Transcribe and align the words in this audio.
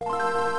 you 0.00 0.57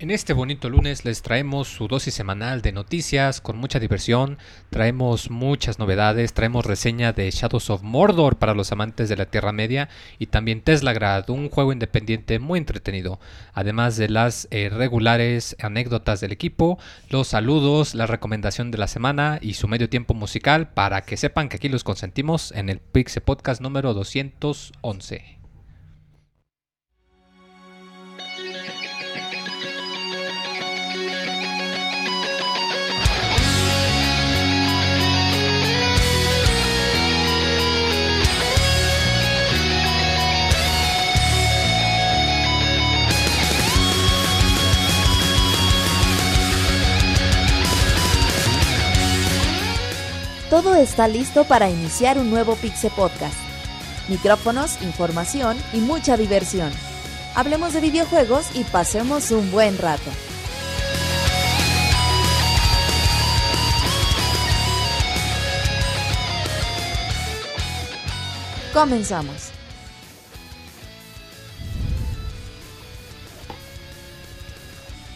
En 0.00 0.12
este 0.12 0.32
bonito 0.32 0.70
lunes 0.70 1.04
les 1.04 1.22
traemos 1.22 1.66
su 1.66 1.88
dosis 1.88 2.14
semanal 2.14 2.62
de 2.62 2.70
noticias 2.70 3.40
con 3.40 3.58
mucha 3.58 3.80
diversión, 3.80 4.38
traemos 4.70 5.28
muchas 5.28 5.80
novedades, 5.80 6.34
traemos 6.34 6.64
reseña 6.64 7.12
de 7.12 7.28
Shadows 7.32 7.68
of 7.68 7.82
Mordor 7.82 8.36
para 8.36 8.54
los 8.54 8.70
amantes 8.70 9.08
de 9.08 9.16
la 9.16 9.26
Tierra 9.26 9.50
Media 9.50 9.88
y 10.20 10.26
también 10.26 10.60
Teslagrad, 10.60 11.28
un 11.30 11.48
juego 11.48 11.72
independiente 11.72 12.38
muy 12.38 12.60
entretenido, 12.60 13.18
además 13.54 13.96
de 13.96 14.08
las 14.08 14.46
eh, 14.52 14.68
regulares 14.68 15.56
anécdotas 15.58 16.20
del 16.20 16.30
equipo, 16.30 16.78
los 17.10 17.26
saludos, 17.26 17.96
la 17.96 18.06
recomendación 18.06 18.70
de 18.70 18.78
la 18.78 18.86
semana 18.86 19.40
y 19.42 19.54
su 19.54 19.66
medio 19.66 19.88
tiempo 19.88 20.14
musical 20.14 20.68
para 20.74 21.00
que 21.00 21.16
sepan 21.16 21.48
que 21.48 21.56
aquí 21.56 21.68
los 21.68 21.82
consentimos 21.82 22.52
en 22.52 22.68
el 22.68 22.78
Pixel 22.78 23.24
Podcast 23.24 23.60
número 23.60 23.94
211. 23.94 25.37
Todo 50.50 50.74
está 50.76 51.08
listo 51.08 51.44
para 51.44 51.68
iniciar 51.68 52.16
un 52.16 52.30
nuevo 52.30 52.56
Pixel 52.56 52.90
Podcast. 52.92 53.36
Micrófonos, 54.08 54.80
información 54.80 55.58
y 55.74 55.80
mucha 55.80 56.16
diversión. 56.16 56.72
Hablemos 57.34 57.74
de 57.74 57.82
videojuegos 57.82 58.46
y 58.54 58.64
pasemos 58.64 59.30
un 59.30 59.50
buen 59.50 59.76
rato. 59.76 60.10
Comenzamos. 68.72 69.57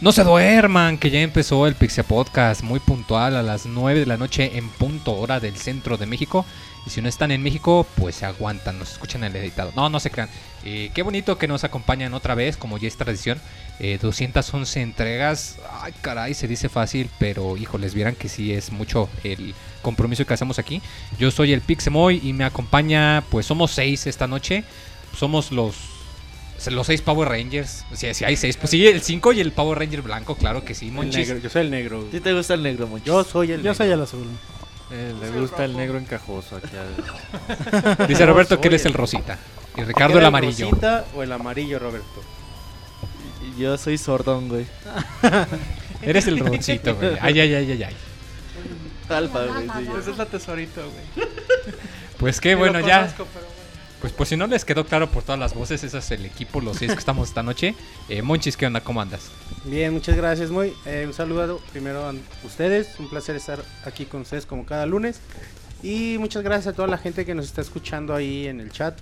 No 0.03 0.11
se 0.11 0.25
duerman, 0.25 0.97
que 0.97 1.09
ya 1.09 1.21
empezó 1.21 1.65
el 1.65 1.75
Pixia 1.75 2.03
Podcast 2.03 2.61
muy 2.61 2.81
puntual 2.81 3.37
a 3.37 3.41
las 3.41 3.65
9 3.65 4.01
de 4.01 4.05
la 4.05 4.17
noche 4.17 4.57
en 4.57 4.67
punto 4.67 5.13
hora 5.13 5.39
del 5.39 5.55
centro 5.55 5.95
de 5.95 6.05
México. 6.05 6.45
Y 6.85 6.89
si 6.89 7.01
no 7.01 7.07
están 7.07 7.31
en 7.31 7.41
México, 7.41 7.87
pues 7.95 8.15
se 8.15 8.25
aguantan, 8.25 8.77
nos 8.77 8.91
escuchan 8.91 9.23
el 9.23 9.33
editado. 9.33 9.71
No, 9.77 9.87
no 9.87 10.01
se 10.01 10.11
crean. 10.11 10.27
Eh, 10.65 10.91
qué 10.93 11.03
bonito 11.03 11.37
que 11.37 11.47
nos 11.47 11.63
acompañan 11.63 12.13
otra 12.13 12.35
vez, 12.35 12.57
como 12.57 12.77
ya 12.77 12.89
es 12.89 12.97
tradición. 12.97 13.39
Eh, 13.79 13.97
211 14.01 14.81
entregas. 14.81 15.59
Ay, 15.71 15.93
caray, 16.01 16.33
se 16.33 16.49
dice 16.49 16.67
fácil, 16.67 17.09
pero 17.17 17.55
híjoles, 17.55 17.93
vieran 17.93 18.15
que 18.15 18.27
sí 18.27 18.51
es 18.51 18.73
mucho 18.73 19.07
el 19.23 19.55
compromiso 19.81 20.25
que 20.25 20.33
hacemos 20.33 20.59
aquí. 20.59 20.81
Yo 21.17 21.31
soy 21.31 21.53
el 21.53 21.61
Pixemoy 21.61 22.19
y 22.21 22.33
me 22.33 22.43
acompaña, 22.43 23.23
pues 23.29 23.45
somos 23.45 23.71
seis 23.71 24.05
esta 24.05 24.27
noche. 24.27 24.65
Somos 25.17 25.53
los 25.53 25.92
los 26.71 26.87
seis 26.87 27.01
Power 27.01 27.29
Rangers. 27.29 27.85
O 27.91 27.95
sea, 27.95 28.13
si 28.13 28.23
hay 28.25 28.35
seis. 28.35 28.57
Pues 28.57 28.69
sí, 28.71 28.85
el 28.87 29.01
5 29.01 29.33
y 29.33 29.39
el 29.41 29.51
Power 29.51 29.79
Ranger 29.79 30.01
blanco, 30.01 30.35
claro 30.35 30.63
que 30.63 30.73
sí, 30.75 30.87
El 30.87 30.93
Monchis. 30.93 31.27
negro, 31.27 31.37
yo 31.43 31.49
soy 31.49 31.61
el 31.63 31.71
negro. 31.71 32.07
¿Sí 32.11 32.19
te 32.19 32.33
gusta 32.33 32.53
el 32.53 32.63
negro, 32.63 32.87
Monchis? 32.87 33.07
Yo 33.07 33.23
soy 33.23 33.51
el 33.51 33.61
Yo 33.63 33.73
soy 33.73 33.89
el 33.89 34.01
azul. 34.01 34.27
Eh, 34.91 35.13
le 35.19 35.29
gusta 35.39 35.65
el 35.65 35.75
negro 35.75 35.97
encajoso 35.97 36.57
aquí 36.57 36.75
al- 36.77 38.07
Dice 38.07 38.25
Roberto 38.25 38.61
que 38.61 38.67
él 38.67 38.75
es 38.75 38.85
el 38.85 38.93
Rosita. 38.93 39.39
Y 39.75 39.81
Ricardo 39.83 40.19
el 40.19 40.25
amarillo. 40.25 40.69
rosita 40.69 41.05
o 41.15 41.23
el 41.23 41.31
amarillo, 41.31 41.79
Roberto? 41.79 42.23
Yo 43.57 43.75
soy 43.77 43.97
sordón, 43.97 44.49
güey. 44.49 44.65
Eres 46.01 46.27
el 46.27 46.37
roncito, 46.39 46.95
güey. 46.95 47.17
Ay, 47.21 47.39
ay, 47.39 47.53
ay, 47.55 47.71
ay, 47.71 47.83
ay. 47.83 47.95
Alfa, 49.09 49.45
güey. 49.45 49.67
sí. 49.67 49.89
Ese 49.99 50.11
es 50.11 50.17
la 50.17 50.25
tesorito, 50.25 50.81
güey. 50.81 51.27
Pues 52.17 52.39
qué 52.39 52.55
bueno, 52.55 52.79
ya. 52.79 52.99
conozco, 53.01 53.27
pero 53.33 53.45
bueno. 53.45 53.52
Pues 54.03 54.11
por 54.11 54.27
si 54.27 54.35
no 54.35 54.47
les 54.47 54.65
quedó 54.65 54.85
claro 54.85 55.09
por 55.09 55.23
todas 55.23 55.39
las 55.39 55.53
voces, 55.53 55.81
ese 55.81 55.97
es 55.97 56.11
el 56.11 56.25
equipo, 56.25 56.59
los 56.59 56.75
seis 56.75 56.91
que 56.91 56.99
estamos 56.99 57.29
esta 57.29 57.41
noche. 57.41 57.73
Eh, 58.09 58.21
Monchis, 58.21 58.57
¿qué 58.57 58.65
onda? 58.67 58.81
¿Cómo 58.81 58.99
andas? 59.01 59.29
Bien, 59.63 59.93
muchas 59.93 60.17
gracias, 60.17 60.51
muy. 60.51 60.73
Eh, 60.85 61.05
un 61.07 61.13
saludo 61.13 61.61
primero 61.71 62.05
a 62.09 62.13
ustedes. 62.43 62.99
Un 62.99 63.09
placer 63.09 63.37
estar 63.37 63.63
aquí 63.85 64.03
con 64.05 64.21
ustedes 64.21 64.45
como 64.45 64.65
cada 64.65 64.85
lunes. 64.85 65.21
Y 65.81 66.17
muchas 66.19 66.43
gracias 66.43 66.67
a 66.67 66.75
toda 66.75 66.89
la 66.89 66.97
gente 66.97 67.25
que 67.25 67.33
nos 67.33 67.45
está 67.45 67.61
escuchando 67.61 68.13
ahí 68.13 68.45
en 68.47 68.59
el 68.59 68.71
chat. 68.73 68.99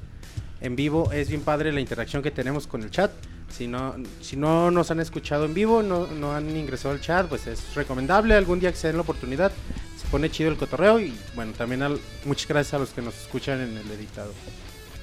En 0.62 0.76
vivo 0.76 1.12
es 1.12 1.30
bien 1.30 1.42
padre 1.42 1.72
la 1.72 1.80
interacción 1.82 2.22
que 2.22 2.30
tenemos 2.30 2.68
con 2.68 2.84
el 2.84 2.92
chat. 2.92 3.10
Si 3.50 3.66
no, 3.66 3.96
si 4.22 4.38
no 4.38 4.70
nos 4.70 4.92
han 4.92 5.00
escuchado 5.00 5.46
en 5.46 5.56
vivo, 5.56 5.82
no, 5.82 6.06
no 6.06 6.36
han 6.36 6.56
ingresado 6.56 6.94
al 6.94 7.02
chat, 7.02 7.28
pues 7.28 7.48
es 7.48 7.74
recomendable 7.74 8.36
algún 8.36 8.60
día 8.60 8.72
que 8.72 8.78
se 8.78 8.86
den 8.88 8.98
la 8.98 9.02
oportunidad. 9.02 9.52
Se 10.00 10.08
pone 10.10 10.30
chido 10.30 10.52
el 10.52 10.58
cotorreo 10.58 11.00
y 11.00 11.12
bueno, 11.36 11.54
también 11.54 11.82
al- 11.82 12.00
muchas 12.24 12.48
gracias 12.48 12.76
a 12.76 12.78
los 12.80 12.92
que 12.92 13.02
nos 13.02 13.20
escuchan 13.20 13.60
en 13.62 13.76
el 13.78 13.90
editado. 13.92 14.32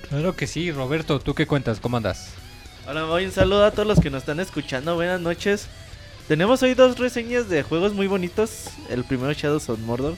Claro 0.09 0.35
que 0.35 0.47
sí, 0.47 0.73
Roberto, 0.73 1.21
¿tú 1.21 1.35
qué 1.35 1.47
cuentas? 1.47 1.81
¿Cómo 1.81 1.97
andas? 1.99 2.31
Hola, 2.87 3.05
voy 3.05 3.27
un 3.27 3.33
saludo 3.33 3.65
a 3.65 3.71
todos 3.71 3.87
los 3.87 4.01
que 4.01 4.11
nos 4.11 4.23
están 4.23 4.41
escuchando. 4.41 4.95
Buenas 4.95 5.21
noches. 5.21 5.67
Tenemos 6.27 6.63
hoy 6.63 6.75
dos 6.75 6.99
reseñas 6.99 7.49
de 7.49 7.63
juegos 7.63 7.93
muy 7.93 8.07
bonitos. 8.07 8.65
El 8.89 9.05
primero 9.05 9.33
Shadows 9.33 9.69
of 9.69 9.79
Mordor. 9.81 10.15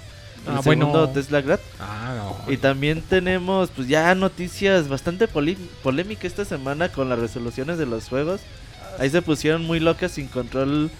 El 0.47 0.53
Ah, 0.57 0.61
bueno. 0.65 0.87
segundo 0.87 1.09
Tesla 1.11 1.41
Grad. 1.41 1.59
Ah, 1.81 2.15
no. 2.47 2.53
Y 2.53 2.57
también 2.57 3.03
tenemos 3.03 3.71
pues 3.71 3.89
ya 3.89 4.15
noticias 4.15 4.89
bastante 4.89 5.29
polémicas 5.29 6.25
esta 6.27 6.45
semana 6.45 6.91
con 6.91 7.09
las 7.09 7.19
resoluciones 7.19 7.77
de 7.79 7.87
los 7.87 8.09
juegos. 8.09 8.41
Ahí 8.99 9.11
se 9.11 9.23
pusieron 9.23 9.65
muy 9.65 9.81
locas 9.81 10.13
sin 10.13 10.29
control. 10.29 10.91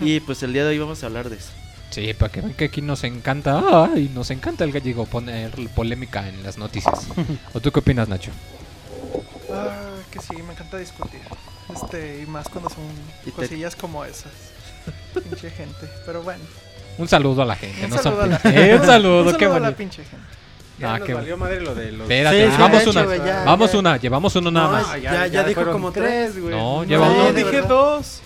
Y 0.00 0.20
pues 0.20 0.42
el 0.42 0.52
día 0.54 0.64
de 0.64 0.70
hoy 0.70 0.78
vamos 0.78 1.02
a 1.02 1.06
hablar 1.06 1.28
de 1.28 1.36
eso. 1.36 1.50
Sí, 1.90 2.12
para 2.14 2.30
que 2.30 2.40
vean 2.42 2.54
que 2.54 2.66
aquí 2.66 2.82
nos 2.82 3.02
encanta, 3.04 3.62
ay, 3.92 4.10
nos 4.14 4.30
encanta 4.30 4.64
el 4.64 4.72
gallego 4.72 5.06
poner 5.06 5.50
polémica 5.74 6.28
en 6.28 6.42
las 6.42 6.58
noticias. 6.58 7.06
¿O 7.54 7.60
tú 7.60 7.72
qué 7.72 7.80
opinas, 7.80 8.08
Nacho? 8.08 8.30
Ah, 9.52 9.96
que 10.10 10.20
sí, 10.20 10.34
me 10.42 10.52
encanta 10.52 10.76
discutir. 10.76 11.20
Este, 11.74 12.22
y 12.22 12.26
más 12.26 12.48
cuando 12.48 12.68
son 12.70 12.84
Y 13.24 13.30
te- 13.30 13.32
cosillas 13.32 13.74
como 13.76 14.04
esas. 14.04 14.32
pinche 15.14 15.50
gente. 15.50 15.88
Pero 16.06 16.22
bueno. 16.22 16.42
Un 16.98 17.08
saludo 17.08 17.42
a 17.42 17.46
la 17.46 17.56
gente. 17.56 17.84
Un 17.84 17.90
no 17.90 17.98
saludo 18.02 18.22
a 18.22 18.26
la 18.26 18.40
Eh, 18.44 18.76
un 18.80 18.86
saludo, 18.86 19.20
Un 19.22 19.32
qué 19.36 19.44
saludo 19.44 19.54
a 19.56 19.60
la 19.60 19.72
pinche 19.76 20.02
gente. 20.04 20.26
Ya 20.78 20.94
Ah, 20.94 20.98
nos 20.98 21.06
qué 21.08 21.14
valió 21.14 21.36
madre 21.36 21.60
lo 21.60 21.74
de 21.74 21.90
los... 21.90 22.02
Espérate, 22.02 22.50
Sí, 22.50 22.56
vamos 22.56 22.86
una. 22.86 23.16
ya, 23.16 23.44
vamos 23.44 23.72
ya. 23.72 23.78
una, 23.80 23.96
llevamos 23.96 24.36
uno 24.36 24.50
nada 24.52 24.66
No, 24.66 24.72
más. 24.74 24.86
Ah, 24.90 24.98
Ya- 24.98 25.26
ya 25.26 25.42
dijo 25.42 25.54
fueron 25.62 25.72
como 25.74 25.90
tres, 25.90 26.38
güey. 26.40 26.54
No, 26.54 26.76
No, 26.78 26.84
lleva 26.84 27.08
no, 27.08 27.14
uno. 27.14 27.32
dije 27.32 27.50
¿verdad? 27.50 27.68
dos. 27.68 28.20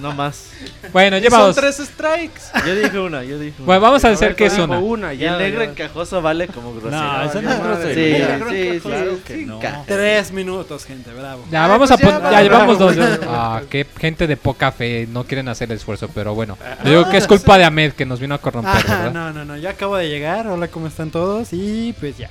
No 0.00 0.12
más. 0.12 0.50
Bueno, 0.92 1.18
Y 1.18 1.20
lleva 1.20 1.38
son 1.38 1.54
tres 1.54 1.76
strikes. 1.76 2.40
Yo 2.66 2.74
dije 2.74 2.98
una, 2.98 3.22
yo 3.22 3.38
dije 3.38 3.54
una. 3.58 3.66
Bueno, 3.66 3.80
vamos 3.82 4.04
a 4.04 4.08
decir 4.10 4.34
que 4.34 4.46
es 4.46 4.58
una. 4.58 4.78
una 4.78 5.14
Y 5.14 5.18
ya, 5.18 5.32
el 5.34 5.38
negro 5.38 5.62
ya. 5.64 5.70
encajoso 5.70 6.22
vale 6.22 6.48
como 6.48 6.72
grosero. 6.74 6.96
Ah, 7.02 7.22
No, 7.24 7.30
esa 7.30 7.42
no 7.42 7.74
es 7.74 7.84
es 7.86 7.94
Sí, 7.94 8.04
sí, 8.04 8.14
sí, 8.14 8.68
encajoso. 8.68 9.20
sí, 9.26 9.44
no. 9.46 9.60
Tres 9.86 10.32
minutos, 10.32 10.84
gente, 10.84 11.12
bravo. 11.12 11.44
Ya, 11.50 11.64
Ay, 11.64 11.70
vamos 11.70 11.90
pues 11.90 12.02
a 12.02 12.04
ya, 12.04 12.18
ya, 12.20 12.30
va, 12.30 12.42
llevamos 12.42 12.80
va, 12.80 12.92
dos. 12.92 13.18
Ah, 13.28 13.62
qué 13.70 13.86
gente 13.98 14.26
de 14.26 14.36
poca 14.36 14.72
fe 14.72 15.06
no 15.10 15.24
quieren 15.24 15.48
hacer 15.48 15.70
el 15.70 15.76
esfuerzo, 15.76 16.08
pero 16.14 16.34
bueno. 16.34 16.56
Yo 16.84 16.90
digo 16.90 17.10
que 17.10 17.18
es 17.18 17.26
culpa 17.26 17.58
de 17.58 17.64
Ahmed 17.64 17.92
que 17.92 18.06
nos 18.06 18.20
vino 18.20 18.34
a 18.34 18.38
corromper, 18.38 18.72
Ah, 18.88 18.96
¿verdad? 19.04 19.12
no, 19.12 19.32
no, 19.32 19.44
no, 19.44 19.56
yo 19.56 19.68
acabo 19.68 19.96
de 19.96 20.08
llegar. 20.08 20.46
Hola, 20.46 20.68
¿cómo 20.68 20.86
están 20.86 21.10
todos? 21.10 21.48
Y 21.52 21.94
pues 22.00 22.16
ya. 22.18 22.30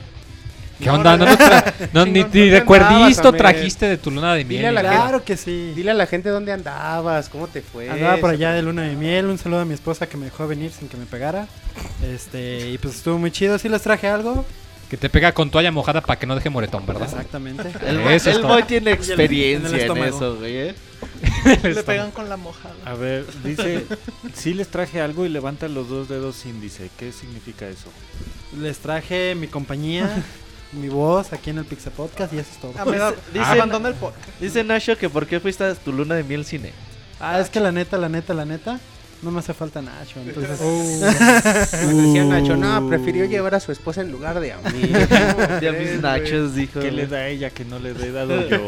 ¿Qué 0.79 0.89
onda? 0.89 1.17
No, 1.17 1.25
no, 1.93 2.05
ni, 2.05 2.23
ni 2.23 2.27
trajiste 3.37 3.85
de 3.87 3.97
tu 3.97 4.11
luna 4.11 4.33
de 4.33 4.43
Dile 4.43 4.61
miel. 4.61 4.75
gente-. 4.75 4.95
Claro 4.95 5.23
que 5.23 5.37
sí. 5.37 5.73
Dile 5.75 5.91
a 5.91 5.93
la 5.93 6.07
gente 6.07 6.29
dónde 6.29 6.51
andabas, 6.51 7.29
cómo 7.29 7.47
te 7.47 7.61
fue. 7.61 7.89
Andaba 7.89 8.17
por 8.17 8.31
allá 8.31 8.53
de 8.53 8.61
luna 8.61 8.83
de 8.83 8.95
miel. 8.95 9.27
Un 9.27 9.37
saludo 9.37 9.61
a 9.61 9.65
mi 9.65 9.73
esposa 9.73 10.07
que 10.07 10.17
me 10.17 10.25
dejó 10.25 10.47
venir 10.47 10.71
sin 10.71 10.89
que 10.89 10.97
me 10.97 11.05
pegara. 11.05 11.47
Este, 12.03 12.69
y 12.69 12.77
pues 12.77 12.95
estuvo 12.95 13.17
muy 13.17 13.31
chido. 13.31 13.57
Sí 13.59 13.69
les 13.69 13.81
traje 13.81 14.07
algo. 14.07 14.45
Que 14.89 14.97
te 14.97 15.09
pega 15.09 15.31
con 15.31 15.49
toalla 15.49 15.71
mojada 15.71 16.01
para 16.01 16.19
que 16.19 16.27
no 16.27 16.35
deje 16.35 16.49
moretón, 16.49 16.85
¿verdad? 16.85 17.07
Exactamente. 17.09 17.71
El, 17.85 17.99
Eso 18.01 18.29
el 18.29 18.43
boy 18.43 18.63
tiene 18.63 18.91
en 18.91 18.97
el 18.97 19.03
experiencia 19.03 19.85
en, 19.85 19.97
eso, 19.97 20.35
güey. 20.35 20.57
¿eh? 20.57 20.75
Le 21.63 21.83
pegan 21.83 22.11
con 22.11 22.29
la 22.29 22.37
mojada. 22.37 22.75
A 22.85 22.93
ver, 22.93 23.25
dice, 23.43 23.85
sí 24.33 24.53
les 24.53 24.67
traje 24.67 25.01
algo 25.01 25.25
y 25.25 25.29
levanta 25.29 25.67
los 25.67 25.89
dos 25.89 26.09
dedos 26.09 26.45
índice. 26.45 26.89
¿Qué 26.97 27.11
significa 27.11 27.67
eso? 27.67 27.89
Les 28.59 28.77
traje 28.77 29.35
mi 29.35 29.47
compañía, 29.47 30.23
mi 30.73 30.89
voz 30.89 31.31
aquí 31.33 31.49
en 31.51 31.59
el 31.59 31.65
Pixel 31.65 31.91
Podcast 31.93 32.33
y 32.33 32.39
eso 32.39 32.49
es 32.51 32.57
todo. 32.59 32.73
Ah, 32.77 32.83
Dice- 32.85 33.15
dice- 33.33 33.45
abandona 33.45 33.89
el 33.89 33.95
podcast. 33.95 34.27
Dice 34.39 34.63
Nacho 34.63 34.97
que 34.97 35.09
por 35.09 35.27
qué 35.27 35.39
fuiste 35.39 35.63
a 35.63 35.75
tu 35.75 35.91
luna 35.91 36.15
de 36.15 36.23
miel 36.23 36.45
cine. 36.45 36.71
Ah, 37.19 37.39
es 37.39 37.49
que 37.49 37.59
la 37.59 37.71
neta, 37.71 37.97
la 37.97 38.09
neta, 38.09 38.33
la 38.33 38.45
neta. 38.45 38.79
No 39.23 39.31
me 39.31 39.39
hace 39.39 39.53
falta 39.53 39.81
Nacho, 39.81 40.19
entonces... 40.19 40.59
Nos 40.59 41.95
decía 41.97 42.25
Nacho, 42.25 42.57
no, 42.57 42.89
prefirió 42.89 43.23
llevar 43.23 43.55
a 43.55 43.61
su 43.61 43.71
esposa 43.71 44.01
en 44.01 44.11
lugar 44.11 44.39
de 44.41 44.51
a 44.51 44.57
mí. 44.57 44.81
Ya 45.61 45.71
mis 45.71 46.01
nachos, 46.01 46.55
dijo. 46.55 46.81
¿Qué 46.81 46.91
le 46.91 47.07
da 47.07 47.17
a 47.19 47.27
ella 47.29 47.49
que 47.49 47.63
no 47.63 47.79
le 47.79 47.91
he 47.91 48.11
dado 48.11 48.47
yo? 48.49 48.57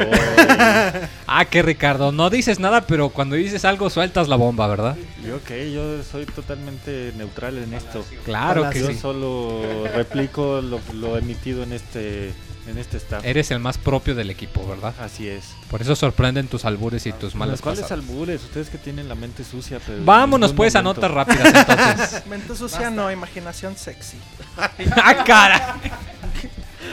Ah, 1.26 1.44
que 1.44 1.60
Ricardo, 1.62 2.12
no 2.12 2.30
dices 2.30 2.58
nada, 2.58 2.86
pero 2.86 3.10
cuando 3.10 3.36
dices 3.36 3.64
algo 3.64 3.90
sueltas 3.90 4.28
la 4.28 4.36
bomba, 4.36 4.66
¿verdad? 4.66 4.96
Yo 5.26 5.42
qué, 5.44 5.72
yo 5.72 6.02
soy 6.02 6.24
totalmente 6.24 7.12
neutral 7.16 7.58
en 7.58 7.74
esto. 7.74 8.04
Claro 8.24 8.70
que 8.70 8.80
Yo 8.80 8.86
sí. 8.88 8.94
solo 8.94 9.62
replico 9.94 10.62
lo, 10.62 10.80
lo 10.94 11.18
emitido 11.18 11.62
en 11.64 11.72
este 11.72 12.32
en 12.68 12.78
este 12.78 12.96
staff. 12.96 13.24
Eres 13.24 13.50
el 13.50 13.58
más 13.60 13.78
propio 13.78 14.14
del 14.14 14.30
equipo, 14.30 14.66
¿verdad? 14.66 14.94
Así 15.00 15.28
es. 15.28 15.54
Por 15.70 15.82
eso 15.82 15.94
sorprenden 15.96 16.48
tus 16.48 16.64
albures 16.64 17.06
y 17.06 17.12
tus 17.12 17.34
malas 17.34 17.62
pasadas. 17.62 17.92
albures, 17.92 18.42
ustedes 18.44 18.68
que 18.70 18.78
tienen 18.78 19.08
la 19.08 19.14
mente 19.14 19.44
sucia, 19.44 19.80
pero 19.84 20.04
Vámonos 20.04 20.52
pues 20.52 20.74
a 20.76 20.82
momento- 20.82 21.00
notas 21.08 21.26
rápidas 21.26 21.54
entonces. 21.68 22.26
Mente 22.28 22.54
sucia 22.56 22.90
no, 22.90 23.10
imaginación 23.10 23.76
sexy. 23.76 24.18
¡Ah, 24.96 25.24
cara! 25.24 25.76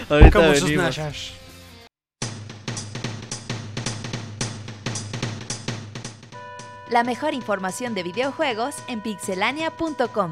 Ahorita 0.10 0.32
Como 0.40 0.54
sus 0.56 0.64
venimos. 0.64 1.00
La 6.90 7.04
mejor 7.04 7.34
información 7.34 7.94
de 7.96 8.04
videojuegos 8.04 8.76
en 8.88 9.02
pixelania.com. 9.02 10.32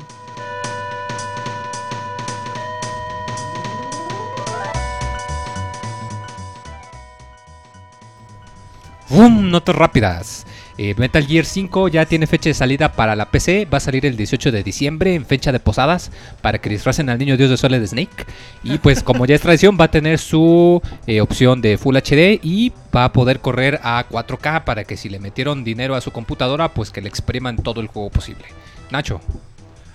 ¡Bum! 9.11 9.49
Notas 9.51 9.75
rápidas. 9.75 10.45
Eh, 10.77 10.95
Metal 10.97 11.25
Gear 11.25 11.45
5 11.45 11.89
ya 11.89 12.05
tiene 12.05 12.25
fecha 12.27 12.49
de 12.49 12.53
salida 12.53 12.91
para 12.93 13.15
la 13.15 13.29
PC. 13.29 13.67
Va 13.71 13.77
a 13.77 13.81
salir 13.81 14.05
el 14.05 14.15
18 14.17 14.51
de 14.51 14.63
diciembre 14.63 15.13
en 15.13 15.25
fecha 15.25 15.51
de 15.51 15.59
posadas 15.59 16.11
para 16.41 16.59
que 16.59 16.69
disfracen 16.69 17.09
al 17.09 17.19
niño 17.19 17.37
dios 17.37 17.49
de 17.49 17.57
Solid 17.57 17.85
Snake. 17.85 18.25
Y 18.63 18.77
pues 18.77 19.03
como 19.03 19.25
ya 19.25 19.35
es 19.35 19.41
tradición 19.41 19.77
va 19.79 19.85
a 19.85 19.91
tener 19.91 20.17
su 20.17 20.81
eh, 21.07 21.21
opción 21.21 21.61
de 21.61 21.77
Full 21.77 21.97
HD 21.97 22.39
y 22.41 22.71
va 22.95 23.03
a 23.05 23.13
poder 23.13 23.41
correr 23.41 23.79
a 23.83 24.05
4K 24.09 24.63
para 24.63 24.83
que 24.85 24.97
si 24.97 25.09
le 25.09 25.19
metieron 25.19 25.63
dinero 25.63 25.93
a 25.95 26.01
su 26.01 26.11
computadora 26.11 26.69
pues 26.69 26.89
que 26.89 27.01
le 27.01 27.09
expriman 27.09 27.57
todo 27.57 27.81
el 27.81 27.87
juego 27.87 28.09
posible. 28.09 28.45
Nacho. 28.89 29.19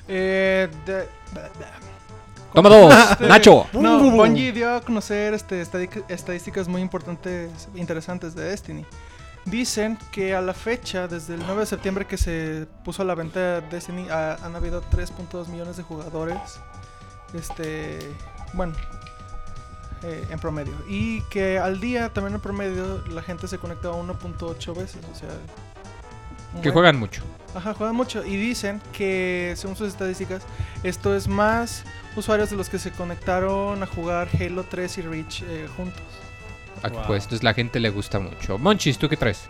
Eh, 0.09 0.69
de- 0.85 1.09
Toma 2.53 2.69
dos. 2.71 2.95
Este, 3.13 3.27
Nacho. 3.27 3.67
No, 3.73 4.11
Bungie 4.11 4.53
dio 4.53 4.77
a 4.77 4.81
conocer 4.81 5.35
este, 5.35 5.63
estadísticas 6.09 6.69
muy 6.69 6.81
importantes, 6.81 7.51
interesantes 7.75 8.35
de 8.35 8.45
Destiny. 8.45 8.85
Dicen 9.47 9.97
que 10.11 10.35
a 10.35 10.41
la 10.41 10.53
fecha, 10.55 11.07
desde 11.07 11.35
el 11.35 11.41
9 11.47 11.61
de 11.61 11.67
septiembre 11.67 12.07
que 12.07 12.17
se 12.19 12.67
puso 12.85 13.03
a 13.03 13.05
la 13.05 13.15
venta 13.15 13.61
Destiny, 13.61 14.09
ha- 14.11 14.35
han 14.45 14.57
habido 14.57 14.83
3.2 14.91 15.47
millones 15.49 15.77
de 15.77 15.83
jugadores. 15.85 16.39
Este, 17.33 17.99
bueno, 18.55 18.75
eh, 20.03 20.27
en 20.31 20.39
promedio. 20.41 20.75
Y 20.89 21.21
que 21.23 21.59
al 21.61 21.81
día, 21.81 22.13
también 22.13 22.35
en 22.35 22.41
promedio, 22.41 23.05
la 23.09 23.23
gente 23.23 23.47
se 23.47 23.59
conecta 23.59 23.89
a 23.89 23.93
1.8 23.93 24.75
veces. 24.75 25.01
O 25.13 25.15
sea, 25.15 25.29
Que 26.63 26.71
juegan 26.71 26.99
mucho. 26.99 27.23
Ajá, 27.55 27.73
juegan 27.75 27.95
mucho. 27.95 28.25
Y 28.25 28.37
dicen 28.37 28.83
que, 28.93 29.55
según 29.57 29.77
sus 29.77 29.89
estadísticas, 29.89 30.43
esto 30.83 31.15
es 31.15 31.29
más 31.29 31.85
usuarios 32.17 32.51
de 32.51 32.57
los 32.57 32.69
que 32.69 32.79
se 32.79 32.91
conectaron 32.93 33.83
a 33.83 33.87
jugar 33.87 34.29
Halo 34.41 34.65
3 34.65 34.99
y 34.99 35.03
Reach 35.03 35.43
eh, 35.43 35.69
juntos. 35.77 36.03
Aquí, 36.83 36.97
Wow. 36.97 37.07
Pues 37.07 37.25
entonces 37.25 37.43
la 37.43 37.55
gente 37.55 37.81
le 37.81 37.91
gusta 37.91 38.19
mucho. 38.19 38.59
Monchis, 38.59 38.99
¿tú 38.99 39.09
qué 39.09 39.17
traes? 39.17 39.45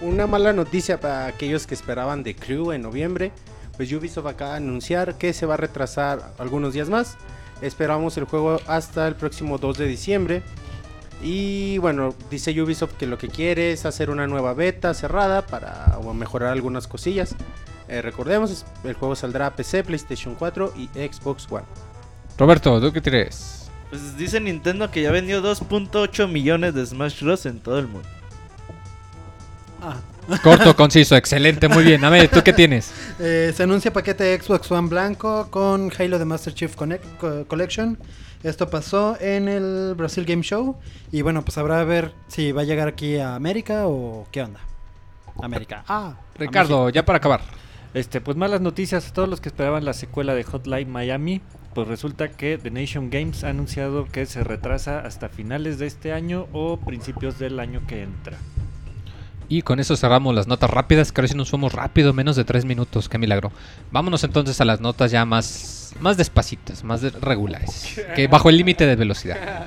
Una 0.00 0.26
mala 0.26 0.52
noticia 0.52 1.00
para 1.00 1.26
aquellos 1.26 1.66
que 1.66 1.74
esperaban 1.74 2.22
de 2.22 2.34
Crew 2.34 2.72
en 2.72 2.82
noviembre. 2.82 3.32
Pues 3.76 3.92
Ubisoft 3.92 4.26
acaba 4.26 4.52
de 4.52 4.56
anunciar 4.58 5.16
que 5.16 5.32
se 5.32 5.46
va 5.46 5.54
a 5.54 5.56
retrasar 5.56 6.32
algunos 6.38 6.74
días 6.74 6.88
más. 6.88 7.16
Esperamos 7.62 8.16
el 8.16 8.24
juego 8.24 8.60
hasta 8.66 9.08
el 9.08 9.14
próximo 9.14 9.58
2 9.58 9.78
de 9.78 9.86
diciembre. 9.86 10.42
Y 11.22 11.78
bueno, 11.78 12.14
dice 12.30 12.60
Ubisoft 12.60 12.94
que 12.94 13.06
lo 13.06 13.18
que 13.18 13.28
quiere 13.28 13.72
es 13.72 13.86
hacer 13.86 14.10
una 14.10 14.26
nueva 14.26 14.52
beta 14.52 14.92
cerrada 14.94 15.46
para 15.46 15.98
mejorar 16.12 16.52
algunas 16.52 16.86
cosillas. 16.86 17.34
Eh, 17.88 18.02
recordemos, 18.02 18.64
el 18.84 18.94
juego 18.94 19.14
saldrá 19.14 19.46
a 19.46 19.56
PC, 19.56 19.84
PlayStation 19.84 20.34
4 20.34 20.74
y 20.76 20.86
Xbox 20.88 21.46
One. 21.50 21.64
Roberto, 22.36 22.80
¿tú 22.80 22.92
qué 22.92 23.00
traes? 23.00 23.63
Pues 23.90 24.16
dice 24.16 24.40
Nintendo 24.40 24.90
que 24.90 25.02
ya 25.02 25.10
vendió 25.10 25.42
2.8 25.42 26.28
millones 26.28 26.74
de 26.74 26.84
Smash 26.84 27.22
Bros. 27.22 27.46
en 27.46 27.60
todo 27.60 27.78
el 27.78 27.86
mundo. 27.88 28.08
Ah. 29.82 29.96
Corto, 30.42 30.74
conciso, 30.76 31.14
excelente, 31.16 31.68
muy 31.68 31.84
bien. 31.84 32.02
A 32.04 32.10
ver, 32.10 32.28
¿tú 32.28 32.42
qué 32.42 32.52
tienes? 32.52 32.92
Eh, 33.20 33.52
se 33.54 33.62
anuncia 33.62 33.92
paquete 33.92 34.24
de 34.24 34.40
Xbox 34.40 34.70
One 34.72 34.88
blanco 34.88 35.48
con 35.50 35.92
Halo 35.96 36.18
de 36.18 36.24
Master 36.24 36.52
Chief 36.52 36.74
Connect- 36.76 37.16
Co- 37.20 37.44
Collection. 37.46 37.96
Esto 38.42 38.68
pasó 38.68 39.16
en 39.20 39.48
el 39.48 39.94
Brasil 39.96 40.24
Game 40.24 40.42
Show. 40.42 40.76
Y 41.12 41.22
bueno, 41.22 41.44
pues 41.44 41.56
habrá 41.58 41.80
a 41.80 41.84
ver 41.84 42.12
si 42.28 42.50
va 42.52 42.62
a 42.62 42.64
llegar 42.64 42.88
aquí 42.88 43.18
a 43.18 43.36
América 43.36 43.86
o 43.86 44.26
qué 44.32 44.42
onda. 44.42 44.58
América. 45.40 45.84
Ah, 45.86 46.14
Ricardo, 46.36 46.88
ya 46.90 47.04
para 47.04 47.18
acabar. 47.18 47.40
Este, 47.94 48.20
pues 48.20 48.36
malas 48.36 48.60
noticias 48.60 49.08
a 49.08 49.12
todos 49.12 49.28
los 49.28 49.40
que 49.40 49.48
esperaban 49.48 49.84
la 49.84 49.92
secuela 49.92 50.34
de 50.34 50.42
Hotline 50.42 50.90
Miami. 50.90 51.40
Pues 51.74 51.88
resulta 51.88 52.28
que 52.28 52.58
The 52.58 52.70
Nation 52.70 53.08
Games 53.08 53.44
ha 53.44 53.48
anunciado 53.48 54.06
que 54.06 54.26
se 54.26 54.44
retrasa 54.44 55.00
hasta 55.00 55.28
finales 55.28 55.78
de 55.78 55.86
este 55.86 56.12
año 56.12 56.46
o 56.52 56.76
principios 56.78 57.38
del 57.38 57.58
año 57.60 57.82
que 57.86 58.02
entra. 58.02 58.36
Y 59.48 59.62
con 59.62 59.78
eso 59.78 59.96
cerramos 59.96 60.34
las 60.34 60.48
notas 60.48 60.70
rápidas, 60.70 61.12
que 61.12 61.20
ahora 61.20 61.28
sí 61.28 61.36
nos 61.36 61.50
fuimos 61.50 61.72
rápido, 61.72 62.12
menos 62.12 62.34
de 62.34 62.44
tres 62.44 62.64
minutos, 62.64 63.08
qué 63.08 63.18
milagro. 63.18 63.52
Vámonos 63.92 64.24
entonces 64.24 64.60
a 64.60 64.64
las 64.64 64.80
notas 64.80 65.10
ya 65.10 65.24
más, 65.24 65.94
más 66.00 66.16
despacitas, 66.16 66.82
más 66.82 67.02
regulares, 67.20 68.00
que 68.16 68.26
bajo 68.26 68.48
el 68.50 68.56
límite 68.56 68.86
de 68.86 68.96
velocidad. 68.96 69.66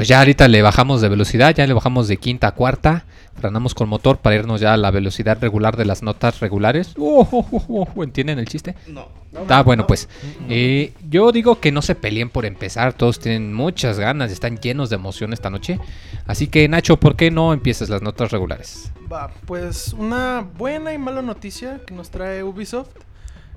Pues 0.00 0.08
ya 0.08 0.20
ahorita 0.20 0.48
le 0.48 0.62
bajamos 0.62 1.02
de 1.02 1.10
velocidad, 1.10 1.54
ya 1.54 1.66
le 1.66 1.74
bajamos 1.74 2.08
de 2.08 2.16
quinta 2.16 2.46
a 2.46 2.52
cuarta, 2.52 3.04
frenamos 3.38 3.74
con 3.74 3.86
motor 3.86 4.16
para 4.16 4.34
irnos 4.34 4.58
ya 4.58 4.72
a 4.72 4.78
la 4.78 4.90
velocidad 4.90 5.36
regular 5.42 5.76
de 5.76 5.84
las 5.84 6.02
notas 6.02 6.40
regulares. 6.40 6.94
Oh, 6.96 7.28
oh, 7.30 7.46
oh, 7.68 7.86
oh, 7.94 8.02
¿Entienden 8.02 8.38
el 8.38 8.48
chiste? 8.48 8.74
No. 8.86 9.08
Está 9.38 9.62
bueno, 9.62 9.86
pues. 9.86 10.08
Eh, 10.48 10.94
yo 11.10 11.32
digo 11.32 11.60
que 11.60 11.70
no 11.70 11.82
se 11.82 11.96
peleen 11.96 12.30
por 12.30 12.46
empezar. 12.46 12.94
Todos 12.94 13.20
tienen 13.20 13.52
muchas 13.52 13.98
ganas, 13.98 14.32
están 14.32 14.56
llenos 14.56 14.88
de 14.88 14.96
emoción 14.96 15.34
esta 15.34 15.50
noche. 15.50 15.78
Así 16.26 16.46
que, 16.46 16.66
Nacho, 16.66 16.96
¿por 16.96 17.14
qué 17.14 17.30
no 17.30 17.52
empiezas 17.52 17.90
las 17.90 18.00
notas 18.00 18.30
regulares? 18.30 18.90
Va, 19.12 19.30
pues 19.44 19.92
una 19.92 20.48
buena 20.56 20.94
y 20.94 20.98
mala 20.98 21.20
noticia 21.20 21.82
que 21.86 21.92
nos 21.92 22.08
trae 22.08 22.42
Ubisoft. 22.42 22.88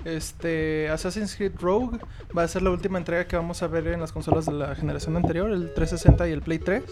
Este 0.04 0.88
Assassin's 0.90 1.34
Creed 1.36 1.52
Rogue 1.60 1.98
va 2.36 2.42
a 2.42 2.48
ser 2.48 2.62
la 2.62 2.70
última 2.70 2.98
entrega 2.98 3.26
que 3.26 3.36
vamos 3.36 3.62
a 3.62 3.66
ver 3.68 3.86
en 3.88 4.00
las 4.00 4.12
consolas 4.12 4.46
de 4.46 4.52
la 4.52 4.74
generación 4.74 5.16
anterior, 5.16 5.50
el 5.50 5.72
360 5.74 6.28
y 6.28 6.32
el 6.32 6.42
Play 6.42 6.58
3. 6.58 6.82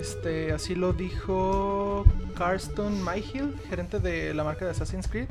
Este, 0.00 0.52
así 0.52 0.74
lo 0.74 0.92
dijo 0.94 2.04
Carston 2.36 3.04
Myhill, 3.04 3.54
gerente 3.68 4.00
de 4.00 4.32
la 4.34 4.44
marca 4.44 4.64
de 4.64 4.70
Assassin's 4.70 5.06
Creed. 5.08 5.28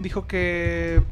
Dijo 0.00 0.26
que 0.26 1.02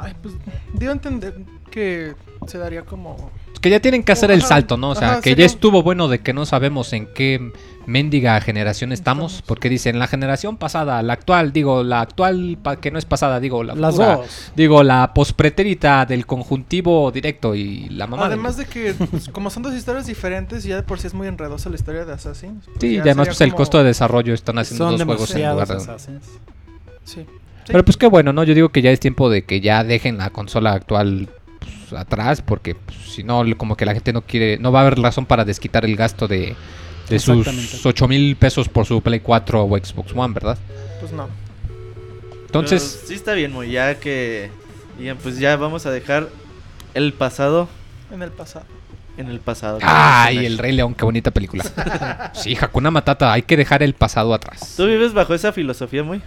ay, 0.00 0.14
pues 0.22 0.34
dio 0.74 0.90
a 0.90 0.92
entender 0.92 1.34
que 1.70 2.14
se 2.46 2.58
daría 2.58 2.82
como 2.82 3.30
Que 3.60 3.68
ya 3.70 3.80
tienen 3.80 4.02
que 4.04 4.12
hacer 4.12 4.30
el 4.30 4.42
salto, 4.42 4.76
¿no? 4.76 4.90
O 4.90 4.94
sea, 4.94 5.12
ajá, 5.12 5.20
que 5.20 5.30
sería- 5.30 5.42
ya 5.44 5.46
estuvo 5.52 5.82
bueno 5.82 6.06
de 6.08 6.20
que 6.20 6.32
no 6.32 6.46
sabemos 6.46 6.92
en 6.92 7.12
qué 7.12 7.52
mendiga 7.86 8.40
generación 8.40 8.92
estamos. 8.92 9.32
Estamos. 9.32 9.46
Porque 9.46 9.68
dicen 9.68 9.98
la 9.98 10.06
generación 10.06 10.56
pasada, 10.56 11.02
la 11.02 11.14
actual, 11.14 11.52
digo, 11.52 11.82
la 11.82 12.02
actual 12.02 12.58
pa- 12.62 12.76
que 12.76 12.90
no 12.90 12.98
es 12.98 13.04
pasada, 13.04 13.40
digo, 13.40 13.62
la 13.64 13.74
Las 13.74 13.92
futura, 13.94 14.16
dos. 14.16 14.52
Digo, 14.54 14.82
la 14.82 15.12
pospretérita 15.14 16.06
del 16.06 16.26
conjuntivo 16.26 17.10
directo 17.10 17.54
y 17.54 17.88
la 17.88 18.06
mamá. 18.06 18.26
Además 18.26 18.56
de 18.56 18.66
que, 18.66 18.94
pues, 18.94 19.28
como 19.30 19.50
son 19.50 19.62
dos 19.62 19.74
historias 19.74 20.06
diferentes, 20.06 20.64
ya 20.64 20.76
de 20.76 20.82
por 20.82 21.00
sí 21.00 21.06
es 21.06 21.14
muy 21.14 21.26
enredosa 21.28 21.68
la 21.70 21.76
historia 21.76 22.04
de 22.04 22.12
Assassin. 22.12 22.60
pues 22.64 22.76
Sí, 22.80 22.94
y 22.94 22.98
además 22.98 23.28
pues, 23.28 23.40
el 23.40 23.54
costo 23.54 23.78
de 23.78 23.84
desarrollo 23.84 24.34
están 24.34 24.58
haciendo 24.58 24.84
Son 24.88 24.96
dos 24.98 25.04
juegos 25.06 25.34
en 25.34 25.50
lugar 25.50 25.68
de. 25.68 25.74
Assassins. 25.74 26.26
Sí. 27.04 27.26
Pero 27.66 27.84
pues 27.84 27.96
qué 27.96 28.06
bueno, 28.06 28.32
¿no? 28.32 28.42
Yo 28.44 28.54
digo 28.54 28.70
que 28.70 28.82
ya 28.82 28.90
es 28.90 29.00
tiempo 29.00 29.30
de 29.30 29.42
que 29.42 29.60
ya 29.60 29.84
dejen 29.84 30.18
la 30.18 30.30
consola 30.30 30.72
actual 30.72 31.28
pues, 31.58 32.00
atrás, 32.00 32.42
porque 32.42 32.74
pues, 32.74 32.96
si 32.98 33.22
no, 33.22 33.42
como 33.56 33.76
que 33.76 33.84
la 33.84 33.94
gente 33.94 34.12
no 34.12 34.22
quiere, 34.22 34.58
no 34.58 34.72
va 34.72 34.80
a 34.80 34.82
haber 34.86 34.98
razón 35.00 35.26
para 35.26 35.44
desquitar 35.44 35.84
el 35.84 35.94
gasto 35.96 36.26
de, 36.26 36.56
de 37.10 37.18
sus 37.18 37.38
Exactamente. 37.46 37.78
8 37.88 38.08
mil 38.08 38.36
pesos 38.36 38.68
por 38.68 38.86
su 38.86 39.00
Play 39.02 39.20
4 39.20 39.64
o 39.64 39.78
Xbox 39.78 40.12
One, 40.14 40.32
¿verdad? 40.32 40.56
Pues 41.00 41.12
no. 41.12 41.28
Entonces, 42.46 42.94
Pero 42.96 43.08
sí 43.08 43.14
está 43.14 43.34
bien, 43.34 43.52
muy 43.52 43.70
ya 43.70 43.96
que 44.00 44.50
digan, 44.98 45.16
pues 45.22 45.38
ya 45.38 45.56
vamos 45.56 45.86
a 45.86 45.90
dejar 45.90 46.28
el 46.94 47.12
pasado 47.12 47.68
En 48.12 48.22
el 48.22 48.30
pasado. 48.30 48.64
en 49.16 49.28
el 49.28 49.38
pasado. 49.40 49.78
Ay, 49.82 50.44
el 50.46 50.58
Rey 50.58 50.72
León, 50.72 50.94
qué 50.94 51.04
bonita 51.04 51.30
película. 51.30 51.64
Sí, 52.34 52.56
Hakuna 52.60 52.90
Matata, 52.90 53.32
hay 53.32 53.42
que 53.42 53.56
dejar 53.56 53.82
el 53.82 53.94
pasado 53.94 54.32
atrás. 54.34 54.74
¿Tú 54.76 54.86
vives 54.86 55.12
bajo 55.12 55.34
esa 55.34 55.52
filosofía 55.52 56.02
muy? 56.02 56.22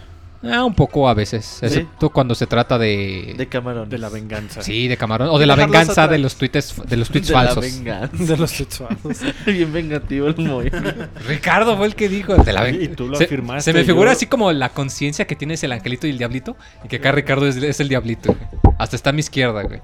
Ah, 0.52 0.64
un 0.64 0.74
poco 0.74 1.08
a 1.08 1.14
veces, 1.14 1.62
excepto 1.62 2.10
cuando 2.10 2.34
se 2.34 2.46
trata 2.46 2.78
de... 2.78 3.34
De 3.36 3.46
camarón. 3.48 3.88
De 3.88 3.98
la 3.98 4.08
venganza. 4.08 4.62
Sí, 4.62 4.88
de 4.88 4.96
camarón. 4.96 5.28
O 5.30 5.38
de 5.38 5.46
la 5.46 5.54
venganza 5.56 6.06
de 6.08 6.18
los 6.18 6.36
tweets, 6.36 6.74
de 6.86 6.96
los 6.96 7.08
tweets 7.10 7.28
de 7.28 7.34
la 7.34 7.40
falsos. 7.44 7.64
venganza. 7.64 8.24
De 8.24 8.36
los 8.36 8.50
sexuales. 8.50 8.98
Bien 9.46 9.72
vengativo 9.72 10.26
el 10.28 10.36
Moy. 10.36 10.70
Ricardo 11.28 11.76
fue 11.76 11.86
el 11.86 11.94
que 11.94 12.08
dijo 12.08 12.36
de 12.36 12.52
la 12.52 12.68
Y 12.68 12.72
venganza. 12.72 12.96
tú 12.96 13.08
lo 13.08 13.16
se, 13.16 13.24
afirmaste, 13.24 13.72
se 13.72 13.78
me 13.78 13.84
figura 13.84 14.10
yo- 14.10 14.16
así 14.16 14.26
como 14.26 14.52
la 14.52 14.68
conciencia 14.70 15.26
que 15.26 15.36
tienes 15.36 15.62
el 15.64 15.72
angelito 15.72 16.06
y 16.06 16.10
el 16.10 16.18
diablito. 16.18 16.56
Y 16.84 16.88
que 16.88 16.96
acá 16.96 17.12
Ricardo 17.12 17.46
es, 17.46 17.56
es 17.56 17.80
el 17.80 17.88
diablito. 17.88 18.32
güey. 18.34 18.74
Hasta 18.78 18.96
está 18.96 19.10
a 19.10 19.12
mi 19.12 19.20
izquierda, 19.20 19.62
güey. 19.62 19.80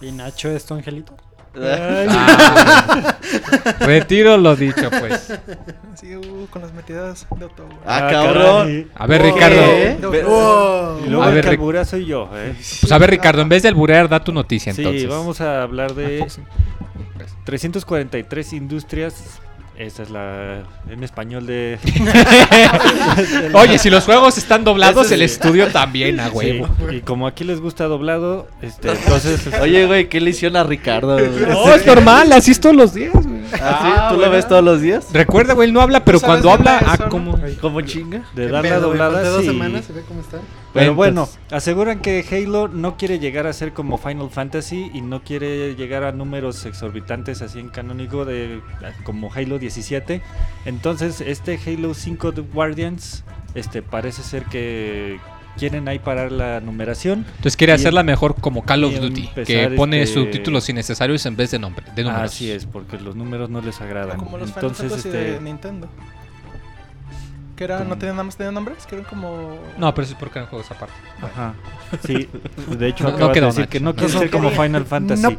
¿Y 0.00 0.10
Nacho 0.10 0.50
es 0.50 0.64
tu 0.66 0.74
angelito? 0.74 1.16
Ah, 1.54 3.18
retiro 3.80 4.36
lo 4.38 4.56
dicho, 4.56 4.88
pues. 4.90 5.32
Sí, 5.94 6.16
uh, 6.16 6.46
con 6.50 6.62
las 6.62 6.72
metidas 6.72 7.26
de 7.36 7.44
auto. 7.44 7.64
güey. 7.64 7.78
Ah, 7.86 7.98
caray. 8.10 8.12
cabrón. 8.26 8.90
A 8.94 9.06
ver. 9.06 9.22
Ricardo. 9.22 11.00
Y 11.04 11.08
luego 11.08 11.22
A 11.24 11.28
el 11.28 11.34
ver, 11.34 11.44
que 11.44 11.50
Ric- 11.50 11.58
albura 11.58 11.84
soy 11.84 12.06
yo, 12.06 12.28
¿eh? 12.34 12.54
Pues 12.80 12.90
a 12.92 12.98
ver, 12.98 13.10
Ricardo, 13.10 13.42
en 13.42 13.48
vez 13.48 13.62
de 13.62 13.68
alburear, 13.68 14.08
da 14.08 14.22
tu 14.24 14.32
noticia 14.32 14.72
Sí, 14.72 14.80
entonces. 14.82 15.08
vamos 15.08 15.40
a 15.40 15.62
hablar 15.62 15.94
de 15.94 16.26
343 17.44 18.52
industrias. 18.54 19.40
Esa 19.78 20.02
es 20.02 20.10
la 20.10 20.62
en 20.90 21.02
español 21.02 21.46
de. 21.46 21.78
Oye, 23.54 23.78
si 23.78 23.88
los 23.90 24.04
juegos 24.04 24.36
están 24.36 24.64
doblados, 24.64 25.10
el 25.10 25.20
sí. 25.20 25.24
estudio 25.24 25.68
también, 25.68 26.20
a 26.20 26.28
Sí, 26.28 26.34
huevo. 26.34 26.68
y 26.92 27.00
como 27.00 27.26
aquí 27.26 27.42
les 27.44 27.60
gusta 27.60 27.84
doblado, 27.84 28.48
este, 28.60 28.90
entonces. 28.90 29.48
Oye, 29.62 29.86
güey, 29.86 30.08
¿qué 30.08 30.20
le 30.20 30.30
hicieron 30.30 30.56
a 30.56 30.64
Ricardo? 30.64 31.14
güey? 31.14 31.30
No, 31.48 31.74
es 31.74 31.86
normal, 31.86 32.32
así 32.32 32.50
es 32.50 32.60
todos 32.60 32.76
los 32.76 32.92
días, 32.92 33.12
güey. 33.14 33.31
¿Ah, 33.60 34.08
sí? 34.10 34.14
¿Tú 34.14 34.20
lo 34.20 34.30
ves 34.30 34.46
todos 34.48 34.64
los 34.64 34.80
días? 34.80 35.08
Recuerda, 35.12 35.54
güey, 35.54 35.68
él 35.68 35.74
no 35.74 35.80
habla, 35.80 36.04
pero 36.04 36.18
¿Tú 36.18 36.26
sabes 36.26 36.42
cuando 36.42 36.50
habla, 36.50 36.78
de 36.78 36.86
ah, 37.04 37.08
como... 37.08 37.38
¿Cómo 37.60 37.80
chinga? 37.82 38.24
De 38.34 38.46
¿Qué 38.46 38.52
dar 38.52 38.64
la 38.64 38.78
doblada, 38.78 39.22
dos 39.22 39.44
semanas 39.44 39.88
y 39.88 39.92
ve 39.92 40.02
cómo 40.06 40.20
está. 40.20 40.38
Pero 40.72 40.94
bueno, 40.94 41.28
aseguran 41.50 42.00
que 42.00 42.24
Halo 42.30 42.68
no 42.68 42.96
quiere 42.96 43.18
llegar 43.18 43.46
a 43.46 43.52
ser 43.52 43.72
como 43.72 43.98
Final 43.98 44.30
Fantasy 44.30 44.90
y 44.94 45.02
no 45.02 45.22
quiere 45.22 45.74
llegar 45.74 46.02
a 46.04 46.12
números 46.12 46.64
exorbitantes 46.64 47.42
así 47.42 47.58
en 47.58 47.68
canónico 47.68 48.24
de 48.24 48.60
como 49.04 49.30
Halo 49.32 49.58
17. 49.58 50.22
Entonces, 50.64 51.20
este 51.20 51.60
Halo 51.66 51.92
5 51.94 52.32
de 52.32 52.42
Guardians 52.42 53.24
este 53.54 53.82
parece 53.82 54.22
ser 54.22 54.44
que 54.44 55.18
quieren 55.58 55.88
ahí 55.88 55.98
parar 55.98 56.32
la 56.32 56.60
numeración. 56.60 57.24
Entonces 57.28 57.56
quiere 57.56 57.72
hacerla 57.72 58.02
mejor 58.02 58.34
como 58.36 58.62
Call 58.64 58.84
of 58.84 58.98
Duty, 58.98 59.28
que 59.46 59.68
pone 59.76 60.02
este- 60.02 60.14
subtítulos 60.20 60.68
innecesarios 60.68 61.24
en 61.26 61.36
vez 61.36 61.50
de 61.50 61.58
nombre, 61.58 61.84
de 61.94 62.04
números. 62.04 62.24
Así 62.32 62.50
es, 62.50 62.66
porque 62.66 62.98
los 62.98 63.14
números 63.16 63.50
no 63.50 63.60
les 63.60 63.80
agradan. 63.80 64.18
Como 64.18 64.38
los 64.38 64.48
Entonces, 64.48 64.88
Fantasy 64.90 65.08
este 65.08 65.32
de 65.32 65.40
Nintendo. 65.40 65.88
Que 67.56 67.64
era, 67.64 67.84
no 67.84 67.96
tenían 67.98 68.16
nada 68.16 68.24
más 68.24 68.36
tenían 68.36 68.54
nombres, 68.54 68.86
que 68.86 68.94
eran 68.96 69.06
como. 69.06 69.56
No, 69.76 69.94
pero 69.94 70.04
eso 70.04 70.14
es 70.14 70.18
porque 70.18 70.38
eran 70.38 70.48
juegos 70.48 70.70
aparte. 70.70 70.94
Ajá. 71.20 71.54
Sí, 72.04 72.26
de 72.78 72.88
hecho 72.88 73.04
No- 73.04 73.10
no 73.10 73.16
acabas 73.16 73.34
quedó, 73.34 73.46
de 73.46 73.50
decir 73.50 73.60
Nacho. 73.60 73.70
que 73.70 73.80
no 73.80 73.90
No, 73.90 73.94
quiere 73.96 74.12
no 74.14 74.18
ser 74.20 74.30
como. 74.30 74.50
Final 74.50 74.84
Fantasy. 74.86 75.38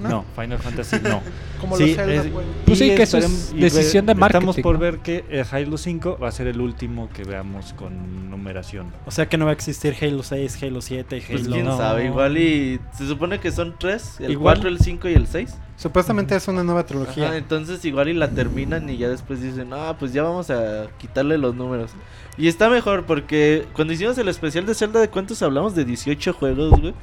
No. 0.00 0.08
No, 0.08 0.24
Final 0.34 0.58
Fantasy 0.58 0.96
no. 1.02 1.20
Como 1.60 1.76
Sí, 1.76 1.88
los 1.88 1.96
Zelda, 1.96 2.14
es-. 2.14 2.28
Pues 2.64 2.78
sí, 2.78 2.94
que 2.94 3.02
eso 3.02 3.18
es 3.18 3.54
decisión 3.54 4.06
de 4.06 4.12
Estamos 4.12 4.32
marketing, 4.32 4.62
por 4.62 4.74
¿no? 4.76 4.80
ver 4.80 4.98
que 5.00 5.24
eh, 5.28 5.44
Halo 5.50 5.76
5 5.76 6.18
va 6.22 6.28
a 6.28 6.32
ser 6.32 6.46
el 6.46 6.60
último 6.60 7.10
que 7.12 7.22
veamos 7.24 7.74
con 7.74 8.30
numeración. 8.30 8.92
O 9.04 9.10
sea 9.10 9.28
que 9.28 9.36
no 9.36 9.44
va 9.44 9.50
a 9.50 9.54
existir 9.54 9.94
Halo 10.00 10.22
6, 10.22 10.62
Halo 10.62 10.80
7 10.80 11.16
y 11.16 11.20
Halo... 11.20 11.28
Pues 11.38 11.48
quién 11.48 11.64
no. 11.66 11.76
sabe, 11.76 12.06
igual 12.06 12.38
y 12.38 12.80
se 12.96 13.06
supone 13.06 13.38
que 13.40 13.52
son 13.52 13.74
tres, 13.78 14.16
el 14.20 14.32
Igual. 14.32 14.54
4, 14.56 14.68
el 14.70 14.78
5 14.80 15.08
y 15.10 15.14
el 15.14 15.26
6. 15.26 15.54
Supuestamente 15.80 16.36
es 16.36 16.46
una 16.46 16.62
nueva 16.62 16.84
trilogía. 16.84 17.28
Ajá, 17.28 17.36
entonces 17.38 17.82
igual 17.86 18.10
y 18.10 18.12
la 18.12 18.28
terminan 18.28 18.90
y 18.90 18.98
ya 18.98 19.08
después 19.08 19.40
dicen, 19.40 19.72
ah, 19.72 19.96
pues 19.98 20.12
ya 20.12 20.22
vamos 20.22 20.50
a 20.50 20.88
quitarle 20.98 21.38
los 21.38 21.54
números. 21.54 21.92
Y 22.36 22.48
está 22.48 22.68
mejor 22.68 23.06
porque 23.06 23.66
cuando 23.72 23.94
hicimos 23.94 24.18
el 24.18 24.28
especial 24.28 24.66
de 24.66 24.74
Zelda, 24.74 25.00
¿de 25.00 25.08
cuántos 25.08 25.42
hablamos? 25.42 25.74
De 25.74 25.86
18 25.86 26.34
juegos, 26.34 26.78
güey. 26.78 26.94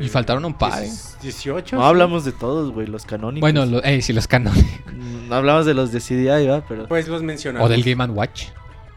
Y 0.00 0.08
faltaron 0.08 0.46
un 0.46 0.54
par, 0.54 0.82
¿eh? 0.82 0.90
18. 1.20 1.76
No 1.76 1.84
hablamos 1.84 2.24
de 2.24 2.32
todos, 2.32 2.72
güey, 2.72 2.86
los 2.86 3.04
canónicos. 3.04 3.42
Bueno, 3.42 3.66
lo, 3.66 3.84
eh, 3.84 4.00
si 4.00 4.14
los 4.14 4.26
canónicos. 4.26 4.64
Mm, 4.94 5.28
No 5.28 5.34
hablamos 5.34 5.66
de 5.66 5.74
los 5.74 5.92
de 5.92 6.00
CDI, 6.00 6.46
¿va? 6.46 6.62
Pero... 6.66 6.88
Pues 6.88 7.08
los 7.08 7.22
mencionamos. 7.22 7.66
O 7.66 7.70
del 7.70 7.82
Game 7.84 8.02
and 8.02 8.16
Watch. 8.16 8.46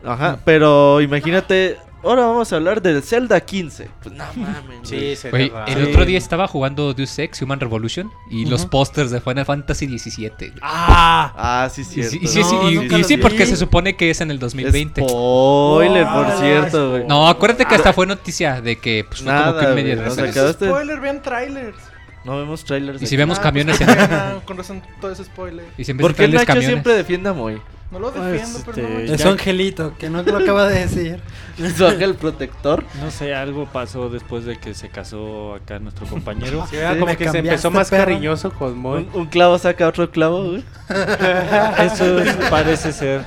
Ajá, 0.05 0.39
pero 0.45 1.01
imagínate, 1.01 1.77
ahora 2.05 2.27
vamos 2.27 2.51
a 2.53 2.55
hablar 2.55 2.81
del 2.81 3.01
Zelda 3.03 3.39
15. 3.41 3.89
Pues 4.03 4.15
no 4.15 4.23
mames. 4.35 4.79
Sí, 4.83 5.15
se 5.15 5.29
Güey, 5.29 5.51
el 5.67 5.83
otro 5.89 6.05
día 6.05 6.17
estaba 6.17 6.47
jugando 6.47 6.93
Deus 6.93 7.17
Ex 7.19 7.41
Human 7.41 7.59
Revolution 7.59 8.11
y 8.29 8.45
los 8.45 8.65
pósters 8.65 9.11
de 9.11 9.19
Final 9.21 9.45
Fantasy 9.45 9.97
XVII. 9.97 10.53
¡Ah! 10.61 11.33
Ah, 11.35 11.69
sí, 11.69 11.81
Y 11.81 11.83
cierto. 11.85 12.11
sí, 12.11 12.19
y 12.21 12.27
sí, 12.27 12.43
sí, 12.43 12.55
No, 12.55 12.69
y- 12.71 12.75
nunca 12.75 12.95
y 12.95 12.99
los 12.99 13.07
sí, 13.07 13.15
vi. 13.15 13.21
porque 13.21 13.45
se 13.45 13.55
supone 13.55 13.95
que 13.95 14.09
es 14.09 14.21
en 14.21 14.31
el 14.31 14.39
2020. 14.39 15.01
Spoiler, 15.07 16.03
por 16.05 16.25
Ah, 16.25 16.37
cierto, 16.39 16.91
güey. 16.91 17.07
No, 17.07 17.27
acuérdate 17.27 17.65
que 17.65 17.75
hasta 17.75 17.93
fue 17.93 18.05
noticia 18.05 18.61
de 18.61 18.77
que 18.77 19.05
pues, 19.07 19.21
fue 19.21 19.31
como 19.33 19.53
que 19.57 19.61
Nada, 19.63 19.75
media 19.75 19.95
güey, 19.95 20.07
o 20.07 20.11
sea, 20.11 20.23
referencia. 20.25 20.41
acabaste- 20.41 20.65
Spoiler, 20.67 20.99
vean 20.99 21.21
trailers. 21.21 21.77
No 22.23 22.37
vemos 22.37 22.63
trailers. 22.65 22.95
Y 22.95 23.03
aquí. 23.03 23.07
si 23.07 23.17
vemos 23.17 23.37
Ah, 23.37 23.43
camiones 23.43 23.77
pues, 23.77 23.87
en... 23.89 23.95
pena, 23.95 24.35
Con 24.45 24.57
razón, 24.57 24.81
todo 24.99 25.11
ese 25.11 25.23
spoiler. 25.25 25.65
Y 25.77 25.83
siempre 25.83 26.03
¿Por 26.03 26.11
qué 26.13 26.17
traen 26.17 26.31
los 26.31 26.39
Nacho 26.41 26.47
camiones. 26.47 26.69
siempre 26.69 26.93
defiende 26.93 27.29
a 27.29 27.33
Moy? 27.33 27.61
No 27.91 27.99
lo 27.99 28.11
Pues, 28.11 28.31
defiendo, 28.31 28.59
pero 28.65 28.89
no. 28.89 28.99
este, 28.99 29.13
Es 29.15 29.25
un 29.25 29.31
angelito, 29.33 29.93
que 29.97 30.09
no 30.09 30.21
lo 30.23 30.37
acaba 30.37 30.67
de 30.67 30.79
decir. 30.79 31.19
Su 31.77 31.85
ángel 31.85 32.15
protector. 32.15 32.83
No 33.01 33.11
sé, 33.11 33.33
algo 33.35 33.67
pasó 33.67 34.09
después 34.09 34.43
de 34.43 34.57
que 34.57 34.73
se 34.73 34.89
casó 34.89 35.53
acá 35.55 35.79
nuestro 35.79 36.05
compañero. 36.07 36.65
Sí, 36.69 36.77
era 36.77 36.93
Sí, 36.93 36.99
como 36.99 37.15
que 37.15 37.29
se 37.29 37.37
empezó 37.37 37.69
más 37.71 37.89
perro. 37.89 38.05
cariñoso 38.05 38.51
con 38.51 38.77
Moy. 38.77 39.07
Un, 39.13 39.21
un 39.21 39.25
clavo 39.27 39.57
saca 39.59 39.87
otro 39.87 40.09
clavo, 40.09 40.43
güey. 40.43 40.63
Eso 41.79 42.19
es- 42.19 42.35
parece 42.49 42.91
ser. 42.91 43.21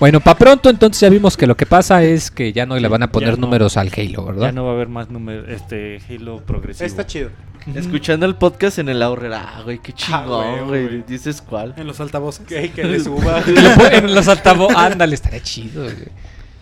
Bueno, 0.00 0.20
para 0.20 0.38
pronto 0.38 0.70
entonces 0.70 1.00
ya 1.00 1.08
vimos 1.08 1.36
que 1.36 1.46
lo 1.46 1.56
que 1.56 1.66
pasa 1.66 2.02
es 2.04 2.30
que 2.30 2.52
ya 2.52 2.66
no 2.66 2.76
le 2.78 2.86
van 2.86 3.02
a 3.02 3.10
poner 3.10 3.30
no. 3.38 3.46
números 3.46 3.76
al 3.76 3.90
Halo, 3.96 4.26
¿verdad? 4.26 4.46
Ya 4.46 4.52
no 4.52 4.64
va 4.64 4.70
a 4.70 4.74
haber 4.74 4.88
más 4.88 5.10
número, 5.10 5.46
este 5.48 6.00
Halo 6.08 6.40
progresivo. 6.44 6.86
Está 6.86 7.04
chido. 7.06 7.30
Escuchando 7.74 8.24
el 8.24 8.36
podcast 8.36 8.78
en 8.78 8.88
el 8.88 9.02
ahorrera. 9.02 9.44
Ah, 9.56 9.62
güey, 9.62 9.78
qué 9.80 9.92
Ah, 9.92 9.96
chingón, 9.96 10.26
güey, 10.26 10.64
güey. 10.68 10.86
güey. 10.86 11.02
Dices 11.06 11.42
cuál. 11.42 11.74
En 11.76 11.86
los 11.86 12.00
altavoces. 12.00 12.46
Que, 12.46 12.70
que 12.70 12.84
le 12.84 13.00
suba. 13.00 13.42
En 13.92 14.14
los 14.14 14.28
altavoces, 14.28 14.76
ándale, 14.76 15.14
estaría 15.14 15.42
chido. 15.42 15.82
güey. 15.82 15.94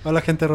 Hola, 0.02 0.20
gente. 0.22 0.46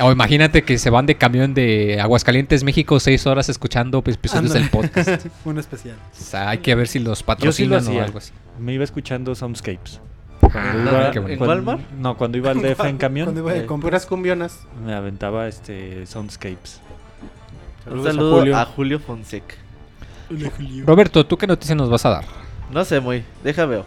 O 0.00 0.10
imagínate 0.12 0.62
que 0.62 0.78
se 0.78 0.90
van 0.90 1.04
de 1.04 1.16
camión 1.16 1.54
de 1.54 2.00
Aguascalientes, 2.00 2.64
México, 2.64 2.98
seis 2.98 3.26
horas 3.26 3.48
escuchando 3.48 4.00
pues, 4.02 4.16
episodios 4.16 4.52
del 4.54 4.70
podcast. 4.70 5.26
Un 5.44 5.58
especial. 5.58 5.96
O 6.18 6.22
sea, 6.24 6.48
hay 6.50 6.58
que 6.58 6.74
ver 6.74 6.88
si 6.88 6.98
los 6.98 7.18
Yo 7.40 7.52
sí 7.52 7.66
lo 7.66 7.76
patrocinan 7.76 7.78
o 7.86 7.90
hacía. 7.90 8.04
algo 8.04 8.18
así. 8.18 8.32
Me 8.58 8.72
iba 8.72 8.84
escuchando 8.84 9.34
Soundscapes. 9.34 10.00
Ah, 10.42 10.72
Iba- 10.74 10.90
bueno. 11.12 11.28
¿En 11.28 11.38
cuando- 11.38 11.46
Walmart? 11.46 11.80
No, 11.98 12.16
cuando 12.16 12.38
iba 12.38 12.50
al 12.50 12.60
DF 12.60 12.88
en 12.88 12.96
camión, 12.98 13.26
Cuando 13.26 13.40
iba 13.50 13.56
Eh, 13.56 13.66
Con 13.66 13.80
puras 13.80 14.06
cumbionas. 14.06 14.60
me 14.84 14.94
aventaba 14.94 15.46
este 15.48 16.06
Soundscapes. 16.06 16.80
Un 17.86 17.92
Saludos 17.92 18.06
a 18.06 18.10
saludo 18.12 18.38
Julio. 18.38 18.56
a 18.58 18.64
Julio 18.64 18.98
Fonseca. 19.00 19.54
Roberto, 20.86 21.26
¿tú 21.26 21.36
qué 21.36 21.46
noticia 21.46 21.74
nos 21.74 21.88
vas 21.90 22.04
a 22.06 22.10
dar? 22.10 22.24
No 22.70 22.84
sé, 22.84 23.00
muy. 23.00 23.24
Deja 23.42 23.64
veo. 23.66 23.84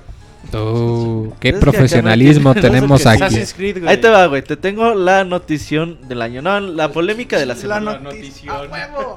Tú, 0.51 1.33
qué 1.39 1.51
que 1.51 1.57
acá 1.57 1.59
profesionalismo 1.61 2.49
no 2.49 2.53
sé 2.55 2.61
tenemos 2.69 3.05
aquí. 3.05 3.35
Creed. 3.55 3.87
Ahí 3.87 3.97
te 3.97 4.09
va, 4.09 4.25
güey. 4.27 4.41
Te 4.41 4.57
tengo 4.57 4.93
la 4.93 5.23
notición 5.23 5.99
del 6.07 6.21
año. 6.21 6.41
No, 6.41 6.59
la 6.59 6.89
polémica 6.91 7.37
de 7.37 7.45
la 7.45 7.53
La 7.53 7.59
semana. 7.59 7.97
noticia. 7.99 8.51
¡A 8.53 8.61
huevo! 8.63 9.15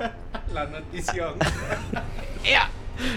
La 0.55 0.67
notición. 0.67 1.33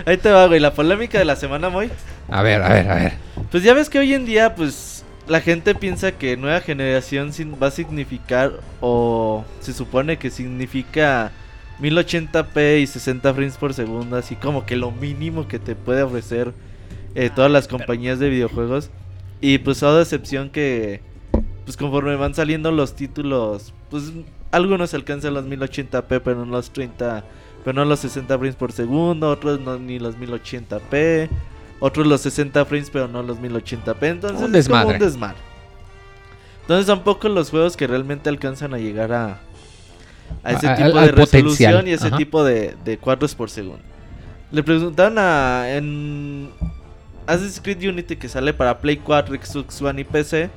Ahí 0.05 0.17
te 0.17 0.31
va, 0.31 0.47
güey. 0.47 0.59
La 0.59 0.73
polémica 0.73 1.19
de 1.19 1.25
la 1.25 1.35
semana, 1.35 1.69
muy. 1.69 1.89
A 2.29 2.41
ver, 2.41 2.61
a 2.61 2.69
ver, 2.69 2.89
a 2.89 2.95
ver. 2.95 3.13
Pues 3.51 3.63
ya 3.63 3.73
ves 3.73 3.89
que 3.89 3.99
hoy 3.99 4.13
en 4.13 4.25
día, 4.25 4.55
pues, 4.55 5.03
la 5.27 5.41
gente 5.41 5.75
piensa 5.75 6.11
que 6.11 6.37
nueva 6.37 6.61
generación 6.61 7.31
va 7.61 7.67
a 7.67 7.71
significar, 7.71 8.53
o 8.81 9.45
se 9.59 9.73
supone 9.73 10.17
que 10.17 10.29
significa 10.29 11.31
1080p 11.81 12.81
y 12.81 12.87
60 12.87 13.33
frames 13.33 13.57
por 13.57 13.73
segundo, 13.73 14.17
así 14.17 14.35
como 14.35 14.65
que 14.65 14.75
lo 14.75 14.91
mínimo 14.91 15.47
que 15.47 15.59
te 15.59 15.75
puede 15.75 16.01
ofrecer 16.01 16.53
eh, 17.15 17.29
todas 17.33 17.51
las 17.51 17.67
compañías 17.67 18.19
de 18.19 18.29
videojuegos. 18.29 18.89
Y 19.41 19.59
pues 19.59 19.79
toda 19.79 20.01
excepción 20.01 20.49
que, 20.49 21.01
pues 21.63 21.77
conforme 21.77 22.15
van 22.15 22.33
saliendo 22.33 22.71
los 22.71 22.95
títulos, 22.95 23.73
pues 23.89 24.11
algunos 24.51 24.93
alcanzan 24.93 25.33
los 25.33 25.45
1080p, 25.45 26.21
pero 26.23 26.45
no 26.45 26.45
los 26.45 26.71
30, 26.71 27.23
pero 27.63 27.73
no 27.75 27.85
los 27.85 27.99
60 27.99 28.37
frames 28.37 28.55
por 28.55 28.71
segundo, 28.71 29.29
otros 29.29 29.59
no 29.59 29.77
ni 29.77 29.99
los 29.99 30.17
1080p. 30.17 31.29
Otros 31.81 32.05
los 32.07 32.19
60 32.21 32.65
frames, 32.65 32.89
pero 32.89 33.07
no 33.07 33.23
los 33.23 33.39
1080p. 33.39 34.03
Entonces 34.03 34.41
Un 34.41 34.55
es 34.55 34.67
como 34.67 34.87
un 34.87 34.99
desmadre. 34.99 35.37
Entonces 36.61 36.85
son 36.85 37.03
pocos 37.03 37.31
los 37.31 37.49
juegos 37.49 37.75
que 37.77 37.87
realmente 37.87 38.29
alcanzan 38.29 38.73
a 38.73 38.77
llegar 38.77 39.11
a, 39.13 39.39
a 40.43 40.51
ese 40.51 40.67
A- 40.67 40.75
tipo 40.75 40.87
al- 40.87 40.93
de 40.93 40.99
al 40.99 41.09
potencial. 41.11 41.43
resolución 41.43 41.87
y 41.87 41.91
ese 41.91 42.07
Ajá. 42.07 42.17
tipo 42.17 42.43
de, 42.43 42.75
de 42.83 42.97
cuadros 42.97 43.33
por 43.33 43.49
segundo. 43.49 43.79
Le 44.51 44.61
preguntaron 44.63 45.17
a 45.19 45.65
en 45.71 46.49
Assassin's 47.27 47.61
Creed 47.61 47.87
Unity 47.89 48.15
que 48.17 48.27
sale 48.29 48.53
para 48.53 48.79
Play 48.79 48.97
4, 48.97 49.35
Xbox 49.41 49.81
One 49.81 50.01
y 50.01 50.03
PC. 50.03 50.49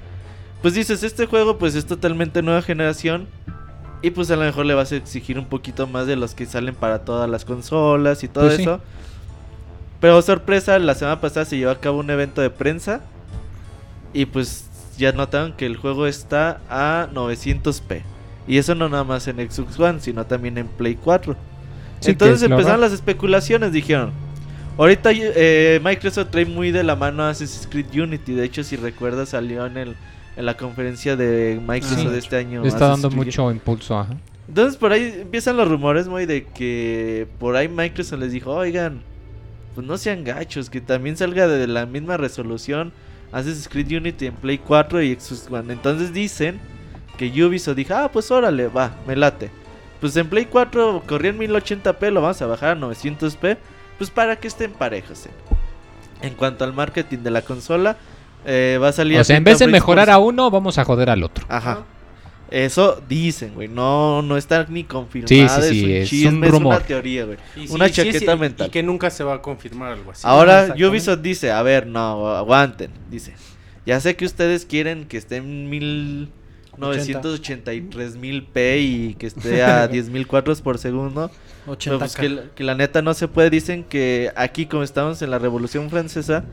Pues 0.60 0.74
dices, 0.74 1.02
este 1.02 1.26
juego 1.26 1.56
pues 1.58 1.74
es 1.74 1.86
totalmente 1.86 2.42
nueva 2.42 2.62
generación. 2.62 3.26
Y 4.02 4.10
pues 4.10 4.30
a 4.30 4.36
lo 4.36 4.42
mejor 4.42 4.66
le 4.66 4.74
vas 4.74 4.90
a 4.92 4.96
exigir 4.96 5.38
un 5.38 5.46
poquito 5.46 5.86
más 5.86 6.06
de 6.06 6.16
los 6.16 6.34
que 6.34 6.44
salen 6.44 6.74
para 6.74 7.04
todas 7.04 7.30
las 7.30 7.44
consolas 7.44 8.24
y 8.24 8.28
todo 8.28 8.44
Pues 8.44 8.56
sí. 8.56 8.62
eso. 8.62 8.80
Pero 10.00 10.20
sorpresa, 10.20 10.78
la 10.80 10.96
semana 10.96 11.20
pasada 11.20 11.46
se 11.46 11.56
llevó 11.56 11.70
a 11.70 11.78
cabo 11.78 12.00
un 12.00 12.10
evento 12.10 12.40
de 12.40 12.50
prensa. 12.50 13.02
Y 14.12 14.26
pues 14.26 14.66
ya 14.98 15.12
notaron 15.12 15.52
que 15.52 15.64
el 15.66 15.76
juego 15.76 16.06
está 16.06 16.60
a 16.68 17.08
900p. 17.14 18.02
Y 18.48 18.58
eso 18.58 18.74
no 18.74 18.88
nada 18.88 19.04
más 19.04 19.28
en 19.28 19.36
Xbox 19.36 19.78
One, 19.78 20.00
sino 20.00 20.26
también 20.26 20.58
en 20.58 20.66
Play 20.66 20.96
4. 20.96 21.34
Sí, 22.00 22.06
que 22.06 22.10
Entonces 22.10 22.42
empezaron 22.42 22.80
las 22.80 22.92
especulaciones, 22.92 23.72
dijeron. 23.72 24.10
Ahorita 24.76 25.10
eh, 25.12 25.80
Microsoft 25.84 26.30
trae 26.30 26.46
muy 26.46 26.72
de 26.72 26.82
la 26.82 26.96
mano 26.96 27.22
a 27.22 27.30
Assassin's 27.30 27.68
Creed 27.70 27.94
Unity. 27.94 28.32
De 28.32 28.44
hecho, 28.44 28.64
si 28.64 28.76
recuerdas, 28.76 29.28
salió 29.28 29.66
en, 29.66 29.76
el, 29.76 29.96
en 30.36 30.46
la 30.46 30.56
conferencia 30.56 31.16
de 31.16 31.60
Microsoft 31.66 32.00
Sí. 32.00 32.08
de 32.08 32.18
este 32.18 32.36
año. 32.36 32.62
Le 32.62 32.68
está 32.68 32.88
dando 32.88 33.08
Creed 33.08 33.24
mucho 33.24 33.50
impulso, 33.50 33.98
ajá. 33.98 34.16
entonces 34.48 34.76
por 34.76 34.92
ahí 34.92 35.18
empiezan 35.22 35.56
los 35.56 35.68
rumores 35.68 36.08
muy 36.08 36.26
de 36.26 36.44
que 36.44 37.26
por 37.38 37.56
ahí 37.56 37.68
Microsoft 37.68 38.18
les 38.20 38.32
dijo, 38.32 38.52
oigan, 38.52 39.02
pues 39.74 39.86
no 39.86 39.96
sean 39.98 40.24
gachos, 40.24 40.68
que 40.70 40.80
también 40.80 41.16
salga 41.16 41.46
de 41.48 41.66
la 41.66 41.86
misma 41.86 42.16
resolución 42.16 42.92
Assassin's 43.32 43.68
Creed 43.68 43.90
Unity 43.96 44.26
en 44.26 44.34
Play 44.34 44.58
4 44.58 45.02
y 45.02 45.14
Xbox 45.14 45.48
One. 45.50 45.72
Entonces 45.72 46.12
dicen 46.12 46.60
que 47.16 47.26
Ubisoft 47.44 47.76
dijo, 47.76 47.94
ah, 47.94 48.10
pues 48.12 48.30
órale, 48.30 48.68
va, 48.68 48.94
me 49.06 49.16
late. 49.16 49.50
Pues 50.00 50.14
en 50.16 50.28
Play 50.28 50.46
4 50.46 51.02
corría 51.06 51.30
en 51.30 51.38
1080p, 51.38 52.10
lo 52.10 52.20
vamos 52.20 52.42
a 52.42 52.46
bajar 52.46 52.76
a 52.76 52.80
900p, 52.80 53.56
pues 53.96 54.10
para 54.10 54.36
que 54.36 54.48
estén 54.48 54.72
parejas. 54.72 55.26
eh. 55.26 55.30
En 56.20 56.34
cuanto 56.34 56.64
al 56.64 56.72
marketing 56.74 57.18
de 57.18 57.30
la 57.30 57.42
consola, 57.42 57.96
eh, 58.44 58.78
va 58.80 58.88
a 58.88 58.92
salir... 58.92 59.18
O 59.18 59.24
sea, 59.24 59.36
en 59.36 59.44
30 59.44 59.50
vez 59.50 59.58
de 59.60 59.66
mejorar 59.68 60.10
a 60.10 60.18
uno, 60.18 60.50
vamos 60.50 60.78
a 60.78 60.84
joder 60.84 61.10
al 61.10 61.22
otro. 61.22 61.46
Ajá. 61.48 61.84
Eso 62.52 63.02
dicen, 63.08 63.54
güey. 63.54 63.68
No, 63.68 64.20
no 64.20 64.36
está 64.36 64.66
ni 64.68 64.84
confirmado. 64.84 65.28
Sí, 65.28 65.48
sí, 65.48 65.62
sí, 65.62 65.78
es 65.78 65.82
un 65.82 65.90
es 65.90 66.10
chisme, 66.10 66.38
un 66.38 66.44
es 66.44 66.50
rumor. 66.50 66.74
una 66.76 66.84
teoría, 66.84 67.24
güey. 67.24 67.38
Una 67.70 67.90
chaqueta 67.90 68.34
sí, 68.34 68.38
mental. 68.38 68.66
Y 68.66 68.70
que 68.70 68.82
nunca 68.82 69.08
se 69.08 69.24
va 69.24 69.36
a 69.36 69.42
confirmar 69.42 69.92
algo 69.92 70.10
así. 70.10 70.20
Ahora. 70.26 70.74
Ubisoft 70.76 71.22
dice, 71.22 71.50
a 71.50 71.62
ver, 71.62 71.86
no, 71.86 72.28
aguanten. 72.28 72.90
Dice, 73.10 73.32
ya 73.86 73.98
sé 74.00 74.16
que 74.16 74.26
ustedes 74.26 74.66
quieren 74.66 75.06
que 75.06 75.16
esté 75.16 75.36
en 75.36 75.70
1983 75.70 78.16
mil 78.16 78.42
P 78.42 78.78
y 78.80 79.14
que 79.14 79.28
esté 79.28 79.62
a 79.62 79.88
10 79.88 80.10
mil 80.10 80.26
cuadros 80.26 80.60
por 80.60 80.76
segundo. 80.76 81.30
Pero 81.64 81.72
80 81.72 81.98
pues 81.98 82.16
que 82.54 82.64
la 82.64 82.74
neta 82.74 83.00
no 83.00 83.14
se 83.14 83.28
puede. 83.28 83.48
Dicen 83.48 83.82
que 83.82 84.30
aquí, 84.36 84.66
como 84.66 84.82
estamos 84.82 85.22
en 85.22 85.30
la 85.30 85.38
Revolución 85.38 85.88
Francesa, 85.88 86.44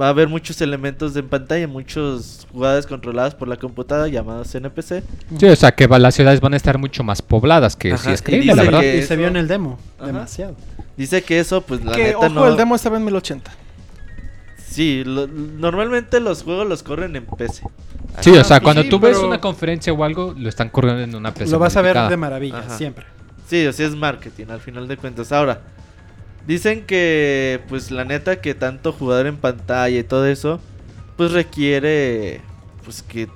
va 0.00 0.06
a 0.06 0.08
haber 0.10 0.28
muchos 0.28 0.60
elementos 0.60 1.16
en 1.16 1.28
pantalla, 1.28 1.66
muchas 1.66 2.46
jugadas 2.52 2.86
controladas 2.86 3.34
por 3.34 3.48
la 3.48 3.56
computadora 3.56 4.08
llamadas 4.08 4.54
NPC. 4.54 5.02
Sí, 5.38 5.46
o 5.46 5.56
sea, 5.56 5.72
que 5.72 5.86
va- 5.86 5.98
las 5.98 6.14
ciudades 6.14 6.40
van 6.40 6.54
a 6.54 6.56
estar 6.56 6.78
mucho 6.78 7.02
más 7.02 7.20
pobladas, 7.22 7.74
que 7.76 7.92
Ajá, 7.92 8.04
sí 8.04 8.10
es 8.10 8.22
creíble, 8.22 8.46
la 8.54 8.62
dice 8.62 8.64
verdad. 8.66 8.80
que- 8.80 8.98
Y 8.98 9.02
se 9.02 9.16
vio 9.16 9.26
eso- 9.26 9.30
en 9.32 9.36
el 9.36 9.48
demo. 9.48 9.78
Ajá. 9.98 10.06
Demasiado. 10.06 10.54
Dice 10.96 11.22
que 11.22 11.38
eso, 11.40 11.62
pues 11.62 11.84
la 11.84 11.92
que, 11.92 12.04
neta 12.04 12.18
ojo, 12.18 12.28
no. 12.28 12.46
el 12.48 12.56
demo 12.56 12.74
estaba 12.76 12.96
en 12.96 13.04
1080. 13.04 13.50
Sí, 14.64 15.02
lo- 15.04 15.26
normalmente 15.26 16.20
los 16.20 16.42
juegos 16.42 16.66
los 16.68 16.82
corren 16.82 17.16
en 17.16 17.24
PC. 17.26 17.62
Sí, 18.20 18.30
o 18.30 18.44
sea, 18.44 18.60
cuando 18.60 18.82
sí, 18.82 18.88
tú 18.88 18.98
ves 18.98 19.16
una 19.18 19.40
conferencia 19.40 19.92
o 19.92 20.04
algo, 20.04 20.34
lo 20.36 20.48
están 20.48 20.68
corriendo 20.70 21.02
en 21.02 21.14
una 21.14 21.32
PC 21.32 21.50
Lo 21.50 21.58
vas 21.58 21.76
a 21.76 21.82
ver 21.82 21.96
de 22.08 22.16
maravilla, 22.16 22.58
Ajá. 22.58 22.76
siempre. 22.76 23.06
Sí, 23.48 23.66
o 23.66 23.72
sea, 23.72 23.86
es 23.86 23.94
marketing 23.94 24.46
al 24.50 24.60
final 24.60 24.86
de 24.86 24.96
cuentas. 24.96 25.32
Ahora, 25.32 25.60
dicen 26.46 26.84
que, 26.86 27.60
pues 27.68 27.90
la 27.90 28.04
neta, 28.04 28.40
que 28.40 28.54
tanto 28.54 28.92
jugador 28.92 29.26
en 29.26 29.36
pantalla 29.36 29.98
y 29.98 30.04
todo 30.04 30.26
eso, 30.26 30.60
pues 31.16 31.32
requiere, 31.32 32.40
pues 32.84 33.02
que 33.02 33.28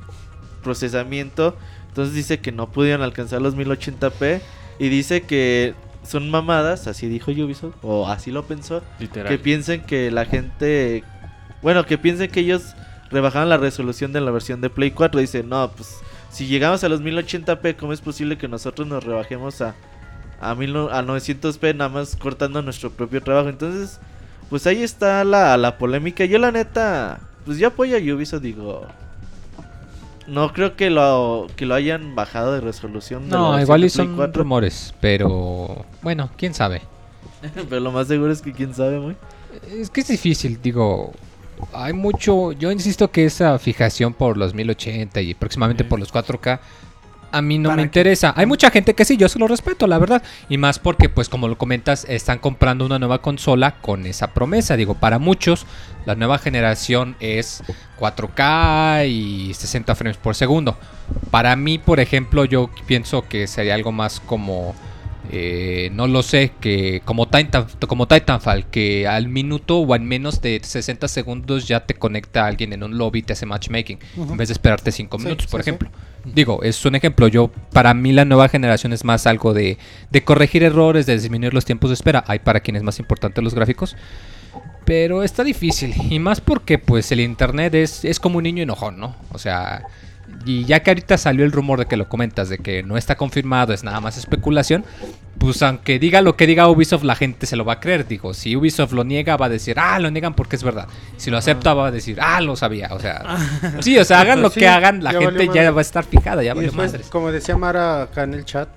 procesamiento. 0.63 1.57
Entonces 1.89 2.15
dice 2.15 2.41
que 2.41 2.53
no 2.53 2.71
pudieron 2.71 3.03
alcanzar 3.03 3.43
los 3.43 3.57
1080p 3.57 4.41
y 4.79 4.89
dice 4.89 5.23
que 5.23 5.75
son 6.03 6.31
mamadas, 6.31 6.87
así 6.87 7.09
dijo 7.09 7.31
Ubisoft, 7.31 7.77
o 7.83 8.09
así 8.09 8.31
lo 8.31 8.45
pensó, 8.45 8.83
Literal. 8.99 9.29
que 9.29 9.39
piensen 9.39 9.83
que 9.83 10.11
la 10.11 10.25
gente, 10.25 11.05
bueno, 11.63 11.85
que 11.85 11.99
piensen 11.99 12.31
que 12.31 12.41
ellos 12.41 12.75
rebajaron 13.11 13.49
la 13.49 13.59
resolución 13.59 14.13
de 14.13 14.21
la 14.21 14.31
versión 14.31 14.61
de 14.61 14.71
Play 14.71 14.91
4. 14.91 15.21
Dice, 15.21 15.43
no, 15.43 15.71
pues 15.71 15.99
si 16.31 16.47
llegamos 16.47 16.83
a 16.83 16.89
los 16.89 17.03
1080p, 17.03 17.77
¿cómo 17.77 17.93
es 17.93 18.01
posible 18.01 18.39
que 18.39 18.49
nosotros 18.49 18.89
nos 18.89 19.05
rebajemos 19.05 19.61
a, 19.61 19.75
a, 20.43 20.55
mil 20.55 20.73
no- 20.73 20.89
a 20.91 21.03
900p 21.03 21.75
nada 21.77 21.89
más 21.89 22.17
cortando 22.17 22.61
nuestro 22.63 22.91
propio 22.91 23.23
trabajo? 23.23 23.49
Entonces, 23.49 23.99
pues 24.51 24.67
ahí 24.67 24.83
está 24.83 25.25
la, 25.25 25.57
la 25.57 25.79
polémica. 25.79 26.25
Yo 26.25 26.39
la 26.39 26.53
neta, 26.53 27.21
pues 27.47 27.59
yo 27.59 27.69
apoyo 27.69 27.97
a 27.97 28.15
Ubisoft, 28.15 28.43
digo... 28.43 28.87
No 30.29 30.53
creo 30.53 30.77
que 30.77 30.89
lo, 30.89 31.49
que 31.57 31.67
lo 31.67 31.75
hayan 31.75 32.15
bajado 32.15 32.53
de 32.55 32.61
resolución. 32.61 33.25
de 33.29 33.31
No, 33.37 33.61
igual 33.61 33.85
y 33.85 33.91
son 33.91 34.15
4, 34.15 34.43
rumores, 34.45 34.95
pero 35.01 35.85
bueno, 36.01 36.31
quién 36.37 36.55
sabe. 36.55 36.81
Pero 37.69 37.81
lo 37.81 37.91
más 37.91 38.07
seguro 38.07 38.31
es 38.31 38.41
que 38.41 38.53
quién 38.53 38.73
sabe, 38.73 39.01
muy. 39.01 39.17
Es 39.69 39.91
que 39.91 40.01
es 40.03 40.07
difícil, 40.07 40.61
digo, 40.63 41.13
hay 41.73 41.93
mucho, 41.93 42.53
yo 42.53 42.71
insisto 42.71 43.11
que 43.11 43.25
esa 43.25 43.59
fijación 43.59 44.15
por 44.15 44.37
los 44.37 44.55
1080 44.55 45.21
y 45.23 45.35
próximamente 45.35 45.83
por 45.83 45.99
los 45.99 46.13
4K 46.15 46.61
a 47.33 47.43
mí 47.43 47.59
no 47.59 47.71
¿Para 47.71 47.77
me 47.77 47.83
interesa. 47.83 48.33
Hay 48.37 48.47
mucha 48.47 48.71
gente 48.71 48.95
que 48.95 49.05
sí, 49.05 49.17
yo 49.17 49.29
se 49.29 49.39
lo 49.39 49.49
respeto, 49.49 49.87
la 49.87 49.99
verdad. 49.99 50.23
Y 50.49 50.59
más 50.59 50.79
porque, 50.79 51.09
pues 51.09 51.29
como 51.29 51.49
lo 51.49 51.59
comentas, 51.59 52.05
están 52.09 52.39
comprando 52.39 52.87
una 52.87 52.99
nueva 52.99 53.23
consola 53.23 53.81
con 53.81 54.07
esa 54.07 54.35
promesa. 54.35 54.77
Digo, 54.77 54.95
para 54.95 55.19
muchos, 55.19 55.67
la 56.05 56.15
nueva 56.15 56.39
generación 56.39 57.17
es 57.21 57.63
4K 57.99 59.09
y 59.09 59.55
60 59.55 59.95
frames 59.95 60.17
por 60.19 60.35
segundo. 60.35 60.79
Para 61.31 61.57
mí, 61.57 61.79
por 61.79 62.01
ejemplo, 62.01 62.45
yo 62.45 62.71
pienso 62.87 63.29
que 63.29 63.47
sería 63.47 63.75
algo 63.75 63.93
más 63.93 64.21
como... 64.21 64.75
eh, 65.31 65.91
no 65.93 66.09
lo 66.09 66.23
sé, 66.23 66.53
que 66.61 67.01
como, 67.05 67.29
Titan, 67.29 67.67
como 67.89 68.07
Titanfall, 68.09 68.67
que 68.67 69.07
al 69.07 69.29
minuto 69.29 69.79
o 69.79 69.95
al 69.95 70.01
menos 70.01 70.41
de 70.43 70.61
60 70.63 71.07
segundos 71.09 71.69
ya 71.69 71.87
te 71.87 71.95
conecta 71.95 72.45
a 72.45 72.49
alguien 72.49 72.73
en 72.73 72.83
un 72.83 72.99
lobby 72.99 73.21
y 73.21 73.23
te 73.23 73.33
hace 73.35 73.47
matchmaking, 73.47 73.99
en 74.17 74.37
vez 74.37 74.49
de 74.49 74.53
esperarte 74.55 74.91
5 74.93 75.19
Sí, 75.19 75.25
minutos, 75.25 75.47
por 75.47 75.63
sí, 75.63 75.71
sí. 75.71 75.77
Digo, 76.25 76.63
es 76.63 76.85
un 76.85 76.95
ejemplo. 76.95 77.29
Yo, 77.29 77.51
para 77.73 77.95
mí, 77.95 78.13
la 78.13 78.25
nueva 78.25 78.49
generación 78.49 78.93
es 78.93 79.05
más 79.05 79.27
algo 79.27 79.55
de, 79.55 79.79
de 80.11 80.25
corregir 80.25 80.63
errores, 80.63 81.07
de 81.07 81.15
disminuir 81.15 81.55
los 81.55 81.65
tiempos 81.65 81.91
de 81.91 81.95
espera. 81.95 82.25
Hay 82.27 82.39
para 82.39 82.61
quien 82.61 82.77
es 82.77 82.83
más 82.83 82.99
importante 82.99 83.43
los 83.43 83.55
gráficos. 83.55 83.97
Pero 84.85 85.23
está 85.23 85.45
difícil. 85.45 85.95
Y 86.11 86.19
más 86.19 86.41
porque, 86.41 86.79
pues, 86.79 87.11
el 87.13 87.21
internet 87.21 87.75
es, 87.75 88.05
es 88.05 88.21
como 88.21 88.39
un 88.39 88.45
niño 88.45 88.63
enojón, 88.63 88.99
¿no? 88.99 89.17
O 89.31 89.39
sea. 89.39 89.85
Y 90.45 90.65
ya 90.65 90.81
que 90.81 90.91
ahorita 90.91 91.19
salió 91.19 91.45
el 91.45 91.53
rumor 91.53 91.79
de 91.79 91.87
que 91.87 91.97
lo 91.97 92.09
comentas, 92.09 92.49
de 92.49 92.59
que 92.59 92.83
no 92.83 92.97
está 92.97 93.17
confirmado, 93.17 93.73
es 93.73 93.85
nada 93.85 94.01
más 94.01 94.17
especulación, 94.17 94.85
pues 95.39 95.63
aunque 95.63 95.99
diga 95.99 96.21
lo 96.21 96.37
que 96.37 96.47
diga 96.47 96.69
Ubisoft, 96.69 97.05
la 97.05 97.15
gente 97.17 97.47
se 97.47 97.57
lo 97.57 97.65
va 97.65 97.75
a 97.75 97.81
creer. 97.81 98.07
Digo, 98.07 98.35
si 98.35 98.55
Ubisoft 98.57 98.93
lo 98.93 99.05
niega, 99.05 99.37
va 99.37 99.47
a 99.47 99.49
decir, 99.49 99.79
ah, 99.79 99.99
lo 99.99 100.11
niegan 100.11 100.35
porque 100.35 100.57
es 100.57 100.63
verdad. 100.63 100.89
Si 101.17 101.31
lo 101.31 101.39
acepta, 101.39 101.75
va 101.75 101.89
a 101.89 101.91
decir, 101.91 102.19
ah, 102.21 102.41
lo 102.41 102.57
sabía. 102.57 102.89
O 102.93 103.01
sea, 103.01 103.37
sí, 103.81 103.99
o 103.99 104.05
sea, 104.05 104.21
hagan 104.21 104.41
lo 104.41 104.49
Pues 104.49 104.55
sí, 104.55 104.61
que 104.61 104.69
hagan, 104.69 105.03
la 105.03 105.13
ya 105.13 105.21
gente 105.21 105.49
ya 105.53 105.71
va 105.71 105.81
a 105.81 105.83
estar 105.83 106.05
fijada, 106.05 106.43
ya 106.43 106.55
valió 106.55 106.73
madres. 106.73 107.09
como 107.09 107.33
decía 107.33 107.57
Mara 107.57 108.03
acá 108.03 108.25
en 108.25 108.35
el 108.35 108.45
chat, 108.45 108.69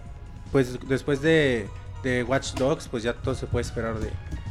pues 0.51 0.79
después 0.87 1.21
de, 1.21 1.67
de 2.03 2.23
Watch 2.23 2.53
Dogs, 2.53 2.87
pues 2.87 3.03
ya 3.03 3.13
todo 3.13 3.35
se 3.35 3.47
puede 3.47 3.63
esperar 3.63 3.99
de, 3.99 4.09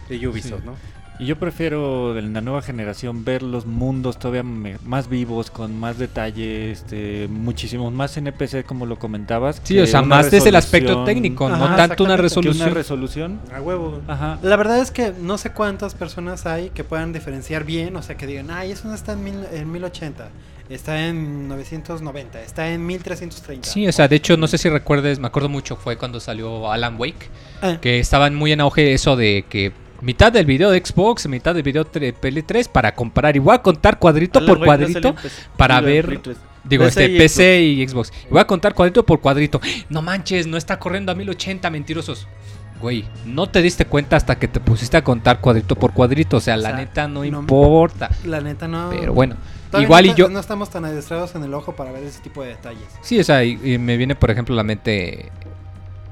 de 0.09 0.29
Ubisoft, 0.29 0.65
¿no? 0.65 0.77
Y 1.19 1.27
yo 1.27 1.37
prefiero 1.39 2.19
en 2.19 2.33
la 2.33 2.41
nueva 2.41 2.61
generación 2.61 3.25
ver 3.25 3.43
los 3.45 3.67
mundos 3.67 4.19
todavía 4.19 4.43
me- 4.43 4.79
más 4.85 5.09
vivos, 5.09 5.49
con 5.51 5.79
más 5.79 5.97
detalle, 5.97 6.73
este, 6.73 7.29
muchísimos 7.29 7.93
más 7.93 8.17
NPC 8.17 8.65
como 8.65 8.85
lo 8.85 8.99
comentabas. 8.99 9.61
Sí, 9.63 9.79
o 9.79 9.87
sea, 9.87 10.03
más 10.03 10.31
desde 10.33 10.49
el 10.49 10.57
aspecto 10.57 11.05
técnico, 11.05 11.49
no 11.49 11.77
tanto 11.77 12.03
una 12.03 12.17
resolución. 12.17 12.67
una 12.67 12.75
resolución. 12.75 13.41
A 13.55 13.61
huevo. 13.61 14.01
Ajá. 14.09 14.39
La 14.43 14.57
verdad 14.57 14.81
es 14.81 14.91
que 14.91 15.13
no 15.21 15.39
sé 15.39 15.51
cuántas 15.51 15.95
personas 15.95 16.47
hay 16.47 16.71
que 16.71 16.83
puedan 16.83 17.13
diferenciar 17.13 17.63
bien, 17.65 17.95
o 17.95 18.03
sea, 18.03 18.17
que 18.17 18.27
digan, 18.27 18.51
ay, 18.51 18.73
eso 18.73 18.89
no 18.89 18.95
está 18.95 19.13
en, 19.13 19.23
mil, 19.23 19.37
en 19.53 19.71
1080, 19.71 20.31
está 20.69 21.07
en 21.07 21.47
990, 21.47 22.43
está 22.43 22.71
en 22.73 22.85
1330. 22.85 23.69
Sí, 23.69 23.87
o 23.87 23.93
sea, 23.93 24.09
de 24.09 24.17
hecho, 24.17 24.37
no 24.37 24.49
sé 24.49 24.59
si 24.59 24.69
recuerdes, 24.69 25.21
me 25.21 25.29
acuerdo 25.29 25.49
mucho, 25.49 25.77
fue 25.77 25.97
cuando 25.97 26.19
salió 26.19 26.73
Alan 26.73 26.97
Wake, 26.99 27.29
Ah, 27.63 27.79
que 27.81 28.01
estaban 28.01 28.35
muy 28.35 28.51
en 28.51 28.61
auge 28.61 28.93
eso 28.95 29.15
de 29.17 29.45
que 29.49 29.73
mitad 30.05 30.31
del 30.31 30.47
video 30.47 30.71
de 30.71 30.85
Xbox, 30.85 31.27
mitad 31.29 31.55
del 31.55 31.63
video 31.63 31.85
de 31.85 32.15
PS3 32.15 32.69
para 32.69 32.95
comparar. 32.95 33.35
Y 33.37 33.39
voy 33.39 33.55
a 33.55 33.63
contar 33.63 33.99
cuadrito 33.99 34.39
Alan 34.39 34.49
por 34.49 34.59
no 34.61 34.65
cuadrito 34.67 35.15
para 35.57 35.81
ver- 35.81 36.07
Play 36.07 36.19
3. 36.19 36.37
Digo, 36.65 36.85
PC 36.85 37.05
este 37.05 37.15
y 37.15 37.19
PC 37.19 37.63
y 37.63 37.89
Xbox. 37.89 38.13
Y 38.27 38.31
voy 38.31 38.41
a 38.41 38.47
contar 38.47 38.75
cuadrito 38.75 39.05
por 39.05 39.21
cuadrito. 39.21 39.61
No 39.91 40.01
manches, 40.03 40.47
no 40.47 40.57
está 40.57 40.79
corriendo 40.79 41.13
a 41.13 41.15
1080, 41.15 41.69
mentirosos. 41.71 42.27
Güey, 42.81 43.05
no 43.25 43.49
te 43.49 43.63
diste 43.63 43.85
cuenta 43.87 44.17
hasta 44.17 44.39
que 44.39 44.49
te 44.49 44.61
pusiste 44.61 44.97
a 44.97 45.05
contar 45.05 45.41
cuadrito 45.41 45.75
por 45.77 45.93
cuadrito. 45.93 46.37
O 46.39 46.41
sea, 46.41 46.55
O 46.55 46.59
la 46.59 46.69
sea, 46.71 46.77
neta 46.79 47.09
no, 47.09 47.21
no- 47.21 47.25
importa. 47.25 48.11
la 48.25 48.41
neta 48.41 48.67
no. 48.69 48.91
Pero 48.91 49.13
bueno, 49.15 49.37
Todavía 49.71 49.87
igual 49.87 50.07
no 50.07 50.13
y 50.13 50.15
yo... 50.15 50.29
No 50.29 50.41
estamos 50.41 50.71
tan 50.71 50.85
adiestrados 50.85 51.35
en 51.35 51.45
el 51.45 51.55
ojo 51.55 51.73
para 51.77 51.93
ver 51.93 52.03
ese 52.03 52.21
tipo 52.21 52.43
de 52.43 52.49
detalles. 52.51 52.85
Sí, 53.03 53.19
o 53.19 53.25
sea, 53.25 53.43
y, 53.45 53.59
y 53.63 53.79
me 53.79 53.97
viene 53.97 54.15
por 54.15 54.31
ejemplo 54.31 54.55
a 54.55 54.57
la 54.57 54.65
mente... 54.65 55.31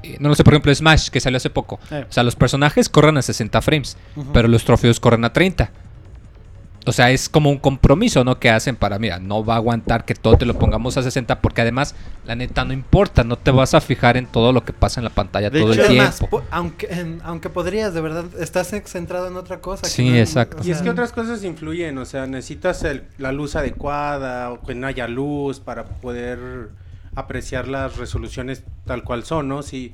eh, 0.03 0.17
No 0.19 0.29
lo 0.29 0.35
sé, 0.35 0.43
por 0.43 0.53
ejemplo, 0.53 0.73
Smash, 0.75 1.09
que 1.09 1.19
salió 1.19 1.37
hace 1.37 1.49
poco. 1.49 1.79
Eh, 1.91 2.05
O 2.09 2.11
sea, 2.13 2.23
los 2.23 2.35
personajes 2.35 2.89
corren 2.89 3.17
a 3.17 3.21
60 3.21 3.61
frames, 3.61 3.97
pero 4.33 4.47
los 4.47 4.63
trofeos 4.65 4.99
corren 4.99 5.25
a 5.25 5.33
30. 5.33 5.71
o 6.85 6.91
sea, 6.91 7.11
es 7.11 7.29
como 7.29 7.49
un 7.49 7.59
compromiso, 7.59 8.25
¿no? 8.25 8.41
Que 8.41 8.49
hacen 8.49 8.75
para, 8.75 8.99
mira, 8.99 9.17
no 9.17 9.45
va 9.45 9.53
a 9.53 9.55
aguantar 9.57 10.03
que 10.03 10.15
todo 10.15 10.35
te 10.37 10.45
lo 10.45 10.59
pongamos 10.59 10.97
a 10.97 11.01
60 11.01 11.39
porque 11.39 11.61
además, 11.61 11.95
la 12.25 12.35
neta, 12.35 12.65
no 12.65 12.73
importa, 12.73 13.23
no 13.23 13.37
te 13.37 13.51
vas 13.51 13.73
a 13.73 13.79
fijar 13.79 14.17
en 14.17 14.25
todo 14.25 14.51
lo 14.51 14.65
que 14.65 14.73
pasa 14.73 14.99
en 14.99 15.05
la 15.05 15.09
pantalla 15.09 15.49
De 15.49 15.61
todo 15.61 15.71
hecho, 15.71 15.83
el 15.83 15.87
Además, 15.91 16.17
tiempo. 16.17 16.39
po- 16.41 16.45
aunque, 16.51 16.87
en- 16.87 17.21
aunque 17.23 17.49
podrías, 17.49 17.93
de 17.93 18.01
verdad, 18.01 18.25
estás 18.37 18.67
centrado 18.87 19.29
en 19.29 19.37
otra 19.37 19.61
cosa. 19.61 19.83
que 19.83 19.87
Sí, 19.87 20.09
no- 20.09 20.17
exacto. 20.17 20.57
o 20.61 20.67
Y 20.67 20.71
es 20.71 20.81
que 20.81 20.89
otras 20.89 21.13
cosas 21.13 21.41
influyen, 21.45 21.97
o 21.99 22.03
sea, 22.03 22.27
necesitas 22.27 22.83
el- 22.83 23.05
la 23.17 23.31
luz 23.31 23.55
adecuada 23.55 24.51
o 24.51 24.61
que 24.61 24.75
no 24.75 24.85
haya 24.85 25.07
luz 25.07 25.61
para 25.61 25.85
poder 25.85 26.67
apreciar 27.15 27.67
las 27.67 27.97
resoluciones 27.97 28.63
tal 28.85 29.03
cual 29.03 29.23
son, 29.23 29.47
¿no? 29.47 29.63
Si 29.63 29.91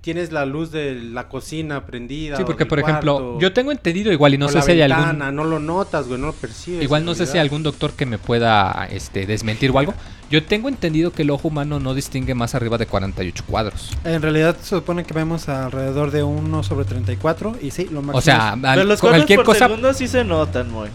tienes 0.00 0.32
la 0.32 0.44
luz 0.46 0.72
de 0.72 0.94
la 0.96 1.28
cocina 1.28 1.86
prendida. 1.86 2.36
Sí, 2.36 2.42
o 2.42 2.46
porque 2.46 2.64
del 2.64 2.68
por 2.68 2.80
ejemplo, 2.80 3.12
cuarto, 3.14 3.38
yo 3.40 3.52
tengo 3.52 3.70
entendido 3.70 4.10
igual 4.12 4.34
y 4.34 4.38
no 4.38 4.48
sé 4.48 4.56
la 4.56 4.62
si 4.62 4.72
hay 4.72 4.80
algún 4.82 5.18
no 5.36 5.44
lo 5.44 5.60
notas, 5.60 6.08
güey, 6.08 6.20
no 6.20 6.26
lo 6.28 6.32
percibes. 6.32 6.82
igual 6.82 7.04
no 7.04 7.12
sé 7.14 7.18
si 7.18 7.32
realidad. 7.34 7.42
algún 7.42 7.62
doctor 7.62 7.92
que 7.92 8.04
me 8.04 8.18
pueda 8.18 8.88
este 8.90 9.26
desmentir 9.26 9.70
o 9.70 9.78
algo. 9.78 9.94
Yo 10.28 10.42
tengo 10.42 10.68
entendido 10.68 11.12
que 11.12 11.22
el 11.22 11.30
ojo 11.30 11.48
humano 11.48 11.78
no 11.78 11.94
distingue 11.94 12.34
más 12.34 12.54
arriba 12.56 12.78
de 12.78 12.86
48 12.86 13.44
cuadros. 13.46 13.90
En 14.02 14.22
realidad 14.22 14.56
se 14.60 14.70
supone 14.70 15.04
que 15.04 15.14
vemos 15.14 15.48
alrededor 15.48 16.10
de 16.10 16.22
1 16.24 16.62
sobre 16.64 16.84
34 16.84 17.56
y 17.62 17.70
sí, 17.70 17.84
lo 17.84 18.00
máximo. 18.02 18.18
O 18.18 18.20
sea, 18.22 18.54
es- 18.58 18.64
al- 18.64 18.74
Pero 18.76 18.84
los 18.84 19.00
cuadros 19.00 19.18
cualquier 19.20 19.36
por 19.38 19.46
cosa 19.46 19.66
segundo 19.68 19.92
sí 19.94 20.08
se 20.08 20.24
notan, 20.24 20.68
muy. 20.70 20.88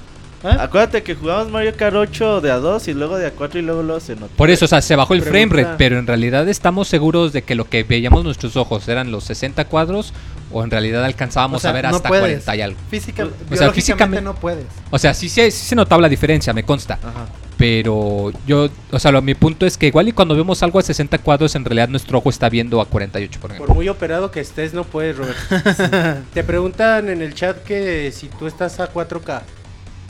¿Eh? 0.44 0.56
Acuérdate 0.60 1.02
que 1.04 1.16
jugamos 1.16 1.50
Mario 1.50 1.74
Kart 1.76 1.96
8 1.96 2.42
de 2.42 2.52
a 2.52 2.58
2 2.58 2.88
y 2.90 2.94
luego 2.94 3.18
de 3.18 3.26
a 3.28 3.32
4 3.32 3.60
y 3.60 3.64
luego 3.64 3.82
luego 3.84 4.00
se 4.00 4.16
nota. 4.16 4.32
Por 4.36 4.50
eso, 4.50 4.66
o 4.66 4.68
sea, 4.68 4.82
se 4.82 4.96
bajó 4.96 5.14
el 5.16 5.22
frame 5.24 5.48
rate, 5.48 5.76
pero 5.78 5.98
en 5.98 6.06
realidad 6.06 6.48
estamos 6.48 6.88
seguros 6.88 7.34
de 7.34 7.42
que 7.42 7.56
lo 7.56 7.68
que 7.70 7.84
veíamos 7.84 8.24
nuestros 8.24 8.56
ojos 8.56 8.88
eran 8.88 9.12
los 9.12 9.24
60 9.24 9.66
cuadros 9.66 10.14
o 10.52 10.64
en 10.64 10.72
realidad 10.72 11.04
alcanzábamos 11.04 11.58
o 11.58 11.62
sea, 11.62 11.72
a 11.72 11.74
ver 11.74 11.86
no 11.90 11.96
hasta 11.98 12.08
puedes. 12.10 12.24
40 12.46 12.56
y 12.56 12.62
algo. 12.62 12.80
Física, 12.90 13.24
O 13.24 13.28
sea, 13.28 13.36
biológicamente 13.50 13.74
físicamente- 13.74 14.22
no 14.22 14.36
puedes. 14.36 14.66
O 14.92 15.00
sea, 15.00 15.14
sí, 15.14 15.28
se- 15.28 15.50
sí 15.52 15.66
se 15.66 15.76
notaba 15.76 16.02
la 16.04 16.10
diferencia, 16.10 16.54
me 16.54 16.64
consta. 16.64 16.94
Ajá. 17.04 17.26
Pero 17.58 18.32
yo, 18.46 18.70
o 18.92 19.00
sea, 19.00 19.12
lo- 19.12 19.22
mi 19.24 19.34
punto 19.34 19.66
es 19.66 19.78
que 19.78 19.88
igual 19.88 20.08
y 20.08 20.12
cuando 20.12 20.36
vemos 20.36 20.62
algo 20.62 20.78
a 20.78 20.84
60 20.84 21.18
cuadros, 21.18 21.56
en 21.56 21.66
realidad 21.66 21.90
nuestro 21.90 22.20
ojo 22.20 22.30
está 22.30 22.48
viendo 22.50 22.80
a 22.80 22.86
48, 22.86 23.40
por 23.40 23.50
ejemplo. 23.50 23.66
Por 23.68 23.76
muy 23.76 23.90
operado 23.90 24.30
que 24.30 24.40
estés, 24.40 24.74
no 24.76 24.84
puedes, 24.84 25.18
Robert. 25.18 25.36
Te 26.34 26.44
preguntan 26.44 27.10
en 27.10 27.22
el 27.24 27.34
chat 27.34 27.58
que 27.64 28.12
si 28.14 28.28
tú 28.28 28.46
estás 28.46 28.80
a 28.80 28.88
4K. 28.94 29.42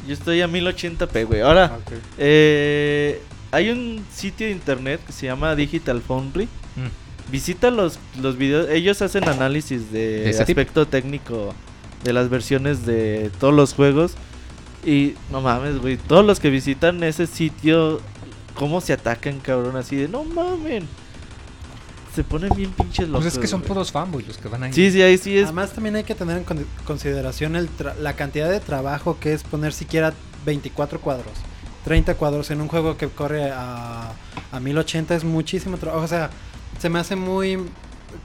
Yo 0.07 0.13
estoy 0.13 0.41
a 0.41 0.47
1080p, 0.47 1.25
güey. 1.25 1.41
Ahora, 1.41 1.77
Ok. 1.85 1.91
eh, 2.17 3.21
hay 3.51 3.69
un 3.69 4.03
sitio 4.13 4.47
de 4.47 4.53
internet 4.53 5.01
que 5.05 5.11
se 5.11 5.25
llama 5.25 5.55
Digital 5.55 6.01
Foundry. 6.01 6.45
Mm. 6.45 7.31
Visita 7.31 7.71
los, 7.71 7.99
los 8.21 8.37
videos. 8.37 8.69
Ellos 8.69 9.01
hacen 9.01 9.27
análisis 9.27 9.91
de, 9.91 9.99
¿De 10.21 10.29
ese 10.29 10.45
tipo? 10.45 10.61
aspecto 10.61 10.87
técnico 10.87 11.53
de 12.03 12.13
las 12.13 12.29
versiones 12.29 12.85
de 12.85 13.31
todos 13.39 13.53
los 13.53 13.73
juegos. 13.73 14.13
Y 14.85 15.15
no 15.31 15.41
mames, 15.41 15.79
güey. 15.79 15.97
Todos 15.97 16.25
los 16.25 16.39
que 16.39 16.49
visitan 16.49 17.03
ese 17.03 17.27
sitio, 17.27 17.99
cómo 18.53 18.79
se 18.79 18.93
atacan, 18.93 19.39
cabrón. 19.39 19.75
Así 19.75 19.97
de 19.97 20.07
no 20.07 20.23
mames. 20.23 20.83
Se 22.17 22.23
ponen 22.23 22.49
bien 22.55 22.71
pinches 22.71 23.07
locos. 23.07 23.25
Pues 23.25 23.33
es 23.35 23.39
que 23.39 23.45
son 23.47 23.59
güey. 23.61 23.67
puros 23.67 23.91
fanboys 23.91 24.27
los 24.27 24.37
que 24.39 24.47
van 24.47 24.63
ahí. 24.63 24.73
Sí, 24.73 24.89
sí, 24.91 25.01
ahí 25.03 25.19
sí 25.19 25.37
es. 25.37 25.43
Además 25.45 25.71
también 25.71 25.95
hay 25.97 26.03
que 26.03 26.15
tener 26.15 26.35
en 26.37 26.43
con- 26.45 26.65
consideración 26.85 27.55
el 27.55 27.69
tra- 27.69 27.95
la 27.97 28.13
cantidad 28.15 28.49
de 28.49 28.59
trabajo 28.59 29.19
que 29.19 29.33
es 29.33 29.43
poner 29.43 29.71
siquiera 29.71 30.13
24 30.43 30.99
cuadros, 30.99 31.33
30 31.85 32.15
cuadros 32.15 32.49
en 32.49 32.59
un 32.61 32.69
juego 32.69 32.97
que 32.97 33.07
corre 33.07 33.51
a, 33.51 34.13
a 34.51 34.59
1080 34.59 35.13
es 35.15 35.23
muchísimo 35.23 35.77
trabajo. 35.77 36.03
O 36.03 36.07
sea, 36.07 36.31
se 36.79 36.89
me 36.89 36.97
hace 36.97 37.15
muy 37.15 37.55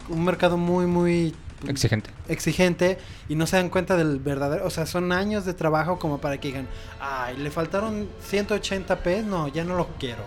un 0.09 0.25
mercado 0.25 0.57
muy 0.57 0.87
muy 0.87 1.35
Exigente. 1.69 2.09
exigente 2.29 2.99
y 3.29 3.35
no 3.37 3.47
se 3.47 3.57
dan 3.57 3.69
cuenta 3.69 3.97
del 3.97 4.19
verdadero, 4.21 4.67
o 4.67 4.71
sea, 4.71 4.87
son 4.87 5.13
años 5.13 5.45
de 5.45 5.53
trabajo 5.55 5.99
como 5.99 6.19
para 6.19 6.41
que 6.41 6.49
digan, 6.49 6.67
"Ay, 6.99 7.37
le 7.37 7.51
faltaron 7.51 8.09
180p, 8.31 9.23
no, 9.23 9.49
ya 9.49 9.65
no 9.65 9.77
lo 9.77 9.87
quiero." 9.99 10.25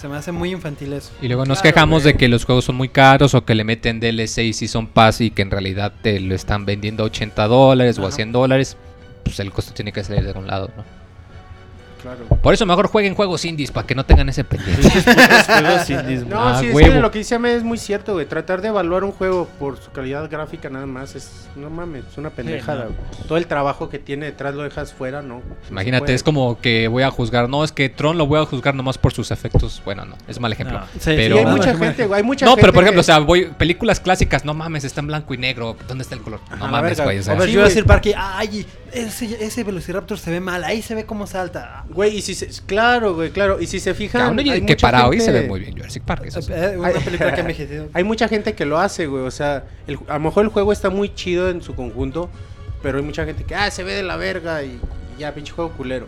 Se 0.00 0.06
me 0.08 0.16
hace 0.16 0.30
muy 0.32 0.50
infantil 0.52 0.92
eso. 0.92 1.10
Y 1.20 1.26
luego 1.28 1.44
nos 1.44 1.60
Claro, 1.60 1.74
quejamos 1.74 2.02
güey. 2.04 2.12
de 2.12 2.18
que 2.18 2.28
los 2.28 2.44
juegos 2.44 2.64
son 2.66 2.76
muy 2.76 2.88
caros 2.88 3.34
o 3.34 3.44
que 3.44 3.54
le 3.54 3.64
meten 3.64 3.98
DLC 4.00 4.38
y 4.44 4.52
si 4.52 4.68
son 4.68 4.86
pass 4.86 5.20
y 5.20 5.30
que 5.30 5.42
en 5.42 5.50
realidad 5.50 5.92
te 6.02 6.20
lo 6.20 6.34
están 6.34 6.64
vendiendo 6.66 7.02
a 7.02 7.06
80 7.06 7.46
dólares 7.48 7.98
o 7.98 8.04
a 8.04 8.08
Ajá. 8.08 8.16
100 8.16 8.32
dólares. 8.32 8.76
Pues 9.24 9.40
el 9.40 9.50
costo 9.50 9.72
tiene 9.74 9.92
que 9.92 10.04
salir 10.04 10.22
de 10.22 10.28
algún 10.30 10.46
lado, 10.46 10.70
¿no? 10.76 10.84
Claro. 12.16 12.40
Por 12.42 12.54
eso 12.54 12.64
mejor 12.66 12.86
jueguen 12.88 13.14
juegos 13.14 13.44
indies 13.44 13.70
para 13.70 13.86
que 13.86 13.94
no 13.94 14.04
tengan 14.06 14.28
ese 14.28 14.44
pendiente. 14.44 14.88
Juegos 14.90 15.90
indies, 15.90 16.24
güey. 16.24 16.34
No, 16.34 16.48
Ah, 16.48 16.58
sí, 16.60 16.66
es 16.68 16.74
huevo. 16.74 16.92
que 16.94 17.00
lo 17.00 17.10
que 17.10 17.18
dice 17.18 17.34
Ame 17.34 17.54
es 17.54 17.62
muy 17.62 17.78
cierto, 17.78 18.14
güey. 18.14 18.26
Tratar 18.26 18.62
de 18.62 18.68
evaluar 18.68 19.04
un 19.04 19.12
juego 19.12 19.48
por 19.58 19.78
su 19.78 19.90
calidad 19.90 20.28
gráfica 20.30 20.70
nada 20.70 20.86
más 20.86 21.14
es, 21.14 21.48
no 21.56 21.68
mames, 21.70 22.04
es 22.10 22.18
una 22.18 22.30
pendejada. 22.30 22.84
no. 22.84 22.90
güey. 22.90 23.26
Todo 23.28 23.38
el 23.38 23.46
trabajo 23.46 23.88
que 23.88 23.98
tiene 23.98 24.26
detrás 24.26 24.54
lo 24.54 24.62
dejas 24.62 24.92
fuera, 24.92 25.22
¿no? 25.22 25.42
Imagínate, 25.70 26.14
es 26.14 26.22
como 26.22 26.60
que 26.60 26.88
voy 26.88 27.02
a 27.02 27.10
juzgar. 27.10 27.48
No, 27.48 27.64
es 27.64 27.72
que 27.72 27.88
Tron 27.88 28.16
lo 28.18 28.26
voy 28.26 28.40
a 28.40 28.44
juzgar 28.46 28.74
nomás 28.74 28.98
por 28.98 29.12
sus 29.12 29.30
efectos. 29.30 29.82
Bueno, 29.84 30.04
no, 30.04 30.16
es 30.26 30.40
mal 30.40 30.52
ejemplo. 30.52 30.78
No. 30.80 30.86
Sí, 30.98 31.12
pero- 31.16 31.38
hay 31.38 31.44
no, 31.44 31.50
mucha 31.52 31.72
no, 31.72 31.78
gente, 31.78 32.06
güey, 32.06 32.18
hay 32.20 32.26
mucha 32.26 32.46
No, 32.46 32.52
gente 32.52 32.60
pero 32.62 32.72
por 32.72 32.82
ejemplo, 32.84 32.98
que- 33.00 33.00
o 33.00 33.04
sea, 33.04 33.18
voy 33.18 33.44
películas 33.58 34.00
clásicas, 34.00 34.44
no 34.44 34.54
mames, 34.54 34.84
está 34.84 35.00
en 35.00 35.08
blanco 35.08 35.34
y 35.34 35.38
negro. 35.38 35.76
¿Dónde 35.86 36.02
está 36.02 36.14
el 36.14 36.22
color? 36.22 36.40
No 36.50 36.56
Ajá, 36.56 36.68
mames, 36.68 37.00
güey. 37.00 37.18
O 37.18 37.22
sea, 37.22 37.34
A 37.34 37.36
ver, 37.36 37.48
Sí, 37.48 37.54
Jurassic 37.54 37.76
güey. 37.84 37.86
Park 37.86 38.06
y, 38.06 38.12
ay, 38.16 38.66
ese, 38.92 39.44
ese 39.44 39.64
Velociraptor 39.64 40.18
se 40.18 40.30
ve 40.30 40.40
mal, 40.40 40.64
ahí 40.64 40.82
se 40.82 40.94
ve 40.94 41.04
cómo 41.04 41.26
salta. 41.26 41.84
Güey, 41.90 42.16
y 42.18 42.22
si 42.22 42.34
se... 42.34 42.48
Claro, 42.66 43.14
güey, 43.14 43.30
claro. 43.30 43.60
Y 43.60 43.66
si 43.66 43.80
se 43.80 43.94
fijan... 43.94 44.38
y 44.40 44.50
hay 44.50 44.64
que 44.66 44.76
para 44.76 45.06
hoy 45.08 45.18
se 45.20 45.26
gente- 45.26 45.40
ve 45.42 45.48
muy 45.48 45.60
bien 45.60 45.72
Jurassic 45.76 46.02
Park. 46.04 46.24
Eso 46.26 46.42
sí. 46.42 46.52
Eh, 46.54 46.76
una 46.78 46.90
película 46.90 47.34
que 47.34 47.40
envejecido. 47.42 47.88
Hay 47.92 48.04
mucha 48.04 48.28
gente 48.28 48.54
que 48.54 48.64
lo 48.64 48.78
hace, 48.78 49.06
güey. 49.06 49.22
O 49.24 49.30
sea, 49.30 49.64
el- 49.86 49.98
a 50.08 50.14
lo 50.14 50.20
mejor 50.20 50.44
el 50.44 50.50
juego 50.50 50.72
está 50.72 50.90
muy 50.90 51.14
chido 51.14 51.48
en 51.50 51.62
su 51.62 51.74
conjunto, 51.74 52.28
pero 52.82 52.98
hay 52.98 53.04
mucha 53.04 53.24
gente 53.24 53.44
que, 53.44 53.54
ah, 53.54 53.70
se 53.70 53.82
ve 53.84 53.94
de 53.94 54.02
la 54.02 54.16
verga 54.16 54.62
y, 54.62 54.80
y 55.16 55.20
ya, 55.20 55.34
pinche 55.34 55.52
juego 55.52 55.72
culero. 55.72 56.06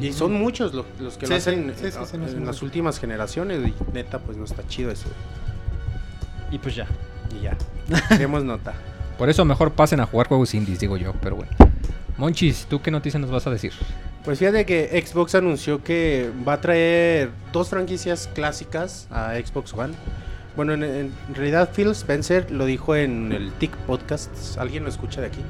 Y 0.00 0.12
son 0.12 0.34
muchos 0.34 0.74
lo- 0.74 0.84
los 1.00 1.16
que 1.16 1.26
lo 1.26 1.32
Sí, 1.32 1.38
hacen 1.38 1.72
sí, 1.74 1.80
sí, 1.80 1.86
en- 1.86 1.92
sí, 1.92 1.98
no, 2.18 2.28
sí, 2.28 2.36
en 2.36 2.44
las 2.46 2.60
últimas 2.62 2.98
generaciones 3.00 3.60
y 3.66 3.74
neta, 3.94 4.18
pues 4.18 4.36
no 4.36 4.44
está 4.44 4.66
chido 4.68 4.90
eso. 4.90 5.08
Y 6.50 6.58
pues 6.58 6.74
ya. 6.74 6.86
Y 7.38 7.42
ya, 7.42 7.56
demos 8.18 8.44
nota. 8.44 8.74
Por 9.18 9.28
eso 9.28 9.44
mejor 9.44 9.72
pasen 9.72 10.00
a 10.00 10.06
jugar 10.06 10.28
juegos 10.28 10.54
indies, 10.54 10.78
digo 10.80 10.96
yo. 10.96 11.12
Pero 11.20 11.36
bueno. 11.36 11.50
Monchis, 12.18 12.66
¿tú 12.68 12.80
qué 12.82 12.90
noticia 12.90 13.18
nos 13.20 13.30
vas 13.30 13.46
a 13.46 13.50
decir? 13.50 13.72
Pues 14.24 14.38
fíjate 14.40 14.66
que 14.66 15.02
Xbox 15.06 15.34
anunció 15.34 15.82
que 15.82 16.30
va 16.46 16.54
a 16.54 16.60
traer 16.60 17.30
dos 17.52 17.68
franquicias 17.70 18.28
clásicas 18.34 19.06
a 19.10 19.34
Xbox 19.36 19.72
One. 19.72 19.94
Bueno, 20.56 20.74
en, 20.74 20.82
en 20.82 21.12
realidad 21.34 21.70
Phil 21.74 21.88
Spencer 21.92 22.50
lo 22.50 22.66
dijo 22.66 22.96
en 22.96 23.32
el 23.32 23.52
TIC 23.52 23.74
Podcast. 23.86 24.58
¿Alguien 24.58 24.82
lo 24.82 24.88
escucha 24.90 25.20
de 25.20 25.28
aquí? 25.28 25.40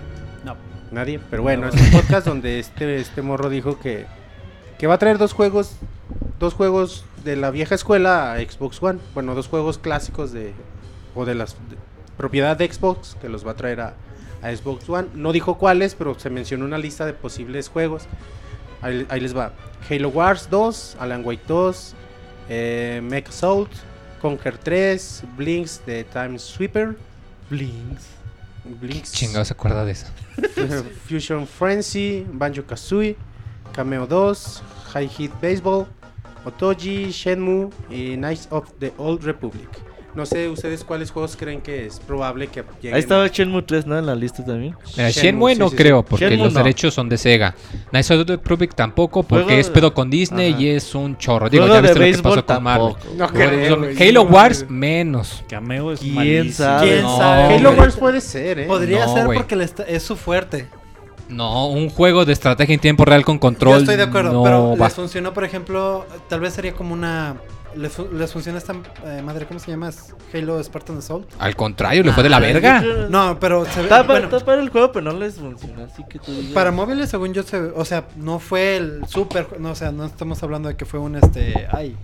No. 0.44 0.56
Nadie, 0.90 1.18
pero 1.30 1.42
bueno, 1.42 1.68
es 1.68 1.74
un 1.74 1.90
podcast 1.90 2.26
donde 2.26 2.58
este, 2.58 2.96
este 2.96 3.22
morro 3.22 3.48
dijo 3.50 3.78
que, 3.80 4.06
que 4.78 4.86
va 4.86 4.94
a 4.94 4.98
traer 4.98 5.18
dos 5.18 5.32
juegos, 5.32 5.72
dos 6.38 6.54
juegos 6.54 7.04
de 7.24 7.36
la 7.36 7.50
vieja 7.50 7.74
escuela 7.74 8.32
a 8.34 8.38
Xbox 8.38 8.82
One. 8.82 8.98
Bueno, 9.14 9.34
dos 9.34 9.48
juegos 9.48 9.78
clásicos 9.78 10.32
de 10.32 10.52
o 11.14 11.24
de 11.24 11.34
las 11.34 11.54
de- 11.54 11.76
propiedad 12.16 12.56
de 12.56 12.70
Xbox 12.72 13.16
que 13.20 13.28
los 13.28 13.46
va 13.46 13.52
a 13.52 13.56
traer 13.56 13.80
a, 13.80 13.94
a 14.42 14.54
Xbox 14.54 14.88
One. 14.88 15.08
No 15.14 15.32
dijo 15.32 15.58
cuáles, 15.58 15.94
pero 15.94 16.18
se 16.18 16.30
mencionó 16.30 16.64
una 16.64 16.78
lista 16.78 17.06
de 17.06 17.12
posibles 17.12 17.68
juegos. 17.68 18.06
Ahí, 18.82 19.06
ahí 19.08 19.20
les 19.20 19.36
va: 19.36 19.52
Halo 19.88 20.08
Wars 20.08 20.48
2, 20.50 20.96
Alan 21.00 21.24
Wake 21.24 21.42
2, 21.46 21.94
eh, 22.48 23.00
Mech 23.02 23.28
Assault, 23.28 23.70
Conquer 24.20 24.58
3, 24.58 25.24
Blinks 25.36 25.82
de 25.86 26.04
Time 26.04 26.38
Sweeper, 26.38 26.96
Blinks. 27.50 28.06
Blinks 28.64 29.12
Chingado 29.12 29.44
se 29.44 29.52
acuerda 29.52 29.84
de 29.84 29.92
eso. 29.92 30.06
Fusion 31.08 31.46
Frenzy, 31.46 32.26
Banjo 32.30 32.64
Kazooie, 32.66 33.16
Cameo 33.72 34.06
2, 34.06 34.62
High 34.92 35.08
Heat 35.08 35.32
Baseball, 35.40 35.86
Otoji, 36.44 37.10
Shenmue 37.10 37.70
y 37.90 38.16
Knights 38.16 38.48
of 38.50 38.70
the 38.78 38.92
Old 38.98 39.22
Republic. 39.24 39.68
No 40.18 40.26
sé 40.26 40.48
ustedes 40.48 40.82
cuáles 40.82 41.12
juegos 41.12 41.36
creen 41.36 41.60
que 41.60 41.86
es 41.86 42.00
probable 42.00 42.48
que 42.48 42.64
lleguen. 42.82 42.94
Ahí 42.94 42.98
estaba 43.00 43.28
Shenmue 43.28 43.62
3, 43.62 43.86
¿no? 43.86 43.96
En 43.96 44.04
la 44.04 44.16
lista 44.16 44.44
también. 44.44 44.74
Mira, 44.96 45.10
Shenmue, 45.10 45.12
Shenmue 45.12 45.52
sí, 45.54 45.58
no 45.60 45.66
sí, 45.68 45.70
sí. 45.70 45.76
creo, 45.80 46.02
porque 46.02 46.24
Shenmue 46.28 46.44
los 46.46 46.54
no. 46.54 46.58
derechos 46.58 46.92
son 46.92 47.08
de 47.08 47.16
Sega. 47.16 47.54
Knights 47.90 48.10
of 48.10 48.26
the 48.26 48.32
Republic 48.32 48.74
tampoco, 48.74 49.22
porque 49.22 49.44
Juego 49.44 49.60
es 49.60 49.70
pedo 49.70 49.94
con 49.94 50.10
Disney 50.10 50.54
Ajá. 50.54 50.60
y 50.60 50.68
es 50.70 50.92
un 50.96 51.16
chorro. 51.18 51.48
Digo, 51.48 51.66
Juego 51.68 51.76
ya 51.76 51.82
de 51.82 51.88
viste 51.88 51.98
lo 52.00 52.04
que 52.04 52.10
béisbol 52.10 52.34
pasó 52.44 52.46
con 52.46 52.62
Marvel. 52.64 52.92
tampoco. 52.94 53.14
No 53.16 53.28
creo, 53.28 54.08
Halo 54.08 54.22
Wars, 54.24 54.66
menos. 54.68 55.44
Cameo 55.48 55.92
es 55.92 56.00
¿Quién 56.00 56.14
malísimo. 56.16 56.52
sabe? 56.66 56.88
¿Quién 56.90 57.02
No, 57.02 57.16
sabe? 57.16 57.54
Halo. 57.54 57.70
Wars 57.74 57.96
puede 57.96 58.20
ser, 58.20 58.58
¿eh? 58.58 58.64
Podría 58.66 59.06
No, 59.06 59.14
ser 59.14 59.26
porque 59.26 59.54
está- 59.62 59.84
es 59.84 60.02
su 60.02 60.16
fuerte. 60.16 60.66
No, 61.28 61.68
un 61.68 61.90
juego 61.90 62.24
de 62.24 62.32
estrategia 62.32 62.74
en 62.74 62.80
tiempo 62.80 63.04
real 63.04 63.24
con 63.24 63.38
control. 63.38 63.74
Yo 63.74 63.78
estoy 63.80 63.96
de 63.96 64.02
acuerdo, 64.02 64.32
no 64.32 64.42
pero 64.42 64.76
va. 64.76 64.86
les 64.86 64.94
funcionó, 64.94 65.32
por 65.32 65.44
ejemplo, 65.44 66.06
tal 66.28 66.40
vez 66.40 66.54
sería 66.54 66.72
como 66.72 66.92
una... 66.92 67.36
Les, 67.76 67.92
fu- 67.92 68.08
les 68.12 68.32
funciona 68.32 68.58
esta 68.58 68.74
eh, 69.04 69.22
madre, 69.22 69.46
¿cómo 69.46 69.60
se 69.60 69.70
llama? 69.70 69.88
¿Es 69.90 70.14
Halo 70.32 70.62
Spartan 70.62 70.98
Assault. 70.98 71.28
Al 71.38 71.54
contrario, 71.54 72.02
le 72.02 72.12
fue 72.12 72.22
de 72.22 72.28
la 72.30 72.38
Ah, 72.38 72.40
verga. 72.40 72.80
No, 73.10 73.38
pero 73.38 73.64
se 73.66 73.76
ve... 73.78 73.82
Está, 73.84 74.06
pa- 74.06 74.14
bueno, 74.14 74.24
está 74.28 74.44
para 74.44 74.60
el 74.62 74.70
juego, 74.70 74.90
pero 74.92 75.12
no 75.12 75.18
les 75.18 75.34
funciona. 75.34 75.84
Así 75.84 76.02
que 76.08 76.18
tú 76.18 76.32
digas. 76.32 76.52
para 76.54 76.70
móviles, 76.72 77.10
según 77.10 77.34
yo, 77.34 77.42
se, 77.42 77.58
o 77.58 77.84
sea, 77.84 78.04
no 78.16 78.38
fue 78.38 78.76
el 78.78 79.06
super... 79.06 79.60
No, 79.60 79.72
o 79.72 79.74
sea, 79.74 79.92
no 79.92 80.06
estamos 80.06 80.42
hablando 80.42 80.68
de 80.68 80.76
que 80.76 80.86
fue 80.86 80.98
un, 80.98 81.16
este... 81.16 81.68
Ay, 81.70 81.94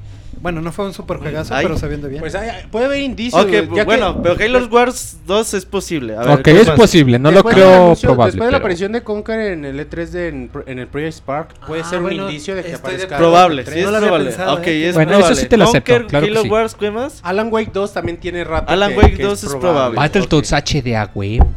Bueno, 0.45 0.61
no 0.61 0.73
fue 0.73 0.85
un 0.85 0.93
super 0.93 1.17
juegazo, 1.17 1.55
Ay. 1.55 1.65
pero 1.65 1.79
se 1.79 1.89
viendo 1.89 2.07
bien. 2.07 2.21
Pues 2.21 2.35
hay- 2.35 2.67
puede 2.71 2.85
haber 2.85 3.01
indicios. 3.01 3.41
Ok, 3.43 3.49
güey, 3.49 3.67
pues, 3.67 3.77
ya 3.79 3.83
que- 3.85 3.87
bueno, 3.87 4.23
pero 4.23 4.37
Halo 4.39 4.67
Wars 4.67 5.17
2 5.27 5.55
es 5.55 5.65
posible. 5.65 6.17
A 6.17 6.21
ver, 6.21 6.29
Ok, 6.33 6.43
¿qué 6.43 6.61
es 6.61 6.67
más? 6.67 6.77
posible, 6.77 7.19
no 7.19 7.31
lo 7.31 7.37
después 7.37 7.57
del 7.57 7.65
creo 7.65 7.75
anuncio- 7.87 8.09
probable. 8.11 8.33
Después 8.33 8.47
de 8.49 8.53
la 8.53 8.59
aparición 8.59 8.93
de 8.93 9.03
Conker 9.03 9.41
en 9.41 9.65
el 9.65 9.81
E3 9.81 10.11
de, 10.13 10.29
en, 10.29 10.51
en 10.67 10.79
el 10.81 10.87
Project 10.87 11.15
Spark, 11.17 11.55
puede 11.67 11.81
Ah, 11.81 11.85
ser 11.89 11.99
un 12.01 12.05
bueno, 12.05 12.25
indicio 12.29 12.55
de 12.55 12.63
que 12.63 12.69
de 12.69 12.75
aparezca. 12.75 13.17
Probable, 13.17 13.65
sí 13.65 13.71
E3. 13.71 13.77
es 13.79 13.85
No 13.87 13.91
lo 13.93 13.99
probable. 14.01 14.27
pensado, 14.29 14.55
ok, 14.57 14.67
¿eh? 14.67 14.89
es 14.91 14.95
Bueno, 14.95 15.11
eso 15.13 15.19
probable. 15.21 15.41
sí 15.41 15.49
te 15.49 15.57
lo 15.57 15.65
acepto, 15.65 15.93
Conker, 15.93 16.07
claro 16.09 16.27
que 16.27 16.33
Halo 16.33 16.43
sí. 16.43 16.49
Wars, 16.51 16.75
¿qué 16.79 16.91
más? 16.91 17.21
Alan 17.23 17.49
Wake 17.51 17.71
2 17.73 17.93
también 17.95 18.19
tiene 18.21 18.45
rato. 18.45 18.71
Alan 18.71 18.91
que- 18.93 18.99
Wake 18.99 19.15
que 19.17 19.23
2 19.23 19.45
es 19.45 19.55
probable. 19.55 19.97
Battletoads 19.97 20.53
HD 20.53 20.95
a 20.95 21.11
huevo. 21.15 21.51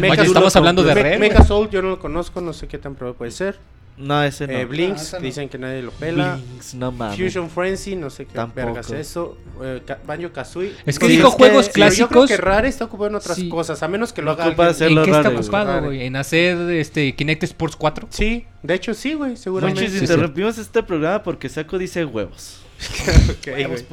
Mecha 0.00 0.12
Oye, 0.14 0.22
estamos 0.24 0.52
lo- 0.52 0.58
hablando 0.58 0.82
de 0.82 0.94
Me- 0.96 1.02
Rare, 1.04 1.18
Mecha 1.18 1.44
Soul 1.44 1.70
yo 1.70 1.80
no 1.80 1.90
lo 1.90 1.98
conozco, 2.00 2.40
no 2.40 2.52
sé 2.52 2.66
qué 2.66 2.78
tan 2.78 2.96
probable 2.96 3.18
puede 3.18 3.30
ser. 3.30 3.56
No, 3.98 4.22
ese 4.22 4.46
no. 4.46 4.52
Eh, 4.52 4.64
Blinks, 4.66 5.14
Ah, 5.14 5.18
no. 5.18 5.24
dicen 5.24 5.48
que 5.48 5.56
nadie 5.58 5.80
lo 5.80 5.90
pela. 5.90 6.34
Blinks, 6.36 6.74
no 6.74 6.92
mames. 6.92 7.18
Fusion 7.18 7.48
Frenzy, 7.48 7.96
no 7.96 8.10
sé 8.10 8.26
qué 8.26 8.34
Tampoco. 8.34 8.66
vergas 8.66 8.90
es 8.90 9.08
eso. 9.08 9.38
Eh, 9.62 9.80
Banjo 10.06 10.32
Kazooie. 10.32 10.72
Es 10.84 10.98
que 10.98 11.06
Sí, 11.06 11.12
dijo 11.16 11.30
juegos 11.30 11.70
Pero 11.72 11.88
Yo 11.90 12.08
creo 12.08 12.22
clásicos. 12.22 12.28
que 12.28 12.36
Rare 12.36 12.68
está 12.68 12.84
ocupado 12.84 13.08
en 13.08 13.14
otras 13.16 13.36
Sí. 13.36 13.48
cosas, 13.48 13.82
a 13.82 13.88
menos 13.88 14.12
que 14.12 14.20
lo 14.20 14.26
No 14.26 14.30
haga 14.32 14.48
ocupa 14.48 14.66
alguien. 14.66 14.74
hacer- 14.74 14.98
¿En 14.98 15.04
qué 15.04 15.10
está 15.10 15.28
ocupado, 15.40 15.82
güey? 15.86 16.02
¿En 16.04 16.16
hacer 16.16 16.58
este 16.72 17.14
Kinect 17.14 17.42
Sports 17.44 17.76
4? 17.76 18.06
Sí, 18.10 18.44
de 18.62 18.74
hecho 18.74 18.92
sí, 18.92 19.14
güey, 19.14 19.36
seguramente. 19.36 19.80
Monchis, 19.80 19.98
Sí, 20.00 20.06
sí. 20.06 20.12
interrumpimos 20.12 20.58
este 20.58 20.82
programa 20.82 21.22
porque 21.22 21.48
Saco 21.48 21.78
dice 21.78 22.04
huevos. 22.04 22.60
Ok, 23.30 23.46
güey. 23.66 23.84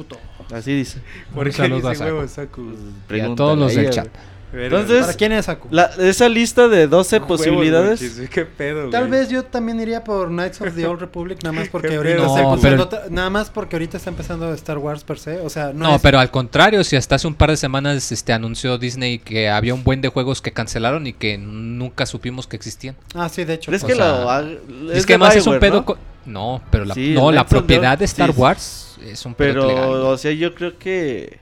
Así 0.52 0.74
dice. 0.74 0.98
¿Por 1.34 1.46
Un 1.46 1.52
qué 1.54 1.62
dice 1.68 2.04
huevos, 2.04 2.30
Saku? 2.30 2.74
Y 3.08 3.20
a 3.20 3.34
todos 3.34 3.56
los 3.58 3.74
del 3.74 3.88
chat. 3.88 4.08
güey. 4.08 4.33
Entonces, 4.56 5.00
¿Para 5.02 5.12
quién 5.14 5.32
es 5.32 5.48
Aku? 5.48 5.68
La, 5.70 5.90
esa 5.98 6.28
lista 6.28 6.68
de 6.68 6.86
12 6.86 7.16
Huevos, 7.16 7.28
posibilidades. 7.28 8.00
Monchis, 8.02 8.30
¿Qué 8.30 8.44
pedo, 8.44 8.88
Tal 8.90 9.08
güey? 9.08 9.20
vez 9.20 9.28
yo 9.30 9.42
también 9.44 9.80
iría 9.80 10.04
por 10.04 10.28
Knights 10.28 10.60
of 10.60 10.74
the 10.74 10.86
Old 10.86 11.00
Republic, 11.00 11.38
nada 11.42 11.52
más 11.52 11.68
porque 11.72 11.96
ahorita 11.96 12.26
está 12.26 12.58
pero- 12.60 12.88
nada 13.10 13.30
más 13.30 13.50
porque 13.50 13.76
ahorita 13.76 13.96
está 13.96 14.10
empezando 14.10 14.52
Star 14.54 14.78
Wars 14.78 15.02
per 15.04 15.18
se, 15.18 15.40
o 15.40 15.50
sea, 15.50 15.72
no, 15.72 15.88
No, 15.88 15.96
es- 15.96 16.02
pero 16.02 16.18
al 16.18 16.30
contrario, 16.30 16.84
si 16.84 16.96
hasta 16.96 17.16
hace 17.16 17.26
un 17.26 17.34
par 17.34 17.50
de 17.50 17.56
semanas 17.56 18.12
este 18.12 18.32
anunció 18.32 18.78
Disney 18.78 19.18
que 19.18 19.48
había 19.48 19.74
un 19.74 19.82
buen 19.84 20.00
de 20.00 20.08
juegos 20.08 20.40
que 20.40 20.52
cancelaron 20.52 21.06
y 21.06 21.12
que 21.12 21.36
nunca 21.38 22.06
supimos 22.06 22.46
que 22.46 22.56
existían. 22.56 22.96
Ah, 23.14 23.28
sí, 23.28 23.44
de 23.44 23.54
hecho. 23.54 23.70
¿Crees 23.70 23.84
o 23.84 23.86
que 23.86 23.94
sea, 23.94 24.08
lo 24.22 24.30
haga- 24.30 24.48
Es, 24.90 24.98
es 24.98 25.06
que 25.06 25.12
de 25.12 25.24
además 25.24 25.36
es 25.36 25.46
un 25.46 25.58
pedo 25.58 25.84
¿no? 26.26 26.62
pero 26.70 26.84
la, 26.84 26.94
Sí, 26.94 27.12
no, 27.14 27.30
la 27.32 27.44
propiedad 27.46 27.98
de 27.98 28.04
Star 28.06 28.32
sí. 28.32 28.40
Wars 28.40 28.96
es 29.04 29.26
un 29.26 29.34
pedo 29.34 29.52
Pero, 29.54 29.68
legal. 29.68 29.88
o 29.90 30.16
sea, 30.16 30.32
yo 30.32 30.54
creo 30.54 30.78
que 30.78 31.38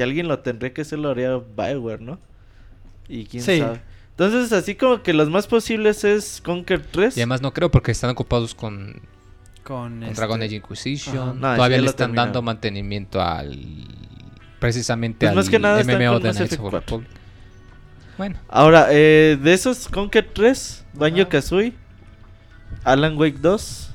si 0.00 0.04
alguien 0.04 0.28
lo 0.28 0.38
tendría 0.38 0.72
que 0.72 0.80
hacer, 0.80 0.98
lo 0.98 1.10
haría 1.10 1.36
Bioware, 1.36 2.00
¿no? 2.00 2.18
Y 3.06 3.26
quién 3.26 3.42
Sí. 3.42 3.58
sabe. 3.58 3.82
Entonces, 4.12 4.50
así 4.50 4.74
como 4.74 5.02
que 5.02 5.12
los 5.12 5.28
más 5.28 5.46
posibles 5.46 6.04
es 6.04 6.40
Conquer 6.42 6.80
3. 6.90 7.18
Y 7.18 7.20
además 7.20 7.42
no 7.42 7.52
creo 7.52 7.70
porque 7.70 7.92
están 7.92 8.08
ocupados 8.08 8.54
con, 8.54 8.94
con, 9.62 9.90
con 9.90 10.02
este- 10.04 10.14
Dragon 10.14 10.40
Age 10.42 10.54
Inquisition. 10.56 11.38
No, 11.38 11.54
Todavía 11.54 11.78
le 11.82 11.86
están 11.88 12.14
dando 12.14 12.40
mantenimiento 12.40 13.20
al 13.20 13.58
precisamente 14.58 15.18
Pues 15.26 15.30
al 15.30 15.36
más 15.36 15.50
que 15.50 15.58
nada 15.58 15.80
están 15.80 15.96
MMO 16.00 16.14
de 16.18 16.20
Knights 16.32 16.40
of 16.40 16.48
the 16.48 16.56
4. 16.56 16.80
Republic. 16.80 17.10
Bueno, 18.16 18.36
Ahora, 18.48 18.86
eh, 18.90 19.38
de 19.42 19.52
esos 19.52 19.86
Conquer 19.88 20.30
3, 20.32 20.86
Banjo 20.94 21.28
Kazooie, 21.28 21.74
Alan 22.84 23.18
Wake 23.18 23.38
2. 23.40 23.89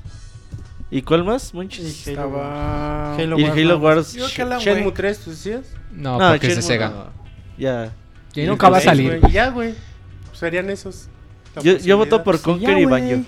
¿Y 0.97 1.01
cuál 1.01 1.23
más, 1.25 1.51
Halo 1.53 1.67
Estaba... 1.69 3.15
Halo 3.15 3.37
Y 3.37 3.43
Wars, 3.43 3.53
Halo 3.57 3.69
¿no? 3.77 3.83
Wars. 3.83 4.13
Yo 4.13 4.27
que 4.33 4.41
Alan 4.41 4.59
Shenmue 4.59 4.85
Wake. 4.85 4.95
3, 4.95 5.19
¿tú 5.19 5.29
decías? 5.31 5.65
no, 5.91 6.17
porque 6.17 6.47
es 6.47 6.55
de 6.55 6.61
Shenmue 6.61 6.61
Sega. 6.61 6.89
no. 6.89 7.05
Ya. 7.57 7.93
Y 8.35 8.43
nunca 8.45 8.69
va 8.69 8.77
a 8.77 8.81
salir. 8.81 9.19
güey, 9.19 9.31
y 9.31 9.33
ya, 9.33 9.49
güey. 9.49 9.73
Serían 10.33 10.69
esos. 10.69 11.09
Yo, 11.63 11.77
yo 11.77 11.97
voto 11.97 12.23
por 12.23 12.39
Conquer 12.41 12.77
y 12.77 12.85
Banjo. 12.85 13.23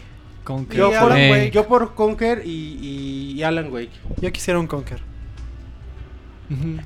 Con 0.46 0.66
que- 0.66 0.78
Yo 0.78 0.88
Y 0.88 0.98
por, 0.98 1.12
Alan. 1.12 1.30
Wake. 1.32 1.52
yo 1.52 1.68
por 1.68 1.94
Conker 1.94 2.42
y, 2.46 2.50
y- 2.52 3.32
y 3.34 3.44
Alan 3.44 3.72
Wake. 3.72 3.92
Yo 4.22 4.32
quisiera 4.32 4.60
un 4.60 4.68
Conker. 4.68 5.00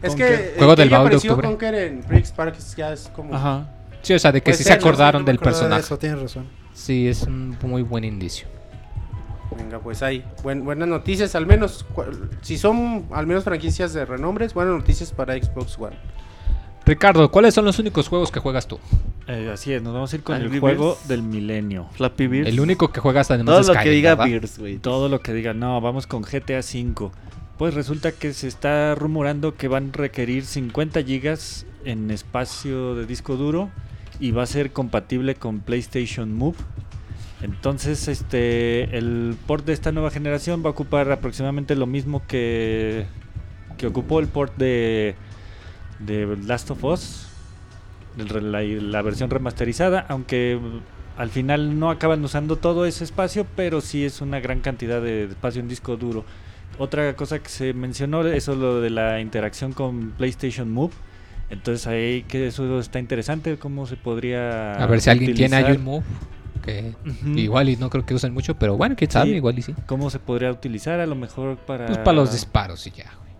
Es 0.02 0.10
¿Con 0.10 0.18
que 0.18 0.54
Juego 0.58 0.76
del 0.76 0.90
baúl 0.90 1.10
de 1.12 1.16
octubre. 1.18 1.48
Conker 1.48 1.76
en 1.76 2.02
Briggs 2.08 2.32
Park 2.32 2.56
ya 2.76 2.92
es 2.94 3.08
como... 3.16 3.36
Ajá. 3.36 3.70
Sí, 4.02 4.16
o 4.16 4.20
sea, 4.20 4.32
de 4.32 4.42
que 4.42 4.46
Puede 4.46 4.58
sí 4.58 4.64
se 4.64 4.72
no 4.72 4.76
acordaron 4.78 5.22
No 5.22 5.26
del 5.28 5.38
de 5.38 5.44
personaje. 5.44 5.82
Eso, 5.82 5.98
tienes 6.00 6.20
razón. 6.20 6.48
Sí, 6.74 7.08
es 7.08 7.22
un 7.24 7.56
muy 7.62 7.84
buen 7.84 8.04
indicio. 8.04 8.48
Venga, 9.62 9.80
pues 9.80 10.02
ahí. 10.02 10.24
Buen- 10.44 10.64
buenas 10.66 10.88
noticias, 10.88 11.36
al 11.36 11.46
menos. 11.46 11.86
Si 12.42 12.58
son 12.58 13.06
al 13.12 13.28
menos 13.28 13.44
franquicias 13.44 13.94
de 13.94 14.06
renombres, 14.06 14.54
buenas 14.54 14.74
noticias 14.76 15.12
para 15.12 15.36
Xbox 15.36 15.78
One. 15.78 15.96
Ricardo, 16.86 17.30
¿cuáles 17.30 17.54
son 17.54 17.66
los 17.66 17.78
únicos 17.78 18.08
juegos 18.08 18.32
que 18.32 18.40
juegas 18.40 18.68
tú? 18.68 18.80
Eh, 19.28 19.52
así 19.54 19.72
es, 19.72 19.84
nos 19.84 19.94
vamos 19.94 20.12
a 20.12 20.16
ir 20.16 20.24
con 20.24 20.36
Angry 20.36 20.56
el 20.56 20.60
juego 20.60 20.98
del 21.08 21.22
milenio. 21.22 21.88
Flappy 21.92 22.26
Birds. 22.28 22.50
El 22.50 22.60
único 22.60 22.92
que 22.92 23.00
juegas 23.00 23.30
además 23.30 23.54
Todo 23.56 23.68
de 23.74 23.78
lo 23.78 23.84
que 23.84 23.90
diga 23.92 24.16
¿verdad? 24.16 24.26
Birds, 24.26 24.58
güey. 24.58 24.78
Todo 24.80 25.08
lo 25.08 25.20
que 25.22 25.32
diga, 25.34 25.54
no, 25.54 25.80
vamos 25.80 26.08
con 26.08 26.24
GTA 26.24 26.60
V. 26.60 27.12
Pues 27.60 27.76
resulta 27.76 28.12
que 28.14 28.34
se 28.34 28.48
está 28.48 28.96
rumorando 28.96 29.56
que 29.56 29.68
van 29.68 29.92
a 29.94 29.98
requerir 29.98 30.44
50 30.44 31.04
gigas 31.04 31.68
en 31.86 32.10
espacio 32.10 32.96
de 32.96 33.06
disco 33.06 33.36
duro 33.38 33.70
y 34.20 34.32
va 34.32 34.42
a 34.44 34.48
ser 34.48 34.72
compatible 34.72 35.36
con 35.36 35.60
PlayStation 35.60 36.34
Move. 36.36 36.58
Entonces, 37.42 38.08
este, 38.08 38.98
el 38.98 39.36
port 39.48 39.66
de 39.66 39.74
esta 39.74 39.92
nueva 39.92 40.12
generación 40.12 40.64
va 40.64 40.68
a 40.68 40.72
ocupar 40.72 41.12
aproximadamente 41.12 41.76
lo 41.76 41.88
mismo 41.88 42.22
que, 42.28 43.06
que 43.78 43.88
ocupó 43.88 44.20
el 44.20 44.28
port 44.28 44.56
de, 44.58 45.16
de 46.00 46.38
Last 46.46 46.70
of 46.70 46.84
Us, 46.84 47.28
la, 48.18 48.62
la 48.62 49.02
versión 49.02 49.30
remasterizada, 49.30 50.06
aunque 50.08 50.60
al 51.18 51.30
final 51.30 51.80
no 51.80 51.90
acaban 51.90 52.24
usando 52.24 52.58
todo 52.58 52.86
ese 52.86 53.04
espacio, 53.04 53.46
pero 53.56 53.82
sí 53.82 54.06
es 54.06 54.22
una 54.22 54.40
gran 54.40 54.60
cantidad 54.60 55.02
de 55.02 55.26
espacio 55.26 55.62
en 55.62 55.68
disco 55.68 55.98
duro. 55.98 56.26
Otra 56.78 57.16
cosa 57.16 57.40
que 57.40 57.50
se 57.50 57.74
mencionó 57.74 58.26
es 58.26 58.48
lo 58.48 58.82
de 58.82 58.90
la 58.90 59.20
interacción 59.20 59.74
con 59.74 60.12
PlayStation 60.12 60.72
Move. 60.72 60.94
Entonces 61.50 61.86
ahí 61.86 62.24
que 62.24 62.48
eso 62.48 62.80
está 62.80 63.00
interesante, 63.00 63.58
cómo 63.58 63.86
se 63.86 63.98
podría 63.98 64.74
A 64.76 64.86
ver 64.88 65.02
si 65.02 65.10
alguien 65.10 65.34
tiene 65.34 65.64
un 65.74 65.84
move. 65.84 66.04
Que 66.62 66.94
igual 67.36 67.70
y 67.70 67.76
no 67.78 67.90
creo 67.90 68.06
que 68.06 68.14
usen 68.14 68.34
mucho, 68.34 68.56
pero 68.56 68.78
bueno, 68.78 68.96
quién 68.96 69.10
sabe, 69.12 69.30
Sí. 69.32 69.36
igual 69.36 69.58
y 69.58 69.62
sí. 69.62 69.76
cómo 69.88 70.10
se 70.10 70.20
podría 70.20 70.52
utilizar 70.52 71.00
a 71.00 71.06
lo 71.06 71.16
mejor 71.16 71.58
para 71.58 71.88
Pues 71.88 71.98
para 72.00 72.14
los 72.14 72.32
disparos 72.32 72.86
y 72.88 72.92
ya, 72.92 73.12
güey. 73.20 73.32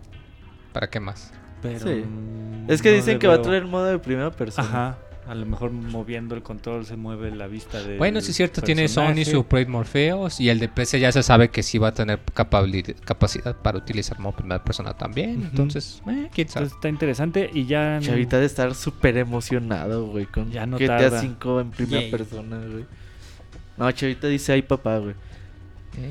¿Para 0.72 0.88
qué 0.90 1.00
más? 1.00 1.32
pero, 1.62 1.78
Sí. 1.78 2.02
mm, 2.04 2.70
Es 2.70 2.82
que 2.82 2.90
no 2.90 2.96
dicen 2.96 3.18
que 3.20 3.28
va 3.28 3.34
a 3.34 3.42
traer 3.42 3.64
modo 3.66 3.84
de 3.86 3.98
primera 3.98 4.30
persona. 4.32 4.66
Ajá. 4.68 4.98
A 5.28 5.36
lo 5.36 5.46
mejor 5.46 5.70
moviendo 5.70 6.34
el 6.34 6.42
control 6.42 6.84
se 6.84 6.96
mueve 6.96 7.30
la 7.30 7.46
vista 7.46 7.80
de. 7.80 7.96
Bueno, 7.96 8.20
sí 8.20 8.32
es 8.32 8.36
cierto, 8.36 8.60
tiene 8.60 8.88
Sony 8.88 9.24
su 9.24 9.44
Project 9.44 9.70
Morpheus 9.70 10.40
y 10.40 10.48
el 10.48 10.58
de 10.58 10.68
PC 10.68 10.98
ya 10.98 11.12
se 11.12 11.22
sabe 11.22 11.48
que 11.50 11.62
sí 11.62 11.78
va 11.78 11.88
a 11.88 11.94
tener 11.94 12.18
capacidad 13.04 13.54
para 13.56 13.78
utilizar 13.78 14.18
modo 14.18 14.34
primera 14.34 14.64
persona 14.64 14.94
también. 14.94 15.42
Entonces, 15.44 16.02
eh, 16.08 16.28
quién 16.34 16.48
sabe. 16.48 16.64
Entonces 16.64 16.72
está 16.72 16.88
interesante 16.88 17.48
y 17.54 17.66
ya. 17.66 18.00
Chavita 18.02 18.40
de 18.40 18.46
estar 18.46 18.74
súper 18.74 19.16
emocionado, 19.16 20.06
güey, 20.08 20.26
con 20.26 20.50
Ya 20.50 20.66
no 20.66 20.76
GTA 20.76 20.98
tarda. 20.98 21.20
5 21.20 21.60
en 21.60 21.70
primera 21.70 22.00
Yay. 22.02 22.10
persona, 22.10 22.58
güey. 22.58 22.84
No, 23.76 23.90
Chavita 23.90 24.26
dice, 24.28 24.52
ay 24.52 24.62
papá, 24.62 24.98
güey. 24.98 25.14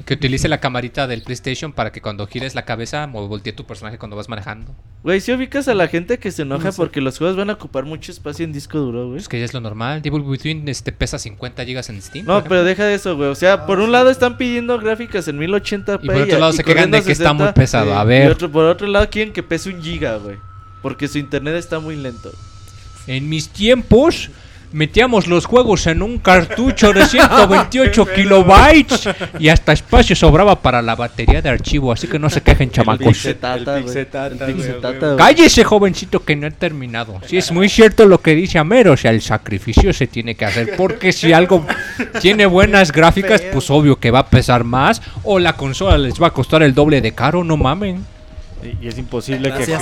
Que 0.06 0.13
utilice 0.13 0.47
la 0.47 0.60
camarita 0.60 1.08
del 1.08 1.24
PlayStation 1.24 1.74
para 1.74 1.91
que 1.91 2.02
cuando 2.02 2.28
gires 2.28 2.54
la 2.54 2.65
cabeza 2.65 3.08
voltee 3.08 3.52
tu 3.52 3.65
personaje 3.65 3.97
cuando 3.97 4.15
vas 4.15 4.30
manejando. 4.30 4.76
Güey, 5.02 5.19
si 5.21 5.32
ubicas 5.34 5.67
a 5.67 5.74
la 5.74 5.88
gente 5.88 6.19
que 6.19 6.30
se 6.32 6.43
enoja 6.43 6.65
No 6.65 6.71
sé. 6.71 6.78
porque 6.78 7.02
los 7.02 7.17
juegos 7.17 7.36
van 7.36 7.50
a 7.50 7.54
ocupar 7.54 7.86
mucho 7.86 8.12
espacio 8.12 8.45
en 8.45 8.54
disco 8.54 8.78
duro, 8.78 9.08
güey. 9.08 9.17
Es 9.17 9.28
que 9.28 9.39
ya 9.39 9.45
es 9.45 9.56
lo 9.56 9.60
normal. 9.60 10.04
Devil 10.04 10.21
Within 10.21 10.69
este, 10.69 10.91
pesa 10.91 11.17
50 11.17 11.65
gigas 11.65 11.89
en 11.89 12.00
Steam. 12.00 12.28
No, 12.28 12.43
pero 12.43 12.63
deja 12.63 12.86
de 12.86 12.93
eso, 12.93 13.15
güey. 13.17 13.30
O 13.30 13.34
sea, 13.36 13.65
por 13.65 13.80
un 13.80 13.91
lado 13.91 14.12
están 14.12 14.38
pidiendo 14.38 14.78
gráficas 14.78 15.28
en 15.28 15.39
1080p. 15.39 16.00
Y 16.04 16.08
por 16.08 16.15
otro 16.17 16.38
lado 16.38 16.52
se 16.54 16.63
quejan 16.63 16.91
de 16.91 17.02
que 17.02 17.12
está 17.13 17.30
60, 17.30 17.43
muy 17.45 17.54
pesado. 17.54 17.97
A 17.97 18.04
Y 18.04 18.08
ver, 18.08 18.32
otro- 18.32 18.52
por 18.52 18.65
otro 18.65 18.86
lado 18.86 19.10
quieren 19.10 19.34
que 19.34 19.41
pese 19.41 19.69
un 19.71 19.82
giga, 19.82 20.17
güey. 20.17 20.38
Porque 20.84 21.08
su 21.08 21.17
internet 21.17 21.56
está 21.56 21.80
muy 21.80 21.95
lento. 21.95 22.32
en 23.08 23.28
mis 23.30 23.50
tiempos 23.50 24.30
metíamos 24.73 25.27
los 25.27 25.45
juegos 25.45 25.88
en 25.88 26.01
un 26.01 26.17
cartucho 26.19 26.93
de 26.93 27.05
128 27.05 28.05
kilobytes 28.15 29.10
y 29.39 29.49
hasta 29.49 29.73
espacio 29.73 30.15
sobraba 30.15 30.55
para 30.62 30.81
la 30.81 30.95
batería 30.95 31.41
de 31.41 31.49
archivo. 31.49 31.91
Así 31.91 32.07
que 32.07 32.17
no 32.19 32.29
se 32.29 32.41
quejen, 32.41 32.71
chamacos. 32.71 33.27
Cállese, 35.17 35.63
jovencito, 35.63 36.23
que 36.23 36.36
no 36.36 36.47
he 36.47 36.51
terminado. 36.51 37.19
Si 37.27 37.38
es 37.38 37.51
muy 37.51 37.69
cierto 37.69 38.05
lo 38.05 38.21
que 38.21 38.36
dice 38.36 38.60
Amero, 38.60 38.93
o 38.93 38.97
sea, 38.97 39.12
el 39.12 39.21
sacrificio 39.21 39.93
se 39.93 40.07
tiene 40.07 40.36
que 40.36 40.45
hacer. 40.45 40.75
Porque 40.77 41.12
si 41.12 41.34
algo 41.34 41.65
tiene 42.21 42.45
buenas 42.45 42.91
gráficas, 42.91 43.41
pues 43.51 43.69
obvio 43.69 43.97
que 43.99 44.12
va 44.12 44.19
a 44.19 44.27
pesar 44.27 44.63
más. 44.63 45.01
O 45.23 45.39
la 45.39 45.53
consola 45.53 45.97
les 45.97 46.21
va 46.21 46.27
a 46.27 46.31
costar 46.34 46.63
el 46.63 46.73
doble 46.73 47.01
de 47.01 47.13
caro, 47.13 47.43
no 47.43 47.57
mamen. 47.57 48.05
Y, 48.63 48.86
y 48.86 48.88
es 48.89 48.97
imposible 48.97 49.51
que. 49.51 49.65
Gracias. 49.65 49.81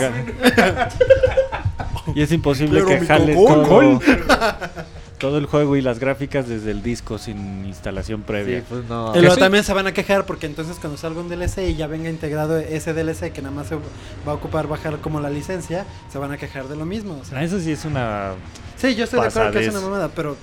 ja- 0.55 0.89
y 2.15 2.21
es 2.21 2.31
imposible 2.31 2.83
Pero 2.83 2.99
que 2.99 3.05
jale 3.05 3.33
todo, 3.35 3.99
todo 5.19 5.37
el 5.37 5.45
juego 5.47 5.75
y 5.75 5.81
las 5.81 5.99
gráficas 5.99 6.47
desde 6.47 6.71
el 6.71 6.81
disco 6.81 7.17
sin 7.17 7.65
instalación 7.65 8.21
previa. 8.21 8.59
Sí, 8.59 8.65
pues 8.69 8.85
no. 8.85 9.09
Y 9.09 9.13
¿Que 9.13 9.19
luego 9.19 9.35
sí? 9.35 9.41
también 9.41 9.63
se 9.63 9.73
van 9.73 9.87
a 9.87 9.91
quejar 9.93 10.25
porque 10.25 10.45
entonces 10.45 10.77
cuando 10.79 10.97
salga 10.97 11.19
un 11.19 11.29
DLC 11.29 11.69
y 11.69 11.75
ya 11.75 11.87
venga 11.87 12.09
integrado 12.09 12.57
ese 12.57 12.93
DLC 12.93 13.31
que 13.33 13.41
nada 13.41 13.53
más 13.53 13.67
se 13.67 13.75
va 13.75 14.31
a 14.31 14.33
ocupar 14.33 14.67
bajar 14.67 14.97
como 14.99 15.19
la 15.19 15.29
licencia, 15.29 15.85
se 16.11 16.17
van 16.17 16.31
a 16.31 16.37
quejar 16.37 16.67
de 16.67 16.75
lo 16.75 16.85
mismo. 16.85 17.17
o 17.21 17.25
sea. 17.25 17.39
Ah, 17.39 17.43
Eso 17.43 17.59
sí 17.59 17.71
es 17.71 17.83
una. 17.85 18.31
sí, 18.77 18.95
yo 18.95 19.03
estoy 19.03 19.19
de 19.21 19.27
acuerdo 19.27 19.51
que 19.51 19.65
es 19.65 19.69
una 19.73 19.81
mamada, 19.81 20.09
pero 20.15 20.37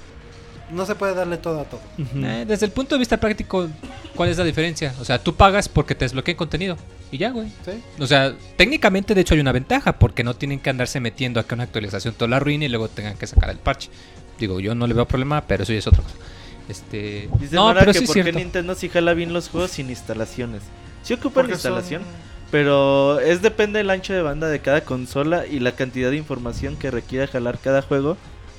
no 0.71 0.85
se 0.87 0.95
puede 0.95 1.15
darle 1.15 1.37
todo 1.37 1.61
a 1.61 1.65
todo. 1.65 1.81
Eh, 1.99 2.45
desde 2.47 2.67
el 2.67 2.73
punto 2.73 2.95
de 2.95 2.99
vista 2.99 3.19
práctico, 3.19 3.69
¿cuál 4.15 4.29
es 4.31 4.39
la 4.39 4.45
diferencia? 4.45 4.95
O 5.01 5.05
sea, 5.05 5.19
tú 5.23 5.35
pagas 5.35 5.69
porque 5.69 5.95
te 5.95 6.05
desbloqueen 6.05 6.37
contenido. 6.37 6.77
Y 7.13 7.19
ya, 7.19 7.31
güey. 7.31 7.49
¿Sí? 7.65 7.81
O 8.01 8.07
sea, 8.07 8.35
técnicamente 8.57 9.15
de 9.15 9.21
hecho 9.21 9.35
hay 9.35 9.41
una 9.41 9.53
ventaja 9.53 9.93
porque 9.99 10.25
no 10.25 10.35
tienen 10.35 10.59
que 10.59 10.71
andarse 10.71 10.99
metiendo 11.01 11.39
a 11.39 11.45
que 11.45 11.55
una 11.55 11.65
actualización 11.65 12.15
toda 12.15 12.29
la 12.29 12.37
arruine 12.39 12.67
y 12.67 12.69
luego 12.69 12.89
tengan 12.89 13.17
que 13.17 13.27
sacar 13.27 13.51
el 13.51 13.59
parche. 13.59 13.91
Digo, 14.39 14.59
yo 14.61 14.75
no 14.75 14.87
le 14.87 14.95
veo 14.95 15.07
problema, 15.07 15.41
pero 15.47 15.63
eso 15.63 15.73
ya 15.73 15.79
es 15.79 15.87
otra 15.87 16.03
cosa. 16.03 16.17
Este, 16.69 17.29
Dice 17.39 17.55
no, 17.55 17.69
Nora 17.69 17.81
pero 17.81 17.93
que 17.93 17.99
sí 17.99 18.05
es 18.05 18.09
por 18.09 18.15
qué 18.17 18.23
cierto. 18.25 18.39
Nintendo 18.41 18.75
sí 18.75 18.89
jala 18.89 19.15
bien 19.15 19.33
los 19.33 19.49
juegos 19.49 19.71
sin 19.71 19.89
instalaciones. 19.89 20.63
Sí 21.05 21.15
ocupan 21.15 21.33
Porque 21.33 21.53
instalación, 21.53 22.03
son- 22.03 22.11
pero 22.51 23.21
es 23.21 23.41
depende 23.43 23.79
del 23.79 23.91
ancho 23.91 24.13
de 24.13 24.23
banda 24.23 24.49
de 24.49 24.59
cada 24.61 24.81
consola 24.81 25.47
y 25.47 25.61
la 25.61 25.73
cantidad 25.73 26.11
de 26.11 26.17
información 26.17 26.77
que 26.77 26.91
requiere 26.91 27.29
jalar 27.29 27.59
cada 27.59 27.83
juego 27.83 28.17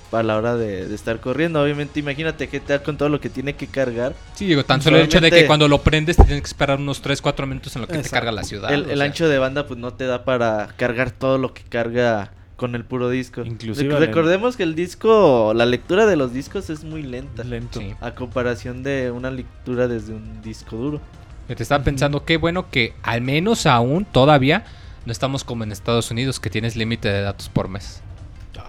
para 0.10 0.24
la 0.24 0.38
hora 0.38 0.56
de, 0.56 0.88
de 0.88 0.96
estar 0.96 1.20
corriendo. 1.20 1.62
Obviamente, 1.62 2.00
imagínate 2.00 2.48
GTA 2.48 2.84
con 2.84 2.98
todo 2.98 3.10
lo 3.10 3.20
que 3.20 3.30
tiene 3.30 3.56
que 3.56 3.67
cargar. 3.67 4.13
Sí, 4.36 4.46
digo, 4.46 4.63
tan 4.63 4.82
solo 4.82 4.98
el 4.98 5.04
hecho 5.06 5.22
de 5.22 5.32
que 5.32 5.48
cuando 5.48 5.67
lo 5.67 5.82
prendes 5.82 6.17
te 6.17 6.24
tienes 6.24 6.41
que 6.41 6.48
esperar 6.48 6.80
unos 6.80 7.02
3, 7.02 7.22
4 7.22 7.48
minutos 7.48 7.76
en 7.76 7.82
lo 7.82 7.88
que 7.88 7.93
te 7.93 8.00
Exacto. 8.00 8.15
carga 8.15 8.32
la 8.32 8.43
ciudad. 8.43 8.72
el 8.74 9.02
ancho 9.02 9.28
de 9.28 9.38
banda 9.39 9.67
pues 9.67 9.80
no 9.80 9.93
te 9.93 10.06
da 10.06 10.24
para 10.24 10.67
cargar 10.78 11.12
todo 11.12 11.38
lo 11.38 11.54
que 11.54 11.63
carga 11.63 12.32
con 12.58 12.76
el 12.76 12.84
puro 12.84 13.10
disco. 13.10 13.43
Inclusive 13.46 13.98
recordemos 13.98 14.58
que 14.58 14.63
el 14.63 14.76
disco, 14.76 15.54
la 15.56 15.65
lectura 15.65 16.06
de 16.06 16.17
los 16.17 16.34
discos 16.34 16.70
es 16.70 16.84
muy 16.84 17.04
lenta. 17.04 17.43
Lento. 17.43 17.80
Sí. 17.80 17.93
A 18.02 18.12
comparación 18.15 18.84
de 18.84 19.12
una 19.12 19.32
lectura 19.32 19.88
desde 19.88 20.13
un 20.13 20.41
disco 20.41 20.76
duro. 20.76 21.00
Yo 21.48 21.56
te 21.56 21.63
estaba 21.63 21.84
pensando, 21.84 22.26
qué 22.26 22.36
bueno 22.36 22.70
que 22.70 22.93
al 23.04 23.22
menos 23.22 23.65
aún 23.67 24.04
todavía 24.04 24.65
no 25.06 25.12
estamos 25.13 25.46
como 25.46 25.63
en 25.63 25.72
Estados 25.72 26.12
Unidos 26.12 26.41
que 26.41 26.50
tienes 26.50 26.76
límite 26.76 27.08
de 27.08 27.22
datos 27.22 27.48
por 27.48 27.70
mes. 27.70 28.02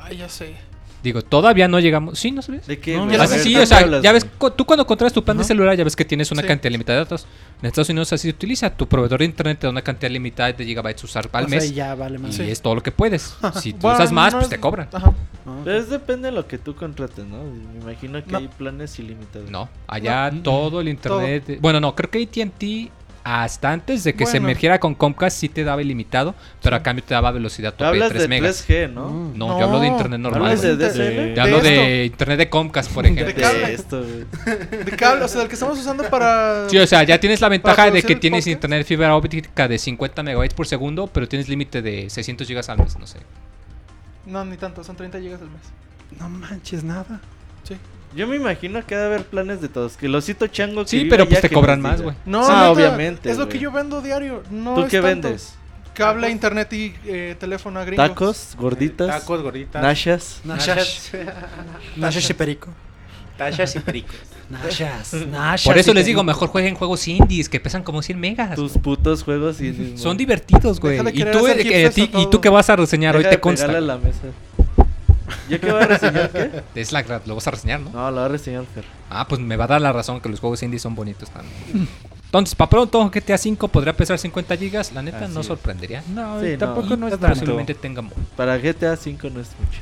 Ay, 0.03 0.19
ya 0.19 0.29
sé. 0.29 0.55
Digo, 1.03 1.23
todavía 1.23 1.69
no 1.69 1.79
llegamos. 1.79 2.19
Sí, 2.19 2.33
¿no 2.33 2.43
sabías? 2.43 2.67
¿De 2.67 2.79
qué? 2.81 2.97
No, 2.97 3.09
ya 3.11 3.23
Así 3.23 3.39
sí, 3.39 3.53
¿tanto 3.53 3.63
o 3.63 3.67
sea, 3.67 3.79
hablas, 3.79 4.03
ya 4.03 4.11
ves, 4.13 4.27
tú 4.57 4.65
cuando 4.65 4.85
contratas 4.87 5.13
tu 5.13 5.23
plan 5.23 5.39
de 5.39 5.45
celular 5.45 5.77
ya 5.77 5.85
ves 5.85 5.95
que 5.95 6.05
tienes 6.05 6.31
una 6.33 6.43
Sí. 6.43 6.49
cantidad 6.49 6.73
limitada 6.73 6.99
de 6.99 7.05
datos. 7.05 7.27
En 7.63 7.67
Estados 7.67 7.89
Unidos 7.91 8.13
así 8.13 8.23
se 8.29 8.35
utiliza. 8.35 8.71
Tu 8.71 8.87
proveedor 8.89 9.21
de 9.21 9.25
internet 9.27 9.59
te 9.61 9.67
da 9.67 9.71
una 9.71 9.83
cantidad 9.83 10.11
limitada 10.11 10.53
de 10.53 10.65
gigabytes 10.65 11.05
usar 11.05 11.29
al 11.33 11.45
O 11.45 11.49
sea, 11.49 11.59
mes. 11.61 11.75
ya 11.75 11.95
vale 11.95 12.19
más. 12.19 12.31
y 12.31 12.45
Sí. 12.45 12.51
es 12.51 12.61
todo 12.61 12.75
lo 12.75 12.83
que 12.83 12.91
puedes. 12.93 13.35
Si 13.63 13.73
tú 13.73 13.81
Bueno, 13.83 13.99
usas 13.99 14.13
más, 14.13 14.33
no 14.33 14.39
pues 14.41 14.45
es- 14.47 14.51
te 14.51 14.61
cobran. 14.61 14.89
Ajá. 14.93 15.13
Ah, 15.47 15.61
Pero 15.65 15.79
es 15.79 15.89
depende 15.89 16.29
de 16.31 16.33
lo 16.33 16.47
que 16.47 16.59
tú 16.59 16.75
contrates, 16.75 17.25
¿no? 17.25 17.43
Me 17.45 17.81
imagino 17.81 18.23
que 18.25 18.33
No. 18.33 18.39
hay 18.39 18.49
planes 18.49 18.99
ilimitados. 18.99 19.51
No, 19.51 19.69
allá 19.87 20.31
No. 20.31 20.43
todo 20.43 20.81
el 20.81 20.89
internet. 20.89 21.59
Bueno, 21.61 21.81
no, 21.81 21.95
creo 21.95 22.11
que 22.11 22.23
ATT 22.23 22.91
hasta 23.31 23.71
antes 23.73 24.05
de 24.05 24.15
que 24.15 24.25
se 24.25 24.39
emergiera 24.39 24.81
con 24.81 24.95
Comcast 24.95 25.37
sí 25.39 25.51
te 25.51 25.63
daba 25.63 25.83
ilimitado, 25.83 26.35
pero 26.63 26.77
a 26.77 26.83
cambio 26.83 27.05
te 27.05 27.13
daba 27.13 27.31
velocidad 27.31 27.73
tope 27.73 27.85
de 27.85 27.89
hablas 27.89 28.09
3 28.09 28.23
de 28.23 28.29
megas. 28.29 28.67
3G, 28.67 28.91
¿no? 28.91 29.11
Mm. 29.11 29.37
No, 29.37 29.59
yo 29.59 29.67
hablo 29.67 29.81
de 29.81 29.87
internet 29.89 30.19
normal. 30.19 30.53
Hablo 31.39 31.61
de 31.61 31.69
de 31.69 32.05
internet 32.07 32.39
de 32.39 32.49
Comcast, 32.49 32.91
por 32.91 33.05
De 33.05 33.11
ejemplo. 33.11 33.35
cable. 33.43 33.67
De 33.67 33.75
esto, 33.75 34.03
güey. 34.03 34.85
De 34.85 34.93
cable, 34.97 35.25
o 35.25 35.29
sea, 35.29 35.43
el 35.43 35.49
que 35.49 35.55
estamos 35.55 35.79
usando 35.79 36.05
para. 36.09 36.71
Sí, 36.71 36.79
o 36.79 36.87
sea, 36.87 37.03
ya 37.03 37.21
tienes 37.21 37.43
la 37.43 37.51
ventaja 37.51 37.91
de 37.91 38.03
que 38.03 38.17
tienes 38.17 38.45
podcast? 38.45 38.55
internet 38.55 38.87
fibra 38.87 39.15
óptica 39.15 39.69
de 39.69 39.79
50 39.79 40.23
megabytes 40.23 40.55
por 40.55 40.67
segundo, 40.67 41.07
pero 41.07 41.29
tienes 41.29 41.51
límite 41.51 41.83
de 41.83 42.09
600 42.09 42.49
gigas 42.49 42.71
al 42.71 42.79
mes, 42.79 42.99
no 42.99 43.07
sé. 43.07 43.19
No, 44.25 44.43
ni 44.47 44.57
tanto, 44.57 44.83
son 44.83 44.97
30 44.97 45.21
gigas 45.21 45.43
al 45.43 45.51
mes. 45.51 45.61
No 46.19 46.31
manches 46.31 46.83
nada. 46.83 47.21
Sí. 47.65 47.77
Yo 48.17 48.27
me 48.27 48.37
imagino 48.37 48.85
que 48.87 48.95
ha 48.95 49.01
de 49.01 49.07
haber 49.07 49.25
planes 49.25 49.61
de 49.61 49.69
todos. 49.69 49.97
Que 49.97 50.07
el 50.07 50.15
osito 50.15 50.47
chango 50.47 50.83
que 50.85 50.89
Sí, 50.91 51.07
pero 51.11 51.29
pues 51.29 51.41
te 51.41 51.51
cobran 51.51 51.81
más, 51.81 52.01
güey. 52.03 52.17
No, 52.25 52.41
Ah, 52.45 52.49
neta, 52.49 52.71
obviamente, 52.71 53.31
Es 53.31 53.37
lo 53.39 53.49
que 53.49 53.59
yo 53.59 53.71
vendo 53.71 54.01
diario. 54.01 54.43
No 54.51 54.75
¿Tú 54.75 54.83
es 54.85 54.89
qué 54.91 55.01
tanto. 55.01 55.29
vendes? 55.29 55.55
Cable, 55.95 56.31
internet 56.31 56.73
y 56.73 56.95
eh, 57.07 57.37
teléfono 57.39 57.81
a 57.81 57.85
gringos. 57.85 58.09
¿Tacos? 58.09 58.55
¿Gorditas? 58.57 59.09
Tacos, 59.09 59.43
gorditas. 59.43 59.83
¿Nashas? 59.83 60.41
Nashas. 60.45 61.11
Nashas 61.97 62.31
y 62.31 62.35
perico. 62.35 62.69
Tachas 63.37 63.75
y 63.77 63.81
pericos. 63.81 64.17
Nashas. 64.49 65.13
Nashas 65.31 65.65
Por 65.67 65.77
eso 65.77 65.93
les 65.93 66.07
digo, 66.07 66.23
mejor 66.25 66.49
jueguen 66.49 66.75
juegos 66.77 67.07
indies 67.09 67.49
que 67.49 67.61
pesan 67.61 67.83
como 67.83 68.01
100 68.03 68.19
megas. 68.19 68.55
Tus 68.57 68.73
putos 68.73 69.23
juegos 69.23 69.61
y... 69.61 69.97
Son 69.99 70.17
divertidos, 70.17 70.81
güey. 70.81 70.99
Y 71.13 71.25
tú, 71.25 71.47
eh, 71.47 71.57
hipsters 71.63 71.95
ti- 71.95 72.01
a 72.03 72.05
y 72.05 72.09
todo. 72.09 72.31
tú 72.31 72.41
que 72.41 72.49
vas 72.49 72.71
a 72.71 72.77
reseñar, 72.77 73.15
hoy 73.17 73.23
Deja 73.23 73.31
te 73.31 73.37
de 73.37 73.41
consta. 73.41 73.81
la 73.81 73.99
mesa. 73.99 74.19
¿Yo 75.49 75.61
qué 75.61 75.71
voy 75.73 75.83
a 75.83 75.87
reseñar 75.87 76.31
qué? 76.31 76.63
Es 76.75 76.93
la 76.93 77.05
gra- 77.05 77.21
lo 77.27 77.35
vas 77.35 77.47
a 77.47 77.51
reseñar, 77.53 77.81
¿no? 77.81 77.91
No, 77.91 78.11
lo 78.11 78.17
va 78.19 78.25
a 78.27 78.29
reseñar 78.29 78.65
Fer. 78.75 78.85
Ah, 79.11 79.27
pues 79.29 79.41
me 79.41 79.57
va 79.57 79.65
a 79.65 79.69
dar 79.69 79.81
la 79.81 79.93
razón 79.93 80.21
que 80.21 80.29
los 80.29 80.41
juegos 80.41 80.63
indies 80.63 80.83
son 80.83 80.95
bonitos 80.95 81.31
también. 81.31 81.89
Entonces, 82.27 82.55
para 82.55 82.69
pronto, 82.71 83.11
GTA 83.11 83.37
V 83.37 83.69
podría 83.69 83.97
pesar 83.97 84.19
50 84.19 84.57
gigas. 84.57 84.93
La 84.93 85.03
neta, 85.03 85.25
Así 85.25 85.35
no 85.35 85.41
es. 85.41 85.47
sorprendería. 85.47 86.03
No, 86.15 86.41
Sí, 86.41 86.49
y 86.49 86.53
no. 86.53 86.59
tampoco 86.59 86.97
no, 86.97 87.07
es 87.09 87.13
tanto. 87.13 87.29
posiblemente 87.29 87.75
tenga 87.75 88.03
Para 88.37 88.59
GTA 88.59 88.97
5 88.97 89.31
no 89.31 89.41
es 89.41 89.49
mucho. 89.59 89.81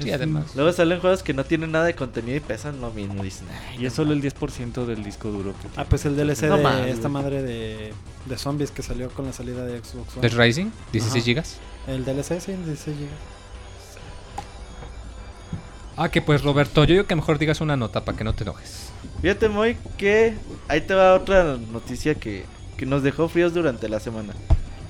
Sí, 0.00 0.10
además. 0.12 0.44
Luego 0.54 0.72
salen 0.72 0.98
juegos 1.00 1.22
que 1.22 1.34
no 1.34 1.44
tienen 1.44 1.72
nada 1.72 1.84
de 1.84 1.94
contenido 1.94 2.36
y 2.36 2.40
pesan 2.40 2.80
lo 2.80 2.90
mismo. 2.90 3.22
Dicen, 3.22 3.46
"Ay, 3.70 3.82
Y 3.82 3.86
es 3.86 3.92
solo 3.92 4.12
el 4.12 4.18
mames". 4.18 4.34
10% 4.34 4.86
del 4.86 5.02
disco 5.04 5.28
duro 5.28 5.52
que 5.60 5.68
Ah, 5.78 5.84
pues 5.88 6.06
el 6.06 6.16
DLC 6.16 6.48
No 6.48 6.56
de 6.56 6.62
mames, 6.62 6.86
esta 6.94 7.08
güey. 7.08 7.12
madre 7.22 7.42
de, 7.42 7.92
de 8.24 8.38
zombies 8.38 8.70
que 8.70 8.82
salió 8.82 9.10
con 9.10 9.26
la 9.26 9.32
salida 9.34 9.64
de 9.66 9.78
Xbox 9.78 10.16
One. 10.16 10.26
Dead 10.28 10.38
Rising, 10.38 10.66
16 10.92 11.16
Ajá. 11.22 11.24
gigas. 11.24 11.56
El 11.86 12.04
DLC, 12.06 12.40
sí, 12.40 12.52
16 12.52 12.96
gigas. 12.96 13.12
Ah, 15.96 16.08
que 16.10 16.20
pues 16.20 16.42
Roberto, 16.42 16.84
yo 16.84 16.92
digo 16.94 17.06
que 17.06 17.16
mejor 17.16 17.38
digas 17.38 17.60
una 17.60 17.76
nota 17.76 18.04
para 18.04 18.16
que 18.18 18.24
no 18.24 18.34
te 18.34 18.44
enojes. 18.44 18.90
Fíjate, 19.22 19.48
Moy, 19.48 19.76
que 19.96 20.34
ahí 20.68 20.80
te 20.82 20.94
va 20.94 21.14
otra 21.14 21.56
noticia 21.72 22.14
que, 22.14 22.44
que 22.76 22.84
nos 22.86 23.02
dejó 23.02 23.28
fríos 23.28 23.54
durante 23.54 23.88
la 23.88 23.98
semana. 23.98 24.34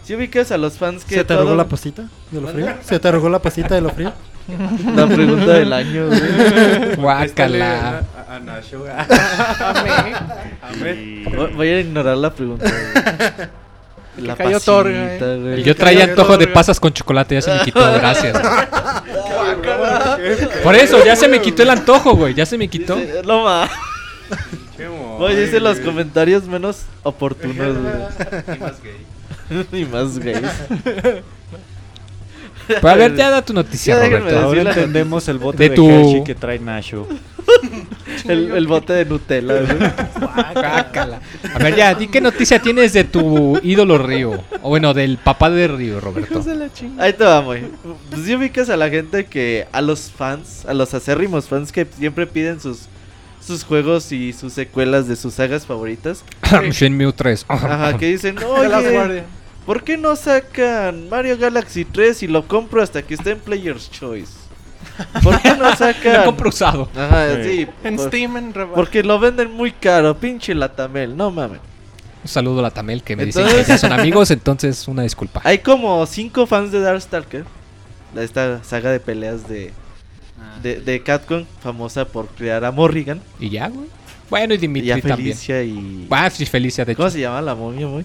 Si 0.04 0.14
ubicas 0.14 0.50
a 0.52 0.58
los 0.58 0.78
fans 0.78 1.04
que 1.04 1.14
¿Se 1.16 1.20
te 1.22 1.28
todo- 1.28 1.38
arrugó 1.40 1.54
la 1.56 1.66
pasita 1.68 2.08
de 2.30 2.40
lo 2.40 2.48
frío? 2.48 2.74
¿Se 2.82 2.98
te 2.98 3.08
arrugó 3.08 3.28
la 3.28 3.40
pasita 3.40 3.74
de 3.76 3.80
lo 3.80 3.90
frío? 3.90 4.12
la 4.94 5.06
pregunta 5.08 5.52
del 5.54 5.72
año, 5.72 6.06
güey. 6.06 6.94
Guácala. 6.96 8.02
A, 8.28 8.36
a 8.36 8.38
Nacho. 8.40 8.84
Voy- 10.80 11.52
Voy 11.54 11.68
a 11.68 11.80
ignorar 11.80 12.16
la 12.16 12.32
pregunta. 12.32 12.64
güey. 12.70 13.48
La 14.18 14.34
cayó 14.34 14.58
pasita, 14.58 15.34
eh. 15.34 15.38
güey. 15.40 15.62
Yo 15.62 15.74
traía 15.76 16.04
antojo 16.04 16.36
de 16.38 16.48
pasas 16.48 16.80
con 16.80 16.92
chocolate, 16.92 17.34
ya 17.34 17.42
se 17.42 17.54
me 17.54 17.60
quitó, 17.60 17.80
gracias. 17.94 18.36
Por 20.62 20.74
eso, 20.74 21.04
ya 21.04 21.16
se 21.16 21.28
me 21.28 21.40
quitó 21.40 21.62
el 21.62 21.70
antojo, 21.70 22.14
güey, 22.14 22.34
ya 22.34 22.46
se 22.46 22.56
me 22.56 22.68
quitó. 22.68 22.98
No 23.24 23.44
más. 23.44 23.70
Voy 25.18 25.34
dice 25.34 25.60
los 25.60 25.78
comentarios 25.80 26.44
menos 26.44 26.82
oportunos, 27.02 27.76
güey. 27.78 28.56
Y 28.56 28.60
más 28.60 28.82
gay. 28.82 29.06
y 29.72 29.84
más 29.84 30.18
gays. 30.18 31.22
Pero 32.66 32.88
a 32.88 32.94
ver, 32.94 33.14
ya 33.16 33.30
da 33.30 33.42
tu 33.42 33.52
noticia, 33.52 33.96
Roberto. 33.98 34.38
Ahora 34.38 34.62
entendemos 34.62 35.28
el 35.28 35.38
bote 35.38 35.64
de 35.64 35.68
de, 35.70 35.76
tu- 35.76 35.88
Hershey 35.90 36.24
que 36.24 36.34
trae 36.34 36.58
Nacho. 36.58 37.06
El, 38.28 38.50
el 38.52 38.66
bote 38.66 38.92
de 38.92 39.04
Nutella. 39.04 39.54
A 41.54 41.58
ver, 41.58 41.76
ya, 41.76 41.94
di 41.94 42.08
qué 42.08 42.20
noticia 42.20 42.60
tienes 42.60 42.92
de 42.92 43.04
tu 43.04 43.58
ídolo 43.62 43.98
Río. 43.98 44.42
O 44.62 44.70
bueno, 44.70 44.94
del 44.94 45.18
papá 45.18 45.50
de 45.50 45.68
Río, 45.68 46.00
Roberto. 46.00 46.42
Ahí 46.98 47.12
te 47.12 47.24
va, 47.24 47.40
güey. 47.40 47.64
Pues 48.10 48.24
si 48.24 48.34
ubicas 48.34 48.68
a 48.70 48.76
la 48.76 48.88
gente 48.88 49.26
que, 49.26 49.66
a 49.72 49.80
los 49.80 50.10
fans, 50.10 50.64
a 50.66 50.74
los 50.74 50.92
acérrimos 50.94 51.46
fans 51.48 51.72
que 51.72 51.86
siempre 51.98 52.26
piden 52.26 52.60
sus, 52.60 52.86
sus 53.44 53.64
juegos 53.64 54.10
y 54.12 54.32
sus 54.32 54.52
secuelas 54.52 55.06
de 55.08 55.16
sus 55.16 55.34
sagas 55.34 55.66
favoritas. 55.66 56.24
Shenmue 56.72 57.12
3. 57.12 57.44
Ajá, 57.48 57.96
que 57.96 58.06
dicen, 58.06 58.36
oye. 58.42 59.22
¿Por 59.66 59.82
qué 59.82 59.96
no 59.96 60.16
sacan 60.16 61.08
Mario 61.08 61.36
Galaxy 61.36 61.84
3 61.84 62.22
y 62.22 62.26
lo 62.28 62.46
compro 62.48 62.82
hasta 62.82 63.02
que 63.02 63.14
esté 63.14 63.32
en 63.32 63.40
Player's 63.40 63.90
Choice? 63.90 64.32
¿Por 65.22 65.40
qué 65.42 65.50
no 65.50 65.64
Lo 65.70 65.76
sacan? 65.76 66.24
compro 66.24 66.48
usado. 66.48 66.88
Ajá, 66.96 67.42
Sí. 67.42 67.64
sí. 67.64 67.66
En 67.84 67.96
por- 67.96 68.08
Steam, 68.08 68.36
en 68.36 68.54
rebaja. 68.54 68.74
Porque 68.74 69.02
lo 69.02 69.18
venden 69.18 69.52
muy 69.52 69.72
caro, 69.72 70.16
pinche 70.16 70.54
Latamel, 70.54 71.16
no 71.16 71.30
mames. 71.30 71.60
Un 72.22 72.28
saludo 72.28 72.60
a 72.60 72.62
la 72.62 72.70
Tamel 72.70 73.02
que 73.02 73.14
me 73.14 73.24
dicen 73.26 73.42
Entonces- 73.42 73.66
que 73.66 73.72
ya 73.72 73.78
son 73.78 73.92
amigos, 73.92 74.30
entonces 74.30 74.88
una 74.88 75.02
disculpa. 75.02 75.40
Hay 75.44 75.58
como 75.58 76.04
cinco 76.06 76.46
fans 76.46 76.72
de 76.72 76.80
Darkstalker, 76.80 77.44
de 78.14 78.24
esta 78.24 78.64
saga 78.64 78.90
de 78.90 78.98
peleas 79.00 79.46
de, 79.48 79.72
de, 80.62 80.80
de 80.80 81.02
Capcom, 81.02 81.44
famosa 81.62 82.06
por 82.06 82.26
crear 82.28 82.64
a 82.64 82.72
Morrigan 82.72 83.20
Y 83.38 83.50
ya, 83.50 83.68
güey. 83.68 83.88
Bueno, 84.30 84.54
y 84.54 84.56
y 84.56 84.60
Dimitri 84.60 84.90
a 84.90 84.94
también. 85.00 85.16
Felicia 85.36 85.62
y... 85.62 86.08
Ah, 86.10 86.28
sí, 86.30 86.46
Felicia, 86.46 86.84
de 86.84 86.92
hecho. 86.92 86.96
¿Cómo 86.96 87.10
se 87.10 87.20
llama 87.20 87.40
la 87.42 87.54
momia, 87.54 87.86
muy? 87.86 88.04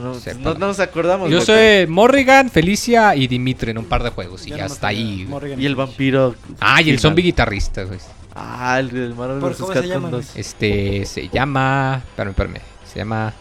No. 0.00 0.14
No, 0.40 0.54
no, 0.54 0.66
nos 0.68 0.80
acordamos. 0.80 1.30
Yo 1.30 1.40
soy 1.40 1.86
Morrigan, 1.86 2.50
Felicia 2.50 3.14
y 3.14 3.26
Dimitri 3.26 3.70
en 3.72 3.78
un 3.78 3.84
par 3.84 4.02
de 4.02 4.10
juegos. 4.10 4.46
Y 4.46 4.50
Ya 4.50 4.66
está 4.66 4.88
ahí. 4.88 5.28
Y 5.58 5.66
el 5.66 5.76
vampiro. 5.76 6.34
Ah, 6.60 6.80
y 6.82 6.90
el 6.90 6.98
zombie 6.98 7.22
guitarrista, 7.22 7.84
güey. 7.84 7.98
Ah, 8.34 8.78
el 8.80 8.90
del 8.90 9.14
Marvel 9.14 9.40
¿Por 9.40 9.50
vs. 9.52 9.58
cómo 9.60 9.72
se 9.72 9.80
Capcom 9.80 9.92
llama, 9.92 10.10
2. 10.10 10.36
Este 10.36 11.04
se 11.04 11.28
llama. 11.28 12.02
Espérame, 12.08 12.30
espérame. 12.30 12.60
Se 12.90 12.98
llama. 12.98 13.32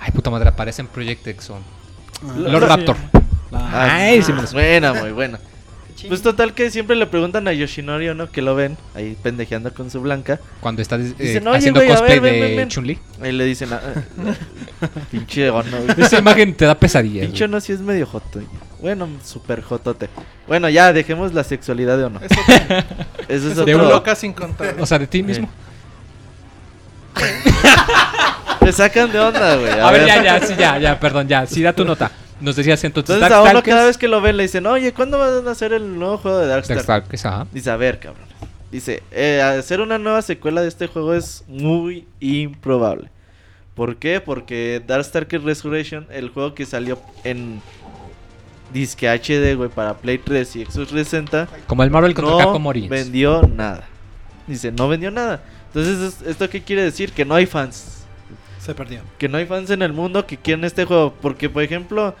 Ay, 0.00 0.10
puta 0.12 0.30
madre, 0.30 0.48
aparece 0.48 0.82
en 0.82 0.88
Project 0.88 1.26
Exxon. 1.26 1.60
Ah, 2.24 2.32
Lord 2.36 2.64
Raptor. 2.68 2.96
ah, 3.52 3.88
Ay, 3.96 4.22
sí 4.22 4.32
me 4.32 4.42
lo 4.42 4.46
sé. 4.46 4.54
Buena, 4.54 4.94
muy 4.94 5.10
buena. 5.10 5.40
Ching. 6.02 6.08
Pues 6.08 6.22
total 6.22 6.52
que 6.54 6.70
siempre 6.70 6.96
le 6.96 7.06
preguntan 7.06 7.46
a 7.48 7.52
Yoshinori, 7.52 8.14
¿no? 8.14 8.30
Que 8.30 8.42
lo 8.42 8.54
ven 8.54 8.76
ahí 8.94 9.16
pendejeando 9.22 9.72
con 9.72 9.90
su 9.90 10.00
blanca. 10.00 10.38
Cuando 10.60 10.82
está 10.82 10.96
eh, 10.96 11.14
Dicen, 11.18 11.46
"Oye, 11.48 11.58
haciendo 11.58 11.80
güey, 11.80 11.88
cosplay 11.90 12.18
ver, 12.18 12.32
ven, 12.32 12.40
de 12.40 12.46
ven, 12.48 12.56
ven". 12.56 12.68
Chun-Li. 12.68 12.98
Ahí 13.22 13.32
le 13.32 13.44
dicen, 13.44 13.70
ah, 13.72 13.80
pinche 15.10 15.48
ono. 15.50 15.76
Esa 15.96 16.18
imagen 16.18 16.54
te 16.54 16.64
da 16.64 16.74
pesadillas. 16.74 17.26
Pinche 17.26 17.44
ono 17.44 17.60
sí 17.60 17.72
es 17.72 17.80
medio 17.80 18.06
joto. 18.06 18.26
güey. 18.34 18.46
Bueno, 18.80 19.08
super 19.24 19.62
jotote. 19.62 20.08
Bueno, 20.48 20.68
ya 20.68 20.92
dejemos 20.92 21.32
la 21.32 21.44
sexualidad 21.44 21.96
de 21.98 22.04
o 22.04 22.10
no. 22.10 22.20
Eso 22.20 22.34
Eso 22.34 22.84
es 23.28 23.44
eso 23.52 23.60
de 23.60 23.64
te 23.66 23.74
un 23.76 23.82
otro. 23.82 23.94
loca 23.94 24.14
sin 24.16 24.32
contar. 24.32 24.74
O 24.80 24.86
sea, 24.86 24.98
de 24.98 25.06
ti 25.06 25.22
mismo. 25.22 25.48
Te 28.60 28.72
sacan 28.72 29.10
de 29.10 29.18
onda, 29.18 29.56
güey. 29.56 29.72
A 29.72 29.90
ver, 29.90 30.06
ya, 30.06 30.22
ya, 30.22 30.40
sí, 30.46 30.54
ya, 30.58 30.78
ya, 30.78 30.98
perdón, 31.00 31.26
ya. 31.28 31.46
Sí, 31.46 31.62
da 31.62 31.72
tu 31.72 31.84
nota. 31.84 32.10
Nos 32.42 32.56
decías 32.56 32.82
entonces 32.84 33.14
Entonces 33.14 33.36
a 33.36 33.42
uno 33.42 33.62
cada 33.62 33.86
vez 33.86 33.96
que 33.96 34.08
lo 34.08 34.20
ven 34.20 34.36
le 34.36 34.42
dicen, 34.44 34.66
oye, 34.66 34.92
¿cuándo 34.92 35.18
van 35.18 35.46
a 35.46 35.50
hacer 35.52 35.72
el 35.72 35.98
nuevo 35.98 36.18
juego 36.18 36.38
de 36.38 36.46
Darkstalkers? 36.48 36.86
Darkstalkers, 36.86 37.26
ajá. 37.26 37.46
Dice, 37.52 37.70
a 37.70 37.76
ver, 37.76 37.98
cabrón. 38.00 38.26
Dice, 38.70 39.02
eh, 39.12 39.40
hacer 39.42 39.80
una 39.80 39.98
nueva 39.98 40.22
secuela 40.22 40.60
de 40.62 40.68
este 40.68 40.86
juego 40.86 41.14
es 41.14 41.44
muy 41.46 42.06
improbable. 42.20 43.10
¿Por 43.74 43.96
qué? 43.96 44.20
Porque 44.20 44.82
Darkstalkers 44.86 45.44
Resurrection, 45.44 46.06
el 46.10 46.30
juego 46.30 46.54
que 46.54 46.66
salió 46.66 46.98
en 47.24 47.60
disque 48.72 49.08
HD, 49.08 49.54
güey, 49.54 49.68
para 49.70 49.94
Play 49.94 50.18
3 50.18 50.56
y 50.56 50.64
Xbox 50.64 50.88
360, 50.88 51.48
Como 51.66 51.82
el 51.84 51.90
Marvel 51.90 52.14
contra 52.14 52.32
no 52.32 52.38
Capcom 52.38 52.66
Origins. 52.66 52.90
vendió 52.90 53.42
nada. 53.42 53.84
Dice, 54.46 54.72
no 54.72 54.88
vendió 54.88 55.10
nada. 55.10 55.42
Entonces, 55.68 56.14
¿es- 56.22 56.28
¿esto 56.28 56.48
qué 56.50 56.62
quiere 56.62 56.82
decir? 56.82 57.12
Que 57.12 57.24
no 57.24 57.34
hay 57.34 57.46
fans. 57.46 58.04
Se 58.58 58.74
perdió. 58.74 59.00
Que 59.18 59.28
no 59.28 59.38
hay 59.38 59.46
fans 59.46 59.70
en 59.70 59.82
el 59.82 59.92
mundo 59.92 60.26
que 60.26 60.36
quieren 60.36 60.64
este 60.64 60.84
juego. 60.84 61.14
Porque, 61.20 61.48
por 61.50 61.62
ejemplo, 61.62 62.14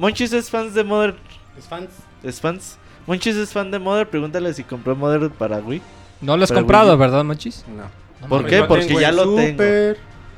Monchis 0.00 0.32
es 0.32 0.48
fans 0.48 0.72
de 0.72 0.82
Mother. 0.82 1.14
¿Es 1.58 1.66
fans? 1.68 1.90
¿Es 2.22 2.40
fans? 2.40 2.78
Monchis 3.06 3.36
es 3.36 3.52
fan 3.52 3.70
de 3.70 3.78
Mother. 3.78 4.08
Pregúntale 4.08 4.54
si 4.54 4.64
compró 4.64 4.96
Mother 4.96 5.28
para 5.28 5.58
Wii. 5.58 5.82
No 6.22 6.38
lo 6.38 6.44
has 6.44 6.48
Para 6.48 6.62
comprado, 6.62 6.92
Wii. 6.92 6.98
¿verdad, 6.98 7.22
Monchis? 7.22 7.66
No. 7.68 8.26
¿Por 8.26 8.46
qué? 8.46 8.62
Porque 8.62 8.86
tengo 8.86 9.00
ya 9.00 9.12
lo 9.12 9.34
tengo. 9.34 9.62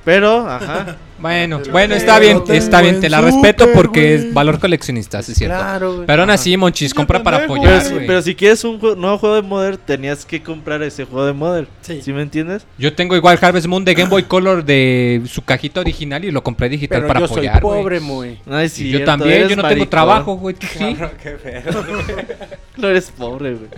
Pero, 0.05 0.47
ajá. 0.49 0.97
Bueno, 1.19 1.59
Pero 1.61 1.71
bueno, 1.71 1.95
está 1.95 2.19
bien, 2.19 2.43
está 2.49 2.81
bien, 2.81 2.97
en 2.97 3.01
te 3.01 3.09
la 3.09 3.21
respeto 3.21 3.63
Super, 3.63 3.77
porque 3.77 4.15
es 4.17 4.35
valor 4.35 4.59
coleccionista, 4.59 5.23
sí 5.23 5.31
es 5.31 5.39
cierto. 5.39 5.57
Claro, 5.57 5.95
güey. 5.95 6.07
Pero 6.07 6.23
aún 6.23 6.31
así, 6.31 6.57
Monchis, 6.57 6.93
compra 6.93 7.23
para 7.23 7.47
pendejo. 7.47 7.55
Pero, 7.63 7.69
apoyar, 7.69 7.87
si, 7.87 7.95
güey. 7.95 8.07
pero 8.09 8.23
si 8.23 8.35
quieres 8.35 8.65
un 8.65 8.81
nuevo 8.81 9.19
juego 9.19 9.37
de 9.37 9.43
Mother, 9.43 9.77
tenías 9.77 10.25
que 10.27 10.43
comprar 10.43 10.83
ese 10.83 11.05
juego 11.05 11.25
de 11.25 11.33
Mother. 11.33 11.69
Sí. 11.83 12.03
¿Sí 12.03 12.13
me 12.13 12.23
entiendes? 12.23 12.67
Yo 12.77 12.93
tengo 12.93 13.15
igual 13.15 13.39
Harvest 13.41 13.69
Moon 13.69 13.85
de 13.85 13.95
Game 13.95 14.11
Boy 14.11 14.23
Color 14.29 14.65
de 14.65 15.23
su 15.27 15.43
cajita 15.43 15.79
original 15.79 16.25
y 16.25 16.33
lo 16.33 16.43
compré 16.43 16.69
digital 16.69 17.03
Pero 17.03 17.07
para 17.09 17.21
yo 17.21 17.29
soy 17.29 17.47
apoyar, 17.47 17.63
güey. 17.63 17.79
pobre, 17.79 18.01
muy. 18.01 18.39
Ay, 18.51 18.69
Sí, 18.69 18.83
sí, 18.83 18.91
yo 18.91 19.05
también, 19.05 19.47
yo 19.47 19.55
no 19.55 19.69
tengo 19.69 19.87
trabajo, 19.87 20.35
güey. 20.35 20.57
¿tú 20.57 20.67
sí? 20.77 20.97
qué 21.23 21.37
feo. 21.39 21.63
No 22.77 22.89
eres 22.89 23.13
pobre, 23.17 23.55
güey. 23.55 23.69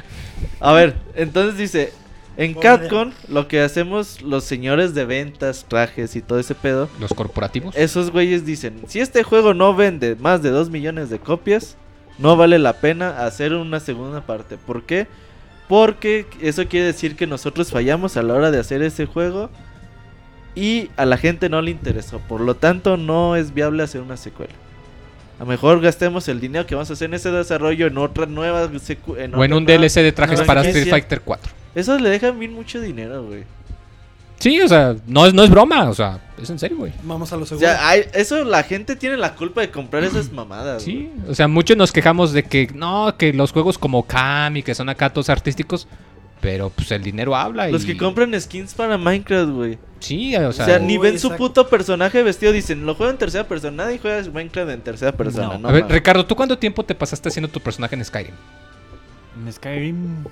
A 0.61 0.73
ver, 0.73 0.95
entonces 1.15 1.59
dice, 1.59 1.93
en 2.37 2.55
Pobre. 2.55 2.69
Capcom 2.69 3.13
lo 3.29 3.47
que 3.49 3.61
hacemos 3.61 4.21
los 4.23 4.45
señores 4.45 4.95
de 4.95 5.05
ventas, 5.05 5.67
trajes 5.69 6.17
y 6.17 6.21
todo 6.23 6.39
ese 6.39 6.55
pedo, 6.55 6.89
Los 6.99 7.13
corporativos. 7.15 7.75
esos 7.77 8.11
güeyes 8.11 8.45
dicen, 8.45 8.83
si 8.89 9.01
este 9.01 9.23
juego 9.23 9.55
no 9.55 9.75
vende 9.75 10.17
más 10.17 10.43
de 10.43 10.51
2 10.51 10.71
millones 10.71 11.11
de 11.11 11.19
copias, 11.19 11.77
no 12.19 12.37
vale 12.37 12.59
la 12.59 12.75
pena 12.75 13.25
hacer 13.25 13.55
una 13.55 13.81
segunda 13.81 14.21
parte. 14.21 14.57
¿Por 14.57 14.85
qué? 14.85 15.07
Porque 15.69 16.27
eso 16.41 16.67
quiere 16.69 16.87
decir 16.87 17.17
que 17.17 17.27
nosotros 17.27 17.71
fallamos 17.71 18.17
a 18.17 18.23
la 18.23 18.35
hora 18.35 18.51
de 18.51 18.59
hacer 18.59 18.83
ese 18.83 19.07
juego 19.07 19.51
y 20.55 20.91
a 20.97 21.05
la 21.07 21.17
gente 21.17 21.49
no 21.49 21.61
le 21.63 21.71
interesó. 21.71 22.19
Por 22.21 22.41
lo 22.41 22.55
tanto, 22.55 22.97
no 22.97 23.35
es 23.37 23.53
viable 23.55 23.83
hacer 23.83 24.01
una 24.01 24.17
secuela. 24.17 24.53
A 25.39 25.43
lo 25.43 25.47
mejor 25.47 25.81
gastemos 25.81 26.29
el 26.29 26.39
dinero 26.41 26.65
que 26.67 26.75
vamos 26.77 26.91
a 26.91 26.93
hacer 26.93 27.07
en 27.07 27.15
ese 27.15 27.31
desarrollo 27.33 27.89
en 27.89 27.99
otra 27.99 28.27
nueva 28.27 28.69
secu- 28.75 29.15
o 29.15 29.17
en 29.17 29.35
otra 29.35 29.57
un 29.57 29.65
nueva- 29.65 29.81
DLC 29.81 30.03
de 30.03 30.13
trajes 30.13 30.39
nueva 30.39 30.47
para. 30.47 30.63
Street 30.69 30.89
Fighter 30.91 31.21
4. 31.23 31.53
Eso 31.75 31.99
le 31.99 32.09
dejan 32.11 32.39
bien 32.39 32.53
mucho 32.55 32.81
dinero, 32.81 33.25
güey. 33.25 33.45
Sí, 34.39 34.61
o 34.61 34.69
sea, 34.69 34.95
no 35.07 35.27
es, 35.27 35.33
no 35.33 35.43
es 35.43 35.49
broma, 35.51 35.89
o 35.89 35.95
sea, 35.95 36.19
es 36.43 36.51
en 36.51 36.59
serio, 36.59 36.77
güey. 36.77 36.93
Vamos 37.05 37.33
a 37.33 37.37
lo 37.37 37.45
O 37.45 37.47
seguro. 37.47 37.67
sea, 37.67 37.89
hay- 37.89 38.05
eso 38.13 38.45
la 38.45 38.63
gente 38.63 38.95
tiene 38.97 39.17
la 39.17 39.35
culpa 39.35 39.61
de 39.63 39.71
comprar 39.71 40.05
esas 40.05 40.31
mamadas. 40.33 40.83
Sí, 40.83 41.11
o 41.29 41.35
sea, 41.35 41.49
muchos 41.49 41.77
nos 41.77 41.93
quejamos 41.93 42.33
de 42.33 42.43
que 42.43 42.69
no, 42.75 43.15
que 43.17 43.33
los 43.33 43.53
juegos 43.53 43.79
como 43.79 44.03
Kami, 44.07 44.63
que 44.63 44.75
son 44.75 44.89
acá 44.89 45.11
todos 45.11 45.31
artísticos, 45.31 45.87
pero 46.41 46.69
pues 46.69 46.91
el 46.91 47.03
dinero 47.03 47.35
habla. 47.35 47.63
güey. 47.65 47.73
Los 47.73 47.85
y- 47.85 47.87
que 47.87 47.97
compran 47.97 48.39
skins 48.39 48.75
para 48.75 48.99
Minecraft, 48.99 49.51
güey. 49.51 49.79
Sí, 50.01 50.37
o 50.37 50.49
O 50.49 50.53
sea, 50.53 50.67
sea, 50.67 50.79
ni 50.79 50.99
Uy, 50.99 51.05
ven 51.05 51.19
su 51.19 51.29
exacto. 51.29 51.47
puto 51.49 51.69
personaje 51.71 52.23
vestido. 52.23 52.53
Dicen, 52.53 52.85
lo 52.85 52.95
juego 52.97 53.11
en 53.13 53.17
tercera 53.19 53.45
persona. 53.49 53.85
Nadie 53.85 53.99
juega 53.99 54.21
Minecraft 54.31 54.71
en 54.73 54.81
tercera 54.83 55.13
persona. 55.13 55.47
No. 55.55 55.59
No, 55.61 55.69
a 55.69 55.73
ver, 55.73 55.83
mames. 55.85 55.95
Ricardo, 55.97 56.27
¿tú 56.27 56.37
cuánto 56.37 56.59
tiempo 56.59 56.85
te 56.85 56.95
pasaste 56.95 57.31
haciendo 57.31 57.49
tu 57.49 57.61
personaje 57.61 57.95
en 57.95 58.05
Skyrim? 58.05 58.35
En 59.47 59.51
Skyrim, 59.51 60.25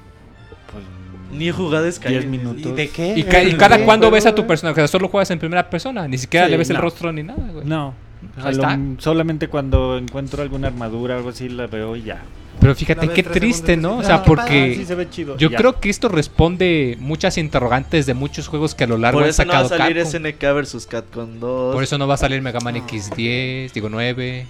pues. 0.70 0.84
Ni 1.32 1.48
he 1.48 1.52
jugado 1.52 1.84
10 1.84 1.96
Skyrim. 1.96 2.30
minutos. 2.30 2.66
¿Y 2.66 2.72
de 2.72 2.88
qué? 2.90 3.14
¿Y, 3.16 3.22
ca- 3.24 3.42
y 3.42 3.54
cada 3.56 3.78
¿Qué 3.78 3.84
cuándo 3.84 4.10
ves 4.10 4.26
a 4.26 4.34
tu 4.34 4.46
personaje? 4.46 4.80
O 4.80 4.84
sea, 4.84 4.88
solo 4.88 5.08
juegas 5.08 5.30
en 5.30 5.38
primera 5.38 5.68
persona, 5.68 6.06
ni 6.06 6.18
siquiera 6.18 6.46
Sí, 6.46 6.52
le 6.52 6.58
ves 6.58 6.70
el 6.70 6.76
no. 6.76 6.82
rostro 6.82 7.10
ni 7.12 7.22
nada, 7.22 7.42
güey. 7.52 7.64
No. 7.66 7.94
Ahí 8.36 8.52
está. 8.52 8.78
solamente 8.98 9.48
cuando 9.48 9.98
encuentro 9.98 10.42
alguna 10.42 10.68
armadura 10.68 11.14
o 11.14 11.18
algo 11.18 11.30
así 11.30 11.48
la 11.48 11.66
veo 11.66 11.96
y 11.96 12.02
ya. 12.04 12.22
Pero 12.60 12.74
fíjate 12.76 13.08
qué 13.08 13.24
triste, 13.24 13.76
¿no? 13.76 13.98
O 13.98 14.02
sea, 14.04 14.16
"Ah, 14.16 14.22
porque 14.22 14.72
Ah, 14.74 14.78
sí 14.78 14.84
se 14.84 14.94
ve 14.94 15.10
chido. 15.10 15.36
yo 15.36 15.50
ya. 15.50 15.56
creo 15.58 15.80
que 15.80 15.90
esto 15.90 16.08
responde 16.08 16.96
muchas 17.00 17.36
interrogantes 17.36 18.06
de 18.06 18.14
muchos 18.14 18.46
juegos 18.46 18.76
que 18.76 18.84
a 18.84 18.86
lo 18.86 18.96
largo 18.98 19.18
Por 19.18 19.24
han 19.24 19.30
eso 19.30 19.44
no 19.44 19.52
va 19.52 19.58
a 19.58 19.62
sacado 19.64 19.78
salir 19.80 19.96
Capcom. 19.96 20.12
SNK 20.22 20.52
versus 20.54 20.86
Capcom 20.86 21.40
2. 21.40 21.74
Por 21.74 21.82
eso 21.82 21.98
no 21.98 22.06
va 22.06 22.14
a 22.14 22.18
salir 22.18 22.40
Mega 22.42 22.60
Man 22.60 22.76
X10, 22.76 23.72
digo 23.72 23.88
9. 23.88 24.46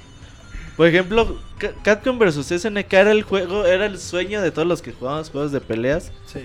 Por 0.76 0.86
ejemplo, 0.88 1.38
Ca- 1.56 1.72
Capcom 1.82 2.18
versus 2.18 2.50
SNK 2.52 2.92
era 2.92 3.12
el 3.12 3.22
juego, 3.22 3.64
era 3.64 3.86
el 3.86 3.98
sueño 3.98 4.42
de 4.42 4.50
todos 4.50 4.68
los 4.68 4.82
que 4.82 4.92
jugábamos 4.92 5.30
juegos 5.30 5.52
de 5.52 5.60
peleas 5.62 6.12
Sí. 6.26 6.40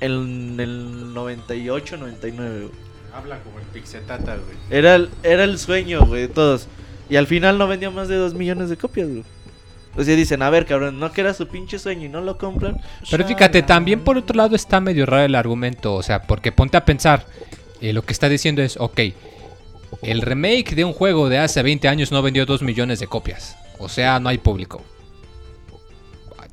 En 0.00 0.58
el 0.60 1.14
98, 1.14 1.96
99, 1.96 2.60
güey. 2.60 2.70
Habla 3.12 3.40
como 3.40 3.58
el 3.58 3.64
Pixetata, 3.66 4.36
güey. 4.36 4.56
Era 4.70 4.96
el, 4.96 5.10
era 5.22 5.44
el 5.44 5.58
sueño, 5.58 6.04
güey, 6.06 6.22
de 6.22 6.28
todos. 6.28 6.68
Y 7.10 7.16
al 7.16 7.26
final 7.26 7.58
no 7.58 7.66
vendió 7.66 7.90
más 7.90 8.08
de 8.08 8.16
2 8.16 8.34
millones 8.34 8.68
de 8.68 8.76
copias, 8.76 9.08
güey. 9.08 9.24
O 9.96 10.04
sea, 10.04 10.14
dicen, 10.14 10.42
a 10.42 10.50
ver, 10.50 10.64
cabrón, 10.66 11.00
no 11.00 11.10
que 11.10 11.22
era 11.22 11.34
su 11.34 11.48
pinche 11.48 11.78
sueño 11.78 12.06
y 12.06 12.08
no 12.08 12.20
lo 12.20 12.38
compran. 12.38 12.80
Pero 13.10 13.26
fíjate, 13.26 13.62
también 13.62 14.04
por 14.04 14.16
otro 14.16 14.36
lado 14.36 14.54
está 14.54 14.80
medio 14.80 15.06
raro 15.06 15.24
el 15.24 15.34
argumento, 15.34 15.94
o 15.94 16.02
sea, 16.04 16.22
porque 16.22 16.52
ponte 16.52 16.76
a 16.76 16.84
pensar, 16.84 17.26
eh, 17.80 17.92
lo 17.92 18.02
que 18.02 18.12
está 18.12 18.28
diciendo 18.28 18.62
es, 18.62 18.76
ok, 18.76 19.00
el 20.02 20.22
remake 20.22 20.76
de 20.76 20.84
un 20.84 20.92
juego 20.92 21.28
de 21.28 21.38
hace 21.38 21.62
20 21.62 21.88
años 21.88 22.12
no 22.12 22.22
vendió 22.22 22.46
2 22.46 22.62
millones 22.62 23.00
de 23.00 23.08
copias, 23.08 23.56
o 23.80 23.88
sea, 23.88 24.20
no 24.20 24.28
hay 24.28 24.38
público. 24.38 24.84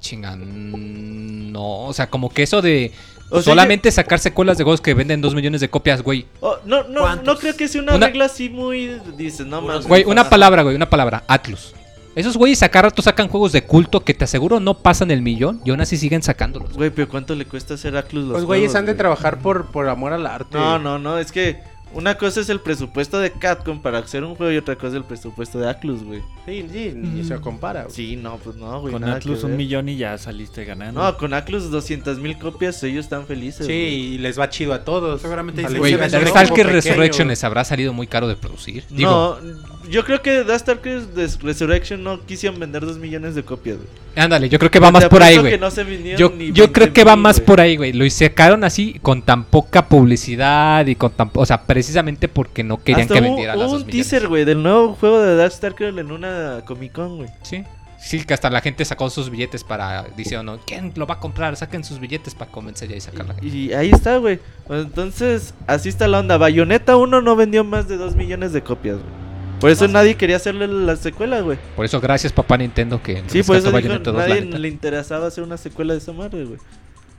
Chinga, 0.05 0.35
no, 0.35 1.85
o 1.85 1.93
sea, 1.93 2.09
como 2.09 2.29
que 2.29 2.43
eso 2.43 2.61
de 2.61 2.91
O 3.31 3.35
sea, 3.41 3.43
solamente 3.53 3.91
sacar 3.91 4.19
secuelas 4.19 4.57
de 4.57 4.63
juegos 4.63 4.81
que 4.81 4.93
venden 4.93 5.19
2 5.21 5.33
millones 5.33 5.61
de 5.61 5.69
copias, 5.69 6.01
güey. 6.03 6.25
Oh, 6.41 6.57
no, 6.65 6.83
no, 6.83 7.01
¿Cuántos? 7.01 7.25
no 7.25 7.39
creo 7.39 7.55
que 7.55 7.67
sea 7.67 7.81
una, 7.81 7.95
Una- 7.95 8.05
regla 8.07 8.25
así 8.25 8.49
muy. 8.49 8.99
Dices, 9.17 9.47
no 9.47 9.61
mames. 9.61 9.87
Güey, 9.87 10.03
una 10.05 10.29
palabra, 10.29 10.61
güey, 10.61 10.75
una 10.75 10.89
palabra, 10.89 11.23
Atlus. 11.27 11.73
Esos 12.15 12.37
güeyes 12.37 12.61
a 12.63 12.69
cada 12.69 12.83
rato 12.83 13.01
sacan 13.01 13.27
juegos 13.27 13.51
de 13.51 13.63
culto 13.65 14.01
que 14.05 14.13
te 14.13 14.23
aseguro 14.23 14.61
no 14.61 14.75
pasan 14.77 15.11
el 15.11 15.21
millón 15.21 15.59
y 15.65 15.71
aún 15.71 15.81
así 15.81 15.97
siguen 15.97 16.21
sacándolos. 16.23 16.71
Güey, 16.73 16.89
pero 16.91 17.09
¿cuánto 17.09 17.35
le 17.35 17.45
cuesta 17.45 17.73
hacer 17.73 17.97
Atlus 17.97 18.23
los 18.23 18.33
Los 18.37 18.45
güeyes 18.45 18.73
han 18.75 18.85
de 18.85 18.93
güey? 18.93 18.97
trabajar 18.99 19.39
por, 19.39 19.65
por 19.71 19.89
amor 19.89 20.13
al 20.13 20.25
arte. 20.25 20.57
No, 20.57 20.79
no, 20.79 20.97
no, 20.97 21.17
es 21.17 21.31
que 21.33 21.59
una 21.95 22.17
cosa 22.17 22.41
es 22.41 22.49
el 22.49 22.59
presupuesto 22.59 23.19
de 23.19 23.31
Capcom 23.31 23.81
para 23.81 23.99
hacer 23.99 24.23
un 24.23 24.35
juego 24.35 24.51
y 24.51 24.57
otra 24.57 24.75
cosa 24.75 24.89
es 24.89 24.93
el 24.95 25.05
presupuesto 25.05 25.59
de 25.59 25.69
Atlus, 25.69 26.03
güey. 26.03 26.21
Sí, 26.45 26.65
sí, 26.71 26.91
ni 26.93 27.23
se 27.23 27.39
compara. 27.39 27.83
güey. 27.83 27.95
Sí, 27.95 28.15
no, 28.17 28.37
pues 28.37 28.57
no, 28.57 28.81
güey. 28.81 28.91
Con 28.93 29.05
Atlus 29.05 29.43
un 29.43 29.55
millón 29.55 29.87
y 29.89 29.95
ya 29.97 30.17
saliste 30.17 30.65
ganando. 30.65 31.01
No, 31.01 31.17
con 31.17 31.33
Atlus 31.33 31.71
200 31.71 32.19
mil 32.19 32.37
copias, 32.37 32.83
ellos 32.83 33.05
están 33.05 33.25
felices. 33.25 33.65
Sí, 33.65 33.71
güey. 33.71 33.93
y 33.93 34.17
les 34.17 34.37
va 34.37 34.49
chido 34.49 34.73
a 34.73 34.83
todos. 34.83 35.21
Seguramente 35.21 35.63
Güey, 35.63 35.97
pequeño. 35.97 36.63
Resurrection 36.65 37.27
les 37.29 37.43
habrá 37.43 37.63
salido 37.63 37.93
muy 37.93 38.07
caro 38.07 38.27
de 38.27 38.35
producir. 38.35 38.83
Digo, 38.89 39.39
no, 39.41 39.74
yo 39.89 40.03
creo 40.03 40.21
que 40.21 40.43
Darkstalkers 40.43 41.15
de 41.15 41.29
Resurrection 41.41 42.03
no 42.03 42.25
quisieron 42.25 42.59
vender 42.59 42.85
2 42.85 42.97
millones 42.97 43.35
de 43.35 43.43
copias, 43.43 43.77
güey. 43.77 43.87
ándale, 44.15 44.49
yo 44.49 44.59
creo 44.59 44.71
que 44.71 44.79
va 44.79 44.91
más 44.91 45.05
por 45.05 45.23
ahí, 45.23 45.37
güey. 45.37 45.57
no 45.57 45.69
Yo, 46.15 46.71
creo 46.71 46.93
que 46.93 47.03
va 47.03 47.15
20,000, 47.15 47.17
más 47.17 47.39
por 47.39 47.59
ahí, 47.61 47.77
güey. 47.77 47.93
Lo 47.93 48.09
sacaron 48.09 48.63
así 48.63 48.99
con 49.01 49.21
tan 49.21 49.43
poca 49.45 49.87
publicidad 49.87 50.85
y 50.87 50.95
con 50.95 51.11
tan... 51.11 51.29
O 51.33 51.45
sea, 51.45 51.63
precisamente 51.63 52.27
porque 52.27 52.63
no 52.63 52.83
querían 52.83 53.01
Hasta 53.01 53.15
que 53.15 53.21
vendieran 53.21 53.57
las 53.57 53.67
hubo 53.67 53.73
dos 53.73 53.81
un 53.81 53.87
millones. 53.87 54.09
teaser, 54.09 54.27
güey, 54.27 54.45
del 54.45 54.61
nuevo 54.63 54.93
juego 54.93 55.21
de 55.21 55.35
Darkstalkers 55.35 55.97
en 55.97 56.11
una 56.11 56.61
Comic 56.65 56.91
Con, 56.93 57.17
güey. 57.17 57.29
Sí. 57.43 57.63
Sí, 57.97 58.23
que 58.23 58.35
hasta 58.35 58.51
la 58.51 58.61
gente 58.61 58.85
sacó 58.85 59.09
sus 59.09 59.31
billetes 59.31 59.63
para... 59.63 60.05
Dice, 60.15 60.41
no, 60.43 60.59
¿quién 60.59 60.93
lo 60.95 61.07
va 61.07 61.15
a 61.15 61.19
comprar? 61.19 61.55
Saquen 61.55 61.83
sus 61.83 61.99
billetes 61.99 62.35
para 62.35 62.51
convencer 62.51 62.91
y 62.91 63.01
sacarla. 63.01 63.35
Y 63.41 63.73
ahí 63.73 63.89
está, 63.89 64.17
güey. 64.17 64.39
Entonces, 64.69 65.55
así 65.65 65.89
está 65.89 66.07
la 66.07 66.19
onda. 66.19 66.37
Bayonetta 66.37 66.97
1 66.97 67.21
no 67.21 67.35
vendió 67.35 67.63
más 67.63 67.87
de 67.87 67.97
2 67.97 68.15
millones 68.15 68.53
de 68.53 68.61
copias, 68.61 68.97
güey. 68.97 69.24
Por 69.59 69.69
eso 69.69 69.87
nadie 69.87 70.15
quería 70.15 70.35
hacerle 70.35 70.67
la 70.67 70.95
secuela, 70.95 71.41
güey. 71.41 71.57
Por 71.75 71.85
eso, 71.85 71.99
gracias, 72.01 72.33
papá 72.33 72.57
Nintendo, 72.57 73.01
que 73.01 73.23
Sí, 73.27 73.43
por 73.43 73.55
eso 73.55 73.67
dijo, 73.67 73.73
Bayonetta 73.73 74.11
2, 74.11 74.19
la 74.19 74.27
nadie 74.27 74.41
le 74.45 74.67
interesaba 74.67 75.27
hacer 75.27 75.43
una 75.43 75.57
secuela 75.57 75.93
de 75.93 75.99
esa 75.99 76.13
madre, 76.13 76.45
güey. 76.45 76.59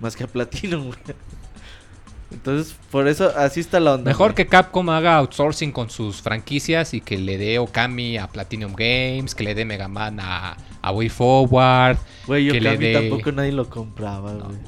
Más 0.01 0.15
que 0.15 0.25
a 0.25 0.27
Platinum, 0.27 0.87
güey. 0.87 0.99
Entonces, 2.31 2.75
por 2.91 3.09
eso, 3.09 3.33
así 3.37 3.61
está 3.61 3.81
la 3.81 3.95
onda. 3.95 4.11
Mejor 4.11 4.33
güey. 4.33 4.37
que 4.37 4.47
Capcom 4.47 4.89
haga 4.91 5.17
outsourcing 5.17 5.73
con 5.73 5.91
sus 5.91 6.21
franquicias 6.21 6.93
y 6.93 7.01
que 7.01 7.19
le 7.19 7.39
dé 7.39 7.59
Okami 7.59 8.19
a 8.19 8.27
Platinum 8.27 8.75
Games, 8.75 9.35
que 9.35 9.45
le 9.45 9.55
dé 9.55 9.65
Mega 9.65 9.89
Man 9.89 10.19
a, 10.21 10.57
a 10.83 10.93
Way 10.93 11.09
Forward. 11.09 11.99
Güey, 12.27 12.47
yo 12.47 12.53
que 12.53 12.61
le 12.61 12.71
Okami 12.71 12.85
dé- 12.85 12.93
tampoco 12.95 13.33
nadie 13.33 13.53
lo 13.53 13.71
compraba, 13.71 14.33
No, 14.33 14.45
güey. 14.47 14.59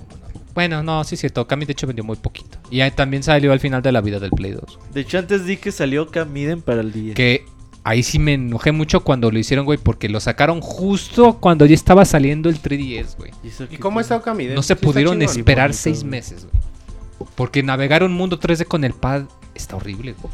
Bueno, 0.55 0.83
no, 0.83 1.05
sí 1.05 1.15
es 1.15 1.21
cierto. 1.21 1.43
Okami 1.43 1.67
de 1.67 1.73
hecho 1.73 1.87
vendió 1.87 2.03
muy 2.05 2.17
poquito. 2.17 2.59
Y 2.71 2.89
también 2.91 3.23
salió 3.23 3.53
al 3.53 3.61
final 3.61 3.83
de 3.83 3.93
la 3.93 4.01
vida 4.01 4.19
del 4.19 4.31
Play 4.31 4.53
2. 4.53 4.79
De 4.93 5.03
hecho, 5.03 5.19
antes 5.19 5.45
di 5.45 5.57
que 5.57 5.71
salió 5.71 6.09
Kamiden 6.09 6.63
para 6.63 6.81
el 6.81 6.93
10. 6.93 7.15
Que 7.15 7.45
ahí 7.89 8.03
sí 8.03 8.19
me 8.19 8.35
enojé 8.35 8.71
mucho 8.71 9.01
cuando 9.01 9.31
lo 9.31 9.39
hicieron, 9.39 9.65
güey, 9.65 9.79
porque 9.79 10.11
lo 10.11 10.21
sacaron 10.21 10.61
justo 10.61 11.39
cuando 11.41 11.65
ya 11.65 11.75
estaba 11.75 12.05
saliendo 12.05 12.51
el 12.51 12.61
3DS, 12.61 13.17
güey. 13.17 13.33
¿Y 13.43 13.49
qué 13.67 13.79
cómo 13.79 14.01
está 14.01 14.17
Okami? 14.17 14.49
No 14.49 14.63
se 14.63 14.77
pudieron 14.77 15.23
esperar 15.23 15.69
bonito, 15.69 15.83
seis 15.83 16.05
meses, 16.05 16.47
güey. 16.47 17.29
Porque 17.35 17.63
navegar 17.63 18.03
un 18.03 18.13
mundo 18.13 18.39
3D 18.39 18.67
con 18.67 18.85
el 18.85 18.93
pad 18.93 19.23
está 19.55 19.77
horrible, 19.77 20.15
güey. 20.21 20.33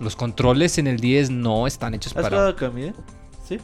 Los 0.00 0.16
controles 0.16 0.78
en 0.78 0.86
el 0.86 0.98
10 0.98 1.30
no 1.30 1.66
están 1.66 1.94
hechos 1.94 2.16
¿Has 2.16 2.22
para... 2.22 2.36
jugado 2.36 2.56
Kami, 2.56 2.84
eh? 2.84 2.94
Sí. 3.46 3.58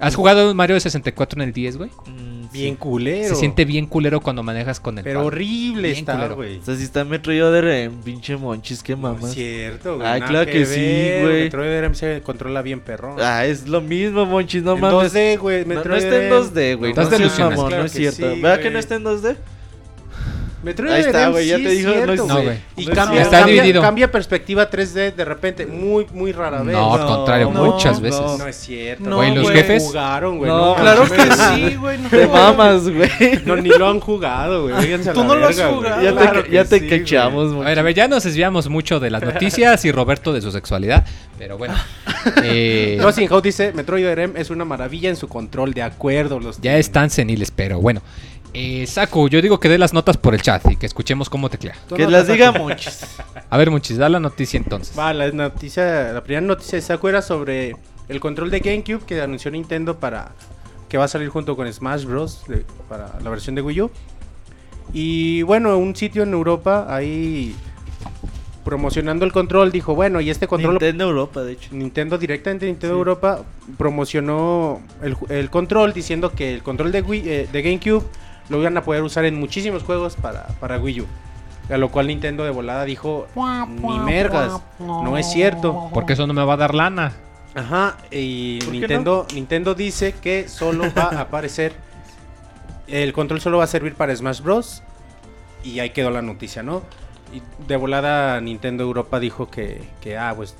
¿Has 0.00 0.14
jugado 0.14 0.54
Mario 0.54 0.80
64 0.80 1.40
en 1.42 1.48
el 1.48 1.52
10, 1.52 1.76
güey? 1.76 1.90
Mm, 2.06 2.50
Bien 2.52 2.74
sí. 2.74 2.78
culero. 2.78 3.28
Se 3.28 3.34
siente 3.36 3.64
bien 3.64 3.86
culero 3.86 4.20
cuando 4.20 4.42
manejas 4.42 4.80
con 4.80 4.98
el 4.98 5.04
Pero 5.04 5.26
horrible 5.26 5.88
Bien 5.88 5.98
está, 5.98 6.26
güey. 6.28 6.58
O 6.58 6.64
sea, 6.64 6.74
si 6.74 6.82
está 6.84 7.04
Metroid 7.04 7.44
Other 7.44 7.64
en 7.66 8.00
pinche 8.00 8.36
monchis, 8.36 8.82
qué 8.82 8.92
No 8.96 9.02
mamas. 9.02 9.24
es 9.30 9.34
cierto, 9.34 9.96
güey. 9.96 10.08
Ay, 10.08 10.20
claro 10.22 10.50
que 10.50 10.64
sí, 10.66 11.22
güey. 11.22 11.42
Metroid 11.44 11.68
Dread 11.78 11.92
se 11.92 12.22
controla 12.22 12.62
bien 12.62 12.80
perrón. 12.80 13.16
Ah, 13.20 13.44
es 13.46 13.68
lo 13.68 13.80
mismo, 13.80 14.26
monchis, 14.26 14.62
no 14.62 14.74
en 14.74 14.80
mames. 14.80 15.12
2D, 15.14 15.38
güey. 15.38 15.64
No, 15.64 15.74
no 15.84 15.94
está 15.96 16.16
en 16.16 16.28
Dread. 16.28 16.42
2D, 16.42 16.76
güey. 16.78 16.92
No 16.94 17.06
delusionado. 17.06 17.50
mamón, 17.52 17.66
Claro 17.68 17.82
no 17.82 17.86
es 17.86 17.92
cierto. 17.92 18.16
sí, 18.16 18.40
¿Verdad 18.40 18.56
güey. 18.56 18.62
que 18.62 18.70
no 18.70 18.78
está 18.78 18.94
en 18.96 19.04
2D? 19.04 19.36
Metroid 20.62 20.92
Ahí 20.92 21.00
está, 21.00 21.28
güey, 21.28 21.46
ya 21.46 21.56
sí 21.56 21.62
te 21.64 21.72
es 21.72 21.78
dijo, 21.78 21.88
no 21.88 21.94
cierto, 21.94 22.12
es- 22.12 22.18
No, 22.20 22.34
güey. 22.34 22.44
güey. 22.44 22.58
Y 22.76 22.84
No 22.86 22.92
es 22.92 22.98
cambia, 22.98 23.22
Está 23.22 23.38
cambia- 23.38 23.54
dividido. 23.54 23.82
cambia 23.82 24.10
perspectiva 24.12 24.68
3D 24.70 25.12
de 25.14 25.24
repente, 25.24 25.64
muy, 25.66 26.06
muy 26.12 26.32
rara 26.32 26.62
vez. 26.62 26.74
No, 26.76 26.94
al 26.94 27.06
contrario, 27.06 27.50
no, 27.52 27.64
muchas 27.64 27.96
no. 27.96 28.00
veces. 28.02 28.20
No 28.38 28.46
es 28.46 28.56
cierto. 28.56 29.04
No, 29.08 29.16
Güey, 29.16 29.34
los 29.34 29.44
güey. 29.44 29.56
jefes- 29.56 29.82
jugaron, 29.82 30.38
güey. 30.38 30.50
No, 30.50 30.74
Claro 30.76 31.02
que 31.04 31.16
güey. 31.16 31.70
sí, 31.70 31.76
güey. 31.76 31.98
No, 31.98 32.08
Te 32.10 32.26
mamas, 32.26 32.88
güey. 32.88 33.08
No, 33.46 33.56
ni 33.56 33.70
lo 33.70 33.88
han 33.88 34.00
jugado, 34.00 34.68
güey. 34.68 34.74
Tú 35.14 35.24
no 35.24 35.34
lo 35.34 35.48
has 35.48 35.56
güey. 35.58 35.74
jugado. 35.74 36.02
Ya 36.02 36.12
Claro 36.12 36.42
te, 36.44 36.50
ya 36.50 36.62
que 36.64 36.68
te 36.68 36.78
sí, 36.80 36.86
güey. 36.88 36.98
cachamos, 37.00 37.54
A 37.54 37.68
ver, 37.68 37.78
a 37.78 37.82
ver, 37.82 37.94
ya 37.94 38.08
nos 38.08 38.24
desviamos 38.24 38.68
mucho 38.68 39.00
de 39.00 39.10
las 39.10 39.22
noticias 39.22 39.84
y 39.84 39.92
Roberto 39.92 40.32
de 40.32 40.42
su 40.42 40.50
sexualidad, 40.52 41.04
pero 41.38 41.56
bueno. 41.56 41.74
eh, 42.44 42.98
No, 43.00 43.12
sin 43.12 43.28
dice, 43.42 43.72
Metroid 43.72 44.06
RM 44.14 44.36
es 44.36 44.50
una 44.50 44.64
maravilla 44.64 45.08
en 45.08 45.16
su 45.16 45.26
control, 45.28 45.72
de 45.72 45.82
acuerdo. 45.82 46.38
Los 46.38 46.60
ya 46.60 46.76
están 46.76 47.08
seniles, 47.10 47.50
pero 47.50 47.80
bueno. 47.80 48.02
Eh, 48.52 48.84
Saku, 48.86 49.28
yo 49.28 49.40
digo 49.40 49.60
que 49.60 49.68
dé 49.68 49.78
las 49.78 49.92
notas 49.92 50.16
por 50.16 50.34
el 50.34 50.42
chat 50.42 50.68
y 50.70 50.76
que 50.76 50.86
escuchemos 50.86 51.30
cómo 51.30 51.48
teclea. 51.48 51.74
Que 51.94 52.06
las 52.08 52.26
diga 52.26 52.50
monchis. 52.52 53.06
A 53.50 53.56
ver, 53.56 53.70
Monchis, 53.70 53.96
da 53.96 54.08
la 54.08 54.18
noticia 54.20 54.58
entonces. 54.58 54.96
Va, 54.98 55.12
la 55.12 55.30
noticia, 55.30 56.12
la 56.12 56.22
primera 56.22 56.40
noticia 56.46 56.76
de 56.76 56.82
Saku 56.82 57.08
era 57.08 57.22
sobre 57.22 57.76
el 58.08 58.20
control 58.20 58.50
de 58.50 58.60
GameCube 58.60 59.04
que 59.06 59.20
anunció 59.20 59.50
Nintendo 59.50 59.98
para 59.98 60.32
que 60.88 60.98
va 60.98 61.04
a 61.04 61.08
salir 61.08 61.28
junto 61.28 61.54
con 61.56 61.72
Smash 61.72 62.04
Bros. 62.04 62.42
de- 62.48 62.64
para 62.88 63.18
la 63.20 63.30
versión 63.30 63.54
de 63.54 63.62
Wii 63.62 63.82
U. 63.82 63.90
Y 64.92 65.42
bueno, 65.42 65.76
un 65.78 65.94
sitio 65.94 66.24
en 66.24 66.32
Europa 66.32 66.86
ahí 66.88 67.54
promocionando 68.64 69.24
el 69.24 69.32
control 69.32 69.70
dijo, 69.70 69.94
bueno, 69.94 70.20
y 70.20 70.28
este 70.30 70.46
control 70.48 70.72
Nintendo 70.74 71.04
Europa, 71.04 71.42
de 71.42 71.52
hecho. 71.52 71.68
Nintendo 71.72 72.18
directamente 72.18 72.66
Nintendo 72.66 72.94
Sí. 72.96 72.98
Europa 72.98 73.42
promocionó 73.78 74.80
el 75.28 75.50
control 75.50 75.92
diciendo 75.92 76.32
que 76.32 76.52
el 76.54 76.62
control 76.64 76.90
de, 76.92 77.04
Wii- 77.04 77.22
eh, 77.26 77.48
de 77.50 77.62
GameCube 77.62 78.04
lo 78.50 78.58
iban 78.60 78.76
a 78.76 78.82
poder 78.82 79.02
usar 79.02 79.24
en 79.24 79.38
muchísimos 79.38 79.82
juegos 79.84 80.16
para, 80.16 80.48
para 80.60 80.78
Wii 80.78 81.00
U. 81.02 81.06
A 81.70 81.78
lo 81.78 81.90
cual 81.90 82.08
Nintendo 82.08 82.42
de 82.44 82.50
volada 82.50 82.84
dijo, 82.84 83.28
ni 83.36 83.98
mergas, 84.00 84.60
no 84.78 85.16
es 85.16 85.30
cierto. 85.30 85.88
Porque 85.94 86.14
eso 86.14 86.26
no 86.26 86.34
me 86.34 86.44
va 86.44 86.54
a 86.54 86.56
dar 86.56 86.74
lana. 86.74 87.12
Ajá, 87.54 87.96
y 88.10 88.58
¿Por 88.58 88.72
qué 88.72 88.78
Nintendo, 88.78 89.26
Nintendo 89.34 89.74
dice 89.74 90.12
que 90.12 90.48
solo 90.48 90.84
va 90.96 91.04
a 91.04 91.20
aparecer, 91.22 91.72
el 92.86 93.12
control 93.12 93.40
solo 93.40 93.58
va 93.58 93.64
a 93.64 93.68
servir 93.68 93.94
para 93.94 94.14
Smash 94.14 94.40
Bros. 94.40 94.82
Y 95.62 95.78
ahí 95.78 95.90
quedó 95.90 96.10
la 96.10 96.22
noticia, 96.22 96.62
¿no? 96.62 96.82
Y 97.32 97.42
de 97.68 97.76
volada 97.76 98.40
Nintendo 98.40 98.82
Europa 98.82 99.20
dijo 99.20 99.50
que, 99.50 99.82
que 100.00 100.16
ah, 100.16 100.32
pues, 100.34 100.56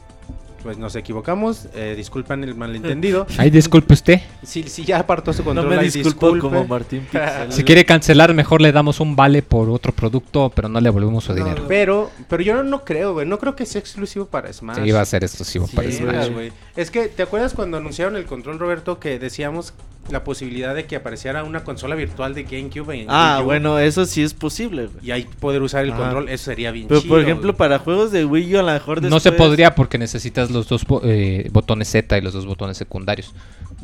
pues 0.62 0.78
nos 0.78 0.94
equivocamos, 0.96 1.66
eh, 1.74 1.94
disculpan 1.96 2.44
el 2.44 2.54
malentendido. 2.54 3.26
Ay, 3.38 3.50
disculpe 3.50 3.94
usted. 3.94 4.20
Si, 4.42 4.64
si 4.64 4.84
ya 4.84 4.98
apartó 4.98 5.32
su 5.32 5.42
No 5.42 5.46
control, 5.46 5.68
me 5.68 5.78
ahí 5.78 5.90
disculpo 5.90 6.38
como 6.38 6.66
Martín 6.66 7.00
Pixel. 7.10 7.52
Si 7.52 7.64
quiere 7.64 7.84
cancelar, 7.84 8.34
mejor 8.34 8.60
le 8.60 8.72
damos 8.72 9.00
un 9.00 9.16
vale 9.16 9.42
por 9.42 9.70
otro 9.70 9.92
producto, 9.92 10.52
pero 10.54 10.68
no 10.68 10.80
le 10.80 10.84
devolvemos 10.84 11.24
su 11.24 11.32
No, 11.32 11.38
dinero. 11.44 11.64
Pero, 11.68 12.10
pero 12.28 12.42
yo 12.42 12.62
no 12.62 12.84
creo, 12.84 13.14
güey, 13.14 13.26
no 13.26 13.38
creo 13.38 13.56
que 13.56 13.66
sea 13.66 13.80
exclusivo 13.80 14.26
para 14.26 14.52
Smash. 14.52 14.82
Sí, 14.82 14.90
va 14.90 15.00
a 15.00 15.04
ser 15.06 15.24
exclusivo 15.24 15.66
Sí, 15.66 15.76
para 15.76 15.90
Smash. 15.90 16.50
Es 16.76 16.90
que, 16.90 17.08
¿te 17.08 17.22
acuerdas 17.22 17.54
cuando 17.54 17.76
anunciaron 17.76 18.16
el 18.16 18.26
control, 18.26 18.58
Roberto, 18.58 18.98
que 18.98 19.18
decíamos 19.18 19.74
la 20.10 20.24
posibilidad 20.24 20.74
de 20.74 20.84
que 20.86 20.96
apareciera 20.96 21.44
una 21.44 21.64
consola 21.64 21.94
virtual 21.94 22.34
de 22.34 22.44
GameCube 22.44 22.92
en 23.02 23.06
Ah, 23.08 23.40
bueno, 23.44 23.78
eso 23.78 24.04
sí 24.06 24.22
es 24.22 24.34
posible, 24.34 24.86
güey. 24.86 25.06
Y 25.06 25.10
ahí 25.10 25.26
poder 25.40 25.62
usar 25.62 25.84
el 25.84 25.92
Ajá. 25.92 26.00
control, 26.02 26.28
eso 26.28 26.44
sería 26.44 26.70
bien 26.70 26.88
Pero 26.88 27.00
chido, 27.00 27.14
por 27.14 27.20
ejemplo, 27.22 27.48
güey. 27.52 27.56
para 27.58 27.78
juegos 27.78 28.12
de 28.12 28.24
Wii 28.24 28.54
U 28.56 28.58
a 28.58 28.62
lo 28.62 28.72
mejor 28.72 29.02
No 29.02 29.20
se 29.20 29.32
podría 29.32 29.74
porque 29.74 29.98
necesitas 29.98 30.50
los 30.50 30.68
dos 30.68 30.84
eh, 31.04 31.48
botones 31.52 31.88
Z 31.88 32.18
y 32.18 32.20
los 32.20 32.32
dos 32.32 32.46
botones 32.46 32.76
secundarios. 32.76 33.34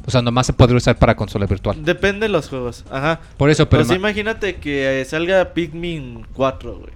O 0.07 0.11
sea, 0.11 0.23
nomás 0.23 0.47
se 0.47 0.53
podría 0.53 0.77
usar 0.77 0.97
para 0.99 1.17
consola 1.17 1.47
virtual. 1.47 1.85
Depende 1.85 2.27
de 2.27 2.29
los 2.29 2.49
juegos. 2.49 2.85
Ajá. 2.91 3.21
Por 3.37 3.51
eso, 3.51 3.69
pero 3.69 3.81
Pues 3.81 3.89
ma- 3.89 3.97
imagínate 4.09 4.57
que 4.57 5.01
eh, 5.01 5.05
salga 5.05 5.53
Pikmin 5.53 6.27
4, 6.35 6.79
güey. 6.79 6.93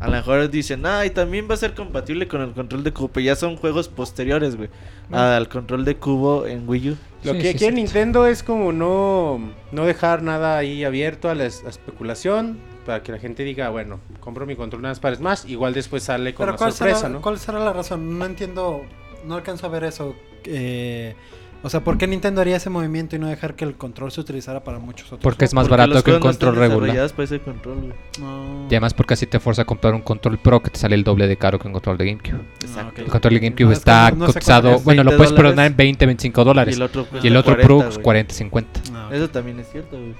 A 0.00 0.06
lo 0.06 0.12
mejor 0.12 0.48
dicen, 0.50 0.86
ah, 0.86 1.04
y 1.04 1.10
también 1.10 1.46
va 1.50 1.54
a 1.54 1.58
ser 1.58 1.74
compatible 1.74 2.26
con 2.26 2.40
el 2.40 2.52
control 2.52 2.82
de. 2.84 2.92
Pero 2.92 3.20
ya 3.20 3.36
son 3.36 3.56
juegos 3.56 3.88
posteriores, 3.88 4.56
güey. 4.56 4.70
Al 5.12 5.48
control 5.48 5.84
de 5.84 5.96
cubo 5.96 6.46
en 6.46 6.68
Wii 6.68 6.90
U. 6.90 6.96
Lo 7.24 7.32
Sí, 7.32 7.38
que 7.38 7.52
sí, 7.52 7.58
quiere 7.58 7.76
sí. 7.76 7.82
Nintendo 7.82 8.26
es 8.26 8.42
como 8.42 8.72
no, 8.72 9.40
no 9.72 9.84
dejar 9.84 10.22
nada 10.22 10.56
ahí 10.56 10.84
abierto 10.84 11.28
a 11.28 11.34
la 11.34 11.46
es- 11.46 11.64
a 11.64 11.68
especulación. 11.68 12.58
Para 12.86 13.02
que 13.02 13.12
la 13.12 13.18
gente 13.18 13.44
diga, 13.44 13.68
bueno, 13.68 14.00
compro 14.20 14.46
mi 14.46 14.56
control 14.56 14.82
nada 14.82 14.92
más 14.92 15.00
para 15.00 15.14
Smash. 15.16 15.44
Igual 15.46 15.74
después 15.74 16.02
sale 16.02 16.32
con 16.34 16.44
Pero 16.44 16.52
la 16.52 16.58
¿cuál 16.58 16.72
sorpresa, 16.72 16.98
será, 17.00 17.08
¿no? 17.10 17.20
¿cuál 17.20 17.38
será 17.38 17.58
la 17.60 17.72
razón? 17.74 18.18
No 18.18 18.24
entiendo, 18.24 18.82
no 19.26 19.34
alcanzo 19.34 19.66
a 19.66 19.68
ver 19.68 19.84
eso. 19.84 20.14
Eh, 20.44 21.14
o 21.62 21.68
sea, 21.68 21.80
¿por 21.84 21.98
qué 21.98 22.06
Nintendo 22.06 22.40
haría 22.40 22.56
ese 22.56 22.70
movimiento 22.70 23.16
y 23.16 23.18
no 23.18 23.26
dejar 23.28 23.54
que 23.54 23.64
el 23.64 23.74
control 23.76 24.10
se 24.12 24.20
utilizara 24.20 24.64
para 24.64 24.78
muchos 24.78 25.06
otros? 25.08 25.20
Porque 25.22 25.44
es 25.44 25.52
más 25.54 25.68
Porque 25.68 25.80
barato 25.80 26.02
que 26.02 26.10
un 26.12 26.16
no 26.16 26.20
control 26.20 26.56
regular. 26.56 26.80
desarrollados 26.80 27.12
para 27.12 27.24
ese 27.24 27.40
control, 27.40 27.76
güey. 27.80 27.92
No. 28.20 28.62
Y 28.64 28.74
además 28.74 28.94
porque 28.94 29.14
así 29.14 29.26
te 29.26 29.38
fuerza 29.40 29.62
a 29.62 29.64
comprar 29.64 29.94
un 29.94 30.00
control 30.02 30.38
Pro 30.38 30.62
que 30.62 30.70
te 30.70 30.78
sale 30.78 30.94
el 30.94 31.04
doble 31.04 31.26
de 31.26 31.36
caro 31.36 31.58
que 31.58 31.66
un 31.66 31.72
control 31.74 31.98
de 31.98 32.06
GameCube. 32.06 32.40
Exacto. 32.62 33.02
El 33.02 33.08
control 33.08 33.34
de 33.34 33.40
GameCube 33.40 33.64
No, 33.66 33.72
es 33.72 33.78
está 33.78 34.12
cotizado, 34.18 34.78
bueno, 34.80 35.02
lo 35.04 35.10
20 35.10 35.16
puedes 35.16 35.32
perdonar 35.32 35.66
en 35.66 35.76
20, 35.76 36.06
25 36.06 36.44
dólares. 36.44 36.74
Y 36.74 36.76
el 36.78 36.82
otro, 36.82 37.06
Y 37.22 37.26
el 37.26 37.36
otro 37.36 37.52
40, 37.54 37.66
Pro 37.66 37.76
güey. 37.90 38.02
40, 38.02 38.34
50. 38.34 38.80
Ah, 38.94 39.06
ok. 39.08 39.12
Eso 39.12 39.28
también 39.30 39.60
es 39.60 39.70
cierto, 39.70 39.98
güey. 39.98 40.14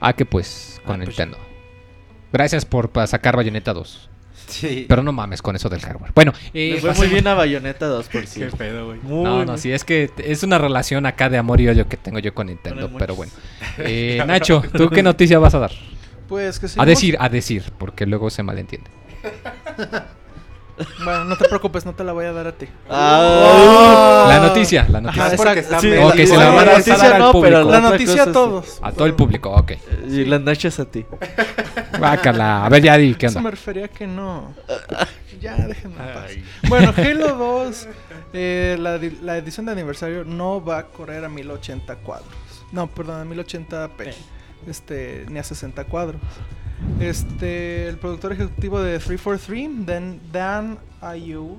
Ah, 0.00 0.12
que 0.12 0.24
pues, 0.24 0.80
con 0.84 0.96
Ah, 1.00 1.04
pues 1.04 1.08
Nintendo. 1.18 1.38
Gracias 2.32 2.64
por 2.64 2.90
sacar 3.06 3.36
Bayonetta 3.36 3.72
2. 3.72 4.10
Sí. 4.48 4.86
Pero 4.88 5.02
no 5.02 5.12
mames 5.12 5.42
con 5.42 5.54
eso 5.56 5.68
del 5.68 5.80
hardware. 5.80 6.10
Bueno, 6.14 6.32
eh, 6.54 6.72
Le 6.74 6.80
fue 6.80 6.94
muy 6.94 7.06
bien 7.08 7.26
a 7.28 7.34
Bayonetta 7.34 7.86
2, 7.86 8.08
por 8.08 8.20
Qué 8.22 8.26
cierto. 8.26 8.56
pedo, 8.56 8.86
güey. 8.86 8.98
No, 9.02 9.24
no, 9.40 9.44
bien. 9.44 9.58
sí, 9.58 9.70
es 9.72 9.84
que 9.84 10.10
es 10.18 10.42
una 10.42 10.58
relación 10.58 11.06
acá 11.06 11.28
de 11.28 11.38
amor 11.38 11.60
y 11.60 11.68
odio 11.68 11.86
que 11.88 11.96
tengo 11.96 12.18
yo 12.18 12.34
con 12.34 12.46
Nintendo, 12.48 12.90
pero 12.98 13.14
bueno. 13.14 13.30
Eh, 13.78 14.22
Nacho, 14.26 14.62
¿tú 14.76 14.88
qué 14.90 15.02
noticia 15.02 15.38
vas 15.38 15.54
a 15.54 15.58
dar? 15.60 15.72
Pues 16.28 16.58
que 16.58 16.66
A 16.66 16.68
seguimos- 16.68 16.86
decir, 16.86 17.16
a 17.20 17.28
decir, 17.28 17.62
porque 17.78 18.06
luego 18.06 18.30
se 18.30 18.42
malentiende. 18.42 18.90
Bueno, 21.04 21.24
no 21.24 21.36
te 21.36 21.48
preocupes, 21.48 21.84
no 21.84 21.92
te 21.92 22.04
la 22.04 22.12
voy 22.12 22.24
a 22.26 22.32
dar 22.32 22.46
a 22.46 22.52
ti. 22.52 22.66
Ah. 22.88 24.26
La 24.28 24.38
noticia, 24.38 24.86
la 24.88 25.00
noticia. 25.00 25.26
Ajá, 25.26 25.36
porque 25.36 25.58
está 25.58 25.80
Sí, 25.80 25.90
se 25.90 26.36
la 26.36 26.60
a 26.60 26.64
noticia 26.64 27.14
al 27.16 27.18
no, 27.18 27.32
pero 27.32 27.32
público. 27.32 27.70
La 27.72 27.80
noticia 27.80 28.22
a 28.22 28.32
todos. 28.32 28.78
A 28.80 28.92
todo 28.92 29.06
el 29.06 29.14
público, 29.14 29.50
ok. 29.50 29.72
Y 30.08 30.24
las 30.24 30.40
nachas 30.40 30.78
a 30.78 30.84
ti. 30.84 31.04
Bácala. 32.00 32.64
A 32.64 32.68
ver, 32.68 32.82
ya 32.82 32.96
di, 32.96 33.14
¿qué 33.14 33.26
Eso 33.26 33.38
me 33.38 33.40
onda? 33.40 33.50
refería 33.50 33.84
a 33.86 33.88
que 33.88 34.06
no. 34.06 34.54
Ya, 35.40 35.56
déjenme 35.56 35.96
en 35.96 36.14
paz. 36.14 36.30
Bueno, 36.68 36.92
Halo 36.96 37.36
2, 37.36 37.88
eh, 38.32 38.76
la, 38.80 38.98
la 39.22 39.36
edición 39.38 39.66
de 39.66 39.72
aniversario 39.72 40.24
no 40.24 40.64
va 40.64 40.78
a 40.78 40.86
correr 40.86 41.24
a 41.24 41.28
1080 41.28 41.96
cuadros. 41.96 42.28
No, 42.72 42.86
perdón, 42.88 43.20
a 43.20 43.34
1080p. 43.34 44.14
Este, 44.66 45.24
ni 45.30 45.38
a 45.38 45.44
60 45.44 45.84
cuadros. 45.84 46.20
Este, 47.00 47.88
el 47.88 47.96
productor 47.98 48.32
ejecutivo 48.32 48.80
de 48.80 48.98
343, 48.98 49.86
Dan, 49.86 50.20
Dan 50.32 50.78
Ayu, 51.00 51.58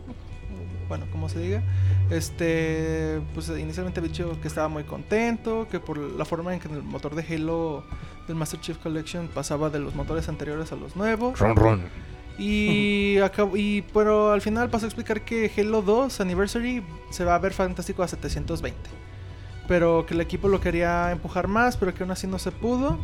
bueno, 0.88 1.06
como 1.12 1.30
se 1.30 1.40
diga, 1.40 1.62
este, 2.10 3.22
pues 3.34 3.50
inicialmente 3.50 4.00
había 4.00 4.12
dicho 4.12 4.40
que 4.42 4.48
estaba 4.48 4.68
muy 4.68 4.84
contento, 4.84 5.68
que 5.70 5.80
por 5.80 5.98
la 5.98 6.26
forma 6.26 6.54
en 6.54 6.60
que 6.60 6.68
el 6.68 6.84
motor 6.84 7.16
de 7.16 7.24
Halo 7.36 7.84
del 8.30 8.38
Master 8.38 8.62
Chief 8.62 8.78
Collection 8.78 9.28
pasaba 9.28 9.70
de 9.70 9.80
los 9.80 9.96
motores 9.96 10.30
anteriores 10.30 10.72
a 10.72 10.76
los 10.76 10.96
nuevos. 10.96 11.38
Ron, 11.40 11.56
ron. 11.56 11.82
Y, 12.38 13.18
pero 13.94 14.32
al 14.32 14.42
final 14.42 14.70
pasó 14.70 14.86
a 14.86 14.88
explicar 14.88 15.26
que 15.26 15.52
Halo 15.58 15.82
2 15.82 16.22
Anniversary 16.22 16.84
se 17.10 17.26
va 17.26 17.36
a 17.36 17.40
ver 17.40 17.54
fantástico 17.54 18.04
a 18.04 18.08
720. 18.08 18.78
Pero 19.68 20.06
que 20.06 20.14
el 20.14 20.22
equipo 20.22 20.48
lo 20.48 20.62
quería 20.62 21.12
empujar 21.12 21.48
más, 21.48 21.76
pero 21.76 21.94
que 21.94 22.04
aún 22.04 22.12
así 22.12 22.28
no 22.28 22.40
se 22.40 22.52
pudo. 22.52 22.98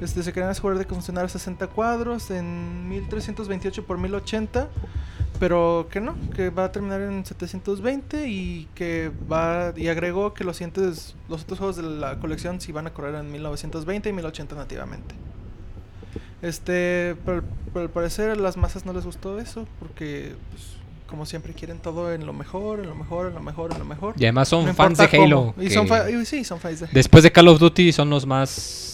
Este, 0.00 0.22
se 0.22 0.32
querían 0.32 0.50
asegurar 0.50 0.78
de 0.78 0.86
que 0.86 0.94
funcionara 0.94 1.26
a 1.26 1.28
60 1.28 1.66
cuadros 1.68 2.30
en 2.30 2.88
1328 2.88 3.80
x 3.82 3.98
1080. 3.98 4.68
Pero 5.40 5.88
que 5.90 6.00
no, 6.00 6.14
que 6.34 6.50
va 6.50 6.64
a 6.64 6.72
terminar 6.72 7.00
en 7.00 7.26
720 7.26 8.28
y 8.28 8.68
que 8.74 9.10
va 9.30 9.72
y 9.76 9.88
agregó 9.88 10.32
que 10.32 10.44
los 10.44 10.56
siguientes 10.56 11.16
los 11.28 11.42
otros 11.42 11.58
juegos 11.58 11.76
de 11.76 11.82
la 11.82 12.20
colección 12.20 12.60
sí 12.60 12.70
van 12.70 12.86
a 12.86 12.92
correr 12.92 13.16
en 13.16 13.32
1920 13.32 14.08
y 14.08 14.12
1080 14.12 14.54
nativamente. 14.54 15.14
Este, 16.40 17.16
pero, 17.26 17.42
pero 17.72 17.86
al 17.86 17.90
parecer 17.90 18.30
a 18.30 18.36
las 18.36 18.56
masas 18.56 18.86
no 18.86 18.92
les 18.92 19.04
gustó 19.04 19.40
eso 19.40 19.66
porque 19.80 20.34
pues, 20.50 20.76
como 21.08 21.26
siempre 21.26 21.52
quieren 21.52 21.78
todo 21.78 22.12
en 22.12 22.26
lo 22.26 22.32
mejor, 22.32 22.80
en 22.80 22.86
lo 22.86 22.94
mejor, 22.94 23.28
en 23.28 23.34
lo 23.34 23.40
mejor, 23.40 23.72
en 23.72 23.78
lo 23.78 23.84
mejor. 23.84 24.14
Y 24.18 24.24
además 24.24 24.48
son 24.48 24.66
No 24.66 24.74
fans 24.74 24.98
de 24.98 25.04
Halo. 25.04 25.54
Y 25.60 25.70
son 25.70 25.86
y 26.10 26.24
sí, 26.24 26.44
son 26.44 26.60
fans 26.60 26.80
de 26.80 26.86
Después 26.92 27.22
de 27.22 27.32
Call 27.32 27.48
of 27.48 27.58
Duty 27.58 27.92
son 27.92 28.10
los 28.10 28.26
más... 28.26 28.93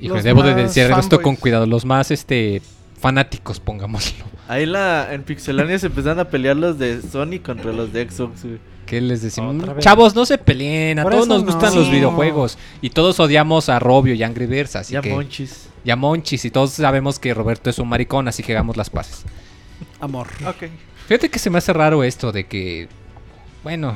Híjole, 0.00 0.18
Los 0.18 0.24
debo 0.24 0.42
de 0.42 0.54
decir 0.54 0.84
esto 0.84 1.16
con 1.16 1.34
fanboys. 1.34 1.40
cuidado. 1.40 1.66
Los 1.66 1.84
más, 1.84 2.10
este... 2.10 2.62
Fanáticos, 2.98 3.60
pongámoslo. 3.60 4.24
Ahí 4.46 4.66
la, 4.66 5.14
en 5.14 5.22
Pixelania 5.22 5.78
se 5.78 5.86
empezaron 5.86 6.18
a 6.20 6.26
pelear 6.26 6.56
los 6.56 6.78
de 6.78 7.00
Sony 7.00 7.38
contra 7.42 7.72
los 7.72 7.92
de 7.94 8.08
Xbox, 8.10 8.44
güey. 8.44 8.58
¿Qué 8.84 9.00
les 9.00 9.22
decimos? 9.22 9.56
Chavos, 9.78 10.14
no 10.14 10.26
se 10.26 10.36
peleen. 10.36 10.98
A 10.98 11.04
Por 11.04 11.12
todos 11.12 11.28
nos 11.28 11.44
no. 11.44 11.52
gustan 11.52 11.74
los 11.74 11.90
videojuegos. 11.90 12.58
Y 12.82 12.90
todos 12.90 13.18
odiamos 13.20 13.68
a 13.70 13.78
Robio 13.78 14.12
y 14.14 14.22
Angry 14.22 14.46
Birds. 14.46 14.76
Así 14.76 14.92
Ya 14.94 15.00
que... 15.00 15.10
monchis. 15.10 15.68
Y 15.84 15.90
a 15.90 15.96
Monchis. 15.96 16.44
Y 16.44 16.50
todos 16.50 16.72
sabemos 16.72 17.18
que 17.18 17.32
Roberto 17.32 17.70
es 17.70 17.78
un 17.78 17.88
maricón. 17.88 18.28
Así 18.28 18.42
que 18.42 18.52
hagamos 18.52 18.76
las 18.76 18.90
paces. 18.90 19.24
Amor. 20.00 20.26
Ok. 20.46 20.68
Fíjate 21.06 21.30
que 21.30 21.38
se 21.38 21.48
me 21.48 21.56
hace 21.58 21.72
raro 21.72 22.02
esto 22.04 22.32
de 22.32 22.44
que... 22.46 22.88
Bueno... 23.62 23.94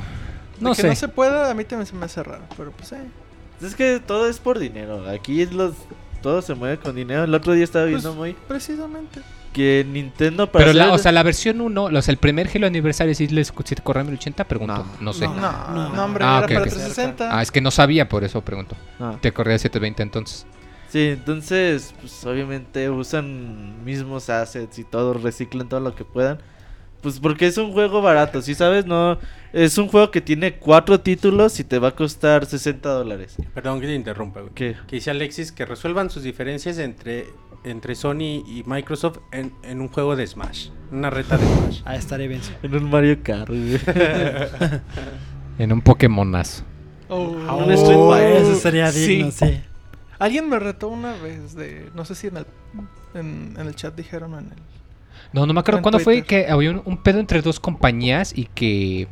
No 0.60 0.70
de 0.70 0.76
que 0.76 0.82
sé. 0.82 0.88
no 0.88 0.94
se 0.94 1.08
pueda, 1.08 1.50
a 1.50 1.54
mí 1.54 1.64
también 1.64 1.86
se 1.86 1.94
me 1.94 2.06
hace 2.06 2.22
raro, 2.22 2.44
pero 2.56 2.70
pues 2.70 2.92
eh. 2.92 3.02
Es 3.62 3.74
que 3.74 4.00
todo 4.00 4.28
es 4.28 4.38
por 4.38 4.58
dinero. 4.58 5.08
Aquí 5.08 5.42
es 5.42 5.52
los 5.52 5.74
todo 6.22 6.40
se 6.42 6.54
mueve 6.54 6.78
con 6.78 6.94
dinero. 6.96 7.24
El 7.24 7.34
otro 7.34 7.52
día 7.52 7.64
estaba 7.64 7.84
Pues, 7.84 8.02
viendo 8.02 8.14
muy 8.14 8.34
Precisamente. 8.48 9.20
que 9.52 9.86
Nintendo 9.88 10.50
para 10.50 10.64
Pero 10.64 10.76
la, 10.76 10.92
o 10.92 10.98
sea, 10.98 11.12
la 11.12 11.22
versión 11.22 11.60
1, 11.60 11.84
o 11.84 12.02
sea, 12.02 12.10
el 12.12 12.18
primer 12.18 12.48
Halo 12.52 12.66
aniversario, 12.66 13.14
¿sí 13.14 13.28
les 13.28 13.52
si 13.64 13.74
te 13.74 13.82
corre 13.82 14.00
en 14.00 14.06
1080? 14.08 14.44
Pregunto, 14.44 14.74
no, 14.98 15.04
No. 15.04 15.12
sé. 15.12 15.28
No. 15.28 15.34
No, 15.36 15.88
no, 15.90 16.04
hombre, 16.04 16.24
Ah, 16.26 16.38
era 16.38 16.46
para 16.48 16.60
ok. 16.62 16.68
360. 16.70 17.38
Ah, 17.38 17.42
es 17.42 17.50
que 17.50 17.60
no 17.60 17.70
sabía, 17.70 18.08
por 18.08 18.24
eso 18.24 18.40
pregunto. 18.40 18.74
Ah. 18.98 19.16
Te 19.20 19.32
corría 19.32 19.54
a 19.56 19.58
720 19.58 20.02
entonces. 20.02 20.46
Sí, 20.88 21.08
entonces, 21.08 21.94
pues 22.00 22.24
obviamente 22.24 22.88
usan 22.88 23.84
mismos 23.84 24.30
assets 24.30 24.78
y 24.78 24.84
todo, 24.84 25.12
reciclan 25.14 25.68
todo 25.68 25.80
lo 25.80 25.94
que 25.94 26.04
puedan. 26.04 26.38
Pues 27.04 27.20
porque 27.20 27.46
es 27.46 27.58
un 27.58 27.70
juego 27.72 28.00
barato, 28.00 28.40
¿sí 28.40 28.54
sabes? 28.54 28.86
No, 28.86 29.18
es 29.52 29.76
un 29.76 29.88
juego 29.88 30.10
que 30.10 30.22
tiene 30.22 30.54
cuatro 30.54 30.98
títulos 31.00 31.60
y 31.60 31.64
te 31.64 31.78
va 31.78 31.88
a 31.88 31.94
costar 31.94 32.46
60 32.46 32.88
dólares. 32.88 33.36
Perdón 33.52 33.82
que 33.82 33.86
te 33.86 33.94
interrumpa, 33.94 34.40
güey. 34.40 34.54
¿Qué? 34.54 34.74
Que 34.88 34.96
dice 34.96 35.10
Alexis 35.10 35.52
que 35.52 35.66
resuelvan 35.66 36.08
sus 36.08 36.22
diferencias 36.22 36.78
entre, 36.78 37.26
entre 37.62 37.94
Sony 37.94 38.42
y 38.46 38.62
Microsoft 38.64 39.18
en, 39.32 39.52
en 39.64 39.82
un 39.82 39.88
juego 39.88 40.16
de 40.16 40.26
Smash. 40.26 40.70
Una 40.90 41.10
reta 41.10 41.36
de 41.36 41.44
Smash. 41.44 41.82
Ah, 41.84 41.94
estaré 41.94 42.26
bien. 42.26 42.40
En 42.62 42.74
un 42.74 42.88
Mario 42.88 43.18
Kart. 43.22 43.48
güey. 43.48 43.78
En 45.58 45.72
un 45.72 45.82
Pokémonazo. 45.82 46.64
Oh. 47.10 47.20
Un 47.28 47.70
Street 47.70 47.98
Fighter. 48.08 48.42
Eso 48.42 48.54
sería 48.56 48.90
digno, 48.90 49.30
sí. 49.30 49.60
Alguien 50.18 50.48
me 50.48 50.58
retó 50.58 50.88
una 50.88 51.12
vez 51.12 51.54
de. 51.54 51.90
No 51.94 52.06
sé 52.06 52.14
si 52.14 52.28
en 52.28 52.38
el, 52.38 52.46
en, 53.12 53.54
en 53.58 53.66
el 53.66 53.74
chat 53.76 53.94
dijeron 53.94 54.32
o 54.32 54.38
en 54.38 54.46
el. 54.46 54.58
No, 55.32 55.46
no 55.46 55.52
me 55.52 55.60
acuerdo 55.60 55.82
cuándo 55.82 55.98
fue 55.98 56.22
que 56.22 56.46
había 56.48 56.70
un, 56.70 56.82
un 56.84 56.96
pedo 56.98 57.18
entre 57.20 57.42
dos 57.42 57.60
compañías 57.60 58.36
y 58.36 58.46
que. 58.46 59.08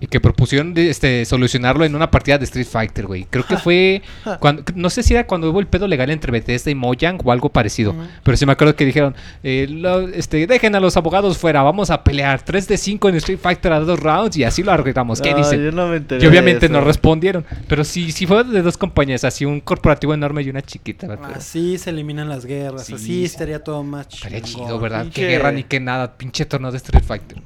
Y 0.00 0.06
que 0.06 0.20
propusieron 0.20 0.72
este, 0.76 1.24
solucionarlo 1.24 1.84
en 1.84 1.94
una 1.96 2.08
partida 2.10 2.38
de 2.38 2.44
Street 2.44 2.66
Fighter, 2.66 3.06
güey. 3.06 3.24
Creo 3.28 3.44
que 3.44 3.56
fue. 3.56 4.02
cuando, 4.40 4.62
no 4.76 4.90
sé 4.90 5.02
si 5.02 5.14
era 5.14 5.26
cuando 5.26 5.50
hubo 5.50 5.58
el 5.58 5.66
pedo 5.66 5.88
legal 5.88 6.08
entre 6.10 6.30
Bethesda 6.30 6.70
y 6.70 6.76
Mojang 6.76 7.18
o 7.24 7.32
algo 7.32 7.48
parecido. 7.48 7.94
Pero 8.22 8.36
sí 8.36 8.46
me 8.46 8.52
acuerdo 8.52 8.76
que 8.76 8.84
dijeron: 8.84 9.16
eh, 9.42 9.66
lo- 9.68 10.06
este, 10.08 10.46
Dejen 10.46 10.74
a 10.76 10.80
los 10.80 10.96
abogados 10.96 11.36
fuera, 11.36 11.62
vamos 11.62 11.90
a 11.90 12.04
pelear 12.04 12.42
3 12.42 12.68
de 12.68 12.76
5 12.76 13.08
en 13.08 13.14
Street 13.16 13.38
Fighter 13.42 13.72
a 13.72 13.80
dos 13.80 13.98
rounds 13.98 14.36
y 14.36 14.44
así 14.44 14.62
lo 14.62 14.70
arreglamos. 14.70 15.20
¿Qué 15.20 15.32
No, 15.32 15.38
dicen? 15.38 15.64
yo 15.64 15.72
no 15.72 15.88
me 15.88 15.96
enteré 15.96 16.24
Y 16.24 16.28
obviamente 16.28 16.68
de 16.68 16.72
no 16.72 16.80
respondieron. 16.80 17.44
Pero 17.66 17.82
sí, 17.82 18.12
sí 18.12 18.24
fue 18.26 18.44
de 18.44 18.62
dos 18.62 18.76
compañías, 18.78 19.24
así 19.24 19.44
un 19.44 19.60
corporativo 19.60 20.14
enorme 20.14 20.42
y 20.42 20.50
una 20.50 20.62
chiquita. 20.62 21.08
¿verdad? 21.08 21.32
Así 21.34 21.76
se 21.76 21.90
eliminan 21.90 22.28
las 22.28 22.44
guerras. 22.46 22.86
Sí, 22.86 22.94
así 22.94 23.04
sí. 23.04 23.24
estaría 23.24 23.64
todo 23.64 23.82
más 23.82 24.06
Estaría 24.12 24.40
chingón. 24.42 24.66
chido, 24.66 24.78
¿verdad? 24.78 25.04
Pinche- 25.06 25.12
Qué 25.14 25.26
guerra 25.26 25.50
ni 25.50 25.64
qué 25.64 25.80
nada. 25.80 26.16
Pinche 26.16 26.44
torneo 26.44 26.70
de 26.70 26.76
Street 26.76 27.02
Fighter. 27.04 27.42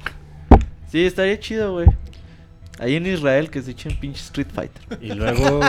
Sí, 0.90 1.06
estaría 1.06 1.40
chido, 1.40 1.72
güey. 1.72 1.86
Ahí 2.78 2.96
en 2.96 3.06
Israel 3.06 3.50
que 3.50 3.62
se 3.62 3.72
echen 3.72 3.96
pinche 3.98 4.20
Street 4.20 4.48
Fighter. 4.52 4.98
Y 5.00 5.12
luego, 5.14 5.60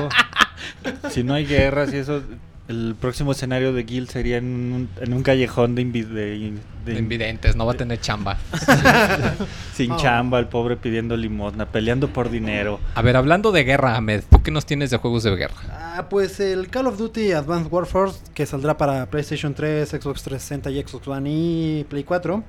si 1.10 1.24
no 1.24 1.34
hay 1.34 1.45
guerras 1.45 1.93
y 1.93 1.97
eso, 1.97 2.24
el 2.70 2.95
próximo 2.99 3.34
escenario 3.34 3.74
de 3.74 3.84
Guild 3.84 4.10
sería 4.10 4.38
en 4.38 4.45
un, 4.45 4.89
en 5.01 5.14
un 5.14 5.22
callejón 5.22 5.76
de, 5.76 5.82
invi- 5.86 6.06
de- 6.08 6.54
de- 6.86 6.97
Invidentes, 6.99 7.56
no 7.58 7.66
va 7.66 7.74
a 7.74 7.76
tener 7.76 7.99
chamba. 7.99 8.38
sin 9.76 9.91
Oh. 9.91 9.97
chamba, 9.97 10.39
el 10.39 10.47
pobre 10.47 10.78
pidiendo 10.78 11.18
limosna, 11.18 11.66
peleando 11.66 12.08
por 12.08 12.30
dinero. 12.30 12.80
A 12.95 13.01
ver, 13.01 13.18
hablando 13.18 13.51
de 13.51 13.64
guerra, 13.64 13.95
Ahmed, 13.97 14.24
¿tú 14.30 14.41
qué 14.41 14.51
nos 14.51 14.66
tienes 14.66 14.89
de 14.91 14.97
juegos 14.97 15.24
de 15.24 15.36
guerra? 15.36 15.56
Ah, 15.70 16.08
pues 16.10 16.39
el 16.39 16.70
Call 16.70 16.88
of 16.88 16.97
Duty 16.97 17.34
Advanced 17.34 17.72
Warfare, 17.72 18.12
que 18.34 18.45
saldrá 18.45 18.78
para 18.78 19.06
PlayStation 19.08 19.54
3, 19.54 19.89
Xbox 19.89 20.24
360 20.24 20.72
y 20.72 20.82
Xbox 20.82 21.08
One 21.08 21.30
y 21.30 21.86
Play 21.89 22.04
4, 22.04 22.43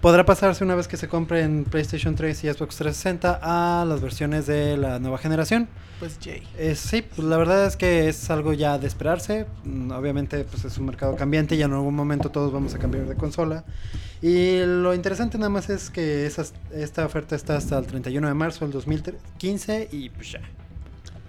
podrá 0.00 0.24
pasarse 0.24 0.62
una 0.64 0.74
vez 0.74 0.86
que 0.88 0.96
se 0.96 1.08
compre 1.08 1.42
en 1.42 1.64
PlayStation 1.64 2.14
3 2.14 2.44
y 2.44 2.48
Xbox 2.52 2.76
360 2.76 3.40
a 3.42 3.84
las 3.84 4.00
versiones 4.00 4.46
de 4.46 4.76
la 4.76 4.98
nueva 4.98 5.18
generación. 5.18 5.68
Pues 5.98 6.18
Jay. 6.22 6.42
Eh, 6.56 6.76
sí, 6.76 7.02
pues 7.02 7.26
la 7.26 7.36
verdad 7.36 7.66
es 7.66 7.76
que 7.76 8.08
es 8.08 8.30
algo 8.30 8.52
ya 8.52 8.78
de 8.78 8.86
esperarse. 8.86 9.46
Mm, 9.64 9.90
Obviamente, 9.90 10.44
pues 10.44 10.64
es 10.64 10.78
un 10.78 10.86
mercado 10.86 11.16
cambiante 11.16 11.56
y 11.56 11.62
en 11.62 11.72
algún 11.72 11.94
momento 11.96 12.30
todos 12.30 12.52
vamos 12.52 12.74
a 12.74 12.78
cambiar 12.78 13.06
de 13.06 13.16
consola. 13.16 13.64
Y 14.22 14.58
lo 14.64 14.94
interesante 14.94 15.38
nada 15.38 15.50
más 15.50 15.68
es 15.70 15.90
que 15.90 16.26
esas- 16.26 16.54
esta 16.72 17.04
oferta 17.04 17.34
está 17.34 17.56
hasta 17.56 17.78
el 17.78 17.86
31 17.86 18.28
de 18.28 18.34
marzo 18.34 18.64
del 18.64 18.72
2015 18.72 19.88
y 19.90 20.10
pues 20.10 20.32
ya. 20.32 20.40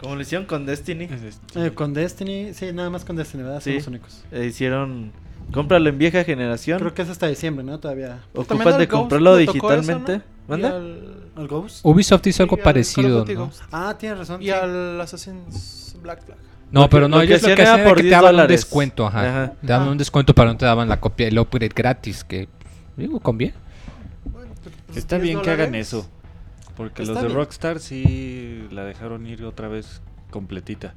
Como 0.01 0.15
lo 0.15 0.21
hicieron 0.21 0.45
con 0.47 0.65
Destiny. 0.65 1.09
Eh, 1.55 1.71
con 1.73 1.93
Destiny, 1.93 2.53
sí, 2.53 2.71
nada 2.71 2.89
más 2.89 3.03
con 3.03 3.15
Destiny, 3.15 3.43
¿verdad? 3.43 3.59
Son 3.61 3.71
Sí. 3.73 3.77
los 3.79 3.87
únicos. 3.87 4.23
eh, 4.31 4.45
hicieron. 4.45 5.11
Cómpralo 5.53 5.89
en 5.89 5.97
vieja 5.97 6.23
generación. 6.23 6.79
Creo 6.79 6.93
que 6.93 7.01
es 7.01 7.09
hasta 7.09 7.27
diciembre, 7.27 7.63
¿no? 7.65 7.79
Todavía. 7.79 8.19
También 8.47 8.77
de 8.77 8.87
comprarlo 8.87 9.35
digitalmente. 9.35 10.17
¿no? 10.17 10.23
¿Manda? 10.47 10.69
Al, 10.75 11.31
¿Al 11.35 11.47
Ghost? 11.47 11.81
Ubisoft 11.83 12.25
hizo 12.27 12.43
algo 12.43 12.57
parecido, 12.57 13.25
¿no? 13.25 13.51
Ah, 13.71 13.95
tienes 13.97 14.17
razón. 14.19 14.41
Y 14.41 14.45
sí. 14.45 14.51
al 14.51 14.99
Assassin's 15.01 15.95
Black 16.01 16.23
Flag. 16.25 16.37
No, 16.71 16.87
pero 16.89 17.07
no, 17.07 17.15
lo 17.17 17.21
que 17.21 17.27
ellos 17.27 17.41
lo 17.41 17.47
que 17.47 17.53
hacían 17.63 17.79
era 17.79 17.89
que 17.89 17.95
te 17.95 18.01
10 18.03 18.11
daban 18.11 18.39
un 18.39 18.47
descuento, 18.47 19.07
ajá. 19.07 19.29
Ajá. 19.29 19.53
Te 19.59 19.67
daban 19.67 19.87
Ah. 19.87 19.91
un 19.91 19.97
descuento, 19.97 20.35
pero 20.35 20.49
no 20.49 20.57
te 20.57 20.65
daban 20.65 20.87
la 20.87 20.99
copia, 20.99 21.27
el 21.27 21.39
upgrade 21.39 21.71
gratis, 21.75 22.23
que 22.23 22.47
digo, 22.95 23.19
conviene. 23.19 23.55
Bueno, 24.25 24.51
pero, 24.63 24.75
pues, 24.85 24.97
Está 24.97 25.15
10 25.17 25.23
bien 25.23 25.41
que 25.41 25.49
hagan 25.49 25.73
eso. 25.73 26.07
Porque 26.77 27.01
Está 27.01 27.13
los 27.13 27.21
de 27.23 27.27
bien. 27.27 27.37
Rockstar 27.37 27.79
sí 27.79 28.67
la 28.71 28.83
dejaron 28.85 29.25
ir 29.25 29.43
otra 29.45 29.67
vez 29.67 30.01
completita. 30.29 30.93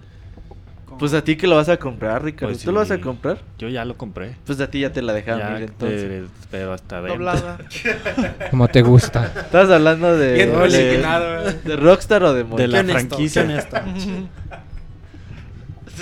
Pues 0.98 1.14
a 1.14 1.22
ti 1.22 1.36
que 1.36 1.46
lo 1.46 1.56
vas 1.56 1.68
a 1.68 1.76
comprar, 1.76 2.22
Ricardo. 2.24 2.52
Pues 2.54 2.64
¿Tú 2.64 2.72
lo 2.72 2.80
vas 2.80 2.90
a 2.90 3.00
comprar? 3.00 3.38
Yo 3.58 3.68
ya 3.68 3.84
lo 3.84 3.96
compré. 3.96 4.36
Pues 4.46 4.60
a 4.60 4.70
ti 4.70 4.80
ya 4.80 4.92
te 4.92 5.02
la 5.02 5.12
dejaron 5.12 5.40
Ya, 5.40 5.56
ir 5.58 5.62
entonces. 5.64 6.24
pero 6.50 6.72
hasta. 6.72 7.00
Doblada. 7.00 7.58
Como 8.50 8.68
te 8.68 8.82
gusta. 8.82 9.26
¿Estás 9.26 9.70
hablando 9.70 10.16
de, 10.16 10.34
Bien 10.34 10.52
de, 10.52 11.00
eh. 11.00 11.60
de 11.64 11.76
Rockstar 11.76 12.22
o 12.24 12.32
de 12.32 12.38
De 12.38 12.44
Monchis? 12.44 12.68
la 12.70 12.84
franquicia. 12.84 13.42
honesto. 13.42 13.76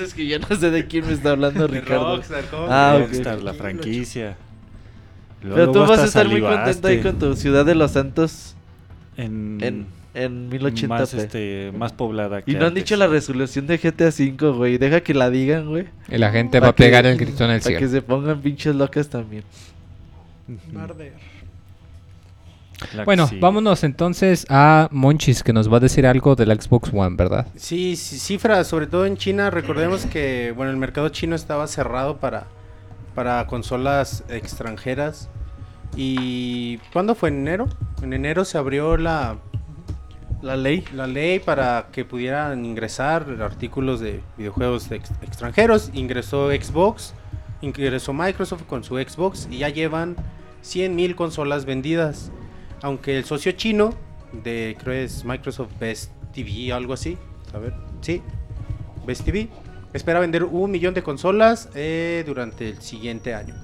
Es 0.01 0.15
que 0.15 0.27
ya 0.27 0.39
no 0.39 0.47
sé 0.57 0.71
de 0.71 0.87
quién 0.87 1.07
me 1.07 1.13
está 1.13 1.31
hablando 1.33 1.67
De 1.67 1.81
Ricardo. 1.81 2.17
Rockstar, 2.17 2.45
¿cómo? 2.51 2.67
Ah, 2.71 2.95
ok. 2.97 3.01
Rockstar, 3.09 3.43
la 3.43 3.53
franquicia. 3.55 4.37
Pero 5.43 5.73
tú 5.73 5.81
vas 5.81 5.99
a 6.01 6.05
estar 6.05 6.29
muy 6.29 6.41
contento 6.41 6.89
ahí 6.89 7.01
con 7.03 7.19
tu 7.19 7.35
Ciudad 7.35 7.65
de 7.65 7.75
los 7.75 7.91
Santos 7.93 8.55
en, 9.17 9.59
en, 9.61 9.87
en 10.15 10.51
1080p. 10.51 10.89
más, 10.89 11.15
este, 11.15 11.73
más 11.77 11.93
poblada 11.93 12.43
que 12.43 12.51
Y 12.51 12.55
no 12.55 12.67
han 12.67 12.75
dicho 12.75 12.97
la 12.97 13.07
resolución 13.07 13.67
de 13.67 13.79
GTA 13.79 14.09
V, 14.09 14.51
güey. 14.57 14.77
Deja 14.79 15.01
que 15.03 15.15
la 15.15 15.31
digan, 15.31 15.69
güey. 15.69 15.87
Y 16.09 16.19
la 16.19 16.31
gente 16.33 16.59
va 16.61 16.69
a 16.69 16.73
que- 16.75 16.83
pegar 16.85 17.07
el 17.07 17.17
grito 17.17 17.45
en 17.45 17.51
el 17.53 17.61
Para 17.61 17.73
que 17.79 17.87
cielo. 17.87 17.93
se 17.93 18.03
pongan 18.03 18.41
pinches 18.41 18.75
locas 18.75 19.09
también. 19.09 19.45
La- 22.95 23.05
Bueno, 23.05 23.27
sí. 23.29 23.39
vámonos 23.39 23.85
entonces 23.85 24.47
a 24.49 24.89
Monchis, 24.91 25.43
que 25.43 25.53
nos 25.53 25.71
va 25.71 25.77
a 25.77 25.81
decir 25.81 26.07
algo 26.07 26.35
del 26.35 26.51
Xbox 26.59 26.91
One, 26.95 27.15
¿verdad? 27.15 27.47
Sí, 27.55 27.95
sí, 27.95 28.19
cifras, 28.19 28.67
sobre 28.67 28.87
todo 28.87 29.05
en 29.05 29.17
China. 29.19 29.51
Recordemos 29.51 30.07
que 30.07 30.53
bueno, 30.57 30.71
el 30.71 30.79
mercado 30.79 31.11
chino 31.11 31.37
estaba 31.37 31.67
cerrado 31.67 32.17
para, 32.17 32.47
para 33.15 33.47
consolas 33.47 34.25
extranjeras. 34.31 35.29
¿Y 35.95 36.79
cuándo 36.93 37.15
fue? 37.15 37.29
¿En 37.29 37.41
enero? 37.41 37.69
En 38.03 38.15
enero 38.15 38.47
se 38.47 38.57
abrió 38.57 38.97
la, 38.97 39.37
La 40.43 40.57
ley. 40.57 40.85
la 40.95 41.07
ley 41.07 41.39
para 41.39 41.89
que 41.93 42.05
pudieran 42.05 42.65
ingresar 42.65 43.27
artículos 43.43 44.01
de 44.01 44.21
videojuegos 44.39 44.89
de 44.89 44.97
ex- 44.97 45.11
extranjeros. 45.23 45.91
Ingresó 45.93 46.49
Xbox, 46.51 47.15
ingresó 47.61 48.13
Microsoft 48.15 48.63
con 48.65 48.83
su 48.83 48.97
Xbox 48.97 49.49
y 49.51 49.59
ya 49.59 49.69
llevan 49.69 50.17
100.000 50.65 51.15
consolas 51.15 51.67
vendidas. 51.67 52.33
Aunque 52.83 53.19
el 53.19 53.25
socio 53.25 53.53
chino 53.53 53.91
de, 54.33 54.77
creo 54.83 54.95
es 54.95 55.25
Microsoft 55.27 55.73
Best 55.79 56.11
TV, 56.33 56.73
algo 56.73 56.95
así. 56.95 57.19
A 57.53 57.59
ver, 57.59 57.75
sí, 58.01 58.23
Best 59.07 59.25
TV. 59.25 59.49
Espera 59.93 60.21
vender 60.21 60.45
un 60.45 60.71
millón 60.71 60.95
de 60.95 61.03
consolas 61.03 61.69
eh, 61.75 62.23
durante 62.25 62.69
el 62.71 62.81
siguiente 62.81 63.35
año. 63.35 63.55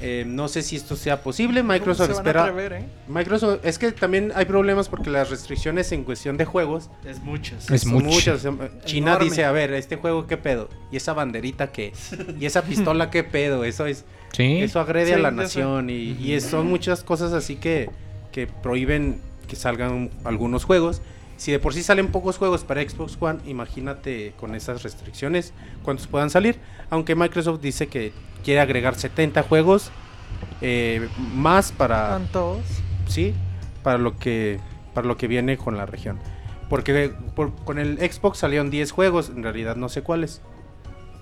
Eh, 0.00 0.24
no 0.26 0.46
sé 0.46 0.62
si 0.62 0.76
esto 0.76 0.94
sea 0.94 1.22
posible. 1.22 1.60
¿Cómo 1.62 1.72
Microsoft 1.72 2.10
espera. 2.10 2.42
atrever, 2.44 2.72
eh? 2.74 2.84
Microsoft, 3.08 3.64
es 3.64 3.78
que 3.78 3.90
también 3.90 4.32
hay 4.36 4.44
problemas 4.44 4.88
porque 4.88 5.10
las 5.10 5.28
restricciones 5.28 5.90
en 5.90 6.04
cuestión 6.04 6.36
de 6.36 6.44
juegos 6.44 6.88
Es 7.04 7.20
muchas. 7.20 7.68
Es 7.70 7.82
son 7.82 7.94
mucho. 7.94 8.06
muchas. 8.06 8.42
China 8.84 9.10
Enorme. 9.12 9.24
dice, 9.24 9.44
a 9.44 9.50
ver, 9.50 9.72
este 9.72 9.96
juego 9.96 10.26
qué 10.28 10.36
pedo, 10.36 10.68
y 10.92 10.96
esa 10.98 11.14
banderita 11.14 11.72
qué, 11.72 11.92
y 12.38 12.46
esa 12.46 12.62
pistola 12.62 13.10
qué 13.10 13.24
pedo, 13.24 13.64
eso 13.64 13.86
es, 13.86 14.04
Sí. 14.32 14.58
eso 14.62 14.78
agrede 14.78 15.14
a 15.14 15.18
la 15.18 15.30
nación 15.32 15.90
y, 15.90 16.12
y 16.20 16.34
es- 16.34 16.44
son 16.44 16.66
muchas 16.68 17.02
cosas 17.02 17.32
así 17.32 17.56
que, 17.56 17.90
que 18.30 18.46
prohíben 18.46 19.20
que 19.48 19.56
salgan 19.56 20.10
algunos 20.24 20.64
juegos. 20.64 21.02
Si 21.38 21.50
de 21.52 21.58
por 21.58 21.72
sí 21.72 21.82
salen 21.82 22.08
pocos 22.08 22.36
juegos 22.36 22.64
para 22.64 22.82
Xbox 22.86 23.16
One, 23.18 23.38
imagínate 23.46 24.34
con 24.38 24.54
esas 24.54 24.82
restricciones 24.82 25.54
cuántos 25.84 26.06
puedan 26.08 26.28
salir. 26.28 26.58
Aunque 26.90 27.14
Microsoft 27.14 27.60
dice 27.62 27.86
que 27.86 28.12
quiere 28.44 28.60
agregar 28.60 28.94
70 28.96 29.42
juegos 29.44 29.90
eh, 30.60 31.08
más 31.34 31.72
para 31.72 32.08
Tantos. 32.10 32.58
sí, 33.06 33.34
para 33.82 33.98
lo 33.98 34.18
que 34.18 34.58
para 34.94 35.06
lo 35.06 35.16
que 35.16 35.28
viene 35.28 35.56
con 35.56 35.76
la 35.76 35.86
región. 35.86 36.18
Porque 36.68 37.12
por- 37.34 37.54
con 37.64 37.78
el 37.78 37.98
Xbox 37.98 38.38
salieron 38.38 38.68
10 38.68 38.90
juegos, 38.90 39.30
en 39.30 39.42
realidad 39.42 39.76
no 39.76 39.88
sé 39.88 40.02
cuáles. 40.02 40.42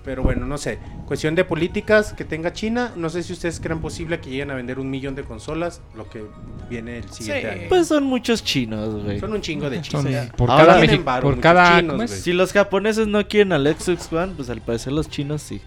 Pero 0.07 0.23
bueno, 0.23 0.45
no 0.45 0.57
sé. 0.57 0.79
Cuestión 1.05 1.35
de 1.35 1.43
políticas 1.43 2.13
que 2.13 2.23
tenga 2.23 2.53
China, 2.53 2.93
no 2.95 3.09
sé 3.09 3.23
si 3.23 3.33
ustedes 3.33 3.59
crean 3.59 3.81
posible 3.81 4.21
que 4.21 4.29
lleguen 4.29 4.49
a 4.51 4.53
vender 4.55 4.79
un 4.79 4.89
millón 4.89 5.15
de 5.15 5.23
consolas, 5.23 5.81
lo 5.97 6.09
que 6.09 6.23
viene 6.69 6.99
el 6.99 7.09
siguiente 7.11 7.41
Sí. 7.41 7.59
año. 7.59 7.61
Pues 7.67 7.87
son 7.89 8.05
muchos 8.05 8.41
chinos, 8.41 9.03
güey. 9.03 9.19
Son 9.19 9.33
un 9.33 9.41
chingo 9.41 9.69
de 9.69 9.81
chinos. 9.81 10.05
por 10.37 10.49
Ahora 10.49 10.65
cada, 10.65 10.79
tienen 10.79 11.01
Mexi- 11.01 11.03
varo, 11.03 11.23
por 11.23 11.39
cada 11.41 11.81
chinos. 11.81 12.09
Si 12.09 12.31
los 12.31 12.53
japoneses 12.53 13.05
no 13.07 13.27
quieren 13.27 13.51
al 13.51 13.67
Xbox 13.67 14.13
One, 14.13 14.31
pues 14.37 14.49
al 14.49 14.61
parecer 14.61 14.93
los 14.93 15.09
chinos 15.09 15.41
sí. 15.41 15.59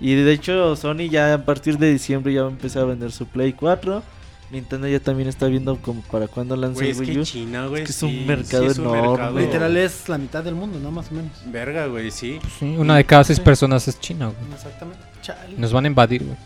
Y 0.00 0.14
de 0.14 0.32
hecho 0.32 0.74
Sony 0.74 1.10
ya 1.10 1.34
a 1.34 1.44
partir 1.44 1.76
de 1.76 1.92
diciembre 1.92 2.32
ya 2.32 2.40
va 2.44 2.48
a 2.48 2.52
empezar 2.52 2.84
a 2.84 2.86
vender 2.86 3.12
su 3.12 3.26
Play 3.26 3.52
4. 3.52 4.02
Nintendo 4.50 4.88
ya 4.88 4.98
también 4.98 5.28
está 5.28 5.46
viendo 5.46 5.76
como 5.76 6.00
para 6.02 6.26
cuándo 6.26 6.56
lanza 6.56 6.80
Güey, 6.80 6.88
el 6.90 6.92
es 6.92 7.00
Wii 7.00 7.12
que 7.12 7.18
U. 7.20 7.24
China, 7.24 7.66
güey. 7.66 7.82
Es 7.82 7.86
que 7.88 7.92
es 7.92 8.02
un 8.02 8.10
sí, 8.10 8.24
mercado 8.26 8.64
sí 8.64 8.70
es 8.70 8.78
un 8.78 8.84
enorme. 8.86 9.08
mercado- 9.10 9.38
Literal 9.38 9.76
es 9.76 10.08
la 10.08 10.18
mitad 10.18 10.42
del 10.42 10.54
mundo, 10.56 10.80
¿no? 10.80 10.90
Más 10.90 11.10
o 11.10 11.14
menos. 11.14 11.30
Verga, 11.46 11.86
güey, 11.86 12.10
sí. 12.10 12.40
Sí, 12.58 12.74
una 12.76 12.96
de 12.96 13.04
cada 13.04 13.22
seis 13.24 13.38
Sí. 13.38 13.44
personas 13.44 13.86
es 13.86 14.00
china, 14.00 14.26
güey. 14.26 14.52
Exactamente. 14.52 15.00
Chale. 15.22 15.54
Nos 15.56 15.72
van 15.72 15.84
a 15.84 15.88
invadir, 15.88 16.24
güey. 16.24 16.36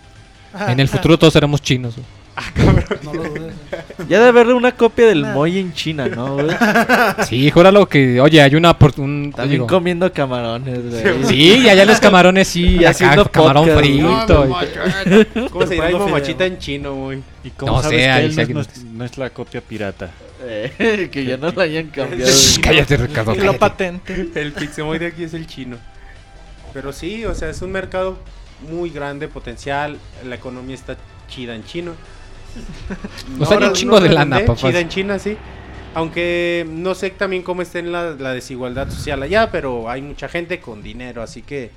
Ajá, 0.53 0.71
En 0.73 0.81
el 0.81 0.87
ajá. 0.89 0.97
futuro 0.99 1.19
todos 1.19 1.33
seremos 1.33 1.63
chinos, 1.63 1.95
güey. 1.97 2.07
No 3.05 3.13
lo 3.15 3.23
dudes. 3.25 3.55
Ya 4.09 4.21
de 4.21 4.29
haber 4.29 4.49
una 4.49 4.73
copia 4.73 5.07
del 5.07 5.23
Nah. 5.23 5.35
Moy 5.35 5.59
en 5.59 5.73
China, 5.73 6.09
¿no, 6.09 6.35
güey? 6.35 6.49
Sí, 7.29 7.51
júralo 7.51 7.87
que, 7.89 8.21
oye, 8.21 8.43
hay 8.43 8.55
una 8.55 8.77
por 8.79 8.93
un 8.99 9.33
También 9.35 9.51
digo, 9.63 9.67
comiendo 9.67 10.13
camarones, 10.13 10.81
güey. 10.91 11.25
Sí, 11.25 11.59
y 11.65 11.69
allá 11.69 11.85
los 11.85 12.01
camarones 12.01 12.49
sí, 12.49 12.63
Y 12.75 12.79
acá 12.79 12.91
haciendo 12.91 13.25
camarón 13.31 13.65
podcast, 13.69 13.81
frito. 13.81 14.47
y- 14.49 15.25
¿Cómo 15.51 15.67
se 15.67 15.77
Chupando 15.77 16.09
machita 16.09 16.45
en 16.47 16.59
chino, 16.59 16.95
güey? 16.95 17.23
¿Y 17.45 17.51
cómo 17.51 17.73
No 17.77 17.83
sabes 17.83 17.99
sé, 17.99 18.05
que 18.05 18.11
ahí 18.11 18.25
él 18.27 18.37
no, 18.37 18.43
es, 18.43 18.49
no 18.95 19.05
es- 19.05 19.17
no 19.19 19.25
la 19.25 19.31
copia 19.31 19.61
pirata? 19.61 20.11
Eh, 20.47 21.09
que 21.11 21.25
ya 21.25 21.37
no 21.37 21.51
la 21.53 21.63
hayan 21.63 21.87
cambiado. 21.87 22.31
Shh, 22.31 22.61
cállate, 22.61 22.97
Ricardo. 22.99 23.33
Y 23.33 23.37
lo 23.39 23.43
cállate. 23.45 23.59
patente. 23.59 24.31
El 24.35 24.53
Pixemoy 24.53 24.99
de 24.99 25.07
aquí 25.07 25.23
es 25.25 25.33
el 25.35 25.47
chino. 25.47 25.77
Pero 26.75 26.93
sí, 26.93 27.25
o 27.25 27.35
sea, 27.35 27.49
es 27.49 27.63
un 27.63 27.71
mercado 27.73 28.19
muy 28.69 28.91
grande, 28.91 29.29
potencial. 29.29 29.97
La 30.27 30.35
economía 30.35 30.75
está 30.75 30.97
chida 31.29 31.55
en 31.55 31.65
chino. 31.65 31.93
O 33.41 33.45
sea, 33.47 33.59
hay 33.59 33.65
un 33.65 33.73
chingo 33.73 34.01
de 34.01 34.09
lana, 34.11 34.41
papás. 34.41 34.61
Chida 34.61 34.81
en 34.81 34.89
China, 34.89 35.19
sí. 35.19 35.37
Aunque 35.95 36.67
no 36.69 36.95
sé 36.95 37.11
también 37.11 37.43
cómo 37.43 37.63
está 37.63 37.79
en 37.79 37.93
la, 37.93 38.11
la 38.13 38.33
desigualdad 38.33 38.91
social 38.91 39.23
allá, 39.23 39.51
pero 39.53 39.89
hay 39.89 40.03
mucha 40.03 40.29
gente 40.29 40.61
con 40.61 40.83
dinero, 40.83 41.23
así 41.23 41.43
que 41.43 41.71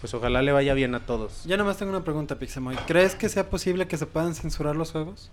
pues 0.00 0.14
ojalá 0.14 0.40
le 0.42 0.52
vaya 0.52 0.72
bien 0.74 0.94
a 0.94 1.00
todos. 1.00 1.42
Yo 1.46 1.56
nomás 1.56 1.76
tengo 1.78 1.90
una 1.90 2.04
pregunta, 2.04 2.38
Pixemoy. 2.38 2.76
¿Crees 2.86 3.14
que 3.16 3.28
sea 3.28 3.50
posible 3.50 3.88
que 3.88 3.96
se 3.96 4.06
puedan 4.06 4.34
censurar 4.34 4.76
los 4.76 4.92
juegos? 4.92 5.30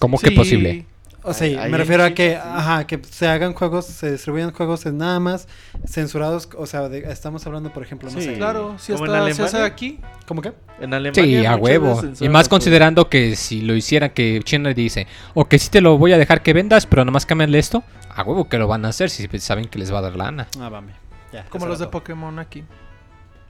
¿Cómo 0.00 0.18
que 0.18 0.30
Sí. 0.30 0.34
posible? 0.34 0.86
O 1.26 1.32
sea, 1.32 1.68
me 1.68 1.78
refiero 1.78 2.04
a 2.04 2.10
que, 2.10 2.32
sí. 2.32 2.36
ajá, 2.36 2.86
que 2.86 3.00
se 3.10 3.26
hagan 3.26 3.54
juegos, 3.54 3.86
se 3.86 4.12
distribuyan 4.12 4.52
juegos 4.52 4.84
en 4.84 4.98
nada 4.98 5.18
más 5.20 5.48
censurados, 5.86 6.48
o 6.56 6.66
sea, 6.66 6.88
de- 6.90 7.10
estamos 7.10 7.46
hablando, 7.46 7.72
por 7.72 7.82
ejemplo, 7.82 8.10
no 8.10 8.18
Sí. 8.20 8.26
sé. 8.26 8.34
Claro, 8.34 8.76
si 8.78 8.92
¿Como 8.92 9.06
en 9.06 9.10
hasta 9.12 9.24
se 9.34 9.42
hace 9.42 9.56
Alemania? 9.56 9.72
aquí. 9.74 10.00
¿Cómo 10.26 10.42
qué? 10.42 10.52
En 10.80 10.92
Alemania. 10.92 11.24
Sí, 11.24 11.46
a 11.46 11.56
huevo. 11.56 11.92
Y 12.02 12.06
más 12.06 12.18
juegos. 12.18 12.48
considerando 12.50 13.08
que 13.08 13.36
si 13.36 13.62
lo 13.62 13.74
hicieran, 13.74 14.10
que 14.10 14.40
China 14.44 14.68
le 14.68 14.74
dice, 14.74 15.06
o 15.32 15.46
que 15.46 15.58
sí 15.58 15.70
te 15.70 15.80
lo 15.80 15.96
voy 15.96 16.12
a 16.12 16.18
dejar 16.18 16.42
que 16.42 16.52
vendas, 16.52 16.84
pero 16.86 17.04
nomás 17.06 17.24
cámbiale 17.24 17.58
esto, 17.58 17.82
a 18.14 18.22
huevo 18.22 18.48
que 18.48 18.58
lo 18.58 18.68
van 18.68 18.84
a 18.84 18.88
hacer 18.88 19.08
si 19.08 19.26
saben 19.40 19.64
que 19.66 19.78
les 19.78 19.92
va 19.92 19.98
a 20.00 20.02
dar 20.02 20.16
lana. 20.16 20.46
Ah, 20.60 20.68
vame. 20.68 20.92
Ya, 21.32 21.44
Como 21.46 21.66
los 21.66 21.78
de 21.78 21.86
todo. 21.86 21.92
Pokémon 21.92 22.38
aquí. 22.38 22.64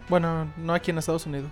Bueno, 0.08 0.46
no 0.58 0.74
aquí 0.74 0.90
en 0.92 0.98
Estados 0.98 1.26
Unidos. 1.26 1.50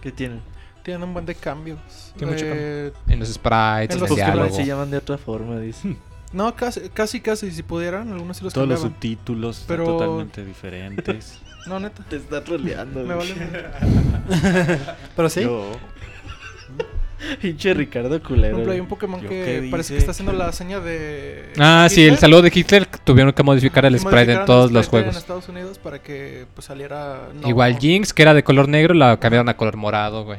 ¿Qué 0.00 0.10
tienen? 0.10 0.40
Tienen 0.84 1.02
un 1.02 1.12
buen 1.12 1.26
de 1.26 1.34
cambios. 1.34 2.12
Tiene 2.16 2.32
mucho 2.32 2.44
Eh, 2.46 2.92
En 3.08 3.18
los 3.18 3.28
sprites, 3.32 3.90
En 3.90 3.92
en, 3.96 4.00
los 4.00 4.02
el 4.02 4.08
Pokémon 4.08 4.34
diálogo. 4.34 4.54
se 4.56 4.64
llaman 4.66 4.90
de 4.90 4.98
otra 4.98 5.18
forma, 5.18 5.58
dice. 5.58 5.96
no, 6.32 6.54
casi, 6.54 6.80
casi, 6.90 7.20
casi. 7.20 7.50
Si 7.50 7.62
pudieran, 7.62 8.12
algunos 8.12 8.36
sí 8.36 8.44
los 8.44 8.52
Todos 8.52 8.68
los 8.68 8.80
subtítulos 8.80 9.60
están 9.62 9.84
totalmente 9.84 10.44
diferentes. 10.44 11.40
No, 11.66 11.80
neta. 11.80 12.04
Te 12.06 12.16
está 12.16 12.44
troleando. 12.44 13.00
Me 13.04 13.14
vale. 13.14 13.34
Pero 15.16 15.30
sí. 15.30 15.40
Yo, 15.44 15.70
Pinche 17.40 17.72
Ricardo 17.72 18.10
Por 18.10 18.22
culero. 18.22 18.48
ejemplo, 18.52 18.72
hay 18.72 18.80
un 18.80 18.86
Pokémon 18.86 19.18
que 19.22 19.68
parece 19.70 19.94
que 19.94 19.98
está 19.98 20.10
haciendo 20.10 20.34
la 20.34 20.52
seña 20.52 20.80
de. 20.80 21.52
Ah, 21.58 21.86
sí, 21.88 22.04
el 22.04 22.18
saludo 22.18 22.42
de 22.42 22.52
Hitler 22.54 22.86
tuvieron 23.02 23.32
que 23.32 23.42
modificar 23.42 23.86
el 23.86 23.98
sprite 23.98 24.32
en 24.32 24.40
el 24.40 24.44
todos 24.44 24.72
los 24.72 24.84
En 24.84 24.90
juegos. 24.90 25.16
Estados 25.16 25.48
Unidos 25.48 25.78
para 25.78 26.02
que 26.02 26.44
pues, 26.54 26.66
saliera. 26.66 27.30
no- 27.32 27.48
Igual 27.48 27.78
Jinx, 27.78 28.12
que 28.12 28.20
era 28.20 28.34
de 28.34 28.44
color 28.44 28.68
negro, 28.68 28.92
la 28.92 29.18
cambiaron 29.18 29.48
a 29.48 29.56
color 29.56 29.76
morado, 29.78 30.24
güey. 30.24 30.38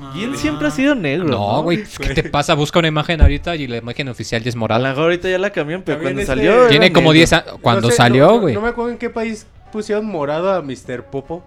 Ah. 0.00 0.12
Jin 0.14 0.36
siempre 0.36 0.68
ha 0.68 0.70
sido 0.70 0.94
negro. 0.94 1.28
No, 1.28 1.62
güey, 1.62 1.82
¿qué 2.00 2.14
te 2.14 2.22
pasa? 2.24 2.54
Busca 2.54 2.78
una 2.78 2.88
imagen 2.88 3.20
ahorita 3.20 3.56
y 3.56 3.66
la 3.66 3.76
imagen 3.78 4.08
oficial 4.08 4.42
ya 4.42 4.48
es 4.48 4.54
A 4.54 4.56
lo 4.56 4.60
morada. 4.60 4.88
mejor 4.88 5.04
ahorita 5.04 5.28
ya 5.28 5.38
la 5.38 5.50
cambiaron, 5.50 5.82
pero 5.84 5.98
También 5.98 6.14
cuando 6.16 6.20
este- 6.22 6.32
salió. 6.50 6.60
era 6.62 6.68
Tiene 6.68 6.92
como 6.92 7.12
negro. 7.12 7.12
10 7.14 7.32
años. 7.32 7.54
Cuando 7.60 7.82
No 7.82 7.90
sé, 7.90 7.96
salió, 7.96 8.26
no- 8.26 8.40
güey. 8.40 8.54
No, 8.54 8.60
me 8.60 8.68
acuerdo 8.68 8.90
en 8.92 8.98
qué 8.98 9.10
país 9.10 9.46
pusieron 9.72 10.06
morado 10.06 10.52
a 10.52 10.62
Mr. 10.62 11.04
Popo. 11.04 11.44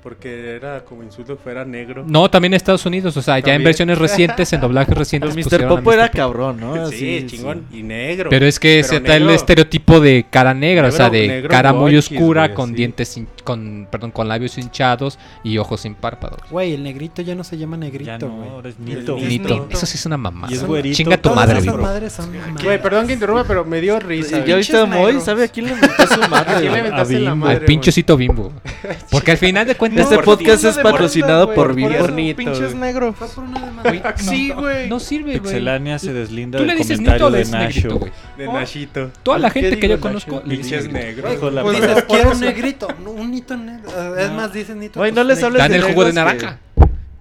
Porque 0.00 0.54
era 0.54 0.84
como 0.84 1.02
insulto 1.02 1.36
que 1.36 1.42
fuera 1.42 1.64
negro. 1.64 2.04
No, 2.06 2.30
también 2.30 2.52
en 2.52 2.56
Estados 2.56 2.86
Unidos, 2.86 3.16
o 3.16 3.20
sea, 3.20 3.34
ya 3.34 3.38
en 3.38 3.42
También. 3.44 3.64
versiones 3.64 3.98
recientes, 3.98 4.52
en 4.52 4.60
doblajes 4.60 4.88
Pero 4.90 5.00
recientes. 5.00 5.34
Mr. 5.34 5.42
pusieron 5.42 5.66
a 5.66 5.76
Popo 5.76 5.92
era. 5.92 6.06
Popo. 6.06 6.16
cabrón, 6.16 6.60
¿no? 6.60 6.88
sí, 6.88 7.16
Así, 7.18 7.26
chingón. 7.26 7.66
Y 7.72 7.82
negro. 7.82 8.30
Pero 8.30 8.46
es 8.46 8.60
que 8.60 8.76
Pero 8.82 8.88
se 8.88 9.00
da 9.00 9.16
el 9.16 9.22
negro- 9.24 9.34
estereotipo 9.34 9.98
de 10.00 10.24
cara 10.30 10.54
negra, 10.54 10.88
o 10.88 10.92
sea, 10.92 11.10
Negro- 11.10 11.18
de 11.20 11.28
negro 11.28 11.48
cara 11.50 11.72
muy 11.72 11.96
oscura, 11.96 12.44
güey, 12.46 12.54
con 12.54 12.68
así. 12.70 12.76
dientes, 12.76 13.18
hin- 13.18 13.26
con, 13.48 13.88
perdón, 13.90 14.10
con 14.10 14.28
labios 14.28 14.58
hinchados 14.58 15.18
y 15.42 15.56
ojos 15.56 15.80
sin 15.80 15.94
párpados. 15.94 16.40
Güey, 16.50 16.74
el 16.74 16.82
negrito 16.82 17.22
ya 17.22 17.34
no 17.34 17.44
se 17.44 17.56
llama 17.56 17.78
negrito, 17.78 18.18
no, 18.28 18.36
güey. 18.36 18.48
ahora 18.50 18.68
es 18.68 18.78
Nito. 18.78 19.16
Nito. 19.16 19.68
Eso 19.70 19.86
sí 19.86 19.96
es 19.96 20.04
una 20.04 20.18
mamá. 20.18 20.48
Y 20.50 20.54
es 20.54 20.64
güerito. 20.64 20.94
Chinga 20.96 21.16
tu 21.16 21.30
Todas 21.30 21.36
madre, 21.36 21.58
esas 21.60 21.72
bro. 21.72 21.82
madres 21.82 22.12
son 22.12 22.36
mamadas. 22.36 22.62
Güey, 22.62 22.82
perdón 22.82 23.06
que 23.06 23.12
interrumpa, 23.14 23.44
pero 23.44 23.64
me 23.64 23.80
dio 23.80 23.98
risa. 24.00 24.38
¿Ya 24.40 24.44
güey. 24.44 24.56
viste 24.58 24.76
a 24.76 24.84
Moy? 24.84 25.18
¿Sabe 25.22 25.44
a 25.44 25.48
quién 25.48 25.66
le 25.66 25.74
metió 25.76 26.06
su 26.06 26.22
¿A 26.22 26.28
madre? 26.28 26.54
quién 26.60 26.72
le 26.72 26.78
a 26.80 26.90
la 26.90 27.04
Bimbo. 27.04 27.36
madre, 27.36 27.56
Al 27.56 27.64
pinchocito 27.64 28.16
bimbo. 28.18 28.52
Porque 29.10 29.30
al 29.32 29.38
final 29.38 29.66
de 29.66 29.74
cuentas. 29.76 30.02
Este 30.04 30.16
Por 30.16 30.24
podcast 30.26 30.64
es 30.64 30.76
de 30.76 30.82
patrocinado 30.82 31.54
por 31.54 31.74
Bimbo. 31.74 32.06
Pinches. 32.36 32.74
Fue 32.74 33.28
por 33.34 33.44
una 33.44 33.60
demanda. 33.60 33.82
Güey, 33.90 34.02
Sí, 34.16 34.48
no, 34.48 34.60
güey. 34.60 34.88
No 34.88 35.00
sirve, 35.00 35.30
güey. 35.38 35.40
Pixelania 35.40 35.98
se 35.98 36.12
deslinda 36.12 36.58
Tú 36.58 36.64
le 36.64 36.72
del 36.72 36.78
dices 36.78 36.98
Nito 37.00 37.10
o 37.12 37.18
comentario 37.18 37.30
le 37.30 37.38
de 37.38 37.44
dices 37.44 37.58
negrito, 37.60 37.88
Nacho. 37.88 37.98
güey. 37.98 38.12
De 38.36 38.46
Nashito. 38.46 39.10
Toda 39.22 39.38
la 39.38 39.50
¿Qué 39.50 39.60
gente 39.62 39.78
que 39.78 39.86
digo, 39.88 39.98
yo 40.00 40.10
Nacho? 40.12 40.26
conozco 40.26 40.42
le 40.48 40.56
dice 40.58 40.78
Pinches. 40.82 41.34
Hijo 41.34 41.46
de 41.46 41.52
la 41.52 41.62
Pues, 41.62 41.80
Dices, 41.80 42.04
quiero 42.08 42.30
un 42.32 42.40
negrito, 42.40 42.88
no, 43.04 43.10
un 43.12 43.30
negro. 43.56 43.90
Ah, 43.96 44.12
Es 44.18 44.28
No. 44.30 44.34
más, 44.36 44.54
nito. 44.54 45.00
Güey, 45.00 45.12
pues, 45.12 45.14
no 45.14 45.24
les 45.24 45.36
negro. 45.36 45.46
hables 45.48 45.62
Dan 45.62 45.72
el 45.74 45.82
jugo 45.82 46.04
de 46.04 46.12
negros 46.12 46.32
que- 46.34 46.44
naranja. 46.44 46.58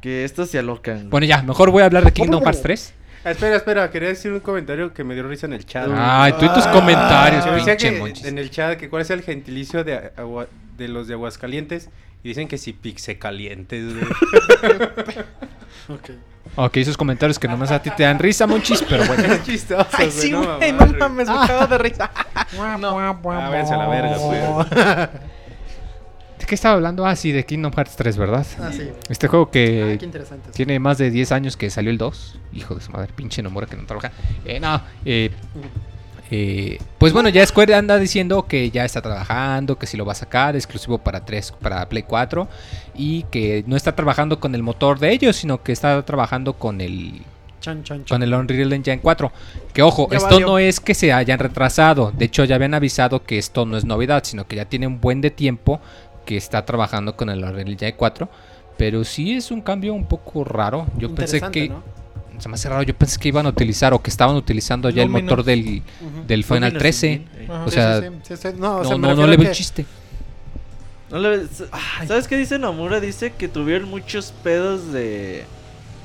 Que 0.02 0.24
estos 0.26 0.50
se 0.50 0.60
alocan. 0.60 1.10
Bueno, 1.10 1.26
ya, 1.26 1.42
mejor 1.42 1.72
voy 1.72 1.82
a 1.82 1.86
hablar 1.86 2.04
de 2.06 2.12
Kingdom 2.14 2.44
Hearts 2.44 2.62
3. 2.62 2.94
Ah, 3.26 3.32
espera, 3.32 3.58
espera, 3.58 3.90
quería 3.90 4.10
decir 4.10 4.32
un 4.32 4.40
comentario 4.40 4.94
que 4.94 5.04
me 5.04 5.14
dio 5.16 5.28
risa 5.28 5.48
en 5.48 5.54
el 5.54 5.66
chat. 5.66 5.88
Ay, 5.94 6.34
tú 6.40 6.46
y 6.46 6.50
tus 6.54 6.66
Ah. 6.68 6.72
comentarios, 6.72 7.46
pinche 7.46 7.76
que 7.78 8.28
en 8.28 8.38
el 8.38 8.50
chat 8.52 8.78
que 8.78 8.90
cuál 8.90 9.02
es 9.02 9.10
el 9.10 9.22
gentilicio 9.24 9.84
de, 9.84 10.12
agua- 10.16 10.48
de 10.78 10.88
los 10.88 11.08
de 11.08 11.16
Aguascalientes 11.16 11.90
y 12.24 12.30
dicen 12.30 12.48
que 12.48 12.58
si 12.58 12.74
pixecalientes, 12.74 13.94
güey. 13.94 14.06
Ok. 15.90 16.10
Ok, 16.56 16.78
esos 16.78 16.98
comentarios 16.98 17.38
que 17.40 17.48
nomás 17.48 17.72
a 17.72 17.82
ti 17.82 17.90
te 17.92 18.04
dan 18.04 18.18
risa, 18.20 18.48
monchis, 18.48 18.84
pero 18.88 19.06
bueno. 19.06 19.24
Es 19.34 19.44
chistoso, 19.44 19.88
Ay, 19.94 20.10
sí, 20.12 20.32
no 20.32 20.58
güey. 20.58 20.72
No 20.72 20.86
mames, 20.88 21.28
me 21.28 21.36
cago 21.48 21.68
de 21.68 21.78
risa. 21.78 22.12
Ah, 22.60 23.20
váyanse 23.22 23.74
a 23.74 23.78
la 23.78 23.88
verga, 23.90 24.18
güey. 24.18 24.40
¿De 26.40 26.46
qué 26.46 26.56
estaba 26.56 26.76
hablando? 26.76 27.06
Ah, 27.06 27.16
sí, 27.16 27.32
de 27.32 27.46
Kingdom 27.46 27.72
Hearts 27.74 27.96
3, 27.96 28.18
¿verdad? 28.18 28.46
Ah, 28.60 28.72
sí. 28.72 28.90
Este 29.10 29.28
juego 29.28 29.46
Ah, 29.50 29.52
que 29.52 29.96
qué 30.00 30.06
interesante. 30.06 30.52
tiene 30.52 30.80
más 30.80 30.98
de 30.98 31.10
10 31.10 31.32
años 31.32 31.58
que 31.58 31.70
salió 31.70 31.90
el 31.92 31.98
2. 31.98 32.40
Hijo 32.54 32.76
de 32.76 32.82
su 32.82 32.92
madre, 32.92 33.12
pinche 33.16 33.42
Nomura 33.42 33.66
que 33.68 33.76
no 33.76 33.86
trabaja. 33.86 34.12
Eh, 34.46 34.60
no, 34.60 34.82
eh, 35.06 35.32
eh, 36.30 36.78
pues 36.98 37.14
bueno, 37.14 37.30
ya 37.30 37.46
Square 37.46 37.74
anda 37.74 37.98
diciendo 37.98 38.48
que 38.48 38.70
ya 38.70 38.84
está 38.84 39.02
trabajando, 39.02 39.78
que 39.80 39.88
si 39.88 39.96
lo 39.96 40.06
va 40.06 40.12
a 40.12 40.16
sacar 40.16 40.56
exclusivo 40.56 40.98
para 40.98 41.24
3, 41.24 41.54
para 41.62 41.88
Play 41.88 42.04
4 42.04 42.48
y 42.96 43.24
que 43.24 43.64
no 43.66 43.78
está 43.78 43.96
trabajando 43.96 44.40
con 44.40 44.54
el 44.54 44.62
motor 44.62 45.00
de 45.00 45.12
ellos, 45.14 45.38
sino 45.38 45.64
que 45.64 45.72
está 45.72 46.04
trabajando 46.04 46.54
con 46.54 46.82
el 46.82 47.22
Chan, 47.62 47.84
chan, 47.84 48.06
chan. 48.06 48.18
con 48.20 48.24
el 48.24 48.34
Unreal 48.34 48.72
Engine 48.74 49.00
4. 49.00 49.32
Que 49.74 49.82
ojo, 49.82 50.08
Ya 50.12 50.18
esto 50.18 50.30
valió. 50.32 50.48
no 50.48 50.60
es 50.60 50.80
que 50.82 50.94
se 50.94 51.12
hayan 51.14 51.40
retrasado. 51.40 52.12
De 52.16 52.26
hecho, 52.26 52.44
ya 52.44 52.56
habían 52.56 52.74
avisado 52.74 53.24
que 53.24 53.38
esto 53.38 53.66
no 53.66 53.78
es 53.78 53.86
novedad, 53.86 54.24
sino 54.26 54.46
que 54.48 54.58
ya 54.58 54.66
tiene 54.66 54.86
un 54.86 55.00
buen 55.00 55.22
de 55.22 55.32
tiempo 55.32 55.80
que 56.28 56.38
está 56.38 56.64
trabajando 56.66 57.16
con 57.16 57.30
el 57.32 57.44
Unreal 57.44 57.70
Engine 57.70 57.96
4. 57.96 58.30
Pero 58.78 59.04
sí 59.04 59.34
es 59.34 59.50
un 59.50 59.62
cambio 59.62 59.96
un 59.96 60.06
poco 60.06 60.44
raro. 60.44 60.86
Yo 61.00 61.16
pensé 61.16 61.42
que. 61.52 61.70
¿no? 61.70 61.82
Se 62.38 62.48
me 62.48 62.54
hace 62.54 62.70
raro. 62.70 62.84
Yo 62.84 62.94
pensé 62.96 63.18
que 63.20 63.30
iban 63.30 63.48
a 63.48 63.50
utilizar 63.50 63.94
o 63.96 64.00
que 64.04 64.12
estaban 64.12 64.36
utilizando 64.36 64.92
ya 64.92 65.02
el 65.02 65.10
motor 65.10 65.44
del, 65.44 65.82
Ujú. 66.02 66.28
del 66.28 66.44
Final 66.44 66.74
Luminous 66.74 66.80
13. 66.80 67.08
Engine, 67.14 67.30
eh. 67.40 67.48
Ajá. 67.50 67.66
O 67.66 67.72
sea, 67.72 68.02
sí, 68.02 68.08
sí, 68.22 68.38
sí, 68.38 68.48
no, 68.60 68.76
o 68.76 68.84
no, 68.84 68.90
sea, 68.90 68.98
no, 68.98 68.98
no 69.02 69.08
refiero 69.10 69.28
le 69.32 69.38
veo 69.38 69.50
el 69.50 69.56
chiste. 69.56 69.86
No 71.10 71.18
le 71.20 71.30
ves- 71.30 71.64
¿Sabes 72.08 72.28
qué 72.28 72.38
dice 72.38 72.60
Nomura? 72.60 73.00
Dice 73.00 73.34
que 73.34 73.48
tuvieron 73.48 73.90
muchos 73.90 74.32
pedos 74.44 74.92
de... 74.92 75.46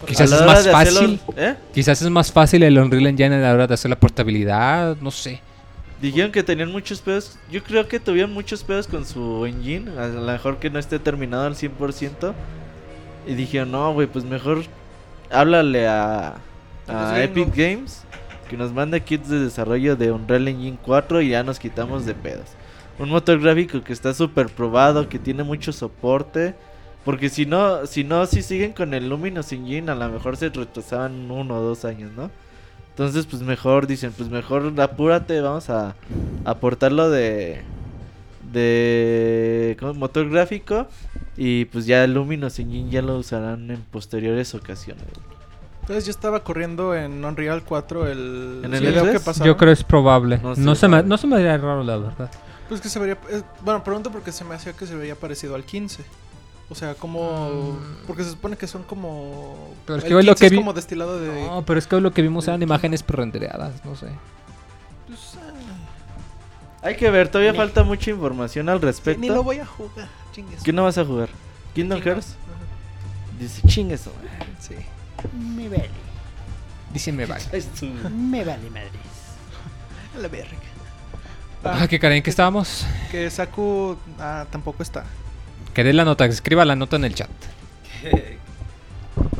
Quizás 0.06 0.32
es 0.32 0.42
más 0.46 0.64
de 0.64 0.72
hacerlo- 0.72 1.00
fácil. 1.00 1.20
¿Eh? 1.36 1.54
Quizás 1.74 2.00
es 2.02 2.08
más 2.10 2.32
fácil 2.32 2.62
el 2.62 2.78
Unreal 2.78 3.06
Engine 3.08 3.34
a 3.34 3.38
la 3.38 3.52
hora 3.52 3.66
de 3.66 3.74
hacer 3.74 3.90
la 3.90 3.98
portabilidad. 4.00 4.96
No 5.00 5.10
sé. 5.10 5.40
Dijeron 6.02 6.32
que 6.32 6.42
tenían 6.42 6.72
muchos 6.72 7.00
pedos. 7.00 7.38
Yo 7.48 7.62
creo 7.62 7.86
que 7.86 8.00
tuvieron 8.00 8.32
muchos 8.32 8.64
pedos 8.64 8.88
con 8.88 9.06
su 9.06 9.46
engine. 9.46 9.88
A 9.96 10.08
lo 10.08 10.20
mejor 10.22 10.58
que 10.58 10.68
no 10.68 10.80
esté 10.80 10.98
terminado 10.98 11.46
al 11.46 11.54
100%. 11.54 12.34
Y 13.28 13.34
dijeron, 13.34 13.70
no, 13.70 13.92
güey, 13.92 14.08
pues 14.08 14.24
mejor 14.24 14.64
háblale 15.30 15.86
a, 15.86 16.34
A. 16.88 17.22
Epic 17.22 17.54
Games. 17.54 18.02
Que 18.50 18.56
nos 18.56 18.72
mande 18.72 19.00
kits 19.00 19.28
de 19.28 19.38
desarrollo 19.38 19.94
de 19.94 20.10
Unreal 20.10 20.48
Engine 20.48 20.76
4 20.82 21.22
y 21.22 21.28
ya 21.28 21.44
nos 21.44 21.60
quitamos 21.60 22.04
de 22.04 22.14
pedos. 22.14 22.48
Un 22.98 23.08
motor 23.08 23.40
gráfico 23.40 23.84
que 23.84 23.92
está 23.92 24.12
súper 24.12 24.48
probado, 24.48 25.08
que 25.08 25.20
tiene 25.20 25.44
mucho 25.44 25.72
soporte. 25.72 26.56
Porque 27.04 27.28
si 27.28 27.46
no, 27.46 27.86
si 27.86 28.02
no, 28.02 28.26
si 28.26 28.42
siguen 28.42 28.72
con 28.72 28.92
el 28.92 29.08
Luminous 29.08 29.52
Engine, 29.52 29.92
a 29.92 29.94
lo 29.94 30.08
mejor 30.08 30.36
se 30.36 30.48
retrasaban 30.48 31.30
uno 31.30 31.58
o 31.58 31.62
dos 31.62 31.84
años, 31.84 32.10
¿no? 32.10 32.28
Entonces, 32.92 33.26
pues 33.26 33.42
mejor, 33.42 33.86
dicen, 33.86 34.12
pues 34.16 34.28
mejor 34.28 34.72
apúrate, 34.80 35.40
vamos 35.40 35.70
a 35.70 35.94
aportarlo 36.44 37.10
de 37.10 37.62
de 38.52 39.76
¿cómo? 39.80 39.94
motor 39.94 40.28
gráfico 40.28 40.86
y 41.36 41.64
pues 41.66 41.86
ya 41.86 42.04
el 42.04 42.14
Luminous 42.14 42.58
Engine 42.58 42.90
ya 42.90 43.02
lo 43.02 43.16
usarán 43.16 43.70
en 43.70 43.80
posteriores 43.82 44.54
ocasiones. 44.54 45.04
Entonces 45.80 46.04
yo 46.04 46.10
estaba 46.10 46.44
corriendo 46.44 46.94
en 46.94 47.24
Unreal 47.24 47.64
4 47.64 48.06
el, 48.08 48.60
¿En 48.64 48.74
el 48.74 48.80
video 48.80 49.04
E3? 49.06 49.12
que 49.12 49.20
pasaba. 49.20 49.46
Yo 49.46 49.56
creo 49.56 49.72
es 49.72 49.82
probable. 49.82 50.40
No 50.56 50.74
se 50.74 50.86
me, 50.86 51.02
no 51.02 51.16
se 51.16 51.26
me 51.26 51.36
haría 51.36 51.56
raro, 51.56 51.82
la 51.82 51.96
verdad. 51.96 52.30
Pues 52.68 52.80
que 52.80 52.88
se 52.88 52.98
vería... 52.98 53.18
eh, 53.30 53.42
bueno, 53.62 53.82
pregunto 53.82 54.10
porque 54.12 54.30
se 54.32 54.44
me 54.44 54.54
hacía 54.54 54.74
que 54.74 54.86
se 54.86 54.94
veía 54.94 55.16
parecido 55.16 55.54
al 55.54 55.64
15. 55.64 56.04
O 56.72 56.74
sea, 56.74 56.94
como... 56.94 57.78
Porque 58.06 58.24
se 58.24 58.30
supone 58.30 58.56
que 58.56 58.66
son 58.66 58.82
como... 58.82 59.74
Pero 59.86 59.98
es 59.98 60.04
que 60.04 60.14
hoy 60.14 60.24
lo 60.24 60.32
15 60.32 60.40
que 60.40 60.46
es 60.46 60.52
vi- 60.52 60.56
como 60.58 60.72
destilado 60.72 61.20
de... 61.20 61.44
No, 61.46 61.64
pero 61.66 61.78
es 61.78 61.86
que 61.86 62.00
lo 62.00 62.12
que 62.12 62.22
vimos 62.22 62.48
eran 62.48 62.62
imágenes 62.62 63.02
prerendereadas. 63.02 63.84
No 63.84 63.94
sé. 63.94 64.06
Pues, 65.06 65.34
ah, 65.36 66.86
Hay 66.86 66.96
que 66.96 67.10
ver, 67.10 67.28
todavía 67.28 67.52
Ni- 67.52 67.58
falta 67.58 67.84
mucha 67.84 68.10
información 68.10 68.68
al 68.70 68.76
ni 68.76 68.80
lo 68.80 68.86
respecto. 68.86 69.42
voy 69.44 69.58
a 69.58 69.66
jugar. 69.66 70.08
Chingues. 70.32 70.62
¿Qué 70.62 70.72
no 70.72 70.84
vas 70.84 70.96
a 70.96 71.04
jugar? 71.04 71.28
Kingdom. 71.74 72.00
Hearts. 72.00 72.36
Dice, 73.38 73.60
chingue 73.66 73.94
eso. 73.94 74.12
Sí. 74.58 74.74
Me 75.38 75.68
vale, 75.68 75.90
Dícenme, 76.92 77.26
vale. 77.26 77.44
me 78.10 78.44
vale 78.44 78.70
madre. 78.70 78.90
A 80.16 80.18
la 80.18 80.28
verga. 80.28 80.56
Ah, 81.64 81.86
qué 81.88 81.98
caray, 82.00 82.16
¿en 82.18 82.22
qué 82.24 82.30
estábamos? 82.30 82.84
Que 83.10 83.30
Saku 83.30 83.96
ah, 84.18 84.46
tampoco 84.50 84.82
está. 84.82 85.04
Que 85.74 85.84
dé 85.84 85.92
la 85.92 86.04
nota, 86.04 86.26
que 86.26 86.32
escriba 86.34 86.64
la 86.64 86.76
nota 86.76 86.96
en 86.96 87.04
el 87.04 87.14
chat. 87.14 87.30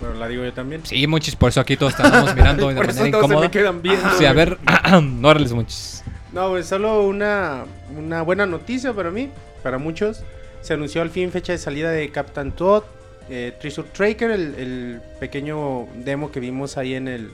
Pero 0.01 0.15
la 0.15 0.29
digo 0.29 0.45
yo 0.45 0.53
también. 0.53 0.85
Sí, 0.85 1.07
muchis, 1.07 1.37
por 1.37 1.51
eso 1.51 1.61
aquí 1.61 1.77
todos 1.77 1.93
estamos 1.95 2.35
mirando 2.35 2.69
de 2.71 2.75
Por 2.75 2.91
eso 2.91 2.99
manera 3.01 3.11
todos 3.19 3.27
se 3.27 3.27
incómoda. 3.27 3.41
me 3.47 3.51
quedan 3.51 3.83
bien. 3.83 3.99
Sí, 4.19 4.25
a 4.25 4.33
ver, 4.33 4.59
no 5.03 5.29
órales 5.29 5.53
muchis. 5.53 6.03
No, 6.33 6.49
pues 6.51 6.67
solo 6.67 7.03
una, 7.03 7.65
una 7.97 8.23
buena 8.23 8.47
noticia 8.47 8.93
para 8.93 9.11
mí, 9.11 9.31
para 9.63 9.79
muchos. 9.79 10.23
Se 10.63 10.75
anunció 10.75 11.03
al 11.03 11.11
fin 11.11 11.31
fecha 11.31 11.53
de 11.53 11.59
salida 11.59 11.91
de 11.91 12.11
Captain 12.11 12.53
Todd, 12.53 12.85
eh, 13.29 13.53
Treasure 13.61 13.89
Tracker, 13.93 14.31
el, 14.31 14.55
el 14.55 15.01
pequeño 15.21 15.87
demo 15.97 16.31
que 16.31 16.41
vimos 16.41 16.77
ahí 16.79 16.95
en 16.95 17.09
el, 17.09 17.31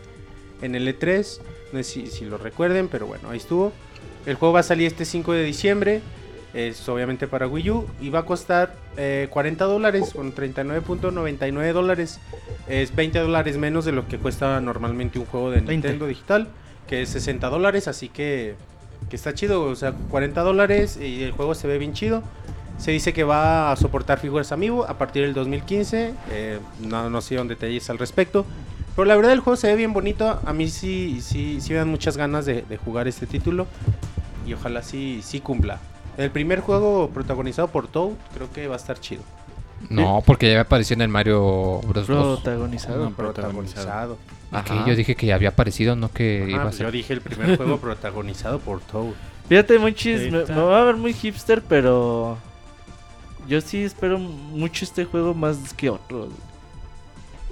en 0.62 0.74
el 0.74 0.88
E3. 0.88 1.40
No 1.72 1.78
sé 1.78 1.84
si, 1.84 2.07
si 2.09 2.24
lo 2.24 2.38
recuerden, 2.38 2.88
pero 2.88 3.07
bueno, 3.07 3.30
ahí 3.30 3.38
estuvo. 3.38 3.72
El 4.26 4.34
juego 4.36 4.55
va 4.55 4.61
a 4.61 4.64
salir 4.64 4.86
este 4.86 5.05
5 5.05 5.32
de 5.32 5.44
diciembre. 5.44 6.01
Es 6.55 6.88
obviamente 6.88 7.28
para 7.28 7.46
Wii 7.46 7.70
U 7.70 7.86
y 8.01 8.09
va 8.09 8.20
a 8.20 8.24
costar 8.24 8.74
eh, 8.96 9.28
40 9.30 9.64
dólares, 9.66 10.12
con 10.14 10.34
39.99 10.34 11.72
dólares. 11.72 12.20
Es 12.68 12.94
20 12.94 13.18
dólares 13.18 13.59
menos 13.59 13.84
de 13.84 13.92
lo 13.92 14.09
que 14.09 14.18
cuesta 14.18 14.61
normalmente 14.61 15.18
un 15.18 15.26
juego 15.26 15.51
de 15.51 15.57
20. 15.57 15.72
Nintendo 15.72 16.07
digital, 16.07 16.49
que 16.86 17.03
es 17.03 17.11
60 17.11 17.49
dólares. 17.49 17.86
Así 17.86 18.09
que, 18.09 18.55
que 19.11 19.16
está 19.16 19.34
chido, 19.34 19.62
o 19.64 19.76
sea, 19.76 19.92
40 19.92 20.40
dólares 20.42 20.99
y 21.01 21.22
el 21.22 21.32
juego 21.32 21.55
se 21.55 21.68
ve 21.68 21.78
bien 21.78 21.92
chido. 21.92 22.22
Se 22.78 22.92
dice 22.92 23.12
que 23.12 23.24
va 23.24 23.72
a 23.72 23.76
soportar 23.76 24.20
figuras 24.20 24.53
Amiibo 24.53 24.86
a 24.86 24.96
partir 24.96 25.24
del 25.24 25.34
2015. 25.34 26.14
eh, 26.30 26.61
no, 26.80 27.11
no 27.11 27.20
sé 27.20 27.34
dónde 27.34 27.57
detalles 27.57 27.90
al 27.90 27.99
respecto. 27.99 28.46
Pero 28.94 29.05
la 29.05 29.16
verdad 29.16 29.32
el 29.32 29.40
juego 29.40 29.57
se 29.57 29.66
ve 29.66 29.76
bien 29.76 29.92
bonito. 29.92 30.40
A 30.44 30.53
mí 30.53 30.68
sí, 30.68 31.20
sí, 31.20 31.61
sí 31.61 31.72
me 31.72 31.78
dan 31.78 31.88
muchas 31.88 32.16
ganas 32.16 32.46
de, 32.46 32.62
de 32.62 32.76
jugar 32.78 33.07
este 33.07 33.26
título. 33.26 33.66
Y 34.46 34.55
ojalá 34.55 34.82
sí, 34.82 35.20
sí 35.22 35.40
cumpla. 35.40 35.78
El 36.18 36.30
primer 36.30 36.60
juego 36.60 37.08
protagonizado 37.14 37.68
por 37.68 37.86
Toad 37.88 38.10
creo 38.34 38.52
que 38.52 38.66
va 38.66 38.74
a 38.74 38.76
estar 38.76 38.98
chido. 39.00 39.22
No, 39.88 40.22
porque 40.26 40.52
ya 40.52 40.62
apareció 40.62 40.94
en 40.94 41.02
el 41.02 41.08
Mario 41.08 41.80
Bros. 41.86 42.08
2. 42.08 42.40
Protagonizado. 42.40 43.04
No, 43.04 43.16
protagonizado. 43.16 44.18
Aquí 44.50 44.72
Ajá. 44.72 44.86
yo 44.86 44.96
dije 44.96 45.14
que 45.14 45.26
ya 45.26 45.36
había 45.36 45.50
aparecido, 45.50 45.94
no 45.94 46.10
que 46.10 46.40
Ajá, 46.42 46.50
iba 46.50 46.62
a 46.64 46.72
ser. 46.72 46.86
yo 46.86 46.92
dije 46.92 47.12
el 47.12 47.20
primer 47.20 47.56
juego 47.56 47.76
protagonizado 47.80 48.58
por 48.58 48.80
Toad. 48.80 49.12
Fíjate, 49.48 49.78
Monchis, 49.78 50.30
me, 50.32 50.44
me 50.44 50.60
va 50.60 50.82
a 50.82 50.84
ver 50.84 50.96
muy 50.96 51.12
hipster, 51.14 51.62
pero 51.62 52.36
yo 53.46 53.60
sí 53.60 53.84
espero 53.84 54.18
mucho 54.18 54.84
este 54.84 55.04
juego 55.04 55.32
más 55.34 55.72
que 55.74 55.88
otros. 55.88 56.30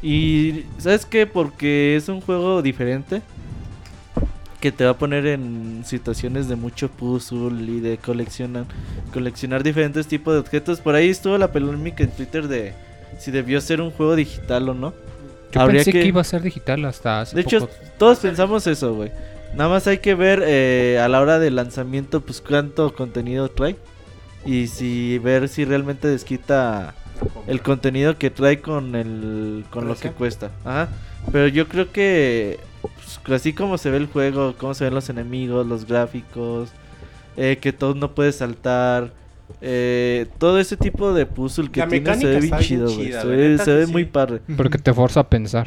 Y 0.03 0.65
¿sabes 0.79 1.07
qué? 1.07 1.27
Porque 1.27 1.97
es 1.97 2.09
un 2.09 2.21
juego 2.21 2.61
diferente 2.63 3.23
que 4.61 4.73
te 4.73 4.85
va 4.85 4.91
a 4.93 4.99
poner 4.99 5.27
en 5.27 5.83
situaciones 5.85 6.49
de 6.49 6.57
mucho 6.57 6.89
puzzle 6.89 7.63
y 7.71 7.81
de 7.81 7.99
coleccionar 7.99 8.65
coleccionar 9.13 9.63
diferentes 9.63 10.07
tipos 10.07 10.35
de 10.35 10.41
objetos. 10.41 10.81
Por 10.81 10.95
ahí 10.95 11.09
estuvo 11.11 11.37
la 11.39 11.53
polémica 11.53 12.03
en 12.05 12.11
Twitter 12.11 12.49
de 12.49 12.73
si 13.19 13.31
debió 13.31 13.61
ser 13.61 13.81
un 13.81 13.91
juego 13.91 14.17
digital 14.17 14.69
o 14.69 14.75
no. 14.75 14.95
Yo 15.53 15.61
Habría 15.61 15.79
pensé 15.79 15.93
que... 15.93 16.01
que- 16.01 16.07
iba 16.09 16.21
a 16.21 16.25
ser 16.25 16.43
digital 16.43 16.85
hasta 16.85 17.21
hace 17.21 17.37
De 17.37 17.43
hecho, 17.43 17.69
todos 17.99 18.19
pensamos 18.19 18.67
eso, 18.67 18.95
güey. 18.95 19.11
Nada 19.55 19.71
más 19.71 19.87
hay 19.87 19.99
que 19.99 20.15
ver 20.15 20.43
eh, 20.45 21.01
a 21.03 21.09
la 21.09 21.21
hora 21.21 21.39
del 21.39 21.57
lanzamiento, 21.57 22.21
pues 22.21 22.41
cuánto 22.41 22.95
contenido 22.95 23.49
trae. 23.49 23.77
Y 24.45 24.67
si 24.67 25.19
ver 25.19 25.49
si 25.49 25.65
realmente 25.65 26.09
desquita 26.09 26.95
el 27.47 27.63
contenido 27.63 28.19
que 28.19 28.31
trae 28.31 28.61
con 28.61 28.95
el 28.95 29.65
con 29.71 29.89
lo 29.89 29.97
que 29.97 30.11
cuesta. 30.11 30.51
Ajá. 30.65 30.89
Pero 31.33 31.49
yo 31.49 31.67
creo 31.69 31.91
que 31.91 32.61
así 33.35 33.53
como 33.53 33.79
se 33.79 33.91
ve 33.91 33.97
el 33.97 34.07
juego, 34.07 34.55
cómo 34.57 34.75
se 34.75 34.85
ven 34.85 34.95
los 34.95 35.09
enemigos, 35.09 35.67
los 35.67 35.87
gráficos, 35.87 36.71
eh, 37.37 37.59
que 37.61 37.73
todo 37.73 37.95
no 37.95 38.15
puede 38.15 38.33
saltar, 38.33 39.13
eh, 39.61 40.27
todo 40.39 40.59
ese 40.59 40.77
tipo 40.77 41.13
de 41.13 41.27
puzzle 41.27 41.71
que 41.71 41.81
La 41.81 41.89
tiene 41.89 42.15
se 42.17 42.27
ve 42.27 42.41
bien 42.41 42.59
chido, 42.59 42.93
güey. 42.93 43.13
Se 43.13 43.27
ve, 43.27 43.59
se 43.59 43.75
ve 43.75 43.87
sí. 43.87 43.93
muy 43.93 44.05
padre. 44.05 44.41
Porque 44.57 44.79
te 44.79 44.93
forza 44.93 45.21
a 45.21 45.29
pensar. 45.29 45.67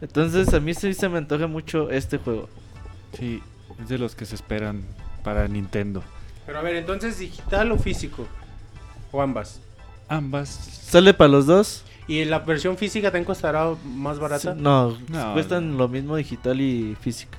Entonces 0.00 0.52
a 0.52 0.60
mí 0.60 0.74
sí 0.74 0.94
se 0.94 1.08
me 1.08 1.18
antoja 1.18 1.46
mucho 1.46 1.90
este 1.90 2.18
juego. 2.18 2.48
Sí, 3.18 3.42
es 3.82 3.88
de 3.88 3.98
los 3.98 4.14
que 4.14 4.26
se 4.26 4.34
esperan 4.34 4.82
para 5.22 5.48
Nintendo. 5.48 6.02
Pero 6.44 6.58
a 6.58 6.62
ver, 6.62 6.76
entonces 6.76 7.18
digital 7.18 7.72
o 7.72 7.78
físico? 7.78 8.26
O 9.10 9.20
ambas. 9.20 9.60
Ambas. 10.08 10.48
¿Sale 10.48 11.14
para 11.14 11.28
los 11.28 11.46
dos? 11.46 11.82
¿Y 12.08 12.24
la 12.24 12.38
versión 12.40 12.76
física 12.76 13.08
también 13.08 13.24
costará 13.24 13.68
más 13.84 14.18
barata? 14.18 14.54
Sí, 14.54 14.60
no, 14.60 14.96
No, 15.08 15.32
cuestan 15.32 15.76
lo 15.76 15.88
mismo 15.88 16.16
digital 16.16 16.60
y 16.60 16.96
física. 17.00 17.36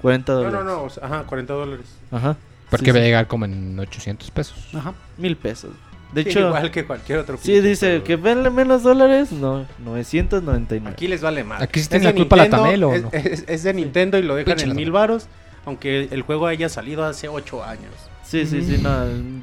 40 0.00 0.32
No, 0.32 0.38
dólares. 0.38 0.58
no, 0.60 0.64
no, 0.64 0.82
o 0.84 0.90
sea, 0.90 1.04
ajá, 1.06 1.22
40 1.24 1.52
dólares. 1.54 1.86
Ajá. 2.10 2.36
Porque 2.70 2.86
Sí, 2.86 2.90
va 2.92 2.98
a 2.98 3.02
llegar 3.02 3.26
como 3.26 3.44
en 3.44 3.78
800 3.78 4.30
pesos. 4.30 4.56
Ajá. 4.74 4.94
Mil 5.18 5.36
pesos. 5.36 5.70
De 6.12 6.22
Sí, 6.22 6.28
hecho, 6.30 6.40
igual 6.46 6.70
que 6.70 6.84
cualquier 6.86 7.18
otro 7.18 7.36
sí 7.40 7.60
dice 7.60 7.88
pero 7.94 8.04
que 8.04 8.14
venle 8.16 8.48
menos 8.50 8.84
dólares. 8.84 9.32
No, 9.32 9.66
999. 9.84 10.90
Aquí 10.92 11.08
les 11.08 11.20
vale 11.22 11.42
más. 11.42 11.60
Aquí 11.60 11.80
sí 11.80 11.88
tiene 11.88 12.04
la 12.04 12.14
culpa 12.14 12.36
la 12.36 12.48
Tamel, 12.48 12.84
¿o 12.84 12.92
es, 12.94 13.02
no? 13.02 13.08
es- 13.12 13.44
es 13.48 13.62
de 13.64 13.74
Nintendo 13.74 14.16
y 14.18 14.22
lo 14.22 14.36
dejan 14.36 14.60
en 14.60 14.76
mil 14.76 14.92
varos, 14.92 15.26
aunque 15.64 16.08
el 16.12 16.22
juego 16.22 16.46
haya 16.46 16.68
salido 16.68 17.04
hace 17.04 17.26
8 17.28 17.64
años. 17.64 17.92
Sí, 18.22 18.46
sí, 18.46 18.62
sí, 18.62 18.78
no. 18.80 18.90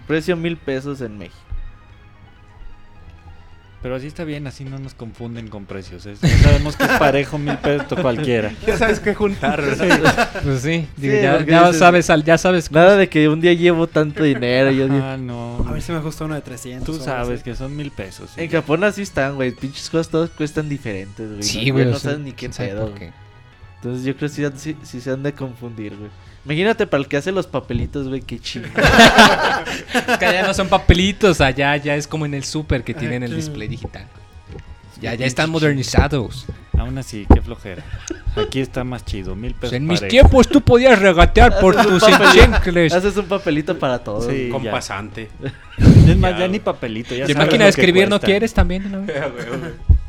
precio 0.07 0.37
mil 0.37 0.55
pesos 0.57 1.01
en 1.01 1.17
México. 1.17 1.37
Pero 3.81 3.95
así 3.95 4.05
está 4.05 4.23
bien, 4.25 4.45
así 4.45 4.63
no 4.63 4.77
nos 4.77 4.93
confunden 4.93 5.47
con 5.47 5.65
precios. 5.65 6.03
ya 6.03 6.15
sabemos 6.15 6.75
que 6.75 6.83
es 6.83 6.89
parejo 6.99 7.39
mil 7.39 7.57
pesos 7.57 7.87
cualquiera. 7.99 8.51
Ya 8.67 8.77
sabes 8.77 8.99
qué 8.99 9.15
juntar, 9.15 9.59
¿verdad? 9.59 10.29
Pues 10.43 10.61
sí, 10.61 10.87
digo, 10.97 11.15
Sí, 11.15 11.21
ya, 11.23 11.43
ya 11.43 11.63
dices- 11.69 11.79
sabes, 11.79 12.07
ya 12.23 12.37
sabes. 12.37 12.71
Nada 12.71 12.95
de 12.95 13.09
que 13.09 13.27
un 13.27 13.41
día 13.41 13.53
llevo 13.53 13.87
tanto 13.87 14.23
dinero. 14.23 14.69
Yo 14.69 14.87
digo, 14.87 15.03
Ah, 15.03 15.17
no. 15.17 15.65
A 15.67 15.71
ver 15.71 15.81
si 15.81 15.91
me 15.91 15.99
gusta 15.99 16.25
uno 16.25 16.35
de 16.35 16.41
300. 16.41 16.85
Tú 16.95 17.03
sabes 17.03 17.35
así. 17.39 17.43
que 17.43 17.55
son 17.55 17.75
mil 17.75 17.89
pesos. 17.89 18.29
sí. 18.35 18.41
En 18.41 18.51
Japón 18.51 18.83
así 18.83 19.01
están, 19.01 19.33
güey. 19.35 19.51
Pinches 19.51 19.89
cosas 19.89 20.09
todas 20.09 20.29
cuestan 20.29 20.69
diferentes, 20.69 21.27
güey. 21.29 21.41
Sí, 21.43 21.65
No- 21.67 21.73
güey. 21.73 21.85
No 21.85 21.91
o 21.91 21.99
sea, 21.99 22.11
sabes 22.11 22.19
ni 22.19 22.31
qué 22.33 22.49
quién 22.49 22.51
pedo. 22.51 22.93
Entonces 23.77 24.05
yo 24.05 24.15
creo 24.15 24.29
que 24.29 24.35
sí, 24.35 24.45
sí- 24.57 24.77
sí 24.83 25.01
se 25.01 25.09
han 25.09 25.23
de 25.23 25.33
confundir, 25.33 25.95
güey. 25.97 26.11
Imagínate 26.45 26.87
para 26.87 27.01
el 27.01 27.07
que 27.07 27.17
hace 27.17 27.31
los 27.31 27.47
papelitos, 27.47 28.07
güey, 28.07 28.21
qué 28.21 28.39
chido. 28.39 28.67
Es 30.07 30.17
que 30.17 30.25
allá 30.25 30.43
no 30.47 30.53
son 30.53 30.69
papelitos, 30.69 31.41
allá 31.41 31.75
ya 31.77 31.95
es 31.95 32.07
como 32.07 32.25
en 32.25 32.33
el 32.33 32.43
super 32.43 32.83
que 32.83 32.93
tienen 32.93 33.23
el 33.23 33.29
sí. 33.29 33.35
display 33.35 33.67
digital. 33.67 34.07
Ya, 35.01 35.13
ya 35.15 35.25
están 35.25 35.49
modernizados. 35.49 36.45
Aún 36.77 36.97
así, 36.97 37.27
qué 37.33 37.41
flojera. 37.41 37.83
Aquí 38.35 38.59
está 38.59 38.83
más 38.83 39.03
chido, 39.05 39.35
mil 39.35 39.53
pesos. 39.53 39.73
en 39.73 39.85
mis 39.85 40.07
tiempos 40.07 40.47
tú 40.47 40.61
podías 40.61 40.97
regatear 40.99 41.59
por 41.59 41.75
tus 41.75 42.03
enchencles. 42.03 42.93
Haces 42.93 43.17
un 43.17 43.25
papelito 43.25 43.77
para 43.77 43.99
todos. 43.99 44.25
Sí. 44.31 44.49
Con 44.51 44.63
ya. 44.63 44.71
pasante. 44.71 45.29
Es 45.77 46.17
más, 46.17 46.37
Ya, 46.37 46.47
ni 46.47 46.59
papelito. 46.59 47.13
Ya 47.13 47.25
¿De 47.25 47.33
sabes 47.33 47.47
máquina 47.47 47.65
de 47.65 47.69
escribir 47.71 48.09
no 48.09 48.19
quieres 48.19 48.53
también? 48.53 48.91
¿no? 48.91 49.05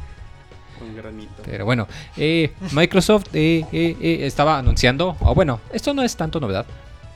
Granito. 1.02 1.42
Pero 1.44 1.64
bueno, 1.64 1.86
eh, 2.16 2.52
Microsoft 2.72 3.26
eh, 3.34 3.64
eh, 3.72 3.96
eh, 4.00 4.18
estaba 4.26 4.58
anunciando, 4.58 5.16
o 5.20 5.34
bueno, 5.34 5.60
esto 5.72 5.92
no 5.94 6.02
es 6.02 6.16
tanto 6.16 6.40
novedad. 6.40 6.64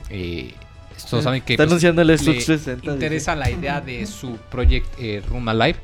Eh, 0.09 0.53
todos 1.09 1.23
saben 1.23 1.41
que 1.41 1.53
Está 1.53 1.63
pues, 1.63 1.71
anunciando 1.71 2.01
el 2.01 2.09
Xbox 2.17 2.45
360. 2.45 2.91
interesa 2.93 3.35
la 3.35 3.49
idea 3.51 3.81
de 3.81 4.05
su 4.05 4.37
Project 4.49 4.87
eh, 4.99 5.21
Room 5.29 5.47
Alive, 5.49 5.77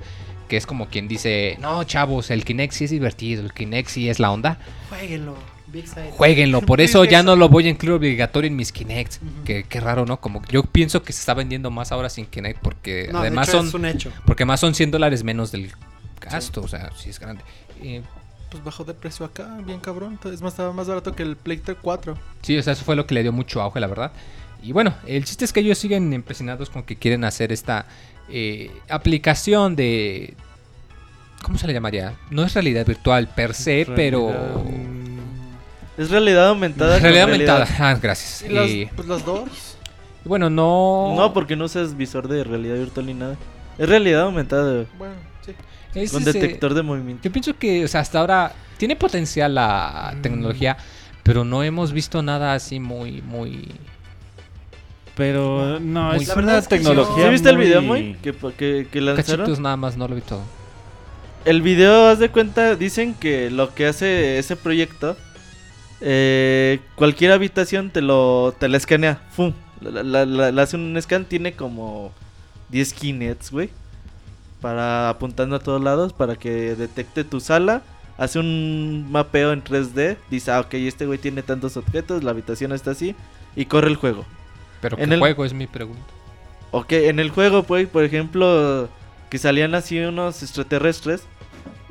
que 0.48 0.58
es 0.58 0.66
como 0.66 0.88
quien 0.88 1.08
dice, 1.08 1.58
no 1.62 1.84
chavos, 1.84 2.30
el 2.32 2.44
Kinect 2.44 2.74
sí 2.74 2.86
es 2.86 2.92
divertido, 2.92 3.44
el 3.44 3.54
Kinect 3.54 3.90
sí 3.90 4.10
es 4.10 4.20
la 4.20 4.32
onda, 4.32 4.58
Jueguenlo. 4.90 5.36
Jueguenlo, 6.18 6.62
por 6.62 6.82
eso 6.82 7.04
ya 7.06 7.24
no 7.24 7.36
lo 7.36 7.50
voy 7.50 7.66
a 7.66 7.70
incluir 7.70 7.94
obligatorio 7.96 8.48
en 8.48 8.56
mis 8.56 8.72
Kinects. 8.72 9.20
Ujú. 9.24 9.44
que, 9.44 9.64
qué 9.64 9.80
raro, 9.80 10.06
¿no? 10.06 10.20
Como 10.20 10.42
yo 10.50 10.62
pienso 10.64 11.02
que 11.04 11.14
se 11.14 11.20
está 11.20 11.34
vendiendo 11.34 11.72
más 11.72 11.92
ahora 11.92 12.10
sin 12.10 12.26
Kinect 12.28 12.60
porque 12.62 13.10
No, 13.12 13.22
de 13.22 13.28
además 13.28 13.50
hecho, 13.50 13.58
son... 13.58 13.68
es 13.68 13.74
un 13.74 13.86
hecho. 13.86 14.12
Porque 14.26 14.46
más 14.46 14.60
son 14.60 14.76
100 14.76 14.92
dólares 14.92 15.24
menos 15.24 15.52
del 15.52 15.72
gasto, 16.22 16.62
o 16.62 16.68
sea, 16.68 16.92
sí 16.96 17.10
es 17.10 17.20
grande. 17.20 17.44
Eh, 17.84 18.02
Pues 18.50 18.64
bajó 18.64 18.84
de 18.84 18.94
precio 18.94 19.26
acá, 19.26 19.58
bien 19.66 19.80
cabrón. 19.80 20.20
Es 20.26 20.42
más, 20.42 20.54
estaba 20.54 20.72
más 20.74 20.88
barato 20.88 21.14
que 21.14 21.24
el 21.24 21.36
Play 21.36 21.62
4. 21.82 22.18
Sí, 22.42 22.58
o 22.58 22.64
sea, 22.64 22.74
eso 22.74 22.84
fue 22.86 22.96
lo 22.96 23.06
que 23.08 23.14
le 23.16 23.24
dio 23.24 23.32
mucho 23.32 23.62
auge, 23.62 23.80
la 23.80 23.88
verdad. 23.88 24.12
Y 24.62 24.72
bueno, 24.72 24.94
el 25.06 25.26
chiste 25.26 25.44
es 25.44 25.52
que 25.52 25.60
ellos 25.60 25.78
siguen 25.78 26.14
impresionados 26.14 26.70
con 26.70 26.84
que 26.84 26.96
quieren 26.96 27.24
hacer 27.26 27.52
esta 27.52 27.86
eh, 28.30 28.72
aplicación 28.90 29.76
de... 29.76 30.36
¿Cómo 31.42 31.58
se 31.58 31.68
le 31.68 31.74
llamaría? 31.74 32.14
No 32.30 32.44
es 32.46 32.54
realidad 32.54 32.86
virtual 32.86 33.28
per 33.28 33.54
se, 33.54 33.86
pero... 33.96 34.30
Realidad, 34.30 34.64
Es 35.98 36.10
realidad 36.10 36.48
aumentada. 36.50 37.00
Realidad 37.00 37.24
aumentada. 37.26 37.68
Ah, 37.80 38.00
gracias. 38.02 38.50
Y 38.50 38.54
las, 38.54 38.70
Y, 38.70 38.86
pues 38.96 39.08
las 39.08 39.26
dos. 39.26 39.50
bueno, 40.24 40.50
no... 40.50 41.14
No, 41.18 41.34
porque 41.34 41.56
no 41.58 41.66
usas 41.66 41.98
visor 41.98 42.28
de 42.30 42.44
realidad 42.46 42.76
virtual 42.76 43.06
ni 43.08 43.14
nada. 43.16 43.36
Es 43.78 43.90
realidad 43.90 44.22
aumentada, 44.22 44.86
Bueno. 44.98 45.16
Es 45.96 46.12
con 46.12 46.22
ese- 46.22 46.34
detector 46.34 46.74
de 46.74 46.82
movimiento. 46.84 47.24
Yo 47.24 47.32
pienso 47.32 47.58
que, 47.58 47.84
o 47.86 47.88
sea, 47.88 48.02
hasta 48.02 48.20
ahora 48.20 48.52
tiene 48.78 48.96
potencial 48.96 49.56
la 49.56 50.14
Mm. 50.18 50.22
tecnología, 50.22 50.78
pero 51.24 51.44
no 51.46 51.64
hemos 51.64 51.92
visto 51.94 52.22
nada 52.22 52.54
así 52.54 52.80
muy, 52.80 53.22
muy... 53.22 53.70
Pero 55.16 55.80
no, 55.80 56.14
Muy- 56.14 56.24
es 56.24 56.28
La 56.28 56.34
una 56.34 56.42
verdad 56.44 56.58
es 56.60 56.68
que 56.68 56.76
tecnología. 56.78 57.26
¿Sí 57.26 57.30
viste 57.30 57.50
el 57.50 57.58
muy- 57.58 57.66
video, 57.66 57.82
muy? 57.84 58.14
Que, 58.24 58.34
que, 58.58 58.88
que 58.92 59.02
lanzaron. 59.02 59.42
Cachitos 59.46 59.60
nada 59.60 59.78
más, 59.78 59.96
no 59.96 60.08
lo 60.08 60.16
vi 60.16 60.22
todo. 60.22 60.42
El 61.46 61.62
video, 61.62 62.08
haz 62.08 62.18
de 62.20 62.30
cuenta, 62.30 62.76
dicen 62.76 63.14
que 63.14 63.52
lo 63.52 63.76
que 63.76 63.86
hace 63.86 64.40
ese 64.40 64.56
proyecto, 64.56 65.16
eh, 66.02 66.80
cualquier 66.96 67.32
habitación 67.32 67.92
te 67.92 68.02
lo 68.02 68.56
te 68.60 68.68
la 68.70 68.78
escanea, 68.78 69.22
¡fum! 69.32 69.54
La, 69.82 70.02
la- 70.04 70.26
la- 70.26 70.52
la 70.52 70.62
hace 70.64 70.78
un 70.78 70.98
scan, 71.02 71.26
tiene 71.26 71.54
como 71.54 72.12
10 72.70 72.94
kinets, 72.94 73.52
güey, 73.52 73.70
para 74.64 75.10
apuntando 75.10 75.58
a 75.58 75.60
todos 75.60 75.84
lados, 75.84 76.14
para 76.14 76.38
que 76.38 76.74
detecte 76.76 77.24
tu 77.26 77.40
sala, 77.42 77.82
hace 78.18 78.40
un 78.40 79.08
mapeo 79.12 79.52
en 79.52 79.62
3D, 79.64 80.16
dice, 80.32 80.52
ah, 80.52 80.62
ok, 80.62 80.74
este 80.76 81.06
güey 81.06 81.20
tiene 81.20 81.44
tantos 81.44 81.76
objetos, 81.78 82.24
la 82.24 82.32
habitación 82.32 82.72
está 82.72 82.92
así, 82.92 83.14
y 83.58 83.66
corre 83.66 83.90
el 83.90 83.98
juego. 83.98 84.26
Pero 84.82 84.98
En 84.98 85.10
¿qué 85.10 85.16
el- 85.16 85.20
juego 85.20 85.44
es 85.46 85.54
mi 85.54 85.68
pregunta? 85.68 86.02
Ok, 86.72 86.94
en 86.94 87.20
el 87.20 87.30
juego, 87.30 87.64
pues, 87.64 87.88
por 87.90 88.04
ejemplo, 88.06 88.88
que 89.30 89.38
salían 89.38 89.76
así 89.76 90.00
unos 90.00 90.42
extraterrestres. 90.42 91.24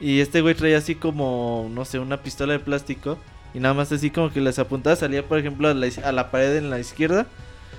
Y 0.00 0.18
este 0.20 0.40
güey 0.40 0.54
traía 0.56 0.78
así 0.78 0.96
como, 0.96 1.68
no 1.72 1.84
sé, 1.84 2.00
una 2.00 2.16
pistola 2.22 2.54
de 2.54 2.58
plástico. 2.58 3.16
Y 3.54 3.60
nada 3.60 3.74
más 3.74 3.92
así 3.92 4.10
como 4.10 4.32
que 4.32 4.40
les 4.40 4.58
apuntaba. 4.58 4.96
Salía, 4.96 5.22
por 5.28 5.38
ejemplo, 5.38 5.68
a 5.68 5.74
la, 5.74 5.86
a 6.04 6.10
la 6.10 6.30
pared 6.32 6.56
en 6.56 6.70
la 6.70 6.80
izquierda. 6.80 7.26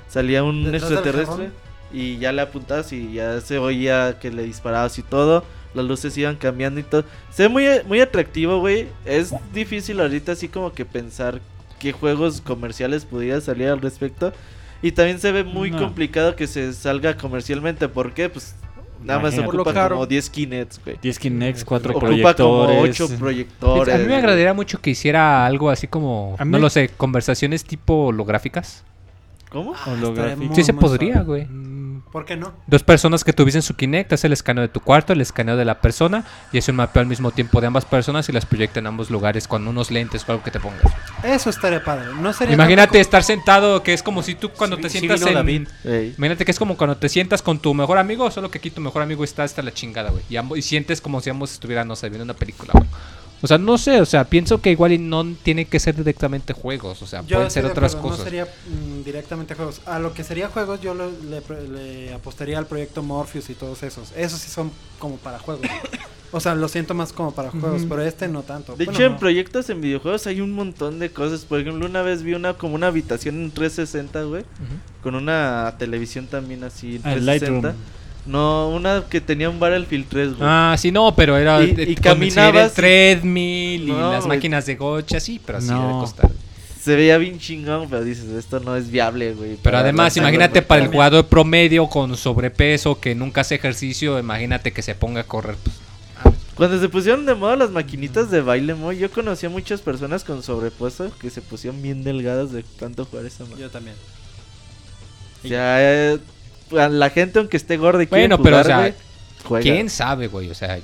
Salía 0.07 0.43
un 0.45 0.63
¿Detrás 0.63 0.83
del 0.89 0.93
extraterrestre. 0.99 1.51
Y 1.93 2.17
ya 2.17 2.31
le 2.31 2.41
apuntabas 2.41 2.91
y 2.91 3.13
ya 3.13 3.39
se 3.39 3.59
oía 3.59 4.17
que 4.19 4.31
le 4.31 4.43
disparabas 4.43 4.97
y 4.97 5.03
todo. 5.03 5.45
Las 5.75 5.85
luces 5.85 6.17
iban 6.17 6.35
cambiando 6.35 6.79
y 6.79 6.83
todo. 6.83 7.03
Se 7.31 7.43
ve 7.43 7.49
muy, 7.49 7.65
muy 7.87 8.01
atractivo, 8.01 8.59
güey. 8.59 8.87
Es 9.05 9.33
difícil 9.53 9.99
ahorita 10.01 10.31
así 10.33 10.47
como 10.47 10.73
que 10.73 10.85
pensar 10.85 11.39
qué 11.79 11.91
juegos 11.91 12.41
comerciales 12.41 13.05
pudiera 13.05 13.39
salir 13.41 13.67
al 13.69 13.79
respecto. 13.81 14.33
Y 14.81 14.91
también 14.91 15.19
se 15.19 15.31
ve 15.31 15.43
muy 15.43 15.71
No. 15.71 15.77
complicado 15.79 16.35
que 16.35 16.47
se 16.47 16.73
salga 16.73 17.15
comercialmente. 17.15 17.87
¿Por 17.87 18.13
qué? 18.13 18.27
Pues 18.29 18.55
nada 19.03 19.19
más 19.19 19.33
Imagínate. 19.33 19.55
Lo 19.57 19.63
ocupa 19.63 19.89
como 19.89 20.05
10 20.05 20.29
kinets, 20.29 20.81
güey. 20.83 20.97
10 21.01 21.19
Kinects, 21.19 21.63
4 21.65 21.91
Ocupa 21.91 22.05
proyectores. 22.07 22.35
como 22.37 22.81
8 22.81 23.07
proyectores. 23.19 23.95
a 23.95 23.97
mí 23.97 24.05
me 24.05 24.15
agradaría 24.15 24.53
mucho 24.53 24.81
que 24.81 24.89
hiciera 24.91 25.45
algo 25.45 25.69
así 25.69 25.87
como, 25.87 26.35
no 26.45 26.57
lo 26.59 26.69
sé, 26.69 26.89
conversaciones 26.89 27.63
tipo 27.63 28.07
holográficas. 28.07 28.83
¿Cómo? 29.49 29.73
Ah, 29.75 29.95
muy, 30.35 30.55
Sí 30.55 30.63
se 30.63 30.73
podría, 30.73 31.21
güey. 31.21 31.47
¿Por 32.13 32.25
qué 32.25 32.35
no? 32.37 32.53
Dos 32.67 32.83
personas 32.83 33.23
que 33.23 33.33
tuviesen 33.33 33.63
su 33.63 33.75
Kinect, 33.75 34.13
hace 34.13 34.27
el 34.27 34.33
escaneo 34.33 34.61
de 34.61 34.67
tu 34.67 34.79
cuarto, 34.79 35.11
el 35.13 35.19
escaneo 35.21 35.57
de 35.57 35.65
la 35.65 35.81
persona 35.81 36.23
y 36.51 36.59
hace 36.59 36.69
un 36.69 36.77
mapeo 36.77 37.01
al 37.01 37.07
mismo 37.07 37.31
tiempo 37.31 37.59
de 37.59 37.65
ambas 37.67 37.85
personas 37.85 38.29
y 38.29 38.31
las 38.31 38.45
proyecta 38.45 38.79
en 38.79 38.85
ambos 38.87 39.09
lugares 39.09 39.47
con 39.47 39.67
unos 39.67 39.89
lentes 39.89 40.23
o 40.27 40.31
algo 40.31 40.43
que 40.43 40.51
te 40.51 40.59
pongas. 40.59 40.79
Eso 41.23 41.49
estaría 41.49 41.83
padre. 41.83 42.05
No 42.21 42.31
sería 42.31 42.53
Imagínate 42.53 42.85
tampoco- 42.99 43.01
estar 43.01 43.23
sentado, 43.23 43.81
que 43.81 43.93
es 43.93 44.03
como 44.03 44.21
si 44.21 44.35
tú 44.35 44.49
cuando 44.51 44.75
Sí, 44.75 44.81
te 44.83 44.89
sientas 44.91 45.21
en... 45.23 45.67
Ey. 45.83 46.13
Imagínate 46.15 46.45
que 46.45 46.51
es 46.51 46.59
como 46.59 46.77
cuando 46.77 46.95
te 46.97 47.09
sientas 47.09 47.41
con 47.41 47.57
tu 47.57 47.73
mejor 47.73 47.97
amigo, 47.97 48.29
solo 48.29 48.51
que 48.51 48.59
aquí 48.59 48.69
tu 48.69 48.79
mejor 48.79 49.01
amigo 49.01 49.23
está 49.23 49.41
hasta 49.43 49.63
la 49.63 49.73
chingada, 49.73 50.11
güey. 50.11 50.23
Y, 50.29 50.35
ambos- 50.37 50.59
y 50.59 50.61
sientes 50.61 51.01
como 51.01 51.19
si 51.19 51.31
ambos 51.31 51.51
estuvieran, 51.51 51.87
no 51.87 51.95
sé, 51.95 52.09
viendo 52.09 52.25
una 52.25 52.35
película, 52.35 52.73
güey. 52.73 52.87
O 53.43 53.47
sea, 53.47 53.57
no 53.57 53.77
sé, 53.77 53.99
o 53.99 54.05
sea, 54.05 54.23
pienso 54.23 54.61
que 54.61 54.71
igual 54.71 54.93
y 54.93 54.97
no 54.97 55.25
tiene 55.43 55.65
que 55.65 55.77
ser 55.79 55.95
directamente 55.95 56.53
juegos, 56.53 57.01
o 57.01 57.05
sea, 57.05 57.21
Yo 57.27 57.35
pueden 57.37 57.51
ser 57.51 57.65
otras 57.65 57.93
acuerdo, 57.93 58.09
cosas. 58.17 58.19
No 58.19 58.23
sería 58.31 58.45
mm, 58.45 59.03
directamente 59.03 59.53
juegos. 59.53 59.81
A 59.85 59.99
lo 59.99 60.13
que 60.13 60.23
sería 60.23 60.47
juegos, 60.47 60.79
yo 60.79 60.93
le, 60.95 61.41
pre- 61.41 61.67
le 61.67 62.13
apostaría 62.13 62.57
al 62.57 62.65
proyecto 62.67 63.03
Morpheus 63.03 63.49
y 63.49 63.53
todos 63.53 63.83
esos. 63.83 64.13
Esos 64.15 64.39
sí 64.39 64.49
son 64.49 64.71
como 64.97 65.17
para 65.17 65.39
juegos. 65.39 65.67
o 66.31 66.39
sea, 66.39 66.55
lo 66.55 66.69
siento 66.69 66.93
más 66.93 67.11
como 67.11 67.33
para 67.35 67.51
juegos, 67.51 67.83
pero 67.89 68.01
este 68.01 68.29
no 68.29 68.43
tanto. 68.43 68.77
De 68.77 68.85
Bueno, 68.85 68.97
hecho, 68.97 69.07
en 69.07 69.17
proyectos 69.17 69.69
en 69.69 69.81
videojuegos 69.81 70.25
hay 70.25 70.39
un 70.39 70.53
montón 70.53 70.99
de 70.99 71.11
cosas. 71.11 71.41
Por 71.43 71.59
ejemplo, 71.59 71.85
una 71.85 72.01
vez 72.01 72.23
vi 72.23 72.33
una 72.35 72.53
como 72.53 72.75
una 72.75 72.87
habitación 72.87 73.35
en 73.35 73.51
360, 73.51 74.23
güey. 74.23 74.45
Con 75.03 75.15
una 75.15 75.75
televisión 75.77 76.27
también 76.27 76.63
así 76.63 76.95
en 76.95 77.01
Ah, 77.03 77.13
el 77.13 77.25
360. 77.25 77.67
Lightroom. 77.67 77.75
No, 78.25 78.69
una 78.69 79.03
que 79.09 79.19
tenía 79.19 79.49
un 79.49 79.59
Battlefield 79.59 80.05
3, 80.09 80.27
güey. 80.37 80.39
Ah, 80.41 80.75
sí, 80.77 80.91
no, 80.91 81.13
pero 81.13 81.37
era 81.37 81.61
Y- 81.61 81.73
de- 81.73 81.83
y 81.83 81.95
caminabas 81.95 82.69
el 82.69 82.71
treadmill 82.75 83.83
y 83.83 83.87
las 83.91 84.25
güey. 84.25 84.37
máquinas 84.37 84.65
de 84.65 84.75
gocha, 84.75 85.19
sí, 85.19 85.41
pero 85.45 85.57
así 85.57 85.67
No. 85.67 85.81
debe 85.81 85.93
costar. 85.99 86.31
Se 86.81 86.95
veía 86.95 87.17
bien 87.17 87.39
chingón, 87.39 87.87
pero 87.89 88.03
dices, 88.03 88.25
esto 88.29 88.59
no 88.59 88.75
es 88.75 88.89
viable, 88.91 89.33
güey. 89.33 89.57
Pero 89.61 89.77
además, 89.77 90.15
imagínate 90.17 90.61
para 90.61 90.83
el 90.83 90.89
jugador 90.89 91.25
promedio 91.27 91.87
con 91.87 92.15
sobrepeso 92.17 92.99
que 92.99 93.13
nunca 93.15 93.41
hace 93.41 93.55
ejercicio, 93.55 94.19
imagínate 94.19 94.71
que 94.71 94.81
se 94.81 94.93
ponga 94.95 95.21
a 95.21 95.23
correr. 95.25 95.55
pues, 95.63 95.75
Cuando 96.55 96.79
se 96.79 96.87
pusieron 96.89 97.25
de 97.25 97.35
moda 97.35 97.55
las 97.55 97.71
maquinitas 97.71 98.29
de 98.31 98.41
baile, 98.41 98.73
muy, 98.75 98.97
yo 98.97 99.09
conocí 99.11 99.45
a 99.45 99.49
muchas 99.49 99.81
personas 99.81 100.23
con 100.23 100.43
sobrepeso 100.43 101.11
que 101.19 101.29
se 101.29 101.41
pusieron 101.41 101.81
bien 101.81 102.03
delgadas 102.03 102.51
de 102.51 102.63
tanto 102.79 103.05
jugar 103.05 103.25
esa 103.25 103.43
madre. 103.45 103.61
Yo 103.61 103.69
también. 103.69 103.95
O 105.43 105.47
sea, 105.47 105.77
eh, 105.79 106.19
la 106.73 107.09
gente 107.09 107.39
aunque 107.39 107.57
esté 107.57 107.77
gorda 107.77 108.03
y 108.03 108.07
quiere 108.07 108.23
Bueno, 108.27 108.41
pero, 108.43 108.57
jugar, 108.57 108.65
o 108.65 108.67
sea, 108.67 108.77
güey, 108.79 108.93
juega. 109.45 109.63
¿Quién 109.63 109.89
sabe, 109.89 110.27
güey? 110.27 110.49
O 110.49 110.55
sea, 110.55 110.79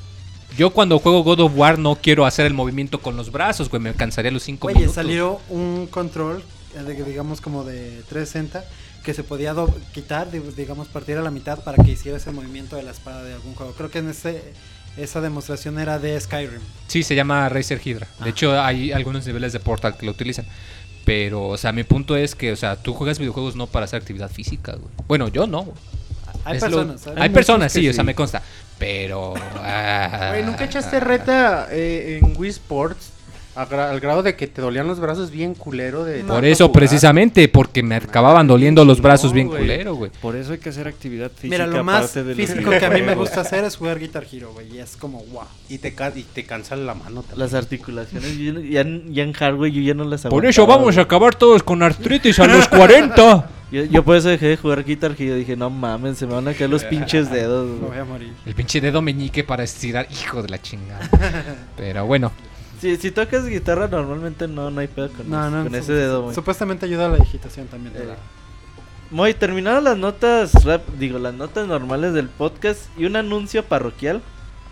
yo 0.57 0.71
cuando 0.71 0.99
juego 0.99 1.23
God 1.23 1.39
of 1.41 1.51
War 1.55 1.77
no 1.79 1.95
quiero 1.95 2.25
hacer 2.25 2.45
el 2.45 2.53
movimiento 2.53 2.99
con 3.01 3.15
los 3.15 3.31
brazos, 3.31 3.69
güey. 3.69 3.81
Me 3.81 3.93
cansaría 3.93 4.31
los 4.31 4.43
5 4.43 4.67
Oye, 4.67 4.75
minutos. 4.75 4.95
salió 4.95 5.39
un 5.49 5.87
control, 5.89 6.43
eh, 6.77 6.83
de- 6.83 7.03
digamos 7.03 7.41
como 7.41 7.63
de 7.63 8.01
360, 8.09 8.63
que 9.03 9.13
se 9.13 9.23
podía 9.23 9.53
do- 9.53 9.73
quitar, 9.93 10.29
di- 10.31 10.39
digamos, 10.57 10.87
partir 10.87 11.17
a 11.17 11.21
la 11.21 11.31
mitad 11.31 11.63
para 11.63 11.81
que 11.83 11.91
hiciera 11.91 12.17
ese 12.17 12.31
movimiento 12.31 12.75
de 12.75 12.83
la 12.83 12.91
espada 12.91 13.23
de 13.23 13.33
algún 13.33 13.55
juego. 13.55 13.73
Creo 13.73 13.89
que 13.89 13.99
en 13.99 14.09
ese, 14.09 14.41
esa 14.97 15.21
demostración 15.21 15.79
era 15.79 15.97
de 15.99 16.19
Skyrim. 16.19 16.59
Sí, 16.87 17.03
se 17.03 17.15
llama 17.15 17.47
Razer 17.47 17.79
Hydra. 17.83 18.07
Ah. 18.19 18.23
De 18.25 18.31
hecho, 18.31 18.59
hay 18.59 18.91
algunos 18.91 19.25
niveles 19.25 19.53
de 19.53 19.59
Portal 19.61 19.95
que 19.97 20.05
lo 20.05 20.11
utilizan. 20.11 20.45
Pero, 21.09 21.47
o 21.47 21.57
sea, 21.57 21.71
mi 21.71 21.83
punto 21.83 22.15
es 22.15 22.35
que, 22.35 22.51
o 22.51 22.55
sea, 22.55 22.75
tú 22.75 22.93
juegas 22.93 23.17
videojuegos 23.17 23.55
no 23.55 23.65
para 23.65 23.85
hacer 23.85 23.99
actividad 23.99 24.29
física, 24.29 24.73
güey. 24.73 24.93
Bueno, 25.07 25.27
yo 25.27 25.47
no. 25.47 25.65
Hay 26.45 26.57
Es 26.57 26.61
lo- 26.61 26.69
personas, 26.85 27.07
hay, 27.17 27.29
personas, 27.29 27.71
sí, 27.71 27.89
o 27.89 27.93
sea, 27.93 28.03
me 28.03 28.13
consta. 28.13 28.43
Pero. 28.77 29.33
ah, 29.55 30.27
Güey, 30.29 30.43
¿nunca 30.43 30.65
echaste 30.65 30.99
reta 30.99 31.67
eh, 31.71 32.19
en 32.21 32.35
Wii 32.37 32.51
Sports 32.51 33.09
gra- 33.67 33.89
al 33.89 33.99
grado 33.99 34.21
de 34.23 34.35
que 34.35 34.47
te 34.47 34.61
dolían 34.61 34.87
los 34.87 34.99
brazos 34.99 35.31
bien 35.31 35.55
culero 35.55 36.03
de 36.05 36.23
Por 36.23 36.45
eso, 36.45 36.67
jugar. 36.67 36.79
precisamente, 36.81 37.47
porque 37.49 37.81
me 37.83 37.95
acababan 37.95 38.47
doliendo 38.47 38.85
los 38.85 39.01
brazos 39.01 39.31
No, 39.31 39.35
bien 39.35 39.47
güey. 39.47 39.61
culero, 39.61 39.95
güey. 39.95 40.11
Por 40.21 40.35
eso 40.35 40.51
hay 40.53 40.59
que 40.59 40.69
hacer 40.69 40.87
actividad 40.87 41.31
física. 41.31 41.49
Mira, 41.49 41.67
lo 41.67 41.83
más 41.83 42.13
de 42.13 42.35
físico 42.35 42.69
que 42.71 42.85
a 42.85 42.89
mí 42.89 43.01
me 43.01 43.15
gusta 43.15 43.41
hacer 43.41 43.63
es 43.63 43.75
jugar 43.75 43.99
Guitar 43.99 44.25
Hero, 44.31 44.51
güey. 44.53 44.75
Y 44.75 44.79
es 44.79 44.95
como, 44.95 45.23
wow. 45.25 45.43
Y 45.67 45.79
te, 45.79 45.93
y 46.15 46.23
te 46.23 46.43
cansa 46.45 46.75
la 46.75 46.93
mano 46.93 47.21
también. 47.21 47.39
Las 47.39 47.53
articulaciones, 47.53 48.37
yo 48.37 48.59
ya, 48.61 48.81
en- 48.81 49.13
ya 49.13 49.23
en 49.23 49.33
hardware 49.33 49.71
yo 49.71 49.81
ya 49.81 49.93
no 49.93 50.03
las 50.03 50.21
Por 50.23 50.45
eso 50.45 50.65
vamos 50.67 50.89
a 50.89 51.01
güey. 51.01 51.05
acabar 51.05 51.35
todos 51.35 51.63
con 51.63 51.81
artritis 51.83 52.39
a 52.39 52.47
los 52.47 52.67
40. 52.67 53.49
Yo, 53.71 53.83
yo 53.83 54.03
por 54.03 54.15
eso 54.15 54.29
dejé 54.29 54.47
de 54.47 54.57
jugar 54.57 54.83
Guitar 54.83 55.13
Hero. 55.15 55.35
Dije, 55.35 55.55
no 55.55 55.69
mames, 55.69 56.17
se 56.17 56.25
me 56.25 56.33
van 56.33 56.47
a 56.47 56.55
caer 56.55 56.71
los 56.71 56.83
pinches 56.85 57.29
dedos. 57.29 57.67
Me 57.69 57.77
güey". 57.77 57.89
voy 57.91 57.99
a 57.99 58.03
morir. 58.03 58.33
El 58.47 58.55
pinche 58.55 58.81
dedo 58.81 58.99
meñique 59.03 59.43
para 59.43 59.63
estirar, 59.63 60.07
hijo 60.11 60.41
de 60.41 60.49
la 60.49 60.59
chingada. 60.59 61.07
Pero 61.77 62.03
bueno, 62.07 62.31
Si, 62.79 62.95
si 62.97 63.11
tocas 63.11 63.45
guitarra, 63.45 63.87
normalmente 63.87 64.47
no, 64.47 64.71
no 64.71 64.79
hay 64.79 64.87
pedo 64.87 65.09
con, 65.11 65.29
No, 65.29 65.49
no, 65.49 65.63
con 65.63 65.75
ese 65.75 65.93
dedo, 65.93 66.23
güey. 66.23 66.35
Supuestamente 66.35 66.85
ayuda 66.85 67.07
a 67.07 67.09
la 67.09 67.17
digitación 67.17 67.67
también. 67.67 67.93
de 67.93 68.03
Eh, 68.03 68.07
la- 68.07 68.15
Muy 69.11 69.33
terminaron 69.33 69.83
las 69.83 69.97
notas 69.97 70.63
rap, 70.63 70.87
digo, 70.97 71.17
las 71.19 71.33
notas 71.33 71.67
normales 71.67 72.13
del 72.13 72.29
podcast 72.29 72.81
y 72.97 73.05
un 73.05 73.15
anuncio 73.15 73.63
parroquial. 73.65 74.21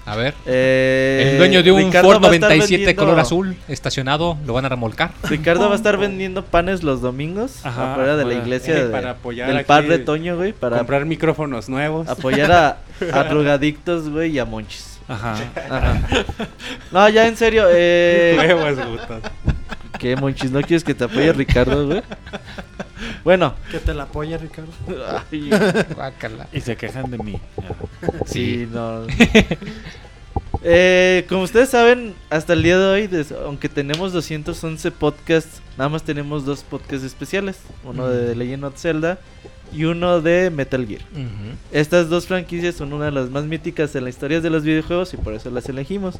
a 0.05 0.15
ver. 0.15 0.35
Eh, 0.45 1.31
El 1.33 1.37
dueño 1.37 1.61
de 1.63 1.71
un 1.73 1.79
Ricardo 1.83 2.09
Ford 2.13 2.23
va 2.23 2.29
a 2.29 2.33
estar 2.33 2.49
97 2.51 2.77
vendiendo- 2.85 3.01
color 3.03 3.19
azul 3.19 3.57
estacionado, 3.67 4.37
lo 4.45 4.53
van 4.53 4.63
a 4.63 4.69
remolcar. 4.69 5.11
Ricardo 5.23 5.67
va 5.67 5.73
a 5.73 5.75
estar 5.75 5.97
vendiendo 5.97 6.45
panes 6.45 6.81
los 6.81 7.01
domingos 7.01 7.65
Ajá, 7.65 7.91
afuera 7.91 8.11
de 8.15 8.23
la 8.23 8.29
afuera. 8.29 8.41
iglesia 8.41 8.77
Eh, 8.77 8.83
de- 8.85 8.89
para 8.89 9.09
apoyar 9.11 9.47
del 9.49 9.57
aquí, 9.57 9.67
padre 9.67 9.97
Toño, 9.99 10.37
güey, 10.37 10.53
para 10.53 10.77
comprar 10.77 11.03
micrófonos 11.05 11.67
nuevos. 11.67 12.07
apoyar 12.07 12.49
a, 12.53 12.77
a 13.11 13.23
drogadictos, 13.29 14.07
güey, 14.07 14.31
y 14.31 14.39
a 14.39 14.45
monchis. 14.45 14.96
Ajá. 15.07 15.35
Ajá. 15.69 16.01
No, 16.91 17.07
ya 17.09 17.27
en 17.27 17.35
serio, 17.37 17.65
eh. 17.69 18.37
¿qué 19.99 20.15
monchis? 20.15 20.51
¿No 20.51 20.61
quieres 20.61 20.83
que 20.83 20.93
te 20.93 21.03
apoye 21.05 21.31
Ricardo, 21.33 21.85
güey? 21.87 22.03
Bueno, 23.23 23.55
Que 23.71 23.79
te 23.79 23.93
la 23.93 24.03
apoya, 24.03 24.37
Ricardo. 24.37 24.71
ay, 25.31 25.49
Guácala. 25.95 26.47
Y 26.53 26.61
se 26.61 26.75
quejan 26.77 27.11
de 27.11 27.17
mí. 27.17 27.39
Sí, 28.25 28.67
no. 28.71 29.01
Eh, 30.63 31.25
como 31.29 31.43
ustedes 31.43 31.69
saben, 31.69 32.15
hasta 32.31 32.53
el 32.53 32.63
día 32.63 32.77
de 32.79 32.85
hoy, 32.85 33.07
des- 33.07 33.31
aunque 33.31 33.69
tenemos 33.69 34.11
211 34.11 34.89
podcasts, 34.91 35.61
nada 35.77 35.87
más 35.89 36.01
tenemos 36.03 36.45
dos 36.45 36.63
podcasts 36.63 37.05
especiales. 37.05 37.57
Uno 37.83 38.07
de 38.09 38.29
The 38.29 38.35
Legend 38.35 38.63
of 38.65 38.75
Zelda 38.77 39.19
y 39.73 39.85
uno 39.85 40.21
de 40.21 40.49
Metal 40.49 40.85
Gear. 40.85 41.01
Estas 41.71 42.09
dos 42.09 42.27
franquicias 42.27 42.75
son 42.75 42.93
una 42.93 43.05
de 43.05 43.11
las 43.11 43.29
más 43.29 43.45
míticas 43.45 43.95
en 43.95 44.03
la 44.03 44.09
historia 44.09 44.41
de 44.41 44.49
los 44.49 44.63
videojuegos 44.63 45.13
y 45.13 45.17
por 45.17 45.33
eso 45.33 45.49
las 45.49 45.67
elegimos. 45.69 46.19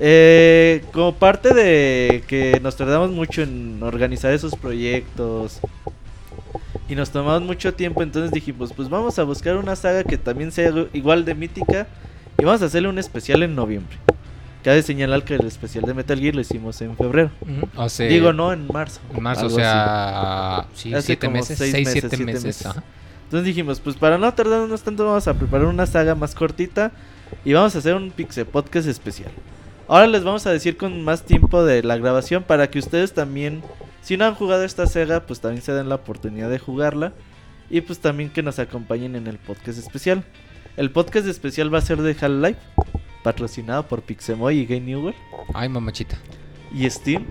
Eh, 0.00 0.84
como 0.92 1.14
parte 1.14 1.52
de 1.52 2.22
que 2.28 2.60
nos 2.62 2.76
tardamos 2.76 3.10
mucho 3.10 3.42
en 3.42 3.82
organizar 3.82 4.32
esos 4.32 4.54
proyectos 4.54 5.58
y 6.88 6.94
nos 6.94 7.10
tomamos 7.10 7.42
mucho 7.42 7.74
tiempo, 7.74 8.02
entonces 8.02 8.30
dijimos, 8.30 8.72
pues 8.72 8.88
vamos 8.88 9.18
a 9.18 9.24
buscar 9.24 9.56
una 9.56 9.74
saga 9.74 10.04
que 10.04 10.16
también 10.16 10.52
sea 10.52 10.72
igual 10.92 11.24
de 11.24 11.34
mítica 11.34 11.88
y 12.38 12.44
vamos 12.44 12.62
a 12.62 12.66
hacerle 12.66 12.88
un 12.88 12.98
especial 12.98 13.42
en 13.42 13.56
noviembre. 13.56 13.96
Cabe 14.68 14.82
señalar 14.82 15.24
que 15.24 15.34
el 15.34 15.46
especial 15.46 15.86
de 15.86 15.94
Metal 15.94 16.20
Gear 16.20 16.34
lo 16.34 16.42
hicimos 16.42 16.78
en 16.82 16.94
febrero. 16.94 17.30
Ujú. 17.40 17.70
O 17.74 17.88
sea, 17.88 18.06
Digo, 18.06 18.34
no, 18.34 18.52
en 18.52 18.66
marzo. 18.70 19.00
En 19.16 19.22
marzo, 19.22 19.46
o 19.46 19.48
sea, 19.48 20.66
sí, 20.74 20.92
Hace 20.92 21.06
siete 21.06 21.26
como 21.26 21.38
meses, 21.38 21.56
seis 21.56 21.70
seis, 21.72 21.86
meses, 21.86 21.92
siete, 22.02 22.16
siete 22.16 22.24
meses. 22.26 22.44
meses. 22.44 22.66
ajá. 22.66 22.82
Entonces 23.24 23.46
dijimos, 23.46 23.80
pues 23.80 23.96
para 23.96 24.18
no 24.18 24.30
tardarnos 24.34 24.82
tanto 24.82 25.06
vamos 25.06 25.26
a 25.26 25.32
preparar 25.32 25.68
una 25.68 25.86
saga 25.86 26.14
más 26.14 26.34
cortita 26.34 26.92
y 27.46 27.54
vamos 27.54 27.74
a 27.76 27.78
hacer 27.78 27.94
un 27.94 28.10
Pixel 28.10 28.44
Podcast 28.44 28.86
especial. 28.88 29.30
Ahora 29.88 30.06
les 30.06 30.22
vamos 30.22 30.46
a 30.46 30.50
decir 30.52 30.76
con 30.76 31.02
más 31.02 31.22
tiempo 31.24 31.64
de 31.64 31.82
la 31.82 31.96
grabación 31.96 32.42
para 32.42 32.68
que 32.68 32.78
ustedes 32.78 33.14
también, 33.14 33.62
si 34.02 34.18
no 34.18 34.26
han 34.26 34.34
jugado 34.34 34.64
esta 34.64 34.86
saga, 34.86 35.20
pues 35.20 35.40
también 35.40 35.62
se 35.62 35.72
den 35.72 35.88
la 35.88 35.94
oportunidad 35.94 36.50
de 36.50 36.58
jugarla 36.58 37.14
y 37.70 37.80
pues 37.80 38.00
también 38.00 38.28
que 38.28 38.42
nos 38.42 38.58
acompañen 38.58 39.16
en 39.16 39.28
el 39.28 39.38
podcast 39.38 39.78
especial. 39.78 40.24
El 40.76 40.90
podcast 40.90 41.26
especial 41.26 41.72
va 41.72 41.78
a 41.78 41.80
ser 41.80 42.02
de 42.02 42.10
Half-Life, 42.20 42.58
patrocinado 43.32 43.86
por 43.86 44.00
Pixemoy 44.00 44.58
y 44.60 44.64
Game 44.64 44.80
Newell 44.86 45.14
Ay, 45.52 45.68
mamachita. 45.68 46.16
y 46.72 46.88
Steam. 46.88 47.26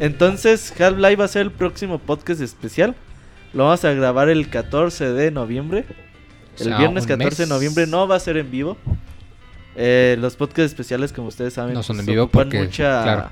Entonces, 0.00 0.72
Half-Life 0.80 1.16
va 1.16 1.24
a 1.26 1.28
ser 1.28 1.42
el 1.42 1.50
próximo 1.52 1.98
podcast 1.98 2.40
especial. 2.40 2.94
Lo 3.52 3.64
vamos 3.64 3.84
a 3.84 3.92
grabar 3.92 4.30
el 4.30 4.48
14 4.48 5.12
de 5.12 5.30
noviembre. 5.30 5.84
O 6.58 6.62
El 6.62 6.68
sea, 6.68 6.78
viernes 6.78 7.04
un 7.04 7.08
14 7.08 7.42
de 7.42 7.48
noviembre 7.50 7.86
no 7.86 8.08
va 8.08 8.16
a 8.16 8.20
ser 8.20 8.38
en 8.38 8.50
vivo. 8.50 8.78
Eh, 9.76 10.16
los 10.18 10.36
podcasts 10.36 10.72
especiales, 10.72 11.12
como 11.12 11.28
ustedes 11.28 11.52
saben, 11.54 11.74
No 11.74 11.82
son 11.82 12.00
en 12.00 12.06
vivo 12.06 12.24
ocupan 12.24 12.44
porque, 12.44 12.62
mucha, 12.62 13.02
claro. 13.02 13.30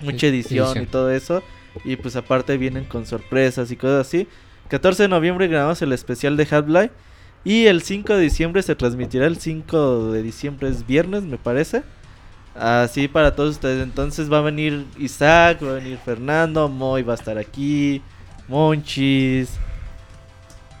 mucha 0.00 0.26
edición, 0.26 0.66
edición. 0.66 0.84
y 0.84 0.86
todo 0.86 1.10
eso. 1.10 1.42
Y 1.84 1.96
pues 1.96 2.14
aparte 2.16 2.58
vienen 2.58 2.84
con 2.84 3.06
sorpresas 3.06 3.70
y 3.70 3.76
cosas 3.76 4.06
así. 4.06 4.28
14 4.68 5.04
de 5.04 5.08
noviembre 5.08 5.48
grabamos 5.48 5.80
el 5.80 5.92
especial 5.92 6.36
de 6.36 6.46
Half-Life. 6.50 6.90
Y 7.44 7.66
el 7.66 7.82
5 7.82 8.14
de 8.14 8.22
diciembre 8.22 8.62
se 8.62 8.74
transmitirá. 8.74 9.26
El 9.26 9.38
5 9.38 10.12
de 10.12 10.22
diciembre 10.22 10.68
es 10.68 10.86
viernes, 10.86 11.24
me 11.24 11.38
parece. 11.38 11.82
Así 12.54 13.08
para 13.08 13.34
todos 13.34 13.52
ustedes. 13.52 13.82
Entonces 13.82 14.30
va 14.30 14.38
a 14.38 14.42
venir 14.42 14.86
Isaac, 14.98 15.62
va 15.62 15.70
a 15.70 15.74
venir 15.74 15.98
Fernando, 16.04 16.68
Moy 16.68 17.02
va 17.02 17.14
a 17.14 17.16
estar 17.16 17.38
aquí, 17.38 18.02
Monchis. 18.48 19.50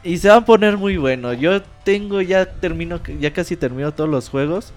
Y 0.04 0.18
se 0.18 0.28
va 0.28 0.36
a 0.36 0.44
poner 0.44 0.76
muy 0.76 0.96
bueno. 0.96 1.32
Yo 1.32 1.62
tengo 1.84 2.20
ya 2.20 2.46
termino, 2.46 3.00
ya 3.20 3.32
casi 3.32 3.56
termino 3.56 3.92
todos 3.92 4.10
los 4.10 4.28
juegos. 4.28 4.72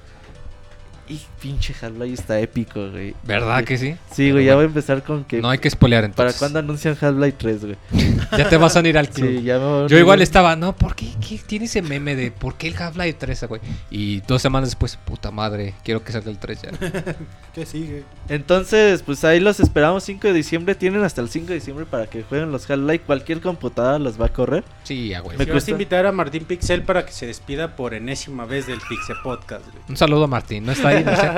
Y 1.08 1.20
pinche 1.46 1.76
Half-Life 1.80 2.14
está 2.16 2.39
épico, 2.39 2.89
güey. 2.89 3.14
¿Verdad 3.22 3.64
que 3.64 3.78
sí? 3.78 3.96
Sí, 4.12 4.32
güey, 4.32 4.46
ya 4.46 4.56
voy 4.56 4.64
a 4.64 4.66
empezar 4.66 5.04
con 5.04 5.24
que... 5.26 5.39
No 5.41 5.50
hay 5.52 5.60
que 5.60 5.70
spoilear 5.70 6.02
¿Para 6.02 6.30
entonces. 6.30 6.39
cuándo 6.39 6.58
anuncian 6.58 6.98
Half-Life 7.00 7.36
3, 7.38 7.66
güey? 7.66 7.76
Ya 8.36 8.50
te 8.50 8.58
vas 8.58 8.76
a 8.76 8.80
ir 8.88 8.98
al 8.98 9.08
club. 9.10 9.28
Sí, 9.30 9.43
ya 9.43 9.60
me 9.60 9.66
voy 9.66 9.84
a 9.86 9.88
Yo 9.88 9.98
igual 10.00 10.18
unir. 10.18 10.24
estaba, 10.24 10.56
no, 10.56 10.76
¿por 10.76 10.96
qué, 10.96 11.08
qué 11.28 11.38
tiene 11.46 11.66
ese 11.66 11.84
meme 11.84 12.16
de 12.16 12.32
por 12.32 12.56
qué 12.56 12.70
el 12.70 12.76
Half-Life 12.76 13.18
3, 13.20 13.43
güey? 13.48 13.62
Y 13.91 14.22
dos 14.22 14.41
semanas 14.41 14.70
después, 14.70 14.98
puta 15.06 15.30
madre, 15.30 15.76
quiero 15.84 16.04
que 16.04 16.12
salga 16.12 16.32
el 16.32 16.39
3 16.39 16.62
ya. 16.64 16.72
¿Qué 17.54 17.66
sigue? 17.68 18.04
Entonces, 18.28 19.04
pues 19.04 19.24
ahí 19.24 19.39
los 19.39 19.60
esperamos 19.60 20.04
5 20.04 20.28
de 20.28 20.34
diciembre. 20.34 20.74
Tienen 20.74 21.04
hasta 21.04 21.22
el 21.22 21.30
5 21.30 21.48
de 21.50 21.54
diciembre 21.56 21.86
para 21.86 22.08
que 22.08 22.24
jueguen 22.24 22.52
los 22.52 22.68
Half-Life. 22.68 23.04
Cualquier 23.06 23.39
computadora 23.41 24.00
los 24.00 24.20
va 24.20 24.26
a 24.26 24.30
correr. 24.34 24.64
Sí, 24.84 25.10
ya, 25.10 25.20
güey. 25.20 25.38
Me 25.38 25.46
cuesta- 25.46 25.70
invitar 25.72 26.06
a 26.08 26.12
Martín 26.12 26.46
Pixel 26.46 26.82
para 26.82 27.06
que 27.06 27.12
se 27.12 27.28
despida 27.28 27.76
por 27.76 27.93
enésima 27.93 28.46
vez 28.46 28.66
del 28.66 28.80
Pixel 28.89 29.18
Podcast. 29.24 29.66
güey. 29.72 29.84
Un 29.88 29.96
saludo 29.98 30.24
a 30.24 30.28
Martín, 30.28 30.66
¿no 30.66 30.72
está 30.72 30.88
ahí? 30.89 31.04
No 31.04 31.16
sé. 31.16 31.32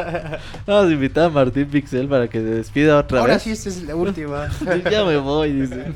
Vamos 0.66 0.90
a 0.90 0.94
invitar 0.94 1.26
a 1.26 1.30
Martín 1.30 1.66
Pixel 1.66 2.08
para 2.08 2.28
que 2.28 2.40
se 2.40 2.46
despida 2.46 2.98
otra 2.98 3.20
Ahora 3.20 3.34
vez. 3.36 3.44
sí, 3.44 3.52
esta 3.52 3.70
es 3.70 3.84
la 3.84 3.96
última. 3.96 4.48
ya 4.92 5.04
me 5.06 5.18
voy, 5.18 5.52
dice. 5.52 5.76
un 5.76 5.96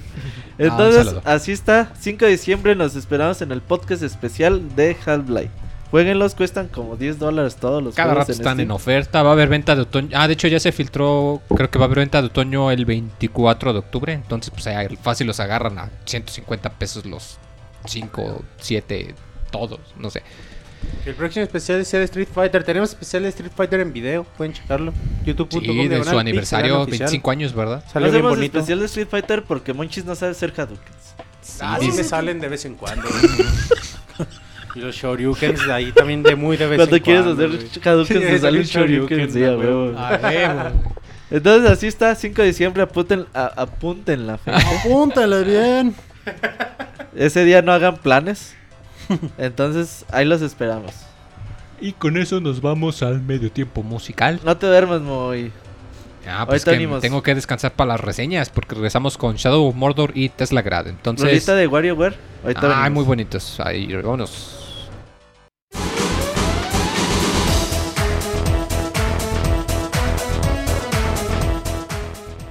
Entonces, 0.57 1.15
así 1.25 1.51
está. 1.51 1.91
5 1.99 2.25
de 2.25 2.31
diciembre 2.31 2.75
nos 2.75 2.95
esperamos 2.95 3.41
en 3.41 3.51
el 3.51 3.61
podcast 3.61 4.03
especial 4.03 4.75
de 4.75 4.95
Half-Life. 5.05 5.49
Jueguenlos, 5.91 6.35
cuestan 6.35 6.69
como 6.69 6.95
10 6.95 7.19
dólares 7.19 7.57
todos 7.57 7.83
los 7.83 7.95
Cada 7.95 8.13
rato 8.13 8.31
están 8.31 8.55
Steam. 8.55 8.59
en 8.61 8.71
oferta, 8.71 9.23
va 9.23 9.31
a 9.31 9.33
haber 9.33 9.49
venta 9.49 9.75
de 9.75 9.81
otoño. 9.81 10.09
Ah, 10.13 10.25
de 10.25 10.33
hecho 10.33 10.47
ya 10.47 10.57
se 10.59 10.71
filtró, 10.71 11.41
creo 11.53 11.69
que 11.69 11.77
va 11.77 11.83
a 11.83 11.87
haber 11.87 11.99
venta 11.99 12.21
de 12.21 12.27
otoño 12.27 12.71
el 12.71 12.85
24 12.85 13.73
de 13.73 13.79
octubre. 13.79 14.13
Entonces, 14.13 14.51
pues 14.51 14.67
ahí 14.67 14.95
fácil 15.01 15.27
los 15.27 15.41
agarran 15.41 15.77
a 15.79 15.89
150 16.05 16.69
pesos 16.69 17.05
los 17.05 17.37
5, 17.87 18.41
7, 18.59 19.15
todos, 19.51 19.79
no 19.97 20.09
sé. 20.09 20.23
El 21.05 21.15
próximo 21.15 21.43
especial 21.43 21.83
sea 21.85 21.99
de 21.99 22.05
Street 22.05 22.27
Fighter. 22.31 22.63
Tenemos 22.63 22.89
especial 22.89 23.23
de 23.23 23.29
Street 23.29 23.51
Fighter 23.55 23.79
en 23.79 23.91
video. 23.93 24.23
Pueden 24.23 24.53
checarlo. 24.53 24.93
YouTube.com. 25.25 25.61
Sí, 25.63 25.87
de 25.87 26.03
su 26.03 26.19
aniversario, 26.19 26.73
Pixel, 26.75 26.81
oficial. 26.83 27.07
25 27.07 27.31
años, 27.31 27.53
¿verdad? 27.55 27.83
Salió 27.91 28.07
No 28.07 28.13
bien 28.13 28.23
bonito. 28.25 28.57
especial 28.59 28.79
de 28.79 28.85
Street 28.85 29.07
Fighter 29.09 29.43
porque 29.43 29.73
Monchis 29.73 30.05
no 30.05 30.15
sabe 30.15 30.31
hacer 30.33 30.53
Hadoukens. 30.55 31.15
Ah, 31.59 31.77
Sí, 31.79 31.87
dice- 31.87 31.97
me 31.97 32.03
salen 32.07 32.39
de 32.39 32.47
vez 32.49 32.65
en 32.65 32.75
cuando. 32.75 33.07
y 34.75 34.79
los 34.79 34.95
Shoryukens 34.95 35.65
de 35.65 35.73
ahí 35.73 35.91
también 35.91 36.21
de 36.23 36.35
muy 36.35 36.55
de 36.57 36.67
vez 36.67 36.77
Cuando 36.77 36.95
en 36.97 37.01
quieres 37.03 37.23
cuando. 37.23 37.45
hacer 37.45 37.57
güey. 37.57 37.81
Hadoukens, 37.83 38.19
te 38.21 38.39
sale 38.39 38.57
un 38.59 38.65
Shoryuken. 38.65 39.31
Sí, 39.33 39.43
a 39.43 39.47
a 39.49 39.57
huevo. 39.57 39.83
huevo. 39.85 39.97
Ah, 39.97 40.19
huevo. 40.21 40.71
Entonces, 41.31 41.71
así 41.71 41.87
está. 41.87 42.13
5 42.13 42.41
de 42.41 42.47
diciembre, 42.49 42.83
apunten, 42.83 43.25
a- 43.33 43.45
apunten 43.55 44.27
la 44.27 44.37
fecha. 44.37 44.59
Apúntale 44.81 45.43
bien. 45.43 45.95
Ese 47.15 47.43
día 47.45 47.61
no 47.61 47.71
hagan 47.71 47.97
planes. 47.97 48.55
Entonces, 49.37 50.05
ahí 50.11 50.25
los 50.25 50.41
esperamos. 50.41 50.93
Y 51.79 51.93
con 51.93 52.17
eso 52.17 52.39
nos 52.39 52.61
vamos 52.61 53.01
al 53.01 53.21
medio 53.21 53.51
tiempo 53.51 53.81
musical. 53.81 54.39
No 54.43 54.55
te 54.55 54.67
duermas, 54.67 55.01
muy. 55.01 55.51
Ah, 56.27 56.45
pues 56.47 56.63
que 56.63 56.87
tengo 57.01 57.23
que 57.23 57.33
descansar 57.33 57.73
para 57.73 57.93
las 57.93 57.99
reseñas 57.99 58.49
porque 58.49 58.75
regresamos 58.75 59.17
con 59.17 59.37
Shadow 59.37 59.67
of 59.67 59.75
Mordor 59.75 60.11
y 60.13 60.29
Tesla 60.29 60.61
Grad. 60.61 60.87
Entonces, 60.87 61.25
Rolita 61.25 61.55
de 61.55 61.65
WarioWare. 61.65 62.15
Ahorita 62.43 62.61
ay, 62.61 62.67
venimos. 62.67 62.91
muy 62.91 63.03
bonitos. 63.05 63.59
Ahí, 63.59 63.91
vámonos. 63.91 64.70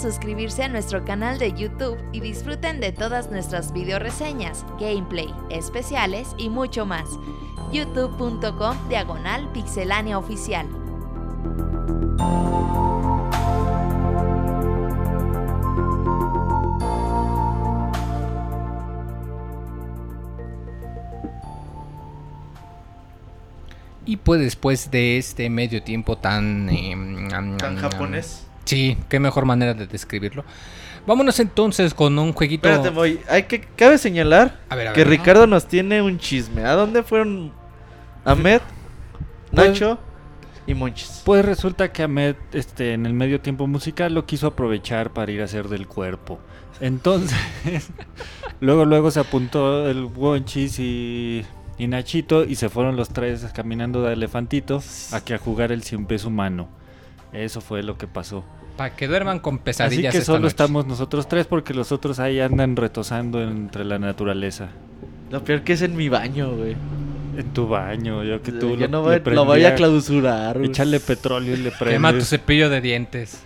Suscribirse 0.00 0.62
a 0.62 0.68
nuestro 0.68 1.04
canal 1.04 1.38
de 1.38 1.52
YouTube 1.52 1.98
y 2.12 2.20
disfruten 2.20 2.78
de 2.80 2.92
todas 2.92 3.30
nuestras 3.32 3.72
video 3.72 3.98
reseñas, 3.98 4.64
gameplay, 4.78 5.28
especiales 5.50 6.28
y 6.38 6.48
mucho 6.50 6.86
más. 6.86 7.08
youtube.com 7.72 8.76
diagonal 8.88 9.50
pixelánea 9.52 10.16
oficial. 10.16 10.66
Y 24.06 24.16
pues 24.16 24.40
después 24.40 24.90
de 24.90 25.18
este 25.18 25.50
medio 25.50 25.82
tiempo 25.82 26.16
tan... 26.16 26.68
eh, 26.70 26.92
am- 26.92 27.58
Tan 27.58 27.76
am- 27.76 27.76
japonés. 27.76 28.47
Sí, 28.68 28.98
qué 29.08 29.18
mejor 29.18 29.46
manera 29.46 29.72
de 29.72 29.86
describirlo. 29.86 30.44
Vámonos 31.06 31.40
entonces 31.40 31.94
con 31.94 32.18
un 32.18 32.34
jueguito... 32.34 32.68
Espérate, 32.68 32.94
voy. 32.94 33.18
Hay 33.30 33.44
que, 33.44 33.62
cabe 33.62 33.96
señalar 33.96 34.60
A 34.68 34.76
ver, 34.76 34.88
a 34.88 34.92
que. 34.92 35.04
Ricardo 35.04 35.46
nos 35.46 35.66
tiene 35.66 36.02
un 36.02 36.18
chisme. 36.18 36.64
¿A 36.66 36.74
dónde 36.74 37.02
fueron 37.02 37.50
Ahmed, 38.26 38.60
Pues- 39.50 39.68
Nacho 39.70 39.98
y 40.66 40.74
Monchis? 40.74 41.22
Pues 41.24 41.46
resulta 41.46 41.90
que 41.92 42.02
Ahmed 42.02 42.36
este, 42.52 42.92
en 42.92 43.06
el 43.06 43.14
medio 43.14 43.40
tiempo 43.40 43.66
musical 43.66 44.12
lo 44.12 44.26
quiso 44.26 44.48
aprovechar 44.48 45.14
para 45.14 45.32
ir 45.32 45.40
a 45.40 45.44
hacer 45.44 45.68
del 45.68 45.86
cuerpo. 45.88 46.38
Entonces, 46.78 47.38
luego 48.60 48.84
luego 48.84 49.10
se 49.10 49.20
apuntó 49.20 49.88
el 49.88 50.04
Wonchis 50.04 50.78
y, 50.78 51.42
y 51.78 51.86
Nachito 51.86 52.44
y 52.44 52.56
se 52.56 52.68
fueron 52.68 52.96
los 52.96 53.08
tres 53.08 53.46
caminando 53.54 54.02
de 54.02 54.12
elefantito 54.12 54.82
a 55.12 55.22
que 55.22 55.32
a 55.32 55.38
jugar 55.38 55.72
el 55.72 55.82
cien 55.82 56.04
pies 56.04 56.26
humano. 56.26 56.68
Eso 57.32 57.62
fue 57.62 57.82
lo 57.82 57.96
que 57.96 58.06
pasó. 58.06 58.44
Para 58.78 58.96
que 58.96 59.06
duerman 59.08 59.40
con 59.40 59.56
Así 59.56 59.62
pesadillas 59.64 60.12
que 60.12 60.18
esta 60.18 60.26
solo 60.32 60.38
noche. 60.40 60.48
estamos 60.52 60.86
nosotros 60.86 61.28
tres 61.28 61.46
porque 61.46 61.74
los 61.74 61.92
otros 61.92 62.18
ahí 62.20 62.40
andan 62.40 62.76
retosando 62.76 63.42
entre 63.42 63.84
la 63.84 63.98
naturaleza. 63.98 64.68
Lo 65.30 65.44
peor 65.44 65.62
que 65.62 65.74
es 65.74 65.82
en 65.82 65.94
mi 65.96 66.08
baño, 66.08 66.52
güey. 66.56 66.76
En 67.36 67.52
tu 67.52 67.68
baño, 67.68 68.24
yo 68.24 68.40
que 68.40 68.52
tú 68.52 68.70
Yo 68.76 68.86
lo- 68.86 69.02
no 69.02 69.10
le 69.10 69.18
voy, 69.20 69.34
lo 69.34 69.44
voy 69.44 69.64
a 69.64 69.74
clausurar. 69.74 70.56
güey. 70.58 70.70
Echarle 70.70 70.98
petróleo 71.06 71.54
y 71.54 71.58
le 71.58 71.70
Quema 71.78 72.08
tu 72.08 72.12
prendes. 72.14 72.28
cepillo 72.30 72.70
de 72.70 72.80
dientes. 72.80 73.42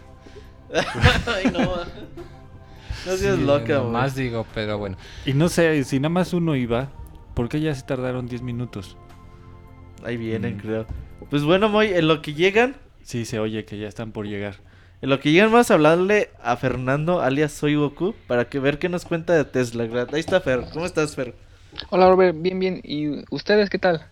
Ay, 1.26 1.50
no. 1.52 1.60
No 3.06 3.16
seas 3.16 3.36
Sí, 3.36 3.44
loca, 3.44 3.78
güey. 3.78 3.90
Más 3.92 4.14
digo, 4.14 4.46
pero 4.54 4.78
bueno. 4.78 4.96
Y 5.26 5.32
no 5.32 5.48
sé, 5.48 5.82
si 5.84 5.98
nada 5.98 6.08
más 6.10 6.32
uno 6.32 6.54
iba, 6.56 6.90
¿por 7.34 7.48
qué 7.48 7.60
ya 7.60 7.74
se 7.74 7.82
tardaron 7.82 8.28
10 8.28 8.42
minutos? 8.42 8.96
Ahí 10.04 10.16
vienen, 10.16 10.56
Mm. 10.56 10.60
creo. 10.60 10.86
Pues 11.30 11.42
bueno, 11.42 11.68
Moy, 11.68 11.88
en 11.88 12.06
lo 12.06 12.22
que 12.22 12.34
llegan, 12.34 12.76
Sí, 13.02 13.24
se 13.24 13.40
oye 13.40 13.64
que 13.64 13.78
ya 13.78 13.88
están 13.88 14.12
por 14.12 14.26
llegar. 14.26 14.56
En 15.02 15.10
lo 15.10 15.20
que 15.20 15.32
llegan 15.32 15.52
vamos 15.52 15.70
a 15.70 15.74
hablarle 15.74 16.30
a 16.42 16.56
Fernando, 16.56 17.20
alias 17.20 17.52
Soy 17.52 17.74
Goku, 17.74 18.14
para 18.26 18.48
que 18.48 18.60
ver 18.60 18.78
qué 18.78 18.88
nos 18.88 19.04
cuenta 19.04 19.34
de 19.34 19.44
Tesla. 19.44 19.84
Ahí 20.12 20.20
está 20.20 20.40
Fer. 20.40 20.68
¿Cómo 20.72 20.86
estás, 20.86 21.16
Fer? 21.16 21.34
Hola 21.90 22.08
Robert, 22.08 22.36
bien, 22.40 22.58
bien. 22.58 22.80
¿Y 22.84 23.24
ustedes 23.34 23.68
qué 23.68 23.78
tal? 23.78 24.08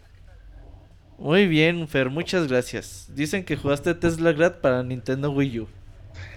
Muy 1.18 1.46
bien, 1.46 1.86
Fer, 1.86 2.10
muchas 2.10 2.48
gracias. 2.48 3.06
Dicen 3.14 3.44
que 3.44 3.56
jugaste 3.56 3.94
Tesla 3.94 4.32
Grad 4.32 4.60
para 4.60 4.82
Nintendo 4.82 5.30
Wii 5.30 5.60
U. 5.60 5.68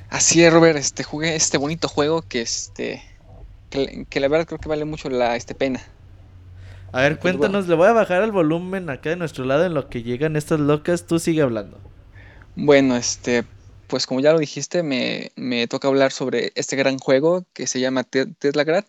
Así 0.09 0.43
es, 0.43 0.53
Robert, 0.53 0.77
este 0.77 1.03
jugué 1.03 1.35
este 1.35 1.57
bonito 1.57 1.87
juego 1.89 2.21
que 2.21 2.41
este 2.41 3.01
que, 3.69 4.05
que 4.09 4.19
la 4.19 4.27
verdad 4.27 4.47
creo 4.47 4.59
que 4.59 4.69
vale 4.69 4.85
mucho 4.85 5.09
la 5.09 5.35
este 5.35 5.55
pena. 5.55 5.81
A 6.93 7.01
ver, 7.01 7.19
Pues 7.19 7.37
cuéntanos, 7.37 7.67
le 7.67 7.75
voy 7.75 7.87
a 7.87 7.93
bajar 7.93 8.23
el 8.23 8.31
volumen 8.31 8.89
acá 8.89 9.09
de 9.09 9.15
nuestro 9.17 9.45
lado 9.45 9.65
en 9.65 9.73
lo 9.73 9.89
que 9.89 10.03
llegan 10.03 10.35
estas 10.37 10.59
locas, 10.61 11.07
tú 11.07 11.19
sigue 11.19 11.41
hablando. 11.41 11.79
Bueno, 12.55 12.95
este 12.95 13.45
pues 13.87 14.07
como 14.07 14.19
ya 14.19 14.33
lo 14.33 14.39
dijiste, 14.39 14.83
me, 14.83 15.31
me 15.35 15.67
toca 15.67 15.87
hablar 15.87 16.11
sobre 16.11 16.51
este 16.55 16.75
gran 16.75 16.97
juego 16.99 17.45
que 17.53 17.67
se 17.67 17.79
llama 17.79 18.03
Te- 18.03 18.25
Teslagrad. 18.27 18.85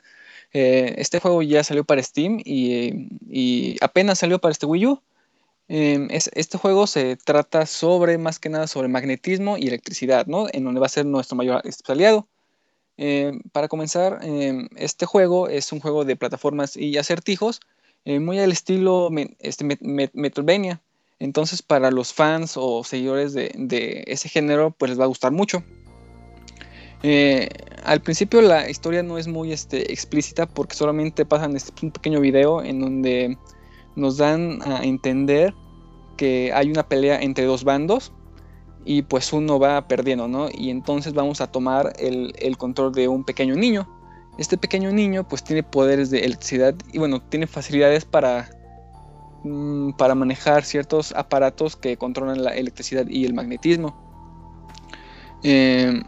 Eh, 0.53 0.95
este 0.99 1.21
juego 1.21 1.43
ya 1.43 1.65
salió 1.65 1.85
para 1.85 2.03
Steam 2.03 2.41
y, 2.45 3.09
y 3.29 3.77
apenas 3.81 4.19
salió 4.21 4.39
para 4.41 4.53
este 4.53 4.67
Wii 4.67 4.87
U. 4.87 5.03
Es- 5.69 6.31
este 6.35 6.59
juego 6.59 6.87
se 6.87 7.17
trata 7.17 7.67
sobre, 7.67 8.19
más 8.19 8.39
que 8.39 8.49
nada, 8.51 8.67
sobre 8.67 8.89
magnetismo 8.89 9.57
y 9.59 9.67
electricidad, 9.67 10.27
¿no? 10.27 10.47
En 10.53 10.65
donde 10.65 10.81
va 10.81 10.87
a 10.87 10.91
ser 10.91 11.07
nuestro 11.07 11.37
mayor 11.37 11.63
aliado. 11.89 12.29
Eh, 12.97 13.33
para 13.53 13.67
comenzar, 13.69 14.21
eh, 14.23 14.69
este 14.77 15.07
juego 15.07 15.49
es 15.49 15.73
un 15.73 15.81
juego 15.81 16.05
de 16.05 16.17
plataformas 16.17 16.77
y 16.77 16.97
acertijos, 16.97 17.61
eh, 18.05 18.21
muy 18.21 18.39
al 18.39 18.53
estilo 18.53 19.09
me- 19.11 19.37
este, 19.41 19.65
Met- 19.65 20.11
Metroidvania. 20.13 20.81
Entonces, 21.19 21.63
para 21.63 21.91
los 21.91 22.13
fans 22.13 22.55
o 22.57 22.85
seguidores 22.85 23.35
de, 23.35 24.05
ese 24.07 24.29
género, 24.29 24.73
pues 24.77 24.91
les 24.91 25.01
va 25.01 25.05
a 25.05 25.09
gustar 25.09 25.33
mucho. 25.33 25.63
Eh, 27.03 27.49
al 27.85 28.01
principio 28.01 28.41
la 28.41 28.71
historia 28.71 29.03
no 29.03 29.19
es 29.19 29.29
muy 29.29 29.53
este, 29.53 29.93
explícita 29.93 30.47
porque 30.47 30.75
solamente 30.75 31.27
pasan 31.27 31.55
este, 31.55 31.73
un 31.85 31.93
pequeño 31.93 32.19
video 32.21 32.63
en 32.63 32.81
donde 32.81 33.37
nos 33.95 34.17
dan 34.17 34.61
a 34.63 34.83
entender 34.85 35.55
que 36.17 36.51
hay 36.55 36.71
una 36.71 36.89
pelea 36.89 37.21
entre 37.21 37.45
dos 37.45 37.63
bandos 37.65 38.13
y 38.87 39.03
pues 39.03 39.33
uno 39.33 39.59
va 39.59 39.87
perdiendo, 39.87 40.29
¿no? 40.29 40.49
Y 40.53 40.71
entonces 40.71 41.13
vamos 41.13 41.41
a 41.41 41.51
tomar 41.51 41.93
el, 41.99 42.35
el 42.39 42.57
control 42.57 42.93
de 42.93 43.09
un 43.09 43.25
pequeño 43.25 43.55
niño. 43.55 43.89
Este 44.39 44.57
pequeño 44.57 44.91
niño 44.91 45.29
pues 45.29 45.45
tiene 45.45 45.63
poderes 45.63 46.11
de 46.11 46.21
electricidad 46.21 46.75
y 46.93 46.99
bueno, 46.99 47.21
tiene 47.23 47.47
facilidades 47.47 48.05
para, 48.05 48.49
mm, 49.45 49.93
para 49.93 50.15
manejar 50.15 50.65
ciertos 50.65 51.13
aparatos 51.13 51.77
que 51.77 51.97
controlan 51.97 52.43
la 52.43 52.55
electricidad 52.55 53.07
y 53.09 53.25
el 53.25 53.35
magnetismo. 53.35 53.95
Eh, 55.43 56.03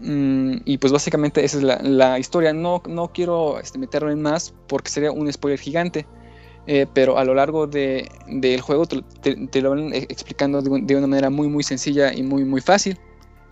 mm, 0.00 0.56
y 0.64 0.78
pues 0.78 0.92
básicamente 0.92 1.44
esa 1.44 1.58
es 1.58 1.62
la, 1.64 2.18
historia. 2.18 2.52
No, 2.52 2.82
no 2.88 3.08
quiero 3.08 3.58
este, 3.60 3.78
meterme 3.78 4.12
en 4.12 4.22
más 4.22 4.54
porque 4.68 4.90
sería 4.90 5.12
un 5.12 5.30
spoiler 5.32 5.60
gigante. 5.60 6.06
Eh, 6.66 6.86
pero 6.94 7.18
a 7.18 7.24
lo 7.24 7.34
largo 7.34 7.66
de- 7.66 8.08
del 8.26 8.62
juego 8.62 8.86
te, 8.86 9.60
lo 9.60 9.70
van 9.70 9.92
eh, 9.92 10.06
explicando 10.08 10.62
de, 10.62 10.80
de 10.80 10.96
una 10.96 11.06
manera 11.06 11.28
muy 11.28 11.46
muy 11.46 11.62
sencilla 11.62 12.14
y 12.14 12.22
muy 12.22 12.44
muy 12.44 12.62
fácil. 12.62 12.98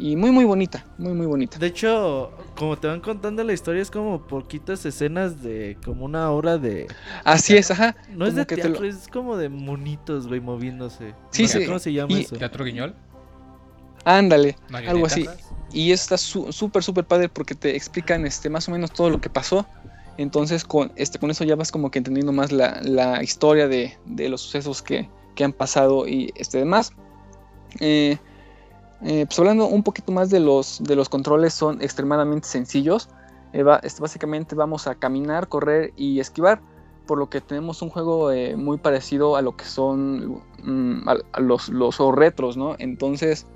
Y 0.05 0.17
muy 0.17 0.33
muy 0.33 0.45
bonita, 0.45 0.85
muy 0.99 1.13
muy 1.13 1.27
bonita. 1.27 1.59
De 1.61 1.69
hecho, 1.69 2.33
como 2.57 2.77
te 2.77 2.89
van 2.89 3.01
contando 3.01 3.45
la 3.45 3.53
historia, 3.53 3.81
es 3.81 3.89
como 3.89 4.27
poquitas 4.27 4.85
escenas 4.85 5.45
de 5.45 5.79
como 5.85 6.05
una 6.07 6.29
hora 6.33 6.59
de. 6.59 6.89
Así 7.23 7.57
es, 7.57 7.71
ajá. 7.71 7.95
No 8.11 8.27
es 8.27 8.35
de 8.35 8.45
que 8.45 8.57
te 8.57 8.63
teatro, 8.63 8.83
lo- 8.83 8.89
es 8.89 9.07
como 9.07 9.37
de 9.37 9.49
monitos, 9.49 10.27
güey, 10.27 10.41
moviéndose. 10.41 11.15
Sí, 11.31 11.47
sí. 11.47 11.65
¿Cómo 11.67 11.79
se 11.79 11.93
llama 11.93 12.15
Y- 12.15 12.23
eso? 12.23 12.37
Teatro 12.37 12.65
Guiñol. 12.65 12.97
Ándale, 14.05 14.57
algo 14.89 15.07
así. 15.07 15.29
Y 15.73 15.93
está 15.93 16.19
su- 16.19 16.51
súper, 16.53 16.83
súper 16.83 17.05
padre 17.05 17.29
porque 17.29 17.55
te 17.55 17.77
explican 17.77 18.27
este, 18.27 18.51
más 18.51 18.69
o 18.69 18.73
menos 18.73 18.91
todo 18.91 19.09
lo 19.09 19.21
que 19.21 19.31
pasó. 19.31 19.65
Entonces 20.19 20.65
con, 20.65 20.91
este, 20.97 21.21
con 21.21 21.31
eso 21.31 21.45
ya 21.45 21.55
vas 21.55 21.71
como 21.71 21.93
que 21.93 21.99
entendiendo 21.99 22.33
más 22.33 22.51
la, 22.51 22.81
la 22.83 23.23
historia 23.23 23.69
de, 23.69 23.97
de 24.05 24.29
los 24.29 24.41
sucesos 24.41 24.83
que, 24.83 25.09
que 25.37 25.45
han 25.45 25.53
pasado 25.53 26.09
y 26.09 26.33
este 26.35 26.59
demás. 26.59 26.91
Eh, 27.79 28.19
eh, 29.05 29.27
pues 29.27 29.39
hablando 29.39 29.67
un 29.67 29.83
poquito 29.83 30.13
más 30.13 30.31
de 30.31 30.41
los, 30.41 30.83
de 30.83 30.97
los 30.97 31.09
controles, 31.09 31.55
son 31.55 31.83
extremadamente 31.83 32.49
sencillos. 32.49 33.09
Eh, 33.53 33.63
básicamente 33.63 34.55
vamos 34.55 34.87
a 34.87 34.95
caminar, 34.95 35.49
correr 35.49 35.93
y 35.97 36.21
esquivar. 36.21 36.63
Por 37.07 37.19
lo 37.19 37.29
que 37.29 37.41
tenemos 37.41 37.83
un 37.83 37.91
juego 37.91 38.31
eh, 38.31 38.57
muy 38.57 38.79
parecido 38.79 39.37
a 39.37 39.43
lo 39.43 39.57
que 39.57 39.65
son 39.65 40.41
mm, 40.63 41.09
los, 41.39 41.69
los 41.69 41.99
retros, 42.15 42.57
¿no? 42.57 42.77
Entonces, 42.79 43.47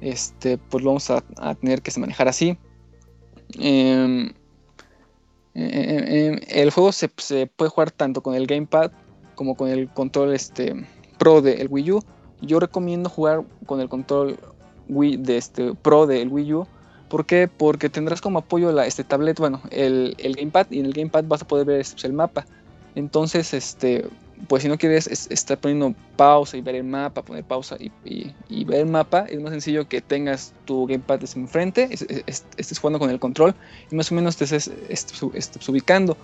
este, 0.00 0.58
pues 0.58 0.84
vamos 0.84 1.10
a, 1.10 1.22
tener 1.60 1.82
que 1.82 1.98
manejar 1.98 2.28
así. 2.28 2.58
Em, 3.58 4.32
eh, 5.54 6.28
em, 6.34 6.40
el 6.48 6.70
juego 6.70 6.92
se, 6.92 7.08
puede 7.08 7.70
jugar 7.70 7.90
tanto 7.90 8.22
con 8.22 8.34
el 8.34 8.46
gamepad 8.46 8.92
como 9.34 9.56
con 9.56 9.68
el 9.68 9.88
control 9.92 10.34
este, 10.34 10.86
Pro 11.18 11.42
del 11.42 11.68
Wii 11.68 11.92
U. 11.92 12.00
Yo 12.40 12.60
recomiendo 12.60 13.08
jugar 13.08 13.44
con 13.66 13.80
el 13.80 13.88
control 13.88 14.38
Wii 14.88 15.16
de 15.18 15.36
este 15.36 15.74
Pro 15.74 16.06
del 16.06 16.28
Wii 16.28 16.54
U. 16.54 16.66
¿Por 17.08 17.26
qué? 17.26 17.48
Porque 17.48 17.88
tendrás 17.90 18.20
como 18.20 18.40
apoyo 18.40 18.72
la 18.72 18.86
este 18.86 19.04
tablet, 19.04 19.38
bueno, 19.38 19.60
el, 19.70 20.16
gamepad 20.18 20.66
y 20.70 20.80
en 20.80 20.86
el 20.86 20.92
gamepad 20.92 21.24
vas 21.24 21.42
a 21.42 21.46
poder 21.46 21.66
ver 21.66 21.80
este, 21.80 21.94
pues, 21.94 22.04
el 22.04 22.12
mapa. 22.12 22.46
Entonces, 22.94 23.54
este, 23.54 24.06
pues 24.48 24.62
si 24.62 24.68
no 24.68 24.78
quieres 24.78 25.06
es- 25.06 25.30
estar 25.30 25.58
poniendo 25.58 25.94
pausa 26.16 26.56
y 26.56 26.60
ver 26.60 26.76
el 26.76 26.84
mapa, 26.84 27.22
poner 27.22 27.44
pausa 27.44 27.76
y, 28.04 28.64
ver 28.64 28.80
el 28.80 28.86
mapa, 28.86 29.26
es 29.28 29.40
más 29.40 29.52
sencillo 29.52 29.88
que 29.88 30.00
tengas 30.00 30.52
tu 30.64 30.86
gamepad 30.86 31.20
enfrente, 31.36 31.88
es- 31.90 32.02
es- 32.02 32.22
es- 32.26 32.44
estés 32.56 32.78
jugando 32.78 32.98
con 32.98 33.10
el 33.10 33.18
control 33.20 33.54
y 33.90 33.94
más 33.96 34.10
o 34.10 34.14
menos 34.14 34.36
te 34.36 34.44
estés, 34.44 34.70
estés 34.88 35.22
u- 35.22 35.32
estés 35.34 35.68
ubicando. 35.68 36.16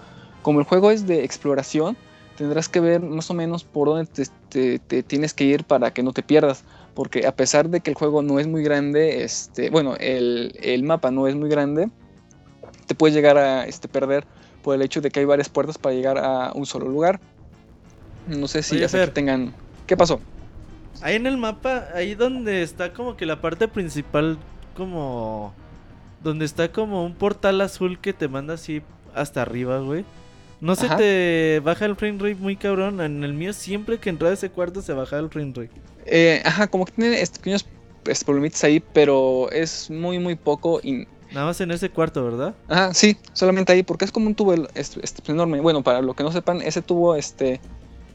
Como 0.42 0.60
el 0.60 0.64
juego 0.66 0.90
es 0.90 1.06
de 1.06 1.24
exploración, 1.24 1.96
tendrás 2.36 2.68
que 2.68 2.80
ver 2.80 3.00
más 3.00 3.30
o 3.30 3.34
menos 3.34 3.64
por 3.64 3.88
dónde 3.88 4.08
te 4.48 5.02
tienes 5.02 5.34
que 5.34 5.44
ir 5.44 5.64
para 5.64 5.92
que 5.92 6.02
no 6.02 6.12
te 6.12 6.22
pierdas. 6.22 6.64
Porque 6.94 7.26
a 7.26 7.34
pesar 7.34 7.68
de 7.68 7.80
que 7.80 7.90
el 7.90 7.96
juego 7.96 8.22
no 8.22 8.38
es 8.38 8.46
muy 8.46 8.62
grande, 8.62 9.22
este, 9.22 9.70
bueno, 9.70 9.96
el, 9.98 10.58
el 10.62 10.82
mapa 10.82 11.10
no 11.10 11.28
es 11.28 11.36
muy 11.36 11.48
grande, 11.48 11.88
te 12.86 12.94
puedes 12.94 13.14
llegar 13.14 13.38
a 13.38 13.64
este, 13.66 13.88
perder 13.88 14.24
por 14.62 14.74
el 14.74 14.82
hecho 14.82 15.00
de 15.00 15.10
que 15.10 15.20
hay 15.20 15.26
varias 15.26 15.48
puertas 15.48 15.78
para 15.78 15.94
llegar 15.94 16.18
a 16.18 16.52
un 16.54 16.66
solo 16.66 16.88
lugar. 16.88 17.20
No 18.26 18.48
sé 18.48 18.62
si 18.62 18.76
Oye, 18.76 19.06
tengan... 19.08 19.54
¿Qué 19.86 19.96
pasó? 19.96 20.20
Ahí 21.02 21.16
en 21.16 21.26
el 21.26 21.38
mapa, 21.38 21.88
ahí 21.94 22.14
donde 22.14 22.62
está 22.62 22.92
como 22.92 23.16
que 23.16 23.26
la 23.26 23.40
parte 23.40 23.68
principal, 23.68 24.38
como. 24.76 25.54
Donde 26.22 26.44
está 26.44 26.70
como 26.70 27.04
un 27.04 27.14
portal 27.14 27.60
azul 27.62 27.98
que 27.98 28.12
te 28.12 28.28
manda 28.28 28.54
así 28.54 28.82
hasta 29.14 29.40
arriba, 29.40 29.78
güey. 29.78 30.04
No 30.60 30.76
se 30.76 30.88
te 30.90 31.60
baja 31.64 31.86
el 31.86 31.96
frame 31.96 32.18
rate 32.18 32.34
muy 32.34 32.56
cabrón. 32.56 33.00
En 33.00 33.24
el 33.24 33.32
mío, 33.32 33.52
siempre 33.52 33.98
que 33.98 34.10
entraba 34.10 34.30
a 34.30 34.34
ese 34.34 34.50
cuarto 34.50 34.82
se 34.82 34.92
bajaba 34.92 35.22
el 35.22 35.30
frame 35.30 35.52
rate. 35.56 35.70
Eh, 36.06 36.42
ajá, 36.44 36.66
como 36.66 36.84
que 36.84 36.92
tiene 36.92 37.16
pequeños 37.34 37.66
este, 38.06 38.24
problemitas 38.24 38.62
ahí, 38.64 38.80
pero 38.92 39.50
es 39.50 39.90
muy, 39.90 40.18
muy 40.18 40.34
poco. 40.34 40.80
Y, 40.82 41.06
Nada 41.32 41.46
más 41.46 41.60
en 41.60 41.70
ese 41.70 41.90
cuarto, 41.90 42.24
¿verdad? 42.24 42.54
ajá, 42.68 42.92
sí, 42.92 43.16
solamente 43.32 43.72
ahí, 43.72 43.82
porque 43.84 44.04
es 44.04 44.12
como 44.12 44.26
un 44.26 44.34
tubo 44.34 44.52
este, 44.74 45.00
este, 45.02 45.30
enorme. 45.32 45.60
Bueno, 45.60 45.82
para 45.82 46.02
lo 46.02 46.14
que 46.14 46.24
no 46.24 46.32
sepan, 46.32 46.60
ese 46.60 46.82
tubo 46.82 47.14
este, 47.14 47.60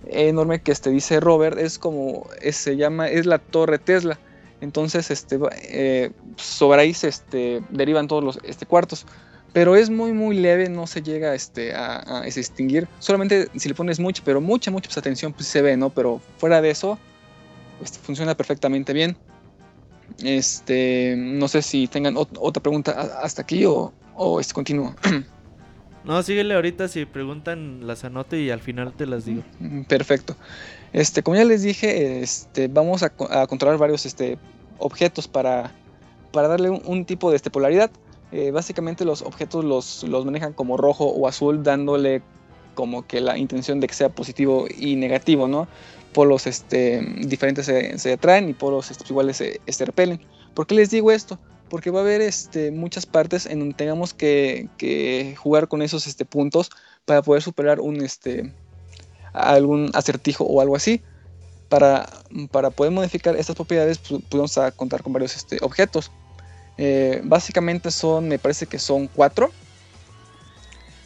enorme 0.08 0.62
que 0.62 0.72
este, 0.72 0.90
dice 0.90 1.20
Robert 1.20 1.58
es 1.58 1.80
como, 1.80 2.28
es- 2.42 2.58
se 2.58 2.76
llama, 2.78 3.08
es 3.08 3.26
la 3.26 3.40
torre 3.40 3.80
Tesla. 3.80 4.20
Entonces, 4.62 5.12
este, 5.12 5.38
va- 5.38 5.50
eh, 5.54 6.12
sobre 6.38 6.82
ahí 6.82 6.94
se 6.94 7.08
este, 7.08 7.62
derivan 7.70 8.08
todos 8.08 8.24
los 8.24 8.40
este, 8.44 8.66
cuartos. 8.66 9.06
Pero 9.56 9.78
es 9.78 9.90
muy, 9.90 10.12
muy 10.12 10.36
leve, 10.38 10.68
no 10.68 10.86
se 10.86 11.02
llega 11.02 11.34
este, 11.34 11.74
a, 11.74 12.18
a 12.20 12.22
distinguir. 12.24 12.90
Solamente 13.00 13.48
si 13.56 13.70
le 13.70 13.74
pones 13.74 14.02
mucha, 14.02 14.22
pero 14.26 14.42
mucha, 14.42 14.70
mucha 14.70 14.90
pues, 14.90 14.98
atención, 14.98 15.32
pues 15.32 15.48
se 15.48 15.62
ve, 15.62 15.78
¿no? 15.78 15.90
Pero 15.92 16.20
fuera 16.38 16.62
de 16.62 16.72
eso, 16.72 17.00
este, 17.82 17.98
funciona 18.00 18.36
perfectamente 18.36 18.92
bien. 18.92 19.16
Este, 20.24 21.16
no 21.18 21.48
sé 21.48 21.62
si 21.62 21.88
tengan 21.88 22.16
ot- 22.16 22.38
otra 22.40 22.62
pregunta 22.62 22.92
hasta 23.24 23.42
aquí 23.44 23.66
o, 23.66 23.94
o 24.16 24.40
este, 24.40 24.54
continúo. 24.54 24.94
No, 26.04 26.22
síguele 26.22 26.54
ahorita. 26.54 26.88
Si 26.88 27.04
preguntan, 27.06 27.88
las 27.88 28.04
anoto 28.04 28.36
y 28.36 28.52
al 28.52 28.60
final 28.60 28.94
te 28.94 29.08
las 29.08 29.26
digo. 29.26 29.42
Mm, 29.60 29.86
Perfecto. 29.86 30.36
Este, 30.94 31.24
como 31.24 31.36
ya 31.36 31.46
les 31.46 31.64
dije, 31.64 32.22
este, 32.22 32.68
vamos 32.68 33.02
a 33.02 33.10
controlar 33.48 33.80
varios 33.80 34.06
este, 34.06 34.38
objetos 34.78 35.28
para, 35.28 35.72
para 36.32 36.48
darle 36.48 36.70
un, 36.70 36.80
un 36.86 37.06
tipo 37.06 37.32
de 37.32 37.38
este, 37.38 37.50
polaridad. 37.50 37.90
Eh, 38.32 38.52
básicamente 38.52 39.06
los 39.06 39.22
objetos 39.22 39.64
los, 39.64 40.04
los 40.04 40.26
manejan 40.26 40.54
como 40.54 40.78
rojo 40.78 41.06
o 41.06 41.28
azul, 41.28 41.64
dándole 41.64 42.22
como 42.74 43.08
que 43.08 43.22
la 43.22 43.38
intención 43.38 43.80
de 43.80 43.88
que 43.88 43.94
sea 43.94 44.10
positivo 44.10 44.66
y 44.78 44.96
negativo, 44.96 45.48
¿no? 45.48 45.68
Polos 46.14 46.48
este, 46.48 47.02
diferentes 47.20 47.66
se, 47.66 47.98
se 47.98 48.14
atraen 48.14 48.50
y 48.50 48.54
polos 48.54 48.92
este, 48.92 49.06
iguales 49.10 49.38
se, 49.38 49.86
repelen. 49.86 50.20
¿Por 50.54 50.68
qué 50.68 50.76
les 50.76 50.90
digo 50.90 51.12
esto? 51.12 51.40
Porque 51.70 51.92
va 51.92 52.00
a 52.00 52.04
haber 52.04 52.22
este, 52.22 52.72
muchas 52.72 53.06
partes 53.06 53.46
en 53.46 53.60
donde 53.60 53.76
tengamos 53.76 54.14
que, 54.14 54.68
que 54.78 55.36
jugar 55.38 55.68
con 55.68 55.82
esos 55.82 56.08
este, 56.08 56.26
puntos 56.26 56.70
para 57.06 57.22
poder 57.22 57.42
superar 57.42 57.80
un, 57.80 58.02
este, 58.04 58.54
algún 59.34 59.92
acertijo 59.94 60.44
o 60.44 60.62
algo 60.62 60.76
así. 60.76 61.02
Para, 61.70 62.08
para 62.52 62.70
poder 62.70 62.92
modificar 62.92 63.36
estas 63.36 63.56
propiedades, 63.56 64.02
pu- 64.04 64.24
podemos 64.30 64.58
a 64.58 64.72
contar 64.72 65.02
con 65.02 65.14
varios 65.14 65.36
este, 65.36 65.58
objetos. 65.62 66.12
Eh, 66.78 67.22
básicamente 67.24 67.92
son, 67.92 68.28
me 68.28 68.40
parece 68.40 68.68
que 68.68 68.80
son 68.80 69.08
cuatro. 69.08 69.52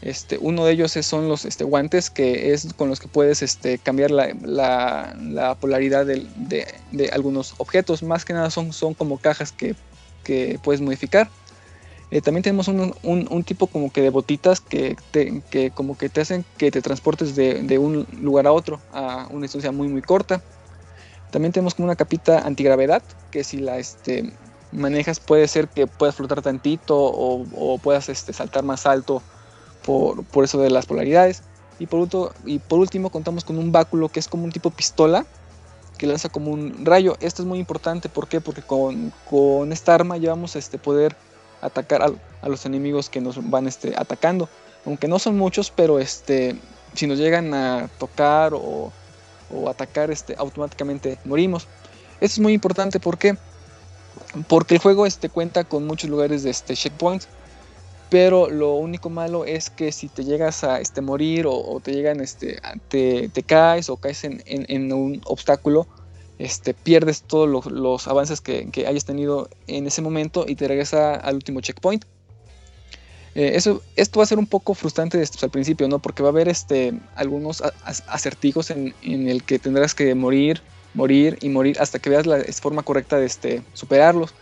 Este, 0.02 0.38
uno 0.40 0.64
de 0.66 0.72
ellos 0.72 0.94
son 1.02 1.28
los 1.28 1.44
este, 1.44 1.66
guantes, 1.66 2.10
que 2.10 2.54
es 2.54 2.74
con 2.74 2.88
los 2.90 3.00
que 3.00 3.10
puedes 3.10 3.42
este, 3.42 3.80
cambiar 3.80 4.12
la, 4.12 4.34
la- 4.42 5.14
la 5.20 5.56
polaridad 5.56 6.06
del- 6.06 6.32
de, 6.36 6.66
de 6.92 7.10
algunos 7.10 7.54
objetos. 7.58 8.02
Más 8.04 8.24
que 8.24 8.34
nada 8.34 8.50
son, 8.50 8.72
son 8.72 8.94
como 8.94 9.20
cajas 9.20 9.52
que, 9.52 9.76
que 10.24 10.58
puedes 10.64 10.80
modificar. 10.82 11.32
Eh, 12.12 12.22
también 12.22 12.44
tenemos 12.44 12.68
un, 12.70 12.94
un- 13.04 13.28
un 13.30 13.44
tipo 13.44 13.68
como 13.68 13.92
que 13.92 14.02
de 14.02 14.10
botitas 14.10 14.62
que, 14.62 14.96
te- 15.12 15.44
que 15.50 15.72
como 15.72 15.98
que 15.98 16.10
te 16.10 16.22
hacen 16.22 16.46
que 16.58 16.72
te 16.72 16.82
transportes 16.82 17.36
de, 17.36 17.62
de 17.64 17.78
un 17.78 18.08
lugar 18.14 18.48
a 18.48 18.52
otro 18.54 18.82
a 18.90 19.28
una 19.30 19.44
distancia 19.44 19.72
muy 19.72 19.90
muy 19.90 20.02
corta. 20.02 20.44
También 21.30 21.52
tenemos 21.52 21.76
como 21.76 21.86
una 21.88 21.96
capita 21.96 22.40
antigravedad 22.40 23.04
que 23.30 23.44
si 23.44 23.60
la 23.60 23.78
este 23.78 24.38
manejas 24.72 25.20
puede 25.20 25.48
ser 25.48 25.68
que 25.68 25.88
puedas 25.88 26.16
flotar 26.16 26.42
tantito 26.42 26.96
o, 26.98 27.78
puedas 27.82 28.10
este, 28.10 28.34
saltar 28.34 28.64
más 28.64 28.86
alto 28.86 29.22
por, 29.86 30.24
por 30.26 30.44
eso 30.44 30.60
de 30.60 30.70
las 30.70 30.86
polaridades. 30.86 31.44
Y 31.80 31.88
por, 31.88 32.02
último, 32.02 32.32
y 32.46 32.60
por 32.60 32.80
último 32.80 33.10
contamos 33.10 33.46
con 33.46 33.58
un 33.58 33.72
báculo 33.72 34.10
que 34.10 34.20
es 34.20 34.28
como 34.28 34.44
un 34.44 34.52
tipo 34.52 34.70
pistola 34.70 35.26
que 35.98 36.08
lanza 36.08 36.30
como 36.30 36.52
un 36.52 36.86
rayo. 36.86 37.18
Esto 37.20 37.42
es 37.42 37.48
muy 37.48 37.60
importante, 37.60 38.10
¿por 38.10 38.28
qué? 38.28 38.42
Porque 38.42 38.62
con, 38.62 39.14
con 39.30 39.72
esta 39.72 39.94
arma 39.94 40.18
ya 40.18 40.30
vamos 40.30 40.56
a 40.56 40.60
este, 40.60 40.78
poder 40.78 41.16
atacar 41.62 42.02
a, 42.02 42.12
a 42.42 42.50
los 42.50 42.66
enemigos 42.66 43.10
que 43.10 43.22
nos 43.22 43.50
van 43.50 43.68
este, 43.68 43.94
atacando. 43.98 44.50
Aunque 44.86 45.08
no 45.08 45.20
son 45.20 45.38
muchos, 45.38 45.72
pero 45.72 46.00
este, 46.00 46.56
si 46.94 47.06
nos 47.06 47.18
llegan 47.18 47.54
a 47.54 47.90
tocar 48.00 48.54
o, 48.54 48.92
o 49.54 49.70
atacar, 49.70 50.10
este, 50.10 50.36
automáticamente 50.38 51.20
morimos. 51.26 51.68
Esto 52.22 52.36
es 52.36 52.40
muy 52.40 52.54
importante, 52.54 53.00
¿por 53.00 53.18
qué? 53.18 53.34
Porque 53.34 53.49
el 54.76 54.80
juego 54.80 55.06
este, 55.06 55.30
cuenta 55.30 55.64
con 55.64 55.86
muchos 55.86 56.10
lugares 56.10 56.44
de 56.44 56.50
este, 56.52 56.76
checkpoints. 56.76 57.28
Pero 58.10 58.50
lo 58.50 58.74
único 58.74 59.12
malo 59.12 59.46
es 59.46 59.70
que 59.70 59.92
si 59.92 60.08
te 60.08 60.24
llegas 60.24 60.64
a 60.64 60.82
este, 60.82 61.02
morir 61.02 61.46
o, 61.48 61.80
te 61.80 61.94
llegan, 61.94 62.22
este, 62.22 62.60
te, 62.88 63.30
te 63.30 63.44
caes 63.44 63.90
o 63.90 63.98
caes 63.98 64.24
en, 64.24 64.42
en- 64.48 64.92
un 64.92 65.22
obstáculo, 65.26 65.88
este, 66.40 66.74
pierdes 66.74 67.22
todos 67.22 67.48
los, 67.48 67.68
los 67.68 68.08
avances 68.08 68.42
que, 68.42 68.68
que 68.72 68.88
hayas 68.88 69.06
tenido 69.06 69.48
en 69.68 69.86
ese 69.86 70.02
momento 70.02 70.46
y 70.48 70.56
te 70.56 70.68
regresa 70.68 71.14
al 71.14 71.36
último 71.36 71.62
checkpoint. 71.62 72.04
Eh, 73.36 73.52
eso, 73.54 73.84
esto 73.96 74.20
va 74.20 74.24
a 74.24 74.28
ser 74.28 74.40
un 74.40 74.48
poco 74.48 74.74
frustrante 74.74 75.20
desde 75.20 75.38
al 75.44 75.52
principio, 75.52 75.88
¿no? 75.88 76.00
Porque 76.00 76.24
va 76.24 76.30
a 76.30 76.32
haber 76.32 76.48
este, 76.48 76.94
algunos 77.16 77.62
acertijos 78.08 78.72
en, 78.72 78.96
en 79.04 79.30
el 79.30 79.44
que 79.44 79.60
tendrás 79.60 79.94
que 79.94 80.16
morir, 80.16 80.64
morir 80.94 81.38
y 81.42 81.50
morir 81.50 81.78
hasta 81.80 82.00
que 82.00 82.10
veas 82.10 82.26
la 82.26 82.44
forma 82.62 82.84
correcta 82.84 83.18
de 83.18 83.26
este, 83.26 83.62
superarlos. 83.74 84.34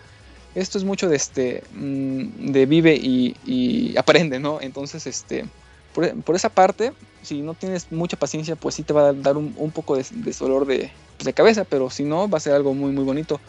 Esto 0.56 0.78
es 0.78 0.84
mucho 0.84 1.10
de, 1.10 1.16
este, 1.16 1.64
mm, 1.74 2.52
de 2.52 2.66
vive 2.66 2.96
y, 2.96 3.36
y 3.46 3.98
aprende, 4.00 4.40
¿no? 4.40 4.60
Entonces, 4.62 5.06
este, 5.08 5.46
por, 5.94 6.24
por 6.24 6.36
esa 6.36 6.50
parte, 6.50 6.94
si 7.22 7.42
no 7.42 7.54
tienes 7.54 7.92
mucha 7.92 8.18
paciencia, 8.18 8.56
pues 8.56 8.76
sí 8.76 8.84
te 8.84 8.94
va 8.94 9.10
a 9.10 9.14
dar 9.14 9.38
un, 9.38 9.54
un 9.58 9.72
poco 9.72 9.96
de, 9.96 10.06
de 10.12 10.32
dolor 10.32 10.66
de, 10.66 10.92
pues, 11.18 11.26
de 11.26 11.34
cabeza, 11.34 11.64
pero 11.64 11.90
si 11.90 12.04
no, 12.04 12.30
va 12.30 12.38
a 12.38 12.42
ser 12.42 12.54
algo 12.54 12.74
muy, 12.74 12.92
muy 12.92 13.04
bonito. 13.04 13.40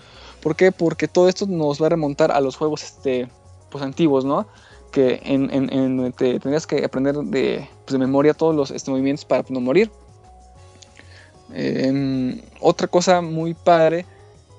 ¿Por 0.43 0.57
qué? 0.57 0.73
Porque 0.73 1.09
todo 1.09 1.29
esto 1.29 1.47
nos 1.47 1.81
va 1.81 1.87
a 1.87 1.91
remontar 1.91 2.31
a 2.33 2.41
los 2.41 2.57
juegos 2.57 2.83
este, 2.83 3.29
pues, 3.71 3.83
antiguos, 3.83 4.25
¿no? 4.25 4.47
Que 4.91 5.21
en, 5.23 5.51
en, 5.53 6.13
te 6.13 6.41
tendrías 6.41 6.67
que 6.67 6.85
aprender 6.85 7.15
de, 7.17 7.69
pues, 7.85 7.93
de 7.93 7.99
memoria 7.99 8.35
todos 8.35 8.55
los 8.55 8.71
este, 8.71 8.91
movimientos 8.91 9.25
para 9.25 9.45
no 9.49 9.61
morir. 9.61 9.91
Em, 11.53 12.41
otra 12.61 12.89
cosa 12.89 13.21
muy 13.21 13.55
padre 13.55 14.05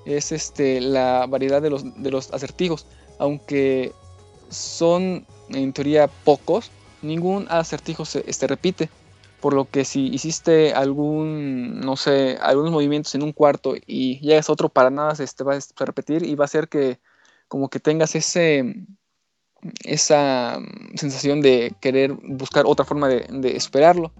es 0.04 0.32
este, 0.32 0.80
la 0.80 1.26
variedad 1.26 1.62
de 1.62 1.70
los, 1.70 2.02
de 2.02 2.10
los 2.10 2.32
acertijos. 2.32 2.86
Aunque 3.18 3.92
son 4.48 5.26
en 5.50 5.72
teoría 5.72 6.08
pocos, 6.08 6.70
ningún 7.02 7.46
acertijo 7.48 8.04
se 8.04 8.24
este, 8.26 8.46
repite. 8.46 8.88
Por 9.40 9.54
lo 9.54 9.64
que 9.64 9.86
si 9.86 10.08
hiciste 10.08 10.74
algún, 10.74 11.80
no 11.80 11.96
sé, 11.96 12.36
algunos 12.42 12.72
movimientos 12.72 13.14
en 13.14 13.22
un 13.22 13.32
cuarto 13.32 13.74
y 13.86 14.20
llegas 14.20 14.50
a 14.50 14.52
otro 14.52 14.68
para 14.68 14.90
nada, 14.90 15.14
se 15.14 15.24
este, 15.24 15.44
va 15.44 15.54
a 15.54 15.84
repetir 15.84 16.24
y 16.24 16.34
va 16.34 16.44
a 16.44 16.46
hacer 16.46 16.68
que 16.68 16.98
como 17.48 17.70
que 17.70 17.80
tengas 17.80 18.14
ese, 18.14 18.74
esa 19.84 20.58
mm, 20.60 20.96
sensación 20.96 21.40
de 21.40 21.74
querer 21.80 22.12
buscar 22.12 22.66
otra 22.66 22.84
forma 22.84 23.08
de, 23.08 23.26
de 23.30 23.56
esperarlo. 23.56 24.12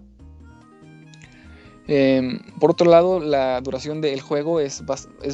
Em, 1.87 2.39
por 2.59 2.71
otro 2.71 2.89
lado, 2.89 3.19
la 3.19 3.59
duración 3.61 4.01
del 4.01 4.21
juego 4.21 4.59
es, 4.59 4.83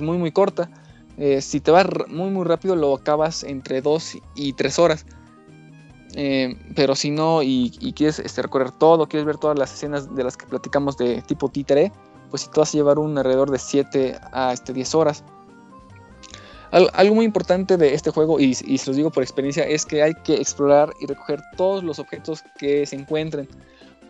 muy 0.02 0.18
muy 0.18 0.32
corta. 0.32 0.70
Eh, 1.18 1.42
si 1.42 1.60
te 1.60 1.72
vas 1.72 1.88
muy 2.08 2.30
muy 2.30 2.46
rápido 2.46 2.76
lo 2.76 2.94
acabas 2.94 3.44
entre 3.44 3.82
2 3.82 4.18
y 4.36 4.54
3 4.54 4.80
horas. 4.80 5.06
Eh, 6.14 6.56
pero 6.76 6.96
si 6.96 7.12
no 7.12 7.44
y, 7.44 7.70
quieres 7.96 8.20
este, 8.20 8.42
recorrer 8.42 8.72
todo, 8.72 9.08
quieres 9.08 9.26
ver 9.26 9.38
todas 9.38 9.58
las 9.58 9.74
escenas 9.74 10.16
de 10.16 10.24
las 10.24 10.38
que 10.38 10.48
platicamos 10.48 10.98
de 10.98 11.22
tipo 11.22 11.50
títere, 11.50 11.92
pues 12.30 12.44
si 12.44 12.50
te 12.50 12.60
vas 12.60 12.74
a 12.74 12.78
llevar 12.78 12.98
un 12.98 13.18
alrededor 13.18 13.52
de 13.52 13.60
7 13.60 14.16
a 14.32 14.54
este, 14.54 14.74
10 14.74 14.96
horas. 14.96 15.24
Al- 16.72 16.90
algo 16.94 17.16
muy 17.16 17.26
importante 17.26 17.78
de 17.78 17.94
este 17.94 18.12
juego, 18.12 18.40
y, 18.40 18.58
y 18.66 18.78
se 18.78 18.88
los 18.88 18.96
digo 18.96 19.12
por 19.12 19.24
experiencia, 19.24 19.64
es 19.64 19.86
que 19.86 20.02
hay 20.02 20.14
que 20.24 20.36
explorar 20.36 20.92
y 21.00 21.06
recoger 21.06 21.42
todos 21.56 21.84
los 21.84 22.00
objetos 22.00 22.44
que 22.58 22.86
se 22.86 22.96
encuentren. 22.96 23.48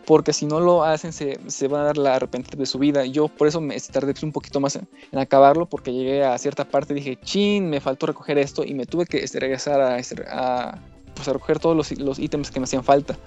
Porque 0.08 0.32
si 0.32 0.46
no 0.46 0.58
lo 0.58 0.84
hacen, 0.84 1.12
se, 1.12 1.38
se 1.48 1.68
van 1.68 1.82
a 1.82 1.84
dar 1.84 1.98
la 1.98 2.14
arrepentir 2.14 2.56
de 2.58 2.64
su 2.64 2.78
vida. 2.78 3.04
Yo 3.04 3.28
por 3.28 3.46
eso 3.46 3.60
me 3.60 3.78
tardé 3.78 4.14
un 4.22 4.32
poquito 4.32 4.58
más 4.58 4.74
en, 4.76 4.88
en 5.12 5.18
acabarlo, 5.18 5.66
porque 5.66 5.92
llegué 5.92 6.24
a 6.24 6.36
cierta 6.38 6.64
parte 6.64 6.94
y 6.94 6.96
dije, 6.96 7.18
chin, 7.22 7.68
me 7.68 7.78
faltó 7.78 8.06
recoger 8.06 8.38
esto, 8.38 8.64
y 8.64 8.72
me 8.72 8.86
tuve 8.86 9.04
que 9.04 9.18
este, 9.18 9.38
regresar 9.38 9.82
a, 9.82 9.98
este, 9.98 10.24
a, 10.26 10.78
pues, 11.14 11.28
a 11.28 11.34
recoger 11.34 11.58
todos 11.58 11.76
los, 11.76 11.98
los 12.00 12.18
ítems 12.18 12.50
que 12.50 12.58
me 12.58 12.64
hacían 12.64 12.82
falta. 12.84 13.18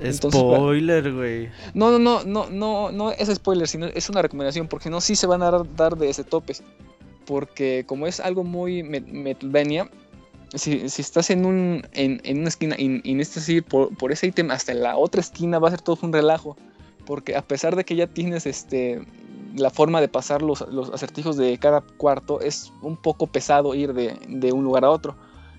Entonces, 0.00 0.40
Spoiler, 0.40 1.12
güey. 1.12 1.50
No, 1.74 1.90
no, 1.90 1.98
no, 1.98 2.24
no, 2.24 2.48
no, 2.50 2.90
no 2.90 3.10
es 3.12 3.28
spoiler, 3.32 3.68
sino 3.68 3.86
es 3.86 4.08
una 4.08 4.22
recomendación, 4.22 4.68
porque 4.68 4.88
no, 4.88 5.02
sí 5.02 5.14
se 5.14 5.26
van 5.26 5.42
a 5.42 5.50
dar, 5.50 5.76
dar 5.76 5.96
de 5.98 6.08
ese 6.08 6.24
topes. 6.24 6.62
Porque 7.26 7.84
como 7.86 8.06
es 8.06 8.20
algo 8.20 8.42
muy 8.42 8.82
met- 8.82 9.06
Metroidvania, 9.06 9.88
si, 10.54 10.82
estás 10.84 11.30
en, 11.30 11.46
un, 11.46 11.86
en, 11.92 12.20
en 12.24 12.40
una 12.40 12.48
esquina 12.48 12.76
y, 12.78 12.88
necesitas 12.88 13.48
ir 13.48 13.64
por, 13.64 13.96
por 13.96 14.12
ese 14.12 14.26
ítem 14.26 14.50
hasta 14.50 14.74
la 14.74 14.96
otra 14.96 15.20
esquina, 15.20 15.58
va 15.58 15.68
a 15.68 15.70
ser 15.72 15.80
todo 15.80 15.98
un 16.02 16.12
relajo. 16.12 16.56
Porque 17.06 17.36
a 17.36 17.42
pesar 17.42 17.74
de 17.74 17.84
que 17.84 17.96
ya 17.96 18.06
tienes 18.06 18.46
este, 18.46 19.04
la 19.54 19.70
forma 19.70 20.00
de 20.00 20.08
pasar 20.08 20.42
los, 20.42 20.60
los 20.68 20.90
acertijos 20.90 21.36
de 21.36 21.58
cada 21.58 21.80
cuarto, 21.80 22.40
es 22.40 22.72
un 22.82 22.96
poco 22.96 23.26
pesado 23.26 23.74
ir 23.74 23.92
de, 23.92 24.16
de 24.28 24.52
un 24.52 24.62
lugar 24.62 24.84
a 24.84 24.90
otro. 24.90 25.16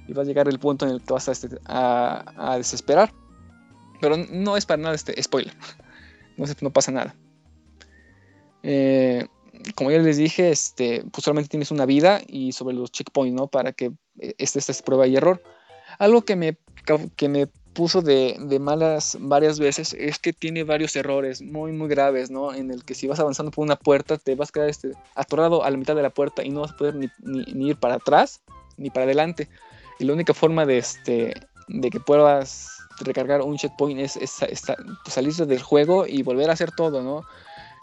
Y 0.07 0.13
va 0.13 0.21
a 0.21 0.25
llegar 0.25 0.47
el 0.47 0.59
punto 0.59 0.85
en 0.85 0.91
el 0.91 1.01
que 1.01 1.13
vas 1.13 1.27
a, 1.27 1.31
este, 1.31 1.49
a, 1.65 2.51
a 2.51 2.57
desesperar. 2.57 3.13
Pero 3.99 4.17
no 4.17 4.57
es 4.57 4.65
para 4.65 4.81
nada 4.81 4.95
este 4.95 5.21
spoiler. 5.21 5.53
No, 6.35 6.45
no 6.61 6.71
pasa 6.71 6.91
nada. 6.91 7.15
Eh, 8.63 9.27
como 9.75 9.91
ya 9.91 9.99
les 9.99 10.17
dije, 10.17 10.49
este, 10.49 11.03
pues 11.11 11.23
solamente 11.23 11.49
tienes 11.49 11.69
una 11.69 11.85
vida 11.85 12.21
y 12.25 12.53
sobre 12.53 12.75
los 12.75 12.91
checkpoints, 12.91 13.35
¿no? 13.35 13.45
Para 13.45 13.71
que 13.71 13.91
esta 14.19 14.59
es 14.59 14.81
prueba 14.81 15.07
y 15.07 15.15
error. 15.15 15.41
Algo 15.99 16.23
que 16.23 16.35
me, 16.35 16.57
que 17.15 17.29
me 17.29 17.47
puso 17.73 18.01
de, 18.01 18.37
de 18.39 18.59
malas 18.59 19.17
varias 19.19 19.59
veces 19.59 19.93
es 19.93 20.19
que 20.19 20.31
tiene 20.31 20.63
varios 20.63 20.95
errores 20.95 21.41
muy, 21.41 21.71
muy 21.71 21.89
graves, 21.89 22.31
¿no? 22.31 22.53
En 22.53 22.71
el 22.71 22.85
que 22.85 22.93
si 22.93 23.07
vas 23.07 23.19
avanzando 23.19 23.51
por 23.51 23.63
una 23.63 23.75
puerta, 23.75 24.17
te 24.17 24.35
vas 24.35 24.49
a 24.49 24.51
quedar 24.51 24.69
este, 24.69 24.91
atorado 25.15 25.63
a 25.63 25.69
la 25.69 25.77
mitad 25.77 25.95
de 25.95 26.03
la 26.03 26.11
puerta 26.11 26.43
y 26.43 26.49
no 26.49 26.61
vas 26.61 26.71
a 26.71 26.77
poder 26.77 26.95
ni, 26.95 27.09
ir 27.67 27.77
para 27.77 27.95
atrás 27.95 28.41
ni 28.77 28.89
para 28.89 29.05
adelante. 29.05 29.49
Y 29.99 30.05
la 30.05 30.13
única 30.13 30.33
forma 30.33 30.65
de, 30.65 30.77
este, 30.77 31.33
de 31.67 31.89
que 31.89 31.99
puedas 31.99 32.69
recargar 32.99 33.41
un 33.41 33.57
checkpoint 33.57 33.99
es, 33.99 34.17
pues, 34.39 34.63
salirte 35.07 35.45
del 35.45 35.61
juego 35.61 36.05
y 36.07 36.23
volver 36.23 36.49
a 36.49 36.53
hacer 36.53 36.71
todo, 36.71 37.01
¿no? 37.01 37.23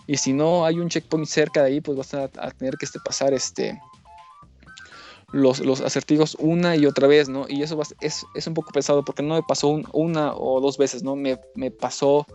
Y 0.06 0.16
si 0.16 0.32
no 0.32 0.64
hay 0.64 0.78
un 0.78 0.88
checkpoint 0.88 1.26
cerca 1.26 1.62
de 1.62 1.68
ahí, 1.68 1.80
pues 1.80 1.96
vas 1.96 2.14
a, 2.14 2.24
a 2.24 2.50
tener 2.50 2.76
que 2.76 2.84
este, 2.84 2.98
pasar 3.00 3.32
este, 3.32 3.80
los, 5.32 5.60
los 5.60 5.80
acertijos 5.80 6.36
una 6.40 6.76
y 6.76 6.86
otra 6.86 7.06
vez, 7.06 7.28
¿no? 7.28 7.46
Y 7.48 7.62
eso 7.62 7.76
va 7.76 7.84
es, 8.00 8.26
es 8.34 8.46
un 8.46 8.54
poco 8.54 8.72
pesado 8.72 9.04
porque 9.04 9.22
no 9.22 9.34
me 9.34 9.42
pasó 9.42 9.68
un- 9.68 9.86
una 9.92 10.34
o 10.34 10.60
dos 10.60 10.76
veces, 10.78 11.02
¿no? 11.02 11.14
Me, 11.16 11.38
me 11.54 11.70
pasó 11.70 12.26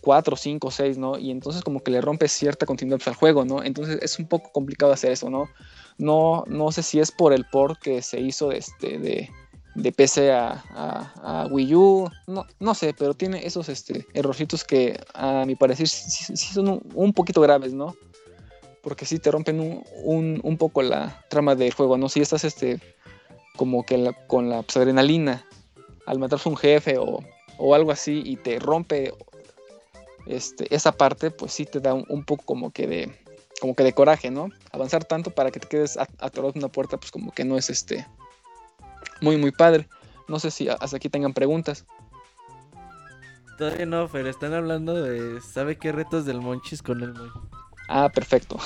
cuatro, 0.00 0.36
cinco, 0.36 0.70
seis, 0.70 0.96
¿no? 0.98 1.18
Y 1.18 1.30
entonces 1.32 1.62
como 1.62 1.80
que 1.80 1.90
le 1.90 2.00
rompe 2.00 2.28
cierta 2.28 2.64
continuidad 2.66 2.98
pues, 2.98 3.08
al 3.08 3.14
juego, 3.14 3.44
¿no? 3.44 3.62
Entonces 3.64 3.98
es 4.02 4.18
un 4.20 4.28
poco 4.28 4.50
complicado 4.52 4.92
hacer 4.92 5.10
eso, 5.12 5.28
¿no? 5.30 5.48
No, 5.98 6.44
no 6.46 6.70
sé 6.70 6.82
si 6.82 7.00
es 7.00 7.10
por 7.10 7.32
el 7.32 7.44
port 7.46 7.80
que 7.80 8.02
se 8.02 8.20
hizo 8.20 8.48
de, 8.50 8.58
este, 8.58 8.98
de, 8.98 9.28
de 9.74 9.92
PC 9.92 10.30
a, 10.30 10.62
a- 10.70 11.42
a 11.42 11.46
Wii 11.48 11.74
U, 11.74 12.08
no, 12.28 12.46
no 12.60 12.74
sé, 12.74 12.94
pero 12.96 13.14
tiene 13.14 13.44
esos 13.46 13.68
este, 13.68 14.06
errorcitos 14.14 14.62
que 14.62 15.00
a 15.14 15.44
mi 15.46 15.56
parecer 15.56 15.88
sí- 15.88 16.36
sí 16.36 16.54
son 16.54 16.68
un, 16.68 16.80
un 16.94 17.12
poquito 17.12 17.40
graves, 17.40 17.72
¿no? 17.74 17.96
Porque 18.86 19.04
sí 19.04 19.18
te 19.18 19.32
rompen 19.32 19.58
un, 19.58 19.82
un- 20.04 20.40
un 20.44 20.56
poco 20.58 20.80
la 20.80 21.24
trama 21.28 21.56
del 21.56 21.72
juego, 21.74 21.98
¿no? 21.98 22.08
Si 22.08 22.20
estás 22.20 22.44
este, 22.44 22.78
como 23.56 23.84
que 23.84 24.12
con 24.28 24.48
la 24.48 24.62
pues, 24.62 24.76
adrenalina 24.76 25.44
al 26.06 26.20
matarse 26.20 26.48
un 26.48 26.56
jefe 26.56 26.96
o, 26.96 27.18
o 27.58 27.74
algo 27.74 27.90
así 27.90 28.22
y 28.24 28.36
te 28.36 28.60
rompe 28.60 29.12
este, 30.28 30.72
esa 30.72 30.92
parte, 30.92 31.32
pues 31.32 31.50
sí 31.52 31.66
te 31.66 31.80
da 31.80 31.94
un, 31.94 32.24
poco 32.24 32.44
como 32.44 32.70
que 32.70 32.86
de 32.86 33.26
como 33.60 33.74
que 33.74 33.82
de 33.82 33.92
coraje, 33.92 34.30
¿no? 34.30 34.50
Avanzar 34.70 35.02
tanto 35.04 35.30
para 35.32 35.50
que 35.50 35.58
te 35.58 35.66
quedes 35.66 35.96
at- 35.96 36.10
atorado 36.20 36.52
en 36.54 36.58
una 36.58 36.68
puerta, 36.68 36.96
pues 36.96 37.10
como 37.10 37.32
que 37.32 37.44
no 37.44 37.56
es 37.58 37.70
este 37.70 38.06
muy 39.20 39.36
muy 39.36 39.50
padre. 39.50 39.88
No 40.28 40.38
sé 40.38 40.52
si 40.52 40.68
hasta 40.68 40.96
aquí 40.96 41.08
tengan 41.08 41.34
preguntas. 41.34 41.86
Todavía 43.58 43.86
no, 43.86 44.06
pero 44.12 44.28
están 44.30 44.54
hablando 44.54 44.94
de. 44.94 45.40
¿Sabe 45.40 45.76
qué 45.76 45.90
retos 45.90 46.24
del 46.24 46.40
Monchis 46.40 46.82
con 46.82 47.02
el 47.02 47.14
Moy? 47.14 47.30
Ah, 47.88 48.08
perfecto. 48.08 48.56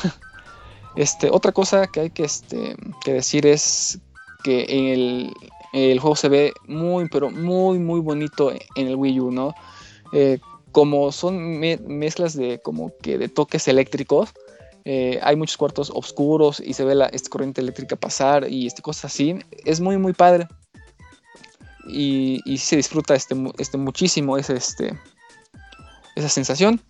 Este, 0.96 1.30
otra 1.30 1.52
cosa 1.52 1.86
que 1.86 2.00
hay 2.00 2.10
que, 2.10 2.24
este, 2.24 2.74
que 3.04 3.12
decir 3.12 3.46
es 3.46 3.98
que 4.42 4.92
el, 4.92 5.32
el 5.72 6.00
juego 6.00 6.16
se 6.16 6.28
ve 6.28 6.52
muy, 6.66 7.08
pero 7.08 7.30
muy, 7.30 7.78
muy 7.78 8.00
bonito 8.00 8.50
en 8.52 8.86
el 8.88 8.96
Wii 8.96 9.20
U, 9.20 9.30
¿no? 9.30 9.54
Eh, 10.12 10.38
como 10.72 11.12
son 11.12 11.58
me- 11.60 11.78
mezclas 11.78 12.34
de 12.34 12.60
como 12.60 12.92
que 13.02 13.18
de 13.18 13.28
toques 13.28 13.68
eléctricos, 13.68 14.30
eh, 14.84 15.20
hay 15.22 15.36
muchos 15.36 15.56
cuartos 15.56 15.92
oscuros 15.94 16.58
y 16.58 16.72
se 16.74 16.84
ve 16.84 16.94
la 16.94 17.06
esta 17.06 17.28
corriente 17.28 17.60
eléctrica 17.60 17.96
pasar 17.96 18.48
y 18.48 18.66
este, 18.66 18.82
cosas 18.82 19.06
así. 19.06 19.38
Es 19.64 19.80
muy, 19.80 19.98
muy 19.98 20.12
padre. 20.12 20.48
Y, 21.86 22.40
y 22.44 22.58
se 22.58 22.76
disfruta 22.76 23.14
este, 23.14 23.34
este, 23.58 23.76
muchísimo 23.78 24.38
este, 24.38 24.98
esa 26.16 26.28
sensación. 26.28 26.80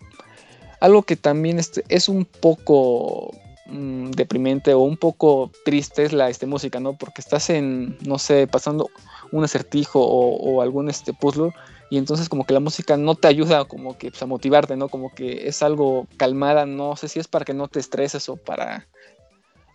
Algo 0.81 1.03
que 1.03 1.15
también 1.15 1.59
este, 1.59 1.85
es 1.89 2.09
un 2.09 2.25
poco 2.25 3.31
mm, 3.67 4.11
deprimente 4.11 4.73
o 4.73 4.79
un 4.79 4.97
poco 4.97 5.51
triste 5.63 6.03
es 6.03 6.11
la 6.11 6.29
este, 6.29 6.47
música, 6.47 6.79
¿no? 6.79 6.97
Porque 6.97 7.21
estás 7.21 7.49
en, 7.49 7.97
no 8.01 8.17
sé, 8.19 8.47
pasando 8.47 8.89
un 9.31 9.43
acertijo 9.43 10.01
o, 10.03 10.61
algún 10.61 10.89
este, 10.89 11.13
puzzle 11.13 11.53
y 11.89 11.97
entonces 11.97 12.27
como 12.27 12.45
que 12.45 12.53
la 12.53 12.59
música 12.59 12.97
no 12.97 13.15
te 13.15 13.27
ayuda 13.27 13.65
como 13.65 13.97
que 13.97 14.09
pues, 14.09 14.21
a 14.23 14.25
motivarte, 14.25 14.75
¿no? 14.75 14.89
Como 14.89 15.13
que 15.13 15.47
es 15.47 15.61
algo 15.63 16.07
calmada, 16.17 16.65
no 16.65 16.95
sé 16.95 17.07
si 17.07 17.19
es 17.19 17.27
para 17.27 17.45
que 17.45 17.53
no 17.53 17.67
te 17.67 17.79
estreses 17.79 18.27
o 18.27 18.35
para... 18.35 18.87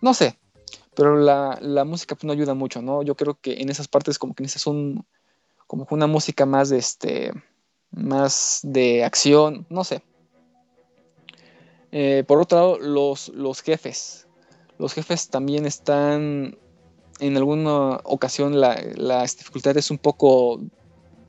No 0.01 0.13
sé, 0.13 0.37
pero 0.93 1.15
la, 1.15 1.57
la 1.61 1.85
música 1.85 2.15
pues, 2.15 2.25
no 2.25 2.33
ayuda 2.33 2.53
mucho, 2.53 2.81
¿no? 2.81 3.01
Yo 3.01 3.15
creo 3.15 3.37
que 3.39 3.61
en 3.61 3.69
esas 3.69 3.87
partes 3.87 4.19
como 4.19 4.35
que 4.35 4.43
necesitas 4.43 4.67
un, 4.67 5.05
como 5.67 5.87
una 5.89 6.07
música 6.07 6.45
más 6.45 6.69
de 6.69 6.79
este, 6.79 7.31
más 7.91 8.59
de 8.63 9.05
acción, 9.05 9.65
no 9.69 9.83
sé. 9.83 10.01
Eh, 11.91 12.23
por 12.27 12.41
otro 12.41 12.57
lado, 12.57 12.79
los, 12.79 13.29
los 13.29 13.61
jefes. 13.61 14.27
Los 14.77 14.93
jefes 14.93 15.29
también 15.29 15.65
están, 15.65 16.57
en 17.19 17.37
alguna 17.37 17.99
ocasión 18.03 18.59
la, 18.59 18.79
la 18.95 19.23
dificultad 19.23 19.75
es 19.77 19.89
un 19.89 19.97
poco 19.97 20.59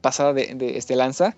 pasada 0.00 0.32
de, 0.32 0.54
de 0.54 0.76
este 0.76 0.96
lanza, 0.96 1.36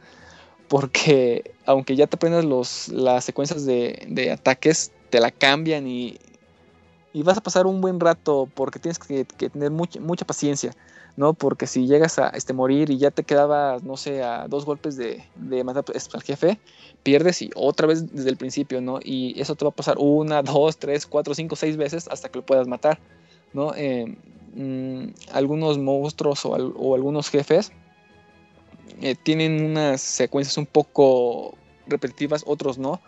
porque 0.68 1.54
aunque 1.66 1.96
ya 1.96 2.06
te 2.06 2.16
aprendas 2.16 2.44
los, 2.44 2.88
las 2.88 3.24
secuencias 3.24 3.64
de, 3.64 4.06
de 4.08 4.32
ataques, 4.32 4.92
te 5.10 5.20
la 5.20 5.30
cambian 5.30 5.86
y, 5.86 6.18
y 7.12 7.22
vas 7.22 7.38
a 7.38 7.42
pasar 7.42 7.66
un 7.66 7.80
buen 7.80 8.00
rato 8.00 8.48
porque 8.54 8.78
tienes 8.78 8.98
que, 8.98 9.24
que 9.24 9.50
tener 9.50 9.70
mucha, 9.70 10.00
mucha 10.00 10.24
paciencia. 10.24 10.72
¿No? 11.16 11.34
Porque 11.34 11.66
si 11.66 11.86
llegas 11.86 12.18
a 12.18 12.28
este, 12.30 12.52
morir 12.52 12.90
y 12.90 12.98
ya 12.98 13.10
te 13.10 13.24
quedabas, 13.24 13.82
no 13.82 13.96
sé, 13.96 14.22
a 14.22 14.48
dos 14.48 14.64
golpes 14.64 14.96
de, 14.96 15.24
de 15.36 15.64
matar 15.64 15.84
al 16.12 16.22
jefe, 16.22 16.60
pierdes 17.02 17.42
y 17.42 17.50
otra 17.54 17.86
vez 17.86 18.12
desde 18.12 18.30
el 18.30 18.36
principio, 18.36 18.80
¿no? 18.80 19.00
Y 19.02 19.40
eso 19.40 19.54
te 19.54 19.64
va 19.64 19.70
a 19.70 19.74
pasar 19.74 19.96
una, 19.98 20.42
dos, 20.42 20.78
tres, 20.78 21.06
cuatro, 21.06 21.34
cinco, 21.34 21.56
seis 21.56 21.76
veces 21.76 22.08
hasta 22.08 22.28
que 22.28 22.38
lo 22.38 22.46
puedas 22.46 22.66
matar, 22.66 22.98
¿no? 23.52 23.74
Eh, 23.74 24.16
mm, 24.54 25.08
algunos 25.32 25.78
monstruos 25.78 26.44
o 26.44 26.94
algunos 26.94 27.28
jefes 27.28 27.72
eh, 29.02 29.14
tienen 29.14 29.64
unas 29.64 30.00
secuencias 30.00 30.58
un 30.58 30.66
poco 30.66 31.54
repetitivas, 31.86 32.44
otros 32.46 32.78
no. 32.78 33.00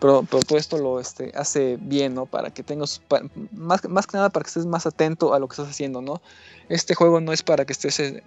Pero, 0.00 0.24
pero 0.30 0.42
todo 0.42 0.58
esto 0.58 0.78
lo 0.78 1.00
este, 1.00 1.32
hace 1.34 1.76
bien, 1.80 2.14
¿no? 2.14 2.26
Para 2.26 2.50
que 2.50 2.62
tengas, 2.62 3.00
pa- 3.08 3.22
más, 3.52 3.86
más 3.88 4.06
que 4.06 4.16
nada 4.16 4.30
para 4.30 4.44
que 4.44 4.48
estés 4.48 4.66
más 4.66 4.86
atento 4.86 5.34
a 5.34 5.38
lo 5.38 5.48
que 5.48 5.54
estás 5.54 5.68
haciendo, 5.68 6.00
¿no? 6.00 6.20
Este 6.68 6.94
juego 6.94 7.20
no 7.20 7.32
es 7.32 7.42
para 7.42 7.64
que 7.64 7.72
estés 7.72 7.98
eh, 7.98 8.22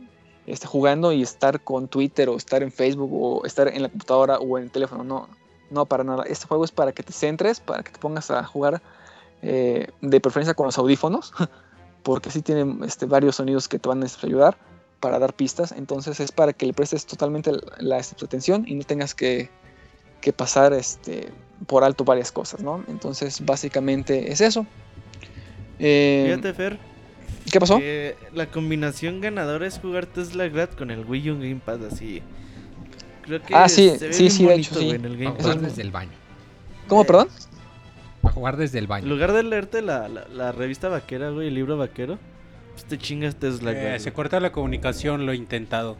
este, 0.47 0.67
jugando 0.67 1.13
y 1.13 1.21
estar 1.21 1.61
con 1.61 1.87
Twitter 1.87 2.27
o 2.27 2.35
estar 2.35 2.61
en 2.61 2.71
Facebook 2.71 3.11
o 3.13 3.45
estar 3.45 3.69
en 3.69 3.83
la 3.83 3.89
computadora 3.89 4.37
o 4.39 4.57
en 4.57 4.65
el 4.65 4.71
teléfono, 4.71 5.03
no, 5.03 5.29
no 5.69 5.85
para 5.85 6.03
nada. 6.03 6.23
Este 6.23 6.45
juego 6.45 6.65
es 6.65 6.71
para 6.71 6.91
que 6.91 7.03
te 7.03 7.13
centres, 7.13 7.61
para 7.61 7.83
que 7.83 7.91
te 7.91 7.99
pongas 7.99 8.29
a 8.31 8.43
jugar 8.43 8.81
eh, 9.41 9.87
de 10.01 10.19
preferencia 10.19 10.53
con 10.53 10.65
los 10.65 10.77
audífonos, 10.77 11.31
porque 12.03 12.31
sí 12.31 12.41
tienen 12.41 12.83
este, 12.83 13.05
varios 13.05 13.37
sonidos 13.37 13.69
que 13.69 13.79
te 13.79 13.87
van 13.87 14.03
a 14.03 14.07
ayudar 14.23 14.57
para 14.99 15.19
dar 15.19 15.33
pistas, 15.33 15.71
entonces 15.71 16.19
es 16.19 16.31
para 16.31 16.53
que 16.53 16.65
le 16.65 16.73
prestes 16.73 17.05
totalmente 17.05 17.51
la, 17.53 17.61
la 17.79 17.97
este, 17.97 18.23
atención 18.23 18.65
y 18.67 18.75
no 18.75 18.83
tengas 18.83 19.15
que, 19.15 19.49
que 20.21 20.31
pasar 20.33 20.71
este, 20.73 21.29
por 21.67 21.83
alto 21.83 22.03
varias 22.05 22.31
cosas, 22.31 22.61
¿no? 22.61 22.83
Entonces 22.87 23.43
básicamente 23.45 24.31
es 24.31 24.39
eso. 24.41 24.65
Eh, 25.79 26.23
Fíjate, 26.27 26.53
Fer. 26.53 26.77
¿Qué 27.51 27.59
pasó? 27.59 27.79
la 28.33 28.45
combinación 28.45 29.19
ganadora 29.19 29.65
es 29.65 29.79
jugar 29.79 30.05
Tesla 30.05 30.47
Grad 30.47 30.69
con 30.69 30.91
el 30.91 31.03
Wii 31.05 31.31
U 31.31 31.35
Gamepad 31.39 31.83
así. 31.85 32.21
Creo 33.23 33.41
que 33.41 33.53
Ah, 33.55 33.67
sí, 33.67 33.89
se 33.97 34.07
ve 34.07 34.13
sí, 34.13 34.29
sí, 34.29 34.45
de 34.45 34.55
hecho, 34.55 34.75
sí. 34.75 34.89
en 34.91 35.05
el 35.05 35.11
Para 35.13 35.23
Gamepad. 35.23 35.41
jugar 35.41 35.55
es- 35.57 35.61
desde 35.63 35.81
el 35.81 35.91
baño. 35.91 36.11
¿Cómo, 36.87 37.03
perdón? 37.03 37.27
Para 38.21 38.33
jugar 38.35 38.57
desde 38.57 38.77
el 38.77 38.85
En 38.85 38.89
baño. 38.89 39.07
lugar 39.07 39.33
de 39.33 39.43
leerte 39.43 39.81
la, 39.81 40.07
la, 40.07 40.27
la 40.27 40.51
revista 40.51 40.87
vaquera, 40.89 41.31
güey, 41.31 41.47
el 41.47 41.55
libro 41.55 41.77
vaquero, 41.77 42.19
pues 42.73 42.85
te 42.85 42.97
chingas 42.99 43.35
Tesla 43.35 43.71
Eh, 43.71 43.83
Grad. 43.83 43.99
se 43.99 44.13
corta 44.13 44.39
la 44.39 44.51
comunicación, 44.51 45.25
lo 45.25 45.31
he 45.31 45.35
intentado. 45.35 45.97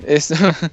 Es- 0.00 0.28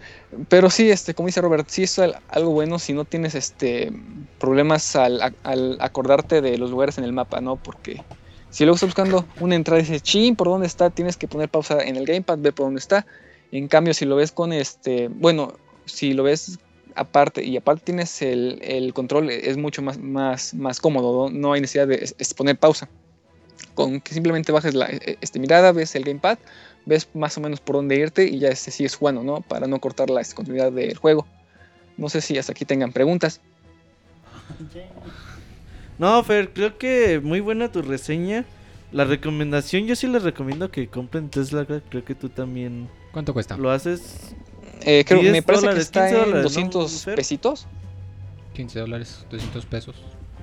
pero 0.50 0.70
sí, 0.70 0.90
este, 0.92 1.14
como 1.16 1.28
dice 1.28 1.42
Robert, 1.42 1.68
sí 1.70 1.84
es 1.84 1.98
al- 2.00 2.22
algo 2.28 2.52
bueno 2.52 2.78
si 2.80 2.94
no 2.94 3.06
tienes 3.06 3.36
este 3.36 3.92
problemas 4.38 4.96
al, 4.96 5.20
al 5.44 5.78
acordarte 5.82 6.42
de 6.42 6.58
los 6.58 6.70
lugares 6.72 6.98
en 6.98 7.04
el 7.06 7.14
mapa, 7.14 7.42
¿no? 7.42 7.58
Porque 7.58 8.06
si 8.50 8.64
luego 8.66 8.76
estás 8.76 8.88
buscando 8.90 9.32
una 9.36 9.56
entrada 9.56 9.80
y 9.80 9.84
dices, 9.84 10.04
chin, 10.04 10.36
¿por 10.36 10.48
dónde 10.48 10.68
está? 10.68 10.90
Tienes 10.92 11.18
que 11.18 11.28
poner 11.28 11.50
pausa 11.50 11.82
en 11.84 11.96
el 11.96 12.06
gamepad, 12.06 12.38
ver 12.40 12.54
por 12.54 12.68
dónde 12.68 12.80
está. 12.80 13.06
En 13.52 13.68
cambio, 13.68 13.94
si 13.94 14.06
lo 14.06 14.16
ves 14.16 14.32
con 14.32 14.54
este, 14.54 15.08
bueno, 15.10 15.54
si 15.86 16.14
lo 16.14 16.24
ves 16.24 16.60
aparte 16.96 17.44
y 17.44 17.58
aparte 17.58 17.84
tienes 17.86 18.22
el, 18.22 18.60
el 18.62 18.94
control, 18.94 19.30
es 19.32 19.58
mucho 19.58 19.82
más, 19.82 19.98
más, 19.98 20.54
más 20.54 20.80
cómodo, 20.80 21.30
¿no? 21.32 21.54
Hay 21.54 21.62
necesidad 21.62 21.88
de 21.88 22.14
es- 22.18 22.34
poner 22.34 22.58
pausa. 22.60 22.92
Con 23.74 24.00
que 24.02 24.14
simplemente 24.14 24.52
bajes 24.52 24.74
la 24.74 24.88
eh, 24.90 25.18
este, 25.22 25.40
mirada, 25.40 25.72
ves 25.72 25.96
el 25.96 26.04
gamepad, 26.04 26.40
ves 26.86 27.08
más 27.14 27.38
o 27.38 27.42
menos 27.42 27.60
por 27.60 27.76
dónde 27.76 27.96
irte 27.96 28.26
y 28.28 28.40
ya 28.40 28.50
este, 28.50 28.72
sigues 28.72 28.96
jugando, 28.96 29.24
¿no? 29.24 29.42
Para 29.42 29.68
no 29.68 29.80
cortar 29.80 30.10
la 30.10 30.24
continuidad 30.36 30.72
del 30.72 30.98
juego. 30.98 31.26
No 31.98 32.10
sé 32.10 32.22
si 32.22 32.38
hasta 32.38 32.52
aquí 32.52 32.66
tengan 32.66 32.92
preguntas. 32.92 33.42
No, 35.98 36.24
Fer, 36.24 36.52
creo 36.54 36.78
que 36.78 37.20
muy 37.24 37.40
buena 37.40 37.72
tu 37.72 37.82
reseña. 37.82 38.46
La 38.92 39.04
recomendación, 39.06 39.86
yo 39.88 39.96
sí 39.96 40.08
les 40.08 40.24
recomiendo 40.24 40.72
que 40.72 40.88
compren 40.88 41.30
Tesla. 41.30 41.66
Creo 41.66 42.06
que 42.06 42.16
tú 42.16 42.30
también 42.30 42.90
¿Cuánto 43.12 43.34
cuesta? 43.34 43.58
lo 43.58 43.72
haces. 43.72 44.36
Eh, 44.82 45.04
creo, 45.08 45.22
10 45.22 45.32
me 45.32 45.42
parece 45.42 45.66
dólares, 45.66 45.78
que 45.78 46.00
está 46.00 46.08
15 46.08 46.16
en 46.16 46.20
dólares, 46.26 46.44
¿no, 46.44 46.44
200 46.44 47.04
Fer? 47.04 47.16
pesitos. 47.16 47.68
15 48.54 48.80
dólares, 48.80 49.26
200 49.30 49.66
pesos. 49.66 49.96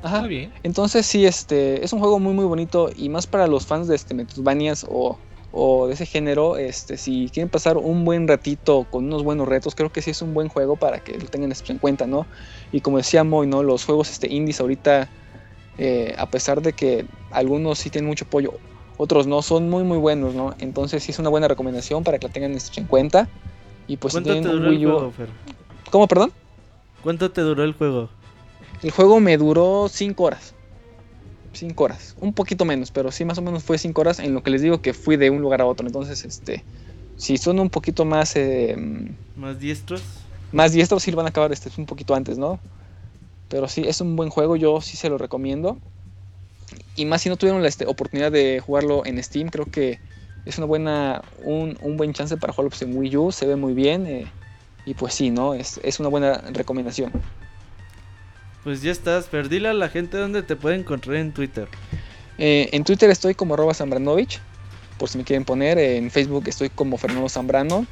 Ajá. 0.03 0.17
Está 0.17 0.27
bien. 0.27 0.53
Entonces 0.63 1.07
sí, 1.07 1.25
este 1.25 1.85
es 1.85 1.93
un 1.93 2.01
juego 2.01 2.19
muy 2.19 2.33
muy 2.35 2.45
bonito 2.45 2.91
y 2.95 3.09
más 3.09 3.27
para 3.27 3.47
los 3.47 3.67
fans 3.67 3.87
de 3.89 3.95
este 3.95 4.15
Metroidvanias 4.15 4.85
o, 4.89 5.19
o 5.53 5.87
de 5.87 5.95
ese 5.95 6.07
género, 6.07 6.57
este 6.57 6.97
si 6.97 7.31
quieren 7.33 7.49
pasar 7.51 7.77
un 7.77 8.05
buen 8.05 8.27
ratito 8.27 8.87
con 8.91 9.05
unos 9.05 9.23
buenos 9.23 9.47
retos, 9.47 9.75
creo 9.75 9.91
que 9.91 10.01
sí 10.03 10.11
es 10.11 10.23
un 10.23 10.33
buen 10.35 10.49
juego 10.49 10.77
para 10.77 10.99
que 11.01 11.19
lo 11.19 11.27
tengan 11.27 11.53
en 11.69 11.79
cuenta, 11.79 12.07
¿no? 12.07 12.27
Y 12.73 12.81
como 12.81 12.97
decía 12.97 13.23
Moy, 13.23 13.47
¿no? 13.47 13.63
Los 13.63 13.85
juegos 13.85 14.11
este 14.11 14.33
indies 14.33 14.61
ahorita 14.61 15.09
eh, 15.79 16.15
a 16.19 16.27
pesar 16.27 16.63
de 16.63 16.73
que 16.73 17.05
algunos 17.31 17.79
sí 17.79 17.91
tienen 17.91 18.09
mucho 18.09 18.25
apoyo, 18.25 18.53
otros 18.97 19.27
no, 19.27 19.43
son 19.43 19.69
muy 19.69 19.85
muy 19.85 19.99
buenos, 19.99 20.35
¿no? 20.35 20.55
Entonces 20.59 21.03
sí 21.03 21.13
es 21.13 21.19
una 21.19 21.29
buena 21.29 21.49
recomendación 21.49 22.03
para 22.05 22.19
que 22.19 22.27
la 22.29 22.33
tengan 22.33 22.53
esto 22.53 22.81
en 22.81 22.87
cuenta. 22.87 23.29
Y 23.89 23.97
pues 23.97 24.13
si 24.15 24.19
¿Cuánto 24.21 24.35
te 24.35 24.41
tienen 24.41 24.51
un 24.51 24.59
duró 24.59 24.71
el 24.71 24.77
Wii 24.77 24.87
U- 24.87 24.91
juego, 24.93 25.13
Fer? 25.13 25.29
¿Cómo, 25.91 26.07
perdón? 26.07 26.33
¿Cuánto 27.03 27.31
te 27.31 27.41
duró 27.41 27.65
el 27.65 27.73
juego? 27.75 28.09
El 28.83 28.91
juego 28.91 29.21
me 29.21 29.37
duró 29.37 29.89
5 29.91 30.25
horas. 30.25 30.55
5 31.53 31.85
horas. 31.85 32.15
Un 32.21 32.35
poquito 32.35 32.65
menos, 32.65 32.91
pero 32.91 33.11
sí 33.13 33.25
más 33.25 33.39
o 33.39 33.43
menos 33.43 33.65
fue 33.65 33.79
5 33.79 34.01
horas 34.03 34.19
en 34.21 34.35
lo 34.35 34.43
que 34.43 34.51
les 34.51 34.63
digo 34.63 34.81
que 34.83 34.95
fui 34.95 35.17
de 35.17 35.31
un 35.31 35.41
lugar 35.43 35.61
a 35.63 35.67
otro. 35.67 35.87
Entonces, 35.87 36.25
este, 36.25 36.67
si 37.17 37.39
son 37.39 37.61
un 37.61 37.71
poquito 37.71 38.05
más, 38.05 38.37
eh, 38.37 38.77
¿Más 39.35 39.59
diestros? 39.61 40.03
más 40.53 40.73
diestros, 40.73 41.03
sí 41.03 41.11
lo 41.11 41.17
van 41.17 41.27
a 41.27 41.31
acabar 41.31 41.53
este, 41.53 41.71
un 41.79 41.87
poquito 41.87 42.15
antes, 42.15 42.39
¿no? 42.39 42.61
Pero 43.49 43.69
sí, 43.69 43.85
es 43.87 44.01
un 44.03 44.17
buen 44.17 44.31
juego, 44.31 44.57
yo 44.57 44.81
sí 44.83 44.97
se 44.97 45.11
lo 45.11 45.19
recomiendo. 45.19 45.81
Y 46.95 47.05
más 47.07 47.23
si 47.23 47.29
no 47.29 47.37
tuvieron 47.37 47.63
la 47.63 47.69
este, 47.69 47.87
oportunidad 47.87 48.33
de 48.33 48.61
jugarlo 48.61 49.05
en 49.07 49.23
Steam, 49.23 49.49
creo 49.49 49.67
que 49.67 50.01
es 50.45 50.59
una 50.59 50.67
buena, 50.67 51.23
un, 51.39 51.77
un 51.81 51.97
buen 51.97 52.13
chance 52.13 52.37
para 52.37 52.53
jugarlo 52.53 52.71
pues, 52.71 52.83
en 52.83 52.97
Wii 52.97 53.17
U, 53.17 53.33
se 53.33 53.47
ve 53.47 53.57
muy 53.57 53.75
bien. 53.75 54.07
eh, 54.07 54.35
y 54.85 54.95
pues 54.95 55.15
sí, 55.15 55.31
¿no? 55.31 55.55
Es, 55.55 55.79
es 55.85 56.01
una 56.01 56.09
buena 56.09 56.39
recomendación. 56.51 57.15
Pues 58.65 58.83
ya 58.83 58.93
estás, 58.93 59.29
Fer. 59.29 59.49
Dile 59.49 59.69
a 59.69 59.75
la 59.75 59.89
gente 59.89 60.17
dónde 60.17 60.43
te 60.43 60.57
puede 60.57 60.77
encontrar 60.77 61.17
en 61.17 61.33
Twitter. 61.33 61.69
Eh, 62.39 62.71
en 62.73 62.85
Twitter 62.85 63.11
estoy 63.11 63.35
como 63.35 63.55
arroba 63.55 63.75
Zambranovich, 63.75 64.41
por 64.99 65.09
si 65.09 65.19
me 65.19 65.25
quieren 65.25 65.45
poner. 65.45 65.79
En 65.79 66.11
Facebook 66.11 66.45
estoy 66.47 66.71
como 66.71 66.97
Fernando 66.97 67.29
Zambrano. 67.29 67.87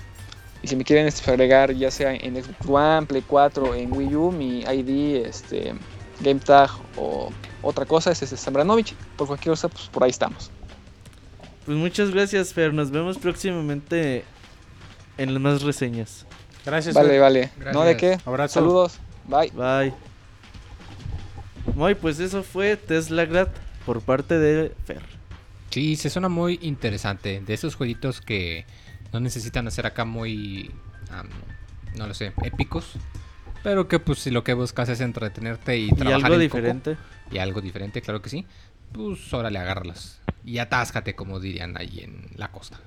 Y 0.63 0.69
si 0.69 0.77
me 0.77 0.85
quieren 0.85 1.07
este, 1.07 1.29
agregar, 1.31 1.73
ya 1.73 1.91
sea 1.91 2.15
en 2.15 2.43
Xbox 2.43 2.69
One, 2.69 3.07
Play 3.07 3.25
4, 3.27 3.75
en 3.75 3.93
Wii 3.93 4.15
U, 4.15 4.31
mi 4.31 4.61
ID, 4.61 5.25
este, 5.25 5.73
GameTag 6.21 6.71
o 6.97 7.31
otra 7.63 7.87
cosa 7.87 8.11
es 8.11 8.23
ese 8.23 8.37
Zambranovich. 8.37 8.95
Por 9.17 9.27
cualquier 9.27 9.53
cosa, 9.53 9.69
pues 9.69 9.89
por 9.89 10.05
ahí 10.05 10.11
estamos. 10.11 10.51
Pues 11.65 11.77
muchas 11.77 12.11
gracias, 12.11 12.53
Fer. 12.53 12.75
Nos 12.75 12.91
vemos 12.91 13.19
próximamente 13.19 14.25
en 15.19 15.33
las 15.33 15.43
más 15.43 15.63
reseñas. 15.63 16.27
Gracias. 16.65 16.95
Vale, 16.95 17.11
Fer. 17.11 17.21
vale. 17.21 17.51
¿No 17.73 17.83
de 17.83 17.97
qué? 17.97 18.19
Abrazo. 18.25 18.55
Saludos. 18.55 18.99
Bye. 19.27 19.51
Bye. 19.51 20.10
Muy, 21.75 21.95
pues 21.95 22.21
eso 22.21 22.43
fue 22.43 22.77
Tesla 22.77 23.25
Grad 23.25 23.49
por 23.87 24.01
parte 24.03 24.39
de 24.39 24.73
Fer. 24.85 25.03
Sí, 25.71 25.97
se 25.97 26.11
suena 26.11 26.29
muy 26.29 26.59
interesante. 26.63 27.41
De 27.41 27.55
esos 27.55 27.75
jueguitos 27.77 28.21
que 28.21 28.65
no 29.13 29.21
necesitan 29.21 29.67
hacer 29.69 29.87
acá 29.87 30.05
muy, 30.05 30.71
am, 31.11 31.29
no 31.97 32.07
lo 32.07 32.15
sé, 32.15 32.33
épicos. 32.43 32.93
Pero 33.63 33.89
que 33.89 33.99
pues 33.99 34.19
si 34.21 34.31
lo 34.31 34.43
que 34.43 34.55
buscas 34.55 34.89
es 34.89 35.01
entretenerte 35.01 35.77
y 35.79 35.87
Y 35.89 35.93
trabajar 35.93 36.25
algo 36.33 36.41
en 36.41 36.49
coco, 36.49 36.59
diferente. 36.59 36.97
y 37.31 37.39
algo 37.39 37.61
diferente, 37.61 38.01
claro 38.03 38.21
que 38.23 38.31
sí. 38.31 38.47
Pues 38.93 39.33
órale, 39.33 39.59
agárralas. 39.59 40.21
Y 40.45 40.59
atáscate, 40.59 41.15
como 41.15 41.39
dirían 41.39 41.77
ahí 41.77 42.01
en 42.01 42.27
la 42.37 42.51
costa. 42.51 42.81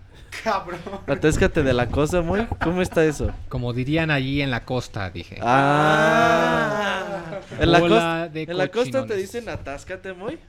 Atéscate 1.08 1.64
de 1.64 1.74
la 1.74 1.88
cosa, 1.88 2.22
muy. 2.22 2.46
¿Cómo 2.64 2.82
está 2.82 3.04
eso? 3.06 3.32
Como 3.50 3.74
dirían 3.74 4.12
allí 4.12 4.42
en 4.42 4.52
la 4.52 4.66
costa, 4.66 5.10
dije. 5.10 5.38
Ah. 5.42 7.40
En 7.60 7.72
la, 7.72 7.80
costa, 7.80 8.30
de 8.30 8.44
en 8.44 8.58
la 8.58 8.68
costa 8.70 9.06
te 9.06 9.16
dicen 9.16 9.50
atáscate, 9.50 10.14
muy. 10.14 10.40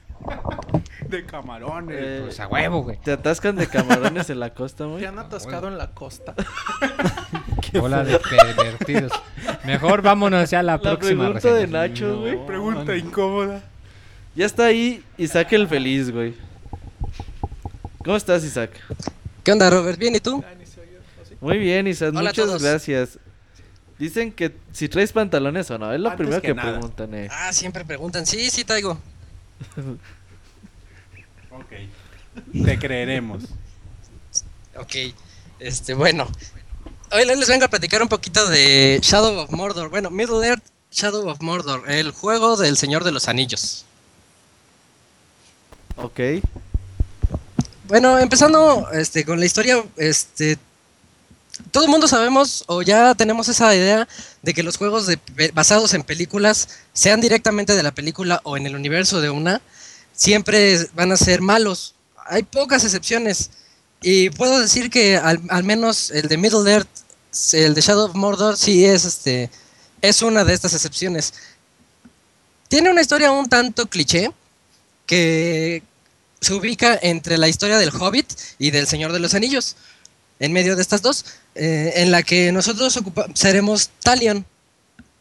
De 1.08 1.24
camarones. 1.26 1.96
Eh, 2.00 2.20
Pues 2.24 2.40
a 2.40 2.46
huevo, 2.48 2.82
güey. 2.82 2.98
Te 2.98 3.12
atascan 3.12 3.56
de 3.56 3.66
camarones 3.66 4.30
en 4.30 4.40
la 4.40 4.50
costa, 4.54 4.86
muy. 4.86 5.00
Te 5.00 5.06
han 5.06 5.18
atascado 5.18 5.68
en 5.68 5.76
la 5.76 5.90
costa. 5.90 6.34
Bola 7.74 8.04
de 8.04 8.18
pervertidos. 8.18 9.12
Mejor 9.64 10.00
vámonos 10.02 10.50
ya 10.50 10.60
a 10.60 10.62
la, 10.62 10.72
La 10.72 10.80
próxima 10.80 11.24
pregunta 11.24 11.52
de. 11.52 11.66
Nacho, 11.66 12.20
güey. 12.20 12.46
Pregunta 12.46 12.96
incómoda. 12.96 13.62
Ya 14.34 14.46
está 14.46 14.66
ahí 14.66 15.02
Isaac 15.16 15.52
el 15.52 15.68
feliz, 15.68 16.10
güey. 16.10 16.34
¿Cómo 18.04 18.16
estás, 18.16 18.44
Isaac? 18.44 18.70
¿Qué 19.44 19.52
onda, 19.52 19.68
Robert? 19.70 19.98
¿Bien 19.98 20.14
y 20.16 20.20
tú? 20.20 20.42
Muy 21.40 21.58
bien, 21.58 21.86
Isaac. 21.86 22.10
Hola 22.10 22.30
a 22.30 22.32
Muchas 22.32 22.46
todos. 22.46 22.62
gracias. 22.62 23.18
Dicen 23.98 24.32
que 24.32 24.56
si 24.72 24.88
traes 24.88 25.12
pantalones 25.12 25.70
o 25.70 25.78
no. 25.78 25.92
Es 25.92 26.00
lo 26.00 26.10
Antes 26.10 26.26
primero 26.26 26.42
que 26.42 26.54
preguntan, 26.54 27.14
eh. 27.14 27.28
Ah, 27.30 27.52
siempre 27.52 27.84
preguntan. 27.84 28.26
Sí, 28.26 28.50
sí, 28.50 28.64
traigo. 28.64 28.98
Ok. 31.50 32.64
Te 32.64 32.78
creeremos. 32.80 33.44
Ok. 34.76 34.92
Este, 35.60 35.94
bueno. 35.94 36.26
Hoy 37.12 37.24
les 37.24 37.48
vengo 37.48 37.64
a 37.64 37.68
platicar 37.68 38.02
un 38.02 38.08
poquito 38.08 38.48
de 38.48 38.98
Shadow 39.00 39.38
of 39.38 39.50
Mordor. 39.50 39.88
Bueno, 39.88 40.10
Middle 40.10 40.44
Earth 40.44 40.64
Shadow 40.90 41.28
of 41.28 41.40
Mordor, 41.42 41.88
el 41.88 42.10
juego 42.10 42.56
del 42.56 42.76
Señor 42.76 43.04
de 43.04 43.12
los 43.12 43.28
Anillos. 43.28 43.84
Ok. 45.96 46.18
Bueno, 47.86 48.18
empezando 48.18 48.88
este, 48.92 49.26
con 49.26 49.38
la 49.38 49.44
historia, 49.44 49.84
este, 49.98 50.56
todo 51.70 51.86
mundo 51.86 52.08
sabemos 52.08 52.64
o 52.66 52.80
ya 52.80 53.14
tenemos 53.14 53.50
esa 53.50 53.74
idea 53.76 54.08
de 54.40 54.54
que 54.54 54.62
los 54.62 54.78
juegos 54.78 55.06
basados 55.52 55.92
en 55.92 56.02
películas, 56.02 56.68
sean 56.94 57.20
directamente 57.20 57.76
de 57.76 57.82
la 57.82 57.92
película 57.92 58.40
o 58.44 58.56
en 58.56 58.66
el 58.66 58.74
universo 58.74 59.20
de 59.20 59.28
una, 59.28 59.60
siempre 60.14 60.88
van 60.94 61.12
a 61.12 61.18
ser 61.18 61.42
malos. 61.42 61.94
Hay 62.26 62.42
pocas 62.42 62.84
excepciones. 62.84 63.50
Y 64.00 64.30
puedo 64.30 64.58
decir 64.60 64.88
que 64.88 65.18
al, 65.18 65.42
al 65.50 65.64
menos 65.64 66.10
el 66.10 66.28
de 66.28 66.38
Middle 66.38 66.70
Earth, 66.70 66.88
el 67.52 67.74
de 67.74 67.80
Shadow 67.82 68.06
of 68.06 68.14
Mordor, 68.14 68.56
sí 68.56 68.86
es, 68.86 69.04
este, 69.04 69.50
es 70.00 70.22
una 70.22 70.42
de 70.42 70.54
estas 70.54 70.72
excepciones. 70.72 71.34
Tiene 72.68 72.90
una 72.90 73.02
historia 73.02 73.30
un 73.30 73.48
tanto 73.48 73.86
cliché 73.86 74.32
que 75.04 75.82
se 76.40 76.54
ubica 76.54 76.98
entre 77.00 77.38
la 77.38 77.48
historia 77.48 77.78
del 77.78 77.90
Hobbit 77.90 78.32
y 78.58 78.70
del 78.70 78.86
Señor 78.86 79.12
de 79.12 79.18
los 79.20 79.34
Anillos, 79.34 79.76
en 80.40 80.52
medio 80.52 80.76
de 80.76 80.82
estas 80.82 81.00
dos, 81.02 81.24
eh, 81.54 81.92
en 81.96 82.10
la 82.10 82.22
que 82.22 82.52
nosotros 82.52 82.98
seremos 83.34 83.90
Talion, 84.02 84.44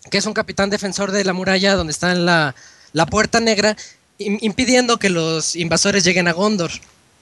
que 0.09 0.17
es 0.17 0.25
un 0.25 0.33
capitán 0.33 0.69
defensor 0.69 1.11
de 1.11 1.23
la 1.23 1.33
muralla 1.33 1.75
donde 1.75 1.91
está 1.91 2.13
la, 2.15 2.55
la 2.91 3.05
puerta 3.05 3.39
negra, 3.39 3.77
im- 4.19 4.39
impidiendo 4.41 4.97
que 4.97 5.09
los 5.09 5.55
invasores 5.55 6.03
lleguen 6.03 6.27
a 6.27 6.33
Gondor. 6.33 6.71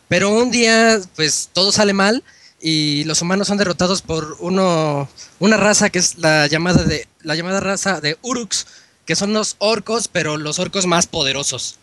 Pero 0.08 0.30
un 0.30 0.52
día, 0.52 1.00
pues 1.16 1.50
todo 1.54 1.72
sale 1.72 1.94
mal 1.94 2.24
y 2.60 3.04
los 3.04 3.22
humanos 3.22 3.48
son 3.48 3.58
derrotados 3.58 4.02
por 4.02 4.38
uno, 4.40 5.10
una 5.40 5.58
raza 5.58 5.90
que 5.90 6.00
es 6.00 6.18
la 6.18 6.48
llamada, 6.48 6.84
de, 6.84 7.08
la 7.22 7.36
llamada 7.36 7.60
raza 7.60 8.02
de 8.02 8.18
Uruks, 8.22 8.68
que 9.06 9.16
son 9.16 9.34
los 9.34 9.56
orcos, 9.60 10.08
pero 10.08 10.38
los 10.38 10.60
orcos 10.60 10.86
más 10.86 11.08
poderosos 11.08 11.78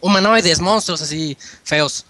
humanoides, 0.00 0.60
monstruos 0.60 1.02
así 1.02 1.36
feos. 1.64 2.04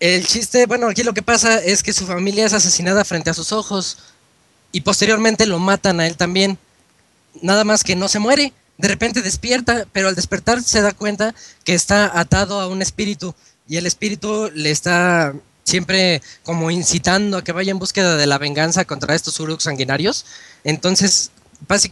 El 0.00 0.26
chiste, 0.26 0.66
bueno, 0.66 0.88
aquí 0.88 1.02
lo 1.02 1.14
que 1.14 1.22
pasa 1.22 1.58
es 1.62 1.82
que 1.82 1.92
su 1.92 2.06
familia 2.06 2.44
es 2.44 2.52
asesinada 2.52 3.04
frente 3.04 3.30
a 3.30 3.34
sus 3.34 3.52
ojos 3.52 3.98
y 4.72 4.82
posteriormente 4.82 5.46
lo 5.46 5.58
matan 5.58 6.00
a 6.00 6.06
él 6.06 6.16
también. 6.16 6.58
Nada 7.40 7.64
más 7.64 7.84
que 7.84 7.96
no 7.96 8.08
se 8.08 8.18
muere, 8.18 8.52
de 8.76 8.88
repente 8.88 9.22
despierta, 9.22 9.86
pero 9.92 10.08
al 10.08 10.14
despertar 10.14 10.62
se 10.62 10.82
da 10.82 10.92
cuenta 10.92 11.34
que 11.64 11.74
está 11.74 12.18
atado 12.18 12.60
a 12.60 12.66
un 12.66 12.82
espíritu 12.82 13.34
y 13.68 13.76
el 13.76 13.86
espíritu 13.86 14.50
le 14.54 14.70
está 14.70 15.34
siempre 15.64 16.22
como 16.42 16.70
incitando 16.70 17.38
a 17.38 17.44
que 17.44 17.52
vaya 17.52 17.70
en 17.70 17.78
búsqueda 17.78 18.16
de 18.16 18.26
la 18.26 18.38
venganza 18.38 18.84
contra 18.84 19.14
estos 19.14 19.38
uruks 19.40 19.64
sanguinarios. 19.64 20.26
Entonces, 20.64 21.30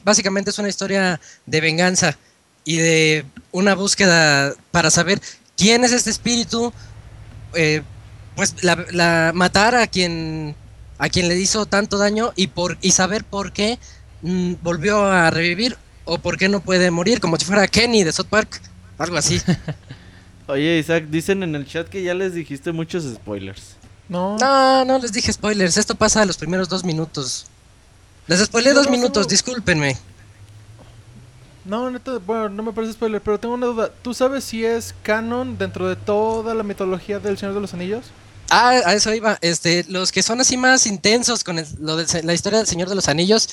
básicamente 0.04 0.50
es 0.50 0.58
una 0.58 0.68
historia 0.68 1.20
de 1.46 1.60
venganza 1.60 2.18
y 2.64 2.76
de 2.76 3.24
una 3.50 3.74
búsqueda 3.74 4.54
para 4.70 4.90
saber 4.90 5.20
quién 5.56 5.84
es 5.84 5.92
este 5.92 6.10
espíritu, 6.10 6.72
eh, 7.54 7.82
pues 8.36 8.62
la, 8.62 8.84
la- 8.92 9.32
matar 9.34 9.74
a 9.74 9.86
quien 9.86 10.54
a 10.98 11.08
quien 11.08 11.28
le 11.28 11.38
hizo 11.38 11.66
tanto 11.66 11.98
daño 11.98 12.32
y 12.36 12.46
por 12.48 12.78
y 12.80 12.92
saber 12.92 13.24
por 13.24 13.52
qué 13.52 13.78
mm, 14.22 14.54
volvió 14.62 15.04
a 15.04 15.30
revivir 15.30 15.76
o 16.04 16.18
por 16.18 16.36
qué 16.38 16.48
no 16.48 16.60
puede 16.60 16.90
morir, 16.90 17.20
como 17.20 17.36
si 17.36 17.44
fuera 17.44 17.66
Kenny 17.68 18.04
de 18.04 18.12
South 18.12 18.26
Park, 18.30 18.60
algo 18.98 19.16
así. 19.16 19.40
Oye, 20.48 20.78
Isaac, 20.78 21.04
dicen 21.08 21.42
en 21.42 21.54
el 21.54 21.66
chat 21.66 21.88
que 21.88 22.02
ya 22.02 22.14
les 22.14 22.34
dijiste 22.34 22.72
muchos 22.72 23.04
spoilers. 23.04 23.76
No. 24.08 24.36
No, 24.38 24.84
no 24.84 24.98
les 24.98 25.12
dije 25.12 25.32
spoilers, 25.32 25.76
esto 25.76 25.94
pasa 25.94 26.22
a 26.22 26.24
los 26.26 26.36
primeros 26.36 26.68
dos 26.68 26.84
minutos. 26.84 27.46
Les 28.26 28.40
spoilé 28.40 28.70
No, 28.70 28.76
dos 28.76 28.86
no, 28.86 28.92
minutos, 28.92 29.26
no. 29.26 29.30
discúlpenme. 29.30 29.96
No, 31.64 31.90
neta, 31.90 32.18
bueno, 32.18 32.48
no 32.48 32.62
me 32.62 32.72
parece 32.72 32.94
spoiler, 32.94 33.20
pero 33.20 33.38
tengo 33.38 33.54
una 33.54 33.66
duda. 33.66 33.90
¿Tú 34.02 34.14
sabes 34.14 34.44
si 34.44 34.64
es 34.64 34.94
canon 35.02 35.56
dentro 35.58 35.88
de 35.88 35.96
toda 35.96 36.54
la 36.54 36.62
mitología 36.62 37.20
del 37.20 37.38
Señor 37.38 37.54
de 37.54 37.60
los 37.60 37.72
Anillos? 37.72 38.06
Ah, 38.50 38.80
a 38.84 38.94
eso 38.94 39.14
iba. 39.14 39.38
Este, 39.40 39.84
los 39.88 40.10
que 40.10 40.22
son 40.22 40.40
así 40.40 40.56
más 40.56 40.86
intensos 40.86 41.44
con 41.44 41.64
lo 41.80 41.96
de 41.96 42.22
la 42.22 42.34
historia 42.34 42.58
del 42.58 42.66
Señor 42.66 42.88
de 42.88 42.96
los 42.96 43.08
Anillos 43.08 43.48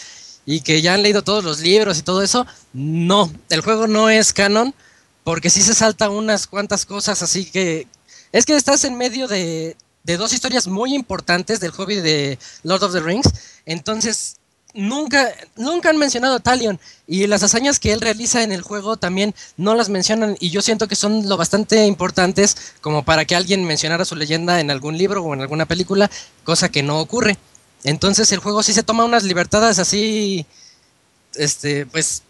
y 0.46 0.62
que 0.62 0.82
ya 0.82 0.96
han 0.96 1.04
leído 1.04 1.24
todos 1.24 1.44
los 1.44 1.60
libros 1.60 2.00
y 2.00 2.02
todo 2.02 2.24
eso, 2.24 2.48
no. 2.74 3.32
El 3.50 3.62
juego 3.62 3.88
no 3.88 4.10
es 4.10 4.34
canon 4.34 4.74
porque 5.24 5.52
sí 5.52 5.62
se 5.62 5.76
salta 5.76 6.10
unas 6.10 6.48
cuantas 6.48 6.86
cosas 6.86 7.22
así 7.22 7.46
que... 7.46 7.88
Es 8.32 8.46
que 8.46 8.56
estás 8.56 8.84
en 8.84 8.98
medio 8.98 9.28
de, 9.28 9.76
de 10.04 10.18
dos 10.18 10.34
historias 10.34 10.68
muy 10.68 10.94
importantes 10.96 11.60
del 11.60 11.72
hobby 11.72 11.96
de 11.96 12.40
Lord 12.64 12.84
of 12.84 12.94
the 12.94 13.00
Rings. 13.00 13.28
Entonces, 13.66 14.39
nunca, 14.74 15.30
nunca 15.56 15.90
han 15.90 15.98
mencionado 15.98 16.36
a 16.36 16.40
Talion. 16.40 16.80
Y 17.08 17.28
las 17.28 17.44
hazañas 17.44 17.80
que 17.80 17.92
él 17.92 18.02
realiza 18.02 18.44
en 18.44 18.52
el 18.52 18.62
juego 18.62 18.98
también 18.98 19.34
no 19.58 19.76
las 19.76 19.90
mencionan. 19.90 20.36
Y 20.40 20.50
yo 20.50 20.62
siento 20.62 20.88
que 20.88 20.96
son 20.96 21.28
lo 21.28 21.38
bastante 21.38 21.86
importantes 21.86 22.58
como 22.82 23.04
para 23.04 23.26
que 23.26 23.36
alguien 23.36 23.66
mencionara 23.66 24.06
su 24.06 24.16
leyenda 24.16 24.60
en 24.60 24.72
algún 24.72 24.98
libro 24.98 25.24
o 25.24 25.34
en 25.34 25.42
alguna 25.42 25.66
película, 25.66 26.10
cosa 26.44 26.70
que 26.70 26.84
no 26.84 27.00
ocurre. 27.00 27.38
Entonces 27.84 28.32
el 28.32 28.40
juego 28.40 28.64
sí 28.64 28.74
se 28.74 28.84
toma 28.84 29.06
unas 29.06 29.24
libertades 29.24 29.80
así, 29.80 30.46
este, 31.36 31.86
pues, 31.86 32.24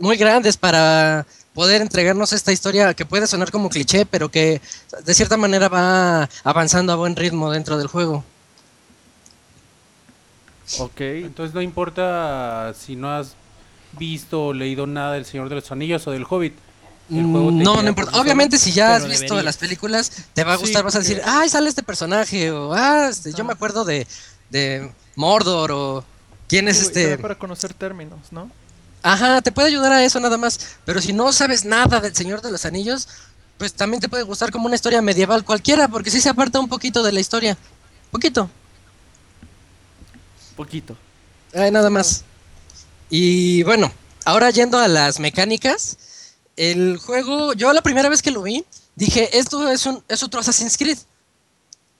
muy 0.00 0.16
grandes 0.16 0.56
para 0.56 1.26
poder 1.54 1.82
entregarnos 1.82 2.32
esta 2.32 2.52
historia 2.52 2.94
que 2.94 3.06
puede 3.06 3.26
sonar 3.26 3.50
como 3.50 3.68
cliché, 3.68 4.06
pero 4.06 4.30
que 4.30 4.60
de 5.04 5.14
cierta 5.14 5.36
manera 5.36 5.68
va 5.68 6.28
avanzando 6.42 6.92
a 6.92 6.96
buen 6.96 7.16
ritmo 7.16 7.50
dentro 7.50 7.78
del 7.78 7.86
juego. 7.86 8.24
Ok. 10.78 11.00
Entonces 11.00 11.54
no 11.54 11.62
importa 11.62 12.72
si 12.78 12.96
no 12.96 13.10
has 13.10 13.34
visto 13.98 14.46
o 14.46 14.52
leído 14.52 14.86
nada 14.86 15.12
del 15.12 15.24
Señor 15.24 15.48
de 15.48 15.56
los 15.56 15.70
Anillos 15.70 16.06
o 16.06 16.10
del 16.10 16.24
Hobbit. 16.28 16.54
El 17.10 17.22
juego 17.26 17.48
te 17.48 17.54
Mm, 17.56 17.62
No, 17.62 17.82
no 17.82 17.88
importa. 17.88 18.18
Obviamente, 18.18 18.56
si 18.58 18.72
ya 18.72 18.96
has 18.96 19.02
visto 19.04 19.20
deberías. 19.34 19.44
las 19.44 19.56
películas, 19.58 20.10
te 20.32 20.42
va 20.42 20.54
a 20.54 20.56
Sí, 20.56 20.62
gustar. 20.62 20.84
vas 20.84 20.96
a 20.96 21.00
decir, 21.00 21.20
ay, 21.24 21.48
sale 21.50 21.68
este 21.68 21.82
personaje. 21.82 22.50
O, 22.50 22.72
ah, 22.72 23.08
este, 23.10 23.32
yo 23.34 23.44
me 23.44 23.52
acuerdo 23.52 23.84
de, 23.84 24.06
de 24.50 24.90
Mordor. 25.14 25.70
O, 25.72 26.04
¿quién 26.48 26.66
es 26.66 26.80
da 26.80 26.86
este? 26.86 27.18
Para 27.18 27.38
conocer 27.38 27.74
términos, 27.74 28.18
¿no? 28.30 28.50
Ajá, 29.02 29.42
te 29.42 29.52
puede 29.52 29.68
ayudar 29.68 29.92
a 29.92 30.02
eso 30.02 30.18
nada 30.18 30.38
más. 30.38 30.76
Pero 30.86 31.02
si 31.02 31.12
no 31.12 31.30
sabes 31.30 31.66
nada 31.66 32.00
del 32.00 32.14
Señor 32.16 32.40
de 32.40 32.50
los 32.50 32.64
Anillos, 32.64 33.06
pues 33.58 33.74
también 33.74 34.00
te 34.00 34.08
puede 34.08 34.22
gustar 34.22 34.50
como 34.50 34.64
una 34.64 34.74
historia 34.76 35.02
medieval 35.02 35.44
cualquiera, 35.44 35.88
porque 35.88 36.10
sí 36.10 36.22
se 36.22 36.30
aparta 36.30 36.58
un 36.58 36.68
poquito 36.68 37.02
de 37.02 37.12
la 37.12 37.20
historia. 37.20 37.58
Poquito. 38.10 38.48
Poquito. 40.56 40.96
Ay, 41.54 41.70
nada 41.70 41.90
más. 41.90 42.24
Y 43.10 43.62
bueno, 43.64 43.92
ahora 44.24 44.50
yendo 44.50 44.78
a 44.78 44.88
las 44.88 45.20
mecánicas, 45.20 45.96
el 46.56 46.96
juego, 46.98 47.52
yo 47.52 47.72
la 47.72 47.82
primera 47.82 48.08
vez 48.08 48.22
que 48.22 48.30
lo 48.30 48.42
vi, 48.42 48.64
dije, 48.96 49.36
esto 49.38 49.68
es 49.70 49.86
un 49.86 50.02
es 50.08 50.22
otro 50.22 50.40
Assassin's 50.40 50.76
Creed. 50.76 50.98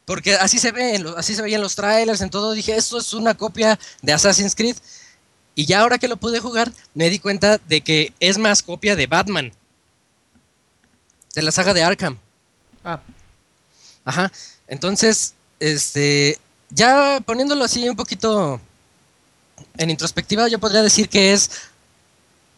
Porque 0.07 0.35
así 0.35 0.59
se 0.59 0.71
ve, 0.71 0.97
en 0.97 1.05
lo- 1.05 1.17
así 1.17 1.35
se 1.35 1.43
veía 1.43 1.57
en 1.57 1.63
los 1.63 1.75
trailers, 1.75 2.21
en 2.21 2.31
todo, 2.31 2.53
dije, 2.53 2.77
esto 2.77 2.99
es 2.99 3.13
una 3.15 3.35
copia 3.35 3.79
de 4.03 4.13
Assassin's 4.13 4.55
Creed. 4.55 4.77
Y 5.55 5.67
ya 5.67 5.81
ahora 5.81 5.99
que 5.99 6.09
lo 6.09 6.17
pude 6.17 6.41
jugar, 6.41 6.71
me 6.95 7.09
di 7.11 7.19
cuenta 7.19 7.59
de 7.59 7.81
que 7.81 8.13
es 8.21 8.37
más 8.39 8.63
copia 8.63 8.97
de 8.97 9.07
Batman. 9.07 9.53
De 11.35 11.43
la 11.43 11.53
saga 11.53 11.73
de 11.75 11.83
Arkham. 11.83 12.19
Ah, 12.85 13.01
Ajá. 14.05 14.31
Entonces, 14.69 15.35
este, 15.61 16.39
ya 16.75 17.21
poniéndolo 17.25 17.65
así 17.65 17.89
un 17.89 17.97
poquito 17.97 18.61
en 19.77 19.91
introspectiva 19.91 20.49
yo 20.49 20.59
podría 20.59 20.83
decir 20.83 21.09
que 21.09 21.33
es 21.33 21.51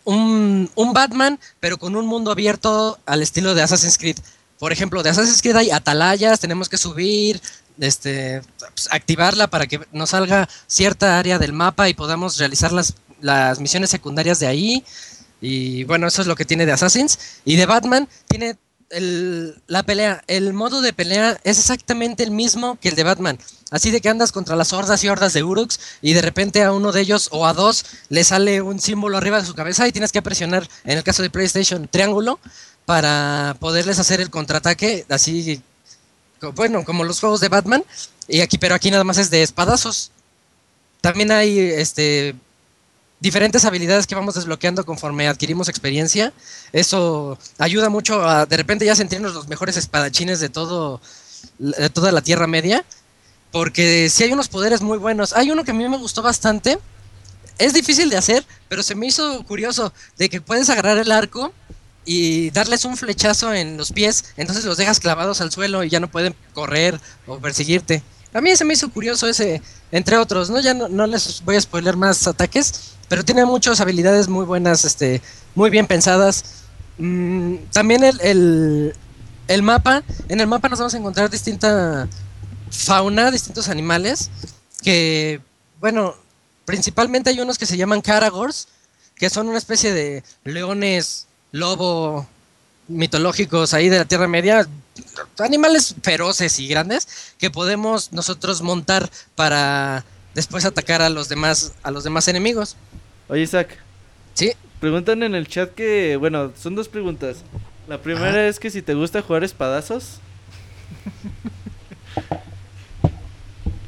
un, 0.07 0.71
un 0.77 0.93
Batman, 0.93 1.39
pero 1.61 1.79
con 1.79 1.97
un 1.97 2.07
mundo 2.07 2.31
abierto 2.31 2.99
al 3.07 3.23
estilo 3.23 3.55
de 3.55 3.63
Assassin's 3.63 3.99
Creed. 3.99 4.17
Por 4.59 4.73
ejemplo, 4.73 5.03
de 5.03 5.11
Assassin's 5.11 5.43
Creed 5.43 5.57
hay 5.57 5.71
atalayas, 5.71 6.41
tenemos 6.41 6.69
que 6.69 6.79
subir, 6.79 7.41
este, 7.79 8.41
pues, 8.73 8.89
activarla 8.91 9.49
para 9.49 9.67
que 9.67 9.81
nos 9.93 10.11
salga 10.11 10.49
cierta 10.67 11.19
área 11.19 11.39
del 11.39 11.53
mapa 11.53 11.89
y 11.89 11.95
podamos 11.95 12.39
realizar 12.39 12.73
las, 12.73 12.95
las 13.21 13.59
misiones 13.61 13.91
secundarias 13.91 14.39
de 14.39 14.47
ahí. 14.47 14.85
Y 15.41 15.85
bueno, 15.85 16.07
eso 16.07 16.23
es 16.23 16.29
lo 16.29 16.37
que 16.37 16.45
tiene 16.45 16.67
de 16.67 16.73
Assassins. 16.73 17.19
Y 17.45 17.57
de 17.57 17.67
Batman 17.67 18.09
tiene 18.29 18.57
la 18.91 19.83
pelea. 19.83 20.23
El 20.27 20.53
modo 20.53 20.81
de 20.81 20.93
pelea 20.93 21.39
es 21.45 21.59
exactamente 21.59 22.23
el 22.23 22.31
mismo 22.31 22.79
que 22.81 22.89
el 22.89 22.95
de 22.95 23.03
Batman. 23.03 23.39
Así 23.71 23.91
de 23.91 24.01
que 24.01 24.09
andas 24.09 24.31
contra 24.31 24.55
las 24.55 24.73
hordas 24.73 25.03
y 25.03 25.09
hordas 25.09 25.33
de 25.33 25.43
Uruks 25.43 25.81
y 26.01 26.13
de 26.13 26.23
repente 26.23 26.63
a 26.63 26.73
uno 26.73 26.93
de 26.93 27.01
ellos 27.01 27.29
o 27.33 27.47
a 27.47 27.53
dos 27.53 27.85
le 28.09 28.23
sale 28.23 28.63
un 28.63 28.81
símbolo 28.81 29.19
arriba 29.19 29.41
de 29.41 29.47
su 29.47 29.55
cabeza 29.55 29.89
y 29.89 29.93
tienes 29.93 30.13
que 30.13 30.23
presionar, 30.23 30.69
en 30.85 30.99
el 30.99 31.05
caso 31.05 31.23
de 31.23 31.31
PlayStation, 31.31 31.89
triángulo 31.89 32.39
para 32.85 33.57
poderles 33.59 33.99
hacer 33.99 34.21
el 34.21 34.31
contraataque 34.31 35.05
así, 35.09 35.61
bueno, 36.55 36.85
como 36.85 37.03
los 37.03 37.19
juegos 37.19 37.41
de 37.41 37.49
Batman. 37.49 37.83
Y 38.29 38.41
aquí, 38.41 38.59
pero 38.59 38.77
aquí 38.77 38.91
nada 38.91 39.03
más 39.03 39.19
es 39.19 39.31
de 39.31 39.43
espadazos. 39.43 40.13
También 41.01 41.33
hay 41.33 41.59
este 41.59 42.37
diferentes 43.21 43.65
habilidades 43.65 44.07
que 44.07 44.15
vamos 44.15 44.35
desbloqueando 44.35 44.85
conforme 44.85 45.29
adquirimos 45.29 45.69
experiencia. 45.69 46.33
Eso 46.73 47.39
ayuda 47.59 47.89
mucho 47.89 48.29
a 48.29 48.47
de 48.47 48.57
repente 48.57 48.85
ya 48.85 48.95
sentirnos 48.95 49.35
los 49.35 49.49
mejores 49.49 49.77
espadachines 49.77 50.41
de 50.41 50.49
todo 50.49 51.01
de 51.59 51.91
toda 51.91 52.13
la 52.13 52.21
Tierra 52.21 52.47
Media, 52.47 52.85
porque 53.53 54.09
si 54.11 54.25
hay 54.25 54.33
unos 54.33 54.49
poderes 54.49 54.83
muy 54.83 54.99
buenos. 54.99 55.33
Hay 55.33 55.51
uno 55.51 55.65
que 55.65 55.71
a 55.71 55.75
mí 55.75 55.89
me 55.89 55.97
gustó 55.97 56.23
bastante. 56.23 56.79
Es 57.59 57.73
difícil 57.73 58.11
de 58.11 58.19
hacer, 58.19 58.45
pero 58.69 58.83
se 58.83 58.95
me 58.95 59.07
hizo 59.07 59.43
curioso 59.45 59.93
de 60.19 60.29
que 60.29 60.43
puedes 60.43 60.69
agarrar 60.69 60.99
el 60.99 61.11
arco 61.11 61.55
y 62.05 62.51
darles 62.51 62.85
un 62.85 62.97
flechazo 62.97 63.53
en 63.53 63.77
los 63.77 63.93
pies, 63.93 64.27
entonces 64.37 64.65
los 64.65 64.77
dejas 64.77 65.01
clavados 65.01 65.41
al 65.41 65.51
suelo 65.51 65.83
y 65.83 65.89
ya 65.89 65.99
no 65.99 66.09
pueden 66.09 66.37
correr 66.55 67.01
o 67.27 67.39
perseguirte. 67.39 68.03
A 68.33 68.41
mí 68.41 68.55
se 68.55 68.65
me 68.65 68.75
hizo 68.75 68.91
curioso 68.91 69.27
ese, 69.27 69.63
entre 69.91 70.19
otros, 70.19 70.51
¿no? 70.51 70.61
Ya 70.61 70.75
no 70.75 71.07
les 71.07 71.43
voy 71.45 71.57
a 71.57 71.61
spoiler 71.61 71.97
más 71.97 72.27
ataques, 72.27 72.96
pero 73.09 73.25
tiene 73.25 73.45
muchas 73.45 73.81
habilidades 73.81 74.29
muy 74.29 74.45
buenas, 74.45 74.85
este, 74.85 75.23
muy 75.55 75.71
bien 75.71 75.87
pensadas. 75.87 76.45
Mm, 76.99 77.57
también 77.73 78.05
el, 78.05 78.21
el, 78.21 78.95
el 79.49 79.63
mapa, 79.63 80.03
en 80.29 80.41
el 80.41 80.47
mapa 80.47 80.69
nos 80.69 80.79
vamos 80.79 80.95
a 80.95 80.99
encontrar 80.99 81.31
distinta 81.31 82.09
fauna, 82.71 83.31
distintos 83.31 83.69
animales, 83.69 84.31
que, 84.83 85.41
bueno, 85.81 86.15
principalmente 86.65 87.31
hay 87.31 87.41
unos 87.41 87.59
que 87.59 87.67
se 87.67 87.77
llaman 87.77 88.01
caragors, 88.01 88.69
que 89.15 89.31
son 89.31 89.49
una 89.49 89.59
especie 89.59 89.93
de 89.93 90.23
leones, 90.45 91.27
lobo, 91.53 92.27
mitológicos 92.89 93.75
ahí 93.75 93.89
de 93.89 93.99
la 93.99 94.05
Tierra 94.05 94.29
Media, 94.29 94.69
animales 95.39 95.95
feroces 96.03 96.59
y 96.59 96.69
grandes 96.69 97.09
que 97.39 97.51
podemos 97.51 98.13
nosotros 98.13 98.63
montar 98.63 99.11
para 99.35 100.05
después 100.37 100.65
atacar 100.65 101.03
a 101.03 101.09
los 101.11 101.29
demás 101.29 101.73
a 101.83 101.91
los 101.91 102.05
demás 102.05 102.29
enemigos. 102.29 102.77
Oye, 103.29 103.43
Isaac. 103.43 103.77
Sí. 104.35 104.53
Preguntan 104.79 105.23
en 105.25 105.35
el 105.35 105.49
chat 105.49 105.75
que, 105.75 106.17
bueno, 106.17 106.53
son 106.57 106.77
dos 106.77 106.89
preguntas. 106.89 107.39
La 107.89 107.99
primera 108.01 108.29
Ajá. 108.29 108.47
es 108.47 108.61
que 108.61 108.71
si 108.71 108.83
te 108.83 108.95
gusta 108.95 109.23
jugar 109.23 109.43
espadazos. 109.43 110.21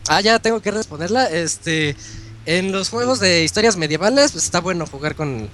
Ah, 0.09 0.21
ya 0.21 0.39
tengo 0.39 0.61
que 0.61 0.71
responderla. 0.71 1.27
Este, 1.31 1.95
en 2.47 2.73
los 2.73 2.89
juegos 2.89 3.21
de 3.21 3.45
historias 3.45 3.77
medievales, 3.77 4.33
pues 4.33 4.45
está 4.45 4.61
bueno 4.61 4.87
jugar 4.87 5.15
con 5.15 5.49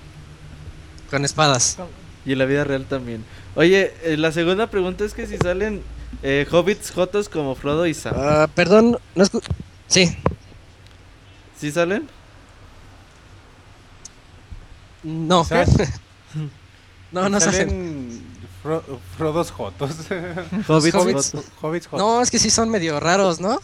con 1.10 1.24
espadas. 1.24 1.76
Y 2.24 2.32
en 2.32 2.38
la 2.38 2.44
vida 2.44 2.64
real 2.64 2.86
también. 2.86 3.24
Oye, 3.56 3.92
eh, 4.04 4.16
la 4.16 4.32
segunda 4.32 4.68
pregunta 4.68 5.04
es 5.04 5.12
que 5.12 5.26
si 5.26 5.36
salen 5.36 5.82
eh, 6.22 6.46
hobbits 6.50 6.90
jotos 6.92 7.28
como 7.28 7.54
Frodo 7.54 7.86
y 7.86 7.94
Sam. 7.94 8.14
Ah, 8.16 8.48
perdón, 8.54 8.98
no 9.14 9.24
escu- 9.24 9.42
Sí, 9.86 10.16
¿Sí 11.64 11.72
salen? 11.72 12.06
no. 15.02 15.46
No, 17.10 17.28
no 17.30 17.40
salen. 17.40 17.40
Salen 17.40 18.22
Fro- 18.62 18.82
Frodos 19.16 19.50
Jotos. 19.50 19.92
Hobbits, 20.68 20.94
Hobbits. 20.94 21.30
jotos. 21.32 21.44
Hobbits 21.62 21.86
Jotos. 21.86 22.06
No, 22.06 22.20
es 22.20 22.30
que 22.30 22.38
sí 22.38 22.50
son 22.50 22.68
medio 22.68 23.00
raros, 23.00 23.40
¿no? 23.40 23.62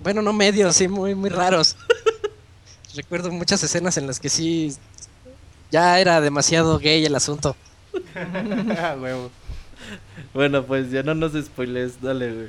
Bueno, 0.00 0.22
no 0.22 0.32
medio, 0.32 0.72
sí, 0.72 0.86
muy, 0.86 1.16
muy 1.16 1.28
raros. 1.28 1.76
Recuerdo 2.94 3.32
muchas 3.32 3.60
escenas 3.64 3.96
en 3.96 4.06
las 4.06 4.20
que 4.20 4.28
sí 4.28 4.76
ya 5.72 5.98
era 5.98 6.20
demasiado 6.20 6.78
gay 6.78 7.04
el 7.04 7.16
asunto. 7.16 7.56
Bueno, 10.32 10.64
pues 10.66 10.88
ya 10.92 11.02
no 11.02 11.14
nos 11.14 11.32
spoiles, 11.32 12.00
dale, 12.00 12.32
güey. 12.32 12.48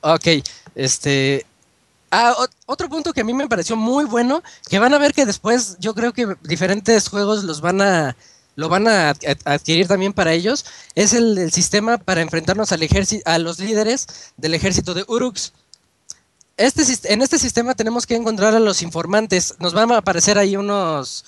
Ok, 0.00 0.44
este... 0.74 1.46
Ah, 2.10 2.34
ot- 2.38 2.50
otro 2.66 2.88
punto 2.88 3.12
que 3.12 3.20
a 3.22 3.24
mí 3.24 3.34
me 3.34 3.48
pareció 3.48 3.76
muy 3.76 4.04
bueno, 4.04 4.42
que 4.68 4.78
van 4.78 4.94
a 4.94 4.98
ver 4.98 5.12
que 5.12 5.26
después 5.26 5.76
yo 5.80 5.94
creo 5.94 6.12
que 6.12 6.36
diferentes 6.42 7.08
juegos 7.08 7.44
los 7.44 7.60
van 7.60 7.80
a 7.82 8.16
lo 8.54 8.68
van 8.70 8.88
a 8.88 9.10
ad- 9.10 9.16
adquirir 9.44 9.86
también 9.86 10.14
para 10.14 10.32
ellos, 10.32 10.64
es 10.94 11.12
el, 11.12 11.52
sistema 11.52 11.98
para 11.98 12.22
enfrentarnos 12.22 12.72
al 12.72 12.82
ejército, 12.82 13.22
a 13.30 13.38
los 13.38 13.58
líderes 13.58 14.06
del 14.38 14.54
ejército 14.54 14.94
de 14.94 15.04
Uruks. 15.06 15.52
Este, 16.56 16.82
en 17.12 17.20
este 17.20 17.38
sistema 17.38 17.74
tenemos 17.74 18.06
que 18.06 18.16
encontrar 18.16 18.54
a 18.54 18.60
los 18.60 18.80
informantes. 18.80 19.54
Nos 19.58 19.74
van 19.74 19.92
a 19.92 19.98
aparecer 19.98 20.38
ahí 20.38 20.56
unos, 20.56 21.26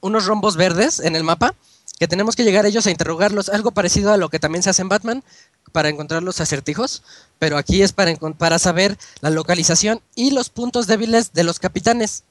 unos 0.00 0.24
rombos 0.24 0.56
verdes 0.56 1.00
en 1.00 1.16
el 1.16 1.22
mapa 1.24 1.54
que 1.98 2.08
tenemos 2.08 2.36
que 2.36 2.44
llegar 2.44 2.66
ellos 2.66 2.86
a 2.86 2.90
interrogarlos. 2.90 3.48
Algo 3.48 3.72
parecido 3.72 4.12
a 4.12 4.16
lo 4.16 4.28
que 4.28 4.38
también 4.38 4.62
se 4.62 4.70
hace 4.70 4.82
en 4.82 4.88
Batman 4.88 5.24
para 5.72 5.88
encontrar 5.88 6.22
los 6.22 6.40
acertijos, 6.40 7.02
pero 7.38 7.58
aquí 7.58 7.82
es 7.82 7.92
para, 7.92 8.14
para 8.38 8.58
saber 8.58 8.96
la 9.20 9.30
localización 9.30 10.00
y 10.14 10.30
los 10.30 10.48
puntos 10.48 10.86
débiles 10.86 11.32
de 11.32 11.44
los 11.44 11.58
capitanes. 11.58 12.24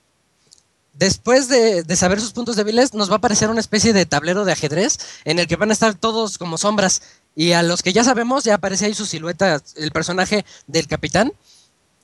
Después 0.93 1.47
de, 1.47 1.83
de 1.83 1.95
saber 1.95 2.19
sus 2.19 2.31
puntos 2.31 2.55
débiles, 2.55 2.95
nos 2.95 3.09
va 3.09 3.15
a 3.15 3.17
aparecer 3.17 3.49
una 3.49 3.59
especie 3.59 3.93
de 3.93 4.07
tablero 4.07 4.45
de 4.45 4.53
ajedrez 4.53 4.97
en 5.25 5.37
el 5.37 5.47
que 5.47 5.55
van 5.55 5.69
a 5.69 5.73
estar 5.73 5.93
todos 5.93 6.37
como 6.39 6.57
sombras. 6.57 7.01
Y 7.35 7.51
a 7.51 7.61
los 7.61 7.83
que 7.83 7.93
ya 7.93 8.03
sabemos, 8.03 8.45
ya 8.45 8.55
aparece 8.55 8.85
ahí 8.85 8.95
su 8.95 9.05
silueta, 9.05 9.61
el 9.75 9.91
personaje 9.91 10.43
del 10.65 10.87
capitán. 10.87 11.31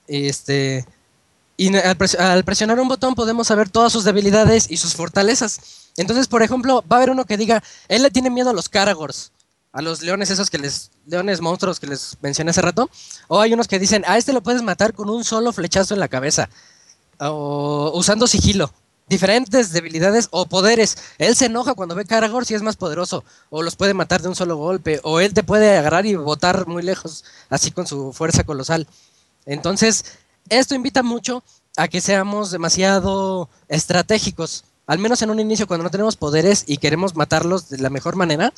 Este, 0.08 0.86
y 1.58 1.76
al, 1.76 1.98
al 2.20 2.44
presionar 2.44 2.80
un 2.80 2.88
botón 2.88 3.16
podemos 3.16 3.48
saber 3.48 3.70
todas 3.70 3.92
sus 3.92 4.04
debilidades 4.04 4.70
y 4.70 4.78
sus 4.78 4.94
fortalezas. 4.94 5.83
Entonces, 5.98 6.28
por 6.28 6.42
ejemplo, 6.44 6.84
va 6.92 6.98
a 6.98 7.00
haber 7.00 7.12
uno 7.12 7.26
que 7.26 7.38
diga, 7.38 7.64
él 7.88 8.04
le 8.04 8.12
tiene 8.12 8.30
miedo 8.30 8.50
a 8.50 8.54
los 8.54 8.70
Caragors, 8.70 9.32
a 9.72 9.82
los 9.82 10.02
leones 10.02 10.30
esos 10.30 10.50
que 10.50 10.58
les, 10.58 10.92
leones 11.06 11.42
monstruos 11.42 11.80
que 11.80 11.88
les 11.88 12.18
mencioné 12.22 12.52
hace 12.52 12.62
rato. 12.62 12.90
O 13.28 13.42
hay 13.42 13.54
unos 13.54 13.68
que 13.68 13.80
dicen, 13.80 14.04
a 14.08 14.18
este 14.18 14.34
lo 14.34 14.42
puedes 14.42 14.62
matar 14.62 14.94
con 14.94 15.10
un 15.10 15.24
solo 15.24 15.52
flechazo 15.52 15.94
en 15.94 16.00
la 16.00 16.08
cabeza. 16.08 16.50
O 17.20 17.92
usando 17.96 18.28
sigilo. 18.28 18.72
Diferentes 19.10 19.74
debilidades 19.74 20.30
o 20.32 20.46
poderes. 20.46 20.98
Él 21.18 21.36
se 21.36 21.48
enoja 21.48 21.74
cuando 21.74 21.96
ve 21.96 22.06
Caragors 22.06 22.50
y 22.52 22.54
es 22.54 22.62
más 22.62 22.76
poderoso. 22.76 23.24
O 23.50 23.62
los 23.62 23.76
puede 23.76 23.94
matar 23.94 24.22
de 24.22 24.30
un 24.30 24.36
solo 24.36 24.58
golpe. 24.58 25.00
O 25.04 25.20
él 25.20 25.34
te 25.34 25.44
puede 25.44 25.78
agarrar 25.78 26.06
y 26.06 26.16
botar 26.16 26.68
muy 26.68 26.84
lejos, 26.84 27.26
así 27.50 27.72
con 27.72 27.86
su 27.86 28.14
fuerza 28.14 28.44
colosal. 28.44 28.88
Entonces, 29.46 30.06
esto 30.50 30.76
invita 30.76 31.04
mucho 31.04 31.44
a 31.76 31.88
que 31.88 32.00
seamos 32.02 32.52
demasiado 32.52 33.50
estratégicos. 33.68 34.64
Al 34.86 35.00
menos 35.00 35.22
en 35.22 35.30
un 35.30 35.40
inicio, 35.40 35.68
cuando 35.68 35.84
no 35.84 35.92
tenemos 35.92 36.18
poderes 36.18 36.66
y 36.68 36.78
queremos 36.78 37.16
matarlos 37.16 37.70
de 37.70 37.78
la 37.78 37.90
mejor 37.90 38.16
manera, 38.16 38.54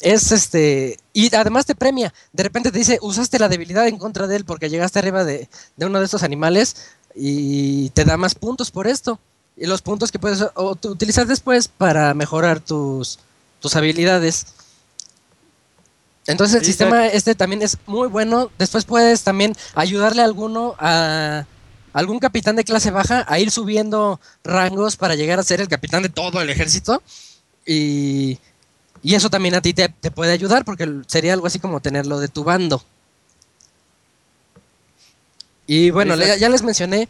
es 0.00 0.32
este. 0.32 0.98
Y 1.12 1.34
además 1.34 1.66
te 1.66 1.74
premia. 1.74 2.12
De 2.32 2.42
repente 2.42 2.70
te 2.70 2.78
dice, 2.78 2.98
usaste 3.00 3.38
la 3.38 3.48
debilidad 3.48 3.86
en 3.88 3.98
contra 3.98 4.26
de 4.26 4.36
él 4.36 4.44
porque 4.44 4.68
llegaste 4.68 4.98
arriba 4.98 5.24
de, 5.24 5.48
de 5.76 5.86
uno 5.86 5.98
de 5.98 6.04
estos 6.04 6.22
animales 6.22 6.76
y 7.14 7.90
te 7.90 8.04
da 8.04 8.16
más 8.16 8.34
puntos 8.34 8.70
por 8.70 8.86
esto. 8.86 9.18
Y 9.56 9.66
los 9.66 9.82
puntos 9.82 10.10
que 10.10 10.18
puedes 10.18 10.44
utilizar 10.56 11.26
después 11.26 11.68
para 11.68 12.14
mejorar 12.14 12.60
tus, 12.60 13.18
tus 13.60 13.76
habilidades. 13.76 14.46
Entonces 16.26 16.60
el 16.60 16.64
sistema 16.64 17.06
este 17.06 17.34
también 17.34 17.62
es 17.62 17.78
muy 17.86 18.08
bueno. 18.08 18.50
Después 18.58 18.84
puedes 18.84 19.22
también 19.22 19.54
ayudarle 19.74 20.22
a 20.22 20.24
alguno 20.24 20.74
a 20.78 21.44
algún 21.92 22.18
capitán 22.18 22.56
de 22.56 22.64
clase 22.64 22.90
baja 22.90 23.24
a 23.28 23.38
ir 23.38 23.50
subiendo 23.50 24.20
rangos 24.44 24.96
para 24.96 25.14
llegar 25.14 25.38
a 25.38 25.42
ser 25.42 25.60
el 25.60 25.68
capitán 25.68 26.02
de 26.02 26.08
todo 26.08 26.40
el 26.40 26.50
ejército. 26.50 27.02
Y, 27.66 28.38
y 29.02 29.14
eso 29.14 29.30
también 29.30 29.54
a 29.54 29.60
ti 29.62 29.72
te, 29.74 29.88
te 29.88 30.10
puede 30.10 30.32
ayudar 30.32 30.64
porque 30.64 30.88
sería 31.06 31.32
algo 31.34 31.46
así 31.46 31.58
como 31.58 31.80
tenerlo 31.80 32.18
de 32.20 32.28
tu 32.28 32.44
bando. 32.44 32.82
Y 35.66 35.90
bueno, 35.90 36.16
le- 36.16 36.38
ya 36.38 36.48
les 36.48 36.62
mencioné 36.62 37.08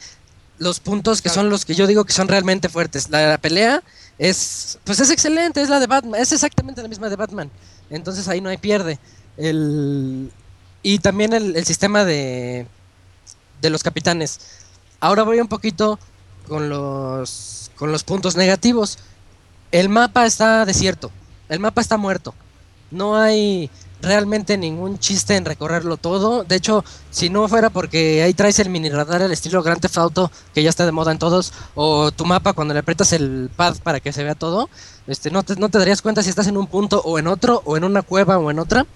los 0.59 0.79
puntos 0.81 1.23
que 1.23 1.29
son 1.31 1.49
los 1.51 1.65
que 1.65 1.75
yo 1.75 1.87
digo 1.87 2.05
que 2.05 2.13
son 2.13 2.29
realmente 2.29 2.69
fuertes. 2.69 3.09
La, 3.11 3.27
la 3.29 3.39
pelea 3.39 3.83
es, 4.19 4.79
pues 4.85 5.01
es 5.01 5.11
excelente, 5.11 5.63
es 5.63 5.69
la 5.69 5.81
de 5.81 5.87
Batman, 5.87 6.21
es 6.21 6.33
exactamente 6.33 6.83
la 6.83 6.89
misma 6.89 7.09
de 7.09 7.17
Batman. 7.17 7.51
Entonces 7.91 8.29
ahí 8.29 8.41
no 8.41 8.51
hay 8.51 8.59
pierde. 8.59 8.99
El, 9.37 10.31
y 10.83 10.99
también 10.99 11.33
el, 11.33 11.57
el 11.57 11.65
sistema 11.65 12.05
de, 12.05 12.67
de 13.61 13.71
los 13.71 13.83
capitanes. 13.83 14.41
Ahora 15.03 15.25
voy 15.25 15.41
un 15.41 15.49
poquito 15.49 15.99
con 16.47 16.69
los, 16.69 17.73
con 17.75 17.91
los 17.91 18.05
puntos 18.05 18.37
negativos. 18.37 19.01
El 19.73 19.89
mapa 19.89 20.27
está 20.27 20.65
desierto, 20.65 21.11
el 21.49 21.59
mapa 21.59 21.81
está 21.81 21.97
muerto. 21.97 22.35
No 22.93 23.17
hay 23.17 23.69
realmente 24.01 24.57
ningún 24.57 25.01
chiste 25.01 25.35
en 25.35 25.45
recorrerlo 25.45 25.97
todo. 25.97 26.45
De 26.45 26.55
hecho, 26.55 26.85
si 27.11 27.31
no 27.31 27.49
fuera 27.49 27.69
porque 27.69 28.23
ahí 28.23 28.33
traes 28.33 28.61
el 28.61 28.71
mini 28.71 28.91
radar 28.91 29.23
al 29.23 29.33
estilo 29.33 29.61
Grand 29.65 29.81
Theft 29.81 29.99
Auto, 29.99 30.31
que 30.55 30.63
ya 30.63 30.71
está 30.71 30.87
de 30.87 30.93
moda 30.93 31.11
en 31.11 31.19
todos, 31.19 31.53
o 31.75 32.13
tu 32.13 32.25
mapa 32.25 32.53
cuando 32.53 32.73
le 32.73 32.79
aprietas 32.79 33.13
el 33.13 33.51
pad 33.57 33.79
para 33.83 33.99
que 33.99 34.13
se 34.13 34.23
vea 34.23 34.37
todo, 34.37 34.71
este, 35.09 35.33
no, 35.33 35.43
te, 35.43 35.57
no 35.57 35.69
te 35.69 35.79
darías 35.79 36.01
cuenta 36.01 36.23
si 36.23 36.31
estás 36.31 36.47
en 36.47 36.57
un 36.57 36.69
punto 36.69 37.03
o 37.05 37.19
en 37.19 37.27
otro, 37.27 37.61
o 37.65 37.77
en 37.77 37.83
una 37.83 38.03
cueva 38.03 38.39
o 38.39 38.53
en 38.53 38.61
otra. 38.61 38.87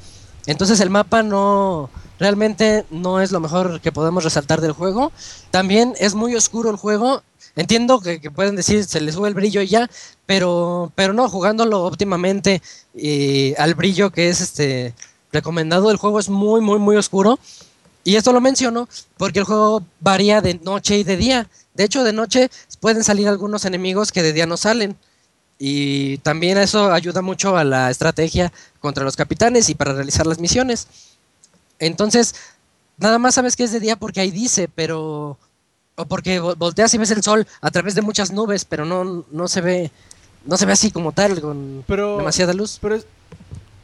Entonces 0.47 0.81
el 0.81 0.91
mapa 0.91 1.23
no 1.23 1.91
realmente 2.19 2.85
no 2.91 3.21
es 3.21 3.33
lo 3.33 3.41
mejor 3.41 3.81
que 3.81 3.93
podemos 3.93 4.25
resaltar 4.25 4.61
del 4.61 4.73
juego. 4.73 5.13
También 5.51 5.95
es 5.99 6.15
muy 6.15 6.35
oscuro 6.35 6.71
el 6.71 6.77
juego. 6.77 7.23
Entiendo 7.57 8.01
que, 8.01 8.19
pueden 8.31 8.57
decir 8.57 8.85
se 8.85 9.01
le 9.01 9.13
sube 9.13 9.29
el 9.29 9.35
brillo 9.35 9.63
y 9.63 9.69
ya, 9.69 9.91
pero, 10.27 10.93
pero 10.95 11.13
no, 11.13 11.29
jugándolo 11.29 11.85
óptimamente 11.85 12.61
y 12.95 13.55
al 13.57 13.75
brillo 13.75 14.11
que 14.11 14.29
es 14.29 14.41
este 14.41 14.95
recomendado, 15.33 15.91
el 15.91 15.97
juego 15.97 16.19
es 16.19 16.29
muy, 16.29 16.61
muy, 16.61 16.79
muy 16.79 16.97
oscuro. 16.97 17.39
Y 18.05 18.17
esto 18.17 18.33
lo 18.33 18.41
menciono 18.41 18.89
porque 19.17 19.41
el 19.41 19.45
juego 19.45 19.83
varía 20.01 20.41
de 20.41 20.55
noche 20.63 20.99
y 20.99 21.05
de 21.05 21.17
día. 21.17 21.49
De 21.75 21.85
hecho, 21.85 22.05
de 22.05 22.13
noche 22.13 22.51
pueden 22.81 23.03
salir 23.03 23.27
algunos 23.27 23.65
enemigos 23.65 24.13
que 24.13 24.23
de 24.23 24.33
día 24.33 24.47
no 24.47 24.57
salen. 24.57 24.97
Y 25.59 26.19
también 26.19 26.59
eso 26.59 26.93
ayuda 26.93 27.23
mucho 27.23 27.57
a 27.57 27.65
la 27.65 27.91
estrategia 27.91 28.53
contra 28.81 29.05
los 29.05 29.17
capitanes 29.17 29.69
y 29.71 29.75
para 29.75 29.95
realizar 29.95 30.27
las 30.27 30.39
misiones. 30.39 30.87
Entonces, 31.79 32.35
nada 32.99 33.19
más 33.19 33.35
sabes 33.35 33.57
que 33.57 33.65
es 33.65 33.73
de 33.73 33.81
día 33.81 33.97
porque 33.97 34.21
ahí 34.21 34.31
dice, 34.31 34.69
pero... 34.75 35.39
O 35.99 36.05
porque 36.05 36.43
vo- 36.43 36.57
volteas 36.59 36.93
y 36.93 36.99
ves 36.99 37.11
el 37.11 37.23
sol 37.23 37.47
a 37.63 37.71
través 37.71 37.95
de 37.95 38.03
muchas 38.03 38.31
nubes, 38.33 38.67
pero 38.67 38.85
no, 38.85 39.25
no 39.31 39.49
se 39.49 39.61
ve... 39.63 39.91
No 40.45 40.57
se 40.59 40.67
ve 40.67 40.73
así 40.75 40.91
como 40.91 41.11
tal, 41.13 41.41
con 41.41 41.83
Pero, 41.89 42.19
demasiada 42.19 42.53
luz. 42.53 42.79
pero 42.81 42.95
es- 42.95 43.07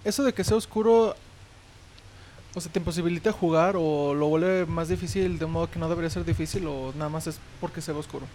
eso 0.05 0.23
de 0.23 0.33
que 0.35 0.45
sea 0.45 0.57
oscuro, 0.59 1.17
o 2.55 2.61
sea, 2.61 2.71
te 2.71 2.79
imposibilita 2.79 3.33
jugar 3.33 3.75
o 3.79 4.15
lo 4.15 4.27
vuelve 4.29 4.67
más 4.67 4.89
difícil 4.89 5.39
de 5.39 5.45
un 5.47 5.53
modo 5.53 5.71
que 5.71 5.79
no 5.79 5.89
debería 5.89 6.11
ser 6.11 6.25
difícil 6.25 6.67
o 6.67 6.93
nada 6.97 7.09
más 7.09 7.27
es 7.27 7.37
porque 7.61 7.81
se 7.81 7.93
ve 7.93 7.99
oscuro. 7.99 8.27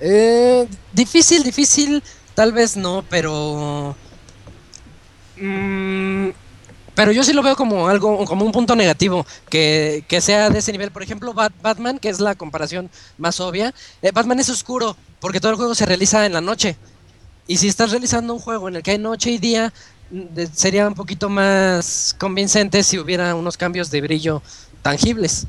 Eh, 0.00 0.66
difícil, 0.92 1.42
difícil, 1.42 2.02
tal 2.34 2.52
vez 2.52 2.76
no, 2.76 3.04
pero... 3.08 3.96
mm, 5.40 6.28
pero 6.94 7.10
yo 7.10 7.24
sí 7.24 7.32
lo 7.32 7.42
veo 7.42 7.56
como 7.56 7.88
algo, 7.88 8.24
como 8.24 8.44
un 8.44 8.52
punto 8.52 8.76
negativo, 8.76 9.26
que, 9.48 10.04
que 10.06 10.20
sea 10.20 10.48
de 10.50 10.60
ese 10.60 10.70
nivel. 10.72 10.92
Por 10.92 11.02
ejemplo, 11.02 11.34
Bat- 11.34 11.52
Batman, 11.60 11.98
que 11.98 12.08
es 12.08 12.20
la 12.20 12.34
comparación 12.36 12.88
más 13.18 13.40
obvia. 13.40 13.74
eh, 14.02 14.12
Batman 14.12 14.38
es 14.38 14.48
oscuro, 14.48 14.96
porque 15.20 15.40
todo 15.40 15.50
el 15.50 15.56
juego 15.56 15.74
se 15.74 15.86
realiza 15.86 16.24
en 16.24 16.32
la 16.34 16.40
noche. 16.40 16.76
Y 17.46 17.56
si 17.56 17.68
estás 17.68 17.90
realizando 17.90 18.32
un 18.32 18.38
juego 18.40 18.68
en 18.68 18.76
el 18.76 18.82
que 18.82 18.92
hay 18.92 18.98
noche 18.98 19.30
y 19.30 19.38
día, 19.38 19.72
de- 20.10 20.46
sería 20.46 20.86
un 20.86 20.94
poquito 20.94 21.28
más 21.28 22.14
convincente 22.18 22.82
si 22.84 22.98
hubiera 22.98 23.34
unos 23.34 23.56
cambios 23.56 23.90
de 23.90 24.00
brillo 24.00 24.40
tangibles. 24.82 25.46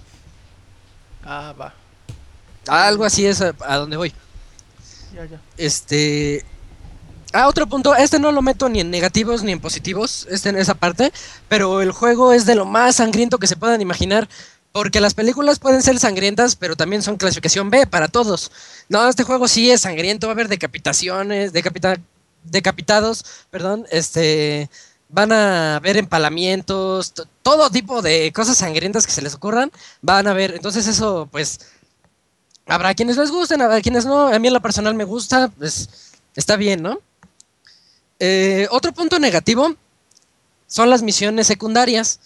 Ah, 1.24 1.54
va. 1.60 1.74
Algo 2.68 3.04
así 3.06 3.26
es 3.26 3.42
a, 3.42 3.54
a 3.62 3.78
donde 3.78 3.98
voy. 3.98 4.12
Ya, 5.14 5.26
ya. 5.26 5.40
Este. 5.58 6.44
Ah, 7.38 7.48
otro 7.50 7.68
punto. 7.68 7.94
Este 7.96 8.18
no 8.18 8.32
lo 8.32 8.42
meto 8.42 8.70
ni 8.70 8.80
en 8.80 8.90
negativos 8.90 9.44
ni 9.44 9.52
en 9.52 9.60
positivos. 9.60 10.26
Este 10.30 10.50
en 10.50 10.58
esa 10.58 10.74
parte. 10.76 11.12
Pero 11.50 11.82
el 11.82 11.92
juego 11.92 12.32
es 12.32 12.46
de 12.46 12.56
lo 12.56 12.66
más 12.66 12.96
sangriento 12.96 13.40
que 13.40 13.48
se 13.48 13.58
puedan 13.58 13.82
imaginar. 13.82 14.30
Porque 14.72 15.02
las 15.02 15.14
películas 15.14 15.60
pueden 15.60 15.82
ser 15.82 16.00
sangrientas, 16.00 16.56
pero 16.56 16.76
también 16.76 17.02
son 17.02 17.18
clasificación 17.18 17.70
B 17.70 17.88
para 17.88 18.08
todos. 18.08 18.52
No, 18.90 19.08
este 19.10 19.24
juego 19.24 19.48
sí 19.48 19.70
es 19.72 19.82
sangriento. 19.82 20.28
Va 20.28 20.32
a 20.32 20.36
haber 20.36 20.48
decapitaciones, 20.48 21.52
decapita- 21.54 22.00
decapitados, 22.46 23.26
perdón. 23.52 23.86
Este. 23.92 24.70
Van 25.10 25.32
a 25.32 25.76
haber 25.78 25.98
empalamientos, 25.98 27.14
to- 27.14 27.28
todo 27.44 27.70
tipo 27.70 28.02
de 28.02 28.32
cosas 28.34 28.58
sangrientas 28.58 29.06
que 29.06 29.12
se 29.14 29.22
les 29.22 29.34
ocurran. 29.36 29.72
Van 30.02 30.28
a 30.28 30.34
ver. 30.34 30.54
Entonces, 30.56 30.88
eso, 30.88 31.28
pues. 31.32 31.60
Habrá 32.68 32.94
quienes 32.96 33.18
les 33.18 33.30
gusten, 33.30 33.62
habrá 33.62 33.82
quienes 33.82 34.06
no. 34.06 34.28
A 34.28 34.40
mí 34.40 34.48
en 34.48 34.54
lo 34.54 34.62
personal 34.62 34.96
me 34.96 35.04
gusta, 35.04 35.50
pues 35.58 35.90
está 36.36 36.56
bien, 36.56 36.82
¿no? 36.82 37.00
Eh, 38.20 38.68
otro 38.72 38.92
punto 38.94 39.20
negativo 39.20 39.76
son 40.68 40.90
las 40.90 41.02
misiones 41.02 41.48
secundarias. 41.48 42.20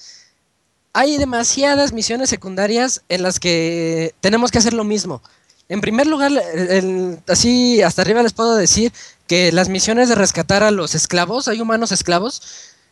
Hay 0.94 1.18
demasiadas 1.18 1.94
misiones 1.94 2.30
secundarias 2.30 3.04
en 3.10 3.24
las 3.24 3.40
que 3.40 4.14
tenemos 4.22 4.52
que 4.52 4.58
hacer 4.58 4.74
lo 4.74 4.84
mismo. 4.84 5.22
En 5.68 5.82
primer 5.82 6.08
lugar, 6.08 6.32
así 7.28 7.82
hasta 7.84 8.02
arriba 8.02 8.24
les 8.24 8.34
puedo 8.34 8.56
decir 8.56 8.92
que 9.28 9.52
las 9.52 9.70
misiones 9.70 10.10
de 10.10 10.16
rescatar 10.16 10.64
a 10.64 10.72
los 10.72 10.96
esclavos, 10.96 11.48
hay 11.48 11.62
humanos 11.62 11.92
esclavos, 11.92 12.42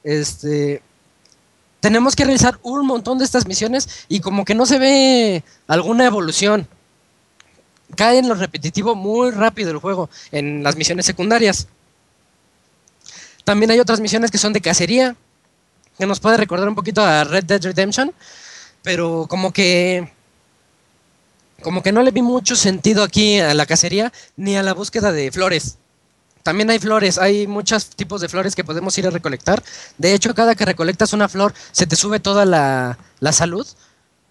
este, 0.04 0.84
tenemos 1.80 2.16
que 2.16 2.26
realizar 2.26 2.60
un 2.62 2.86
montón 2.86 3.18
de 3.18 3.26
estas 3.26 3.48
misiones 3.48 4.06
y 4.08 4.20
como 4.20 4.46
que 4.46 4.54
no 4.54 4.68
se 4.68 4.78
ve 4.78 5.44
alguna 5.68 6.06
evolución 6.06 6.68
cae 7.96 8.20
en 8.20 8.28
lo 8.28 8.36
repetitivo 8.36 8.96
muy 8.96 9.32
rápido 9.32 9.72
el 9.72 9.78
juego 9.78 10.10
en 10.32 10.64
las 10.64 10.76
misiones 10.76 11.06
secundarias. 11.06 11.68
También 13.48 13.72
hay 13.72 13.80
otras 13.80 14.02
misiones 14.02 14.30
que 14.30 14.38
son 14.38 14.52
de 14.52 14.60
cacería, 14.60 15.16
que 15.98 16.06
nos 16.06 16.20
puede 16.20 16.36
recordar 16.36 16.68
un 16.68 16.76
poquito 16.76 17.02
a 17.02 17.24
Red 17.24 17.46
Dead 17.46 17.64
Redemption, 17.64 18.12
pero 18.84 19.26
como 19.30 19.54
que 19.54 20.12
como 21.62 21.82
que 21.82 21.94
no 21.94 22.04
le 22.04 22.12
vi 22.12 22.22
mucho 22.22 22.58
sentido 22.58 23.04
aquí 23.04 23.40
a 23.40 23.54
la 23.54 23.66
cacería 23.66 24.12
ni 24.36 24.58
a 24.58 24.64
la 24.64 24.74
búsqueda 24.74 25.14
de 25.14 25.32
flores. 25.32 25.78
También 26.44 26.70
hay 26.70 26.80
flores, 26.80 27.18
hay 27.18 27.48
muchos 27.48 27.88
tipos 27.88 28.20
de 28.20 28.28
flores 28.28 28.54
que 28.54 28.66
podemos 28.66 28.98
ir 28.98 29.08
a 29.08 29.12
recolectar. 29.12 29.64
De 29.98 30.14
hecho, 30.14 30.36
cada 30.36 30.54
que 30.54 30.66
recolectas 30.66 31.14
una 31.14 31.30
flor, 31.30 31.54
se 31.72 31.88
te 31.88 31.96
sube 31.96 32.20
toda 32.20 32.44
la, 32.44 32.98
la 33.22 33.32
salud. 33.32 33.66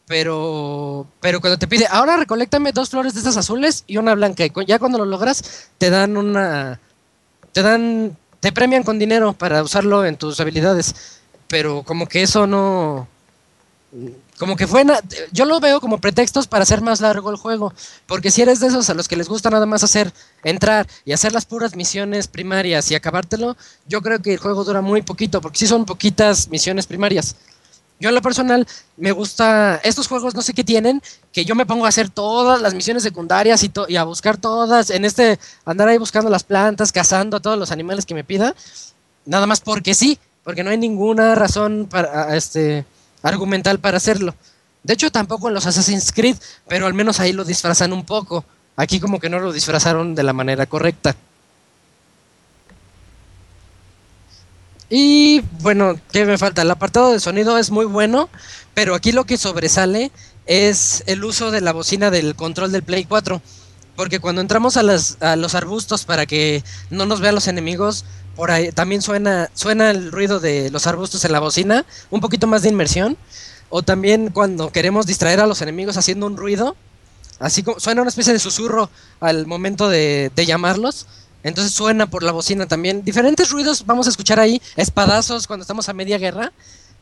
Pero, 0.06 1.06
pero 1.20 1.40
cuando 1.40 1.58
te 1.58 1.66
pide, 1.66 1.86
ahora 1.90 2.18
recolectame 2.18 2.72
dos 2.72 2.90
flores 2.90 3.14
de 3.14 3.20
estas 3.20 3.38
azules 3.38 3.82
y 3.86 3.96
una 3.96 4.14
blanca. 4.14 4.44
Y 4.44 4.52
ya 4.66 4.78
cuando 4.78 4.98
lo 4.98 5.06
logras, 5.06 5.70
te 5.78 5.88
dan 5.88 6.18
una. 6.18 6.80
Te 7.52 7.62
dan. 7.62 8.14
Te 8.40 8.52
premian 8.52 8.82
con 8.82 8.98
dinero 8.98 9.32
para 9.32 9.62
usarlo 9.62 10.04
en 10.04 10.16
tus 10.16 10.38
habilidades. 10.40 10.94
Pero 11.48 11.82
como 11.82 12.06
que 12.06 12.22
eso 12.22 12.46
no. 12.46 13.08
Como 14.38 14.56
que 14.56 14.66
fue. 14.66 14.84
Yo 15.32 15.44
lo 15.44 15.60
veo 15.60 15.80
como 15.80 15.98
pretextos 15.98 16.46
para 16.46 16.64
hacer 16.64 16.80
más 16.82 17.00
largo 17.00 17.30
el 17.30 17.36
juego. 17.36 17.72
Porque 18.06 18.30
si 18.30 18.42
eres 18.42 18.60
de 18.60 18.68
esos 18.68 18.90
a 18.90 18.94
los 18.94 19.08
que 19.08 19.16
les 19.16 19.28
gusta 19.28 19.50
nada 19.50 19.66
más 19.66 19.84
hacer. 19.84 20.12
Entrar 20.44 20.86
y 21.04 21.12
hacer 21.12 21.32
las 21.32 21.44
puras 21.44 21.76
misiones 21.76 22.28
primarias 22.28 22.90
y 22.90 22.94
acabártelo, 22.94 23.56
yo 23.86 24.02
creo 24.02 24.20
que 24.20 24.34
el 24.34 24.38
juego 24.38 24.64
dura 24.64 24.80
muy 24.80 25.02
poquito. 25.02 25.40
Porque 25.40 25.58
sí 25.58 25.66
son 25.66 25.84
poquitas 25.84 26.48
misiones 26.48 26.86
primarias. 26.86 27.36
Yo 27.98 28.10
en 28.10 28.14
lo 28.14 28.22
personal 28.22 28.66
me 28.96 29.12
gusta 29.12 29.80
estos 29.82 30.06
juegos, 30.06 30.34
no 30.34 30.42
sé 30.42 30.52
qué 30.52 30.64
tienen, 30.64 31.02
que 31.32 31.44
yo 31.44 31.54
me 31.54 31.64
pongo 31.64 31.86
a 31.86 31.88
hacer 31.88 32.10
todas 32.10 32.60
las 32.60 32.74
misiones 32.74 33.02
secundarias 33.02 33.62
y, 33.64 33.72
y 33.88 33.96
a 33.96 34.04
buscar 34.04 34.36
todas, 34.36 34.90
en 34.90 35.04
este, 35.04 35.38
andar 35.64 35.88
ahí 35.88 35.96
buscando 35.96 36.28
las 36.28 36.44
plantas, 36.44 36.92
cazando 36.92 37.38
a 37.38 37.40
todos 37.40 37.58
los 37.58 37.72
animales 37.72 38.04
que 38.04 38.14
me 38.14 38.24
pida, 38.24 38.54
nada 39.24 39.46
más 39.46 39.60
porque 39.60 39.94
sí, 39.94 40.18
porque 40.44 40.62
no 40.62 40.70
hay 40.70 40.78
ninguna 40.78 41.34
razón 41.34 41.88
para, 41.90 42.36
este, 42.36 42.84
argumental 43.22 43.78
para 43.78 43.96
hacerlo. 43.96 44.34
De 44.82 44.94
hecho, 44.94 45.10
tampoco 45.10 45.48
en 45.48 45.54
los 45.54 45.66
Assassin's 45.66 46.12
Creed, 46.12 46.36
pero 46.68 46.86
al 46.86 46.94
menos 46.94 47.18
ahí 47.18 47.32
lo 47.32 47.44
disfrazan 47.44 47.92
un 47.92 48.04
poco. 48.04 48.44
Aquí 48.76 49.00
como 49.00 49.18
que 49.18 49.28
no 49.28 49.40
lo 49.40 49.52
disfrazaron 49.52 50.14
de 50.14 50.22
la 50.22 50.32
manera 50.32 50.66
correcta. 50.66 51.16
Y 54.88 55.40
bueno, 55.60 55.98
¿qué 56.12 56.24
me 56.24 56.38
falta? 56.38 56.62
El 56.62 56.70
apartado 56.70 57.12
de 57.12 57.20
sonido 57.20 57.58
es 57.58 57.70
muy 57.70 57.86
bueno, 57.86 58.28
pero 58.74 58.94
aquí 58.94 59.12
lo 59.12 59.24
que 59.24 59.36
sobresale 59.36 60.12
es 60.46 61.02
el 61.06 61.24
uso 61.24 61.50
de 61.50 61.60
la 61.60 61.72
bocina 61.72 62.10
del 62.10 62.36
control 62.36 62.70
del 62.72 62.82
Play 62.84 63.04
4. 63.04 63.42
Porque 63.96 64.20
cuando 64.20 64.42
entramos 64.42 64.76
a, 64.76 64.82
las- 64.82 65.16
a 65.22 65.36
los 65.36 65.54
arbustos 65.54 66.04
para 66.04 66.26
que 66.26 66.62
no 66.90 67.06
nos 67.06 67.20
vean 67.20 67.34
los 67.34 67.48
enemigos, 67.48 68.04
por 68.36 68.50
ahí 68.50 68.70
también 68.70 69.00
suena, 69.02 69.50
suena 69.54 69.90
el 69.90 70.12
ruido 70.12 70.38
de 70.38 70.70
los 70.70 70.86
arbustos 70.86 71.24
en 71.24 71.32
la 71.32 71.40
bocina, 71.40 71.84
un 72.10 72.20
poquito 72.20 72.46
más 72.46 72.62
de 72.62 72.68
inmersión. 72.68 73.16
O 73.70 73.82
también 73.82 74.30
cuando 74.30 74.70
queremos 74.70 75.06
distraer 75.06 75.40
a 75.40 75.46
los 75.46 75.60
enemigos 75.62 75.96
haciendo 75.96 76.26
un 76.26 76.36
ruido, 76.36 76.76
así 77.40 77.62
como 77.64 77.80
suena 77.80 78.02
una 78.02 78.10
especie 78.10 78.32
de 78.32 78.38
susurro 78.38 78.88
al 79.18 79.46
momento 79.46 79.88
de, 79.88 80.30
de 80.36 80.46
llamarlos. 80.46 81.06
Entonces 81.46 81.72
suena 81.72 82.10
por 82.10 82.24
la 82.24 82.32
bocina 82.32 82.66
también. 82.66 83.04
Diferentes 83.04 83.50
ruidos 83.50 83.86
vamos 83.86 84.08
a 84.08 84.10
escuchar 84.10 84.40
ahí, 84.40 84.60
espadazos 84.74 85.46
cuando 85.46 85.62
estamos 85.62 85.88
a 85.88 85.92
media 85.92 86.18
guerra, 86.18 86.52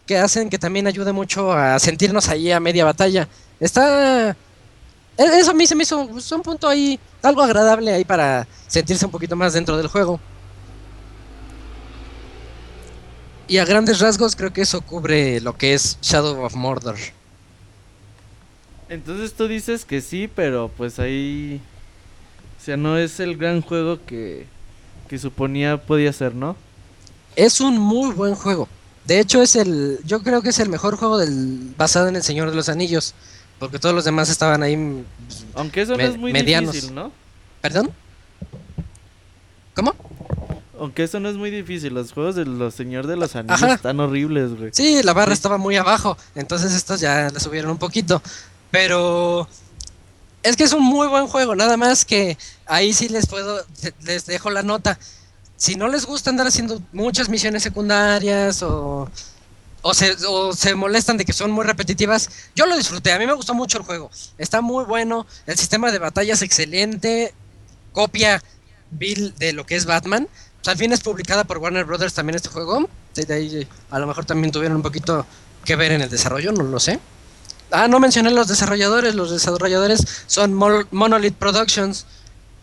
que 0.05 0.19
hacen 0.19 0.51
que 0.51 0.59
también 0.59 0.87
ayude 0.87 1.13
mucho 1.13 1.51
a 1.51 1.79
sentirnos 1.79 2.29
ahí 2.29 2.53
a 2.53 2.61
media 2.61 2.85
batalla. 2.85 3.27
Está... 3.59 4.37
e- 5.17 5.39
Eso 5.41 5.53
a 5.53 5.55
mí 5.55 5.67
se 5.67 5.75
me 5.75 5.85
hizo 5.85 6.07
pues, 6.09 6.31
un 6.31 6.43
punto 6.43 6.69
ahí, 6.69 7.01
algo 7.23 7.43
agradable 7.43 7.91
ahí 7.91 8.05
para 8.05 8.47
sentirse 8.67 9.07
un 9.07 9.11
poquito 9.11 9.35
más 9.35 9.55
dentro 9.55 9.79
del 9.79 9.87
juego. 9.87 10.21
Y 13.49 13.57
a 13.57 13.65
grandes 13.65 13.99
rasgos 14.01 14.37
creo 14.37 14.53
que 14.53 14.61
eso 14.61 14.83
cubre 14.83 15.41
lo 15.41 15.57
que 15.57 15.73
es 15.73 15.97
Shadow 16.03 16.45
of 16.45 16.55
Mordor. 16.55 16.97
Entonces 18.91 19.33
tú 19.33 19.49
dices 19.49 19.87
que 19.87 20.03
sí, 20.03 20.29
pero 20.35 20.71
pues 20.77 20.99
ahí... 20.99 21.63
O 22.65 22.67
sea, 22.67 22.79
no 22.79 22.97
es 22.97 23.21
el 23.21 23.37
gran 23.37 23.61
juego 23.61 23.99
que, 24.07 24.47
que 25.07 25.19
suponía 25.19 25.77
podía 25.83 26.11
ser, 26.15 26.35
¿no? 26.35 26.57
Es 27.37 27.61
un 27.61 27.79
muy 27.79 28.15
buen 28.15 28.35
juego. 28.35 28.69
De 29.05 29.21
hecho, 29.21 29.43
es 29.43 29.55
el. 29.55 29.99
Yo 30.07 30.23
creo 30.23 30.41
que 30.41 30.49
es 30.49 30.59
el 30.61 30.71
mejor 30.71 30.97
juego 30.97 31.19
del, 31.19 31.75
basado 31.77 32.09
en 32.09 32.17
El 32.17 32.23
Señor 32.23 32.49
de 32.49 32.57
los 32.57 32.71
Anillos. 32.71 33.13
Porque 33.59 33.79
todos 33.79 33.95
los 33.95 34.07
demás 34.07 34.31
estaban 34.31 34.63
ahí. 34.63 35.05
Aunque 35.55 35.83
eso 35.83 35.95
Me- 35.95 36.05
no 36.05 36.11
es 36.13 36.17
muy 36.17 36.33
medianos. 36.33 36.73
difícil, 36.73 36.95
¿no? 36.95 37.13
¿Perdón? 37.61 37.91
¿Cómo? 39.75 39.95
Aunque 40.81 41.03
eso 41.05 41.21
no 41.21 41.29
es 41.29 41.37
muy 41.37 41.51
difícil, 41.51 41.93
los 41.93 42.13
juegos 42.13 42.35
de 42.35 42.47
los 42.47 42.73
Señor 42.75 43.07
de 43.07 43.17
los 43.17 43.37
Anillos 43.37 43.63
Ajá. 43.63 43.75
están 43.75 44.01
horribles, 44.01 44.57
güey. 44.57 44.71
Sí, 44.73 45.03
la 45.03 45.13
barra 45.13 45.33
Sí. 45.33 45.35
estaba 45.35 45.59
muy 45.59 45.77
abajo. 45.77 46.17
Entonces 46.35 46.73
estos 46.73 46.99
ya 47.01 47.29
le 47.29 47.41
subieron 47.41 47.71
un 47.73 47.79
poquito. 47.79 48.23
Pero. 48.71 49.47
Es 50.45 50.57
que 50.57 50.65
es 50.65 50.73
un 50.75 50.85
muy 50.85 51.09
buen 51.09 51.27
juego. 51.27 51.57
Nada 51.57 51.77
más 51.77 52.05
que 52.05 52.39
ahí 52.67 52.93
sí 52.93 53.09
les 53.09 53.27
puedo. 53.27 53.65
Les 54.03 54.27
dejo 54.27 54.51
la 54.51 54.63
nota. 54.63 54.99
Si 55.57 55.75
no 55.75 55.89
les 55.89 56.05
gusta 56.05 56.31
andar 56.31 56.47
haciendo 56.47 56.81
muchas 56.93 57.29
misiones 57.29 57.65
secundarias 57.65 58.63
o. 58.63 59.11
O 59.87 59.93
se, 59.93 60.17
o 60.27 60.55
se 60.55 60.75
molestan 60.75 61.19
de 61.19 61.27
que 61.27 61.35
son 61.35 61.51
muy 61.51 61.65
repetitivas. 61.65 62.31
Yo 62.55 62.65
lo 62.65 62.75
disfruté, 62.75 63.13
a 63.13 63.19
mí 63.19 63.27
me 63.27 63.35
gustó 63.35 63.53
mucho 63.53 63.77
el 63.77 63.85
juego. 63.85 64.11
Está 64.39 64.63
muy 64.63 64.87
bueno, 64.87 65.27
el 65.47 65.59
sistema 65.59 65.93
de 65.93 65.99
batalla 65.99 66.33
es 66.33 66.41
excelente. 66.41 67.35
Copia 67.93 68.43
Bill 68.91 69.35
de 69.37 69.53
lo 69.53 69.67
que 69.67 69.77
es 69.77 69.85
Batman. 69.85 70.27
Sea, 70.63 70.73
al 70.73 70.79
fin 70.79 70.91
es 70.93 71.01
publicada 71.01 71.45
por 71.45 71.59
Warner 71.59 71.85
Brothers 71.85 72.15
también 72.15 72.37
este 72.37 72.49
juego. 72.49 72.89
De 73.15 73.35
ahí, 73.35 73.69
a 73.91 73.99
lo 73.99 74.07
mejor 74.07 74.25
también 74.25 74.53
tuvieron 74.53 74.77
un 74.77 74.83
poquito 74.83 75.27
que 75.67 75.77
ver 75.77 75.93
en 75.93 76.01
el 76.01 76.09
desarrollo, 76.09 76.53
no 76.53 76.63
lo 76.63 76.81
sé. 76.81 76.99
Ah, 77.75 77.89
no 77.89 77.99
mencioné 78.01 78.31
los 78.31 78.49
desarrolladores. 78.49 79.15
Los 79.15 79.31
desarrolladores 79.31 80.25
son 80.27 80.55
Mo- 80.55 80.85
Monolith 80.91 81.35
Productions. 81.35 82.07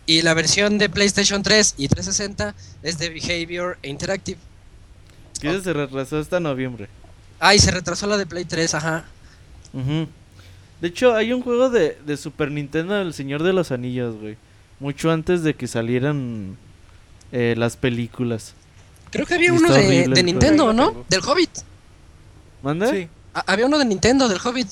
Y 0.06 0.22
la 0.22 0.34
versión 0.34 0.78
de 0.78 0.88
PlayStation 0.88 1.42
3 1.42 1.74
y 1.78 1.86
360 1.88 2.54
es 2.82 2.98
de 2.98 3.10
Behavior 3.10 3.78
e 3.82 3.88
Interactive. 3.88 4.38
Que 5.40 5.60
se 5.60 5.72
retrasó 5.72 6.18
hasta 6.18 6.40
noviembre. 6.40 6.88
Ah, 7.38 7.54
y 7.54 7.58
se 7.58 7.70
retrasó 7.70 8.06
la 8.06 8.16
de 8.16 8.26
Play 8.26 8.44
3, 8.44 8.74
ajá. 8.74 9.04
De 9.72 10.88
hecho, 10.88 11.14
hay 11.14 11.32
un 11.32 11.42
juego 11.42 11.70
de, 11.70 11.98
de 12.04 12.16
Super 12.16 12.50
Nintendo 12.50 12.94
del 12.94 13.14
Señor 13.14 13.42
de 13.42 13.52
los 13.52 13.70
Anillos, 13.70 14.16
güey. 14.20 14.36
Mucho 14.80 15.10
antes 15.12 15.42
de 15.42 15.54
que 15.54 15.68
salieran 15.68 16.56
eh, 17.30 17.54
las 17.56 17.76
películas. 17.76 18.54
Creo 19.10 19.26
que 19.26 19.34
había 19.34 19.48
Y 19.48 19.50
uno 19.52 19.72
de. 19.72 20.22
Nintendo, 20.22 20.72
¿no? 20.72 21.04
Del 21.08 21.20
Hobbit. 21.20 21.50
¿Manda? 22.62 22.90
Sí. 22.90 23.08
Había 23.34 23.66
uno 23.66 23.78
de 23.78 23.84
Nintendo, 23.84 24.28
del 24.28 24.38
Hobbit. 24.42 24.68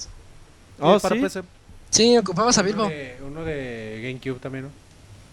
Oh, 0.80 0.98
para 1.00 1.14
sí. 1.16 1.20
PC. 1.22 1.42
Sí, 1.90 2.16
ocupabas 2.16 2.56
a 2.58 2.60
Uno 2.60 2.68
Bilbo. 2.68 2.88
de, 2.88 3.16
uno 3.26 3.44
de 3.44 4.00
GameCube 4.02 4.40
también, 4.40 4.64
¿no? 4.64 4.70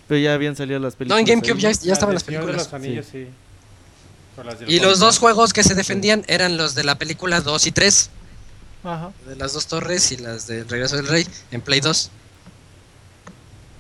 Pero 0.08 0.20
ya 0.20 0.34
habían 0.34 0.56
salido 0.56 0.80
las 0.80 0.94
No, 0.94 0.98
películas. 1.00 1.20
en 1.20 1.26
GameCube 1.26 1.60
ya, 1.60 1.72
ya 1.72 1.94
estaban 1.94 2.14
las 2.16 2.24
de 2.26 2.32
películas. 2.32 2.56
los 2.58 2.74
Anillos, 2.74 3.06
sí. 3.12 3.28
Y 4.68 4.80
los 4.80 5.00
dos 5.00 5.16
¿no? 5.16 5.20
juegos 5.22 5.52
que 5.54 5.64
se 5.64 5.74
defendían 5.74 6.24
eran 6.28 6.58
los 6.58 6.76
de 6.76 6.84
la 6.84 6.96
película 7.00 7.42
2 7.42 7.68
y 7.68 7.72
3. 7.72 8.10
Ajá. 8.84 9.12
De 9.28 9.36
las 9.36 9.54
dos 9.54 9.66
torres 9.68 10.12
y 10.12 10.18
las 10.18 10.46
del 10.48 10.68
Regreso 10.70 10.96
del 10.96 11.08
Rey 11.08 11.28
en 11.52 11.62
Play 11.62 11.80
2. 11.82 12.12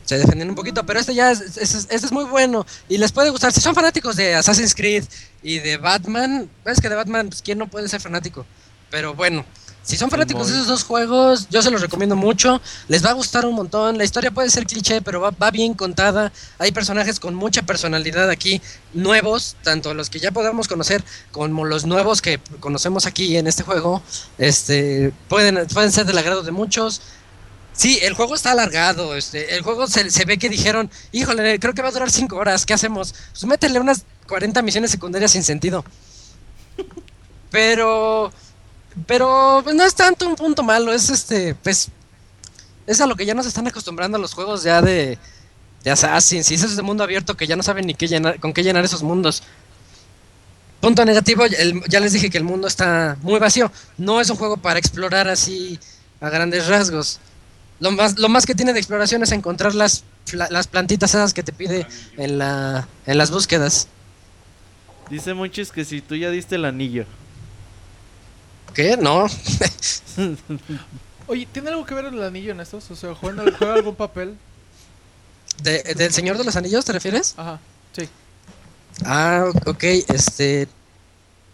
Se 0.06 0.18
defendían 0.18 0.49
un 0.49 0.56
poquito, 0.56 0.85
pero 0.85 0.99
este 0.99 1.14
ya 1.14 1.31
es, 1.31 1.41
es- 1.57 1.73
este 1.89 1.95
es 1.95 2.11
muy 2.11 2.23
bueno. 2.26 2.65
Y 2.89 2.98
les 2.98 3.11
puede 3.11 3.30
gustar. 3.30 3.52
Si 3.52 3.61
son 3.61 3.76
fanáticos 3.76 4.15
de 4.15 4.35
Assassin's 4.35 4.73
Creed 4.73 5.03
y 5.44 5.60
de 5.60 5.77
Batman, 5.77 6.49
es 6.65 6.80
que 6.81 6.89
de 6.89 6.95
Batman, 6.95 7.27
pues, 7.30 7.41
¿quién 7.41 7.57
no 7.57 7.68
puede 7.68 7.88
ser 7.89 7.99
fanático? 8.02 8.45
Pero 8.89 9.14
bueno, 9.14 9.45
si 9.88 9.95
son 9.95 10.09
fanáticos 10.09 10.49
de 10.49 10.55
esos 10.55 10.68
dos 10.68 10.84
juegos, 10.84 11.47
yo 11.49 11.61
se 11.61 11.72
los 11.72 11.80
recomiendo 11.80 12.18
mucho. 12.18 12.59
Les 12.89 13.05
va 13.05 13.11
a 13.11 13.14
gustar 13.14 13.45
un 13.45 13.55
montón. 13.55 13.97
La 13.97 14.03
historia 14.03 14.31
puede 14.31 14.49
ser 14.49 14.65
cliché, 14.68 15.01
pero 15.01 15.22
va, 15.22 15.31
va 15.31 15.49
bien 15.49 15.73
contada. 15.76 16.34
Hay 16.59 16.73
personajes 16.73 17.22
con 17.22 17.34
mucha 17.34 17.61
personalidad 17.61 18.30
aquí, 18.30 18.61
nuevos, 18.93 19.55
tanto 19.64 19.93
los 19.93 20.09
que 20.09 20.19
ya 20.19 20.31
podamos 20.34 20.68
conocer 20.68 21.05
como 21.31 21.64
los 21.64 21.85
nuevos 21.85 22.22
que 22.22 22.41
conocemos 22.59 23.05
aquí 23.05 23.38
en 23.38 23.47
este 23.47 23.64
juego. 23.64 24.03
Este, 24.38 25.14
pueden, 25.30 25.65
pueden 25.68 25.93
ser 25.93 26.05
del 26.05 26.18
agrado 26.18 26.43
de 26.43 26.51
muchos. 26.51 27.01
Sí, 27.72 27.99
el 28.01 28.14
juego 28.14 28.35
está 28.35 28.51
alargado. 28.51 29.15
Este, 29.15 29.55
el 29.55 29.61
juego 29.61 29.88
se, 29.88 30.11
se 30.11 30.26
ve 30.26 30.38
que 30.38 30.49
dijeron, 30.49 30.91
híjole, 31.14 31.59
creo 31.59 31.73
que 31.73 31.81
va 31.81 31.88
a 31.88 31.93
durar 31.93 32.11
5 32.11 32.35
horas. 32.35 32.65
¿Qué 32.65 32.73
hacemos? 32.73 33.15
Pues 33.31 33.45
métele 33.45 33.80
unas 33.80 34.03
40 34.27 34.61
misiones 34.64 34.91
secundarias 34.91 35.31
sin 35.31 35.43
sentido. 35.45 35.85
Pero, 37.51 38.34
pero 39.06 39.61
pues, 39.64 39.76
no 39.76 39.84
es 39.84 39.94
tanto 39.95 40.28
un 40.28 40.36
punto 40.36 40.64
malo. 40.64 40.91
Es 40.94 41.10
este, 41.10 41.56
pues, 41.56 41.90
es 42.86 43.02
a 43.02 43.06
lo 43.07 43.15
que 43.15 43.26
ya 43.26 43.34
nos 43.34 43.45
están 43.45 43.68
acostumbrando 43.68 44.18
los 44.18 44.34
juegos 44.34 44.64
ya 44.64 44.82
de, 44.82 45.18
de 45.84 45.91
Assassin's. 45.91 46.49
Y 46.52 46.56
eso 46.56 46.65
es 46.65 46.76
de 46.76 46.82
mundo 46.82 47.03
abierto 47.03 47.36
que 47.38 47.48
ya 47.48 47.56
no 47.56 47.64
saben 47.64 47.86
ni 47.88 47.94
qué 47.94 48.07
llenar, 48.07 48.40
con 48.40 48.53
qué 48.53 48.64
llenar 48.64 48.84
esos 48.86 49.03
mundos. 49.03 49.44
Punto 50.82 51.03
negativo, 51.06 51.44
el- 51.45 51.84
ya 51.90 51.99
les 51.99 52.14
dije 52.14 52.30
que 52.30 52.38
el 52.38 52.44
mundo 52.44 52.68
está 52.68 53.18
muy 53.22 53.40
vacío. 53.40 53.72
No 53.98 54.22
es 54.22 54.30
un 54.30 54.38
juego 54.38 54.57
para 54.57 54.80
explorar 54.80 55.28
así 55.28 55.80
a 56.22 56.30
grandes 56.30 56.68
rasgos. 56.68 57.19
Lo 57.80 57.91
más, 57.91 58.18
lo 58.18 58.30
más 58.30 58.45
que 58.45 58.56
tiene 58.56 58.74
de 58.74 58.80
exploración 58.80 59.22
es 59.24 59.32
encontrar 59.32 59.76
las, 59.76 60.03
las 60.49 60.68
plantitas 60.68 61.11
esas 61.11 61.34
que 61.34 61.44
te 61.44 61.52
pide 61.53 61.86
en, 62.18 62.38
la, 62.38 62.88
en 63.06 63.18
las 63.18 63.32
búsquedas. 63.32 63.88
Dice 65.10 65.34
Monchis 65.34 65.72
que 65.72 65.86
si 65.86 66.02
tú 66.02 66.15
ya 66.15 66.30
diste 66.30 66.56
el 66.56 66.65
anillo. 66.65 67.06
¿Qué? 68.78 68.95
No. 68.95 69.26
Oye, 71.28 71.48
¿tiene 71.52 71.70
algo 71.70 71.84
que 71.84 71.95
ver 71.95 72.06
el 72.06 72.22
anillo 72.24 72.52
en 72.52 72.60
estos? 72.60 72.90
O 72.91 72.95
sea, 72.95 73.16
¿juega, 73.16 73.44
juega 73.58 73.74
algún 73.74 73.95
papel? 73.95 74.36
De- 75.64 75.82
¿Del 75.95 76.14
Señor 76.14 76.38
de 76.38 76.44
los 76.44 76.56
Anillos 76.56 76.86
te 76.86 76.94
refieres? 76.94 77.34
Ajá, 77.38 77.60
sí. 77.91 78.08
Ah, 79.04 79.45
ok, 79.66 79.84
este... 79.84 80.68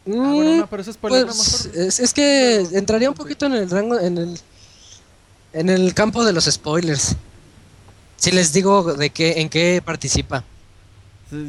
Ah, 0.06 0.12
bueno, 0.12 0.52
mm, 0.52 0.58
no, 0.60 0.68
pero 0.70 0.82
eso 0.82 0.91
es 0.91 0.95
spoiler, 0.98 1.26
pues, 1.28 1.66
mejor. 1.66 1.82
es, 1.88 2.00
es 2.02 2.14
que 2.14 2.58
entraría 2.74 3.10
un 3.10 3.16
poquito 3.16 3.45
en 3.45 3.54
el 3.54 3.70
rango, 3.70 3.98
en 3.98 4.18
el, 4.18 4.40
en 5.54 5.70
el 5.70 5.94
campo 5.94 6.26
de 6.26 6.34
los 6.34 6.44
spoilers. 6.44 7.16
Si 8.18 8.32
les 8.32 8.52
digo 8.52 8.95
de 8.95 9.10
qué, 9.12 9.40
en 9.40 9.48
qué 9.50 9.82
participa. 9.84 10.44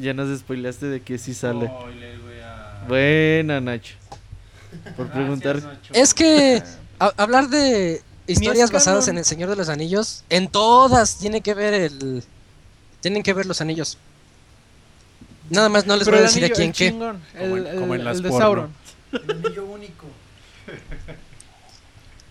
Ya 0.01 0.15
nos 0.15 0.39
spoileaste 0.39 0.87
de 0.87 1.03
que 1.03 1.19
sí 1.19 1.35
sale. 1.35 1.69
Buena, 2.87 3.61
Nacho. 3.61 3.95
Por 4.97 5.09
preguntar. 5.11 5.61
Es 5.93 6.15
que 6.15 6.63
a- 6.99 7.13
hablar 7.17 7.49
de 7.49 8.03
historias 8.27 8.71
basadas 8.71 9.09
en 9.09 9.19
el 9.19 9.25
Señor 9.25 9.51
de 9.51 9.57
los 9.57 9.69
Anillos, 9.69 10.25
en 10.31 10.49
todas 10.49 11.19
tiene 11.19 11.41
que 11.41 11.55
ver 11.55 11.75
el, 11.75 12.23
tienen 13.01 13.23
que 13.23 13.33
ver 13.35 13.47
los 13.47 13.61
anillos. 13.61 13.99
Nada 15.51 15.69
más 15.69 15.87
no 15.87 15.95
les 15.97 16.05
Pero 16.07 16.17
voy 16.17 16.25
a 16.25 16.29
decir 16.29 16.43
anillo, 16.45 16.57
el 16.57 16.63
en 16.63 16.73
qué. 16.73 16.89
chingón, 16.91 17.23
Como 17.39 17.57
el, 17.57 17.67
en- 17.67 17.79
como 17.81 17.95
en 17.95 18.01
el- 18.01 18.05
las 18.07 18.17
el 18.17 18.23
de 18.23 18.29
porno. 18.31 18.45
Sauron. 18.45 18.75
El 19.13 19.31
anillo 19.31 19.65
único. 19.67 20.07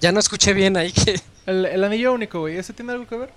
Ya 0.01 0.11
no 0.11 0.19
escuché 0.19 0.53
bien 0.53 0.75
ahí 0.75 0.91
que. 0.91 1.21
El, 1.45 1.65
el 1.65 1.81
anillo 1.83 2.11
único, 2.13 2.41
güey. 2.41 2.57
¿Ese 2.57 2.73
tiene 2.73 2.91
algo 2.91 3.07
que 3.07 3.15
ver? 3.15 3.29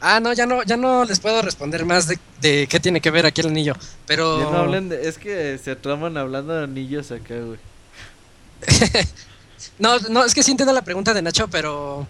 Ah, 0.00 0.20
no, 0.20 0.32
ya 0.32 0.46
no, 0.46 0.62
ya 0.62 0.76
no 0.76 1.04
les 1.04 1.18
puedo 1.18 1.42
responder 1.42 1.84
más 1.84 2.06
de, 2.06 2.18
de 2.40 2.68
qué 2.70 2.78
tiene 2.78 3.00
que 3.00 3.10
ver 3.10 3.26
aquí 3.26 3.40
el 3.40 3.48
anillo. 3.48 3.74
Pero. 4.06 4.38
Ya 4.38 4.44
no 4.44 4.58
hablen 4.58 4.88
de- 4.88 5.08
es 5.08 5.18
que 5.18 5.58
se 5.58 5.74
traman 5.74 6.16
hablando 6.16 6.52
de 6.54 6.64
anillos 6.64 7.10
acá, 7.10 7.34
güey. 7.40 7.58
No, 9.78 9.98
no, 9.98 10.24
es 10.24 10.34
que 10.34 10.42
sí 10.42 10.50
entiendo 10.50 10.72
la 10.74 10.82
pregunta 10.82 11.14
de 11.14 11.22
Nacho, 11.22 11.48
pero. 11.48 12.06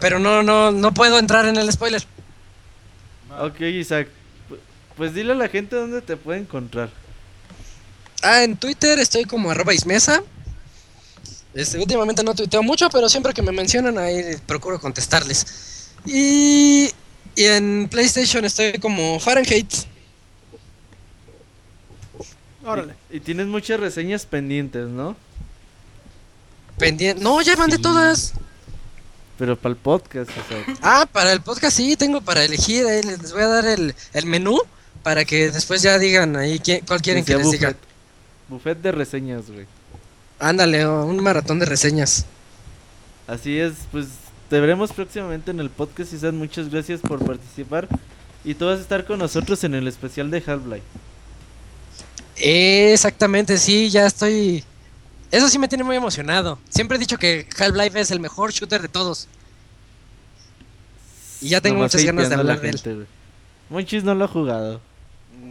Pero 0.00 0.18
no, 0.18 0.42
no, 0.42 0.70
no 0.70 0.92
puedo 0.94 1.18
entrar 1.18 1.46
en 1.46 1.56
el 1.56 1.70
spoiler. 1.72 2.04
Ok, 3.40 3.60
Isaac. 3.60 4.08
pu- 4.48 4.58
Pues 4.96 5.14
dile 5.14 5.32
a 5.32 5.34
la 5.34 5.48
gente 5.48 5.76
dónde 5.76 6.00
te 6.02 6.16
puede 6.16 6.40
encontrar. 6.40 6.90
Ah, 8.22 8.42
en 8.42 8.56
Twitter 8.56 8.98
estoy 8.98 9.24
como 9.24 9.50
arroba 9.50 9.74
ismesa. 9.74 10.22
Este, 11.54 11.78
últimamente 11.78 12.22
no 12.22 12.34
tuiteo 12.34 12.62
mucho, 12.62 12.88
pero 12.90 13.08
siempre 13.08 13.32
que 13.32 13.42
me 13.42 13.52
mencionan 13.52 13.96
ahí 13.98 14.36
procuro 14.46 14.78
contestarles. 14.80 15.90
Y, 16.06 16.90
y 17.34 17.44
en 17.44 17.88
PlayStation 17.90 18.44
estoy 18.44 18.74
como 18.78 19.18
Fahrenheit. 19.20 19.72
Órale. 22.66 22.94
Y, 23.10 23.16
y 23.16 23.20
tienes 23.20 23.46
muchas 23.46 23.78
reseñas 23.80 24.26
pendientes, 24.26 24.88
¿no? 24.88 25.16
Pendiente. 26.78 27.22
No, 27.22 27.40
ya 27.42 27.56
mandé 27.56 27.78
todas. 27.78 28.34
Pero 29.38 29.56
para 29.56 29.70
el 29.74 29.76
podcast, 29.76 30.30
o 30.30 30.48
sea. 30.48 30.76
Ah, 30.82 31.06
para 31.10 31.32
el 31.32 31.40
podcast 31.40 31.76
sí, 31.76 31.96
tengo 31.96 32.20
para 32.20 32.44
elegir. 32.44 32.86
ahí 32.86 33.02
les 33.02 33.32
voy 33.32 33.42
a 33.42 33.48
dar 33.48 33.66
el, 33.66 33.94
el 34.12 34.26
menú 34.26 34.58
para 35.02 35.24
que 35.24 35.50
después 35.50 35.82
ya 35.82 35.98
digan 35.98 36.36
ahí 36.36 36.58
quién- 36.58 36.84
cuál 36.86 37.00
quieren 37.02 37.24
que 37.24 37.36
les 37.36 37.50
diga. 37.50 37.68
buffet. 37.68 37.86
Buffet 38.48 38.78
de 38.82 38.92
reseñas, 38.92 39.50
güey. 39.50 39.66
Ándale, 40.38 40.84
o 40.86 41.04
un 41.04 41.22
maratón 41.22 41.58
de 41.58 41.66
reseñas. 41.66 42.26
Así 43.26 43.58
es, 43.58 43.72
pues 43.90 44.06
te 44.48 44.60
veremos 44.60 44.92
próximamente 44.92 45.50
en 45.50 45.60
el 45.60 45.70
podcast, 45.70 46.12
Isaac. 46.12 46.32
Muchas 46.32 46.70
gracias 46.70 47.00
por 47.00 47.24
participar. 47.24 47.88
Y 48.44 48.54
tú 48.54 48.66
vas 48.66 48.78
a 48.78 48.82
estar 48.82 49.04
con 49.06 49.18
nosotros 49.18 49.64
en 49.64 49.74
el 49.74 49.88
especial 49.88 50.30
de 50.30 50.38
Half-Life. 50.46 50.84
Exactamente, 52.38 53.56
sí, 53.58 53.88
ya 53.88 54.06
estoy 54.06 54.62
Eso 55.30 55.48
sí 55.48 55.58
me 55.58 55.68
tiene 55.68 55.84
muy 55.84 55.96
emocionado. 55.96 56.58
Siempre 56.68 56.96
he 56.96 57.00
dicho 57.00 57.18
que 57.18 57.48
Half-Life 57.58 58.00
es 58.00 58.10
el 58.10 58.20
mejor 58.20 58.52
shooter 58.52 58.82
de 58.82 58.88
todos. 58.88 59.28
Y 61.40 61.48
ya 61.48 61.60
tengo 61.60 61.76
Nomás 61.76 61.94
muchas 61.94 62.06
ganas 62.06 62.28
de 62.28 62.34
hablar 62.34 62.60
de 62.60 62.70
él. 62.70 63.06
Monchis 63.68 64.04
no 64.04 64.14
lo 64.14 64.24
ha 64.24 64.28
jugado. 64.28 64.80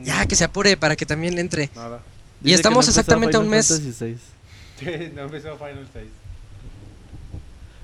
Ya, 0.03 0.25
que 0.25 0.35
se 0.35 0.43
apure 0.43 0.77
para 0.77 0.95
que 0.95 1.05
también 1.05 1.37
entre. 1.37 1.69
Nada. 1.75 2.01
Y 2.41 2.45
Dice 2.45 2.57
estamos 2.57 2.85
no 2.85 2.89
exactamente 2.89 3.37
a 3.37 3.39
un 3.39 3.49
mes. 3.49 3.69
No 3.71 5.21
empezó 5.21 5.57
Final 5.57 5.87
6. 5.93 6.05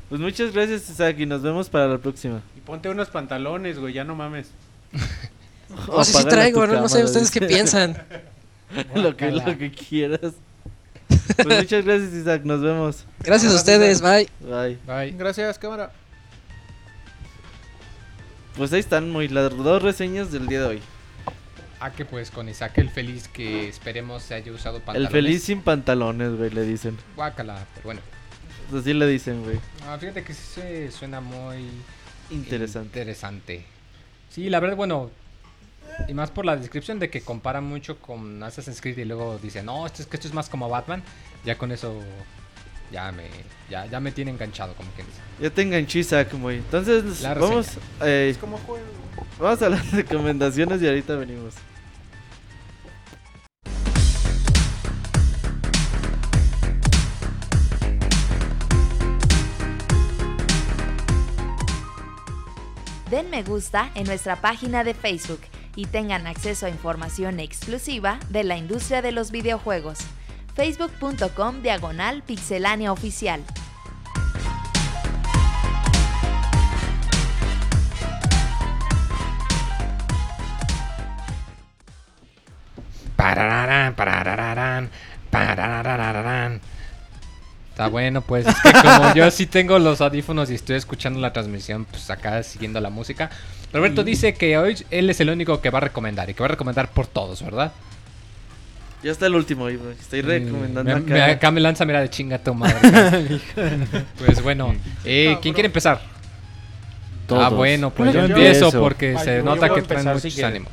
Pues 0.10 0.19
muchas 0.19 0.52
gracias, 0.52 0.90
Isaac, 0.90 1.15
y 1.19 1.26
nos 1.26 1.41
vemos 1.41 1.69
para 1.69 1.88
la 1.88 1.98
próxima. 1.98 2.41
Y 2.57 2.60
ponte 2.60 2.90
unos 2.90 3.10
pantalones, 3.10 3.80
güey, 3.80 3.94
ya 3.94 4.03
no 4.03 4.14
mames. 4.14 4.48
No 5.88 6.03
sé 6.03 6.18
si 6.18 6.26
traigo, 6.26 6.68
no, 6.68 6.82
no 6.82 6.90
sé 6.90 7.02
ustedes 7.03 7.32
qué 7.32 7.40
piensan. 7.41 7.95
lo, 8.95 9.15
que, 9.18 9.31
lo 9.31 9.57
que 9.57 9.72
quieras. 9.72 10.34
Pues 11.35 11.57
muchas 11.64 11.85
gracias, 11.85 12.14
Isaac. 12.14 12.43
Nos 12.45 12.61
vemos. 12.61 13.06
Gracias 13.19 13.52
a 13.52 13.56
ustedes, 13.56 14.02
bye. 14.02 14.27
Bye. 14.41 14.77
Bye. 14.88 15.11
Gracias, 15.18 15.57
cámara. 15.60 15.91
Pues 18.57 18.73
ahí 18.73 18.80
están 18.80 19.10
muy 19.10 19.27
las 19.27 19.56
dos 19.56 19.81
reseñas 19.81 20.31
del 20.31 20.48
día 20.48 20.61
de 20.61 20.65
hoy. 20.65 20.81
Ah, 21.80 21.91
que 21.91 22.06
pues 22.06 22.30
con 22.30 22.48
Isaac 22.48 22.77
el 22.77 22.89
feliz 22.89 23.27
que 23.27 23.68
esperemos 23.68 24.22
se 24.23 24.35
haya 24.35 24.52
usado 24.52 24.77
El 24.77 24.84
pantalones. 24.84 25.11
feliz 25.11 25.43
sin 25.43 25.61
pantalones, 25.61 26.35
güey, 26.38 26.49
le 26.52 26.64
dicen. 26.64 26.98
Guácala, 27.15 27.65
pero 27.73 27.85
bueno. 27.85 28.02
Así 28.77 28.93
le 28.93 29.07
dicen, 29.07 29.43
güey. 29.43 29.60
Ah, 29.88 29.98
fíjate 29.99 30.23
que 30.23 30.34
sí 30.34 30.43
se 30.56 30.91
suena 30.91 31.22
muy 31.22 31.68
Interesante. 32.30 32.88
interesante. 32.99 33.65
Sí, 34.30 34.49
la 34.49 34.60
verdad, 34.60 34.77
bueno. 34.77 35.10
Y 36.07 36.14
más 36.14 36.32
por 36.32 36.45
la 36.45 36.57
descripción 36.57 36.99
de 36.99 37.10
que 37.10 37.22
compara 37.22 37.61
mucho 37.61 37.98
con 37.99 38.41
Assassin's 38.44 38.82
Creed 38.82 38.98
y 38.98 39.06
luego 39.06 39.38
dice, 39.41 39.64
no, 39.64 39.86
esto 39.86 40.02
es 40.02 40.07
que 40.07 40.18
esto 40.18 40.28
es 40.28 40.34
más 40.34 40.49
como 40.49 40.68
Batman. 40.69 41.03
Ya 41.45 41.57
con 41.57 41.72
eso 41.72 41.99
ya 42.91 43.11
me, 43.11 43.30
ya, 43.69 43.86
ya 43.86 43.99
me 43.99 44.11
tiene 44.11 44.32
enganchado, 44.32 44.73
como 44.76 44.90
quien 44.91 45.07
dice. 45.07 45.19
Ya 45.40 45.49
te 45.49 45.61
enganché, 45.61 45.99
Isaac, 45.99 46.34
muy. 46.34 46.56
Entonces, 46.56 47.22
La 47.22 47.34
vamos, 47.34 47.78
eh, 48.02 48.30
Es 48.32 48.38
como 48.38 48.57
juego. 48.57 48.86
vamos 49.40 49.61
a 49.61 49.69
las 49.69 49.91
recomendaciones 49.94 50.82
y 50.82 50.88
ahorita 50.88 51.15
venimos. 51.15 51.53
Den 63.10 63.30
me 63.30 63.44
gusta 63.44 63.91
en 63.95 64.06
nuestra 64.06 64.38
página 64.38 64.84
de 64.84 64.94
Facebook 64.94 65.41
y 65.76 65.85
tengan 65.85 66.27
acceso 66.27 66.65
a 66.65 66.69
información 66.69 67.39
exclusiva 67.39 68.19
de 68.30 68.43
la 68.43 68.57
industria 68.57 69.02
de 69.02 69.11
los 69.11 69.31
videojuegos. 69.31 69.99
facebook.com 70.56 71.61
diagonal 71.61 72.23
pixelánea 72.23 72.91
oficial. 72.91 73.43
Está 87.82 87.90
bueno, 87.90 88.22
pues 88.22 88.45
es 88.45 88.56
que 88.62 88.72
como 88.74 89.16
yo 89.16 89.32
sí 89.32 89.48
tengo 89.48 89.80
los 89.80 90.02
audífonos 90.02 90.52
y 90.52 90.53
estoy 90.53 90.76
escuchando 90.76 91.20
la 91.20 91.34
transmisión, 91.34 91.86
pues 91.86 92.12
acá 92.12 92.44
siguiendo 92.44 92.80
la 92.80 92.91
música. 92.91 93.32
Roberto 93.74 94.03
dice 94.03 94.36
que 94.36 94.56
hoy 94.56 94.78
él 94.91 95.10
es 95.10 95.20
el 95.20 95.32
único 95.32 95.62
que 95.62 95.72
va 95.72 95.80
a 95.80 95.82
recomendar 95.82 96.30
y 96.30 96.36
que 96.36 96.41
va 96.41 96.45
a 96.45 96.49
recomendar 96.49 96.91
por 96.91 97.08
todos, 97.08 97.44
¿verdad? 97.44 97.72
Ya 99.02 99.12
está 99.12 99.26
el 99.26 99.34
último. 99.34 99.68
Estoy 99.68 100.22
recomendando 100.22 100.84
Me- 100.84 100.99
acá. 100.99 101.14
me- 101.14 101.22
acá 101.24 101.49
me 101.49 101.60
lanza, 101.60 101.84
mira, 101.86 102.02
de 102.02 102.10
chinga 102.12 102.38
tu 102.38 102.53
madre. 102.53 102.78
pues 104.24 104.44
bueno, 104.44 104.76
eh, 105.03 105.40
¿quién 105.41 105.56
quiere 105.56 105.66
empezar? 105.66 106.02
Ah, 106.03 107.26
Todos. 107.26 107.53
bueno, 107.56 107.90
pues 107.90 108.14
yo 108.14 108.28
Yo 108.28 108.36
empiezo 108.36 108.72
porque 108.80 109.16
Ay, 109.18 109.26
se 109.26 109.38
yo 109.38 109.44
nota 109.44 109.74
que 109.74 109.82
traen 109.82 110.06
muchos 110.06 110.32
si 110.32 110.44
ánimos. 110.44 110.72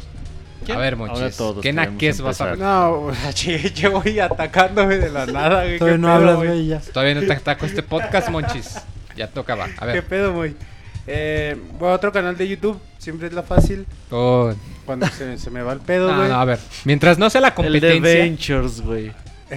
¿Quién? 0.68 0.76
A 0.78 0.80
ver, 0.82 0.94
Ahora 0.94 1.12
Monchis, 1.14 1.36
todos 1.38 1.62
¿qué 1.62 1.72
naques 1.72 2.20
vas 2.20 2.40
a 2.42 2.50
empezar. 2.50 2.58
No, 2.68 3.10
che, 3.32 3.72
che, 3.72 3.88
voy 3.88 4.20
atacándome 4.20 4.98
de 4.98 5.08
la 5.10 5.24
nada, 5.24 5.62
güey. 5.64 5.78
Todavía 5.78 5.96
¿Qué 5.96 5.98
no 5.98 6.06
pedo, 6.08 6.14
hablas, 6.16 6.36
güey? 6.36 6.66
ya. 6.66 6.80
Todavía 6.80 7.14
no 7.14 7.20
te 7.22 7.32
ataco 7.32 7.64
este 7.64 7.82
podcast, 7.82 8.28
Monchis. 8.28 8.76
Ya 9.16 9.28
tocaba. 9.28 9.64
A 9.78 9.86
¿Qué 9.86 9.92
ver. 9.94 10.04
pedo, 10.06 10.34
güey? 10.34 10.54
Eh, 11.06 11.56
voy 11.78 11.88
a 11.88 11.92
otro 11.92 12.12
canal 12.12 12.36
de 12.36 12.46
YouTube, 12.46 12.78
siempre 12.98 13.28
es 13.28 13.32
la 13.32 13.42
fácil. 13.42 13.86
Oh, 14.10 14.52
Cuando 14.84 15.06
se, 15.06 15.38
se 15.38 15.50
me 15.50 15.62
va 15.62 15.72
el 15.72 15.80
pedo, 15.80 16.10
no, 16.12 16.18
güey. 16.18 16.28
no, 16.28 16.38
a 16.38 16.44
ver. 16.44 16.58
Mientras 16.84 17.16
no 17.18 17.30
sea 17.30 17.40
la 17.40 17.48
El 17.48 17.54
de 17.54 17.62
competencia. 17.80 18.00
Ventures, 18.02 18.80
güey. 18.82 19.12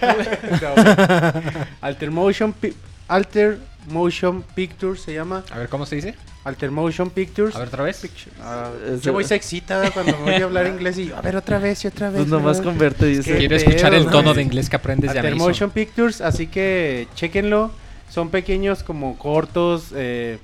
No. 0.00 1.42
Alter 1.82 2.10
Motion 2.10 2.52
Pi- 2.54 2.74
Alter 3.08 3.58
Motion 3.90 4.42
Pictures 4.54 5.02
se 5.02 5.12
llama. 5.14 5.44
A 5.50 5.58
ver, 5.58 5.68
¿cómo 5.68 5.84
se 5.86 5.96
dice? 5.96 6.14
Alter 6.46 6.70
Motion 6.70 7.10
Pictures. 7.10 7.56
A 7.56 7.58
ver, 7.58 7.68
otra 7.68 7.82
vez. 7.84 8.00
Ah, 8.40 8.70
Ese- 8.86 9.00
yo 9.04 9.12
voy 9.12 9.24
sexita 9.34 9.78
¿verdad? 9.78 9.92
cuando 9.94 10.16
me 10.18 10.22
voy 10.32 10.42
a 10.42 10.44
hablar 10.44 10.66
inglés 10.68 10.96
y 10.98 11.10
a 11.10 11.20
ver 11.20 11.36
otra 11.36 11.58
vez 11.58 11.84
y 11.84 11.88
otra 11.88 12.08
vez. 12.08 12.18
Pues 12.20 12.28
nomás 12.28 12.60
converte, 12.60 13.06
dice. 13.06 13.32
¿Qué 13.32 13.38
Quiero 13.38 13.56
escuchar 13.56 13.92
el 13.94 14.06
tono 14.08 14.32
de 14.32 14.42
inglés 14.42 14.70
que 14.70 14.76
aprendes 14.76 15.12
de 15.12 15.18
Alter. 15.18 15.34
Motion 15.36 15.70
Pictures, 15.70 16.20
así 16.20 16.46
que 16.46 17.08
chequenlo. 17.16 17.72
Son 18.08 18.30
pequeños 18.30 18.82
como 18.84 19.18
cortos, 19.18 19.86
eh, 19.94 20.38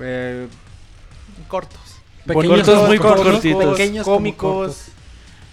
eh, 0.00 0.46
Cortos. 1.48 1.80
Pequeños 2.24 2.62
Cortos 2.66 2.88
muy 2.88 2.98
cómicos, 2.98 3.26
cortitos. 3.32 3.76
Pequeños 3.76 4.04
como 4.04 4.16
cómicos, 4.16 4.76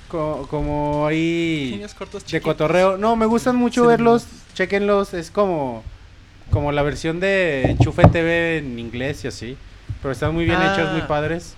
co- 0.07 0.47
como 0.49 1.05
ahí 1.07 1.69
Pequeños 1.71 1.93
cortos 1.95 2.21
de 2.23 2.27
chiquitos. 2.27 2.43
cotorreo. 2.53 2.97
No, 2.97 3.15
me 3.15 3.25
gustan 3.25 3.55
mucho 3.55 3.81
Sí, 3.81 3.87
verlos. 3.87 4.25
Chequenlos, 4.53 5.13
es 5.15 5.31
como 5.31 5.83
como 6.53 6.71
la 6.71 6.83
versión 6.83 7.19
de 7.19 7.63
Enchufe 7.63 8.03
TV 8.09 8.59
en 8.59 8.77
inglés 8.79 9.25
y 9.25 9.27
así. 9.27 9.57
Pero 10.01 10.11
están 10.11 10.33
muy 10.33 10.45
bien 10.45 10.57
Ah. 10.59 10.73
hechos, 10.73 10.91
muy 10.93 11.01
padres. 11.01 11.55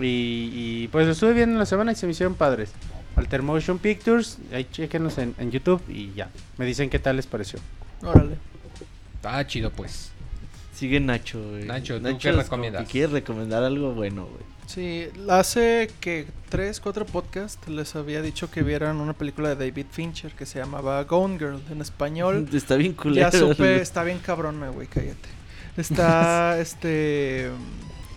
Y, 0.00 0.50
y, 0.52 0.88
pues 0.88 1.06
estuve 1.06 1.32
viendo 1.34 1.52
en 1.54 1.58
la 1.58 1.66
semana 1.66 1.92
y 1.92 1.94
se 1.94 2.06
me 2.06 2.12
hicieron 2.12 2.34
padres. 2.34 2.72
Alter 3.16 3.42
Motion 3.42 3.78
Pictures, 3.78 4.38
ahí 4.52 4.66
chequenlos 4.70 5.16
en, 5.18 5.34
en 5.38 5.50
YouTube 5.50 5.82
y 5.88 6.12
ya. 6.14 6.28
Me 6.58 6.66
dicen 6.66 6.90
qué 6.90 6.98
tal 6.98 7.16
les 7.16 7.26
pareció. 7.26 7.58
Órale. 8.02 8.36
Está 9.16 9.46
chido, 9.46 9.70
pues. 9.70 10.10
Sigue 10.74 11.00
Nacho, 11.00 11.42
güey. 11.50 11.64
Nacho, 11.64 11.98
¿tú 12.00 12.08
es 12.08 12.16
qué 12.18 12.32
recomiendas? 12.32 12.84
que 12.84 12.90
quiere 12.90 13.12
recomendar 13.12 13.64
algo 13.64 13.92
bueno, 13.92 14.26
güey. 14.26 14.42
Sí, 14.66 15.08
hace 15.28 15.88
que 16.00 16.26
tres, 16.48 16.80
cuatro 16.80 17.06
podcasts 17.06 17.68
les 17.68 17.94
había 17.94 18.20
dicho 18.20 18.50
que 18.50 18.62
vieran 18.62 18.96
una 18.96 19.12
película 19.12 19.54
de 19.54 19.54
David 19.54 19.86
Fincher 19.90 20.32
que 20.32 20.44
se 20.44 20.58
llamaba 20.58 21.02
Gone 21.04 21.38
Girl 21.38 21.62
en 21.70 21.80
español. 21.80 22.48
Está 22.52 22.76
bien 22.76 22.92
culero. 22.92 23.30
Ya 23.30 23.38
supe, 23.38 23.80
está 23.80 24.02
bien 24.02 24.18
cabrona, 24.18 24.68
güey, 24.70 24.88
cállate. 24.88 25.28
Está, 25.76 26.58
este... 26.60 27.50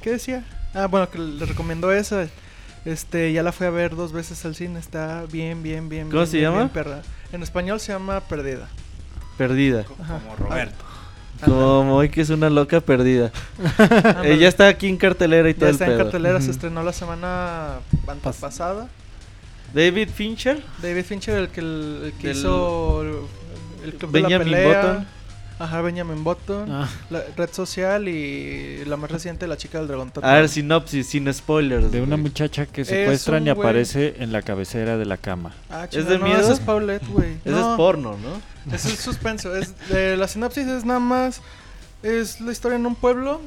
¿Qué 0.01 0.11
decía? 0.11 0.43
Ah, 0.73 0.87
bueno, 0.87 1.09
que 1.09 1.19
le 1.19 1.45
recomendó 1.45 1.91
esa. 1.91 2.27
Este, 2.85 3.33
ya 3.33 3.43
la 3.43 3.51
fui 3.51 3.67
a 3.67 3.69
ver 3.69 3.95
dos 3.95 4.13
veces 4.13 4.43
al 4.45 4.55
cine. 4.55 4.79
Está 4.79 5.25
bien, 5.31 5.61
bien, 5.61 5.89
bien. 5.89 6.07
¿Cómo 6.07 6.21
bien, 6.21 6.27
se 6.27 6.37
bien, 6.37 6.49
llama? 6.49 6.57
bien 6.59 6.69
perra. 6.69 7.01
En 7.31 7.43
español 7.43 7.79
se 7.79 7.91
llama 7.91 8.21
Perdida. 8.21 8.69
Perdida. 9.37 9.85
Ajá. 10.01 10.19
Como 10.19 10.35
Roberto. 10.35 10.85
Como 11.45 11.95
hoy 11.95 12.09
que 12.09 12.21
es 12.21 12.29
una 12.29 12.49
loca 12.49 12.81
perdida. 12.81 13.31
Ella 14.23 14.47
está 14.47 14.67
aquí 14.67 14.87
en 14.87 14.97
cartelera 14.97 15.49
y 15.49 15.53
todo 15.53 15.65
Ya 15.65 15.69
el 15.69 15.73
está 15.73 15.85
en 15.85 15.91
pedo. 15.91 16.03
cartelera, 16.03 16.41
se 16.41 16.51
estrenó 16.51 16.83
la 16.83 16.93
semana 16.93 17.79
Pas- 18.05 18.33
pasada. 18.39 18.89
David 19.73 20.09
Fincher, 20.13 20.61
David 20.81 21.03
Fincher, 21.05 21.35
el 21.37 21.49
que, 21.49 21.59
el, 21.61 22.01
el 22.05 22.13
que 22.13 22.27
Del- 22.29 22.37
hizo 22.37 23.01
el, 23.03 23.15
el 23.85 23.93
club 23.95 24.11
de 24.11 24.21
la 24.21 24.27
pelea. 24.39 24.81
Button. 24.81 25.07
Ajá, 25.59 25.81
Benjamin 25.81 26.23
Button. 26.23 26.71
Ah, 26.71 26.89
La 27.09 27.21
red 27.35 27.49
social 27.51 28.07
y 28.07 28.83
la 28.85 28.95
más 28.97 29.11
reciente, 29.11 29.45
La 29.45 29.57
chica 29.57 29.77
del 29.79 29.87
dragón. 29.89 30.11
A 30.21 30.33
ver, 30.35 30.47
sinopsis, 30.49 31.07
sin 31.07 31.31
spoilers. 31.33 31.91
De 31.91 31.99
una 32.01 32.15
güey. 32.15 32.23
muchacha 32.23 32.65
que 32.65 32.81
Es 32.81 32.87
secuestran 32.87 33.45
y 33.45 33.49
güey- 33.51 33.59
aparece 33.59 34.15
en 34.19 34.31
la 34.31 34.41
cabecera 34.41 34.97
de 34.97 35.05
la 35.05 35.17
cama. 35.17 35.53
Ah, 35.69 35.83
¿Es 35.83 35.89
chinga, 35.91 36.09
de 36.11 36.17
no, 36.19 36.25
miedo? 36.25 36.39
Ese 36.39 36.53
es 36.53 36.59
Paulette, 36.61 37.05
güey. 37.09 37.33
Ese 37.43 37.49
No, 37.51 37.71
es 37.73 37.77
porno, 37.77 38.17
¿no? 38.17 38.73
Ese 38.73 38.89
es 38.93 38.99
suspenso. 38.99 39.55
Es, 39.55 39.73
de, 39.89 40.15
la 40.15 40.27
sinopsis 40.29 40.65
es 40.67 40.85
nada 40.85 40.99
más. 41.01 41.41
Es 42.03 42.39
la 42.39 42.51
historia 42.53 42.77
en 42.77 42.85
un 42.85 42.95
pueblo. 42.95 43.41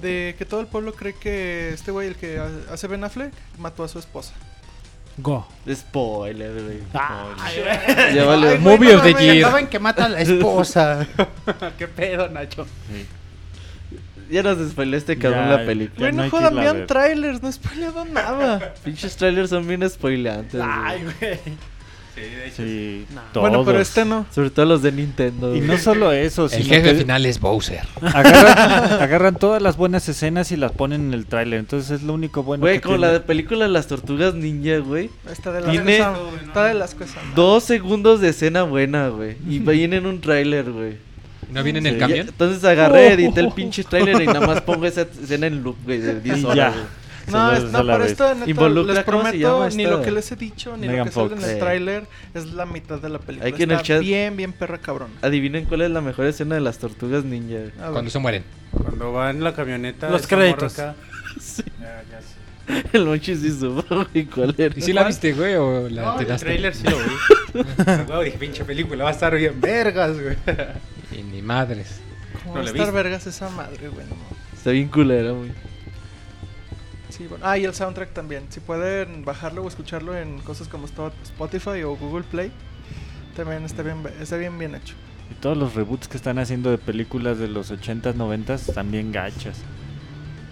De 0.00 0.34
que 0.38 0.44
todo 0.44 0.60
el 0.60 0.66
pueblo 0.66 0.92
cree 0.92 1.14
que 1.14 1.70
este 1.72 1.90
güey, 1.90 2.08
el 2.08 2.16
que 2.16 2.38
ha- 2.38 2.72
hace 2.74 2.86
Ben 2.86 3.02
Affleck, 3.02 3.32
mató 3.58 3.82
a 3.82 3.88
su 3.88 3.98
esposa. 3.98 4.34
Go. 5.18 5.46
Spoiler, 5.72 6.52
güey. 6.62 6.80
Ah, 6.94 7.26
Spoiler. 7.48 8.14
ya. 8.14 8.32
Ay, 8.50 8.58
Movie 8.58 8.94
of 8.94 9.02
the 9.02 9.12
year. 9.14 9.44
acaban 9.46 9.66
que 9.68 9.78
mata 9.78 10.04
a 10.04 10.08
la 10.10 10.20
esposa. 10.20 11.06
¿Qué 11.78 11.88
pedo, 11.88 12.28
Nacho? 12.28 12.66
Ya 14.30 14.42
nos 14.42 14.58
spoiló 14.70 14.96
este 14.96 15.16
cabrón 15.18 15.48
Ya, 15.48 15.56
la 15.58 15.64
película. 15.66 15.98
Güey, 16.00 16.10
no 16.12 16.16
no 16.18 16.22
hay 16.24 16.30
que 16.30 16.36
jodan, 16.36 16.52
irla 16.52 16.60
a 16.60 16.64
vean 16.64 16.76
ver. 16.78 16.86
trailers, 16.86 17.42
no 17.42 17.48
he 17.48 17.52
spoileado 17.52 18.04
nada. 18.06 18.74
Pinches 18.84 19.16
trailers 19.16 19.50
son 19.50 19.66
bien 19.68 19.88
spoileantes. 19.88 20.52
güey. 20.60 20.68
Ay, 20.68 21.02
güey. 21.20 21.38
Sí, 22.56 23.04
Bueno, 23.34 23.64
pero 23.64 23.80
este 23.80 24.04
no. 24.04 24.24
Sobre 24.34 24.50
todo 24.50 24.64
los 24.66 24.82
de 24.82 24.92
Nintendo. 24.92 25.54
Y 25.54 25.60
no 25.60 25.76
solo 25.76 26.12
eso, 26.12 26.44
El 26.44 26.50
sino 26.50 26.64
jefe 26.74 26.90
que 26.92 26.94
final 27.00 27.26
es 27.26 27.38
Bowser. 27.40 27.82
agarran, 28.00 29.02
agarran 29.02 29.34
todas 29.36 29.60
las 29.60 29.76
buenas 29.76 30.08
escenas 30.08 30.50
y 30.52 30.56
las 30.56 30.72
ponen 30.72 31.08
en 31.08 31.14
el 31.14 31.26
tráiler. 31.26 31.58
Entonces 31.60 31.90
es 31.90 32.02
lo 32.02 32.14
único 32.14 32.42
bueno 32.42 32.62
Güey, 32.62 32.76
que 32.76 32.80
como 32.82 32.96
tiene. 32.96 33.06
la 33.08 33.12
de 33.12 33.20
película 33.20 33.66
de 33.66 33.70
las 33.70 33.86
tortugas 33.86 34.34
ninja, 34.34 34.78
güey. 34.78 35.10
Está 35.30 35.52
de 35.52 35.60
las 35.60 35.70
Tiene 35.70 35.98
cosas. 35.98 36.18
Está 36.46 36.64
de 36.64 36.74
las 36.74 36.94
cosas. 36.94 37.16
Dos 37.34 37.64
segundos 37.64 38.20
de 38.20 38.30
escena 38.30 38.62
buena, 38.62 39.08
güey. 39.08 39.36
Y 39.48 39.58
viene 39.60 39.96
en 39.96 40.06
un 40.06 40.20
tráiler, 40.20 40.70
güey. 40.70 40.94
¿No 41.52 41.62
viene 41.62 41.78
en 41.80 41.84
Sí. 41.84 41.88
el 41.90 41.96
Y 41.96 42.00
camión? 42.00 42.28
Entonces 42.28 42.64
agarré, 42.64 43.12
edité 43.12 43.40
el 43.40 43.52
pinche 43.52 43.84
tráiler 43.84 44.20
y 44.22 44.26
nada 44.26 44.40
más 44.46 44.62
pongo 44.62 44.86
esa 44.86 45.02
escena 45.02 45.46
en 45.46 45.62
loop, 45.62 45.76
güey, 45.84 45.98
de 46.00 46.20
10 46.20 46.38
Y 46.38 46.44
horas, 46.44 46.56
ya. 46.56 46.70
güey. 46.70 46.82
No, 47.32 47.52
es, 47.52 47.64
no 47.64 47.78
pero 47.84 47.98
vez. 47.98 48.12
esto 48.12 48.34
neta, 48.34 48.48
Involucra, 48.50 48.94
les 48.94 49.04
¿cómo 49.04 49.18
se 49.18 49.22
prometo, 49.30 49.68
ni 49.76 49.82
esta? 49.84 49.96
lo 49.96 50.02
que 50.02 50.10
les 50.12 50.30
he 50.32 50.36
dicho, 50.36 50.76
ni 50.76 50.86
Megan 50.86 50.98
lo 50.98 51.04
que 51.06 51.10
sale 51.12 51.28
Fox. 51.28 51.42
en 51.42 51.48
el 51.48 51.54
Sí. 51.54 51.60
tráiler 51.60 52.06
es 52.34 52.46
la 52.52 52.66
mitad 52.66 52.98
de 53.00 53.08
la 53.08 53.18
película. 53.18 53.46
Hay 53.46 53.52
que 53.52 53.62
en 53.64 53.70
el 53.72 53.82
chat- 53.82 54.00
bien, 54.00 54.36
bien 54.36 54.52
perra 54.52 54.78
cabrón. 54.78 55.08
Adivinen 55.22 55.64
cuál 55.64 55.82
es 55.82 55.90
la 55.90 56.00
mejor 56.00 56.26
escena 56.26 56.54
de 56.54 56.60
las 56.60 56.78
tortugas 56.78 57.24
ninja. 57.24 57.56
Cuando 57.92 58.10
se 58.10 58.18
mueren. 58.18 58.44
Cuando 58.70 59.12
va 59.12 59.30
en 59.30 59.42
la 59.42 59.54
camioneta. 59.54 60.08
Los 60.10 60.26
créditos. 60.26 60.78
acá. 60.78 60.94
Ya, 61.80 62.02
ya 62.10 62.20
sé. 62.22 62.86
El 62.92 63.04
Monchis 63.04 63.40
sí 63.40 63.50
supo, 63.50 63.84
güey, 64.12 64.24
cuál 64.26 64.54
era. 64.58 64.74
¿Y 64.76 64.80
si 64.82 64.92
la 64.92 65.04
viste, 65.04 65.32
güey, 65.34 65.54
o 65.54 65.88
la 65.88 66.02
No, 66.02 66.20
el 66.20 66.26
trailer 66.36 66.74
sí 66.74 66.84
lo 66.84 66.96
vi. 66.96 67.62
Güey, 68.06 68.24
dije, 68.26 68.38
pinche 68.38 68.64
película, 68.64 69.04
va 69.04 69.10
a 69.10 69.12
estar 69.12 69.34
bien 69.36 69.60
vergas, 69.60 70.20
güey. 70.20 70.36
Y 71.12 71.22
ni 71.22 71.42
madres. 71.42 72.00
¿Cómo 72.42 72.54
no 72.56 72.60
va 72.60 72.60
a 72.60 72.64
estar 72.64 72.72
viste. 72.86 72.90
vergas 72.90 73.26
esa 73.26 73.48
madre, 73.50 73.88
güey? 73.88 74.04
no 74.06 74.16
mames. 74.16 74.54
Está 74.56 74.70
bien 74.72 74.88
culera, 74.88 75.30
güey. 75.30 75.50
Sí, 77.16 77.26
bueno. 77.26 77.44
Ah, 77.46 77.56
y 77.56 77.64
el 77.64 77.74
soundtrack 77.74 78.12
también. 78.12 78.44
Si 78.50 78.60
pueden 78.60 79.24
bajarlo 79.24 79.62
o 79.62 79.68
escucharlo 79.68 80.16
en 80.16 80.38
cosas 80.40 80.68
como 80.68 80.86
Spotify 80.86 81.82
o 81.84 81.96
Google 81.96 82.24
Play, 82.24 82.52
también 83.34 83.64
está 83.64 83.82
bien, 83.82 84.02
está 84.20 84.36
bien, 84.36 84.58
bien 84.58 84.74
hecho. 84.74 84.94
Y 85.30 85.34
todos 85.34 85.56
los 85.56 85.74
reboots 85.74 86.08
que 86.08 86.16
están 86.16 86.38
haciendo 86.38 86.70
de 86.70 86.78
películas 86.78 87.38
de 87.38 87.48
los 87.48 87.70
80s, 87.72 88.14
90s 88.14 88.72
también 88.74 89.12
gachas. 89.12 89.58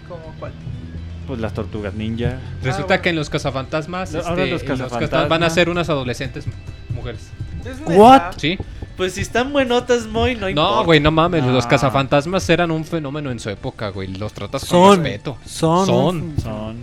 ¿Cómo 0.07 0.33
cuál? 0.39 0.53
Pues 1.27 1.39
las 1.39 1.53
tortugas 1.53 1.93
ninja. 1.93 2.39
Resulta 2.61 2.87
bueno. 2.87 3.01
que 3.01 3.09
en 3.09 3.15
los 3.15 3.29
cazafantasmas, 3.29 4.11
No, 4.11 4.19
este, 4.19 4.29
ahora 4.29 4.45
los 4.45 4.63
cazafantasmas. 4.63 5.29
van 5.29 5.43
a 5.43 5.49
ser 5.49 5.69
unas 5.69 5.89
adolescentes 5.89 6.45
mujeres. 6.93 7.29
¿Es 7.63 7.79
What? 7.85 8.33
¿Sí? 8.37 8.57
Pues 8.97 9.13
si 9.13 9.21
están 9.21 9.51
buenotas, 9.51 10.05
Moy, 10.07 10.35
no 10.35 10.47
importa. 10.49 10.75
No, 10.77 10.85
güey, 10.85 10.99
no 10.99 11.11
mames. 11.11 11.43
Los 11.45 11.65
Ah. 11.65 11.69
cazafantasmas 11.69 12.49
eran 12.49 12.71
un 12.71 12.85
fenómeno 12.85 13.29
en 13.31 13.39
su 13.39 13.49
época, 13.49 13.89
güey. 13.89 14.07
Los 14.15 14.31
tratas 14.33 14.63
con 14.65 14.69
Son. 14.95 15.03
respeto. 15.03 15.37
Son. 15.45 15.85
Son. 15.85 16.33
Son. 16.41 16.77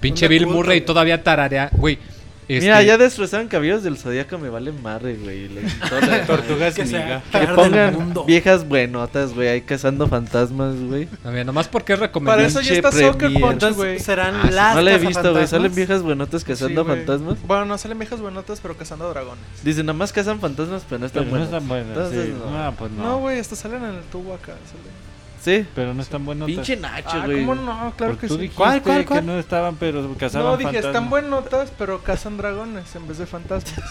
Pinche 0.00 0.28
Bill 0.28 0.46
Murray 0.46 0.82
todavía 0.82 1.22
tararea. 1.22 1.70
Güey. 1.72 1.98
Mira, 2.46 2.80
este, 2.80 2.86
ya 2.86 2.98
destrozaron 2.98 3.48
caballos 3.48 3.82
del 3.82 3.96
zodiaco, 3.96 4.36
me 4.38 4.50
vale 4.50 4.70
madre, 4.72 5.16
güey. 5.16 5.48
La- 5.48 6.26
Tortugas 6.26 6.74
Que. 6.74 6.84
Que 6.84 7.46
pongan 7.54 8.12
viejas 8.26 8.68
buenotas, 8.68 9.32
güey, 9.32 9.48
ahí 9.48 9.60
cazando 9.62 10.06
fantasmas, 10.08 10.76
güey. 10.76 11.08
A 11.24 11.30
ver, 11.30 11.46
nomás 11.46 11.68
porque 11.68 11.94
es 11.94 11.98
Para 11.98 12.08
recomendable. 12.08 12.46
eso 12.46 12.60
ya 12.60 12.74
está 12.74 12.92
Soccer 12.92 13.12
premier. 13.18 13.40
Punch, 13.40 13.52
Entonces 13.54 13.76
güey. 13.76 13.98
serán 13.98 14.34
Ah, 14.42 14.50
las 14.50 14.74
No 14.74 14.82
la 14.82 14.92
he 14.92 14.98
visto, 14.98 15.32
güey. 15.32 15.46
Salen 15.46 15.74
viejas 15.74 16.02
buenotas 16.02 16.44
cazando 16.44 16.82
Sí, 16.82 16.88
fantasmas. 16.88 17.38
Bueno, 17.46 17.64
no 17.64 17.78
salen 17.78 17.98
viejas 17.98 18.20
buenotas, 18.20 18.60
pero 18.60 18.76
cazando 18.76 19.08
dragones. 19.08 19.44
Dicen, 19.62 19.86
nada 19.86 19.96
más 19.98 20.12
cazan 20.12 20.38
fantasmas, 20.40 20.82
pero 20.88 20.98
no 20.98 21.06
están 21.06 21.24
Pero 21.24 21.36
no 21.38 21.44
buenos. 21.46 21.48
están 21.54 21.68
buenas. 21.68 21.88
Entonces, 21.88 22.26
sí. 22.26 22.34
no. 22.38 22.50
No, 22.64 22.72
pues 22.76 22.90
no. 22.92 23.02
No, 23.04 23.18
güey, 23.20 23.38
hasta 23.38 23.56
salen 23.56 23.82
en 23.84 23.94
el 23.94 24.02
tubo 24.12 24.34
acá. 24.34 24.52
salen. 24.66 25.03
Sí. 25.44 25.66
Pero 25.74 25.92
no 25.92 26.00
están 26.02 26.24
buenos. 26.24 26.46
Pinche 26.46 26.76
Nacho, 26.76 27.08
Ah, 27.10 27.26
güey. 27.26 27.44
¿cómo 27.44 27.54
no? 27.54 27.92
Claro 27.96 28.18
que 28.18 28.26
tú 28.28 28.34
sí. 28.36 28.40
dijiste 28.42 28.56
¿Cuál, 28.56 28.82
cuál, 28.82 29.00
que 29.00 29.04
cuál? 29.06 29.26
no 29.26 29.38
estaban, 29.38 29.76
pero 29.76 30.14
cazaban 30.18 30.52
No, 30.52 30.56
dije, 30.56 30.64
fantasmas. 30.72 30.94
están 30.94 31.10
buenotas, 31.10 31.72
pero 31.78 32.02
cazan 32.02 32.36
dragones 32.38 32.94
en 32.96 33.06
vez 33.06 33.18
de 33.18 33.26
fantasmas. 33.26 33.74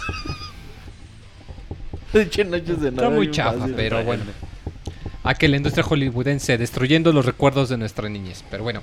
Pinche 2.12 2.44
Nacho 2.46 2.76
de 2.76 2.92
nada. 2.92 3.08
Está 3.08 3.10
muy 3.10 3.32
chafa, 3.32 3.60
fácil. 3.60 3.74
pero 3.76 4.04
bueno. 4.04 4.24
A 5.24 5.34
que 5.36 5.48
la 5.48 5.58
industria 5.58 5.84
hollywoodense 5.84 6.58
destruyendo 6.58 7.12
los 7.14 7.26
recuerdos 7.26 7.70
de 7.70 7.78
nuestra 7.78 8.10
niñez. 8.10 8.44
Pero 8.52 8.64
bueno. 8.64 8.82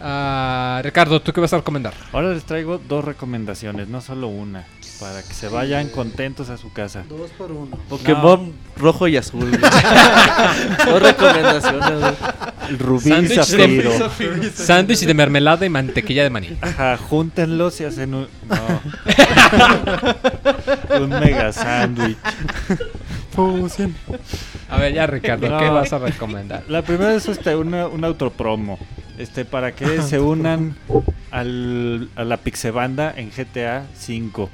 Ah, 0.00 0.80
Ricardo, 0.82 1.22
¿tú 1.22 1.32
qué 1.32 1.40
vas 1.40 1.52
a 1.52 1.58
recomendar? 1.58 1.94
Ahora 2.12 2.30
les 2.32 2.42
traigo 2.44 2.78
dos 2.78 3.04
recomendaciones, 3.04 3.88
no 3.88 4.00
solo 4.00 4.26
una. 4.26 4.64
Para 5.02 5.20
que 5.22 5.34
se 5.34 5.48
vayan 5.48 5.88
contentos 5.88 6.48
a 6.48 6.56
su 6.56 6.72
casa. 6.72 7.02
Dos 7.08 7.30
por 7.32 7.50
uno. 7.50 7.76
Pokémon 7.88 8.52
rojo 8.76 9.08
y 9.08 9.16
azul. 9.16 9.50
Dos 10.86 11.02
recomendaciones, 11.02 12.14
rubí 12.78 13.10
Sándwich 13.10 13.46
de- 13.48 13.90
zafiro. 13.90 13.90
Sándwich 14.54 15.00
de 15.00 15.14
mermelada 15.14 15.66
y 15.66 15.68
mantequilla 15.68 16.22
de 16.22 16.30
maní. 16.30 16.56
Ajá, 16.60 16.96
júntenlos 16.96 17.80
y 17.80 17.84
hacen 17.84 18.14
un. 18.14 18.28
No. 18.48 18.80
un 21.00 21.10
mega 21.10 21.52
sándwich. 21.52 22.16
A 24.70 24.78
ver, 24.78 24.92
ya 24.94 25.06
Ricardo, 25.06 25.46
¿qué 25.58 25.64
No. 25.66 25.74
vas 25.74 25.92
a 25.92 25.98
recomendar? 25.98 26.62
La 26.68 26.82
primera 26.82 27.14
es 27.14 27.26
este, 27.28 27.56
una, 27.56 27.86
un 27.88 28.04
autopromo. 28.04 28.78
Este, 29.18 29.44
para 29.44 29.72
que 29.72 30.00
se 30.02 30.20
unan 30.20 30.76
al, 31.30 32.08
a 32.16 32.24
la 32.24 32.36
Pixebanda 32.38 33.12
en 33.16 33.30
GTA 33.30 33.84
5. 33.98 34.50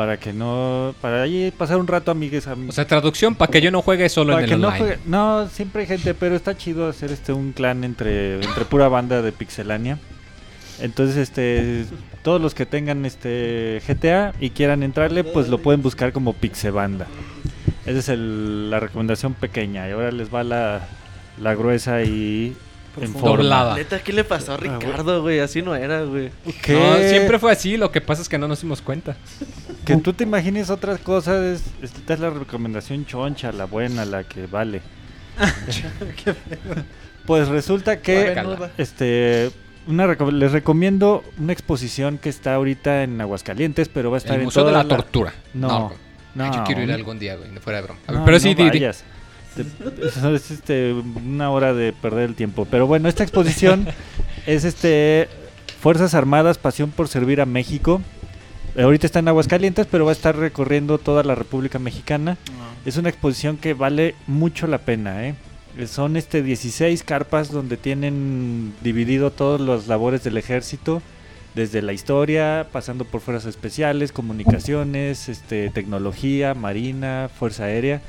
Para 0.00 0.16
que 0.18 0.32
no. 0.32 0.94
Para 1.02 1.24
ahí 1.24 1.52
pasar 1.54 1.76
un 1.76 1.86
rato, 1.86 2.10
amigues. 2.10 2.46
am- 2.46 2.70
O 2.70 2.72
sea, 2.72 2.86
traducción 2.86 3.34
para 3.34 3.52
que 3.52 3.60
yo 3.60 3.70
no 3.70 3.82
juegue 3.82 4.08
solo 4.08 4.32
para 4.32 4.44
en 4.44 4.48
que 4.48 4.54
el 4.54 4.60
no 4.62 4.68
online. 4.68 4.82
juegue- 4.86 4.98
No, 5.04 5.46
siempre 5.48 5.82
hay 5.82 5.88
gente, 5.88 6.14
pero 6.14 6.34
está 6.36 6.56
chido 6.56 6.88
hacer 6.88 7.12
este 7.12 7.34
un 7.34 7.52
clan 7.52 7.84
entre, 7.84 8.36
entre 8.36 8.64
pura 8.64 8.88
banda 8.88 9.20
de 9.20 9.30
Pixelania. 9.30 9.98
Entonces, 10.80 11.18
este, 11.18 11.84
todos 12.22 12.40
los 12.40 12.54
que 12.54 12.64
tengan 12.64 13.04
este 13.04 13.82
GTA 13.86 14.32
y 14.40 14.48
quieran 14.50 14.82
entrarle, 14.82 15.22
pues 15.22 15.48
lo 15.48 15.58
pueden 15.58 15.82
buscar 15.82 16.12
como 16.12 16.32
Pixebanda. 16.32 17.06
Esa 17.84 17.98
es 17.98 18.08
el- 18.08 18.70
la 18.70 18.80
recomendación 18.80 19.34
pequeña. 19.34 19.86
Y 19.86 19.92
ahora 19.92 20.12
les 20.12 20.32
va 20.34 20.42
la, 20.44 20.88
la 21.38 21.54
gruesa 21.54 22.02
y 22.04 22.56
en 23.00 23.12
forma. 23.12 23.28
Doblada. 23.36 23.76
Neta, 23.76 24.00
¿qué 24.02 24.12
le 24.12 24.24
pasó 24.24 24.52
a 24.54 24.56
Ricardo, 24.56 25.22
güey? 25.22 25.38
Así 25.40 25.62
no 25.62 25.74
era, 25.74 26.02
güey. 26.02 26.30
No, 26.68 26.96
siempre 27.08 27.38
fue 27.38 27.52
así, 27.52 27.76
lo 27.76 27.90
que 27.92 28.00
pasa 28.00 28.22
es 28.22 28.28
que 28.28 28.38
no 28.38 28.48
nos 28.48 28.60
dimos 28.60 28.82
cuenta. 28.82 29.16
que 29.84 29.96
tú 29.96 30.12
te 30.12 30.24
imagines 30.24 30.70
otras 30.70 30.98
cosas. 31.00 31.42
Es, 31.42 31.62
esta 31.82 32.14
es 32.14 32.20
la 32.20 32.30
recomendación 32.30 33.06
choncha, 33.06 33.52
la 33.52 33.64
buena, 33.66 34.04
la 34.04 34.24
que 34.24 34.46
vale. 34.46 34.82
pues 37.26 37.48
resulta 37.48 38.00
que 38.00 38.34
este 38.78 39.50
una 39.86 40.06
reco- 40.06 40.30
les 40.30 40.52
recomiendo 40.52 41.24
una 41.38 41.52
exposición 41.52 42.18
que 42.18 42.28
está 42.28 42.54
ahorita 42.54 43.02
en 43.02 43.20
Aguascalientes, 43.20 43.88
pero 43.88 44.10
va 44.10 44.16
a 44.16 44.18
estar 44.18 44.34
El 44.34 44.40
en 44.40 44.44
Museo 44.46 44.64
de 44.64 44.70
toda 44.72 44.82
la 44.84 44.88
Tortura. 44.88 45.32
No, 45.54 45.92
no, 46.34 46.44
Ay, 46.44 46.50
yo 46.54 46.64
quiero 46.64 46.82
ir 46.82 46.92
algún 46.92 47.18
día, 47.18 47.36
güey, 47.36 47.50
fuera 47.58 47.78
de 47.80 47.84
broma. 47.86 48.00
A 48.06 48.12
ver, 48.12 48.18
No, 48.20 48.24
pero 48.26 48.38
sí, 48.38 48.54
di- 48.54 48.70
di. 48.70 48.80
Es 49.58 50.50
este, 50.50 50.92
una 50.92 51.50
hora 51.50 51.74
de 51.74 51.92
perder 51.92 52.30
el 52.30 52.34
tiempo. 52.34 52.66
Pero 52.70 52.86
bueno, 52.86 53.08
esta 53.08 53.22
exposición 53.22 53.88
es 54.46 54.64
este 54.64 55.28
Fuerzas 55.80 56.14
Armadas, 56.14 56.58
Pasión 56.58 56.90
por 56.90 57.08
Servir 57.08 57.40
a 57.40 57.46
México. 57.46 58.02
Eh, 58.76 58.82
Ahorita 58.82 59.06
está 59.06 59.18
en 59.18 59.28
Aguascalientes, 59.28 59.86
pero 59.90 60.04
va 60.04 60.12
a 60.12 60.14
estar 60.14 60.36
recorriendo 60.36 60.98
toda 60.98 61.22
la 61.24 61.34
República 61.34 61.78
Mexicana. 61.78 62.36
Es 62.84 62.96
una 62.96 63.08
exposición 63.08 63.56
que 63.56 63.74
vale 63.74 64.14
mucho 64.26 64.66
la 64.66 64.78
pena, 64.78 65.26
¿eh? 65.26 65.34
Eh, 65.76 65.86
Son 65.86 66.16
este 66.16 66.42
16 66.42 67.02
carpas 67.02 67.50
donde 67.50 67.76
tienen 67.76 68.74
dividido 68.82 69.30
todas 69.30 69.60
las 69.60 69.86
labores 69.86 70.24
del 70.24 70.36
ejército, 70.36 71.02
desde 71.54 71.82
la 71.82 71.92
historia, 71.92 72.68
pasando 72.70 73.04
por 73.04 73.20
fuerzas 73.20 73.48
especiales, 73.48 74.12
comunicaciones, 74.12 75.28
este, 75.28 75.70
tecnología, 75.70 76.54
marina, 76.54 77.28
fuerza 77.34 77.64
aérea, 77.64 78.00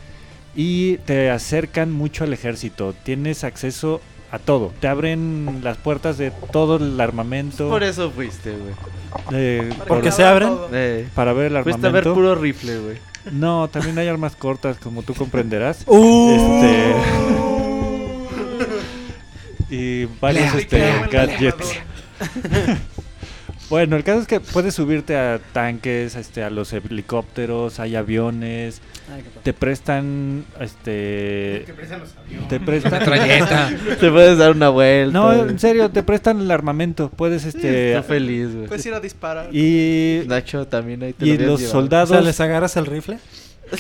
y 0.56 0.98
te 1.00 1.30
acercan 1.30 1.92
mucho 1.92 2.24
al 2.24 2.34
ejército. 2.34 2.94
Tienes 3.04 3.44
acceso 3.44 4.02
a 4.32 4.40
todo. 4.40 4.72
Te 4.80 4.88
abren 4.88 5.60
las 5.64 5.78
puertas 5.78 6.18
de 6.18 6.32
todo 6.52 6.78
el 6.78 7.00
armamento. 7.00 7.70
Por 7.70 7.84
eso 7.84 8.12
fuiste, 8.12 8.52
güey. 8.52 8.74
eh, 9.34 9.70
Porque 9.88 10.10
por- 10.10 10.12
se 10.14 10.24
abren. 10.24 10.50
Todo. 10.50 10.70
Eh, 10.74 11.08
para 11.14 11.34
ver 11.34 11.52
el 11.54 11.64
fuiste 11.64 11.88
a 11.88 11.90
ver 11.92 12.04
armamento. 12.08 12.14
puro 12.14 12.36
rifle, 12.36 12.80
güey. 12.80 12.98
No, 13.32 13.68
también 13.68 13.98
hay 14.00 14.08
armas 14.08 14.36
cortas, 14.36 14.78
como 14.78 15.04
tú 15.04 15.14
comprenderás. 15.14 15.84
Uh. 15.88 16.64
Este. 16.64 16.96
y 19.76 20.06
varios 20.20 20.54
este, 20.56 20.80
gadgets. 21.12 21.74
bueno, 23.70 23.96
el 23.96 24.04
caso 24.04 24.22
es 24.22 24.28
que 24.28 24.40
puedes 24.40 24.74
subirte 24.76 25.16
a 25.18 25.40
tanques, 25.54 26.16
este, 26.16 26.44
a 26.44 26.50
los 26.50 26.74
helicópteros, 26.74 27.80
hay 27.80 27.96
aviones, 27.96 28.82
te 29.44 29.54
prestan, 29.54 30.46
este, 30.60 31.66
te 32.50 32.60
prestan, 32.60 32.92
Metralleta. 32.92 33.70
Te 34.00 34.12
puedes 34.12 34.38
dar 34.38 34.52
una 34.52 34.70
vuelta. 34.70 35.14
no, 35.14 35.34
en 35.34 35.60
serio, 35.60 35.90
te 35.90 36.04
prestan 36.04 36.42
el 36.42 36.52
armamento, 36.52 37.10
puedes, 37.10 37.46
este, 37.46 37.94
Estoy 37.94 38.18
feliz, 38.18 38.54
güey. 38.54 38.68
Puedes 38.68 38.86
ir 38.86 38.94
a 38.94 39.00
disparar. 39.00 39.50
y, 39.52 40.24
Nacho 40.28 40.68
también 40.68 41.04
ahí 41.04 41.14
te 41.14 41.26
y 41.26 41.38
lo 41.38 41.48
los 41.48 41.60
llevado. 41.60 41.78
O 41.78 41.82
soldados, 41.82 42.10
sea, 42.10 42.22
¿les 42.22 42.40
agarras 42.40 42.78
el 42.78 42.86
rifle? 42.86 43.20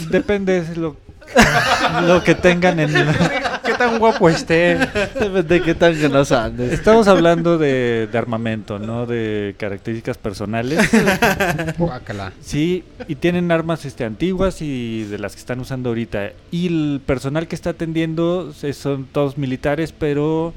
depende, 0.10 0.58
es 0.58 0.78
lo, 0.78 0.96
lo 2.08 2.24
que 2.24 2.36
tengan 2.36 2.80
en, 2.80 2.92
¿Qué 3.66 3.74
tan 3.74 4.00
guapo 4.00 4.30
esté. 4.30 4.78
De 5.48 5.62
qué 5.62 5.76
tan 5.76 6.00
ganosa 6.00 6.46
andes. 6.46 6.74
Estamos 6.74 7.08
hablando 7.08 7.58
de, 7.58 8.08
de 8.12 8.18
armamento, 8.18 8.80
no 8.80 9.06
de 9.06 9.56
características 9.58 10.18
personales. 10.18 10.80
Guácala. 11.78 12.34
Sí, 12.42 12.84
y 13.08 13.16
tienen 13.16 13.52
armas 13.52 13.86
este, 13.86 14.04
antiguas 14.04 14.62
y 14.62 15.04
de 15.04 15.20
las 15.20 15.34
que 15.34 15.40
están 15.40 15.60
usando 15.60 15.90
ahorita. 15.90 16.32
Y 16.52 16.68
el 16.68 17.02
personal 17.06 17.48
que 17.48 17.56
está 17.56 17.72
atendiendo 17.72 18.54
eh, 18.62 18.74
son 18.74 19.06
todos 19.06 19.38
militares, 19.38 19.94
pero... 19.98 20.54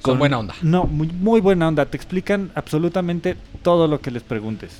Con 0.00 0.18
buena 0.18 0.38
onda. 0.38 0.54
No, 0.62 0.84
muy, 0.84 1.08
muy 1.08 1.40
buena 1.40 1.68
onda. 1.68 1.86
Te 1.86 1.96
explican 1.96 2.50
absolutamente 2.54 3.36
todo 3.62 3.86
lo 3.86 4.00
que 4.00 4.10
les 4.10 4.22
preguntes. 4.22 4.72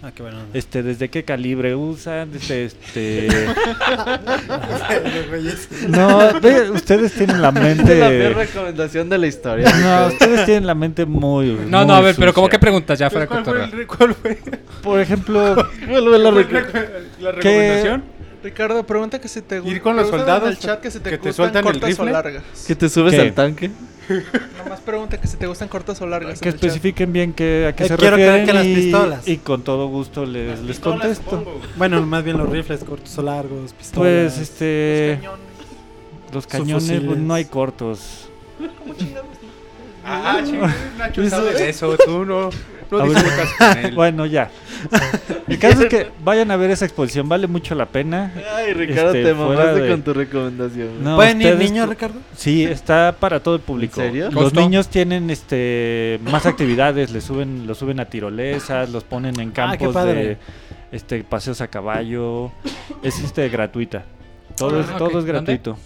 Ah, 0.00 0.12
qué 0.14 0.22
bueno. 0.22 0.38
Este, 0.54 0.84
desde 0.84 1.08
qué 1.08 1.24
calibre 1.24 1.74
usan, 1.74 2.30
desde 2.30 2.66
este... 2.66 3.26
no, 5.88 6.40
ve, 6.40 6.70
ustedes 6.70 7.12
tienen 7.14 7.42
la 7.42 7.48
Es 7.48 7.54
la 7.54 7.60
peor 7.60 7.76
mente... 7.76 8.28
recomendación 8.34 9.08
de 9.08 9.18
la 9.18 9.26
historia. 9.26 9.72
No, 9.76 10.06
ustedes 10.06 10.44
tienen 10.44 10.66
la 10.66 10.74
mente 10.76 11.04
muy... 11.04 11.58
No, 11.68 11.84
no, 11.84 11.94
a 11.94 12.00
ver, 12.00 12.14
pero 12.16 12.32
¿cómo 12.32 12.48
que 12.48 12.58
preguntas 12.60 12.96
ya 12.98 13.10
fuera 13.10 13.22
de 13.24 13.28
¿Cuál 13.28 13.44
fue, 13.44 13.54
cotorreo? 13.54 13.80
el- 13.80 13.86
cuál 13.88 14.14
fue 14.14 14.38
Por 14.82 15.00
ejemplo, 15.00 15.54
la 15.88 16.00
la, 16.00 16.30
rec- 16.30 16.88
la 17.20 17.32
recomendación? 17.32 18.04
Ricardo, 18.42 18.86
pregunta 18.86 19.20
que 19.20 19.26
si 19.26 19.40
te 19.42 19.56
Ir 19.64 19.80
con 19.82 19.96
los 19.96 20.08
preguntan 20.10 20.36
en 20.36 20.40
soldados 20.42 20.48
el 20.50 20.58
chat 20.58 20.80
que 20.80 20.90
si 20.92 21.00
te, 21.00 21.10
que 21.10 21.18
te 21.18 21.32
sueltan 21.32 21.66
el 21.66 21.72
cortas 21.72 21.84
o 21.98 22.02
rifle. 22.04 22.12
largas. 22.12 22.42
que 22.68 22.76
te 22.76 22.88
subes 22.88 23.14
¿Qué? 23.14 23.20
al 23.20 23.32
tanque. 23.34 23.70
Nomás 24.58 24.80
pregunta 24.80 25.20
que 25.20 25.26
si 25.26 25.36
te 25.36 25.46
gustan 25.46 25.68
cortas 25.68 26.00
o 26.00 26.06
largas. 26.06 26.40
que 26.40 26.48
especifiquen 26.48 27.12
bien 27.12 27.32
que, 27.32 27.66
a 27.68 27.76
qué 27.76 27.84
Eh, 27.84 27.88
se 27.88 27.96
quiero 27.96 28.16
creer 28.16 28.32
refieren 28.32 28.46
que 28.46 28.52
las 28.52 28.66
y, 28.66 28.74
pistolas. 28.74 29.28
y 29.28 29.36
con 29.38 29.62
todo 29.62 29.88
gusto 29.88 30.24
les, 30.24 30.60
les 30.60 30.78
contesto. 30.78 31.60
Bueno, 31.76 32.04
más 32.06 32.24
bien 32.24 32.38
los 32.38 32.48
rifles 32.48 32.84
cortos 32.84 33.16
o 33.18 33.22
largos, 33.22 33.72
pistolas. 33.72 34.34
Pues 34.34 34.38
este 34.38 35.20
los 36.32 36.46
cañones 36.46 36.84
fusiles. 36.84 37.04
pues, 37.06 37.18
no 37.18 37.34
hay 37.34 37.44
cortos. 37.46 38.28
Ah, 40.04 40.40
chingada, 40.44 40.74
Nacho 40.96 41.28
sabe 41.28 41.52
de 41.52 41.68
eso, 41.68 41.96
tú 41.98 42.24
no, 42.24 42.50
no 42.90 42.98
A 42.98 43.02
ver. 43.04 43.14
discutas 43.14 43.48
con 43.58 43.78
él. 43.84 43.94
Bueno, 43.94 44.26
ya. 44.26 44.50
El 45.48 45.58
caso 45.58 45.82
es 45.82 45.88
que 45.88 46.08
vayan 46.22 46.50
a 46.50 46.56
ver 46.56 46.70
esa 46.70 46.84
exposición, 46.84 47.28
vale 47.28 47.46
mucho 47.46 47.74
la 47.74 47.86
pena. 47.86 48.32
Ay, 48.54 48.72
Ricardo, 48.74 49.08
Este, 49.08 49.24
te 49.24 49.34
mamaste 49.34 49.80
de- 49.80 49.90
con 49.90 50.02
tu 50.02 50.14
recomendación. 50.14 51.02
No, 51.02 51.16
¿Pueden 51.16 51.42
ir 51.42 51.56
niños, 51.56 51.88
Ricardo? 51.88 52.20
Sí, 52.36 52.64
está 52.64 53.16
para 53.18 53.40
todo 53.40 53.56
el 53.56 53.60
público. 53.60 54.00
¿En 54.00 54.06
serio? 54.08 54.30
Los 54.30 54.54
niños 54.54 54.88
tienen 54.88 55.30
este 55.30 56.20
más 56.30 56.46
actividades, 56.46 57.10
les 57.10 57.24
suben, 57.24 57.66
los 57.66 57.78
suben 57.78 57.98
a 58.00 58.04
tirolesas, 58.06 58.90
los 58.90 59.04
ponen 59.04 59.38
en 59.40 59.50
Ah, 59.50 59.52
campos 59.54 59.94
de 60.04 60.36
este 60.92 61.24
paseos 61.24 61.60
a 61.60 61.68
caballo. 61.68 62.52
Es 63.02 63.18
este 63.20 63.48
gratuita. 63.48 64.04
Todo 64.56 64.78
Ah, 64.78 64.80
es, 64.82 64.88
ok. 64.90 64.98
todo 64.98 65.08
es 65.08 65.12
¿Dónde? 65.14 65.32
gratuito. 65.32 65.78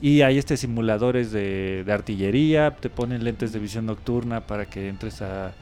Y 0.00 0.22
hay 0.22 0.38
este 0.38 0.56
simuladores 0.56 1.30
de, 1.32 1.84
de 1.84 1.92
artillería, 1.92 2.72
te 2.72 2.88
ponen 2.90 3.22
lentes 3.24 3.52
de 3.52 3.58
visión 3.60 3.86
nocturna 3.86 4.40
para 4.40 4.64
que 4.64 4.88
entres 4.88 5.22
a 5.22 5.52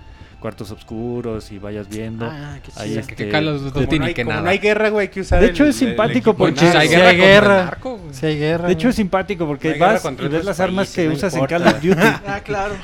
cuartos 0.41 0.71
oscuros 0.73 1.53
y 1.53 1.59
vayas 1.59 1.89
viendo. 1.89 2.27
Ah, 2.29 2.59
qué 2.65 2.73
Ahí 2.77 2.89
chido. 2.89 3.01
este, 3.01 3.15
Que 3.15 3.29
Carlos 3.29 3.63
no 3.63 3.81
ni 3.81 3.99
hay, 4.07 4.15
que 4.15 4.23
como 4.25 4.31
nada. 4.33 4.43
no 4.43 4.51
hay 4.51 4.59
guerra, 4.59 4.89
güey, 4.89 5.07
hay 5.07 5.13
que 5.13 5.21
usar 5.21 5.39
De 5.41 5.47
el- 5.47 5.51
hecho, 5.53 5.65
es 5.65 5.81
el- 5.83 5.89
el 5.89 5.91
simpático 5.95 6.35
porque 6.35 6.55
Pues, 6.61 6.75
hay 6.75 6.89
si 6.89 6.95
guerra 6.95 7.09
hay 7.09 7.17
contra 7.17 7.27
el 7.29 7.33
guerra. 7.41 7.65
narco. 7.65 8.01
Sí, 8.11 8.27
hay 8.27 8.39
guerra. 8.39 8.67
de 8.67 8.73
hecho 8.73 8.89
es 8.89 8.97
simpático 8.97 9.47
porque 9.47 9.73
Hay 9.75 9.79
vas 9.79 10.05
y 10.05 10.29
ves 10.29 10.45
las 10.45 10.59
armas 10.61 10.91
que 10.93 11.07
no 11.07 11.15
usas 11.15 11.35
en. 11.35 11.47
Call 11.47 11.67
of 11.67 11.75
Duty. 11.83 11.89
Ah, 12.27 12.41
claro. 12.45 12.75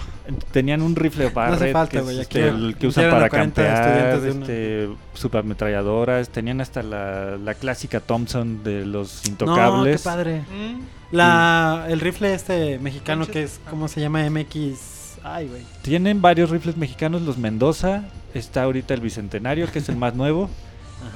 Tenían 0.50 0.82
un 0.82 0.96
rifle 0.96 1.28
Barrett, 1.30 1.72
falta, 1.72 2.02
que 2.02 2.20
este, 2.20 2.48
el 2.48 2.76
que 2.78 2.88
usan 2.88 3.10
para 3.10 3.26
a 3.26 3.28
40 3.28 3.62
campear, 3.62 3.86
estudiantes 3.86 4.22
de 4.22 4.30
una. 4.32 4.40
este, 4.40 4.88
subametralladoras, 5.14 6.28
tenían 6.30 6.60
hasta 6.60 6.82
la, 6.82 7.36
la 7.36 7.54
clásica 7.54 8.00
Thompson 8.00 8.62
de 8.64 8.84
los 8.84 9.16
No, 9.18 9.22
qué 9.22 9.28
intocables. 9.30 10.02
padre. 10.02 10.40
Mm. 10.40 10.80
La, 11.12 11.86
el 11.88 12.00
rifle 12.00 12.34
este 12.34 12.78
mexicano 12.80 13.26
que 13.26 13.44
es, 13.44 13.60
¿cómo 13.70 13.86
se 13.86 14.00
llama? 14.00 14.28
MX. 14.28 14.95
Ay, 15.28 15.48
güey. 15.48 15.62
Tienen 15.82 16.22
varios 16.22 16.50
rifles 16.50 16.76
mexicanos, 16.76 17.22
los 17.22 17.36
Mendoza, 17.36 18.04
está 18.32 18.62
ahorita 18.62 18.94
el 18.94 19.00
Bicentenario, 19.00 19.70
que 19.72 19.80
es 19.80 19.88
el 19.88 19.96
más 19.96 20.14
nuevo, 20.14 20.48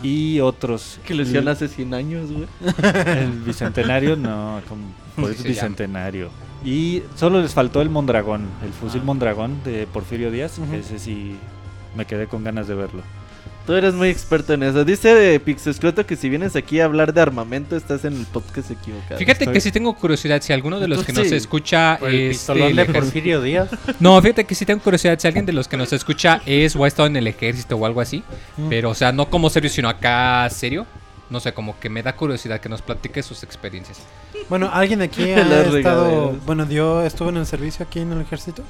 y 0.02 0.40
otros. 0.40 0.98
Que 1.06 1.14
lo 1.14 1.22
hicieron 1.22 1.46
hace 1.48 1.68
100 1.68 1.94
años, 1.94 2.30
güey. 2.32 2.46
El 3.06 3.30
Bicentenario 3.42 4.16
no, 4.16 4.60
como, 4.68 4.82
por 5.14 5.30
eso 5.30 5.44
Bicentenario. 5.44 6.28
Y 6.64 7.02
solo 7.14 7.40
les 7.40 7.54
faltó 7.54 7.80
el 7.82 7.88
Mondragón, 7.88 8.46
el 8.64 8.72
fusil 8.72 9.02
Mondragón 9.02 9.62
de 9.64 9.86
Porfirio 9.86 10.30
Díaz, 10.30 10.58
Ujú. 10.58 10.70
que 10.72 10.78
ese 10.80 10.98
sí 10.98 11.36
me 11.96 12.04
quedé 12.04 12.26
con 12.26 12.42
ganas 12.42 12.66
de 12.66 12.74
verlo. 12.74 13.02
Tú 13.66 13.74
eres 13.74 13.94
muy 13.94 14.08
experto 14.08 14.54
en 14.54 14.62
eso. 14.64 14.84
Dice 14.84 15.38
Pixescroto 15.44 16.04
que 16.04 16.16
si 16.16 16.28
vienes 16.28 16.56
aquí 16.56 16.80
a 16.80 16.86
hablar 16.86 17.12
de 17.14 17.20
armamento, 17.20 17.76
estás 17.76 18.04
en 18.04 18.14
el 18.16 18.26
podcast 18.26 18.70
equivocado. 18.70 19.16
Fíjate 19.18 19.44
Estoy- 19.44 19.52
que 19.54 19.60
si 19.60 19.70
tengo 19.70 19.94
curiosidad, 19.94 20.42
si 20.42 20.52
alguno 20.52 20.80
de 20.80 20.88
los 20.88 21.04
que 21.04 21.12
nos 21.12 21.28
Sí. 21.28 21.36
escucha 21.36 21.96
Por 22.00 22.08
el 22.08 22.14
es 22.30 22.38
pistolón 22.38 22.66
del 22.68 22.76
de 22.76 22.82
ejército- 22.82 23.00
Porfirio 23.04 23.42
Díaz. 23.42 23.68
No, 24.00 24.20
fíjate 24.20 24.44
que 24.44 24.54
sí 24.56 24.64
tengo 24.66 24.82
curiosidad 24.82 25.18
si 25.20 25.28
alguien 25.28 25.46
de 25.46 25.52
los 25.52 25.68
que 25.68 25.76
nos 25.76 25.92
escucha 25.92 26.40
es 26.46 26.74
o 26.74 26.84
ha 26.84 26.88
estado 26.88 27.06
en 27.06 27.16
el 27.16 27.26
ejército 27.28 27.76
o 27.76 27.86
algo 27.86 28.00
así. 28.00 28.24
Mm. 28.56 28.68
Pero, 28.70 28.90
o 28.90 28.94
sea, 28.94 29.12
no 29.12 29.30
como 29.30 29.48
serio, 29.50 29.70
sino 29.70 29.88
acá 29.88 30.48
serio. 30.50 30.86
No 31.28 31.38
sé, 31.38 31.52
como 31.52 31.78
que 31.78 31.88
me 31.88 32.02
da 32.02 32.16
curiosidad 32.16 32.60
que 32.60 32.68
nos 32.68 32.82
platique 32.82 33.22
sus 33.22 33.44
experiencias. 33.44 33.98
Bueno, 34.48 34.70
¿alguien 34.72 34.98
de 35.00 35.04
aquí 35.06 35.26
Las 35.26 35.38
ha 35.50 35.78
estado. 35.78 36.04
regaderas. 36.04 36.46
Bueno, 36.46 36.64
dio, 36.66 37.02
estuvo 37.02 37.28
en 37.28 37.36
el 37.38 37.46
servicio 37.46 37.84
aquí 37.86 38.00
en 38.00 38.12
el 38.12 38.20
ejército? 38.22 38.62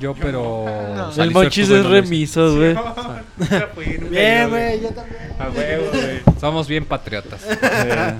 Yo, 0.00 0.14
pero. 0.14 0.64
No. 0.94 1.12
salí 1.12 1.28
El 1.28 1.34
suertudo 1.34 1.76
y 1.76 1.78
es 1.78 1.84
no 1.84 1.90
lo 1.90 1.98
hice. 1.98 2.00
remiso, 2.06 2.56
güey. 2.56 2.74
Bien, 4.10 4.48
güey, 4.50 4.80
yo 4.80 4.88
también. 4.90 5.32
A 5.38 5.48
huevo, 5.50 5.84
güey. 5.92 6.20
Somos 6.40 6.68
bien 6.68 6.84
patriotas. 6.84 7.40
Eh, 7.62 8.14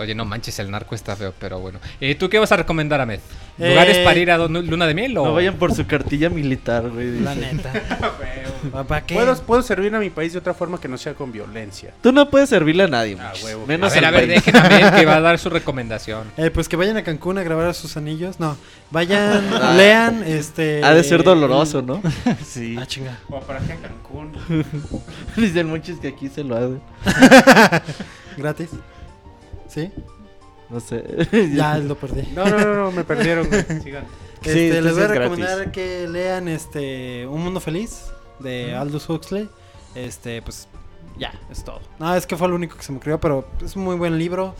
oye, 0.00 0.14
no 0.14 0.24
manches, 0.24 0.58
el 0.58 0.70
narco 0.70 0.94
está 0.94 1.14
feo, 1.16 1.32
pero 1.38 1.58
bueno. 1.60 1.78
Eh, 2.00 2.14
¿Tú 2.14 2.28
qué 2.28 2.38
vas 2.38 2.50
a 2.52 2.56
recomendar, 2.56 3.00
Ahmed? 3.00 3.20
¿Lugares 3.58 3.98
Eh, 3.98 4.04
para 4.04 4.18
ir 4.18 4.30
a 4.30 4.38
luna 4.38 4.86
de 4.86 4.94
miel 4.94 5.16
o...? 5.18 5.24
No 5.26 5.34
vayan 5.34 5.56
por 5.56 5.74
su 5.74 5.86
cartilla 5.86 6.30
militar, 6.30 6.88
güey. 6.88 7.20
La 7.20 7.34
neta. 7.34 7.70
¿Para 8.88 9.04
qué? 9.04 9.14
Puedo, 9.14 9.34
puedo 9.42 9.62
servir 9.62 9.94
a 9.94 9.98
mi 10.00 10.08
país 10.10 10.32
de 10.32 10.38
otra 10.38 10.54
forma 10.54 10.80
que 10.80 10.88
no 10.88 10.96
sea 10.98 11.14
con 11.14 11.30
violencia. 11.32 11.92
Tú 12.02 12.10
no 12.12 12.28
puedes 12.30 12.48
servirle 12.48 12.84
a 12.84 12.88
nadie, 12.88 13.16
Ah, 13.18 13.24
Monchis. 13.24 13.44
huevo. 13.44 13.64
A 13.64 13.66
Menos 13.66 13.94
ver, 13.94 14.04
al 14.04 14.14
a 14.14 14.18
ver, 14.18 14.28
dejen 14.28 14.56
a 14.56 14.60
Ahmed 14.66 14.94
que 15.00 15.06
va 15.06 15.16
a 15.16 15.20
dar 15.20 15.38
su 15.38 15.50
recomendación. 15.50 16.24
Eh, 16.36 16.50
pues 16.50 16.68
que 16.68 16.76
vayan 16.76 16.96
a 16.96 17.02
Cancún 17.02 17.36
a 17.38 17.42
grabar 17.42 17.66
a 17.68 17.74
sus 17.74 17.96
anillos. 17.96 18.40
No, 18.40 18.56
vayan, 18.90 19.44
lean, 19.76 20.22
este... 20.24 20.82
Ha 20.84 20.94
de 20.94 21.04
ser 21.04 21.22
doloroso, 21.22 21.82
¿no? 21.82 22.00
sí. 22.46 22.76
Ah, 22.80 22.86
chinga. 22.86 23.18
O 23.28 23.40
para 23.40 23.60
que 23.60 23.72
a 23.74 23.76
Cancún. 23.76 24.32
Dice 25.36 25.60
el 25.60 25.66
Monchis 25.66 25.98
que 25.98 26.08
aquí 26.08 26.28
se 26.28 26.44
lo 26.44 26.56
hace. 26.56 26.78
Gratis. 28.36 28.70
¿Sí? 29.70 29.90
No 30.68 30.80
sé. 30.80 31.04
Ya 31.54 31.78
lo 31.78 31.96
perdí. 31.96 32.28
No, 32.34 32.44
no, 32.44 32.58
no, 32.58 32.74
no, 32.74 32.92
me 32.92 33.04
perdieron. 33.04 33.46
Sigan. 33.82 34.04
Sí, 34.42 34.48
Este, 34.50 34.82
les 34.82 34.94
voy 34.94 35.02
a 35.02 35.06
gratis. 35.06 35.18
recomendar 35.30 35.70
que 35.72 36.08
lean 36.08 36.48
este 36.48 37.26
Un 37.26 37.42
Mundo 37.42 37.60
Feliz 37.60 38.10
de 38.38 38.74
Aldous 38.74 39.08
Huxley. 39.08 39.48
Este, 39.94 40.40
pues 40.42 40.66
ya, 41.18 41.32
es 41.50 41.62
todo. 41.64 41.80
No, 41.98 42.14
es 42.14 42.26
que 42.26 42.36
fue 42.36 42.48
lo 42.48 42.54
único 42.54 42.76
que 42.76 42.82
se 42.82 42.92
me 42.92 42.98
ocurrió, 42.98 43.20
pero 43.20 43.46
es 43.64 43.76
un 43.76 43.84
muy 43.84 43.96
buen 43.96 44.18
libro. 44.18 44.54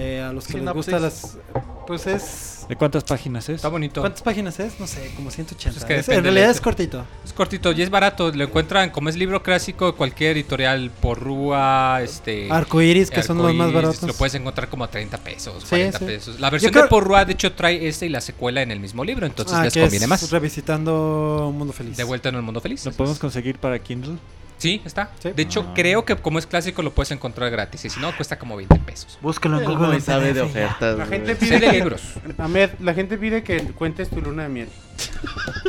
Eh, 0.00 0.22
a 0.22 0.32
los 0.32 0.46
que 0.46 0.52
les 0.52 0.60
Sinopsis. 0.60 0.76
gustan 0.94 1.02
las. 1.02 1.38
Pues 1.86 2.06
es. 2.06 2.66
¿De 2.68 2.76
cuántas 2.76 3.02
páginas 3.02 3.48
es? 3.48 3.56
Está 3.56 3.68
bonito. 3.68 4.00
¿Cuántas 4.02 4.22
páginas 4.22 4.60
es? 4.60 4.78
No 4.78 4.86
sé, 4.86 5.10
como 5.16 5.30
180. 5.30 5.72
Pues 5.72 5.76
es 5.82 5.84
que 6.06 6.12
Es- 6.12 6.16
en 6.18 6.22
realidad 6.22 6.50
es 6.50 6.60
cortito. 6.60 7.04
Es 7.24 7.32
cortito 7.32 7.72
y 7.72 7.82
es 7.82 7.90
barato. 7.90 8.30
Lo 8.30 8.44
encuentran 8.44 8.90
como 8.90 9.08
es 9.08 9.16
libro 9.16 9.42
clásico 9.42 9.86
de 9.86 9.92
cualquier 9.94 10.32
editorial. 10.36 10.90
Porrúa, 11.00 12.00
este... 12.02 12.48
Arcoiris, 12.52 13.10
que 13.10 13.22
son 13.22 13.38
los 13.38 13.54
más 13.54 13.72
baratos. 13.72 14.02
Lo 14.04 14.12
puedes 14.14 14.34
encontrar 14.34 14.68
como 14.68 14.84
a 14.84 14.90
30 14.90 15.18
pesos, 15.18 15.62
Sí, 15.64 15.70
40 15.70 15.98
sí. 15.98 16.04
pesos. 16.04 16.38
La 16.38 16.50
versión 16.50 16.70
creo- 16.72 16.84
de 16.84 16.88
Porrúa, 16.90 17.24
de 17.24 17.32
hecho, 17.32 17.52
trae 17.54 17.88
este 17.88 18.06
y 18.06 18.10
la 18.10 18.20
secuela 18.20 18.62
en 18.62 18.70
el 18.70 18.78
mismo 18.80 19.02
libro. 19.02 19.26
Entonces 19.26 19.54
Ah, 19.56 19.64
les 19.64 19.74
que 19.74 19.80
conviene 19.80 20.04
es 20.04 20.08
más. 20.10 20.30
Revisitando 20.30 21.48
Un 21.48 21.58
Mundo 21.58 21.72
Feliz. 21.72 21.96
De 21.96 22.04
vuelta 22.04 22.28
en 22.28 22.34
el 22.36 22.42
mundo 22.42 22.60
feliz. 22.60 22.84
¿Lo 22.84 22.92
podemos 22.92 23.18
conseguir 23.18 23.58
para 23.58 23.78
Kindle? 23.78 24.16
Sí, 24.58 24.82
está. 24.84 25.10
Sí. 25.22 25.30
De 25.34 25.42
hecho, 25.42 25.64
Ah. 25.68 25.72
creo 25.74 26.04
que 26.04 26.16
como 26.16 26.38
es 26.38 26.46
clásico 26.46 26.82
lo 26.82 26.90
puedes 26.92 27.10
encontrar 27.12 27.50
gratis. 27.50 27.84
Y 27.84 27.90
si 27.90 28.00
no, 28.00 28.14
cuesta 28.16 28.38
como 28.38 28.56
20 28.56 28.76
pesos. 28.80 29.18
Búsquelo 29.22 29.60
en 29.60 29.64
Google. 29.66 30.00
Sabe 30.00 30.32
de 30.34 30.40
ofertas. 30.42 30.98
La 30.98 31.06
gente 31.06 31.36
Sí, 31.36 31.46
pide 31.46 31.60
de 31.60 31.82
que. 31.82 31.96
Ahmed, 32.42 32.70
la 32.80 32.92
gente 32.94 33.16
pide 33.18 33.42
que 33.42 33.58
cuentes 33.72 34.10
tu 34.10 34.20
luna 34.20 34.42
de 34.44 34.48
miel. 34.48 34.68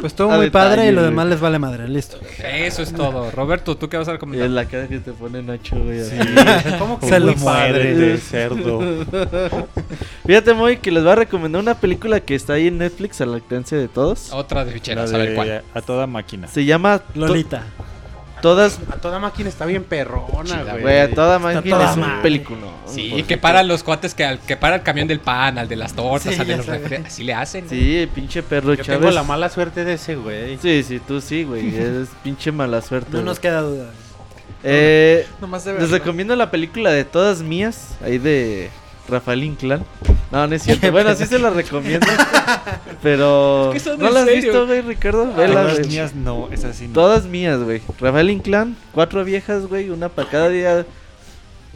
Pues 0.01 0.17
A 0.19 0.23
muy 0.27 0.45
detalle, 0.45 0.51
padre 0.51 0.87
y 0.87 0.91
lo 0.91 1.01
güey. 1.01 1.09
demás 1.11 1.27
les 1.27 1.39
vale 1.39 1.59
madre. 1.59 1.87
Listo. 1.87 2.19
Eso 2.43 2.81
es 2.81 2.93
todo. 2.93 3.29
Roberto, 3.31 3.75
¿tú 3.77 3.89
qué 3.89 3.97
vas 3.97 4.07
a 4.07 4.13
recomendar? 4.13 4.47
es 4.47 4.53
la 4.53 4.65
cara 4.65 4.87
que 4.87 4.99
te 4.99 5.11
pone 5.11 5.41
Nacho, 5.43 5.75
güey. 5.77 5.99
así. 6.01 6.15
¿Cómo 6.79 6.99
que 6.99 7.07
Se 7.09 7.19
muy 7.19 7.33
padre? 7.35 7.93
Muérdete, 7.93 8.17
cerdo. 8.21 9.05
Fíjate, 10.25 10.53
Moy, 10.53 10.77
que 10.77 10.91
les 10.91 11.03
voy 11.03 11.11
a 11.11 11.15
recomendar 11.15 11.61
una 11.61 11.75
película 11.75 12.19
que 12.21 12.35
está 12.35 12.53
ahí 12.53 12.67
en 12.67 12.77
Netflix, 12.77 13.21
al 13.21 13.33
alcance 13.33 13.75
de 13.75 13.87
todos. 13.87 14.31
Otra 14.31 14.61
de 14.65 14.71
La 14.71 14.73
ficheras, 14.73 15.13
a 15.13 15.17
ver 15.17 15.35
cuál. 15.35 15.47
de 15.47 15.61
a 15.73 15.81
toda 15.81 16.07
máquina. 16.07 16.47
Se 16.47 16.65
llama 16.65 16.99
To- 16.99 17.27
Todas. 18.41 18.79
A 18.91 18.95
toda 18.95 19.19
máquina 19.19 19.49
está 19.49 19.65
bien 19.65 19.83
perrona, 19.83 20.63
güey. 20.63 20.81
Güey, 20.81 20.99
a 20.99 21.13
toda 21.13 21.39
máquina 21.39 21.77
toda 21.77 21.91
es 21.91 21.97
un 21.97 22.21
película. 22.21 22.67
Sí, 22.85 23.23
que 23.27 23.37
para 23.37 23.63
los 23.63 23.83
cuates 23.83 24.13
que, 24.13 24.25
al, 24.25 24.39
que 24.39 24.57
para 24.57 24.77
el 24.77 24.81
camión 24.83 25.07
del 25.07 25.19
pan, 25.19 25.57
al 25.57 25.67
de 25.67 25.75
las 25.75 25.93
tortas, 25.93 26.33
Sí, 26.35 26.41
al 26.41 26.47
de 26.47 26.57
los 26.57 26.67
Así 27.05 27.23
le 27.23 27.33
hacen. 27.33 27.69
Sí, 27.69 28.09
pinche 28.13 28.41
perro 28.43 28.73
Yo 28.73 28.83
Chávez. 28.83 28.99
tengo 29.01 29.11
la 29.11 29.23
mala 29.23 29.49
suerte 29.49 29.83
de 29.85 29.93
ese, 29.93 30.15
güey. 30.15 30.57
Sí, 30.57 30.83
sí, 30.83 30.99
tú 30.99 31.21
sí, 31.21 31.43
güey. 31.43 31.75
Es 31.75 32.09
pinche 32.23 32.51
mala 32.51 32.81
suerte. 32.81 33.09
No 33.11 33.17
güey. 33.17 33.25
nos 33.25 33.39
queda 33.39 33.61
duda. 33.61 33.91
Eh, 34.63 35.25
Nomás 35.39 35.63
de 35.63 35.71
les 35.73 35.81
verlo. 35.83 35.97
recomiendo 35.97 36.35
la 36.35 36.51
película 36.51 36.91
de 36.91 37.05
Todas 37.05 37.41
Mías, 37.41 37.95
ahí 38.03 38.17
de 38.17 38.69
Rafael 39.09 39.43
Inclán. 39.43 39.83
No, 40.31 40.45
no 40.47 40.55
es 40.55 40.63
cierto. 40.63 40.91
Bueno, 40.91 41.13
sí 41.15 41.25
se 41.25 41.39
la 41.39 41.49
recomiendo. 41.49 42.05
Pero. 43.01 43.73
Es 43.73 43.83
que 43.83 43.97
¿No 43.97 44.09
la 44.09 44.21
has 44.21 44.25
serio. 44.25 44.41
visto, 44.43 44.67
güey, 44.67 44.81
Ricardo? 44.81 45.33
Vela, 45.33 45.61
Todas 45.63 45.87
mías 45.87 46.15
no, 46.15 46.49
es 46.51 46.63
así. 46.63 46.87
No. 46.87 46.93
Todas 46.93 47.25
mías, 47.25 47.59
güey. 47.63 47.81
Rafael 47.99 48.29
Inclán, 48.29 48.75
cuatro 48.93 49.23
viejas, 49.23 49.65
güey, 49.67 49.89
una 49.89 50.09
para 50.09 50.29
cada 50.29 50.49
día. 50.49 50.85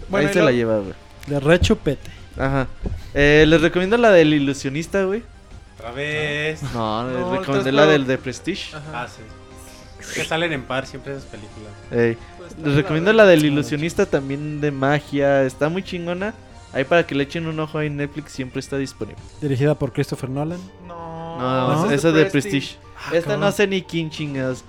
Bueno, 0.10 0.28
Ahí 0.28 0.34
se 0.34 0.40
lo- 0.40 0.46
la 0.46 0.52
lleva, 0.52 0.78
güey. 0.80 0.94
De 1.28 1.40
rechupete. 1.40 2.12
Ajá. 2.38 2.68
Eh, 3.14 3.46
les 3.48 3.62
recomiendo 3.62 3.96
la 3.98 4.12
del 4.12 4.34
ilusionista, 4.34 5.04
güey. 5.04 5.24
Otra 5.78 5.92
vez. 5.92 6.62
No, 6.74 7.08
les 7.10 7.20
No, 7.20 7.36
recomendé 7.38 7.72
la 7.72 7.86
del 7.86 8.06
de 8.08 8.18
Prestige. 8.18 8.76
Ajá. 8.76 9.04
Ah, 9.04 9.08
sí. 9.08 9.22
Que 10.14 10.26
salen 10.26 10.52
en 10.52 10.64
par 10.64 10.86
siempre 10.86 11.14
esas 11.14 11.24
películas. 11.26 11.72
Ey, 11.92 12.18
Pues, 12.38 12.52
Les 12.62 12.76
recomiendo 12.76 13.14
la 13.14 13.26
del 13.26 13.46
ilusionista 13.46 14.06
también 14.06 14.60
de 14.60 14.72
magia. 14.72 15.44
Está 15.44 15.70
muy 15.70 15.82
chingona. 15.84 16.34
Ahí 16.74 16.84
para 16.86 17.06
que 17.06 17.14
le 17.16 17.24
echen 17.24 17.46
un 17.48 17.60
ojo 17.60 17.78
ahí 17.78 17.88
en 17.88 17.98
Netflix 17.98 18.32
siempre 18.32 18.60
está 18.60 18.78
disponible. 18.78 19.22
Dirigida 19.42 19.76
por 19.76 19.94
Christopher 19.94 20.30
Nolan. 20.30 20.60
No, 20.88 21.38
No, 21.40 21.86
esa 21.86 21.94
esa 21.96 22.10
es 22.10 22.16
de 22.16 22.26
Prestige. 22.26 22.76
Esta 23.12 23.22
cabrón. 23.22 23.40
no 23.42 23.52
sé 23.52 23.68
ni 23.68 23.82
quién 23.82 24.10
chingas 24.10 24.64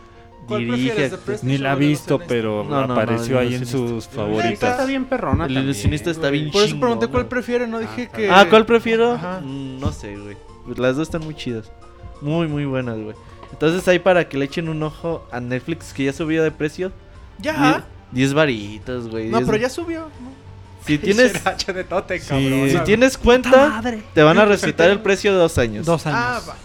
¿Cuál 0.48 0.60
dirige. 0.64 0.86
prefieres, 0.86 1.10
de 1.12 1.18
Prestige 1.18 1.52
Ni 1.52 1.58
la 1.58 1.72
ha 1.72 1.74
visto, 1.76 2.18
pero 2.18 2.64
No, 2.64 2.80
no, 2.82 2.86
no, 2.88 2.92
apareció 2.94 3.38
ahí 3.38 3.54
en 3.54 3.64
sus 3.64 4.04
Está 4.04 4.16
favoritas. 4.16 4.86
bien 4.86 5.04
perrona 5.06 5.46
El 5.46 5.56
ilusionista 5.56 6.10
está 6.10 6.30
bien 6.30 6.50
Por 6.50 6.64
eso 6.64 6.78
pregunté 6.78 7.06
cuál 7.08 7.26
prefiere, 7.26 7.66
no 7.66 7.78
dije 7.78 8.08
que... 8.14 8.28
Ah, 8.30 8.46
¿cuál 8.50 8.66
prefiero? 8.66 9.12
Ajá. 9.12 9.40
Mm, 9.40 9.78
No 9.80 9.92
sé, 9.92 10.16
güey. 10.16 10.36
Las 10.76 10.96
dos 10.96 11.08
están 11.08 11.22
muy 11.24 11.34
chidas. 11.34 11.70
Muy, 12.20 12.48
muy 12.48 12.64
buenas, 12.66 12.98
güey. 12.98 13.14
Entonces 13.52 13.86
ahí 13.88 13.98
para 13.98 14.28
que 14.28 14.36
le 14.36 14.46
echen 14.46 14.68
un 14.68 14.82
ojo 14.82 15.26
a 15.30 15.40
Netflix 15.40 15.92
que 15.92 16.04
ya 16.04 16.12
subió 16.12 16.42
de 16.42 16.50
precio. 16.50 16.90
Ya. 17.38 17.84
10 18.12 18.34
varitos, 18.34 19.08
güey. 19.08 19.28
No, 19.30 19.38
10 19.38 19.48
pero 19.48 19.62
ya 19.62 19.68
subió. 19.70 20.00
¿no? 20.00 20.43
Si 20.86 20.98
tienes, 20.98 21.46
H 21.46 21.72
de 21.72 21.84
tote, 21.84 22.18
Sí. 22.20 22.28
cabrón. 22.28 22.70
si 22.70 22.78
tienes 22.84 23.16
cuenta, 23.18 23.82
te 24.14 24.22
van 24.22 24.38
a 24.38 24.44
respetar 24.44 24.90
el 24.90 25.00
precio 25.00 25.32
de 25.32 25.38
dos 25.38 25.56
años. 25.58 25.86
Dos 25.86 26.06
años. 26.06 26.18
Ah, 26.22 26.40
va. 26.48 26.56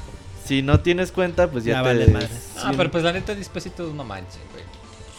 Si 0.46 0.62
no 0.62 0.80
tienes 0.80 1.12
cuenta, 1.12 1.50
pues 1.50 1.64
ya, 1.64 1.74
Ya 1.74 1.78
te... 1.84 1.88
vale 1.88 2.08
madre. 2.08 2.28
Ah, 2.58 2.68
sí, 2.72 2.74
pero 2.78 2.90
pues 2.92 3.04
la 3.04 3.14
neta, 3.14 3.36
10 3.36 3.50
pesitos 3.50 3.94
no 3.94 4.04
manches, 4.04 4.40
güey. 4.52 4.64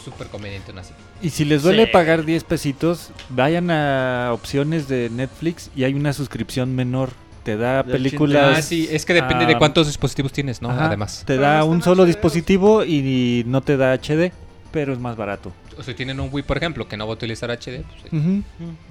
Súper 0.03 0.27
conveniente, 0.27 0.71
una 0.71 0.81
así. 0.81 0.93
Y 1.21 1.29
si 1.29 1.45
les 1.45 1.61
duele 1.63 1.85
Sí. 1.85 1.91
pagar 1.93 2.25
10 2.25 2.43
pesitos, 2.43 3.11
vayan 3.29 3.69
a 3.71 4.31
opciones 4.33 4.87
de 4.87 5.09
Netflix 5.09 5.69
y 5.75 5.83
hay 5.85 5.93
una 5.93 6.11
suscripción 6.13 6.75
menor. 6.75 7.09
Te 7.43 7.55
da 7.57 7.81
De 7.81 7.91
películas. 7.91 8.57
Ah, 8.57 8.61
sí, 8.61 8.87
es 8.91 9.03
que 9.05 9.13
depende 9.15 9.45
de 9.47 9.57
cuántos 9.57 9.87
dispositivos 9.87 10.31
tienes, 10.31 10.61
¿no? 10.61 10.69
ajá, 10.69 10.87
Además. 10.87 11.19
Te 11.25 11.33
Pero 11.35 11.41
da 11.43 11.63
un 11.63 11.81
solo 11.81 12.03
HD, 12.03 12.07
dispositivo 12.07 12.83
y 12.83 13.43
no 13.47 13.61
te 13.61 13.77
da 13.77 13.93
HD, 13.93 14.31
pero 14.71 14.93
es 14.93 14.99
más 14.99 15.15
barato. 15.15 15.51
O 15.81 15.83
si 15.83 15.95
tienen 15.95 16.19
un 16.19 16.29
Wii, 16.31 16.43
por 16.43 16.57
ejemplo, 16.57 16.87
que 16.87 16.95
no 16.95 17.07
va 17.07 17.13
a 17.13 17.15
utilizar 17.15 17.49
HD, 17.49 17.81
pues. 17.83 18.23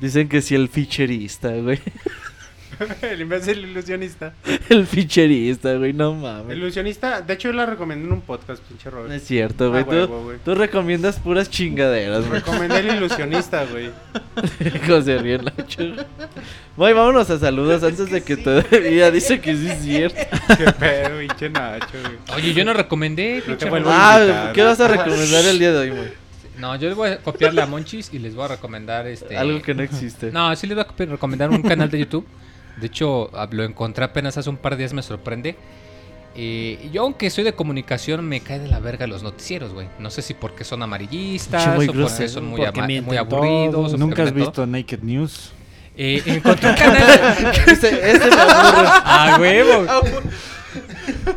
Dicen 0.00 0.28
que 0.28 0.42
si 0.42 0.56
el 0.56 0.68
ficherista, 0.68 1.50
güey. 1.52 1.78
el 3.02 3.20
imbécil 3.20 3.58
ilusionista. 3.58 4.32
El 4.68 4.86
ficherista, 4.88 5.74
güey, 5.74 5.92
no 5.92 6.12
El 6.14 6.18
mames. 6.18 6.56
ilusionista, 6.56 7.20
de 7.20 7.34
hecho 7.34 7.48
yo 7.50 7.54
la 7.54 7.66
recomendé 7.66 8.06
en 8.06 8.12
un 8.12 8.20
podcast, 8.22 8.60
pinche 8.64 8.86
No 8.90 8.96
Robert. 8.96 9.12
es 9.14 9.24
cierto, 9.24 9.70
güey. 9.70 9.82
Ah, 9.82 9.84
tú, 9.84 9.90
huevo, 9.92 10.22
güey. 10.24 10.38
tú 10.44 10.54
recomiendas 10.56 11.20
puras 11.20 11.48
chingaderas, 11.48 12.26
güey. 12.26 12.40
Recomendé 12.40 12.78
el 12.80 12.96
ilusionista, 12.96 13.64
güey. 13.66 13.90
Hijo 14.84 15.00
se 15.02 15.18
ríe 15.18 15.34
el 15.36 15.44
Nacho. 15.44 15.94
Vámonos 16.76 17.30
a 17.30 17.38
saludos 17.38 17.84
antes 17.84 18.10
de 18.10 18.22
que 18.24 18.36
todavía 18.36 19.10
dice 19.12 19.40
que 19.40 19.54
sí 19.54 19.68
es 19.68 19.78
cierto. 19.82 20.18
Qué 20.58 20.72
pedo, 20.72 21.18
pinche 21.20 21.50
Nacho, 21.50 21.86
güey. 22.02 22.38
Oye, 22.38 22.52
yo 22.54 22.64
no 22.64 22.72
recomendé, 22.72 23.42
pinche 23.46 23.68
Ah. 23.86 24.50
¿qué 24.54 24.62
vas 24.64 24.80
a 24.80 24.88
recomendar 24.88 25.44
el 25.44 25.58
día 25.58 25.70
de 25.72 25.78
hoy, 25.78 25.90
güey? 25.90 26.29
No, 26.60 26.76
yo 26.76 26.88
les 26.88 26.96
voy 26.96 27.08
a 27.10 27.18
copiarle 27.18 27.62
a 27.62 27.66
Monchis 27.66 28.12
y 28.12 28.18
les 28.18 28.34
voy 28.34 28.44
a 28.44 28.48
recomendar 28.48 29.06
este. 29.06 29.36
Algo 29.36 29.62
que 29.62 29.74
no 29.74 29.82
existe. 29.82 30.30
No, 30.30 30.54
sí 30.54 30.66
les 30.66 30.76
voy 30.76 30.84
a 30.84 31.04
recomendar 31.06 31.50
un 31.50 31.62
canal 31.62 31.90
de 31.90 31.98
YouTube. 31.98 32.26
De 32.80 32.86
hecho, 32.86 33.30
ah, 33.34 33.48
lo 33.50 33.64
encontré 33.64 34.04
apenas 34.04 34.36
hace 34.36 34.48
un 34.48 34.56
par 34.56 34.72
de 34.72 34.78
días, 34.78 34.92
me 34.92 35.02
sorprende. 35.02 35.56
Eh, 36.36 36.88
yo, 36.92 37.02
aunque 37.02 37.28
soy 37.30 37.42
de 37.44 37.52
comunicación, 37.54 38.24
me 38.28 38.40
cae 38.40 38.58
de 38.60 38.68
la 38.68 38.78
verga 38.78 39.06
los 39.06 39.22
noticieros, 39.22 39.72
güey. 39.72 39.88
No 39.98 40.10
sé 40.10 40.22
si 40.22 40.34
porque 40.34 40.64
son 40.64 40.82
amarillistas 40.82 41.66
o 41.66 41.92
porque 41.92 42.28
son 42.28 42.44
muy, 42.46 42.60
porque 42.64 43.00
muy 43.00 43.16
aburridos. 43.16 43.98
Nunca 43.98 44.22
has 44.22 44.32
mienten 44.32 44.52
todo. 44.52 44.64
visto 44.64 44.66
Naked 44.66 45.02
News. 45.02 45.52
Eh, 45.96 46.22
encontré 46.26 46.70
un 46.70 46.76
canal. 46.76 47.52
Este, 47.66 48.10
este 48.10 48.30
me 48.30 48.40
aburre. 48.40 48.88
¡Ah, 49.04 49.36
huevo! 49.40 49.86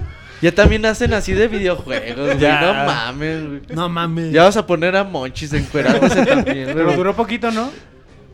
Ya 0.43 0.51
también 0.53 0.85
hacen 0.85 1.13
así 1.13 1.31
de 1.33 1.47
videojuegos, 1.47 2.15
güey. 2.27 2.37
Ya. 2.39 2.61
No 2.61 2.73
mames, 2.85 3.47
güey. 3.47 3.61
No 3.73 3.89
mames. 3.89 4.31
Ya 4.33 4.43
vas 4.43 4.57
a 4.57 4.65
poner 4.67 4.95
a 4.95 5.03
Monchis 5.03 5.53
encuerándose 5.53 6.25
también, 6.25 6.65
Pero 6.73 6.83
güey. 6.85 6.97
duró 6.97 7.15
poquito, 7.15 7.49
¿no? 7.51 7.71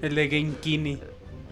El 0.01 0.15
de 0.15 0.27
Gamekini. 0.27 0.97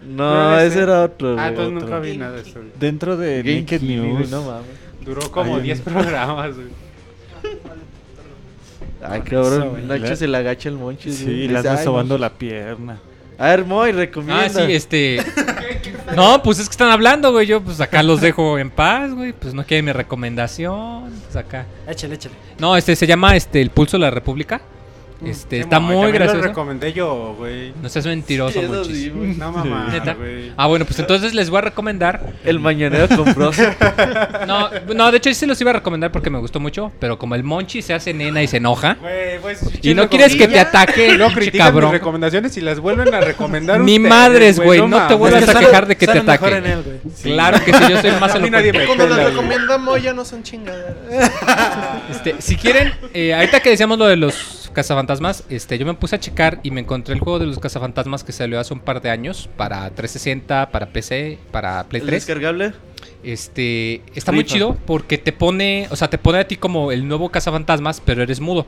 No, 0.06 0.50
No, 0.52 0.60
ese 0.60 0.80
era 0.82 1.02
otro, 1.04 1.30
Ah, 1.30 1.34
güey. 1.34 1.48
entonces 1.48 1.74
otro. 1.74 1.80
nunca 1.86 1.98
vi 2.00 2.16
nada 2.16 2.32
de 2.32 2.42
eso. 2.42 2.54
güey. 2.60 2.70
Dentro 2.78 3.16
de 3.16 3.42
Game 3.42 3.60
Naked 3.62 3.80
Kini, 3.80 3.98
güey, 3.98 4.12
News. 4.14 4.30
No 4.30 4.42
mames. 4.42 4.66
Duró 5.04 5.30
como 5.30 5.56
Ay, 5.56 5.62
10 5.62 5.80
programas, 5.82 6.54
güey. 6.56 6.68
Ay, 9.02 9.20
cabrón. 9.22 9.86
Nacho 9.86 10.04
La- 10.06 10.16
se 10.16 10.26
le 10.28 10.36
agacha 10.36 10.68
el 10.68 10.74
Monchis. 10.76 11.14
Sí, 11.18 11.46
le 11.48 11.58
"Ay, 11.58 11.84
sobando 11.84 12.14
Monchis". 12.14 12.20
la 12.20 12.30
pierna. 12.30 12.98
A 13.38 13.46
ver, 13.50 13.64
Moy, 13.64 13.92
recomienda. 13.92 14.44
Ah, 14.44 14.48
sí, 14.48 14.72
este. 14.72 15.18
No, 16.14 16.42
pues 16.42 16.58
es 16.58 16.68
que 16.68 16.72
están 16.72 16.90
hablando, 16.90 17.32
güey. 17.32 17.46
Yo, 17.46 17.60
pues 17.62 17.80
acá 17.80 18.02
los 18.02 18.20
dejo 18.20 18.58
en 18.58 18.70
paz, 18.70 19.12
güey. 19.12 19.32
Pues 19.32 19.54
no 19.54 19.64
quieren 19.64 19.84
mi 19.84 19.92
recomendación. 19.92 21.12
Pues 21.24 21.36
acá. 21.36 21.66
Échale, 21.86 22.14
échale. 22.14 22.34
No, 22.58 22.76
este 22.76 22.96
se 22.96 23.06
llama 23.06 23.36
este 23.36 23.60
El 23.60 23.70
Pulso 23.70 23.96
de 23.96 24.02
la 24.02 24.10
República. 24.10 24.60
Este, 25.24 25.56
Sí, 25.56 25.62
está 25.62 25.80
muy 25.80 26.06
Lo 26.06 26.12
gracioso. 26.12 26.42
recomendé 26.42 26.92
yo, 26.92 27.34
güey. 27.36 27.72
No 27.82 27.88
seas 27.88 28.06
mentiroso, 28.06 28.60
Sí, 28.84 29.10
güey. 29.10 29.34
No 29.34 29.50
mamá. 29.52 29.88
Ah, 30.56 30.66
bueno, 30.66 30.84
pues 30.84 30.98
entonces 31.00 31.34
les 31.34 31.50
voy 31.50 31.58
a 31.58 31.62
recomendar. 31.62 32.34
El 32.44 32.60
mañanero 32.60 33.08
compró. 33.16 33.50
No, 34.46 34.70
no, 34.94 35.10
de 35.10 35.18
hecho 35.18 35.28
sí 35.30 35.34
se 35.34 35.46
los 35.46 35.60
iba 35.60 35.70
a 35.70 35.74
recomendar 35.74 36.12
porque 36.12 36.30
me 36.30 36.38
gustó 36.38 36.60
mucho. 36.60 36.92
Pero 37.00 37.18
como 37.18 37.34
el 37.34 37.42
Monchi 37.44 37.82
se 37.82 37.94
hace 37.94 38.14
nena 38.14 38.42
y 38.42 38.46
se 38.46 38.58
enoja. 38.58 38.96
Güey, 39.00 39.38
pues, 39.40 39.60
Y 39.82 39.94
no 39.94 40.08
quieres 40.08 40.34
que 40.36 40.46
te 40.48 40.58
ataque, 40.60 41.08
pinche 41.16 41.34
critican 41.34 41.74
mis 41.74 41.84
recomendaciones 41.90 42.56
y 42.56 42.60
las 42.60 42.78
vuelven 42.80 43.12
a 43.14 43.20
recomendar 43.20 43.80
Ni 43.80 43.96
ustedes, 43.96 44.08
madres, 44.10 44.60
güey, 44.60 44.86
no 44.86 45.06
te 45.06 45.14
vuelvas 45.14 45.42
Es 45.42 45.50
que 45.50 45.56
a 45.56 45.60
quejar 45.60 45.86
de 45.86 45.96
que 45.96 46.06
te 46.06 46.18
ataque. 46.18 46.48
en 46.56 46.66
él, 46.66 46.82
güey. 46.82 46.98
Claro 47.22 47.58
que 47.64 47.72
sí, 47.72 47.80
yo 47.90 48.00
soy 48.00 48.10
más 48.20 48.34
A 48.34 48.38
mí 48.38 48.50
nadie 48.50 48.72
me 48.72 48.86
Cuando 48.86 49.04
pela, 49.04 49.16
le 49.16 49.22
güey. 49.24 49.34
recomienda 49.34 49.78
Moya 49.78 50.12
no 50.12 50.24
son 50.24 50.42
chingaderas. 50.42 50.94
Este, 52.10 52.36
si 52.38 52.56
quieren, 52.56 52.92
eh, 53.12 53.34
ahorita 53.34 53.60
que 53.60 53.70
decíamos 53.70 53.98
lo 53.98 54.06
de 54.06 54.16
los 54.16 54.67
cazafantasmas, 54.78 55.42
este, 55.48 55.76
yo 55.76 55.84
me 55.84 55.94
puse 55.94 56.14
a 56.14 56.20
checar 56.20 56.60
y 56.62 56.70
me 56.70 56.80
encontré 56.80 57.12
el 57.12 57.18
juego 57.18 57.40
de 57.40 57.46
los 57.46 57.58
cazafantasmas 57.58 58.22
que 58.22 58.30
salió 58.30 58.60
hace 58.60 58.72
un 58.72 58.78
par 58.78 59.02
de 59.02 59.10
años 59.10 59.50
para 59.56 59.90
360, 59.90 60.70
para 60.70 60.92
PC, 60.92 61.36
para 61.50 61.82
Play 61.88 62.00
¿El 62.00 62.06
3. 62.06 62.24
descargable? 62.24 62.72
Este, 63.24 64.02
está 64.14 64.30
muy 64.30 64.44
chido 64.44 64.76
porque 64.86 65.18
te 65.18 65.32
pone, 65.32 65.88
o 65.90 65.96
sea, 65.96 66.08
te 66.08 66.16
pone 66.16 66.38
a 66.38 66.46
ti 66.46 66.54
como 66.54 66.92
el 66.92 67.08
nuevo 67.08 67.28
cazafantasmas, 67.28 68.00
pero 68.04 68.22
eres 68.22 68.38
mudo. 68.38 68.66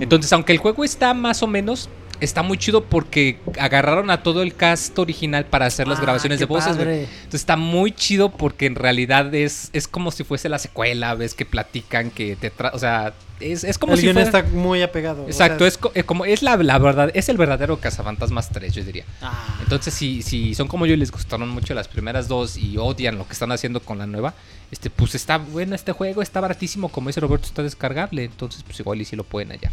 Entonces, 0.00 0.32
aunque 0.32 0.54
el 0.54 0.58
juego 0.58 0.82
está 0.82 1.12
más 1.12 1.42
o 1.42 1.46
menos, 1.46 1.90
está 2.20 2.42
muy 2.42 2.58
chido 2.58 2.84
porque 2.84 3.38
agarraron 3.58 4.10
a 4.10 4.22
todo 4.22 4.42
el 4.42 4.54
cast 4.54 4.98
original 4.98 5.46
para 5.46 5.66
hacer 5.66 5.88
las 5.88 5.98
Ah, 5.98 6.02
grabaciones 6.02 6.38
de 6.38 6.44
voces. 6.46 6.76
güey. 6.76 7.04
Entonces 7.04 7.40
está 7.40 7.56
muy 7.56 7.92
chido 7.92 8.30
porque 8.30 8.66
en 8.66 8.74
realidad 8.74 9.34
es, 9.34 9.70
es 9.72 9.88
como 9.88 10.10
si 10.10 10.24
fuese 10.24 10.48
la 10.48 10.58
secuela, 10.58 11.14
ves 11.14 11.34
que 11.34 11.44
platican, 11.46 12.10
que 12.10 12.36
te 12.36 12.50
tra 12.50 12.70
o 12.74 12.78
sea, 12.78 13.12
es, 13.40 13.64
es 13.64 13.78
como 13.78 13.94
el 13.94 13.98
si 14.00 14.04
guion 14.06 14.14
fuera... 14.16 14.38
está 14.40 14.50
muy 14.54 14.82
apegado. 14.82 15.24
o 15.24 15.26
Exacto, 15.26 15.60
sea, 15.60 15.68
es, 15.68 15.78
co- 15.78 15.92
como 16.04 16.26
es 16.26 16.42
la, 16.42 16.56
la 16.58 16.78
verdad, 16.78 17.10
es 17.14 17.28
el 17.30 17.38
verdadero 17.38 17.78
Cazafantasmas 17.78 18.50
3, 18.50 18.74
yo 18.74 18.84
diría. 18.84 19.04
Ah, 19.22 19.58
Entonces, 19.62 19.94
si, 19.94 20.20
si 20.22 20.54
son 20.54 20.68
como 20.68 20.84
yo 20.86 20.92
y 20.94 20.98
les 20.98 21.10
gustaron 21.10 21.48
mucho 21.48 21.72
las 21.72 21.88
primeras 21.88 22.28
dos 22.28 22.58
y 22.58 22.76
odian 22.76 23.16
lo 23.16 23.26
que 23.26 23.32
están 23.32 23.50
haciendo 23.52 23.80
con 23.80 23.98
la 23.98 24.06
nueva, 24.06 24.34
este, 24.70 24.90
pues 24.90 25.14
está 25.14 25.38
bueno 25.38 25.74
este 25.74 25.92
juego, 25.92 26.20
está 26.20 26.40
baratísimo, 26.40 26.90
como 26.90 27.08
dice 27.08 27.20
Roberto, 27.20 27.46
está 27.46 27.62
descargable, 27.62 28.24
entonces 28.24 28.62
pues 28.62 28.78
igual 28.78 29.00
y 29.00 29.04
si 29.06 29.16
lo 29.16 29.24
pueden 29.24 29.48
hallar. 29.50 29.72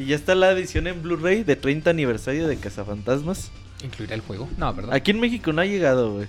Y 0.00 0.06
ya 0.06 0.16
está 0.16 0.34
la 0.34 0.50
edición 0.52 0.86
en 0.86 1.02
Blu-ray 1.02 1.44
de 1.44 1.56
30 1.56 1.90
aniversario 1.90 2.48
de 2.48 2.56
Cazafantasmas. 2.56 3.50
¿Incluirá 3.84 4.14
el 4.14 4.22
juego? 4.22 4.48
No, 4.56 4.72
¿verdad? 4.72 4.94
Aquí 4.94 5.10
en 5.10 5.20
México 5.20 5.52
no 5.52 5.60
ha 5.60 5.66
llegado, 5.66 6.12
güey. 6.14 6.26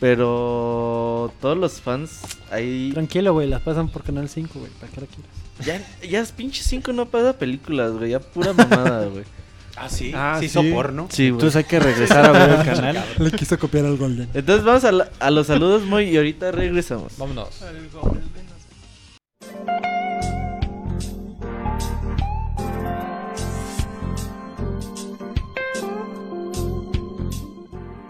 Pero 0.00 1.32
todos 1.40 1.56
los 1.58 1.80
fans 1.80 2.20
ahí. 2.50 2.90
Tranquilo, 2.92 3.34
güey, 3.34 3.48
las 3.48 3.60
pasan 3.62 3.88
por 3.88 4.02
Canal 4.02 4.28
5, 4.28 4.58
güey. 4.58 4.70
¿Para 4.80 4.90
qué 4.92 5.00
la 5.02 5.06
quieres? 5.06 5.86
Ya, 6.00 6.08
ya 6.08 6.20
es 6.20 6.32
pinche 6.32 6.62
5 6.64 6.92
no 6.92 7.06
pasa 7.06 7.38
películas, 7.38 7.92
güey. 7.92 8.10
Ya 8.12 8.20
pura 8.20 8.52
mamada, 8.54 9.06
güey. 9.12 9.24
Ah, 9.76 9.88
sí. 9.88 10.12
Ah, 10.14 10.36
sí, 10.40 10.48
sí. 10.48 10.58
hizo 10.58 10.74
porno. 10.74 11.06
Sí, 11.10 11.24
güey. 11.30 11.32
Entonces 11.38 11.56
hay 11.56 11.64
que 11.64 11.80
regresar 11.80 12.24
a 12.24 12.32
ver 12.32 12.50
el 12.60 12.64
canal. 12.74 13.04
Le 13.18 13.30
quiso 13.32 13.58
copiar 13.58 13.84
al 13.86 13.96
Golden. 13.96 14.28
Entonces 14.34 14.64
vamos 14.64 14.84
a, 14.84 14.92
la- 14.92 15.10
a 15.20 15.30
los 15.30 15.46
saludos, 15.46 15.82
muy 15.84 16.04
y 16.04 16.16
ahorita 16.16 16.50
regresamos. 16.50 17.16
Vámonos. 17.18 17.62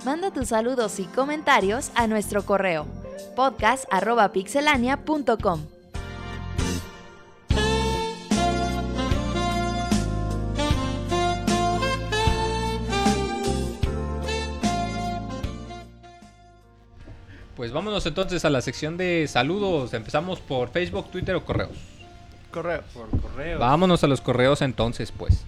Manda 0.05 0.31
tus 0.33 0.49
saludos 0.49 0.99
y 0.99 1.05
comentarios 1.05 1.91
a 1.95 2.07
nuestro 2.07 2.45
correo 2.45 2.87
podcast@pixelania.com. 3.37 5.73
pues 17.63 17.71
vámonos 17.71 18.05
entonces 18.07 18.45
a 18.45 18.51
la 18.51 18.61
sección 18.61 18.97
de 18.97 19.29
saludos. 19.29 19.95
Empezamos 19.95 20.41
por 20.41 20.71
Facebook, 20.71 21.13
Twitter 21.13 21.37
o 21.37 21.45
correos. 21.45 21.71
Correo. 22.51 22.83
Por 22.93 23.09
correo. 23.21 23.61
Vámonos 23.61 24.03
a 24.03 24.09
los 24.09 24.21
correos 24.21 24.63
entonces, 24.63 25.13
pues. 25.13 25.45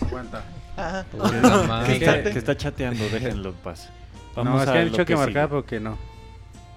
Aguanta. 0.00 0.42
Madre. 1.68 1.86
Que 1.98 2.04
está, 2.04 2.22
que 2.30 2.38
está 2.38 2.56
chateando, 2.56 3.08
déjenlo 3.12 3.50
en 3.50 3.54
paz. 3.56 3.90
no, 4.36 4.62
es 4.62 4.64
que 4.64 4.70
a 4.70 4.72
han 4.74 4.78
lo 4.78 4.90
dicho 4.90 5.04
que, 5.04 5.12
sigue. 5.14 5.26
marcar, 5.26 5.48
pero 5.48 5.64
que 5.64 5.80
no. 5.80 5.96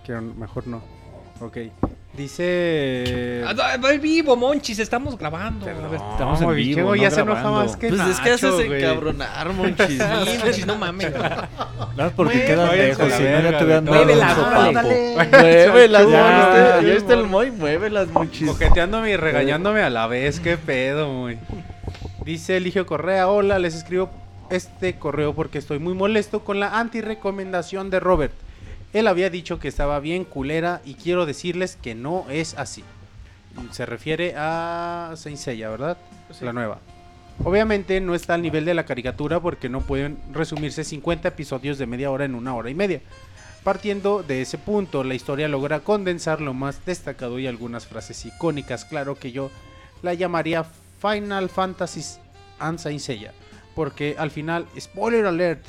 Que 0.06 0.14
mejor 0.14 0.68
no. 0.68 0.82
Ok. 1.42 1.58
Dice. 2.12 3.44
Ah, 3.46 3.54
no, 3.54 3.82
va 3.84 3.92
vivo, 3.94 4.36
Monchis, 4.36 4.80
estamos 4.80 5.16
grabando. 5.18 5.64
Perdón, 5.66 5.86
A 5.86 5.88
ver. 5.90 6.02
estamos 6.12 6.42
en 6.42 6.56
vivo, 6.56 6.76
che, 6.76 6.84
güey, 6.84 7.00
no 7.00 7.04
ya 7.04 7.12
se 7.12 7.22
enoja 7.22 7.40
grabando. 7.42 7.66
más 7.66 7.78
que 7.78 7.90
Pues 7.90 8.02
es 8.02 8.20
que 8.20 8.30
Nacho, 8.32 8.48
haces 8.48 8.66
encabronar, 8.72 9.54
monchis. 9.54 9.88
Sí, 10.26 10.38
Monchis, 10.44 10.66
no 10.66 10.76
mames. 10.76 11.14
Más 11.96 12.12
porque 12.14 12.56
váyanse 12.56 12.78
lejos, 13.06 13.14
si 13.14 13.24
no 13.24 13.42
ya 13.42 13.58
te 13.58 13.64
hubieran 13.64 13.86
dado 13.86 14.02
un 14.02 14.10
sopapo. 14.36 14.90
Muévelas, 15.40 16.08
Ya, 16.10 16.82
ya, 16.82 16.82
ya, 16.82 16.94
está 16.94 17.14
el. 17.14 17.24
Moy, 17.28 17.52
muévelas, 17.52 18.08
monchis. 18.10 18.50
Coqueteándome 18.50 19.12
y 19.12 19.16
regañándome 19.16 19.82
a 19.84 19.90
la 19.92 20.08
vez, 20.08 20.40
qué 20.40 20.58
pedo, 20.58 21.10
muy. 21.10 21.38
Dice 22.30 22.58
Eligio 22.58 22.86
Correa, 22.86 23.28
hola, 23.28 23.58
les 23.58 23.74
escribo 23.74 24.12
este 24.52 25.00
correo 25.00 25.34
porque 25.34 25.58
estoy 25.58 25.80
muy 25.80 25.96
molesto 25.96 26.44
con 26.44 26.60
la 26.60 26.78
anti-recomendación 26.78 27.90
de 27.90 28.00
Robert. 28.00 28.34
Él 28.94 29.08
había 29.08 29.32
dicho 29.32 29.58
que 29.58 29.68
estaba 29.68 30.00
bien 30.00 30.26
culera 30.26 30.80
y 30.86 30.94
quiero 30.94 31.26
decirles 31.26 31.76
que 31.82 31.96
no 31.96 32.28
es 32.30 32.56
así. 32.56 32.84
Se 33.72 33.88
refiere 33.88 34.36
a 34.38 35.12
Seiya, 35.16 35.72
¿verdad? 35.72 35.98
Sí. 36.32 36.46
La 36.46 36.54
nueva. 36.54 36.78
Obviamente 37.44 38.00
no 38.00 38.14
está 38.14 38.36
al 38.36 38.44
nivel 38.44 38.64
de 38.64 38.76
la 38.76 38.86
caricatura 38.86 39.40
porque 39.40 39.68
no 39.68 39.82
pueden 39.82 40.20
resumirse 40.32 40.84
50 40.84 41.30
episodios 41.30 41.80
de 41.80 41.88
media 41.88 42.12
hora 42.12 42.26
en 42.26 42.36
una 42.36 42.54
hora 42.54 42.70
y 42.70 42.76
media. 42.76 43.02
Partiendo 43.64 44.22
de 44.22 44.44
ese 44.44 44.60
punto, 44.60 45.04
la 45.04 45.16
historia 45.16 45.48
logra 45.48 45.80
condensar 45.80 46.42
lo 46.42 46.54
más 46.54 46.86
destacado 46.86 47.40
y 47.40 47.48
algunas 47.48 47.88
frases 47.88 48.24
icónicas. 48.24 48.86
Claro 48.86 49.16
que 49.16 49.32
yo 49.32 49.50
la 50.04 50.14
llamaría 50.14 50.68
Final 51.02 51.50
Fantasy 51.50 52.02
and 52.60 52.78
Saint 52.80 53.00
Seiya, 53.00 53.34
porque 53.76 54.16
al 54.18 54.32
final, 54.32 54.66
spoiler 54.80 55.26
alert, 55.26 55.64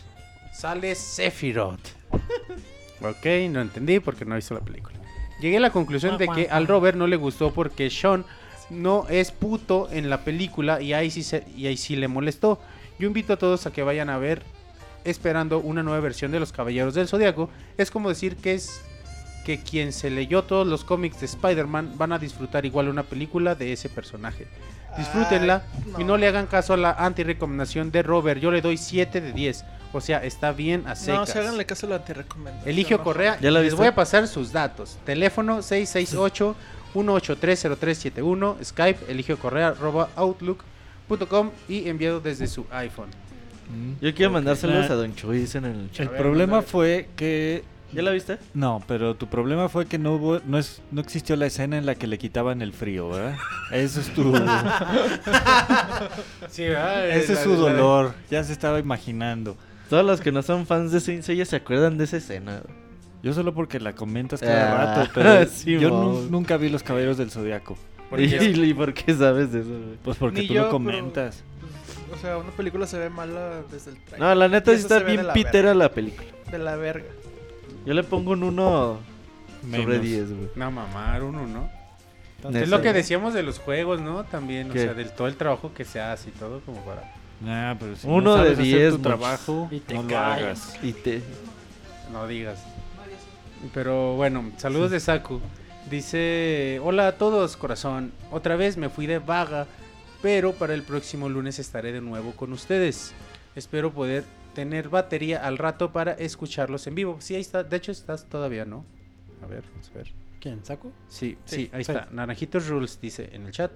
sale 0.52 0.94
Sephiroth. 0.94 1.80
ok, 3.00 3.26
no 3.50 3.60
entendí 3.60 4.00
porque 4.00 4.24
no 4.24 4.34
he 4.34 4.36
visto 4.38 4.54
la 4.54 4.60
película. 4.60 4.96
Llegué 5.40 5.56
a 5.56 5.60
la 5.60 5.70
conclusión 5.70 6.18
de 6.18 6.28
que 6.28 6.48
al 6.50 6.66
Robert 6.66 6.96
no 6.98 7.06
le 7.06 7.16
gustó 7.16 7.52
porque 7.54 7.88
Sean 7.88 8.24
no 8.68 9.06
es 9.08 9.30
puto 9.32 9.88
en 9.90 10.10
la 10.10 10.22
película 10.22 10.80
y 10.82 10.92
ahí 10.92 11.10
sí, 11.10 11.22
se- 11.22 11.44
y 11.56 11.66
ahí 11.66 11.76
sí 11.76 11.96
le 11.96 12.08
molestó. 12.08 12.60
Yo 12.98 13.06
invito 13.06 13.32
a 13.32 13.36
todos 13.38 13.66
a 13.66 13.72
que 13.72 13.82
vayan 13.82 14.10
a 14.10 14.18
ver 14.18 14.42
esperando 15.04 15.58
una 15.60 15.82
nueva 15.82 16.00
versión 16.00 16.30
de 16.30 16.40
los 16.40 16.52
Caballeros 16.52 16.94
del 16.94 17.08
Zodiaco. 17.08 17.48
Es 17.78 17.90
como 17.90 18.10
decir 18.10 18.36
que 18.36 18.52
es 18.54 18.82
que 19.46 19.58
quien 19.58 19.92
se 19.94 20.10
leyó 20.10 20.44
todos 20.44 20.66
los 20.66 20.84
cómics 20.84 21.20
de 21.20 21.26
Spider-Man 21.26 21.94
van 21.96 22.12
a 22.12 22.18
disfrutar 22.18 22.66
igual 22.66 22.88
una 22.88 23.04
película 23.04 23.54
de 23.54 23.72
ese 23.72 23.88
personaje. 23.88 24.46
Disfrútenla 24.98 25.62
Ay, 25.96 26.02
y 26.02 26.04
no 26.04 26.16
le 26.16 26.26
hagan 26.28 26.46
caso 26.46 26.74
a 26.74 26.76
la 26.76 26.90
anti-recomendación 26.92 27.90
de 27.90 28.02
Robert. 28.02 28.40
Yo 28.40 28.50
le 28.50 28.60
doy 28.60 28.76
7 28.76 29.20
de 29.20 29.32
10. 29.32 29.64
O 29.92 30.00
sea, 30.00 30.22
está 30.24 30.52
bien 30.52 30.82
a 30.86 30.90
No, 30.90 30.96
secas. 30.96 31.30
si 31.30 31.38
háganle 31.38 31.66
caso 31.66 31.86
a 31.86 31.90
la 31.90 31.96
anti-recomendación. 31.96 32.68
Eligio 32.68 32.98
no. 32.98 33.04
Correa, 33.04 33.38
¿Ya 33.40 33.50
la 33.50 33.60
les 33.60 33.74
voy 33.74 33.86
a 33.88 33.94
pasar 33.94 34.28
sus 34.28 34.52
datos. 34.52 34.98
Teléfono 35.04 35.62
668 35.62 36.54
1830371, 36.94 38.56
Skype 38.64 39.10
Eligio 39.10 39.38
Correa 39.38 39.68
arroba 39.68 40.08
outlook.com 40.16 41.50
y 41.68 41.88
enviado 41.88 42.20
desde 42.20 42.46
su 42.46 42.66
iPhone. 42.70 43.08
Yo 44.00 44.12
quiero 44.14 44.32
mandárselos 44.32 44.88
La- 44.88 44.94
a 44.94 44.96
Don 44.96 45.14
Chuy, 45.14 45.38
dicen 45.38 45.64
en 45.64 45.72
el 45.82 45.90
chat. 45.92 46.08
El 46.10 46.16
problema 46.18 46.62
fue 46.62 47.08
que 47.16 47.62
¿Ya 47.92 48.02
la 48.02 48.12
viste? 48.12 48.38
no, 48.54 48.82
pero 48.86 49.14
tu 49.16 49.26
problema 49.26 49.68
fue 49.68 49.86
que 49.86 49.98
no 49.98 50.14
hubo, 50.14 50.40
no 50.46 50.58
es, 50.58 50.80
no 50.92 51.00
existió 51.00 51.34
la 51.36 51.46
escena 51.46 51.76
en 51.76 51.86
la 51.86 51.96
que 51.96 52.06
le 52.06 52.18
quitaban 52.18 52.62
el 52.62 52.72
frío, 52.72 53.08
¿verdad? 53.10 53.36
Eso 53.72 54.00
es 54.00 54.08
tu, 54.14 54.32
Sí, 56.50 56.64
ese 56.64 57.32
es 57.32 57.38
su 57.40 57.54
dolor. 57.56 58.14
Ya 58.30 58.44
se 58.44 58.52
estaba 58.52 58.78
imaginando. 58.78 59.56
Todos 59.88 60.04
los 60.04 60.20
que 60.20 60.32
no 60.32 60.42
son 60.42 60.66
fans 60.66 60.92
de 60.92 61.00
Saint 61.00 61.22
Seiya 61.22 61.44
se 61.44 61.56
acuerdan 61.56 61.98
de 61.98 62.04
esa 62.04 62.16
escena. 62.18 62.62
Yo 63.22 63.32
solo 63.34 63.52
porque 63.54 63.80
la 63.80 63.94
comentas 63.94 64.40
cada 64.40 64.82
Ah, 64.82 64.94
rato, 64.96 65.10
pero 65.14 65.46
sí, 65.52 65.78
yo 65.78 65.90
nu- 65.90 66.26
nunca 66.30 66.56
vi 66.56 66.68
los 66.70 66.82
Caballeros 66.82 67.18
del 67.18 67.30
Zodiaco. 67.30 67.76
¿Y, 68.16 68.74
por 68.74 68.92
qué 68.94 69.14
sabes 69.14 69.52
de 69.52 69.60
eso? 69.60 69.68
güey? 69.68 69.98
Pues 70.02 70.16
porque 70.16 70.40
Ni 70.42 70.48
tú 70.48 70.54
yo, 70.54 70.60
lo 70.62 70.66
pero- 70.68 70.72
comentas. 70.72 71.42
O 72.12 72.16
sea, 72.20 72.38
una 72.38 72.50
película 72.50 72.86
se 72.86 72.98
ve 72.98 73.08
mala 73.10 73.62
desde 73.70 73.90
el 73.92 73.96
trailer. 73.98 74.20
No, 74.20 74.34
la 74.34 74.48
neta 74.48 74.72
sí 74.72 74.78
está 74.78 74.98
bien 75.00 75.26
pitera 75.32 75.74
la 75.74 75.90
película. 75.92 76.26
De 76.50 76.58
la 76.58 76.76
verga. 76.76 77.06
Yo 77.86 77.94
le 77.94 78.02
pongo 78.02 78.32
un 78.32 78.42
1 78.42 78.98
sobre 79.62 79.84
Menos. 79.86 80.02
10, 80.02 80.32
güey. 80.32 80.48
No, 80.56 80.70
mamar 80.70 81.22
uno, 81.22 81.46
¿no? 81.46 81.70
Neta. 82.44 82.60
Es 82.60 82.68
lo 82.70 82.80
que 82.80 82.92
decíamos 82.92 83.34
de 83.34 83.42
los 83.42 83.58
juegos, 83.58 84.00
¿no? 84.00 84.24
También, 84.24 84.70
o 84.70 84.72
¿Qué? 84.72 84.80
sea, 84.84 84.94
del 84.94 85.10
todo 85.12 85.28
el 85.28 85.36
trabajo 85.36 85.72
que 85.74 85.84
se 85.84 86.00
hace 86.00 86.30
y 86.30 86.32
todo 86.32 86.60
como 86.60 86.80
para... 86.84 87.14
Nah, 87.42 87.74
pero 87.78 87.96
si 87.96 88.06
Uno 88.06 88.20
no 88.20 88.36
de 88.36 88.54
sabes 88.54 88.58
hacer 88.58 88.78
10, 88.78 88.92
tu 88.92 88.98
trabajo, 88.98 89.68
Y 89.70 89.80
te 89.80 89.94
no 89.94 90.02
lo 90.02 90.08
callas. 90.08 90.38
hagas. 90.70 90.78
Y 90.84 90.92
te... 90.92 91.22
No 92.12 92.26
digas. 92.26 92.58
Pero 93.74 94.14
bueno, 94.16 94.50
saludos 94.56 94.90
de 94.90 95.00
Saku. 95.00 95.40
Dice, 95.90 96.80
hola 96.82 97.08
a 97.08 97.12
todos, 97.18 97.56
corazón. 97.56 98.12
Otra 98.30 98.56
vez 98.56 98.76
me 98.76 98.88
fui 98.88 99.06
de 99.06 99.18
vaga, 99.18 99.66
pero 100.22 100.52
para 100.52 100.74
el 100.74 100.82
próximo 100.82 101.28
lunes 101.28 101.58
estaré 101.58 101.92
de 101.92 102.00
nuevo 102.00 102.32
con 102.32 102.52
ustedes. 102.52 103.12
Espero 103.54 103.90
poder 103.92 104.24
tener 104.54 104.88
batería 104.88 105.44
al 105.46 105.58
rato 105.58 105.92
para 105.92 106.12
escucharlos 106.12 106.86
en 106.86 106.94
vivo. 106.94 107.16
Sí, 107.20 107.34
ahí 107.34 107.40
está. 107.40 107.62
De 107.62 107.76
hecho, 107.76 107.92
estás 107.92 108.26
todavía, 108.28 108.64
¿no? 108.64 108.84
A 109.42 109.46
ver, 109.46 109.62
vamos 109.72 109.90
a 109.94 109.98
ver. 109.98 110.12
¿Quién? 110.40 110.64
¿Saco? 110.64 110.90
Sí, 111.08 111.36
sí, 111.44 111.56
Sí, 111.56 111.70
ahí 111.72 111.84
sí. 111.84 111.92
está. 111.92 112.08
Naranjitos 112.10 112.66
Rules 112.68 112.98
dice 113.00 113.28
en 113.32 113.46
el 113.46 113.52
chat. 113.52 113.72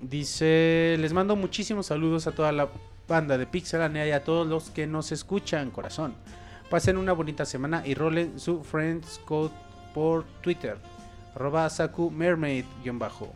Dice, 0.00 0.96
les 0.98 1.12
mando 1.12 1.36
muchísimos 1.36 1.86
saludos 1.86 2.26
a 2.26 2.32
toda 2.32 2.52
la 2.52 2.68
banda 3.08 3.38
de 3.38 3.46
Pixelania 3.46 4.06
y 4.06 4.10
a 4.10 4.24
todos 4.24 4.46
los 4.46 4.70
que 4.70 4.86
nos 4.86 5.12
escuchan, 5.12 5.70
corazón. 5.70 6.14
Pasen 6.68 6.96
una 6.96 7.12
bonita 7.12 7.44
semana 7.44 7.82
y 7.86 7.94
rolen 7.94 8.38
su 8.38 8.62
Friends 8.64 9.20
Code 9.24 9.52
por 9.94 10.24
Twitter. 10.42 10.76
Arroba 11.34 11.68
Saku 11.70 12.10
Mermaid 12.10 12.64
guion 12.82 12.98
bajo. 12.98 13.32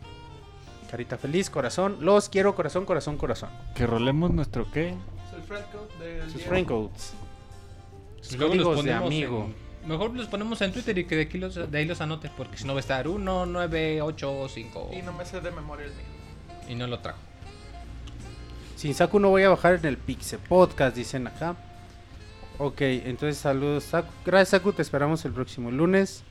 Carita 0.91 1.17
feliz, 1.17 1.49
corazón. 1.49 1.97
Los 2.01 2.29
quiero, 2.29 2.55
corazón, 2.55 2.85
corazón, 2.85 3.17
corazón. 3.17 3.49
Que 3.75 3.85
rolemos 3.87 4.31
nuestro 4.31 4.69
qué. 4.71 4.95
Sus 6.31 6.43
codes. 6.43 7.13
Sus 8.21 8.35
códigos 8.37 8.83
de 8.83 8.93
amigo. 8.93 9.49
en- 9.83 9.89
mejor 9.89 10.13
los 10.15 10.27
ponemos 10.27 10.61
en 10.61 10.71
Twitter 10.73 10.97
y 10.97 11.05
que 11.05 11.15
de 11.15 11.21
aquí 11.23 11.37
los, 11.37 11.55
de 11.55 11.77
ahí 11.77 11.85
los 11.85 11.99
anote, 12.01 12.29
porque 12.37 12.57
si 12.57 12.65
no 12.65 12.73
va 12.73 12.79
a 12.79 12.81
estar 12.81 13.07
1, 13.07 13.45
9, 13.45 14.01
8, 14.01 14.47
5 14.49 14.91
Y 14.93 15.01
no 15.01 15.13
me 15.13 15.25
sé 15.25 15.39
de 15.41 15.51
memoria 15.51 15.85
el 15.85 15.91
mío. 15.93 16.05
y 16.67 16.75
no 16.75 16.85
lo 16.87 16.99
trajo. 16.99 17.17
Sin 18.75 18.93
Saku 18.93 19.19
no 19.19 19.29
voy 19.29 19.43
a 19.43 19.49
bajar 19.49 19.75
en 19.75 19.85
el 19.85 19.97
Pixel 19.97 20.39
Podcast, 20.39 20.95
dicen 20.95 21.27
acá. 21.27 21.55
Ok, 22.57 22.81
entonces 22.81 23.37
saludos 23.37 23.85
Saku. 23.85 24.09
Gracias 24.25 24.49
Saku, 24.49 24.73
te 24.73 24.81
esperamos 24.81 25.23
el 25.25 25.31
próximo 25.31 25.71
lunes. 25.71 26.23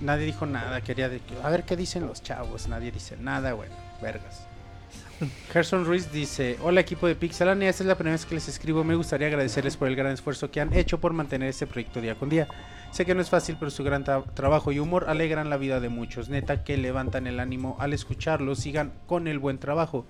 Nadie 0.00 0.26
dijo 0.26 0.46
nada, 0.46 0.80
quería 0.80 1.08
de 1.08 1.20
que- 1.20 1.34
a 1.42 1.48
ver 1.50 1.62
qué 1.64 1.76
dicen 1.76 2.06
los 2.06 2.22
chavos. 2.22 2.66
Nadie 2.66 2.90
dice 2.90 3.16
nada, 3.18 3.52
bueno, 3.54 3.74
vergas. 4.02 4.46
Gerson 5.52 5.84
Ruiz 5.84 6.10
dice, 6.10 6.56
hola 6.62 6.80
equipo 6.80 7.06
de 7.06 7.14
Pixelania, 7.14 7.68
esta 7.68 7.82
es 7.82 7.86
la 7.88 7.94
primera 7.96 8.14
vez 8.14 8.26
que 8.26 8.34
les 8.34 8.48
escribo, 8.48 8.82
me 8.84 8.94
gustaría 8.94 9.28
agradecerles 9.28 9.76
por 9.76 9.88
el 9.88 9.96
gran 9.96 10.12
esfuerzo 10.12 10.50
que 10.50 10.60
han 10.60 10.72
hecho 10.72 11.00
por 11.00 11.12
mantener 11.12 11.48
este 11.48 11.66
proyecto 11.66 12.00
día 12.00 12.14
con 12.14 12.28
día. 12.28 12.48
Sé 12.90 13.06
que 13.06 13.14
no 13.14 13.20
es 13.20 13.30
fácil, 13.30 13.56
pero 13.58 13.70
su 13.70 13.84
gran 13.84 14.04
tra- 14.04 14.24
trabajo 14.34 14.72
y 14.72 14.78
humor 14.78 15.06
alegran 15.08 15.50
la 15.50 15.56
vida 15.56 15.80
de 15.80 15.88
muchos, 15.88 16.28
neta 16.28 16.64
que 16.64 16.76
levantan 16.76 17.26
el 17.26 17.40
ánimo 17.40 17.76
al 17.78 17.92
escucharlos, 17.92 18.58
sigan 18.58 18.92
con 19.06 19.28
el 19.28 19.38
buen 19.38 19.58
trabajo. 19.58 20.06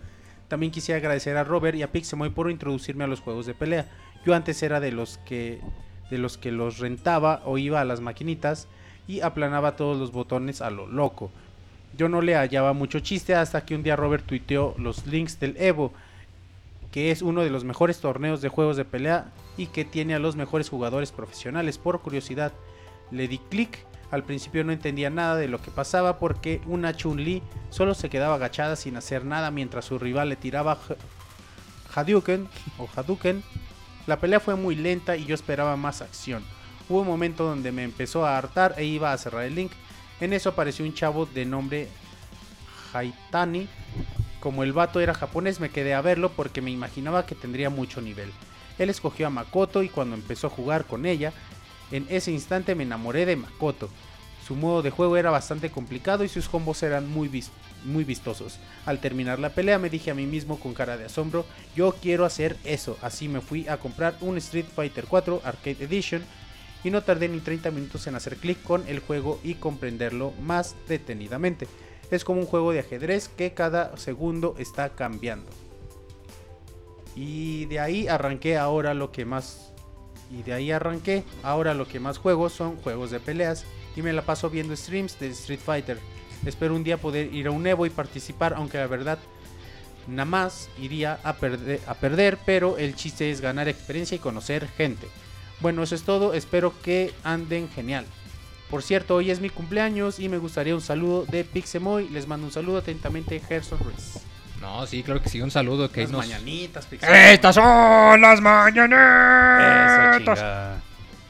También 0.49 0.73
quisiera 0.73 0.99
agradecer 0.99 1.37
a 1.37 1.45
Robert 1.45 1.77
y 1.77 1.83
a 1.83 1.93
Pixemoy 1.93 2.31
por 2.31 2.51
introducirme 2.51 3.05
a 3.05 3.09
los 3.09 3.21
juegos 3.21 3.47
de 3.47 3.55
pelea. 3.55 3.89
Yo 4.25 4.35
antes 4.35 4.63
era 4.63 4.81
de 4.81 4.93
los 4.93 5.19
que 5.19 5.61
de 6.11 6.19
los 6.19 6.37
que 6.37 6.53
los 6.53 6.79
rentaba 6.79 7.41
o 7.47 7.57
iba 7.57 7.81
a 7.81 7.87
las 7.87 8.01
maquinitas 8.01 8.69
y 9.09 9.23
aplanaba 9.23 9.77
todos 9.77 9.99
los 9.99 10.13
botones 10.13 10.61
a 10.61 10.71
lo 10.71 10.87
loco. 10.87 11.31
Yo 11.97 12.09
no 12.09 12.23
le 12.23 12.35
hallaba 12.35 12.73
mucho 12.73 13.01
chiste 13.01 13.35
hasta 13.35 13.64
que 13.64 13.74
un 13.74 13.82
día 13.82 13.97
Robert 13.97 14.24
tuiteó 14.24 14.74
los 14.78 15.06
links 15.06 15.39
del 15.39 15.56
Evo, 15.59 15.93
que 16.90 17.10
es 17.10 17.23
uno 17.23 17.43
de 17.43 17.51
los 17.51 17.64
mejores 17.64 18.01
torneos 18.01 18.40
de 18.40 18.48
juegos 18.48 18.77
de 18.77 18.85
pelea 18.85 19.27
y 19.56 19.66
que 19.66 19.85
tiene 19.85 20.14
a 20.14 20.19
los 20.19 20.36
mejores 20.36 20.69
jugadores 20.69 21.12
profesionales. 21.12 21.78
Por 21.78 22.01
curiosidad, 22.01 22.52
le 23.10 23.28
di 23.28 23.39
clic. 23.39 23.78
Al 24.10 24.24
principio 24.24 24.62
no 24.62 24.73
entendía 24.73 25.09
nada 25.09 25.36
de 25.36 25.48
lo 25.48 25.62
que 25.62 25.70
pasaba 25.70 26.19
porque 26.19 26.60
una 26.66 26.94
Chun-Li 26.94 27.43
solo 27.70 27.94
se 27.94 28.10
quedaba 28.10 28.35
agachada 28.35 28.77
sin 28.77 28.97
hacer 28.97 29.24
nada 29.24 29.51
mientras 29.51 29.86
su 29.86 29.98
rival 29.98 30.28
le 30.28 30.36
tiraba 30.36 30.78
Hadouken 31.94 32.47
o 32.78 32.89
Hadouken. 32.94 33.43
La 34.06 34.19
pelea 34.19 34.40
fue 34.40 34.55
muy 34.56 34.74
lenta 34.74 35.16
y 35.16 35.24
yo 35.24 35.35
esperaba 35.35 35.77
más 35.77 36.02
acción. 36.02 36.43
Hubo 36.89 37.01
un 37.01 37.06
momento 37.06 37.44
donde 37.44 37.73
me 37.73 37.85
empezó 37.85 38.27
a 38.27 38.36
hartar 38.36 38.74
e 38.77 38.85
iba 38.85 39.12
a 39.12 39.19
cerrar 39.19 39.44
el 39.44 39.55
link. 39.55 39.73
En 40.23 40.32
eso 40.32 40.51
apareció 40.51 40.85
un 40.85 40.94
chavo 40.94 41.27
de 41.27 41.44
nombre 41.44 41.89
Haitani. 42.93 43.66
Como 44.39 44.62
el 44.62 44.73
vato 44.73 45.01
era 45.01 45.15
japonés 45.15 45.59
me 45.59 45.70
quedé 45.70 45.94
a 45.94 46.01
verlo 46.01 46.31
porque 46.31 46.62
me 46.62 46.70
imaginaba 46.70 47.27
que 47.27 47.35
tendría 47.35 47.70
mucho 47.70 48.01
nivel. 48.01 48.31
Él 48.78 48.89
escogió 48.89 49.27
a 49.27 49.31
Makoto 49.31 49.82
y 49.82 49.89
cuando 49.89 50.15
empezó 50.15 50.47
a 50.47 50.51
jugar 50.51 50.85
con 50.85 51.07
ella, 51.07 51.32
En 51.90 52.07
ese 52.09 52.31
instante 52.31 52.77
me 52.77 52.85
enamoré 52.85 53.27
de 53.27 53.35
Makoto. 53.35 53.90
Su 54.47 54.55
modo 54.55 54.81
de 54.81 54.90
juego 54.90 55.16
era 55.16 55.32
bastante 55.32 55.70
complicado 55.70 56.23
y 56.23 56.28
sus 56.28 56.49
combos 56.49 56.85
eran 56.85 57.11
muy, 57.11 57.28
muy 57.85 58.05
vistosos. 58.05 58.61
Al 58.86 59.01
terminar 59.01 59.40
la 59.40 59.51
pelea 59.51 59.81
me 59.81 59.90
dije 59.90 60.12
a 60.12 60.15
mí 60.15 60.24
mismo 60.24 60.61
con 60.61 60.73
cara 60.73 60.97
de 60.97 61.07
asombro, 61.07 61.44
yo 61.74 61.97
quiero 62.01 62.24
hacer 62.24 62.57
eso. 62.62 62.97
Así 63.03 63.28
me 63.28 63.40
fui 63.40 63.66
a 63.66 63.78
comprar 63.78 64.16
un 64.20 64.39
Street 64.39 64.66
Fighter 64.73 65.05
4 65.07 65.43
Arcade 65.44 65.85
Edition 65.85 66.23
y 66.85 66.91
no 66.91 67.03
tardé 67.03 67.29
ni 67.29 67.41
30 67.41 67.71
minutos 67.71 68.07
en 68.07 68.15
hacer 68.15 68.37
clic 68.37 68.63
con 68.63 68.87
el 68.89 69.01
juego 69.01 69.41
y 69.43 69.55
comprenderlo 69.55 70.33
más 70.43 70.75
detenidamente. 70.89 71.69
Es 72.11 72.25
como 72.25 72.41
un 72.41 72.47
juego 72.47 72.73
de 72.73 72.81
ajedrez 72.81 73.29
que 73.29 73.55
cada 73.55 73.97
segundo 73.97 74.55
está 74.59 74.91
cambiando. 74.91 75.51
Y 77.15 77.67
de 77.67 77.81
ahí 77.81 78.09
arranqué 78.09 78.57
ahora 78.57 78.95
lo 78.95 79.13
que 79.13 79.25
más... 79.25 79.73
Y 80.31 80.43
de 80.43 80.55
ahí 80.55 80.71
arranqué. 80.71 81.25
Ahora 81.43 81.75
lo 81.75 81.87
que 81.87 82.01
más 82.01 82.19
juego 82.19 82.49
son 82.49 82.77
juegos 82.77 83.11
de 83.11 83.21
peleas. 83.21 83.65
Y 83.97 84.03
me 84.03 84.13
la 84.13 84.23
paso 84.23 84.49
viendo 84.49 84.75
streams 84.75 85.19
de 85.21 85.29
Street 85.29 85.61
Fighter. 85.61 85.99
Espero 86.47 86.75
un 86.75 86.85
día 86.85 86.97
poder 86.97 87.33
ir 87.33 87.47
a 87.47 87.51
un 87.51 87.67
Evo 87.67 87.85
y 87.85 87.91
participar. 87.91 88.55
Aunque 88.55 88.79
la 88.79 88.87
verdad 88.87 89.19
nada 90.07 90.25
más 90.25 90.69
iría 90.81 91.21
a, 91.23 91.35
perder, 91.35 91.81
a 91.87 91.95
perder. 91.95 92.39
Pero 92.47 92.79
el 92.79 92.95
chiste 92.95 93.31
es 93.31 93.43
ganar 93.43 93.69
experiencia 93.69 94.17
y 94.17 94.19
conocer 94.19 94.67
gente. 94.69 95.07
Bueno, 95.63 95.83
eso 95.83 95.95
es 95.95 96.03
todo. 96.03 96.35
Espero 96.35 96.75
que 96.83 97.15
anden 97.25 97.69
genial. 97.71 98.05
Por 98.69 98.83
cierto, 98.83 99.15
hoy 99.17 99.31
es 99.31 99.41
mi 99.41 99.49
cumpleaños 99.51 100.19
y 100.19 100.29
me 100.29 100.39
gustaría 100.39 100.75
un 100.75 100.81
saludo 100.81 101.25
de 101.27 101.45
Pixemoy. 101.45 102.09
Les 102.09 102.27
mando 102.27 102.47
un 102.47 102.53
saludo 102.53 102.79
atentamente, 102.79 103.39
Gerson 103.41 103.79
Ruiz. 103.81 104.19
No, 104.61 104.87
sí, 104.87 105.03
claro 105.03 105.21
que 105.23 105.29
sí. 105.29 105.41
Un 105.43 105.51
saludo 105.51 105.91
que 105.91 106.03
Las 106.03 106.11
nos... 106.11 106.27
mañanitas, 106.27 106.87
Pixemoy. 106.87 107.17
¡Estas 107.19 107.55
son 107.55 108.21
las 108.21 108.35
Eso, 108.39 108.43
mañanitas! 108.43 110.39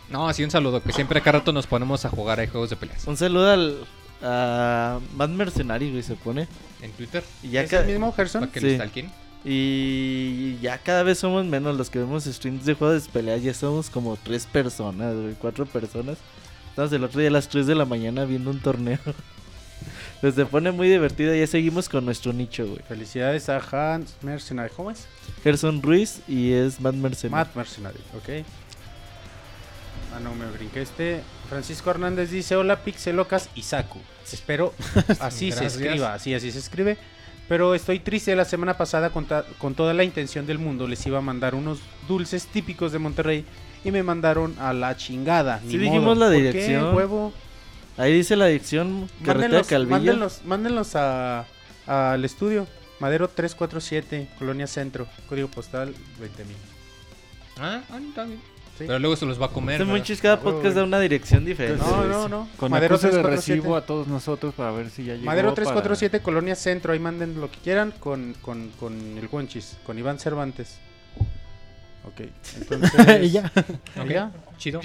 No, 0.09 0.33
sí, 0.33 0.45
un 0.45 0.51
saludo. 0.51 0.83
Que 0.83 0.93
siempre 0.93 1.19
acá 1.19 1.33
rato 1.33 1.53
nos 1.53 1.67
ponemos 1.67 2.05
a 2.05 2.11
jugar 2.11 2.39
a 2.41 2.47
juegos 2.47 2.71
de 2.71 2.77
peleas. 2.77 3.07
Un 3.07 3.17
saludo 3.17 3.51
al 3.51 3.85
a 4.25 5.01
Mad 5.17 5.31
Mercenary, 5.31 5.91
güey, 5.91 6.03
se 6.03 6.15
pone. 6.15 6.47
En 6.81 6.93
Twitter. 6.93 7.25
Y 7.43 7.49
ya 7.51 7.63
¿Es 7.63 7.71
ca- 7.71 7.81
el 7.81 7.87
mismo 7.87 8.13
Gerson? 8.13 8.43
Para 8.43 8.53
que 8.53 8.61
Sí. 8.61 8.77
Y 9.45 10.59
ya 10.61 10.79
cada 10.79 11.03
vez 11.03 11.19
somos 11.19 11.45
menos 11.45 11.77
los 11.77 11.91
que 11.91 11.99
vemos 11.99 12.25
streams 12.25 12.65
de 12.65 12.75
juegos 12.75 13.05
de 13.05 13.11
pelea. 13.11 13.37
Ya 13.39 13.55
somos 13.55 13.91
como 13.91 14.17
tres 14.17 14.47
personas, 14.47 15.15
güey, 15.15 15.35
cuatro 15.35 15.67
personas. 15.67 16.19
Estamos 16.71 16.93
el 16.93 17.05
otro 17.05 17.21
día 17.21 17.29
a 17.29 17.33
las 17.33 17.49
3 17.49 17.67
de 17.67 17.75
la 17.75 17.85
mañana 17.85 18.25
viendo 18.25 18.51
un 18.51 18.61
torneo. 18.61 18.99
Pues 20.21 20.37
se 20.37 20.47
pone 20.47 20.71
muy 20.71 20.89
divertido. 20.89 21.35
Ya 21.35 21.49
seguimos 21.49 21.89
con 21.89 22.05
nuestro 22.05 22.33
nicho, 22.33 22.65
güey. 22.65 22.79
Felicidades 22.87 23.49
a 23.49 23.57
Hans 23.59 24.15
Mercenary. 24.23 24.73
¿Cómo 24.77 24.93
es? 24.93 25.09
Gerson 25.43 25.83
Ruiz 25.83 26.21
y 26.29 26.53
es 26.53 26.81
Mad 26.81 26.95
Mercenary. 26.95 27.45
Matt 27.45 27.57
Mercenary, 27.57 27.99
ok. 28.17 28.47
Ah, 30.15 30.21
no, 30.21 30.33
me 30.37 30.47
brinqué 30.47 30.83
este. 30.83 31.23
Francisco 31.49 31.91
Hernández 31.91 32.31
dice: 32.31 32.55
Hola, 32.55 32.85
Pixelocas 32.85 33.49
y 33.57 33.63
Saku. 33.63 33.99
Espero 34.33 34.73
así 35.19 35.51
se 35.51 35.67
escriba, 35.67 36.15
así, 36.15 36.33
así 36.35 36.53
se 36.53 36.61
escribe. 36.61 36.97
Pero 37.49 37.75
estoy 37.75 37.99
triste. 37.99 38.35
La 38.37 38.45
semana 38.45 38.77
pasada, 38.79 39.11
con, 39.11 39.27
ta- 39.27 39.45
con 39.59 39.75
toda 39.75 39.93
la 39.95 40.05
intención 40.05 40.47
del 40.47 40.59
mundo, 40.59 40.87
les 40.89 41.05
iba 41.07 41.19
a 41.19 41.23
mandar 41.23 41.55
unos 41.55 41.81
dulces 42.09 42.47
típicos 42.47 42.93
de 42.93 42.99
Monterrey. 42.99 43.45
Y 43.85 43.91
me 43.91 44.03
mandaron 44.03 44.55
a 44.61 44.73
la 44.73 44.97
chingada. 44.97 45.59
Sí 45.61 45.77
ni 45.77 45.79
dijimos 45.79 46.05
modo. 46.05 46.15
la 46.15 46.27
¿Por 46.27 46.35
qué, 46.37 46.43
dirección. 46.53 46.95
huevo? 46.95 47.33
Ahí 47.99 48.13
dice 48.15 48.37
la 48.37 48.47
dirección 48.47 49.09
Carretera 49.25 49.35
Mándenlos, 49.49 49.67
Calvillo. 49.67 49.91
mándenlos, 49.91 50.41
mándenlos 50.45 50.97
a- 50.97 51.45
al 51.87 52.25
estudio. 52.25 52.67
Madero 53.01 53.27
347, 53.29 54.29
Colonia 54.39 54.69
Centro, 54.69 55.09
código 55.29 55.49
postal 55.49 55.93
20000. 56.21 56.57
Ah, 57.59 57.83
ah, 57.91 57.99
está 58.09 58.25
bien. 58.25 58.41
Sí. 58.83 58.87
Pero 58.87 58.99
luego 58.99 59.17
se 59.17 59.27
los 59.27 59.41
va 59.41 59.47
a 59.47 59.49
comer. 59.51 59.79
¿verdad? 59.79 59.93
monchis 59.93 60.21
cada 60.21 60.35
Ah, 60.35 60.41
podcast 60.41 60.77
da 60.77 60.85
una 60.85 61.01
dirección 61.01 61.45
diferente. 61.45 61.83
No, 61.85 62.05
no, 62.05 62.29
no. 62.29 62.49
Con 62.57 62.71
Madero 62.71 62.95
acuse 62.97 63.09
de 63.09 63.13
347. 63.15 63.53
recibo 63.61 63.77
a 63.77 63.87
todos 63.87 64.07
nosotros 64.09 64.55
para 64.55 64.71
ver 64.73 64.91
si 64.91 65.05
ya 65.05 65.15
llegó. 65.15 65.27
Madero 65.27 65.49
para- 65.49 65.57
347, 65.57 66.21
Colonia 66.21 66.55
Centro. 66.55 66.93
Ahí 66.93 66.99
manden 66.99 67.41
lo 67.41 67.51
que 67.51 67.59
quieran 67.59 67.93
con, 67.99 68.35
con, 68.43 68.69
con 68.81 68.93
el 69.19 69.29
Wonchis, 69.31 69.77
con 69.85 69.99
Iván 69.99 70.19
Cervantes. 70.19 70.79
Ok, 72.05 72.27
entonces. 72.61 73.23
y 73.23 73.31
ya. 73.31 73.53
¿Y 74.05 74.09
ya? 74.13 74.33
Chido. 74.59 74.81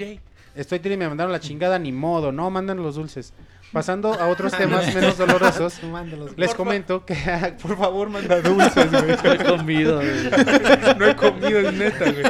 Estoy 0.56 0.80
triste, 0.80 0.98
me 0.98 1.08
mandaron 1.08 1.32
la 1.32 1.40
chingada, 1.40 1.78
ni 1.78 1.92
modo. 1.92 2.32
No, 2.32 2.50
mandan 2.50 2.78
los 2.82 2.96
dulces. 2.96 3.34
Pasando 3.72 4.14
a 4.14 4.28
otros 4.28 4.54
temas 4.58 4.94
menos 4.96 5.18
dolorosos, 5.18 5.84
Mándalos. 5.92 6.32
les 6.38 6.56
comento 6.56 7.06
que, 7.06 7.16
por 7.62 7.78
favor, 7.78 8.10
manda 8.10 8.40
dulces, 8.42 8.90
güey. 8.92 9.16
No 9.24 9.32
he 9.34 9.38
comido, 9.46 9.96
güey. 9.98 10.96
no 10.98 11.06
he 11.06 11.16
comido, 11.16 11.60
es 11.60 11.74
neta, 11.74 12.12
güey. 12.12 12.24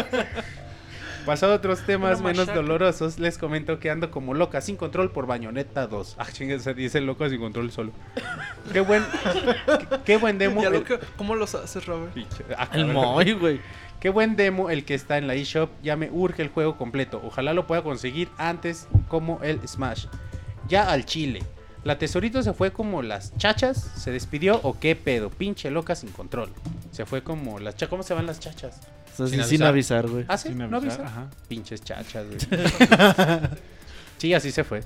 Pasado 1.28 1.52
a 1.54 1.56
otros 1.58 1.86
temas 1.86 2.22
menos 2.22 2.48
dolorosos, 2.48 3.20
les 3.20 3.38
comento 3.38 3.78
que 3.80 3.92
ando 3.92 4.10
como 4.10 4.34
loca 4.34 4.62
sin 4.62 4.78
control 4.78 5.12
por 5.12 5.28
Bañoneta 5.28 5.86
2. 5.86 6.16
Ah, 6.18 6.26
chingue, 6.32 6.58
se 6.60 6.74
dice 6.74 7.02
loca 7.02 7.30
sin 7.30 7.40
control 7.40 7.70
solo. 7.72 7.92
Qué 8.74 8.80
buen, 8.80 9.04
qué, 9.78 9.88
qué 10.06 10.18
buen 10.18 10.38
demo. 10.40 10.62
Ya 10.62 10.70
el- 10.70 10.74
lo 10.76 10.84
que- 10.86 11.00
¿Cómo 11.18 11.36
los 11.36 11.54
haces, 11.54 11.86
Robert? 11.86 12.14
Ah, 12.58 12.70
El 12.74 12.88
cabrón. 12.88 12.94
Moy, 12.94 13.34
güey. 13.34 13.60
Qué 14.00 14.10
buen 14.10 14.36
demo 14.36 14.70
el 14.70 14.86
que 14.86 14.94
está 14.94 15.18
en 15.18 15.28
la 15.28 15.36
eShop. 15.36 15.70
Ya 15.84 15.96
me 15.98 16.10
urge 16.12 16.42
el 16.44 16.50
juego 16.50 16.78
completo. 16.78 17.20
Ojalá 17.24 17.54
lo 17.54 17.68
pueda 17.68 17.84
conseguir 17.84 18.30
antes 18.38 18.88
como 19.10 19.40
el 19.44 19.60
Smash. 19.68 20.06
Ya 20.68 20.90
al 20.90 21.06
chile. 21.06 21.44
La 21.88 21.98
tesorito 21.98 22.44
se 22.44 22.52
fue 22.54 22.72
como 22.72 23.02
las 23.02 23.36
chachas. 23.38 23.78
¿Se 23.96 24.12
despidió 24.12 24.60
o 24.64 24.78
qué 24.78 24.98
pedo? 24.98 25.30
Pinche 25.30 25.72
loca 25.72 25.96
sin 25.96 26.10
control. 26.10 26.50
Se 26.92 27.06
fue 27.06 27.24
como 27.24 27.60
las 27.60 27.76
chachas. 27.76 27.90
¿Cómo 27.90 28.04
se 28.04 28.14
van 28.14 28.26
las 28.26 28.42
chachas? 28.42 28.82
O 29.14 29.26
sea, 29.26 29.28
Sin 29.28 29.40
avisar. 29.42 29.68
avisar, 29.70 30.08
güey. 30.10 30.26
¿Ah, 30.28 30.38
sí? 30.38 30.50
Sin 30.50 30.58
¿No 30.58 30.66
avisar, 30.78 31.00
avisa? 31.02 31.04
ajá. 31.06 31.30
Pinches 31.48 31.82
chachas, 31.82 32.26
güey. 32.28 32.40
sí, 34.18 34.34
así 34.34 34.52
se 34.52 34.66
fue. 34.66 34.84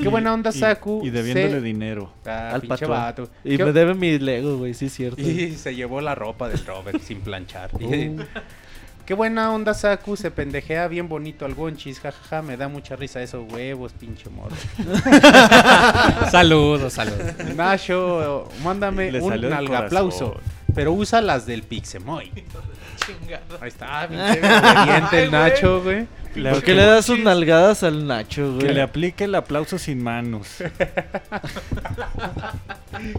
Qué 0.00 0.08
buena 0.08 0.32
onda, 0.32 0.50
Y- 0.50 0.58
Saku. 0.58 1.02
Y, 1.04 1.10
debiéndole 1.10 1.50
Se- 1.50 1.60
dinero. 1.60 2.12
Ah, 2.24 2.50
Al 2.54 2.60
pinche 2.60 2.86
vato. 2.86 3.28
Y 3.42 3.56
¿Qué- 3.56 3.64
me 3.64 3.72
debe 3.72 3.94
mi 3.94 4.18
Lego, 4.20 4.56
güey, 4.58 4.72
sí 4.72 4.86
es 4.86 4.92
cierto. 4.94 5.20
Y 5.22 5.56
se 5.56 5.74
llevó 5.74 6.00
la 6.00 6.14
ropa 6.14 6.48
del 6.48 6.64
Robert 6.64 7.02
sin 7.02 7.20
planchar. 7.22 7.70
Uh. 7.74 8.16
Qué 9.06 9.14
buena 9.14 9.52
onda, 9.52 9.74
Saku. 9.74 10.16
Se 10.16 10.30
pendejea 10.30 10.86
bien 10.88 11.08
bonito 11.08 11.44
al 11.44 11.54
Gonchis. 11.54 12.00
Jajaja, 12.00 12.42
me 12.42 12.56
da 12.56 12.68
mucha 12.68 12.96
risa 12.96 13.22
esos 13.22 13.50
huevos, 13.52 13.92
pinche 13.92 14.30
morro. 14.30 14.54
Saludos, 16.30 16.92
saludos. 16.92 17.34
Nacho, 17.56 18.48
mándame 18.62 19.10
Le 19.10 19.20
un 19.20 19.66
corazón. 19.66 20.34
Pero 20.74 20.92
usa 20.92 21.20
las 21.20 21.46
del 21.46 21.62
Pixemoy. 21.62 22.30
Chingada. 23.06 23.42
Ahí 23.60 23.68
está, 23.68 24.06
pinche 24.08 24.40
obediente 24.40 25.22
el 25.24 25.30
Nacho, 25.30 25.82
güey. 25.82 26.06
Le- 26.34 26.50
¿Por 26.50 26.62
qué 26.62 26.74
le 26.74 26.84
das 26.84 27.06
sus 27.06 27.18
nalgadas 27.18 27.82
al 27.82 28.06
Nacho, 28.06 28.54
güey? 28.54 28.66
Que 28.68 28.72
le 28.72 28.82
aplique 28.82 29.24
el 29.24 29.34
aplauso 29.34 29.78
sin 29.78 30.02
manos. 30.02 30.46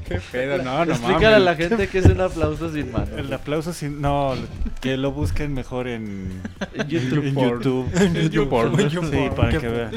Qué 0.07 0.19
pedo, 0.31 0.64
no, 0.64 0.85
no 0.85 0.91
Explícale 0.93 1.35
a 1.35 1.40
la 1.40 1.56
gente 1.56 1.88
que 1.88 1.99
es 1.99 2.06
un 2.06 2.22
aplauso 2.22 2.72
sin 2.72 2.91
mano. 2.91 3.17
El 3.17 3.33
aplauso 3.33 3.73
sin. 3.73 3.99
No, 4.01 4.35
que 4.80 4.98
lo 4.98 5.11
busquen 5.11 5.53
mejor 5.53 5.88
en, 5.88 6.41
En 6.73 6.88
YouTube 6.88 7.25
en. 7.25 7.35
YouTube. 7.35 7.90
En 7.95 8.30
YouTube. 8.30 9.09
Sí, 9.11 9.30
para 9.35 9.49
que 9.59 9.67
vean 9.67 9.91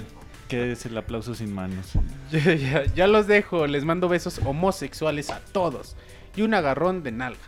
qué 0.48 0.72
es 0.72 0.86
el 0.86 0.96
aplauso 0.96 1.34
sin 1.34 1.52
manos. 1.52 1.92
Ya, 2.30 2.54
ya- 2.54 2.84
ya 2.94 3.06
los 3.06 3.26
dejo. 3.26 3.66
Les 3.66 3.84
mando 3.84 4.08
besos 4.08 4.40
homosexuales 4.44 5.30
a 5.30 5.40
todos. 5.52 5.96
Y 6.36 6.42
un 6.42 6.54
agarrón 6.54 7.02
de 7.02 7.12
nalga. 7.12 7.38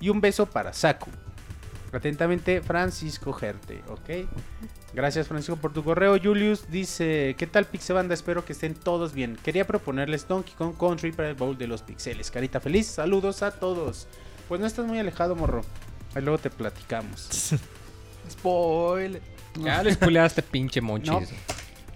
Y 0.00 0.10
un 0.10 0.20
beso 0.20 0.46
para 0.46 0.72
Saku. 0.72 1.10
Atentamente, 1.92 2.60
Francisco 2.60 3.32
Gerte, 3.32 3.80
¿ok? 3.88 4.28
Gracias, 4.94 5.28
Francisco, 5.28 5.56
por 5.56 5.72
tu 5.72 5.84
correo. 5.84 6.18
Julius 6.20 6.70
dice: 6.70 7.34
¿Qué 7.38 7.46
tal, 7.46 7.66
Pixebanda? 7.66 8.14
Espero 8.14 8.44
que 8.44 8.52
estén 8.52 8.74
todos 8.74 9.12
bien. 9.12 9.36
Quería 9.42 9.66
proponerles 9.66 10.26
Donkey 10.26 10.54
Kong 10.54 10.74
Country 10.78 11.12
para 11.12 11.28
el 11.28 11.34
Bowl 11.34 11.58
de 11.58 11.66
los 11.66 11.82
Pixeles. 11.82 12.30
Carita 12.30 12.60
feliz, 12.60 12.86
saludos 12.86 13.42
a 13.42 13.50
todos. 13.50 14.06
Pues 14.48 14.60
no 14.60 14.66
estás 14.66 14.86
muy 14.86 14.98
alejado, 14.98 15.36
morro. 15.36 15.62
Ahí 16.14 16.22
luego 16.22 16.38
te 16.38 16.50
platicamos. 16.50 17.28
Spoiler. 18.30 19.20
Ya 19.62 19.82
le 19.82 19.92
spoileaste, 19.92 20.42
pinche 20.42 20.80
monchis. 20.80 21.10
No. 21.12 21.20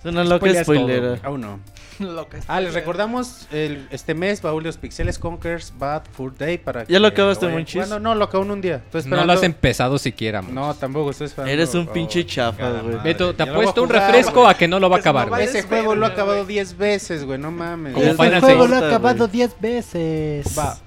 Es 0.03 0.07
una 0.11 0.25
loca 0.25 0.37
Spoileas 0.39 0.67
todo, 0.67 0.77
spoilera. 0.77 1.09
güey. 1.11 1.21
Aún 1.23 1.41
no. 1.43 1.61
Loca. 2.01 2.39
Ah, 2.49 2.61
les 2.61 2.75
recordamos 2.75 3.47
el, 3.53 3.87
este 3.91 4.15
mes, 4.15 4.43
Baúl 4.43 4.65
de 4.65 4.71
los 4.71 4.77
Pixeles 4.79 5.19
Conquers 5.21 5.73
Bad 5.79 6.03
Fur 6.11 6.37
Day 6.37 6.59
para 6.59 6.83
¿Ya 6.85 6.99
lo 6.99 7.11
que 7.11 7.21
acabaste, 7.21 7.45
vayan 7.47 7.61
Monchis? 7.61 7.75
jugando. 7.85 8.01
No, 8.01 8.15
lo 8.17 8.25
acabo 8.25 8.43
en 8.45 8.51
un 8.51 8.61
día. 8.61 8.77
Estoy 8.77 8.91
No 8.93 8.99
esperando. 9.01 9.27
lo 9.27 9.33
has 9.39 9.43
empezado 9.45 9.99
siquiera, 9.99 10.41
monchis. 10.43 10.55
No, 10.57 10.75
tampoco 10.75 11.11
estoy 11.11 11.27
esperando. 11.29 11.53
Eres 11.53 11.73
un 11.77 11.87
Oh, 11.89 11.93
pinche 11.93 12.27
chafa, 12.27 12.81
güey. 12.81 12.97
Beto, 13.05 13.33
te 13.35 13.39
Ya 13.45 13.47
lo 13.47 13.53
voy 13.53 13.61
a 13.61 13.63
apuesto 13.69 13.83
un 13.83 13.89
jugar, 13.89 14.07
refresco 14.11 14.41
güey. 14.41 14.51
a 14.51 14.55
que 14.57 14.67
no 14.67 14.81
lo 14.81 14.91
va 14.91 14.97
a 14.97 14.99
Que 14.99 15.03
acabar, 15.03 15.27
no 15.27 15.31
güey. 15.35 15.45
Ese 15.45 15.63
juego 15.63 15.95
lo 15.95 16.07
he 16.07 16.09
verga, 16.09 16.15
acabado 16.23 16.45
güey. 16.45 16.55
10 16.55 16.77
veces, 16.79 17.25
güey, 17.25 17.39
no 17.39 17.51
mames. 17.53 17.93
Como 17.93 18.05
Es 18.05 18.11
Este 18.13 18.25
Final 18.25 18.41
juego 18.41 18.57
lo 18.57 18.63
Fantasy. 18.71 18.85
ha 18.85 18.89
acabado 18.89 19.19
güey. 19.19 19.31
10 19.31 19.61
veces. 19.61 20.59
Va. 20.59 20.79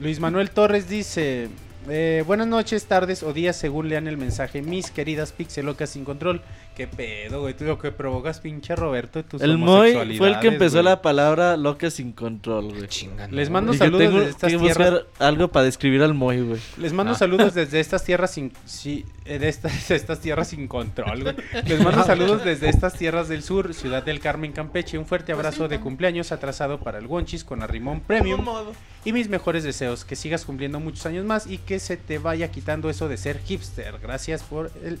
Luis 0.00 0.20
Manuel 0.20 0.50
Torres 0.50 0.88
dice: 0.88 1.48
Eh, 1.88 2.22
buenas 2.26 2.46
noches, 2.46 2.84
tardes 2.84 3.22
o 3.22 3.32
días 3.32 3.56
según 3.56 3.88
lean 3.88 4.06
el 4.06 4.18
mensaje. 4.18 4.60
Mis 4.60 4.90
queridas 4.90 5.32
pixelocas 5.32 5.90
sin 5.90 6.04
control. 6.04 6.42
¿Qué 6.76 6.86
pedo, 6.86 7.40
güey? 7.40 7.54
Tú 7.54 7.64
lo 7.64 7.78
que 7.78 7.90
provocas, 7.90 8.40
pinche 8.40 8.76
Roberto. 8.76 9.24
Tus 9.24 9.40
El 9.42 9.58
Moy 9.58 9.92
fue 9.92 10.02
el 10.02 10.08
que 10.08 10.16
homosexualidades, 10.18 10.52
empezó 10.52 10.72
güey. 10.76 10.84
la 10.84 11.02
palabra 11.02 11.56
loca 11.56 11.90
sin 11.90 12.12
control, 12.12 12.70
güey. 12.74 12.86
Chingan. 12.86 13.34
Les 13.34 13.50
mando 13.50 13.72
saludos 13.74 13.98
tengo 14.00 14.18
desde 14.18 14.30
estas 14.30 14.52
que 14.52 14.58
tierras. 14.58 14.90
buscar 14.92 15.06
algo 15.18 15.48
para 15.48 15.64
describir 15.64 16.02
al 16.02 16.14
Moy, 16.14 16.40
güey. 16.42 16.60
Les 16.78 16.92
mando 16.92 17.12
Ah. 17.12 17.16
saludos 17.16 17.54
desde 17.54 17.80
estas 17.80 18.04
tierras 18.04 18.30
sin 18.30 18.52
sí, 18.66 19.04
eh, 19.24 19.38
de 19.38 19.48
estas, 19.48 19.90
estas 19.90 20.20
tierras 20.20 20.48
sin 20.48 20.68
control, 20.68 21.22
güey. 21.22 21.34
Les 21.66 21.80
mando 21.84 22.04
saludos 22.04 22.44
desde 22.44 22.68
estas 22.68 22.94
tierras 22.94 23.28
del 23.28 23.42
sur, 23.42 23.74
Ciudad 23.74 24.02
del 24.02 24.20
Carmen, 24.20 24.52
Campeche. 24.52 24.96
Un 24.98 25.06
fuerte 25.06 25.32
abrazo 25.32 25.66
de 25.68 25.80
cumpleaños 25.80 26.30
atrasado 26.30 26.78
para 26.80 26.98
el 26.98 27.06
Wonchis 27.06 27.42
con 27.44 27.62
Arrimón 27.62 28.00
Premium. 28.00 28.42
modo. 28.44 28.72
Y 29.04 29.12
mis 29.14 29.28
mejores 29.30 29.64
deseos, 29.64 30.04
que 30.04 30.14
sigas 30.14 30.44
cumpliendo 30.44 30.78
muchos 30.78 31.06
años 31.06 31.24
más 31.24 31.46
y 31.46 31.56
que 31.70 31.78
se 31.78 31.96
te 31.96 32.18
vaya 32.18 32.50
quitando 32.50 32.90
eso 32.90 33.06
de 33.08 33.16
ser 33.16 33.38
hipster. 33.44 34.00
Gracias 34.00 34.42
por 34.42 34.72
el- 34.82 34.98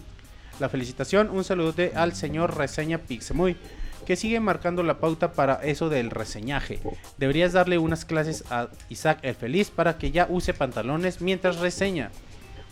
la 0.60 0.68
felicitación. 0.68 1.28
Un 1.28 1.42
saludote 1.42 1.90
al 1.96 2.14
señor 2.14 2.56
Reseña 2.56 2.98
Pixemoy, 2.98 3.56
que 4.06 4.14
sigue 4.14 4.38
marcando 4.38 4.84
la 4.84 5.00
pauta 5.00 5.32
para 5.32 5.54
eso 5.64 5.88
del 5.88 6.10
reseñaje. 6.10 6.78
Deberías 7.18 7.52
darle 7.52 7.78
unas 7.78 8.04
clases 8.04 8.44
a 8.50 8.68
Isaac 8.88 9.18
el 9.22 9.34
Feliz 9.34 9.68
para 9.70 9.98
que 9.98 10.12
ya 10.12 10.28
use 10.30 10.54
pantalones 10.54 11.20
mientras 11.20 11.56
reseña. 11.58 12.12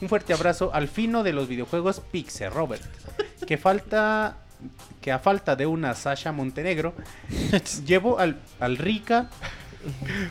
Un 0.01 0.09
fuerte 0.09 0.33
abrazo 0.33 0.71
al 0.73 0.87
fino 0.87 1.25
de 1.25 1.33
los 1.33 1.49
videojuegos 1.49 1.99
Pixel 2.13 2.53
Robert, 2.53 2.85
que 3.49 3.59
falta 3.59 4.37
que 5.01 5.11
a 5.11 5.19
falta 5.19 5.57
de 5.57 5.67
una 5.67 5.97
Sasha 5.97 6.31
Montenegro, 6.31 6.95
llevo 7.85 8.21
al, 8.21 8.37
al 8.61 8.77
Rica 8.77 9.29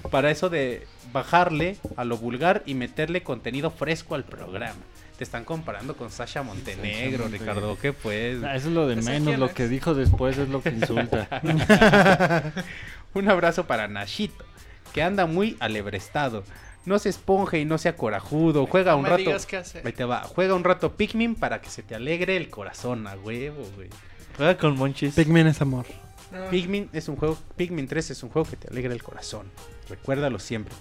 para 0.10 0.32
eso 0.32 0.48
de 0.50 0.88
bajarle 1.18 1.78
a 1.96 2.04
lo 2.04 2.18
vulgar 2.18 2.64
y 2.66 2.74
meterle 2.76 3.24
contenido 3.24 3.72
fresco 3.72 4.16
al 4.16 4.24
programa. 4.24 4.76
Te 5.18 5.24
están 5.24 5.46
comparando 5.46 5.96
con 5.98 6.12
Sasha 6.12 6.44
Montenegro, 6.44 7.24
Montenegro. 7.24 7.28
Ricardo. 7.54 7.78
¿Qué 7.82 7.92
pues? 7.92 8.44
Ah, 8.44 8.56
Eso 8.56 8.68
es 8.68 8.74
lo 8.76 8.88
de 8.88 9.00
¿Ese 9.00 9.10
menos, 9.10 9.40
lo 9.40 9.52
que 9.54 9.68
dijo 9.68 9.96
después 9.96 10.38
es 10.38 10.50
lo 10.50 10.62
que 10.62 10.70
insulta. 10.70 11.28
Un 13.14 13.30
abrazo 13.30 13.66
para 13.66 13.88
Nashito, 13.88 14.46
que 14.94 15.02
anda 15.02 15.26
muy 15.26 15.58
alebrestado. 15.60 16.44
No 16.86 17.00
se 17.00 17.10
esponje 17.10 17.60
y 17.60 17.66
no 17.66 17.78
sea 17.78 17.96
corajudo. 17.98 18.66
Juega 18.68 18.92
No 18.92 18.98
un 18.98 19.04
me 19.04 19.10
rato. 19.10 19.20
digas 19.24 19.46
qué 19.46 19.58
hacer. 19.58 19.86
Ahí 19.86 19.92
te 19.92 20.06
va. 20.06 20.22
Juega 20.24 20.54
un 20.54 20.64
rato 20.64 20.96
Pikmin 20.96 21.36
para 21.36 21.62
que 21.62 21.70
se 21.70 21.84
te 21.84 21.96
alegre 21.96 22.38
el 22.38 22.50
corazón 22.50 23.08
a 23.08 23.16
huevo, 23.16 23.68
güey. 23.76 23.90
Juega 24.38 24.56
con 24.58 24.78
Monchis. 24.78 25.16
Pikmin 25.16 25.48
es 25.48 25.60
amor. 25.62 25.86
No. 26.32 26.50
Pikmin 26.50 26.90
es 26.94 27.08
un 27.10 27.16
juego, 27.16 27.38
Pikmin 27.56 27.88
3 27.88 28.12
es 28.12 28.24
un 28.24 28.30
juego 28.30 28.48
que 28.50 28.56
te 28.56 28.68
alegra 28.70 28.94
el 28.94 29.02
corazón. 29.02 29.48
Recuérdalo 29.90 30.40
siempre. 30.40 30.74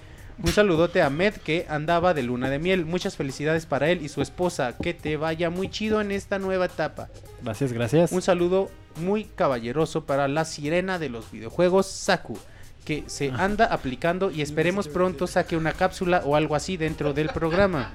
Un 0.42 0.52
saludote 0.52 1.00
a 1.00 1.08
Med 1.08 1.34
que 1.34 1.66
andaba 1.68 2.12
de 2.12 2.22
luna 2.22 2.50
de 2.50 2.58
miel. 2.58 2.84
Muchas 2.84 3.16
felicidades 3.16 3.64
para 3.64 3.88
él 3.90 4.02
y 4.02 4.08
su 4.08 4.20
esposa. 4.20 4.76
Que 4.76 4.92
te 4.92 5.16
vaya 5.16 5.48
muy 5.48 5.70
chido 5.70 6.00
en 6.00 6.12
esta 6.12 6.38
nueva 6.38 6.66
etapa. 6.66 7.08
Gracias, 7.42 7.72
gracias. 7.72 8.12
Un 8.12 8.20
saludo 8.20 8.70
muy 8.96 9.24
caballeroso 9.24 10.04
para 10.04 10.28
la 10.28 10.44
sirena 10.44 10.98
de 10.98 11.08
los 11.08 11.30
videojuegos 11.30 11.86
Saku. 11.86 12.38
Que 12.84 13.04
se 13.06 13.30
anda 13.30 13.64
aplicando 13.66 14.30
y 14.30 14.42
esperemos 14.42 14.88
pronto 14.88 15.26
saque 15.26 15.56
una 15.56 15.72
cápsula 15.72 16.22
o 16.24 16.36
algo 16.36 16.54
así 16.54 16.76
dentro 16.76 17.14
del 17.14 17.30
programa. 17.30 17.92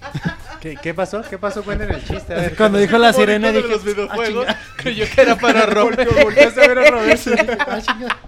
¿Qué, 0.60 0.76
qué 0.82 0.92
pasó? 0.94 1.22
¿Qué 1.22 1.38
pasó? 1.38 1.62
Cuenten 1.62 1.90
el 1.90 2.04
chiste. 2.04 2.34
A 2.34 2.36
ver, 2.36 2.56
Cuando 2.56 2.78
dijo 2.78 2.98
la 2.98 3.12
sirena 3.12 3.48
Bonito 3.52 3.68
de 3.68 3.74
dije, 3.74 3.86
los 3.86 3.96
videojuegos. 3.96 4.46
"Ah, 4.48 4.56
creyó 4.76 5.04
que 5.14 5.20
era 5.20 5.36
para 5.36 5.66
Robert. 5.66 6.08
Volteaste 6.22 6.64
a 6.64 6.68
ver 6.68 6.78
a 6.78 6.90
Roberto. 6.90 7.30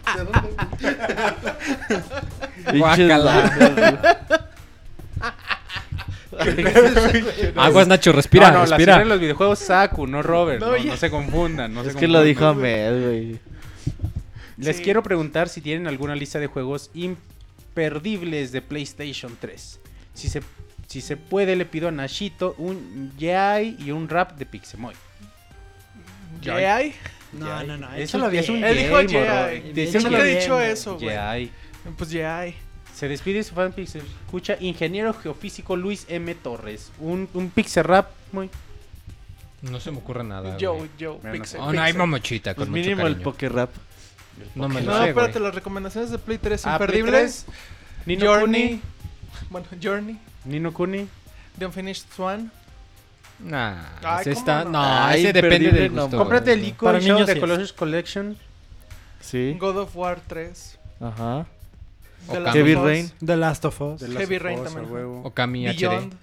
Ah. 2.63 2.73
Pinches 2.73 2.79
Guácala. 2.79 4.31
Aguas, 7.57 7.89
Nacho, 7.89 8.13
respira, 8.13 8.51
no, 8.51 8.59
no, 8.61 8.67
la 8.67 8.77
respira. 8.77 8.95
sirena 8.95 8.99
de 8.99 9.05
los 9.07 9.21
videojuegos 9.21 9.59
Saku, 9.59 10.07
no 10.07 10.23
Robert. 10.23 10.61
No, 10.61 10.71
No, 10.71 10.77
ya. 10.77 10.85
no 10.93 10.97
se 10.97 11.11
confundan. 11.11 11.75
No 11.75 11.83
Es 11.83 11.93
se 11.95 11.99
que 11.99 12.07
lo 12.09 12.21
confundan. 12.21 12.25
dijo 12.25 12.47
Ahmed, 12.47 13.05
güey. 13.05 13.39
Les 14.59 14.77
Sí. 14.77 14.83
quiero 14.83 15.03
preguntar 15.03 15.49
si 15.49 15.61
tienen 15.61 15.87
alguna 15.87 16.15
lista 16.15 16.39
de 16.39 16.47
juegos 16.47 16.91
imperdibles 16.95 18.53
de 18.53 18.63
PlayStation 18.63 19.37
3. 19.41 19.81
Si 20.15 20.29
se, 20.29 20.43
si 20.91 21.01
se 21.01 21.17
puede, 21.17 21.55
le 21.55 21.67
pido 21.67 21.87
a 21.87 21.93
Nashito 21.93 22.57
un 22.59 23.13
Yay 23.17 23.77
y 23.79 23.93
un 23.93 24.09
rap 24.09 24.37
de 24.37 24.45
Pixemoy. 24.45 24.93
Yay. 26.43 26.97
No, 27.33 27.63
no, 27.63 27.77
no. 27.77 27.95
Eso 27.95 28.19
échalo 28.19 28.29
es 28.31 28.49
un. 28.49 28.65
Él 28.65 28.77
dijo 28.77 29.01
Yay, 29.01 29.57
he 29.69 29.73
bien, 29.73 30.41
dicho 30.41 30.61
eso, 30.61 30.95
güey. 30.99 31.15
Yay. 31.15 31.53
Pues 31.97 32.11
Yay. 32.11 32.57
Se 32.93 33.07
despide 33.07 33.45
su 33.45 33.55
fan 33.55 33.73
Pixel. 33.73 34.03
Escucha, 34.25 34.57
ingeniero 34.59 35.15
geofísico 35.15 35.77
Luis 35.77 36.07
M. 36.09 36.35
Torres. 36.35 36.91
Un, 36.99 37.29
un 37.35 37.51
Pixel 37.51 37.85
rap 37.85 38.11
muy. 38.33 38.51
No 39.63 39.79
se 39.79 39.93
me 39.93 39.99
ocurre 39.99 40.25
nada. 40.25 40.57
Yo, 40.59 40.75
güey. 40.75 40.91
yo, 40.99 41.21
Pixel. 41.21 41.61
Oh, 41.61 41.73
no, 41.73 41.81
hay 41.81 41.93
mamochita 41.93 42.55
Pues 42.55 42.67
con 42.67 42.77
mucho 42.77 42.83
mínimo 42.83 43.07
el 43.07 43.15
poker 43.21 43.53
rap. 43.53 43.71
No 44.57 44.69
me 44.69 44.83
lo 44.83 44.91
No, 44.91 45.03
sé, 45.03 45.11
espérate, 45.11 45.35
güey. 45.35 45.45
las 45.45 45.55
recomendaciones 45.55 46.11
de 46.11 46.19
Play 46.19 46.39
3 46.39 46.67
Ah, 46.67 46.79
Play 46.79 46.89
imperdibles. 46.89 47.45
3, 47.47 48.07
Nino 48.07 48.27
Journey. 48.27 48.69
Kuni. 48.69 48.81
Bueno, 49.51 49.67
Journey. 49.81 50.19
Nino 50.45 50.73
Kuni. 50.73 51.07
The 51.59 51.67
Unfinished 51.67 52.07
Swan. 52.15 52.51
Nah, 53.41 53.83
Ay, 54.03 54.21
ese 54.23 54.31
¿cómo 54.35 54.41
está... 54.41 54.65
no? 54.65 54.71
No, 54.73 54.83
Ay, 54.83 55.21
ese 55.25 55.33
depende 55.33 55.57
imperdible, 55.57 55.81
del 55.81 55.95
no, 55.95 56.03
gusto. 56.03 56.19
Cómprate 56.19 56.53
el. 56.53 56.65
Ico 56.65 56.85
Para 56.87 57.01
Show 57.01 57.13
niños 57.15 57.27
de 57.27 57.33
es. 57.35 57.39
Colossus 57.41 57.73
Collection. 57.73 58.37
Sí. 59.21 59.57
God 59.59 59.79
of 59.79 59.97
War 59.97 60.21
3. 60.27 60.79
Ajá. 61.01 61.47
The 62.31 62.41
Last 62.41 62.57
Heavy 62.57 62.73
of 62.75 62.79
Us, 62.81 62.87
Rain. 62.87 63.11
The 63.25 63.37
Last 63.37 63.65
of 63.65 63.81
Us. 63.81 64.03
Heavy 64.03 64.37
of 64.37 64.43
Rain 64.43 64.59
Us, 64.61 64.65
también, 64.65 64.85
a 64.87 64.93
huevo. 64.93 65.23
Okami 65.25 65.67
HD. 65.69 65.79
Beyond. 65.79 66.15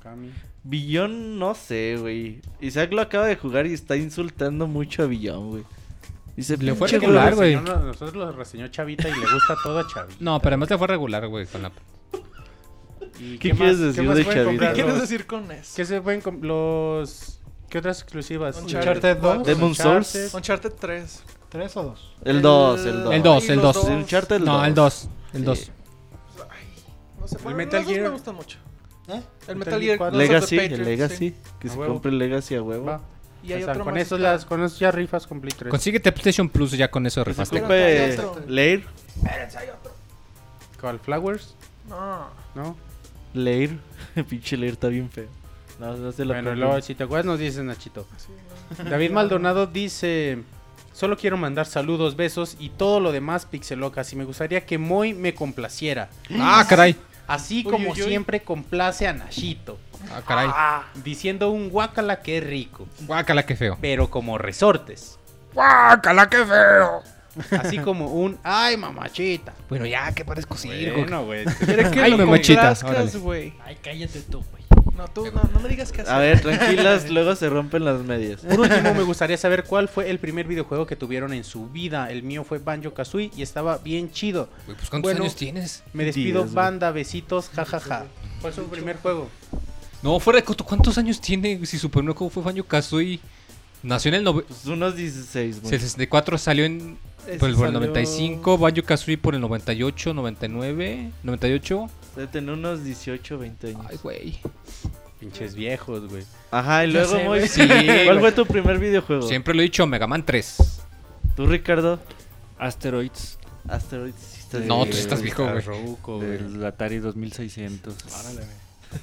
Okami. 0.00 0.30
Billón, 0.64 1.38
no 1.38 1.54
sé, 1.54 1.96
güey. 1.98 2.40
Isaac 2.60 2.92
lo 2.92 3.02
acaba 3.02 3.26
de 3.26 3.36
jugar 3.36 3.66
y 3.66 3.74
está 3.74 3.96
insultando 3.96 4.66
mucho 4.66 5.02
a 5.02 5.06
Billón, 5.06 5.50
güey. 5.50 5.64
Dice, 6.36 6.56
Le 6.56 6.74
fue 6.74 6.88
"Pinche 6.88 7.00
Que 7.00 7.06
lo 7.12 7.12
regular, 7.20 7.34
güey. 7.34 7.56
reseñó- 7.56 7.82
Nosotros 7.84 8.14
lo 8.14 8.32
reseñó 8.32 8.68
Chavita 8.68 9.06
y 9.08 9.12
le 9.12 9.20
gusta 9.32 9.54
todo 9.62 9.80
a 9.80 9.86
Chavita. 9.86 10.16
No, 10.20 10.38
pero 10.40 10.54
además 10.54 10.70
le 10.70 10.78
fue 10.78 10.86
regular, 10.86 11.26
güey, 11.28 11.46
con 11.46 11.62
la... 11.62 11.72
¿Y 13.22 13.38
¿Qué 13.38 13.50
quieres 13.52 13.78
más- 13.78 13.86
decir 13.86 14.02
más 14.04 14.16
de 14.16 14.24
Chavita? 14.24 14.68
¿Qué 14.68 14.74
quieres 14.74 15.00
decir 15.00 15.26
con 15.26 15.50
eso? 15.52 15.72
¿Qué 15.76 15.84
se 15.84 16.00
pueden 16.00 16.20
com- 16.20 16.40
los 16.42 17.38
qué 17.68 17.78
otras 17.78 18.00
exclusivas? 18.02 18.60
Uncharted 18.60 19.16
2. 19.18 19.46
Demon 19.46 19.74
Souls. 19.74 20.34
Uncharted 20.34 20.72
3. 20.78 21.22
¿Tres 21.48 21.76
o 21.76 21.82
dos? 21.82 22.14
El 22.24 22.40
2, 22.42 22.84
el 22.86 23.02
2. 23.04 23.14
El 23.14 23.22
2, 23.22 23.44
y 23.44 23.52
el 23.52 23.56
los 23.60 23.74
2. 23.74 23.88
El 23.88 23.92
Uncharted 23.98 24.36
el 24.36 24.44
No, 24.44 24.58
2. 24.58 24.66
el 24.66 24.74
2. 24.74 25.08
El 25.34 25.38
Sí. 25.40 25.44
2. 25.44 25.70
No 27.20 27.28
sé, 27.28 27.38
bueno, 27.44 27.58
Metal 27.58 27.84
Gear. 27.84 28.02
me 28.02 28.08
gustan 28.08 28.34
mucho. 28.34 28.58
¿Eh? 29.08 29.20
El 29.48 29.56
Metal 29.56 29.80
Gear 29.80 30.14
Legacy, 30.14 30.58
el 30.58 30.84
Legacy. 30.84 31.16
sí. 31.16 31.34
Que 31.60 31.68
A 31.68 31.70
se 31.72 31.78
huevo. 31.78 31.92
compre 31.94 32.10
el 32.10 32.18
Legacy 32.18 32.54
a 32.56 32.62
huevo. 32.62 32.84
Va. 32.86 33.00
Y 33.42 33.48
hay 33.48 33.52
Ahí 33.54 33.60
están, 33.60 33.74
otro 33.76 33.84
con 33.84 33.94
está- 34.16 34.32
las 34.32 34.44
con 34.44 34.62
esos 34.62 34.78
ya 34.78 34.90
rifas 34.92 35.26
con 35.26 35.40
Play 35.40 35.52
3. 35.56 35.70
Consíguete 35.70 36.10
PlayStation 36.12 36.48
Plus 36.48 36.72
ya 36.72 36.90
con 36.90 37.04
eso 37.06 37.22
rifaste. 37.24 37.60
Pero 37.60 37.66
hay 39.58 39.68
compre 39.68 39.68
otro. 39.68 39.92
¿Cuál 40.80 40.98
Flowers? 41.00 41.54
No. 41.88 42.26
¿No? 42.54 42.76
Lair. 43.34 43.78
Pinche 44.28 44.56
Lair 44.56 44.72
está 44.74 44.88
bien 44.88 45.10
feo. 45.10 45.28
No, 45.78 45.96
no 45.96 46.12
se 46.12 46.24
lo 46.24 46.34
Bueno, 46.34 46.54
luego, 46.54 46.80
si 46.80 46.94
te 46.94 47.04
acuerdas 47.04 47.26
nos 47.26 47.38
dices 47.38 47.64
Nachito. 47.64 48.06
David 48.88 49.10
Maldonado 49.10 49.66
dice, 49.66 50.42
solo 50.92 51.16
quiero 51.16 51.36
mandar 51.36 51.66
saludos, 51.66 52.14
besos 52.14 52.56
y 52.60 52.68
todo 52.70 53.00
lo 53.00 53.10
demás 53.10 53.46
pixelocas 53.46 54.12
y 54.12 54.16
me 54.16 54.24
gustaría 54.24 54.64
que 54.64 54.78
Moy 54.78 55.12
me 55.14 55.34
complaciera. 55.34 56.08
Ah, 56.38 56.64
caray. 56.68 56.96
Así 57.26 57.62
Uy, 57.64 57.72
como 57.72 57.90
uy, 57.92 58.02
uy. 58.02 58.08
siempre 58.08 58.42
complace 58.42 59.06
a 59.08 59.12
Nachito, 59.12 59.78
Ah, 60.12 60.20
caray. 60.26 60.50
diciendo 61.02 61.50
un 61.50 61.70
guacala 61.70 62.20
que 62.20 62.40
rico, 62.40 62.86
Guácala, 63.00 63.44
qué 63.46 63.56
feo. 63.56 63.78
pero 63.80 64.10
como 64.10 64.38
resortes. 64.38 65.18
Guácala, 65.54 66.28
qué 66.28 66.44
feo. 66.44 67.02
Así 67.60 67.78
como 67.78 68.06
un, 68.12 68.38
ay 68.42 68.76
mamachita. 68.76 69.54
Bueno, 69.68 69.86
ya, 69.86 70.12
que 70.12 70.24
parezco 70.24 70.56
circo. 70.56 71.00
Bueno, 71.00 71.24
güey. 71.24 71.44
Quiere 71.44 71.90
que 71.90 72.00
Ay, 72.02 72.10
lo 72.10 72.18
mamachita, 72.18 72.60
complazcas, 72.74 72.90
órale. 72.90 73.18
güey. 73.18 73.52
Ay, 73.64 73.78
cállate 73.82 74.20
tú, 74.22 74.44
güey. 74.50 74.62
No, 74.96 75.08
tú, 75.08 75.24
no, 75.32 75.42
no 75.54 75.60
me 75.60 75.68
digas 75.70 75.90
qué 75.90 76.02
hacer. 76.02 76.12
A 76.14 76.18
ver, 76.18 76.40
tranquilas, 76.42 77.08
luego 77.10 77.34
se 77.34 77.48
rompen 77.48 77.84
las 77.84 78.00
medias. 78.02 78.42
Por 78.42 78.60
último, 78.60 78.92
me 78.94 79.02
gustaría 79.02 79.38
saber 79.38 79.64
cuál 79.64 79.88
fue 79.88 80.10
el 80.10 80.18
primer 80.18 80.46
videojuego 80.46 80.86
que 80.86 80.96
tuvieron 80.96 81.32
en 81.32 81.44
su 81.44 81.68
vida. 81.70 82.10
El 82.10 82.22
mío 82.22 82.44
fue 82.44 82.58
Banjo 82.58 82.92
Kazooie 82.92 83.30
y 83.34 83.40
estaba 83.42 83.78
bien 83.78 84.10
chido. 84.12 84.50
Güey, 84.66 84.76
pues 84.76 84.90
¿cuántos 84.90 85.10
Bueno. 85.10 85.24
años 85.24 85.34
tienes? 85.36 85.82
Me 85.94 86.04
despido, 86.04 86.44
banda, 86.46 86.90
besitos, 86.90 87.48
jajaja. 87.48 88.04
¿Cuál 88.42 88.52
fue 88.52 88.64
su 88.64 88.70
primer 88.70 88.96
juego? 88.98 89.30
No, 90.02 90.20
fuera 90.20 90.38
de 90.40 90.44
coto, 90.44 90.64
¿cuántos 90.64 90.98
años 90.98 91.20
tiene? 91.20 91.64
Si 91.64 91.78
su 91.78 91.90
primer 91.90 92.14
juego 92.14 92.28
fue 92.30 92.42
Banjo 92.42 92.64
Kazooie. 92.64 93.18
Nació 93.82 94.10
en 94.10 94.14
el 94.16 94.24
nove- 94.24 94.44
Pues 94.44 94.64
unos 94.66 94.94
16, 94.96 95.60
güey. 95.60 95.70
64, 95.70 96.38
salió 96.38 96.64
en 96.64 96.96
Ese 97.26 97.38
por 97.38 97.48
el, 97.50 97.56
por 97.56 97.66
el 97.66 97.72
salió- 97.74 97.80
95, 97.80 98.58
Banjo 98.58 98.82
Kazooie 98.84 99.18
por 99.18 99.34
el 99.34 99.40
98, 99.40 100.14
99, 100.14 101.10
98. 101.22 101.88
Debe 102.16 102.28
tener 102.28 102.54
unos 102.54 102.84
18, 102.84 103.38
20 103.38 103.68
años. 103.68 103.86
Ay, 103.88 103.98
güey. 104.02 104.38
Pinches 105.18 105.54
viejos, 105.54 106.08
güey. 106.08 106.24
Ajá, 106.50 106.84
y 106.84 106.90
luego 106.92 107.16
sé, 107.16 107.24
muy... 107.24 107.40
Sí, 107.48 107.62
¿Cuál 108.04 108.20
fue 108.20 108.32
tu 108.32 108.44
primer 108.46 108.78
videojuego? 108.78 109.26
Siempre 109.28 109.54
lo 109.54 109.60
he 109.60 109.64
dicho, 109.64 109.86
Mega 109.86 110.06
Man 110.06 110.24
3. 110.26 110.56
¿Tú, 111.36 111.46
Ricardo? 111.46 112.00
Asteroids. 112.58 113.38
Asteroids. 113.68 114.16
sí 114.20 114.38
Este, 114.40 114.60
No, 114.60 114.84
tú 114.84 114.96
estás 114.96 115.22
viejo, 115.22 115.44
güey. 116.02 116.28
Del 116.28 116.64
Atari 116.64 116.98
2600. 116.98 117.94
Órale, 118.20 118.34
güey. 118.40 118.62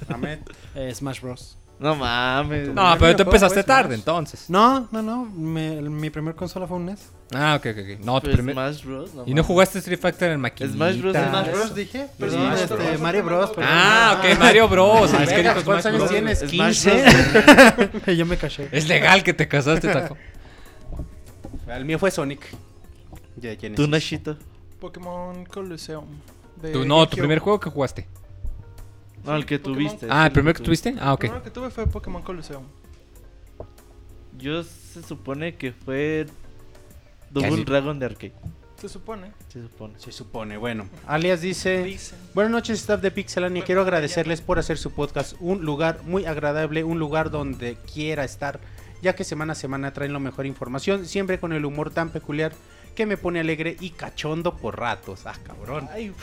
Ahmed, 0.09 0.39
eh, 0.75 0.93
Smash 0.93 1.21
Bros. 1.21 1.57
No 1.79 1.95
mames. 1.95 2.69
No, 2.73 2.95
pero 2.99 3.15
tú 3.15 3.23
empezaste 3.23 3.53
fue 3.55 3.63
tarde, 3.63 3.95
Smash. 3.95 3.99
entonces. 3.99 4.49
No, 4.49 4.87
no, 4.91 5.01
no. 5.01 5.23
me- 5.25 5.81
mi 5.81 6.09
primer 6.09 6.35
consola 6.35 6.67
fue 6.67 6.75
un 6.77 6.87
NES. 6.87 6.99
Ah, 7.33 7.55
ok, 7.57 7.67
ok, 7.71 7.77
ok. 7.79 7.99
No, 8.05 8.19
tu 8.19 8.25
Pues 8.25 8.35
primer... 8.35 8.53
Smash 8.53 8.83
Bros. 8.83 9.11
¿Y 9.11 9.15
no 9.15 9.23
mames. 9.27 9.45
jugaste 9.45 9.79
Street 9.79 9.99
Fighter 9.99 10.31
en 10.31 10.41
maquinita? 10.41 10.75
Smash 10.75 10.97
Bros. 10.99 11.15
Smash 11.15 11.51
Bros. 11.51 11.75
dije. 11.75 12.07
Sí, 12.07 12.13
Perdón, 12.19 12.39
Smash 12.47 12.59
este, 12.63 12.73
Bros. 12.75 12.99
Mario 12.99 13.23
Bros. 13.23 13.49
perdón. 13.51 13.65
Ah, 13.73 14.17
ok, 14.19 14.39
Mario 14.39 14.67
Bros. 14.67 15.13
Es 15.13 15.29
que 15.29 15.43
¿Cuántos 15.43 15.63
Smash 15.63 15.85
años 15.87 15.99
Bros. 15.99 16.09
tienes? 16.11 16.39
Smash 16.39 16.83
15. 18.05 18.15
Yo 18.17 18.25
me 18.25 18.35
caché. 18.37 18.67
Es 18.73 18.87
legal 18.87 19.23
que 19.23 19.33
te 19.33 19.47
casaste, 19.47 19.87
Taco. 19.87 20.17
El 21.67 21.85
mío 21.85 21.97
fue 21.99 22.11
Sonic. 22.11 22.41
Ya, 23.37 23.55
Genesis. 23.55 23.75
Tú, 23.75 23.87
Nashito. 23.89 24.37
Pokémon 24.81 25.45
Coliseum. 25.45 26.05
de 26.61 26.71
Tú, 26.71 26.79
no, 26.79 26.85
tu 26.85 27.11
GameCube. 27.15 27.17
primer 27.19 27.39
juego 27.39 27.59
que 27.59 27.69
jugaste. 27.69 28.07
No, 29.25 29.35
el 29.35 29.45
que 29.45 29.59
Pokémon. 29.59 29.77
tuviste. 29.77 30.07
Ah, 30.09 30.25
¿el 30.25 30.31
primero 30.31 30.53
que 30.57 30.63
tuviste? 30.63 30.95
Ah, 30.99 31.07
El 31.07 31.09
ok. 31.11 31.19
primero 31.19 31.43
que 31.43 31.49
tuve 31.51 31.69
fue 31.69 31.87
Pokémon 31.87 32.21
Coliseum. 32.21 32.63
Yo 34.37 34.63
se 34.63 35.03
supone 35.03 35.55
que 35.55 35.71
fue 35.73 36.25
Double 37.29 37.49
Casi. 37.49 37.63
Dragon 37.65 37.99
de 37.99 38.05
arcade. 38.05 38.33
Se 38.77 38.87
supone. 38.87 39.33
Se 39.49 39.61
supone. 39.61 39.99
Se 39.99 40.11
supone, 40.13 40.55
bueno. 40.55 40.87
Alias 41.05 41.41
dice... 41.41 41.83
Dicen. 41.83 42.17
Buenas 42.33 42.51
noches, 42.51 42.79
staff 42.79 43.01
de 43.01 43.11
Pixelania. 43.11 43.63
Quiero 43.65 43.81
agradecerles 43.81 44.39
por 44.39 44.57
hacer 44.57 44.77
su 44.77 44.91
podcast 44.91 45.35
un 45.41 45.65
lugar 45.65 45.99
muy 46.05 46.25
agradable, 46.25 46.85
un 46.85 46.97
lugar 46.97 47.29
donde 47.29 47.75
quiera 47.93 48.23
estar, 48.23 48.61
ya 49.01 49.15
que 49.15 49.25
semana 49.25 49.51
a 49.51 49.55
semana 49.55 49.91
traen 49.91 50.13
la 50.13 50.19
mejor 50.19 50.45
información, 50.45 51.05
siempre 51.05 51.39
con 51.41 51.51
el 51.51 51.65
humor 51.65 51.91
tan 51.91 52.09
peculiar 52.11 52.53
que 52.95 53.05
me 53.05 53.17
pone 53.17 53.41
alegre 53.41 53.75
y 53.81 53.89
cachondo 53.89 54.55
por 54.55 54.79
ratos. 54.79 55.25
Ah, 55.25 55.35
cabrón. 55.43 55.89
Ay. 55.91 56.13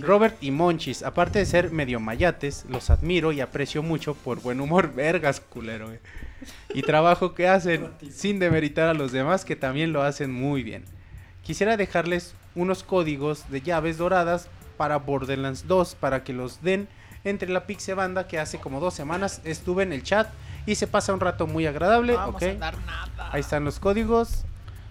Robert 0.00 0.36
y 0.40 0.50
Monchis, 0.50 1.02
aparte 1.02 1.38
de 1.38 1.46
ser 1.46 1.70
medio 1.70 2.00
mayates, 2.00 2.64
los 2.68 2.90
admiro 2.90 3.32
y 3.32 3.40
aprecio 3.40 3.82
mucho 3.82 4.14
por 4.14 4.40
buen 4.40 4.60
humor, 4.60 4.92
vergas, 4.94 5.40
culero. 5.40 5.92
eh. 5.92 6.00
Y 6.74 6.82
trabajo 6.82 7.34
que 7.34 7.48
hacen, 7.48 7.88
sin 8.10 8.38
demeritar 8.38 8.88
a 8.88 8.94
los 8.94 9.12
demás 9.12 9.44
que 9.44 9.56
también 9.56 9.92
lo 9.92 10.02
hacen 10.02 10.32
muy 10.32 10.62
bien. 10.62 10.84
Quisiera 11.42 11.76
dejarles 11.76 12.34
unos 12.54 12.82
códigos 12.82 13.50
de 13.50 13.60
llaves 13.60 13.98
doradas 13.98 14.48
para 14.76 14.96
Borderlands 14.96 15.66
2 15.66 15.94
para 15.96 16.24
que 16.24 16.32
los 16.32 16.62
den 16.62 16.88
entre 17.24 17.50
la 17.50 17.66
Pixe 17.66 17.92
Banda 17.94 18.26
que 18.26 18.38
hace 18.38 18.58
como 18.58 18.80
dos 18.80 18.94
semanas 18.94 19.42
estuve 19.44 19.82
en 19.82 19.92
el 19.92 20.02
chat 20.02 20.28
y 20.64 20.74
se 20.76 20.86
pasa 20.86 21.12
un 21.12 21.20
rato 21.20 21.46
muy 21.46 21.66
agradable. 21.66 22.14
Vamos 22.14 22.36
ok. 22.36 22.42
a 22.42 22.54
dar 22.54 22.78
nada. 22.86 23.30
Ahí 23.32 23.40
están 23.40 23.64
los 23.64 23.78
códigos. 23.78 24.44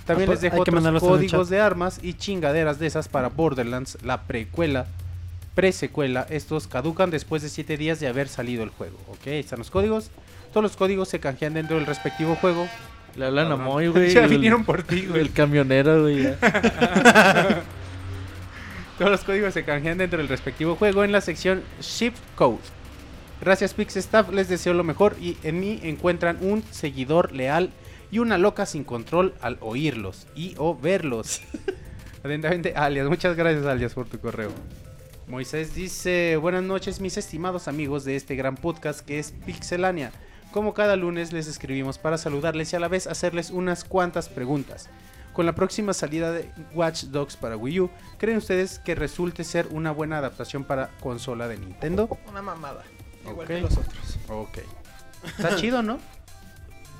También 0.10 0.30
Ah, 0.30 0.34
les 0.34 0.40
pues, 0.40 0.52
dejo 0.52 0.62
otros 0.62 1.00
códigos 1.02 1.50
de 1.50 1.60
armas 1.62 2.00
y 2.02 2.14
chingaderas 2.16 2.80
de 2.80 2.88
esas 2.88 3.08
para 3.08 3.30
Borderlands, 3.30 3.98
la 4.04 4.24
precuela, 4.24 4.88
presecuela. 5.56 6.26
Estos 6.30 6.68
caducan 6.68 7.12
después 7.12 7.42
de 7.42 7.50
7 7.50 7.78
días 7.78 8.00
de 8.00 8.08
haber 8.08 8.28
salido 8.28 8.64
el 8.64 8.70
juego. 8.70 8.98
Ok, 9.10 9.28
ahí 9.28 9.40
están 9.40 9.60
los 9.60 9.70
códigos. 9.70 10.10
Todos 10.52 10.64
los 10.64 10.76
códigos 10.76 11.10
se 11.10 11.20
canjean 11.20 11.54
dentro 11.54 11.76
del 11.78 11.86
respectivo 11.86 12.36
juego. 12.36 12.68
Le 13.16 13.26
hablan 13.26 13.52
a. 13.52 13.56
Moy, 13.56 13.88
güey. 13.92 14.12
Ya 14.14 14.24
el- 14.24 14.30
vinieron 14.30 14.64
por 14.66 14.84
ti, 14.84 15.06
güey. 15.08 15.22
El 15.22 15.32
camionero, 15.32 16.02
güey. 16.02 16.34
Todos 18.98 19.12
los 19.12 19.22
códigos 19.24 19.54
se 19.54 19.64
canjean 19.64 19.98
dentro 19.98 20.18
del 20.20 20.28
respectivo 20.28 20.76
juego 20.76 21.04
en 21.04 21.12
la 21.12 21.22
sección 21.22 21.62
Ship 21.82 22.14
Code. 22.36 22.58
Gracias 23.42 23.74
Pix 23.74 23.96
Staff, 23.96 24.30
les 24.34 24.50
deseo 24.50 24.74
lo 24.74 24.84
mejor 24.84 25.16
y 25.22 25.38
en 25.44 25.60
mí 25.62 25.80
encuentran 25.84 26.38
un 26.42 26.62
seguidor 26.72 27.32
leal 27.32 27.70
y 28.12 28.20
una 28.20 28.38
loca 28.38 28.66
sin 28.66 28.84
control 28.84 29.34
al 29.42 29.58
oírlos 29.62 30.28
y 30.36 30.56
o 30.58 30.76
verlos. 30.78 31.42
Atentamente, 32.24 32.74
alias. 32.76 33.08
Muchas 33.08 33.36
gracias, 33.36 33.66
alias, 33.66 33.94
por 33.94 34.08
tu 34.08 34.20
correo. 34.20 34.52
Moisés 35.28 35.76
dice, 35.76 36.38
buenas 36.38 36.64
noches 36.64 37.00
mis 37.00 37.18
estimados 37.18 37.68
amigos 37.68 38.04
de 38.04 38.16
este 38.16 38.36
gran 38.36 38.56
podcast 38.56 39.02
que 39.02 39.20
es 39.20 39.32
Pixelania. 39.46 40.12
Como 40.52 40.74
cada 40.74 40.96
lunes 40.96 41.32
les 41.32 41.48
escribimos 41.48 42.00
para 42.00 42.18
saludarles 42.18 42.74
y 42.74 42.76
a 42.76 42.80
la 42.80 42.88
vez 42.88 43.06
hacerles 43.06 43.52
unas 43.52 43.84
cuantas 43.84 44.28
preguntas. 44.28 44.90
Con 45.34 45.46
la 45.46 45.54
próxima 45.54 45.94
salida 45.94 46.32
de 46.32 46.50
Watch 46.74 47.04
Dogs 47.06 47.38
para 47.38 47.56
Wii 47.56 47.80
U, 47.82 47.90
¿creen 48.18 48.38
ustedes 48.38 48.80
que 48.80 48.96
resulte 48.96 49.44
ser 49.44 49.68
una 49.70 49.92
buena 49.92 50.18
adaptación 50.18 50.64
para 50.64 50.90
consola 51.00 51.48
de 51.48 51.58
Nintendo? 51.58 52.10
Una 52.28 52.42
mamada. 52.42 52.84
Igual 53.22 53.36
Ok. 53.42 53.48
que 53.48 53.62
los 53.62 53.78
otros. 53.78 54.18
Ok. 54.28 54.58
Está 55.38 55.56
chido, 55.56 55.84
¿no? 55.84 56.00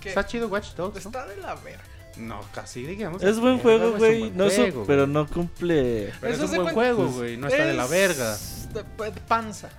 ¿Qué? 0.02 0.10
Está 0.10 0.26
chido 0.26 0.48
Watch 0.48 0.74
Dogs, 0.76 1.04
¿no? 1.06 1.10
Está 1.10 1.26
de 1.28 1.38
la 1.38 1.56
verga. 1.56 1.84
No, 2.18 2.42
casi 2.54 2.84
digamos. 2.86 3.24
Es 3.24 3.40
buen 3.40 3.60
juego, 3.60 3.94
güey. 3.98 4.30
No 4.32 4.50
juego, 4.50 4.84
pero 4.86 5.08
no 5.08 5.26
cumple. 5.28 6.12
Pero 6.20 6.34
es 6.34 6.40
un 6.42 6.56
buen 6.56 6.74
juego, 6.74 7.08
güey. 7.08 7.38
No 7.38 7.48
está 7.48 7.66
de 7.66 7.74
la 7.74 7.88
verga. 7.88 8.38
De, 8.74 8.84
de 9.12 9.22
panza. 9.28 9.70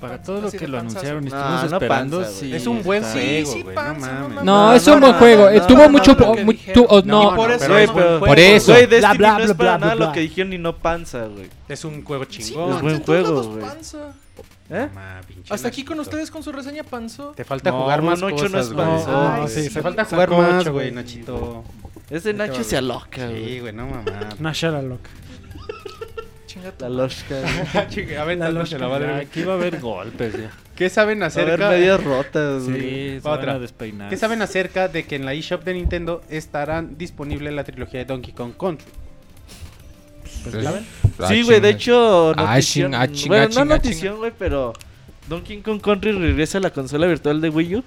Para 0.00 0.12
Panza, 0.12 0.26
todo 0.26 0.40
lo 0.42 0.50
que 0.52 0.68
lo 0.68 0.78
anunciaron 0.78 1.26
y 1.26 1.30
No, 1.30 1.36
estuvimos 1.36 1.70
no 1.72 1.76
esperando, 1.76 2.16
panza, 2.20 2.30
güey. 2.38 2.50
sí 2.50 2.54
Es 2.54 2.66
un 2.68 2.82
buen 2.84 3.02
juego, 3.02 3.52
sí, 3.52 3.64
panza, 3.74 4.12
no 4.12 4.20
no 4.20 4.20
mames. 4.20 4.28
mames. 4.36 4.44
No, 4.44 4.68
No, 4.68 4.74
es 4.74 4.86
un 4.86 4.92
no, 4.94 5.00
buen 5.00 5.12
no, 5.12 5.18
juego. 5.18 5.66
tuvo 5.66 5.78
no, 5.78 5.88
mucho... 5.88 6.12
no, 7.04 7.34
por 7.34 7.50
eso. 7.50 8.20
Por 8.20 8.38
eso. 8.38 8.72
Güey, 8.72 8.86
Destiny 8.86 9.18
bla, 9.18 9.30
no 9.32 9.36
bla, 9.38 9.44
es 9.44 9.54
para 9.54 9.70
bla, 9.76 9.78
nada 9.78 9.94
bla. 9.96 10.06
lo 10.06 10.12
que 10.12 10.20
dijeron 10.20 10.50
ni 10.50 10.58
no 10.58 10.76
panza, 10.78 11.24
güey. 11.26 11.50
Es 11.68 11.84
un 11.84 12.04
juego 12.04 12.24
Sí, 12.30 12.44
chingón. 12.44 12.76
Es 12.76 12.80
buen 12.80 13.02
juego, 13.02 13.42
güey. 13.42 13.64
¿Eh? 14.70 14.88
Hasta 15.48 15.68
aquí 15.68 15.82
con 15.84 15.98
ustedes 16.00 16.30
con 16.30 16.42
su 16.42 16.52
reseña 16.52 16.82
panzo. 16.84 17.32
Te 17.34 17.44
falta 17.44 17.70
No, 17.70 17.82
jugar 17.82 18.02
más 18.02 18.20
un 18.20 18.32
ocho 18.32 18.48
no 18.48 18.58
es 18.60 18.72
güey. 18.72 18.86
panzón, 18.86 19.32
Ay, 19.32 19.40
güey. 19.42 19.48
sí, 19.54 19.62
Sí, 19.68 19.74
te 19.74 19.82
falta 19.82 20.04
jugar 20.04 20.30
más, 20.30 20.62
güey, 20.64 20.72
güey. 20.72 20.92
Nachito. 20.92 21.64
Ese 22.10 22.32
Nacho 22.34 22.62
se 22.64 22.76
aloca, 22.76 23.28
Sí, 23.28 23.32
güey. 23.34 23.60
güey, 23.60 23.72
no 23.72 23.86
mamá. 23.86 24.52
Sherlock. 24.52 25.00
Chinga 26.46 26.72
tu 26.72 26.84
La 26.84 26.88
loshka. 26.90 27.36
Chica, 27.88 28.22
a 28.22 28.24
ver, 28.24 28.38
La. 28.38 29.18
Aquí 29.18 29.42
va 29.42 29.52
a 29.52 29.56
haber 29.56 29.80
golpes 29.80 30.32
ya. 30.38 30.50
¿Qué 30.74 30.88
saben 30.90 31.20
Va 31.20 31.26
a 31.26 31.28
haber 31.28 31.42
acerca 31.50 31.70
medias 31.70 32.04
rotas, 32.04 32.64
güey. 32.64 32.80
Sí, 32.80 33.20
se 33.20 33.28
Otra. 33.28 33.46
van 33.46 33.56
a 33.56 33.58
despeinar. 33.58 34.10
¿Qué 34.10 34.16
saben 34.16 34.42
acerca 34.42 34.88
de 34.88 35.04
que 35.04 35.16
en 35.16 35.24
la 35.26 35.34
eShop 35.34 35.64
de 35.64 35.74
Nintendo 35.74 36.22
estarán 36.30 36.96
disponible 36.96 37.50
la 37.52 37.64
trilogía 37.64 38.00
de 38.00 38.06
Donkey 38.06 38.32
Kong 38.32 38.52
Country? 38.58 38.86
Sí, 41.28 41.42
güey, 41.42 41.60
de 41.60 41.70
hecho, 41.70 42.30
Ah, 42.36 42.52
notición. 42.54 42.92
ching, 42.92 43.00
ah, 43.00 43.08
ching, 43.12 43.28
bueno, 43.28 43.44
ah, 43.44 43.46
no 43.48 43.52
ching, 43.52 43.60
ah, 43.60 43.64
notición, 43.64 44.16
güey, 44.18 44.32
pero 44.38 44.72
Donkey 45.28 45.60
Kong 45.62 45.80
Country 45.80 46.12
regresa 46.12 46.58
a 46.58 46.60
la 46.60 46.70
consola 46.70 47.06
virtual 47.06 47.40
de 47.40 47.48
Wii 47.50 47.76
U. 47.76 47.84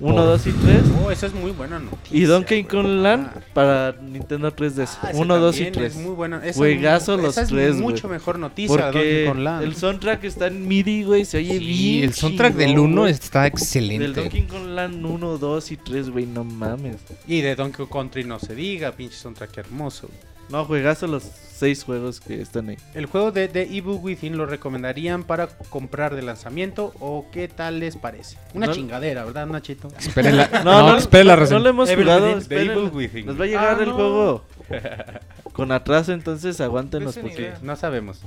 1, 0.00 0.12
Por- 0.16 0.24
2 0.24 0.46
y 0.48 0.50
3. 0.50 0.82
Oh, 1.04 1.10
eso 1.12 1.26
es 1.26 1.34
muy 1.34 1.52
buena 1.52 1.78
noticia. 1.78 2.18
Y 2.18 2.22
Donkey. 2.24 2.64
Kong 2.64 2.84
Land 3.00 3.28
para 3.54 3.92
Nintendo 4.02 4.50
3DS. 4.52 4.98
Ah, 5.00 5.10
ese 5.12 5.20
1, 5.20 5.38
2 5.38 5.56
y 5.60 5.64
también 5.66 5.84
es 5.84 5.92
3. 5.92 6.04
muy 6.04 6.14
bueno. 6.16 6.42
Esa 6.42 6.58
Juegazo 6.58 7.14
es- 7.14 7.20
los 7.22 7.30
esa 7.30 7.42
es 7.42 7.48
tres, 7.48 7.76
mucho 7.76 8.08
güey. 8.08 8.18
mejor 8.18 8.40
noticia 8.40 8.76
de 8.76 8.82
Donkey 8.82 9.00
Porque 9.00 9.24
Kong 9.28 9.38
Land. 9.44 9.62
el 9.64 9.76
soundtrack 9.76 10.24
está 10.24 10.48
en 10.48 10.66
MIDI, 10.66 11.04
güey. 11.04 11.24
Se 11.24 11.38
oye 11.38 11.58
Sí, 11.60 11.64
bien. 11.64 12.04
el 12.06 12.12
soundtrack 12.12 12.54
del 12.54 12.70
chingón, 12.70 12.84
1 12.90 13.00
güey. 13.02 13.12
está 13.12 13.42
Del 13.42 13.52
excelente. 13.52 14.20
Donkey 14.20 14.42
Kong 14.42 14.66
Land 14.66 15.04
1, 15.06 15.38
2 15.38 15.70
y 15.70 15.76
3, 15.76 16.10
güey. 16.10 16.26
No 16.26 16.42
mames. 16.42 16.96
Y 17.28 17.40
de 17.42 17.54
Donkey 17.54 17.86
Kong 17.86 17.92
Country 17.92 18.24
no 18.24 18.40
se 18.40 18.56
diga, 18.56 18.90
pinche 18.90 19.14
soundtrack 19.16 19.56
hermoso. 19.58 20.10
No, 20.50 20.64
juegazo 20.64 21.06
los 21.06 21.22
6 21.64 21.84
juegos 21.84 22.20
que 22.20 22.42
están 22.42 22.68
ahí. 22.68 22.76
¿El 22.92 23.06
juego 23.06 23.32
de 23.32 23.48
The 23.48 23.62
Evil 23.62 23.98
Within 24.02 24.36
lo 24.36 24.44
recomendarían 24.44 25.22
para 25.24 25.46
comprar 25.70 26.14
de 26.14 26.20
lanzamiento 26.20 26.92
o 27.00 27.24
qué 27.32 27.48
tal 27.48 27.80
les 27.80 27.96
parece? 27.96 28.36
Una 28.52 28.66
No- 28.66 28.74
chingadera, 28.74 29.24
¿verdad, 29.24 29.46
Nachito? 29.46 29.88
Esperen 29.98 30.36
la, 30.36 30.46
No, 30.64 30.82
no, 30.82 30.88
no, 30.92 30.96
esperen 30.98 31.26
la 31.28 31.36
no 31.36 31.58
lo 31.58 31.68
hemos 31.70 31.88
Evil 31.88 32.04
jugado. 32.04 32.26
Within, 32.26 32.36
The 32.48 32.54
esperen. 32.56 32.70
Evil 32.78 32.90
Within. 32.92 33.26
Nos 33.26 33.40
va 33.40 33.44
a 33.44 33.46
llegar 33.46 33.76
Ah, 33.78 33.82
el 33.82 33.88
no. 33.88 33.94
juego 33.94 34.44
con 35.54 35.72
atraso, 35.72 36.12
entonces 36.12 36.60
aguántenos 36.60 37.16
ni 37.16 37.22
porque... 37.22 37.40
idea. 37.40 37.58
No 37.62 37.76
sabemos. 37.76 38.20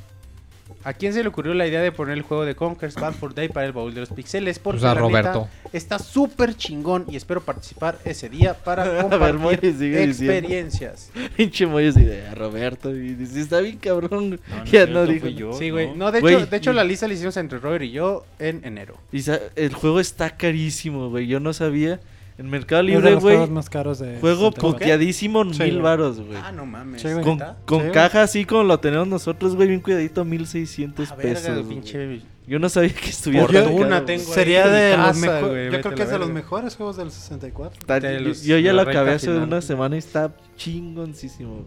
¿A 0.87 0.93
quién 0.93 1.11
se 1.13 1.21
le 1.21 1.27
ocurrió 1.27 1.53
la 1.53 1.67
idea 1.67 1.81
de 1.81 1.91
poner 1.91 2.13
el 2.17 2.21
juego 2.21 2.45
de 2.45 2.55
Conker's 2.55 2.95
Bad 2.95 3.13
for 3.13 3.35
Day 3.35 3.49
para 3.49 3.65
el 3.65 3.73
baúl 3.73 3.93
de 3.93 3.99
los 3.99 4.09
pixeles? 4.09 4.57
Porque 4.57 4.79
Pues 4.79 4.89
a 4.89 4.93
la 4.95 5.01
Roberto. 5.01 5.49
neta 5.61 5.69
está 5.77 5.99
súper 5.99 6.55
chingón 6.55 7.05
y 7.09 7.17
espero 7.17 7.41
participar 7.41 7.99
ese 8.05 8.29
día 8.29 8.53
para 8.53 8.83
ver, 8.89 9.01
compartir 9.01 9.73
diciendo. 9.77 9.99
experiencias. 9.99 11.11
Pinche 11.35 11.65
Moy 11.67 11.87
esa 11.87 11.99
idea, 12.01 12.33
Roberto. 12.35 12.95
Y 12.95 13.15
dice, 13.15 13.41
está 13.41 13.59
bien 13.59 13.77
cabrón. 13.79 14.39
No, 14.47 14.65
ya 14.71 14.85
no 14.85 15.05
dijo. 15.05 15.27
yo, 15.27 15.53
Sí, 15.53 15.71
güey. 15.71 15.87
¿no? 15.89 15.95
No, 15.95 16.11
de 16.13 16.21
Güey, 16.21 16.35
hecho, 16.35 16.45
de 16.45 16.57
hecho 16.57 16.71
y- 16.71 16.75
la 16.75 16.83
lista 16.85 17.07
la 17.07 17.13
hicimos 17.15 17.35
entre 17.37 17.59
Robert 17.59 17.83
y 17.83 17.91
yo 17.91 18.25
en 18.39 18.63
enero. 18.63 18.95
Y 19.11 19.21
el 19.55 19.73
juego 19.73 19.99
está 19.99 20.37
carísimo, 20.37 21.09
güey. 21.09 21.27
Yo 21.27 21.39
no 21.41 21.51
sabía. 21.53 21.99
En 22.37 22.49
Mercado 22.51 22.83
Libre, 22.83 23.15
güey. 23.15 23.35
juegos 23.35 23.49
más 23.49 23.67
caros 23.69 23.97
de 23.97 24.19
Juego 24.19 24.49
64. 24.51 24.71
puteadísimo, 24.79 25.43
Sí, 25.53 25.63
mil 25.63 25.71
güey. 25.73 25.81
varos, 25.81 26.19
güey. 26.21 26.37
Ah, 26.41 26.51
no 26.51 26.65
mames. 26.67 27.01
Sí. 27.01 27.07
Con, 27.23 27.39
con 27.65 27.81
Sí, 27.85 27.89
caja 27.91 28.21
así 28.21 28.45
como 28.45 28.63
lo 28.63 28.79
tenemos 28.79 29.07
nosotros, 29.07 29.55
güey, 29.55 29.67
bien 29.69 29.81
cuidadito, 29.81 30.23
1600 30.23 31.11
Ah, 31.11 31.15
verga, 31.15 31.33
pesos. 31.33 31.53
güey. 31.55 31.67
pinche 31.67 32.21
Yo 32.47 32.59
no 32.59 32.69
sabía 32.69 32.93
que 32.93 33.09
estuviera 33.09 33.47
Fortuna 33.47 34.05
tengo. 34.05 34.23
Sería 34.23 34.65
en 34.65 34.71
de 34.71 34.97
los 34.97 35.17
mejores. 35.17 35.49
güey, 35.49 35.71
Yo 35.71 35.81
creo 35.81 35.95
que 35.95 36.03
es 36.03 36.09
de 36.11 36.19
los 36.19 36.29
mejores 36.29 36.75
juegos 36.75 36.95
del 36.97 37.11
64. 37.11 37.79
Está- 37.79 37.99
de 37.99 38.19
los- 38.19 38.43
yo 38.43 38.57
ya 38.59 38.71
la 38.71 38.83
lo 38.83 38.89
acabé 38.91 39.13
hace 39.13 39.27
final. 39.27 39.43
una 39.43 39.61
semana 39.61 39.95
y 39.95 39.99
está 39.99 40.31
chingoncísimo. 40.55 41.65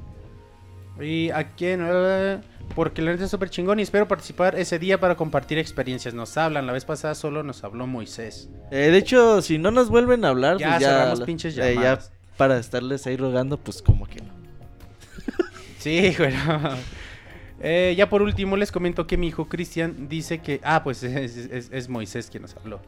Y 1.00 1.30
a 1.30 1.50
quién, 1.54 1.80
Eh, 1.84 2.38
porque 2.74 3.02
la 3.02 3.12
neta 3.12 3.24
es 3.24 3.30
súper 3.30 3.50
chingón 3.50 3.78
y 3.78 3.82
espero 3.82 4.06
participar 4.08 4.54
ese 4.56 4.78
día 4.78 4.98
para 5.00 5.16
compartir 5.16 5.58
experiencias. 5.58 6.14
Nos 6.14 6.36
hablan, 6.36 6.66
la 6.66 6.72
vez 6.72 6.84
pasada 6.84 7.14
solo 7.14 7.42
nos 7.42 7.64
habló 7.64 7.86
Moisés. 7.86 8.48
Eh, 8.70 8.90
de 8.90 8.96
hecho, 8.98 9.42
si 9.42 9.58
no 9.58 9.70
nos 9.70 9.88
vuelven 9.90 10.24
a 10.24 10.28
hablar, 10.28 10.58
Ya 10.58 10.70
pues 10.70 10.80
ya, 10.80 10.88
cerramos 10.88 11.20
pinches 11.22 11.58
eh, 11.58 11.74
ya 11.74 11.98
para 12.36 12.58
estarles 12.58 13.06
ahí 13.06 13.16
rogando, 13.16 13.58
pues 13.58 13.82
como 13.82 14.06
que 14.06 14.20
no. 14.22 14.28
Sí, 15.78 16.14
bueno. 16.18 16.38
Eh, 17.62 17.94
ya 17.96 18.08
por 18.08 18.22
último 18.22 18.56
les 18.56 18.72
comento 18.72 19.06
que 19.06 19.16
mi 19.18 19.28
hijo 19.28 19.46
Cristian 19.48 20.08
dice 20.08 20.38
que... 20.38 20.60
Ah, 20.62 20.82
pues 20.82 21.02
es, 21.02 21.36
es- 21.36 21.68
es 21.70 21.88
Moisés 21.88 22.28
quien 22.30 22.42
nos 22.42 22.56
habló. 22.56 22.80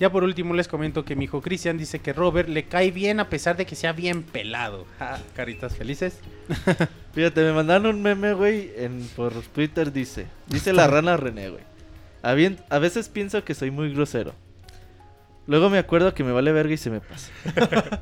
Ya 0.00 0.10
por 0.10 0.24
último 0.24 0.54
les 0.54 0.66
comento 0.66 1.04
que 1.04 1.14
mi 1.14 1.24
hijo 1.26 1.40
Cristian 1.40 1.78
dice 1.78 2.00
que 2.00 2.12
Robert 2.12 2.48
le 2.48 2.64
cae 2.64 2.90
bien 2.90 3.20
a 3.20 3.28
pesar 3.28 3.56
de 3.56 3.66
que 3.66 3.76
sea 3.76 3.92
bien 3.92 4.22
pelado. 4.24 4.84
Ja, 4.98 5.20
caritas 5.36 5.76
felices. 5.76 6.18
Fíjate, 7.14 7.42
me 7.42 7.52
mandaron 7.52 7.86
un 7.96 8.02
meme, 8.02 8.32
güey, 8.34 8.72
en, 8.76 9.06
por 9.14 9.32
Twitter, 9.32 9.92
dice. 9.92 10.26
Dice 10.48 10.72
la 10.72 10.86
rana 10.88 11.16
René, 11.16 11.50
güey. 11.50 11.62
A, 12.22 12.32
bien- 12.34 12.58
a 12.68 12.78
veces 12.78 13.08
pienso 13.08 13.44
que 13.44 13.54
soy 13.54 13.70
muy 13.70 13.92
grosero. 13.92 14.32
Luego 15.46 15.70
me 15.70 15.78
acuerdo 15.78 16.14
que 16.14 16.24
me 16.24 16.32
vale 16.32 16.50
verga 16.52 16.72
y 16.74 16.78
se 16.78 16.90
me 16.90 17.00
pasa. 17.00 17.30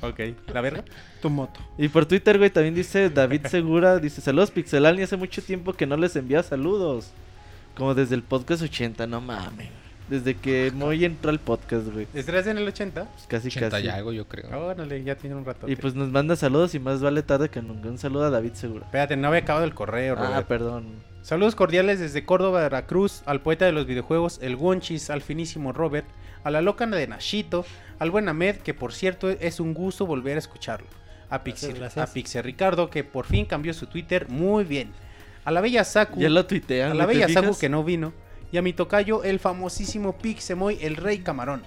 Ok, 0.00 0.20
¿la 0.52 0.60
verga? 0.60 0.84
Tu 1.22 1.30
moto. 1.30 1.58
Y 1.78 1.88
por 1.88 2.04
Twitter, 2.04 2.36
güey, 2.36 2.50
también 2.50 2.74
dice 2.74 3.08
David 3.08 3.46
Segura, 3.46 3.98
dice, 3.98 4.20
saludos 4.20 4.50
Pixelani, 4.50 5.00
hace 5.02 5.16
mucho 5.16 5.40
tiempo 5.42 5.72
que 5.72 5.86
no 5.86 5.96
les 5.96 6.14
envía 6.16 6.42
saludos. 6.42 7.10
Como 7.74 7.94
desde 7.94 8.14
el 8.14 8.22
podcast 8.22 8.60
80, 8.62 9.06
no 9.06 9.22
mames. 9.22 9.70
Desde 10.08 10.34
que 10.34 10.70
Moy 10.74 11.04
entró 11.04 11.30
al 11.30 11.40
podcast, 11.40 11.86
güey. 11.88 12.06
¿Estás 12.12 12.46
en 12.46 12.58
el 12.58 12.68
80? 12.68 13.04
Pues 13.04 13.26
casi, 13.26 13.48
80 13.48 13.70
casi. 13.70 13.86
y 13.86 13.88
algo, 13.88 14.12
yo 14.12 14.28
creo. 14.28 14.50
Órale, 14.66 15.02
ya 15.02 15.14
tiene 15.16 15.34
un 15.36 15.44
rato. 15.46 15.66
Y 15.68 15.76
pues 15.76 15.94
nos 15.94 16.10
manda 16.10 16.36
saludos 16.36 16.74
y 16.74 16.78
más 16.78 17.00
vale 17.00 17.22
tarde 17.22 17.48
que 17.48 17.62
nunca. 17.62 17.88
Un 17.88 17.96
saludo 17.98 18.24
a 18.24 18.30
David 18.30 18.52
Segura. 18.52 18.84
Espérate, 18.84 19.16
no 19.16 19.28
había 19.28 19.40
acabado 19.40 19.64
el 19.64 19.72
correo, 19.74 20.14
Ah, 20.18 20.26
Robert. 20.26 20.46
perdón. 20.46 20.86
Saludos 21.22 21.54
cordiales 21.54 22.00
desde 22.00 22.22
Córdoba, 22.26 22.60
Veracruz, 22.60 23.22
al 23.24 23.40
poeta 23.40 23.64
de 23.64 23.72
los 23.72 23.86
videojuegos, 23.86 24.38
el 24.42 24.56
Wonchis, 24.56 25.08
al 25.08 25.22
finísimo 25.22 25.72
Robert, 25.72 26.04
a 26.44 26.50
la 26.50 26.60
loca 26.60 26.84
de 26.86 27.06
Nashito, 27.06 27.64
al 27.98 28.10
buen 28.10 28.28
Ahmed, 28.28 28.56
que 28.56 28.74
por 28.74 28.92
cierto 28.92 29.30
es 29.30 29.58
un 29.58 29.72
gusto 29.72 30.04
volver 30.04 30.36
a 30.36 30.40
escucharlo, 30.40 30.86
a 31.30 31.42
Pixie, 31.42 31.68
Gracias, 31.68 31.94
gracias. 31.94 32.10
a 32.10 32.12
Pixie 32.12 32.42
Ricardo, 32.42 32.90
que 32.90 33.04
por 33.04 33.24
fin 33.24 33.46
cambió 33.46 33.72
su 33.72 33.86
Twitter 33.86 34.28
muy 34.28 34.64
bien, 34.64 34.90
a 35.46 35.50
la 35.50 35.62
bella 35.62 35.82
Saku, 35.82 36.20
Ya 36.20 36.28
lo 36.28 36.44
tuitean. 36.44 36.90
a 36.90 36.94
la 36.94 37.04
güey, 37.06 37.16
¿te 37.20 37.26
bella 37.26 37.40
Saku 37.40 37.58
que 37.58 37.70
no 37.70 37.82
vino, 37.82 38.12
y 38.54 38.56
a 38.56 38.62
mi 38.62 38.72
tocayo, 38.72 39.24
el 39.24 39.40
famosísimo 39.40 40.16
Pixemoy, 40.16 40.78
el 40.80 40.94
rey 40.94 41.18
camarón. 41.18 41.62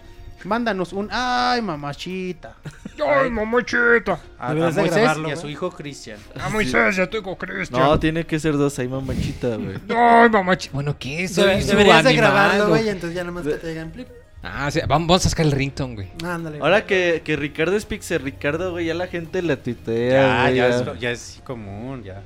Mándanos 0.46 0.94
un 0.94 1.10
ay 1.12 1.62
mamachita. 1.62 2.56
¡Ay, 3.06 3.30
mamachita! 3.30 4.20
A, 4.40 4.52
a 4.52 4.54
Moisés 4.56 4.86
grabarlo, 4.96 5.28
y 5.28 5.32
a 5.34 5.36
su 5.36 5.50
hijo 5.50 5.70
Cristian. 5.70 6.18
¡A 6.40 6.48
Moisés, 6.50 6.96
ya 6.96 7.04
estoy 7.04 7.22
con 7.22 7.36
Cristian! 7.36 7.82
No, 7.82 8.00
tiene 8.00 8.26
que 8.26 8.40
ser 8.40 8.54
dos 8.54 8.80
ahí, 8.80 8.88
mamachita, 8.88 9.50
güey. 9.58 9.78
¡Ay, 9.90 10.30
mamachita! 10.30 10.74
Bueno, 10.74 10.96
¿qué? 10.98 11.28
Debe- 11.28 11.62
su 11.62 11.68
deberías 11.68 12.04
de 12.06 12.14
grabarlo, 12.16 12.70
güey, 12.70 12.88
entonces 12.88 13.16
ya 13.16 13.24
nomás 13.26 13.44
que 13.46 13.56
te 13.56 13.68
digan 13.68 13.92
flip. 13.92 14.08
Ah, 14.42 14.72
sí, 14.72 14.80
vamos, 14.88 15.08
vamos 15.10 15.26
a 15.26 15.30
sacar 15.30 15.46
el 15.46 15.52
ringtone, 15.52 15.96
güey. 15.96 16.08
Ándale. 16.24 16.60
Ahora 16.62 16.86
que, 16.86 17.22
que 17.26 17.36
Ricardo 17.36 17.76
es 17.76 17.86
Pixel 17.86 18.22
Ricardo, 18.22 18.72
güey, 18.72 18.86
ya 18.86 18.94
la 18.94 19.08
gente 19.08 19.42
le 19.42 19.58
tuitea, 19.58 20.12
Ya, 20.22 20.42
güey, 20.44 20.56
ya, 20.56 20.70
ya. 20.70 20.76
es, 20.80 20.86
lo- 20.86 20.96
ya 20.96 21.12
es 21.12 21.42
común, 21.44 22.04
ya. 22.04 22.22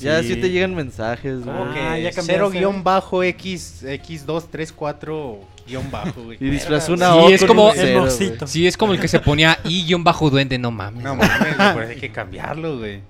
Ya 0.00 0.20
Sí. 0.22 0.34
sí 0.34 0.40
te 0.40 0.50
llegan 0.50 0.74
mensajes, 0.74 1.44
güey. 1.44 1.56
Ah, 1.56 1.98
ya 1.98 2.10
cambiaste, 2.10 2.22
0 2.26 2.50
¿eh? 2.52 2.58
guion 2.58 2.84
bajo 2.84 3.22
X, 3.22 3.82
X234 3.84 5.38
guion 5.66 5.90
bajo, 5.90 6.22
güey. 6.22 6.38
Y 6.40 6.50
disfrazó 6.50 6.92
una 6.94 7.12
Sí, 7.12 7.18
O 7.18 7.28
es 7.30 7.44
como- 7.44 7.72
cero, 7.74 8.06
el. 8.10 8.46
Sí, 8.46 8.66
es 8.66 8.76
como 8.76 8.92
el 8.92 9.00
que 9.00 9.08
se 9.08 9.20
ponía 9.20 9.58
y-bajo 9.64 10.30
duende, 10.30 10.58
no 10.58 10.70
mames. 10.70 11.02
No 11.02 11.16
mames, 11.16 11.56
güey, 11.56 11.72
por 11.74 11.82
eso 11.82 11.92
hay 11.94 11.96
que 12.00 12.12
cambiarlo, 12.12 12.78
güey. 12.78 13.00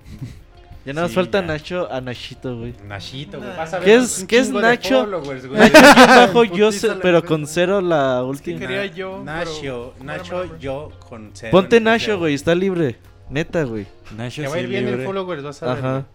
Ya 0.85 0.93
nada 0.93 1.05
más 1.07 1.11
Sí, 1.11 1.15
falta 1.15 1.41
ya. 1.41 1.47
Nacho 1.47 1.91
a 1.91 1.99
Nachito, 1.99 2.57
güey. 2.59 2.73
Nachito, 2.87 3.39
güey. 3.39 3.49
Vas 3.57 3.73
a 3.73 3.79
¿Qué 3.81 3.85
ver 3.91 3.99
es- 3.99 4.23
qué 4.25 4.39
es 4.39 4.49
Nacho? 4.49 5.01
followers, 5.01 5.45
güey. 5.45 5.59
Nacho 5.59 5.73
guion 5.81 6.05
bajo 6.33 6.43
yo, 6.55 6.69
pero 7.01 7.25
con 7.25 7.45
cero 7.45 7.81
la 7.81 8.19
Que 8.21 8.25
última. 8.29 8.59
quería 8.59 8.85
yo. 8.85 9.21
Nacho, 9.23 9.93
pero- 9.97 10.05
Nacho, 10.05 10.57
yo 10.59 10.91
con 11.09 11.31
cero. 11.33 11.51
Ponte 11.51 11.81
Nacho, 11.81 12.17
güey, 12.17 12.33
está 12.35 12.55
libre. 12.55 12.95
Neta, 13.29 13.63
güey. 13.63 13.85
Nacho 14.15 14.41
Te 14.43 14.47
va 14.47 14.55
a 14.55 14.59
ir 14.61 14.67
bien 14.67 14.87
el 14.87 15.03
followers, 15.03 15.43
vas 15.43 15.61
a 15.63 15.73
ver. 15.73 15.77
Ajá. 15.85 16.05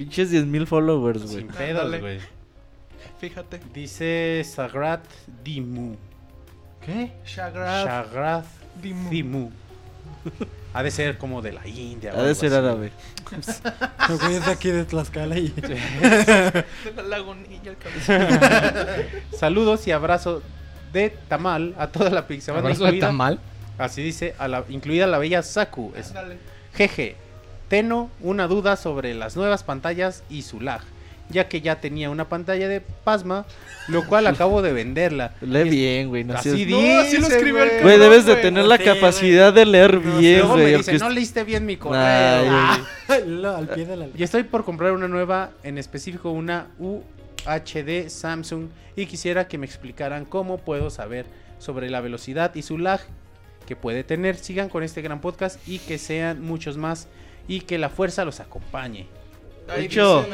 Pinches 0.00 0.30
10 0.30 0.46
mil 0.46 0.66
followers, 0.66 1.24
güey. 1.24 1.40
Sin 1.40 1.48
pedos, 1.48 2.00
güey. 2.00 2.20
Fíjate. 3.18 3.60
Dice 3.74 4.42
Sagrat 4.46 5.04
Dimu. 5.44 5.94
¿Qué? 6.80 7.12
Shagrat. 7.26 7.84
Sagrat 7.84 8.46
Dimu. 8.80 9.10
Dimu. 9.10 9.50
Ha 10.72 10.82
de 10.84 10.90
ser 10.90 11.18
como 11.18 11.42
de 11.42 11.52
la 11.52 11.66
India. 11.66 12.12
o 12.14 12.18
Ha 12.18 12.22
de 12.22 12.34
ser 12.34 12.54
así. 12.54 12.64
árabe. 12.64 12.92
El 14.08 14.16
güey 14.16 14.34
es 14.36 14.46
de 14.46 14.52
aquí 14.52 14.70
de 14.70 14.84
Tlaxcala 14.84 15.36
y... 15.36 15.48
De 15.50 16.64
la 16.96 17.02
lagunilla, 17.02 17.72
el. 17.72 19.36
Saludos 19.36 19.86
y 19.86 19.90
abrazo 19.92 20.42
de 20.92 21.10
tamal 21.28 21.74
a 21.76 21.88
toda 21.88 22.08
la 22.10 22.26
pixabanda 22.26 22.70
¿Abrazo 22.70 22.84
de 22.84 23.00
tamal? 23.00 23.40
Así 23.78 24.00
dice, 24.00 24.34
a 24.38 24.46
la, 24.46 24.64
incluida 24.68 25.06
la 25.08 25.18
bella 25.18 25.42
Saku. 25.42 25.92
Es-. 25.96 26.14
Jeje, 26.74 27.16
Teno, 27.70 28.10
una 28.20 28.46
duda 28.48 28.76
sobre 28.76 29.14
las 29.14 29.34
nuevas 29.36 29.62
pantallas 29.64 30.22
y 30.28 30.42
su 30.42 30.60
lag, 30.60 30.82
ya 31.30 31.48
que 31.48 31.60
ya 31.62 31.80
tenía 31.80 32.10
una 32.10 32.28
pantalla 32.28 32.66
de 32.68 32.80
Pasma, 32.82 33.46
lo 33.88 34.04
cual 34.06 34.26
acabo 34.26 34.60
de 34.60 34.72
venderla. 34.72 35.34
Lee 35.40 35.70
bien, 35.70 36.08
güey. 36.08 36.24
No 36.24 36.34
Así 36.34 36.50
seas- 36.50 36.56
dice, 36.66 36.70
No, 36.94 37.00
así 37.00 37.16
lo 37.18 37.26
escribió 37.28 37.62
el 37.62 37.68
güey. 37.70 37.82
Güey, 37.82 37.98
debes 37.98 38.26
de 38.26 38.36
tener 38.36 38.64
la 38.64 38.76
capacidad 38.76 39.52
de 39.54 39.64
leer 39.64 40.04
No, 40.04 40.18
bien, 40.18 40.40
Luego 40.40 40.56
me 40.56 40.62
güey. 40.62 40.76
dice, 40.78 40.90
aunque 40.90 41.04
no 41.04 41.10
leíste 41.10 41.44
bien 41.44 41.64
mi 41.64 41.76
correo. 41.76 42.00
Ay, 42.02 42.48
Ah. 42.50 42.80
Lo- 43.26 43.56
al 43.56 43.68
pie 43.68 43.86
de 43.86 43.96
la... 43.96 44.06
Y 44.16 44.22
estoy 44.24 44.42
por 44.42 44.64
comprar 44.64 44.90
una 44.92 45.06
nueva, 45.08 45.50
en 45.62 45.78
específico 45.78 46.30
una 46.32 46.66
UHD 47.46 48.08
Samsung, 48.10 48.66
y 48.96 49.06
quisiera 49.06 49.46
que 49.48 49.58
me 49.58 49.66
explicaran 49.66 50.24
cómo 50.24 50.58
puedo 50.58 50.90
saber 50.90 51.26
sobre 51.58 51.88
la 51.90 52.00
velocidad 52.00 52.52
y 52.56 52.62
su 52.62 52.78
lag 52.78 53.00
que 53.66 53.76
puede 53.76 54.02
tener. 54.02 54.36
Sigan 54.36 54.68
con 54.68 54.82
este 54.82 55.02
gran 55.02 55.20
podcast 55.20 55.60
y 55.68 55.78
que 55.78 55.98
sean 55.98 56.42
muchos 56.42 56.76
más 56.76 57.06
y 57.50 57.60
que 57.62 57.78
la 57.78 57.88
fuerza 57.88 58.24
los 58.24 58.38
acompañe. 58.40 59.06
Ahí 59.68 59.84
hecho, 59.84 60.26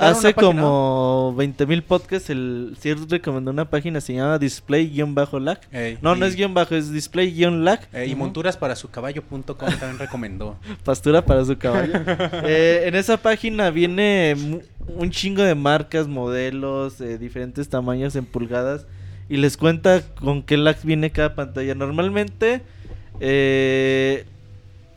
Hace 0.00 0.34
como 0.34 1.34
20 1.36 1.66
mil 1.66 1.82
podcasts, 1.84 2.30
el 2.30 2.76
CIR 2.80 3.08
recomendó 3.08 3.50
una 3.52 3.70
página, 3.70 4.00
se 4.00 4.14
llama 4.14 4.38
Display-Lag. 4.38 5.60
No, 6.00 6.16
no 6.16 6.24
y- 6.26 6.28
es 6.28 6.34
guion 6.36 6.52
bajo, 6.54 6.74
es 6.74 6.90
Display-Lag. 6.92 7.88
eh, 7.92 8.06
y 8.06 8.14
monturas 8.16 8.56
para 8.56 8.74
su 8.74 8.90
caballo.com 8.90 9.44
también 9.54 9.98
recomendó. 9.98 10.56
Pastura 10.84 11.24
para 11.24 11.44
su 11.44 11.56
caballo. 11.58 11.92
Eh, 12.44 12.82
en 12.86 12.94
esa 12.96 13.16
página 13.18 13.70
viene 13.70 14.62
un 14.88 15.10
chingo 15.10 15.42
de 15.42 15.54
marcas, 15.54 16.08
modelos, 16.08 17.00
eh, 17.00 17.18
diferentes 17.18 17.68
tamaños 17.68 18.16
en 18.16 18.24
pulgadas. 18.24 18.86
Y 19.28 19.36
les 19.36 19.56
cuenta 19.56 20.02
con 20.16 20.42
qué 20.42 20.56
lag 20.56 20.76
viene 20.82 21.10
cada 21.12 21.34
pantalla. 21.36 21.74
Normalmente, 21.76 22.62
eh, 23.20 24.26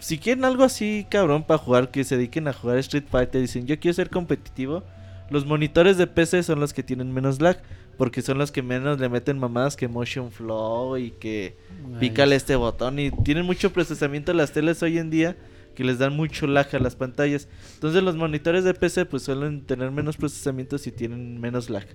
si 0.05 0.19
quieren 0.19 0.45
algo 0.45 0.63
así, 0.63 1.07
cabrón, 1.09 1.41
para 1.41 1.57
jugar, 1.57 1.89
que 1.89 2.03
se 2.03 2.15
dediquen 2.15 2.47
a 2.47 2.53
jugar 2.53 2.77
Street 2.77 3.05
Fighter, 3.09 3.41
dicen 3.41 3.65
yo 3.65 3.79
quiero 3.79 3.95
ser 3.95 4.11
competitivo. 4.11 4.83
Los 5.31 5.47
monitores 5.47 5.97
de 5.97 6.05
PC 6.05 6.43
son 6.43 6.59
los 6.59 6.73
que 6.73 6.83
tienen 6.83 7.11
menos 7.11 7.41
lag. 7.41 7.57
Porque 7.97 8.21
son 8.21 8.37
los 8.37 8.51
que 8.51 8.61
menos 8.61 8.99
le 8.99 9.09
meten 9.09 9.39
mamadas 9.39 9.75
que 9.75 9.87
Motion 9.87 10.31
Flow 10.31 10.97
y 10.97 11.09
que 11.09 11.57
pícale 11.99 12.35
este 12.35 12.55
botón 12.55 12.99
y 12.99 13.09
tienen 13.09 13.47
mucho 13.47 13.73
procesamiento 13.73 14.31
las 14.33 14.51
teles 14.51 14.83
hoy 14.83 14.99
en 14.99 15.09
día 15.09 15.37
que 15.75 15.83
les 15.83 15.99
dan 15.99 16.15
mucho 16.15 16.47
lag 16.47 16.67
a 16.73 16.79
las 16.79 16.95
pantallas. 16.95 17.47
Entonces 17.75 18.01
los 18.01 18.15
monitores 18.15 18.63
de 18.63 18.73
PC 18.73 19.05
pues 19.05 19.23
suelen 19.23 19.65
tener 19.65 19.91
menos 19.91 20.17
procesamiento 20.17 20.77
si 20.77 20.91
tienen 20.91 21.39
menos 21.39 21.69
lag. 21.69 21.85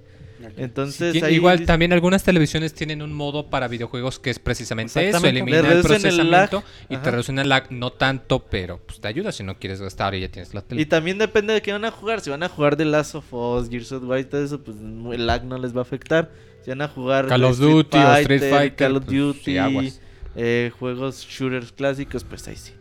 Entonces 0.56 1.22
ahí 1.22 1.34
Igual 1.34 1.66
también 1.66 1.92
algunas 1.92 2.22
televisiones 2.22 2.72
tienen 2.72 3.02
un 3.02 3.12
modo 3.12 3.50
para 3.50 3.68
videojuegos 3.68 4.18
que 4.18 4.30
es 4.30 4.38
precisamente 4.38 5.08
eso, 5.08 5.26
elimina 5.26 5.58
el 5.58 5.82
procesamiento 5.82 6.24
lag. 6.24 6.50
y 6.88 6.94
Ajá. 6.94 7.02
te 7.02 7.10
reducen 7.10 7.38
el 7.38 7.48
lag, 7.48 7.70
no 7.70 7.92
tanto, 7.92 8.46
pero 8.48 8.78
pues 8.78 9.00
te 9.00 9.08
ayuda 9.08 9.32
si 9.32 9.42
no 9.42 9.58
quieres 9.58 9.82
gastar 9.82 10.14
y 10.14 10.20
ya 10.20 10.28
tienes 10.28 10.54
la 10.54 10.62
tele. 10.62 10.80
Y 10.80 10.86
también 10.86 11.18
depende 11.18 11.52
de 11.52 11.60
qué 11.62 11.72
van 11.72 11.84
a 11.84 11.90
jugar. 11.90 12.20
Si 12.20 12.30
van 12.30 12.42
a 12.42 12.48
jugar 12.48 12.76
The 12.76 12.84
Last 12.86 13.14
of 13.16 13.32
Us, 13.32 13.68
Gears 13.68 13.92
of 13.92 14.04
War 14.04 14.18
y 14.20 14.24
todo 14.24 14.42
eso, 14.42 14.62
pues 14.62 14.76
el 14.78 15.26
lag 15.26 15.44
no 15.44 15.58
les 15.58 15.74
va 15.74 15.80
a 15.80 15.82
afectar. 15.82 16.30
Si 16.64 16.70
van 16.70 16.82
a 16.82 16.88
jugar 16.88 17.26
Call 17.26 17.44
of 17.44 17.58
Duty 17.58 17.98
o 17.98 18.16
Street 18.16 18.40
Fighter, 18.50 18.76
Call 18.76 18.96
of 18.96 19.04
pues, 19.04 19.16
Duty, 19.18 19.40
sí, 19.44 19.58
aguas. 19.58 20.00
eh, 20.36 20.70
juegos 20.78 21.26
shooters 21.28 21.72
clásicos, 21.72 22.24
pues 22.24 22.48
ahí 22.48 22.56
sí. 22.56 22.72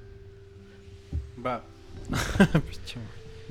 Va. 1.46 1.62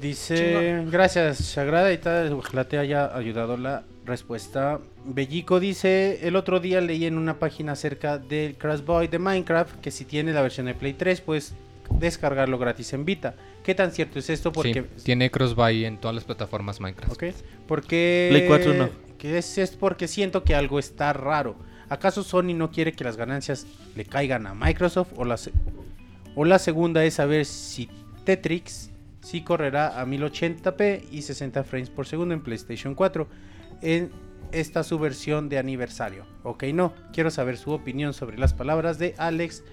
Dice, 0.00 0.84
gracias, 0.90 1.38
Sagrada 1.38 1.92
y 1.92 1.98
tal, 1.98 2.32
ojalá 2.32 2.68
te 2.68 2.78
haya 2.78 3.16
ayudado 3.16 3.56
la 3.56 3.82
respuesta. 4.06 4.78
Bellico 5.04 5.58
dice, 5.58 6.20
el 6.26 6.36
otro 6.36 6.60
día 6.60 6.80
leí 6.80 7.04
en 7.04 7.18
una 7.18 7.38
página 7.40 7.72
acerca 7.72 8.16
del 8.18 8.54
Crash 8.54 8.82
Boy 8.84 9.08
de 9.08 9.18
Minecraft 9.18 9.80
que 9.80 9.90
si 9.90 10.04
tienes 10.04 10.36
la 10.36 10.42
versión 10.42 10.66
de 10.66 10.74
Play 10.74 10.92
3 10.92 11.20
puedes 11.20 11.52
descargarlo 11.90 12.58
gratis 12.58 12.92
en 12.92 13.04
Vita. 13.04 13.34
¿Qué 13.64 13.74
tan 13.74 13.90
cierto 13.90 14.20
es 14.20 14.30
esto? 14.30 14.52
Porque 14.52 14.84
Sí, 14.96 15.02
tiene 15.04 15.30
crossbuy 15.32 15.84
en 15.84 15.98
todas 15.98 16.14
las 16.14 16.24
plataformas 16.24 16.80
Minecraft. 16.80 17.12
Ok. 17.12 17.24
Porque. 17.66 18.28
Play 18.30 18.46
4 18.46 18.74
no. 18.74 18.90
Que 19.18 19.36
es, 19.38 19.58
es 19.58 19.72
porque 19.72 20.06
siento 20.06 20.44
que 20.44 20.54
algo 20.54 20.78
está 20.78 21.12
raro. 21.12 21.56
¿Acaso 21.88 22.22
Sony 22.22 22.54
no 22.54 22.70
quiere 22.70 22.92
que 22.92 23.02
las 23.02 23.16
ganancias 23.16 23.66
le 23.96 24.04
caigan 24.04 24.46
a 24.46 24.54
Microsoft? 24.54 25.08
O 25.16 25.24
la, 25.24 25.36
se- 25.38 25.50
o 26.40 26.44
la 26.44 26.60
segunda 26.60 27.04
es 27.04 27.14
saber 27.14 27.44
si 27.44 27.88
Tetrix 28.22 28.92
sí 29.22 29.42
correrá 29.42 30.00
a 30.00 30.06
1080p 30.06 31.06
y 31.10 31.22
60 31.22 31.64
frames 31.64 31.90
por 31.90 32.06
segundo 32.06 32.32
en 32.32 32.42
PlayStation 32.42 32.94
4 32.94 33.26
en 33.82 34.12
esta 34.52 34.84
su 34.84 35.00
versión 35.00 35.48
de 35.48 35.58
aniversario. 35.58 36.26
Ok, 36.44 36.62
no. 36.72 36.94
Quiero 37.12 37.32
saber 37.32 37.56
su 37.56 37.72
opinión 37.72 38.14
sobre 38.14 38.38
las 38.38 38.54
palabras 38.54 39.00
de 39.00 39.16
Alex 39.18 39.64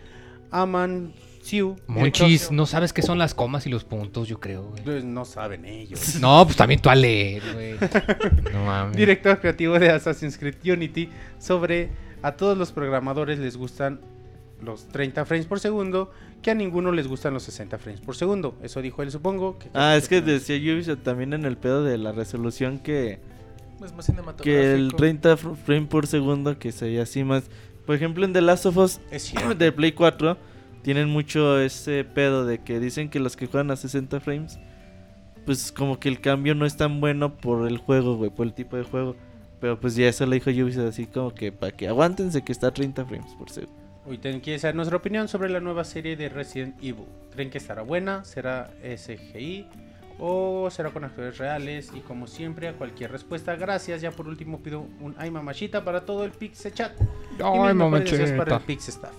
Siu. 1.43 1.75
Monchis, 1.85 2.49
no 2.49 2.65
sabes 2.65 2.93
qué 2.93 3.03
son 3.03 3.19
las 3.19 3.35
comas 3.35 3.67
y 3.67 3.69
los 3.69 3.83
puntos, 3.83 4.27
yo 4.27 4.39
creo. 4.39 4.73
Pues 4.83 5.03
no 5.03 5.23
saben 5.23 5.65
ellos. 5.65 6.15
No, 6.19 6.45
pues 6.45 6.57
también 6.57 6.81
tú 6.81 6.89
a 6.89 6.95
leer, 6.95 7.43
güey. 7.53 7.75
No 8.53 8.65
mames. 8.65 8.97
Director 8.97 9.39
creativo 9.39 9.77
de 9.77 9.91
Assassin's 9.91 10.35
Creed 10.35 10.55
Unity 10.65 11.11
sobre 11.37 11.91
a 12.23 12.31
todos 12.31 12.57
los 12.57 12.71
programadores 12.71 13.37
les 13.37 13.55
gustan 13.55 14.01
los 14.61 14.87
30 14.87 15.25
frames 15.25 15.45
por 15.45 15.59
segundo, 15.59 16.11
que 16.45 16.51
a 16.51 16.53
ninguno 16.53 16.91
les 16.91 17.07
gustan 17.07 17.33
los 17.33 17.41
60 17.41 17.79
frames 17.79 18.01
por 18.01 18.15
segundo. 18.15 18.55
Eso 18.61 18.79
dijo 18.79 19.01
él, 19.01 19.09
supongo. 19.09 19.57
que- 19.57 19.67
Ah, 19.73 19.95
es 19.95 20.07
que 20.07 20.21
decía 20.21 20.57
Ubisoft 20.57 21.01
también 21.01 21.33
en 21.33 21.43
el 21.43 21.57
pedo 21.57 21.83
de 21.83 21.97
la 21.97 22.11
resolución 22.11 22.77
que, 22.77 23.17
Es 23.83 23.91
más 23.93 24.05
cinematográfico. 24.05 24.43
que 24.43 24.73
el 24.75 24.93
30 24.95 25.37
fr- 25.37 25.55
frame 25.55 25.87
por 25.87 26.05
segundo 26.05 26.59
que 26.59 26.71
sería 26.71 27.01
así 27.01 27.23
más. 27.23 27.45
Por 27.87 27.95
ejemplo, 27.95 28.25
en 28.25 28.33
The 28.33 28.41
Last 28.41 28.67
of 28.67 28.77
Us 28.77 28.99
de 29.57 29.71
Play 29.71 29.93
4 29.93 30.37
tienen 30.83 31.09
mucho 31.09 31.59
ese 31.59 32.03
pedo 32.03 32.45
de 32.45 32.59
que 32.59 32.79
dicen 32.79 33.09
que 33.09 33.19
los 33.19 33.35
que 33.35 33.47
juegan 33.47 33.71
a 33.71 33.75
60 33.75 34.19
frames, 34.19 34.59
pues 35.47 35.71
como 35.71 35.99
que 35.99 36.09
el 36.09 36.21
cambio 36.21 36.53
no 36.53 36.67
es 36.67 36.77
tan 36.77 37.01
bueno 37.01 37.37
por 37.37 37.67
el 37.67 37.79
juego, 37.79 38.17
güey, 38.17 38.29
por 38.29 38.45
el 38.45 38.53
tipo 38.53 38.77
de 38.77 38.83
juego. 38.83 39.15
Pero 39.59 39.79
pues 39.79 39.95
ya 39.95 40.07
eso 40.07 40.27
le 40.27 40.35
dijo 40.39 40.51
Ubisoft 40.51 40.89
así 40.89 41.07
como 41.07 41.33
que 41.33 41.51
para 41.51 41.71
que 41.71 41.87
aguántense 41.87 42.43
que 42.43 42.51
está 42.51 42.67
a 42.67 42.71
30 42.71 43.03
frames 43.03 43.33
por 43.33 43.49
segundo. 43.49 43.81
Hoy 44.07 44.17
ten- 44.19 44.39
quiere 44.39 44.59
saber 44.59 44.75
nuestra 44.75 44.97
opinión 44.97 45.27
sobre 45.27 45.49
la 45.49 45.59
nueva 45.59 45.83
serie 45.83 46.15
de 46.15 46.29
Resident 46.29 46.75
Evil. 46.81 47.05
¿Creen 47.31 47.49
que 47.49 47.57
estará 47.57 47.81
buena? 47.81 48.23
¿Será 48.23 48.71
SGI? 48.83 49.65
¿O 50.19 50.69
será 50.69 50.91
con 50.91 51.03
actores 51.03 51.37
reales? 51.37 51.91
Y 51.93 51.99
como 52.01 52.27
siempre, 52.27 52.67
a 52.67 52.73
cualquier 52.73 53.11
respuesta, 53.11 53.55
gracias. 53.55 54.01
Ya 54.01 54.11
por 54.11 54.27
último 54.27 54.59
pido 54.61 54.85
un 55.01 55.15
ay 55.17 55.31
mamachita 55.31 55.83
para 55.83 56.05
todo 56.05 56.23
el 56.23 56.31
Pixel 56.31 56.73
Chat. 56.73 56.93
Ay, 57.43 57.73
deseos 57.73 57.73
para 57.73 57.73
mamachita. 57.75 58.55
el 58.55 58.61
Pix 58.61 58.89
Staff. 58.89 59.13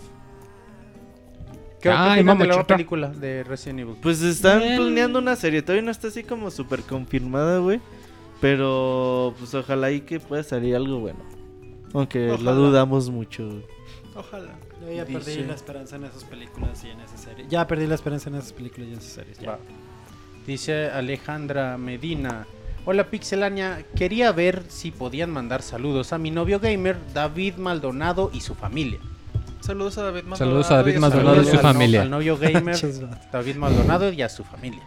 ¿Qué, 1.81 1.91
Ay, 1.91 1.97
opinan 1.97 2.17
de 2.17 2.23
la 2.25 2.35
nueva 2.35 2.47
mamachita. 2.55 2.75
película 2.75 3.09
de 3.11 3.45
Resident 3.45 3.81
Evil? 3.81 3.97
Pues 4.01 4.23
están 4.23 4.61
planeando 4.61 5.19
una 5.19 5.37
serie, 5.37 5.61
todavía 5.63 5.83
no 5.83 5.91
está 5.91 6.09
así 6.09 6.25
como 6.25 6.51
súper 6.51 6.81
confirmada, 6.83 7.59
güey. 7.59 7.81
Pero 8.41 9.35
pues 9.39 9.55
ojalá 9.55 9.91
y 9.91 10.01
que 10.03 10.21
pueda 10.21 10.43
salir 10.43 10.77
algo 10.77 10.99
bueno. 11.01 11.19
Aunque 11.93 12.31
Ojalá. 12.31 12.53
lo 12.53 12.57
dudamos 12.57 13.11
mucho. 13.11 13.47
güey. 13.47 13.65
Ojalá. 14.15 14.55
Yo 14.87 14.93
ya 14.93 15.05
perdí 15.05 15.43
la 15.43 15.55
esperanza 15.55 15.97
en 15.97 16.05
esas 16.05 16.25
películas 16.25 16.85
y 16.85 16.91
en 16.91 17.01
esa 17.01 17.17
serie. 17.17 17.47
Ya 17.49 17.67
perdí 17.67 17.87
la 17.87 17.97
esperanza 17.97 18.29
en 18.29 18.37
esas 18.37 18.53
películas 18.53 18.89
y 18.89 18.93
en 18.93 18.99
esas 18.99 19.13
series. 19.13 19.39
ya. 19.39 19.59
Dice 20.47 20.91
Alejandra 20.91 21.77
Medina. 21.77 22.47
Hola 22.85 23.11
Pixelania, 23.11 23.85
quería 23.97 24.31
ver 24.31 24.63
si 24.69 24.93
podían 24.93 25.31
mandar 25.33 25.63
saludos 25.63 26.13
a 26.13 26.19
mi 26.19 26.31
novio 26.31 26.61
gamer 26.61 26.97
David 27.13 27.57
Maldonado 27.57 28.31
y 28.33 28.41
su 28.41 28.55
familia. 28.55 29.01
Saludos 29.59 29.99
a 29.99 30.05
David 30.05 30.23
Maldonado. 30.23 30.37
Saludos 30.37 30.71
a 30.71 30.77
David 30.77 30.95
y 30.95 30.99
Maldonado 31.01 31.35
y 31.35 31.45
Saludos 31.47 31.57
su 31.57 31.63
familia. 31.63 32.03
Al 32.03 32.11
novio 32.11 32.39
gamer. 32.39 32.77
David 33.33 33.57
Maldonado 33.57 34.13
y 34.13 34.23
a 34.23 34.29
su 34.29 34.45
familia. 34.45 34.85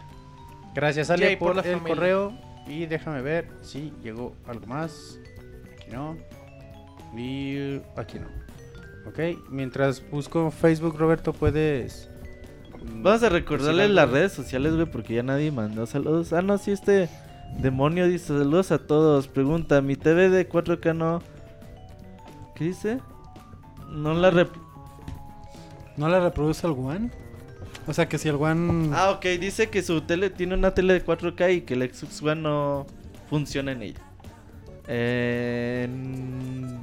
Gracias 0.74 1.10
Ale 1.10 1.36
por, 1.36 1.48
por 1.48 1.56
la 1.56 1.62
el 1.70 1.76
familia. 1.76 1.94
correo 1.94 2.32
y 2.66 2.86
déjame 2.86 3.20
ver 3.20 3.48
si 3.60 3.92
llegó 4.02 4.34
algo 4.46 4.66
más. 4.66 5.18
Aquí 5.76 5.90
no. 5.90 6.16
Y 7.14 7.82
aquí 7.96 8.18
no. 8.18 8.39
Ok, 9.06 9.18
mientras 9.48 10.02
busco 10.10 10.50
Facebook 10.50 10.96
Roberto 10.98 11.32
puedes... 11.32 12.08
mm, 12.82 13.02
Vamos 13.02 13.22
a 13.22 13.28
recordarles 13.28 13.76
decir 13.84 13.94
las 13.94 14.10
redes 14.10 14.32
sociales, 14.32 14.74
güey, 14.74 14.86
porque 14.86 15.14
ya 15.14 15.22
nadie 15.22 15.50
mandó 15.50 15.86
saludos. 15.86 16.32
Ah, 16.32 16.42
no, 16.42 16.58
sí, 16.58 16.72
este 16.72 17.08
demonio 17.58 18.06
dice 18.06 18.28
saludos 18.28 18.70
a 18.72 18.78
todos. 18.78 19.26
Pregunta, 19.28 19.80
mi 19.80 19.96
TV 19.96 20.28
de 20.28 20.48
4K 20.48 20.94
no... 20.94 21.22
¿Qué 22.54 22.64
dice? 22.64 22.98
No 23.90 24.14
la 24.14 24.30
rep... 24.30 24.50
¿No 25.96 26.08
la 26.08 26.20
reproduce 26.20 26.66
el 26.66 26.74
One? 26.74 27.10
O 27.86 27.92
sea 27.92 28.08
que 28.08 28.18
si 28.18 28.28
el 28.28 28.36
One... 28.36 28.90
Ah, 28.94 29.10
ok, 29.10 29.24
dice 29.40 29.70
que 29.70 29.82
su 29.82 30.02
tele 30.02 30.30
tiene 30.30 30.54
una 30.54 30.72
tele 30.72 30.92
de 30.92 31.04
4K 31.04 31.56
y 31.56 31.60
que 31.62 31.74
el 31.74 31.92
Xbox 31.92 32.22
One 32.22 32.42
no 32.42 32.86
funciona 33.28 33.72
en 33.72 33.82
ella. 33.82 34.00
Eh, 34.86 35.88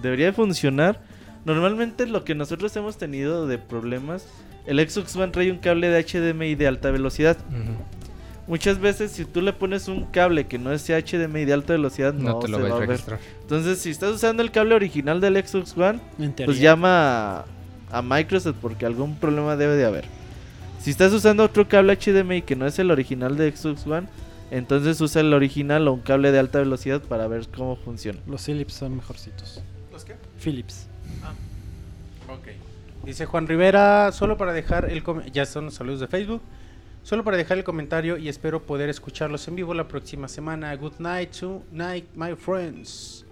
debería 0.02 0.28
de 0.28 0.34
funcionar. 0.34 1.02
Normalmente 1.48 2.06
lo 2.08 2.26
que 2.26 2.35
nosotros 2.35 2.76
hemos 2.76 2.98
tenido 2.98 3.48
de 3.48 3.58
problemas, 3.58 4.27
el 4.66 4.85
Xbox 4.85 5.16
One 5.16 5.32
trae 5.32 5.50
un 5.50 5.59
cable 5.59 5.88
de 5.88 6.03
HDMI 6.03 6.56
de 6.56 6.67
alta 6.67 6.92
velocidad. 6.92 7.38
Muchas 8.48 8.80
veces 8.80 9.11
si 9.11 9.24
tú 9.24 9.40
le 9.42 9.53
pones 9.53 9.88
un 9.88 10.08
cable 10.08 10.48
que 10.48 10.58
no 10.59 10.74
es 10.74 10.85
HDMI 10.90 11.45
de 11.45 11.53
alta 11.53 11.72
velocidad, 11.72 12.14
no, 12.14 12.32
No 12.34 12.40
te 12.40 12.50
lo 12.50 12.58
se 12.58 12.64
va 12.64 12.76
a 12.76 12.80
ver. 12.80 12.90
registrar. 12.90 13.19
Entonces, 13.43 13.80
si 13.80 13.92
estás 13.92 14.14
usando 14.14 14.43
el 14.43 14.51
cable 14.51 14.76
original 14.76 15.22
del 15.22 15.38
Xbox 15.42 15.77
One, 15.77 16.01
pues 16.43 16.59
llama 16.59 17.40
a, 17.40 17.45
a 17.92 18.01
Microsoft 18.01 18.58
porque 18.61 18.85
algún 18.85 19.16
problema 19.16 19.56
debe 19.56 19.77
de 19.77 19.85
haber. 19.85 20.03
Si 20.82 20.92
estás 20.92 21.14
usando 21.14 21.45
otro 21.45 21.66
cable 21.69 21.95
HDMI 21.98 22.42
que 22.42 22.58
no 22.58 22.67
es 22.67 22.77
el 22.77 22.92
original 22.92 23.38
de 23.38 23.56
Xbox 23.56 23.88
One, 23.88 24.08
entonces 24.51 25.00
usa 25.00 25.22
el 25.22 25.34
original 25.34 25.88
o 25.88 25.93
un 25.93 26.01
cable 26.01 26.34
de 26.34 26.40
alta 26.40 26.59
velocidad 26.59 27.01
para 27.01 27.30
ver 27.30 27.48
cómo 27.56 27.77
funciona. 27.77 28.19
Los 28.27 28.45
Philips 28.45 28.74
son 28.74 28.98
mejorcitos. 28.98 29.61
¿Los 29.93 30.03
qué? 30.03 30.16
Philips. 30.43 30.86
Ok. 32.30 32.48
Dice 33.06 33.26
Juan 33.26 33.48
Rivera, 33.48 34.11
solo 34.11 34.38
para 34.38 34.53
dejar 34.53 34.90
el 34.92 35.03
ya 35.32 35.45
son 35.45 35.72
saludos 35.72 36.02
de 36.02 36.08
Facebook. 36.08 36.42
Solo 37.03 37.24
para 37.24 37.38
dejar 37.38 37.58
el 37.58 37.64
comentario 37.64 38.18
y 38.18 38.27
espero 38.27 38.64
poder 38.64 38.90
escucharlos 38.90 39.48
en 39.48 39.56
vivo 39.56 39.74
la 39.74 39.88
próxima 39.88 40.27
semana. 40.27 40.76
Good 40.76 41.00
night 41.00 41.32
to 41.40 41.64
night, 41.72 42.06
my 42.16 42.36
friends. 42.36 43.26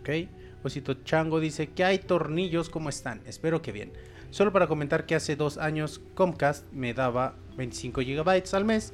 Ok. 0.00 0.28
Osito 0.62 0.94
Chango 1.02 1.40
dice 1.40 1.70
que 1.70 1.82
hay 1.82 1.98
tornillos, 1.98 2.70
¿cómo 2.70 2.88
están? 2.88 3.20
Espero 3.26 3.62
que 3.62 3.72
bien. 3.72 3.92
Solo 4.30 4.52
para 4.52 4.68
comentar 4.68 5.06
que 5.06 5.16
hace 5.16 5.34
dos 5.34 5.58
años 5.58 6.00
Comcast 6.14 6.70
me 6.72 6.94
daba 6.94 7.34
25 7.56 8.02
gigabytes 8.02 8.54
al 8.54 8.64
mes 8.64 8.92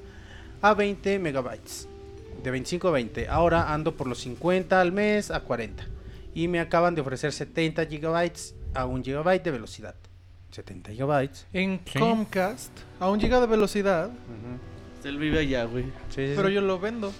a 0.62 0.73
20 0.73 1.19
megabytes. 1.19 1.89
De 2.43 2.51
25 2.51 2.89
a 2.89 2.93
20. 2.93 3.28
Ahora 3.28 3.75
ando 3.75 3.97
por 3.97 4.07
los 4.07 4.20
50 4.20 4.81
al 4.81 4.93
mes 4.93 5.31
a 5.31 5.41
40. 5.41 5.95
Y 6.36 6.48
me 6.48 6.60
acaban 6.60 6.94
de 6.94 7.00
ofrecer 7.00 7.32
70 7.32 7.86
gigabytes 7.86 8.55
a 8.74 8.84
1 8.84 9.02
gigabyte 9.02 9.42
de 9.42 9.50
velocidad. 9.52 9.94
70 10.50 10.90
gigabytes. 10.92 11.47
En 11.55 11.81
Sí. 11.86 11.98
Comcast, 11.98 12.70
a 13.00 13.08
un 13.10 13.18
giga 13.18 13.40
de 13.40 13.47
velocidad, 13.47 14.10
Él 15.02 15.16
vive 15.18 15.39
allá, 15.39 15.65
güey. 15.65 15.84
Sí, 16.10 16.26
sí, 16.28 16.32
pero 16.36 16.48
sí. 16.48 16.55
yo 16.55 16.60
lo 16.60 16.78
vendo. 16.78 17.10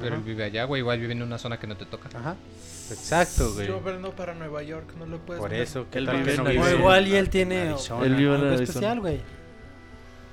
Pero 0.00 0.14
él 0.16 0.22
vive 0.22 0.44
allá, 0.44 0.64
güey. 0.64 0.80
Igual 0.80 1.00
vive 1.00 1.12
en 1.12 1.22
una 1.22 1.38
zona 1.38 1.58
que 1.58 1.66
no 1.66 1.76
te 1.76 1.86
toca. 1.86 2.08
Ajá. 2.16 2.36
Exacto, 2.90 3.52
güey. 3.54 3.66
Yo 3.66 3.80
vendo 3.82 4.12
para 4.12 4.34
Nueva 4.34 4.62
York, 4.62 4.94
no 4.98 5.06
lo 5.06 5.18
puedes 5.18 5.40
Por 5.40 5.50
vender. 5.50 5.66
eso, 5.66 5.88
que 5.90 5.98
Él 5.98 6.06
vive 6.06 6.34
en. 6.34 6.40
O 6.40 6.44
vive 6.44 6.72
igual 6.78 7.08
y 7.08 7.14
él 7.16 7.30
tiene 7.30 7.62
Arizona. 7.70 8.06
Él 8.06 8.14
vive 8.14 8.34
en 8.36 8.40
Arizona. 8.44 8.62
especial, 8.62 9.00
güey. 9.00 9.20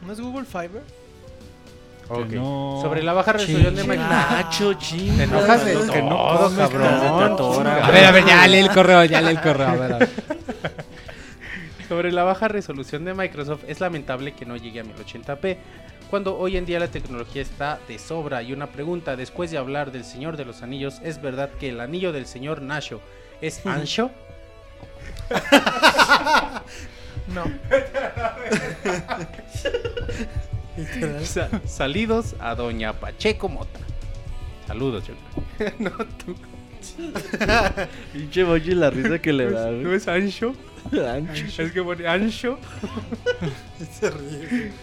¿No 0.05 0.13
es 0.13 0.19
Google 0.21 0.45
Fiber? 0.45 0.83
Ok. 2.21 2.29
Que 2.29 2.35
no- 2.35 2.79
Sobre 2.81 3.03
la 3.03 3.13
baja 3.13 3.33
resolución 3.33 3.75
de 3.75 3.81
Chinga. 3.81 3.93
Microsoft. 3.95 4.31
Nacho, 4.31 4.73
ching. 4.75 5.17
Te 5.17 5.23
enojas 5.23 5.65
de 5.65 5.73
que 5.91 6.01
no, 6.01 6.37
comes, 6.37 6.69
cabrón. 6.69 7.67
A 7.67 7.91
ver, 7.91 8.05
a 8.05 8.11
ver, 8.11 8.25
ya 8.25 8.47
lee 8.47 8.57
el 8.59 8.69
correo, 8.71 9.03
ya 9.05 9.21
lee 9.21 9.31
el 9.31 9.41
correo. 9.41 9.67
A 9.67 9.75
ver, 9.75 9.93
a 9.93 9.97
ver. 9.99 10.09
Sobre 11.89 12.11
la 12.11 12.23
baja 12.23 12.47
resolución 12.47 13.05
de 13.05 13.13
Microsoft, 13.13 13.63
es 13.67 13.79
lamentable 13.79 14.33
que 14.33 14.45
no 14.45 14.55
llegue 14.55 14.79
a 14.79 14.83
1080p, 14.83 15.57
cuando 16.09 16.37
hoy 16.37 16.57
en 16.57 16.65
día 16.65 16.79
la 16.79 16.87
tecnología 16.87 17.41
está 17.41 17.77
de 17.87 17.99
sobra. 17.99 18.41
Y 18.41 18.53
una 18.53 18.67
pregunta, 18.67 19.15
después 19.15 19.51
de 19.51 19.57
hablar 19.57 19.91
del 19.91 20.03
Señor 20.05 20.37
de 20.37 20.45
los 20.45 20.63
Anillos, 20.63 20.99
¿es 21.03 21.21
verdad 21.21 21.49
que 21.59 21.69
el 21.69 21.81
anillo 21.81 22.11
del 22.11 22.25
señor 22.25 22.61
Nasho 22.61 23.01
es 23.41 23.61
ancho? 23.65 24.11
No. 27.27 27.43
Sa- 31.23 31.49
salidos 31.65 32.35
a 32.39 32.55
Doña 32.55 32.93
Pacheco 32.93 33.49
Mota. 33.49 33.79
Saludos, 34.67 35.03
yo 35.07 35.13
creo. 35.57 35.73
no, 35.79 35.91
tú. 35.91 36.35
Pinche 38.13 38.43
Mochi 38.43 38.71
la 38.75 38.89
risa 38.89 39.19
que 39.19 39.31
le 39.31 39.49
da, 39.49 39.71
¿No 39.71 39.93
es 39.93 40.07
ancho? 40.07 40.53
Ancho. 40.91 41.63
Es 41.63 41.71
que 41.71 41.81
pone 41.81 42.05
ancho. 42.07 42.57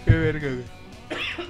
Qué 0.04 0.10
verga, 0.10 0.48
güey. 0.48 0.64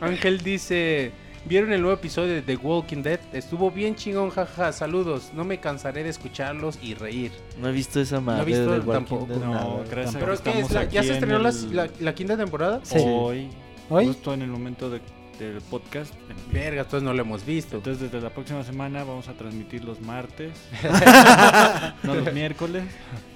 Ángel 0.00 0.40
dice: 0.40 1.12
¿Vieron 1.44 1.72
el 1.72 1.80
nuevo 1.82 1.94
episodio 1.96 2.34
de 2.34 2.42
The 2.42 2.56
Walking 2.56 3.02
Dead? 3.02 3.20
Estuvo 3.32 3.70
bien 3.70 3.94
chingón, 3.94 4.30
jaja. 4.30 4.72
Saludos. 4.72 5.30
No 5.34 5.44
me 5.44 5.60
cansaré 5.60 6.02
de 6.02 6.10
escucharlos 6.10 6.78
y 6.82 6.94
reír. 6.94 7.30
No 7.60 7.68
he 7.68 7.72
visto 7.72 8.00
esa 8.00 8.16
No 8.16 8.20
he 8.22 8.24
madre 8.24 8.44
visto 8.46 8.62
de 8.72 8.78
Walking 8.80 8.92
tampoco. 8.92 9.26
Dead, 9.26 9.38
No, 9.38 9.54
nada. 9.54 9.84
gracias. 9.90 10.16
¿Pero 10.16 10.42
qué 10.42 10.60
es? 10.60 10.70
La- 10.72 10.84
¿Ya 10.84 11.02
se 11.02 11.08
en 11.10 11.14
estrenó 11.14 11.38
la, 11.38 11.50
el- 11.50 11.76
la- 11.76 11.90
la 12.00 12.14
quinta 12.14 12.36
temporada? 12.36 12.80
Sí. 12.82 12.96
Hoy, 12.98 13.48
¿Hoy? 13.90 14.06
justo 14.06 14.32
en 14.32 14.42
el 14.42 14.48
momento 14.48 14.88
de- 14.88 15.00
del 15.38 15.60
podcast. 15.62 16.12
Verga, 16.52 16.82
entonces 16.82 17.02
no 17.02 17.12
lo 17.14 17.22
hemos 17.22 17.44
visto. 17.46 17.76
Entonces 17.76 18.02
desde 18.02 18.20
la 18.22 18.28
próxima 18.30 18.62
semana 18.62 19.04
vamos 19.04 19.26
a 19.28 19.32
transmitir 19.32 19.84
los 19.84 20.00
martes, 20.00 20.52
no 22.02 22.14
los 22.14 22.32
miércoles. 22.32 22.84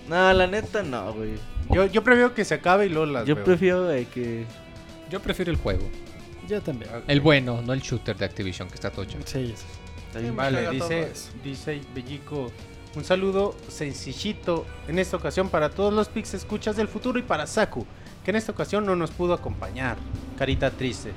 No, 0.08 0.33
la 0.33 0.47
neta 0.47 0.83
no, 0.83 1.12
güey. 1.15 1.34
Yo, 1.70 1.86
yo 1.86 2.05
prefiero 2.05 2.34
que 2.34 2.44
se 2.44 2.55
acabe 2.55 2.86
y 2.86 2.89
luego 2.91 3.07
las 3.07 3.26
Yo 3.26 3.34
veo. 3.36 3.44
prefiero 3.44 3.84
güey, 3.86 4.05
que... 4.07 4.44
Yo 5.10 5.20
prefiero 5.20 5.50
el 5.50 5.57
juego. 5.57 5.89
Yo 6.47 6.60
también. 6.60 6.91
El 7.08 7.20
bueno, 7.23 7.62
no 7.62 7.73
el 7.73 7.81
shooter 7.81 8.16
de 8.16 8.26
Activision, 8.26 8.68
que 8.68 8.74
está 8.74 8.91
todo 8.91 9.07
chido. 9.07 9.23
Sí, 9.24 9.55
sí. 9.57 9.65
Está 10.08 10.18
bien. 10.18 10.36
Vale, 10.36 10.70
dice, 10.70 11.08
dice 11.42 11.81
Bellico. 11.94 12.52
Un 12.97 13.02
saludo 13.05 13.57
sencillito 13.68 14.66
en 14.89 14.99
esta 14.99 15.16
ocasión 15.16 15.49
para 15.49 15.70
todos 15.70 15.92
los 15.92 16.08
Pix 16.08 16.34
escuchas 16.34 16.76
del 16.76 16.86
futuro 16.86 17.18
y 17.18 17.23
para 17.23 17.47
Saku, 17.47 17.84
que 18.25 18.31
en 18.31 18.36
esta 18.36 18.53
ocasión 18.53 18.86
no 18.86 18.97
nos 18.97 19.11
pudo 19.11 19.35
acompañar. 19.35 19.97
Carita 20.39 20.70
triste. 20.70 21.12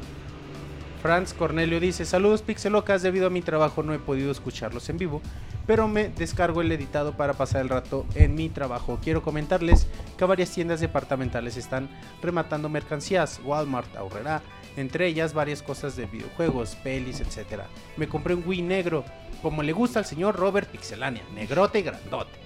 Franz 1.01 1.33
Cornelio 1.33 1.79
dice, 1.79 2.05
saludos 2.05 2.41
pixelocas, 2.41 3.01
debido 3.01 3.27
a 3.27 3.29
mi 3.29 3.41
trabajo 3.41 3.83
no 3.83 3.93
he 3.93 3.99
podido 3.99 4.31
escucharlos 4.31 4.89
en 4.89 4.97
vivo, 4.97 5.21
pero 5.65 5.87
me 5.87 6.09
descargo 6.09 6.61
el 6.61 6.71
editado 6.71 7.15
para 7.15 7.33
pasar 7.33 7.61
el 7.61 7.69
rato 7.69 8.05
en 8.15 8.35
mi 8.35 8.49
trabajo. 8.49 8.99
Quiero 9.01 9.21
comentarles 9.21 9.87
que 10.17 10.25
varias 10.25 10.51
tiendas 10.51 10.81
departamentales 10.81 11.55
están 11.55 11.87
rematando 12.21 12.67
mercancías, 12.67 13.39
Walmart, 13.43 13.95
Aurrera, 13.95 14.41
entre 14.75 15.07
ellas 15.07 15.33
varias 15.33 15.61
cosas 15.61 15.95
de 15.95 16.07
videojuegos, 16.07 16.75
pelis, 16.75 17.21
etc. 17.21 17.63
Me 17.95 18.09
compré 18.09 18.33
un 18.33 18.43
Wii 18.45 18.63
negro, 18.63 19.05
como 19.41 19.63
le 19.63 19.73
gusta 19.73 19.99
al 19.99 20.05
señor 20.05 20.35
Robert 20.35 20.69
Pixelania, 20.69 21.23
negrote 21.33 21.79
y 21.79 21.83
grandote, 21.83 22.39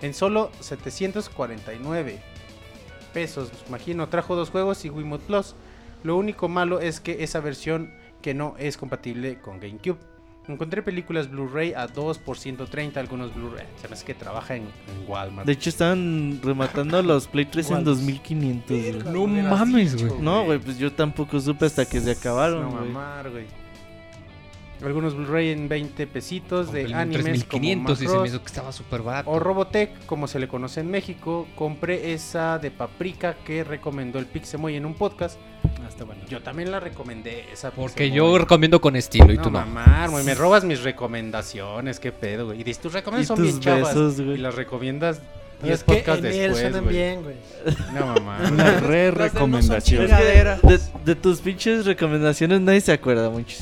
en 0.00 0.14
solo 0.14 0.50
749 0.60 2.29
pesos, 3.12 3.50
imagino, 3.68 4.08
trajo 4.08 4.36
dos 4.36 4.50
juegos 4.50 4.84
y 4.84 4.90
Wiimote 4.90 5.24
Plus. 5.26 5.54
Lo 6.02 6.16
único 6.16 6.48
malo 6.48 6.80
es 6.80 7.00
que 7.00 7.22
esa 7.22 7.40
versión 7.40 7.92
que 8.22 8.34
no 8.34 8.54
es 8.58 8.76
compatible 8.76 9.38
con 9.40 9.60
GameCube. 9.60 9.98
Encontré 10.48 10.82
películas 10.82 11.30
Blu-ray 11.30 11.74
a 11.74 11.86
2 11.86 12.18
por 12.18 12.36
130, 12.36 12.98
algunos 12.98 13.32
Blu-ray. 13.34 13.66
Se 13.80 13.86
me 13.86 13.94
hace 13.94 14.04
que 14.04 14.14
trabaja 14.14 14.56
en, 14.56 14.62
en 14.62 15.08
Walmart. 15.08 15.46
De 15.46 15.52
hecho, 15.52 15.68
estaban 15.70 16.40
rematando 16.42 17.00
los 17.04 17.28
Play 17.28 17.44
3 17.44 17.66
en 17.66 17.72
¿Cuál? 17.74 17.84
2500. 17.84 19.04
güey. 19.04 19.12
No 19.12 19.26
mames, 19.26 20.02
güey. 20.02 20.20
No, 20.20 20.44
güey, 20.44 20.58
pues 20.58 20.78
yo 20.78 20.92
tampoco 20.92 21.38
supe 21.38 21.66
hasta 21.66 21.84
que 21.84 22.00
se 22.00 22.10
acabaron, 22.12 22.62
No 22.62 22.70
mamar, 22.70 23.30
güey. 23.30 23.44
Algunos 24.84 25.14
Blu-ray 25.14 25.50
en 25.50 25.68
20 25.68 26.06
pesitos 26.06 26.72
de 26.72 26.82
Compré 26.82 26.96
animes 27.00 27.22
3500 27.22 27.98
y 28.00 28.04
se 28.04 28.08
me 28.08 28.14
como 28.14 28.26
hizo 28.26 28.40
que 28.40 28.46
estaba 28.46 28.72
súper 28.72 29.02
barato. 29.02 29.30
O 29.30 29.38
Robotech, 29.38 30.06
como 30.06 30.26
se 30.26 30.38
le 30.38 30.48
conoce 30.48 30.80
en 30.80 30.90
México. 30.90 31.46
Compré 31.54 32.14
esa 32.14 32.58
de 32.58 32.70
Paprika 32.70 33.34
que 33.44 33.62
recomendó 33.62 34.18
el 34.18 34.26
Pixemoy 34.26 34.76
en 34.76 34.86
un 34.86 34.94
podcast. 34.94 35.38
Ah, 35.64 35.88
está 35.88 36.04
bueno. 36.04 36.22
Yo 36.28 36.42
también 36.42 36.70
la 36.70 36.80
recomendé 36.80 37.44
esa 37.52 37.70
Porque 37.72 38.04
Pixemoy. 38.04 38.16
yo 38.16 38.38
recomiendo 38.38 38.80
con 38.80 38.96
estilo 38.96 39.32
y 39.32 39.36
no, 39.36 39.42
tú 39.42 39.50
no. 39.50 39.64
güey, 40.10 40.24
me 40.24 40.34
robas 40.34 40.64
mis 40.64 40.82
recomendaciones, 40.82 42.00
qué 42.00 42.12
pedo, 42.12 42.46
güey. 42.46 42.60
Y 42.60 42.64
dices, 42.64 42.82
tus 42.82 42.92
recomendaciones 42.94 43.48
Y 43.48 43.50
son 43.50 43.60
tus 43.60 43.64
bien 43.64 43.82
chavas. 43.82 43.94
besos, 43.94 44.18
y 44.18 44.38
las 44.38 44.54
recomiendas 44.54 45.20
10 45.62 45.74
es 45.74 45.84
que 45.84 45.92
podcasts 45.94 46.24
en 46.24 46.32
él 46.32 46.52
después, 46.52 46.60
suenan 46.60 46.88
bien, 46.88 47.22
güey. 47.22 47.36
No, 47.92 48.06
mamá. 48.06 48.38
Una 48.50 48.80
re 48.80 49.10
recomendación. 49.10 50.06
De, 50.06 50.80
de 51.04 51.14
tus 51.16 51.40
pinches 51.40 51.84
recomendaciones 51.84 52.62
nadie 52.62 52.80
se 52.80 52.92
acuerda 52.92 53.28
mucho. 53.28 53.56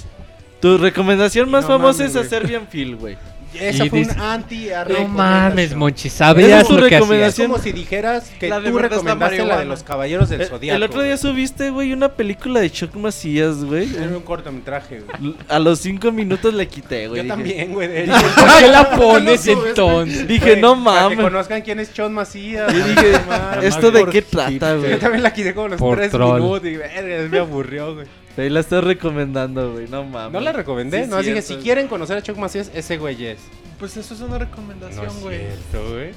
Tu 0.61 0.77
recomendación 0.79 1.51
más 1.51 1.63
No 1.63 1.69
famosa 1.69 2.01
mames, 2.05 2.15
es 2.17 2.27
hacer 2.27 2.47
bien 2.47 2.67
feel, 2.69 2.97
güey. 2.97 3.17
Esa 3.55 3.87
Y 3.87 3.89
fue 3.89 4.01
dice- 4.01 4.13
un 4.13 4.21
anti 4.21 4.69
No 4.91 5.09
mames. 5.09 5.75
Monchi, 5.75 6.11
sabías 6.11 6.63
es 6.63 6.69
tu 6.69 6.77
lo 6.77 6.87
que 6.87 6.97
hacías. 6.97 7.39
Es 7.39 7.47
como 7.47 7.59
si 7.59 7.73
dijeras 7.73 8.31
que 8.39 8.47
La 8.51 8.61
de 8.61 8.71
tú 8.71 8.77
la 8.77 8.89
recomendaste 8.89 9.43
la 9.43 9.59
de 9.61 9.65
los 9.65 9.83
Caballeros 9.83 10.29
del 10.29 10.43
El, 10.43 10.49
Zodíaco. 10.49 10.77
el 10.77 10.83
otro 10.83 11.01
día 11.03 11.17
subiste, 11.17 11.71
güey, 11.71 11.95
una 11.95 12.11
película 12.11 12.61
de 12.61 12.71
Chuck 12.71 12.95
Macías, 12.97 13.65
güey. 13.65 13.89
Era 13.97 14.09
un 14.15 14.21
cortometraje, 14.23 15.01
güey. 15.01 15.35
A 15.49 15.59
los 15.61 15.79
cinco 15.79 16.13
minutos 16.13 16.53
le 16.53 16.69
quité, 16.69 17.09
güey. 17.09 17.19
Yo 17.21 17.23
Dije- 17.25 17.29
también, 17.29 17.73
güey. 17.73 17.89
¿Por 18.07 18.59
qué 18.59 18.69
la 18.69 18.91
pones 18.97 19.47
entonces? 19.47 20.29
Dije, 20.29 20.57
no 20.57 20.85
Para 20.85 21.09
que 21.09 21.15
mames. 21.17 21.21
conozcan 21.31 21.63
quién 21.63 21.81
es 21.81 21.95
Chon 21.95 22.13
Macías. 22.13 22.71
Yo 22.71 22.85
dije, 22.87 23.13
mames. 23.27 23.65
¿esto 23.65 23.91
de 23.91 24.05
qué 24.11 24.21
trata, 24.31 24.75
güey? 24.77 24.91
Yo 24.91 24.99
también 24.99 25.23
la 25.23 25.33
quité 25.33 25.55
como 25.55 25.69
los 25.69 25.79
Por 25.79 25.97
tres 25.97 26.11
troll. 26.11 26.39
minutos 26.43 26.69
y 26.69 26.77
verga, 26.77 27.29
me 27.31 27.39
aburrió, 27.39 27.95
güey. 27.95 28.07
Ahí 28.39 28.49
la 28.51 28.61
estás 28.61 28.85
recomendando, 28.85 29.73
güey. 29.73 29.89
No 29.89 30.05
mames. 30.05 30.33
No 30.33 30.41
la 30.41 30.53
recomendé, 30.53 31.05
Sí, 31.05 31.11
no, 31.11 31.17
así 31.17 31.35
que 31.35 31.43
si 31.43 31.57
quieren 31.57 31.89
conocer 31.89 32.17
a 32.19 32.23
Chuck 32.23 32.37
Macías, 32.39 32.71
ese 32.75 32.97
güey 32.97 33.25
es. 33.27 33.41
Pues 33.79 33.97
eso 33.97 34.15
es 34.15 34.21
una 34.21 34.39
recomendación, 34.39 35.05
No 35.07 35.11
es 35.13 35.21
güey. 35.21 35.39
cierto, 35.39 35.91
güey. 35.93 36.11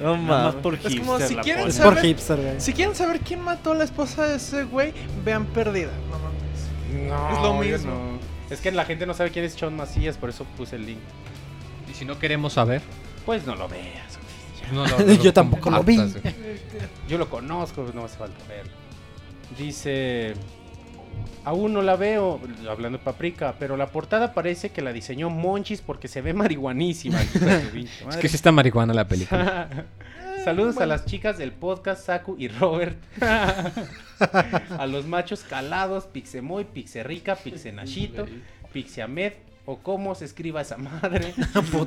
No 0.00 0.16
mames. 0.16 0.54
por 0.56 0.74
Es 0.74 0.80
como 0.96 1.16
hipster 1.18 1.28
si 1.28 1.34
quieren 1.36 1.62
pones. 1.62 1.76
Es 1.76 1.82
por 1.84 1.96
hipster, 2.00 2.40
güey. 2.40 2.60
Si 2.60 2.72
quieren 2.72 2.94
saber 2.94 3.20
quién 3.20 3.40
mató 3.42 3.72
a 3.72 3.74
la 3.74 3.84
esposa 3.84 4.26
de 4.26 4.36
ese 4.36 4.64
güey, 4.64 4.94
vean 5.24 5.44
Perdida. 5.46 5.90
No 6.10 6.18
mames. 6.18 7.08
No, 7.08 7.30
Es 7.36 7.42
lo 7.42 7.54
mismo. 7.54 7.90
no. 7.90 8.54
Es 8.54 8.60
que 8.60 8.72
la 8.72 8.84
gente 8.84 9.06
no 9.06 9.14
sabe 9.14 9.30
quién 9.30 9.44
es 9.44 9.54
Chon 9.56 9.76
Macías, 9.76 10.16
por 10.16 10.30
eso 10.30 10.44
puse 10.56 10.76
el 10.76 10.86
link. 10.86 10.98
Y 11.90 11.94
si 11.94 12.04
no 12.04 12.18
queremos 12.18 12.54
saber, 12.54 12.80
Pues 13.26 13.46
no 13.46 13.54
lo 13.54 13.68
veas, 13.68 14.18
güey. 14.18 14.74
no 14.74 14.86
lo- 14.86 14.98
no 15.06 15.12
Yo 15.22 15.32
tampoco 15.32 15.70
lo 15.70 15.82
vi. 15.84 15.98
Yo 17.08 17.18
lo 17.18 17.28
conozco, 17.28 17.86
no 17.94 18.04
hace 18.04 18.16
falta 18.16 18.38
ver. 18.48 18.64
Dice. 19.58 20.34
Aún 21.44 21.72
no 21.72 21.80
la 21.80 21.96
veo, 21.96 22.38
hablando 22.68 22.98
de 22.98 23.04
paprika, 23.04 23.54
pero 23.58 23.76
la 23.76 23.86
portada 23.86 24.34
parece 24.34 24.70
que 24.70 24.82
la 24.82 24.92
diseñó 24.92 25.30
Monchis 25.30 25.80
porque 25.80 26.06
se 26.06 26.20
ve 26.20 26.34
marihuanísima. 26.34 27.18
Es 28.10 28.16
que 28.18 28.28
sí 28.28 28.36
está 28.36 28.52
marihuana 28.52 28.92
la 28.92 29.08
película. 29.08 29.68
Saludos 30.44 30.78
a 30.78 30.86
las 30.86 31.04
chicas 31.06 31.36
del 31.38 31.52
podcast, 31.52 32.06
Saku 32.06 32.36
y 32.38 32.48
Robert. 32.48 32.96
a 33.20 34.86
los 34.86 35.06
machos 35.06 35.42
calados, 35.42 36.04
Pixemoy, 36.04 36.64
Pixerrica, 36.64 37.36
Pixenachito, 37.36 38.26
Pixiamed, 38.72 39.32
o 39.66 39.78
cómo 39.78 40.14
se 40.14 40.24
escriba 40.24 40.60
esa 40.62 40.76
madre. 40.78 41.34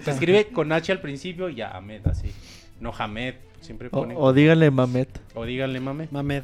se 0.03 0.11
escribe 0.11 0.47
con 0.47 0.71
H 0.71 0.91
al 0.91 1.01
principio 1.01 1.49
y 1.49 1.61
a 1.61 1.69
Ahmed 1.69 2.07
así. 2.07 2.31
No 2.79 2.91
Hamed, 2.97 3.35
siempre 3.61 3.87
O, 3.87 3.91
ponen. 3.91 4.17
o 4.19 4.33
díganle 4.33 4.69
Mamet. 4.71 5.09
O 5.35 5.45
díganle 5.45 5.79
mame. 5.79 6.07
Mamed. 6.11 6.43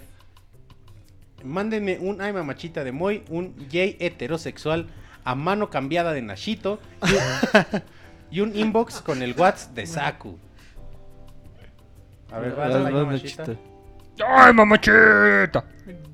Mándenme 1.43 1.97
un 1.99 2.21
ay 2.21 2.33
mamachita 2.33 2.83
de 2.83 2.91
Moy, 2.91 3.23
un 3.29 3.55
gay 3.69 3.95
heterosexual 3.99 4.87
a 5.23 5.35
mano 5.35 5.69
cambiada 5.69 6.13
de 6.13 6.21
Nashito 6.21 6.79
y 7.03 7.13
un, 7.13 7.81
y 8.31 8.39
un 8.41 8.55
inbox 8.55 9.01
con 9.01 9.21
el 9.21 9.33
WhatsApp 9.33 9.75
de 9.75 9.85
Saku. 9.85 10.37
A 12.31 12.39
ver, 12.39 12.57
va, 12.57 12.67
vas, 12.67 12.91
mamachita. 12.91 13.45
¡Ay, 14.27 14.53
mamachita! 14.53 15.63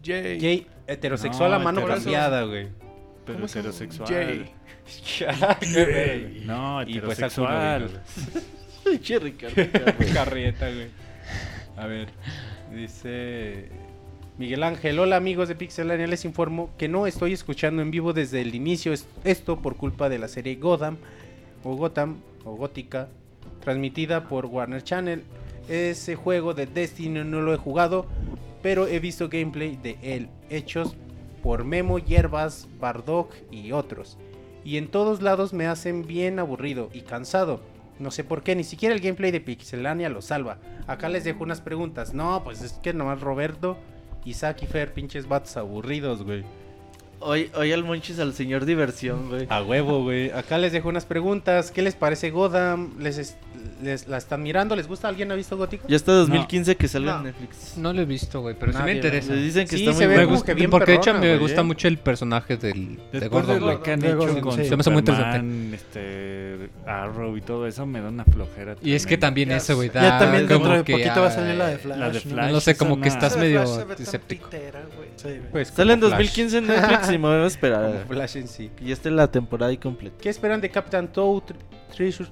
Jay. 0.04 0.68
Heterosexual 0.88 1.50
No, 1.50 1.56
a 1.56 1.60
mano 1.60 1.86
cambiada, 1.86 2.44
güey. 2.44 2.70
Pero 3.26 3.46
heterosexual. 3.46 4.08
Jay. 4.08 4.54
No, 6.46 6.84
Y 6.84 7.00
pues 7.00 7.18
heterosexual. 7.20 7.90
Ricardo. 9.22 9.56
güey. 9.98 10.12
Carrieta, 10.14 10.70
güey. 10.70 10.90
A 11.76 11.88
ver, 11.88 12.10
dice 12.72 13.70
Miguel 14.38 14.64
Ángel, 14.64 15.00
hola 15.00 15.16
amigos 15.16 15.48
de 15.48 15.56
Pixelania, 15.56 16.08
les 16.08 16.26
informo 16.26 16.70
que 16.78 16.90
no 16.90 17.08
estoy 17.08 17.32
escuchando 17.32 17.82
en 17.82 17.90
vivo 17.92 18.12
desde 18.12 18.42
el 18.42 18.54
inicio 18.54 18.92
es- 18.92 19.08
esto 19.24 19.62
por 19.62 19.78
culpa 19.78 20.10
de 20.10 20.20
la 20.20 20.28
serie 20.28 20.56
Gotham 20.56 20.98
o 21.64 21.76
Gotham 21.76 22.18
o 22.44 22.56
Gótica 22.56 23.08
transmitida 23.62 24.28
por 24.28 24.46
Warner 24.46 24.84
Channel. 24.84 25.24
Ese 25.70 26.16
juego 26.16 26.54
de 26.54 26.66
Destiny 26.68 27.24
no 27.24 27.42
lo 27.42 27.54
he 27.54 27.58
jugado, 27.58 28.06
pero 28.62 28.88
he 28.88 29.00
visto 29.00 29.30
gameplay 29.30 29.78
de 29.78 29.98
él 30.02 30.28
hechos 30.50 30.96
por 31.42 31.64
Memo, 31.64 31.98
Hierbas, 31.98 32.68
Bardock 32.80 33.34
y 33.52 33.72
otros. 33.72 34.18
Y 34.66 34.78
en 34.78 34.90
todos 34.90 35.22
lados 35.22 35.54
me 35.54 35.66
hacen 35.68 36.06
bien 36.06 36.40
aburrido 36.40 36.90
y 36.94 37.02
cansado. 37.02 37.62
No 38.00 38.12
sé 38.12 38.24
por 38.26 38.44
qué, 38.44 38.56
ni 38.56 38.66
siquiera 38.66 38.94
el 38.94 39.00
gameplay 39.02 39.32
de 39.32 39.40
Pixelania 39.40 40.10
lo 40.10 40.22
salva. 40.22 40.58
Acá 40.88 41.08
les 41.08 41.24
dejo 41.24 41.44
unas 41.44 41.62
preguntas. 41.62 42.14
No, 42.14 42.44
pues 42.44 42.62
es 42.62 42.74
que 42.74 42.94
nomás 42.94 43.22
Roberto, 43.22 43.78
Isaac 44.26 44.64
y 44.64 44.66
Fer, 44.66 44.94
pinches 44.94 45.28
vatos 45.28 45.56
aburridos, 45.56 46.24
güey. 46.24 46.44
Hoy, 47.20 47.50
hoy 47.56 47.72
al 47.72 47.84
Monchis 47.84 48.20
al 48.20 48.34
señor 48.34 48.66
diversión, 48.66 49.30
güey. 49.30 49.48
A 49.50 49.64
huevo, 49.64 50.04
güey. 50.04 50.30
Acá 50.32 50.58
les 50.58 50.72
dejo 50.74 50.90
unas 50.90 51.06
preguntas. 51.06 51.72
¿Qué 51.72 51.82
les 51.82 51.96
parece 51.96 52.30
Godam? 52.30 52.92
¿Les, 53.00 53.18
es- 53.18 53.38
les 53.82 54.08
la 54.08 54.18
están 54.18 54.44
mirando? 54.44 54.76
¿Les 54.76 54.88
gusta? 54.88 55.08
¿Alguien 55.08 55.32
ha 55.32 55.36
visto 55.36 55.58
Gótico? 55.58 55.88
Ya 55.88 55.96
hasta 55.96 56.12
2015 56.12 56.76
que 56.76 56.88
No. 57.00 57.18
en 57.18 57.24
Netflix. 57.24 57.78
No 57.78 57.94
lo 57.94 58.02
he 58.02 58.06
visto, 58.06 58.42
güey, 58.42 58.56
pero 58.60 58.72
sí 58.72 58.78
Nadie, 58.78 58.92
me 58.92 58.96
interesa. 58.98 59.34
Le 59.34 59.42
dicen 59.42 59.68
que 59.68 59.76
Sí, 59.78 59.84
está 59.86 59.98
se 59.98 60.06
muy 60.08 60.08
ve 60.08 60.08
Me 60.08 60.14
bueno. 60.26 60.28
como 60.28 60.38
gusta, 60.38 60.46
que 60.46 60.54
bien 60.56 60.70
porque 60.70 60.92
de 60.92 60.98
hecho 60.98 61.04
perrona, 61.06 61.20
me 61.22 61.28
güey, 61.30 61.40
gusta 61.40 61.62
¿eh? 61.62 61.64
mucho 61.64 61.88
el 61.88 61.98
personaje 61.98 62.58
del, 62.58 62.98
de 63.12 63.20
Después 63.20 63.48
de 63.48 63.54
Gordon, 63.54 63.70
lo 63.70 63.84
que 63.84 63.92
han 63.92 64.00
De 64.00 64.08
hecho 64.08 64.18
Gordon, 64.18 64.42
con 64.42 64.56
sí. 64.58 64.66
Se 64.66 64.76
me 64.76 64.82
hace 64.82 64.90
muy 64.92 65.02
Superman, 65.02 65.72
este, 65.74 66.70
Arrow 66.86 67.36
y 67.38 67.42
todo 67.42 67.66
eso, 67.68 67.86
me 67.86 68.02
da 68.02 68.10
una 68.10 68.26
flojera. 68.26 68.76
Y 68.84 68.94
es 68.94 69.06
que 69.06 69.18
también 69.18 69.50
Ya 69.50 69.58
eso, 69.58 69.76
güey, 69.76 69.90
da 69.90 70.02
Ya 70.02 70.20
también 70.20 70.48
como 70.48 70.60
dentro 70.60 70.78
de 70.78 70.84
que, 70.84 70.92
poquito 70.94 71.22
va 71.22 71.28
a 71.28 71.32
salir 71.32 71.56
la 71.56 71.68
de 71.68 71.78
Flash. 71.78 71.98
la 71.98 72.08
de 72.10 72.14
¿no? 72.14 72.20
Flash. 72.22 72.52
No 72.52 72.60
sé, 72.62 72.78
como 72.78 73.02
que 73.02 73.08
estás 73.10 73.34
de 73.36 73.42
medio 73.42 73.64
escéptico. 73.98 74.48
güey. 74.50 74.66
Güey. 75.26 75.42
Pues 75.52 75.70
Sale 75.70 75.94
en 75.94 76.00
como 76.00 76.16
Flash. 76.16 76.20
2015 76.36 76.58
en 76.60 76.68
Netflix 76.68 77.05
y 77.14 77.18
me 77.18 77.28
voy 77.28 77.34
a 77.34 77.38
Como 77.38 77.46
esperar. 77.48 78.06
Flash 78.08 78.38
en 78.38 78.48
sí. 78.48 78.72
Y 78.82 78.92
esta 78.92 79.10
es 79.10 79.16
la 79.16 79.30
temporada 79.32 79.70
ahí 79.72 79.78
completa. 79.78 80.18
¿Qué 80.22 80.30
esperan 80.30 80.62
de 80.62 80.70
Captain 80.70 81.08
Toad 81.08 81.44
Tr- 81.44 81.56
Treasure, 81.96 82.30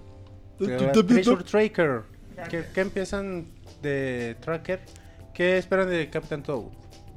Treasure 0.57 1.43
Tracker? 1.43 2.01
¿Qué, 2.49 2.65
qué 2.73 2.81
empiezan 2.81 3.45
de 3.81 4.35
Tracker? 4.41 4.81
¿Qué 5.33 5.57
esperan 5.57 5.89
de 5.89 6.09
Captain 6.09 6.41
Toad? 6.43 6.65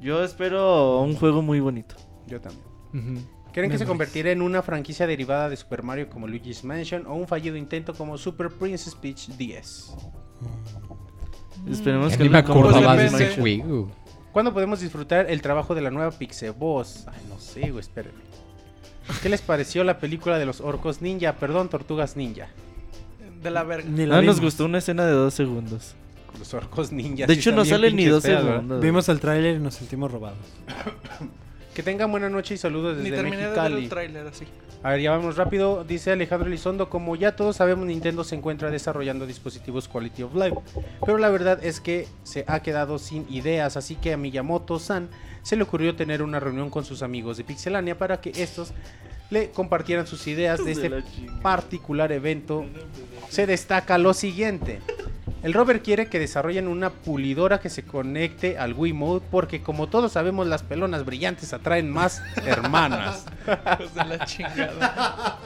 Yo 0.01 0.23
espero 0.23 1.01
un 1.01 1.15
juego 1.15 1.41
muy 1.41 1.59
bonito. 1.59 1.95
Yo 2.27 2.39
también. 2.39 2.65
Ujú. 2.93 3.27
¿Creen 3.53 3.71
que 3.71 3.77
se 3.79 3.85
convertirá 3.87 4.29
en 4.31 4.43
una 4.43 4.61
franquicia 4.61 5.07
derivada 5.07 5.49
de 5.49 5.55
Super 5.55 5.81
Mario 5.81 6.09
como 6.09 6.27
Luigi's 6.27 6.63
Mansion 6.63 7.07
o 7.07 7.15
un 7.15 7.27
fallido 7.27 7.55
intento 7.57 7.93
como 7.95 8.15
Super 8.17 8.49
Princess 8.49 8.93
Peach 8.93 9.29
10? 9.29 9.93
Esperemos 11.71 12.15
que 12.15 12.23
no 12.25 12.29
me 12.31 12.37
acordaba 12.37 12.95
de 12.95 13.07
ese 13.07 13.35
juego. 13.35 13.89
¿Cuándo 14.37 14.53
podemos 14.53 14.81
disfrutar 14.81 15.31
el 15.31 15.41
trabajo 15.41 15.73
de 15.73 15.81
la 15.81 15.89
nueva 15.89 16.11
Pixel 16.11 16.51
Boss? 16.51 17.07
Ay, 17.07 17.19
no 17.27 17.39
sé, 17.39 17.71
güey, 17.71 17.79
espérenme. 17.79 18.19
¿Qué 19.23 19.29
les 19.29 19.41
pareció 19.41 19.83
la 19.83 19.97
película 19.97 20.37
de 20.37 20.45
los 20.45 20.61
orcos 20.61 21.01
ninja? 21.01 21.33
Perdón, 21.33 21.69
tortugas 21.69 22.15
ninja. 22.15 22.47
De 23.41 23.49
la 23.49 23.63
verga. 23.63 23.89
Ni 23.89 24.05
la 24.05 24.17
No 24.17 24.21
nos 24.21 24.39
gustó 24.39 24.65
una 24.65 24.77
escena 24.77 25.07
de 25.07 25.13
dos 25.13 25.33
segundos. 25.33 25.95
Los 26.37 26.53
orcos 26.53 26.91
ninjas. 26.91 27.27
De 27.27 27.33
sí 27.33 27.39
hecho, 27.39 27.51
no 27.51 27.65
salen 27.65 27.95
ni 27.95 28.05
dos 28.05 28.21
segundos. 28.21 28.79
Vimos 28.79 29.09
el 29.09 29.19
tráiler 29.19 29.55
y 29.55 29.59
nos 29.59 29.73
sentimos 29.73 30.11
robados. 30.11 30.37
Que 31.77 31.83
tengan 31.83 32.09
buena 32.09 32.27
noche 32.27 32.55
y 32.55 32.57
saludos 32.57 32.97
Ni 32.97 33.03
desde 33.03 33.17
terminé 33.17 33.37
de 33.37 33.43
ver 33.43 33.51
Mexicali. 33.51 33.83
el 33.83 33.89
tráiler 33.89 34.25
así. 34.25 34.45
A 34.81 34.89
ver, 34.89 34.99
ya 34.99 35.11
vamos 35.11 35.37
rápido. 35.37 35.83
Dice 35.83 36.11
Alejandro 36.11 36.47
Elizondo, 36.47 36.89
como 36.89 37.15
ya 37.15 37.35
todos 37.35 37.57
sabemos, 37.57 37.85
Nintendo 37.85 38.23
se 38.23 38.33
encuentra 38.33 38.71
desarrollando 38.71 39.27
dispositivos 39.27 39.87
Quality 39.87 40.23
of 40.23 40.33
Life. 40.33 40.57
Pero 41.05 41.19
la 41.19 41.29
verdad 41.29 41.63
es 41.63 41.79
que 41.79 42.07
se 42.23 42.45
ha 42.47 42.61
quedado 42.63 42.97
sin 42.97 43.31
ideas, 43.31 43.77
así 43.77 43.95
que 43.95 44.11
a 44.11 44.17
Miyamoto-san 44.17 45.07
se 45.43 45.55
le 45.55 45.61
ocurrió 45.61 45.95
tener 45.95 46.23
una 46.23 46.39
reunión 46.39 46.71
con 46.71 46.83
sus 46.83 47.03
amigos 47.03 47.37
de 47.37 47.43
Pixelania 47.43 47.95
para 47.95 48.21
que 48.21 48.31
estos 48.31 48.73
le 49.29 49.51
compartieran 49.51 50.07
sus 50.07 50.25
ideas 50.25 50.65
de 50.65 50.71
este 50.71 50.91
particular 51.43 52.11
evento. 52.11 52.65
Se 53.29 53.45
destaca 53.45 53.99
lo 53.99 54.15
siguiente. 54.15 54.81
El 55.43 55.53
rover 55.53 55.81
quiere 55.81 56.07
que 56.07 56.19
desarrollen 56.19 56.67
una 56.67 56.89
pulidora 56.89 57.59
que 57.59 57.69
se 57.69 57.83
conecte 57.83 58.57
al 58.57 58.73
Wii 58.73 58.93
Mode 58.93 59.25
porque 59.29 59.61
como 59.61 59.87
todos 59.87 60.11
sabemos 60.13 60.47
las 60.47 60.63
pelonas 60.63 61.05
brillantes 61.05 61.53
atraen 61.53 61.89
más 61.89 62.21
hermanas. 62.45 63.25
De 63.45 64.05
la 64.05 64.25
chingada. 64.25 65.37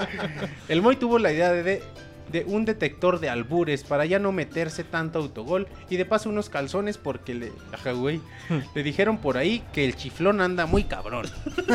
El 0.69 0.81
Moy 0.81 0.95
tuvo 0.95 1.19
la 1.19 1.33
idea 1.33 1.51
de, 1.51 1.83
de 2.31 2.43
un 2.45 2.63
detector 2.65 3.19
de 3.19 3.29
albures 3.29 3.83
para 3.83 4.05
ya 4.05 4.17
no 4.17 4.31
meterse 4.31 4.83
tanto 4.85 5.19
autogol 5.19 5.67
y 5.89 5.97
de 5.97 6.05
paso 6.05 6.29
unos 6.29 6.49
calzones 6.49 6.97
porque 6.97 7.35
le, 7.35 7.51
ajá, 7.73 7.91
güey, 7.91 8.21
le 8.73 8.83
dijeron 8.83 9.17
por 9.17 9.37
ahí 9.37 9.61
que 9.73 9.83
el 9.85 9.95
chiflón 9.97 10.39
anda 10.41 10.65
muy 10.65 10.85
cabrón. 10.85 11.27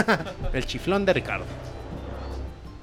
el 0.55 0.65
chiflón 0.67 1.05
de 1.05 1.13
Ricardo. 1.13 1.45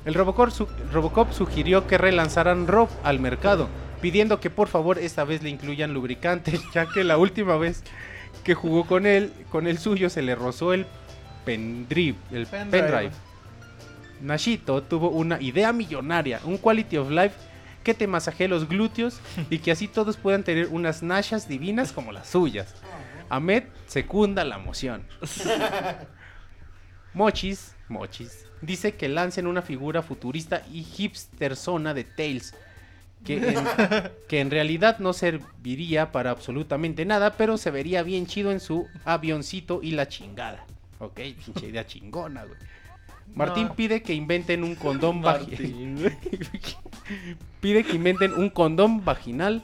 El 0.05 0.13
Robocop, 0.13 0.49
su- 0.51 0.67
Robocop 0.91 1.31
sugirió 1.31 1.87
que 1.87 1.97
relanzaran 1.97 2.67
Rob 2.67 2.89
al 3.03 3.19
mercado, 3.19 3.67
pidiendo 4.03 4.41
que 4.41 4.49
por 4.49 4.67
favor 4.67 4.99
esta 4.99 5.23
vez 5.23 5.41
le 5.43 5.49
incluyan 5.49 5.93
lubricante, 5.93 6.59
ya 6.73 6.87
que 6.93 7.05
la 7.05 7.17
última 7.17 7.55
vez 7.55 7.83
que 8.43 8.53
jugó 8.53 8.85
con 8.85 9.05
él, 9.05 9.31
con 9.49 9.65
el 9.65 9.77
suyo 9.77 10.09
se 10.09 10.21
le 10.21 10.35
rozó 10.35 10.73
el 10.73 10.85
pendrive, 11.45 12.17
el 12.29 12.45
Pendrive. 12.45 12.83
pendrive. 12.83 13.11
Nashito 14.19 14.83
tuvo 14.83 15.07
una 15.09 15.41
idea 15.41 15.71
millonaria, 15.71 16.41
un 16.43 16.57
quality 16.57 16.97
of 16.97 17.11
life 17.11 17.33
que 17.85 17.93
te 17.93 18.05
masajee 18.05 18.49
los 18.49 18.67
glúteos 18.67 19.21
y 19.49 19.59
que 19.59 19.71
así 19.71 19.87
todos 19.87 20.17
puedan 20.17 20.43
tener 20.43 20.67
unas 20.67 21.01
nashas 21.01 21.47
divinas 21.47 21.93
como 21.93 22.11
las 22.11 22.27
suyas. 22.27 22.75
Ahmed 23.29 23.63
secunda 23.87 24.43
la 24.43 24.57
moción. 24.57 25.03
Mochis, 27.13 27.73
Mochis, 27.87 28.47
dice 28.61 28.95
que 28.95 29.07
lancen 29.07 29.47
una 29.47 29.61
figura 29.61 30.01
futurista 30.01 30.61
y 30.69 30.83
hipster 30.83 31.55
zona 31.55 31.93
de 31.93 32.03
Tails. 32.03 32.53
Que 33.25 33.37
en, 33.37 33.55
que 34.27 34.39
en 34.39 34.51
realidad 34.51 34.99
no 34.99 35.13
serviría 35.13 36.11
para 36.11 36.31
absolutamente 36.31 37.05
nada, 37.05 37.37
pero 37.37 37.57
se 37.57 37.71
vería 37.71 38.03
bien 38.03 38.25
chido 38.27 38.51
en 38.51 38.59
su 38.59 38.87
avioncito 39.05 39.79
y 39.81 39.91
la 39.91 40.07
chingada. 40.07 40.65
Ok, 40.99 41.19
pinche 41.45 41.67
idea 41.67 41.85
chingona, 41.85 42.43
güey. 42.45 42.57
Martín 43.35 43.67
No. 43.67 43.73
pide 43.75 44.01
que 44.01 44.13
inventen 44.13 44.63
un 44.63 44.75
condón 44.75 45.21
vaginal. 45.21 46.17
Pide 47.61 47.83
que 47.83 47.95
inventen 47.95 48.33
un 48.33 48.49
condón 48.49 49.03
vaginal 49.03 49.63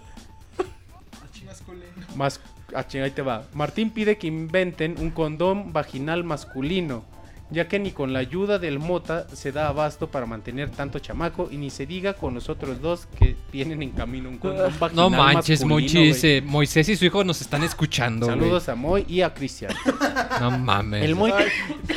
chinga, 2.87 3.05
ahí 3.05 3.11
te 3.11 3.21
va. 3.21 3.43
Martín 3.53 3.91
pide 3.91 4.17
que 4.17 4.27
inventen 4.27 4.95
un 4.99 5.11
condón 5.11 5.73
vaginal 5.73 6.23
masculino, 6.23 7.03
ya 7.51 7.67
que 7.67 7.79
ni 7.79 7.91
con 7.91 8.13
la 8.13 8.19
ayuda 8.19 8.59
del 8.59 8.77
Mota 8.79 9.27
se 9.33 9.51
da 9.51 9.67
abasto 9.69 10.07
para 10.07 10.25
mantener 10.25 10.69
tanto 10.69 10.99
chamaco 10.99 11.49
y 11.51 11.57
ni 11.57 11.69
se 11.71 11.85
diga 11.87 12.13
con 12.13 12.33
los 12.35 12.47
otros 12.49 12.79
dos 12.81 13.07
que 13.17 13.35
vienen 13.51 13.81
en 13.81 13.89
camino 13.91 14.29
un 14.29 14.37
condón 14.37 14.71
vaginal 14.79 14.95
No 14.95 15.09
manches, 15.09 15.63
Mochis. 15.65 16.23
eh, 16.23 16.43
Moisés 16.45 16.87
y 16.89 16.95
su 16.95 17.05
hijo 17.05 17.23
nos 17.23 17.41
están 17.41 17.63
escuchando. 17.63 18.27
Saludos 18.27 18.69
a 18.69 18.75
Moy 18.75 19.05
y 19.07 19.21
a 19.21 19.33
Cristian. 19.33 19.73
No 20.39 20.51
mames. 20.57 21.03
El 21.03 21.15
Moy, 21.15 21.31
Ay, 21.35 21.47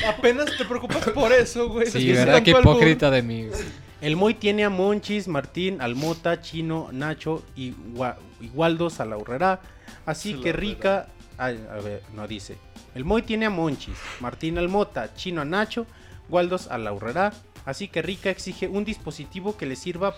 apenas 0.09 0.47
te 0.57 0.65
preocupas 0.65 1.09
por 1.11 1.33
eso, 1.33 1.69
güey. 1.69 1.87
Sí, 1.87 2.11
¿verdad? 2.13 2.37
albur. 2.37 2.61
hipócrita 2.61 3.11
de 3.11 3.23
mí. 3.23 3.47
güey. 3.47 3.61
el 4.01 4.17
Moy 4.17 4.35
tiene 4.35 4.65
a 4.65 4.71
Monchis, 4.71 5.29
Martín, 5.29 5.81
Almota, 5.81 6.41
Chino, 6.41 6.89
Nacho 6.93 7.45
y, 7.55 7.73
Gua- 7.95 8.17
y 8.41 8.49
Waldo 8.49 8.91
Salaurrera. 8.91 9.61
Así 10.07 10.35
que 10.35 10.53
rica. 10.53 11.07
ay, 11.39 11.61
a 11.71 11.77
ver, 11.77 12.03
no 12.17 12.27
dice. 12.27 12.57
El 12.95 13.05
Moy 13.05 13.23
tiene 13.23 13.47
a 13.47 13.51
Monchis, 13.51 13.99
Martín 14.21 14.59
Almota, 14.59 15.15
Chino 15.15 15.41
a 15.41 15.45
Nacho, 15.45 15.87
Waldos 16.29 16.69
a 16.69 16.79
Laurrera. 16.79 17.33
Así 17.65 17.89
que 17.89 18.03
Rica 18.03 18.31
exige 18.31 18.69
un 18.69 18.85
dispositivo 18.85 19.57
que 19.57 19.67
le 19.67 19.77
sirva 19.77 20.15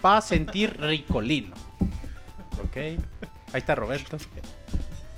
para 0.00 0.20
sentir 0.20 0.78
ricolino. 0.80 1.54
Ok. 2.64 2.76
Ahí 2.76 2.98
está 3.54 3.74
Roberto. 3.74 4.18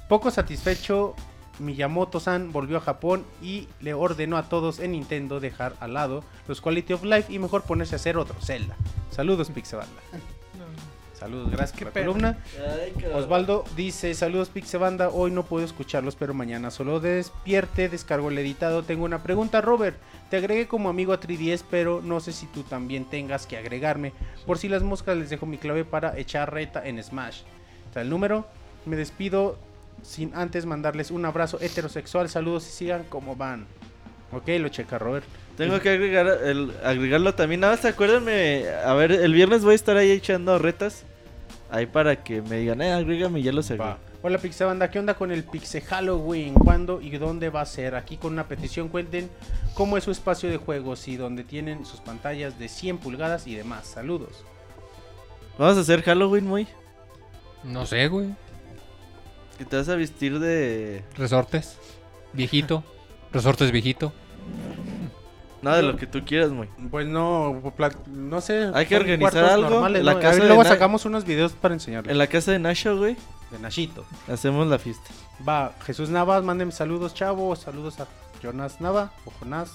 Poco 0.08 0.30
satisfecho, 0.30 1.14
Miyamoto-san 1.58 2.52
volvió 2.52 2.78
a 2.78 2.80
Japón 2.80 3.24
y 3.42 3.68
le 3.80 3.94
ordenó 3.94 4.36
a 4.36 4.48
todos 4.48 4.80
en 4.80 4.92
Nintendo 4.92 5.40
dejar 5.40 5.74
al 5.80 5.94
lado 5.94 6.24
los 6.46 6.60
Quality 6.60 6.92
of 6.92 7.04
Life 7.04 7.32
y 7.32 7.38
mejor 7.38 7.62
ponerse 7.62 7.94
a 7.94 7.96
hacer 7.96 8.18
otro 8.18 8.36
Zelda. 8.40 8.76
Saludos, 9.10 9.50
Pixebanda. 9.50 10.02
Saludos, 11.14 11.50
gracias 11.50 11.78
por 11.78 11.86
la 11.86 11.92
columna. 11.92 12.38
Osvaldo 13.14 13.64
dice, 13.76 14.14
saludos 14.14 14.48
Pixebanda, 14.48 15.10
hoy 15.10 15.30
no 15.30 15.44
puedo 15.44 15.64
escucharlos, 15.64 16.16
pero 16.16 16.34
mañana 16.34 16.70
solo 16.70 16.98
despierte, 17.00 17.88
descargo 17.88 18.30
el 18.30 18.38
editado. 18.38 18.82
Tengo 18.82 19.04
una 19.04 19.22
pregunta, 19.22 19.60
Robert. 19.60 19.96
Te 20.28 20.38
agregué 20.38 20.66
como 20.66 20.88
amigo 20.88 21.12
a 21.12 21.20
3DS, 21.20 21.64
pero 21.70 22.02
no 22.02 22.18
sé 22.20 22.32
si 22.32 22.46
tú 22.46 22.64
también 22.64 23.04
tengas 23.04 23.46
que 23.46 23.56
agregarme. 23.56 24.12
Por 24.44 24.58
si 24.58 24.68
las 24.68 24.82
moscas 24.82 25.16
les 25.16 25.30
dejo 25.30 25.46
mi 25.46 25.58
clave 25.58 25.84
para 25.84 26.18
echar 26.18 26.52
reta 26.52 26.84
en 26.84 27.02
Smash. 27.02 27.42
Está 27.86 28.02
el 28.02 28.10
número. 28.10 28.46
Me 28.84 28.96
despido 28.96 29.56
sin 30.02 30.34
antes 30.34 30.66
mandarles 30.66 31.10
un 31.12 31.24
abrazo 31.24 31.58
heterosexual. 31.60 32.28
Saludos 32.28 32.66
y 32.66 32.72
sigan 32.72 33.04
como 33.04 33.36
van. 33.36 33.66
Ok, 34.34 34.48
lo 34.58 34.68
checa 34.68 34.98
Robert. 34.98 35.24
Tengo 35.56 35.78
que 35.78 35.90
agregar 35.90 36.26
el, 36.44 36.72
agregarlo 36.82 37.34
también. 37.34 37.60
Nada 37.60 37.76
más 37.76 37.84
acuérdenme. 37.84 38.64
A 38.84 38.92
ver, 38.94 39.12
el 39.12 39.32
viernes 39.32 39.62
voy 39.62 39.72
a 39.72 39.76
estar 39.76 39.96
ahí 39.96 40.10
echando 40.10 40.58
retas. 40.58 41.04
Ahí 41.70 41.86
para 41.86 42.22
que 42.22 42.42
me 42.42 42.58
digan, 42.58 42.82
eh, 42.82 42.92
agrégame 42.92 43.40
y 43.40 43.44
ya 43.44 43.50
agrego. 43.52 43.84
Va. 43.84 43.98
Hola 44.22 44.38
Pixebanda, 44.38 44.90
¿qué 44.90 44.98
onda 44.98 45.14
con 45.14 45.30
el 45.30 45.44
Pixe 45.44 45.82
Halloween? 45.82 46.54
¿Cuándo 46.54 47.00
y 47.00 47.10
dónde 47.18 47.50
va 47.50 47.60
a 47.60 47.66
ser? 47.66 47.94
Aquí 47.94 48.16
con 48.16 48.32
una 48.32 48.48
petición 48.48 48.88
cuenten 48.88 49.28
cómo 49.74 49.98
es 49.98 50.04
su 50.04 50.10
espacio 50.10 50.48
de 50.48 50.56
juegos 50.56 51.06
y 51.08 51.16
donde 51.16 51.44
tienen 51.44 51.84
sus 51.84 52.00
pantallas 52.00 52.58
de 52.58 52.68
100 52.68 52.98
pulgadas 52.98 53.46
y 53.46 53.54
demás. 53.54 53.86
Saludos. 53.86 54.44
Vamos 55.58 55.76
a 55.76 55.82
hacer 55.82 56.02
Halloween, 56.02 56.46
muy. 56.46 56.66
No 57.64 57.84
sé, 57.84 58.08
güey. 58.08 58.28
Que 59.58 59.64
te 59.66 59.76
vas 59.76 59.88
a 59.90 59.94
vestir 59.94 60.38
de. 60.38 61.04
Resortes. 61.16 61.76
Viejito. 62.32 62.82
Resortes 63.30 63.70
viejito. 63.72 64.12
Nada 65.62 65.78
de 65.78 65.82
lo 65.84 65.96
que 65.96 66.06
tú 66.06 66.22
quieras, 66.26 66.50
muy. 66.50 66.68
Pues 66.90 67.06
no, 67.06 67.62
no 68.06 68.40
sé. 68.42 68.70
Hay 68.74 68.84
que 68.84 68.96
organizar 68.96 69.32
cuartos 69.32 69.50
algo. 69.52 69.70
normales, 69.70 70.04
La 70.04 70.12
¿no? 70.12 70.18
A 70.18 70.20
casa 70.20 70.32
ver, 70.34 70.42
de 70.42 70.48
luego 70.48 70.62
Na- 70.62 70.68
sacamos 70.68 71.04
unos 71.06 71.24
videos 71.24 71.52
para 71.52 71.72
enseñarles. 71.72 72.12
En 72.12 72.18
la 72.18 72.26
casa 72.26 72.52
de 72.52 72.58
Nasha, 72.58 72.92
güey, 72.92 73.16
De 73.50 73.58
Nashito. 73.58 74.04
hacemos 74.30 74.66
la 74.66 74.78
fiesta. 74.78 75.10
Va, 75.48 75.72
Jesús 75.86 76.10
Navas, 76.10 76.44
mándenme 76.44 76.72
saludos, 76.72 77.14
chavos. 77.14 77.60
Saludos 77.60 77.98
a 78.00 78.06
Jonas 78.42 78.80
Nava 78.82 79.12
o 79.24 79.30
Jonás. 79.30 79.70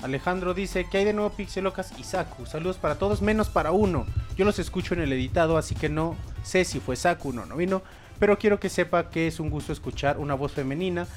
Alejandro 0.00 0.54
dice 0.54 0.86
que 0.88 0.98
hay 0.98 1.04
de 1.04 1.12
nuevo 1.12 1.30
Pixelocas 1.30 1.92
y 1.98 2.04
Saku. 2.04 2.46
Saludos 2.46 2.76
para 2.76 2.94
todos, 2.94 3.20
menos 3.20 3.48
para 3.48 3.72
uno. 3.72 4.06
Yo 4.36 4.44
los 4.44 4.60
escucho 4.60 4.94
en 4.94 5.00
el 5.00 5.12
editado, 5.12 5.56
así 5.58 5.74
que 5.74 5.88
no 5.88 6.14
sé 6.44 6.64
si 6.64 6.78
fue 6.78 6.94
Saku 6.94 7.30
o 7.30 7.32
no, 7.32 7.46
no 7.46 7.56
vino. 7.56 7.82
Pero 8.20 8.38
quiero 8.38 8.60
que 8.60 8.68
sepa 8.68 9.10
que 9.10 9.26
es 9.26 9.40
un 9.40 9.50
gusto 9.50 9.72
escuchar 9.72 10.18
una 10.18 10.34
voz 10.34 10.52
femenina 10.52 11.08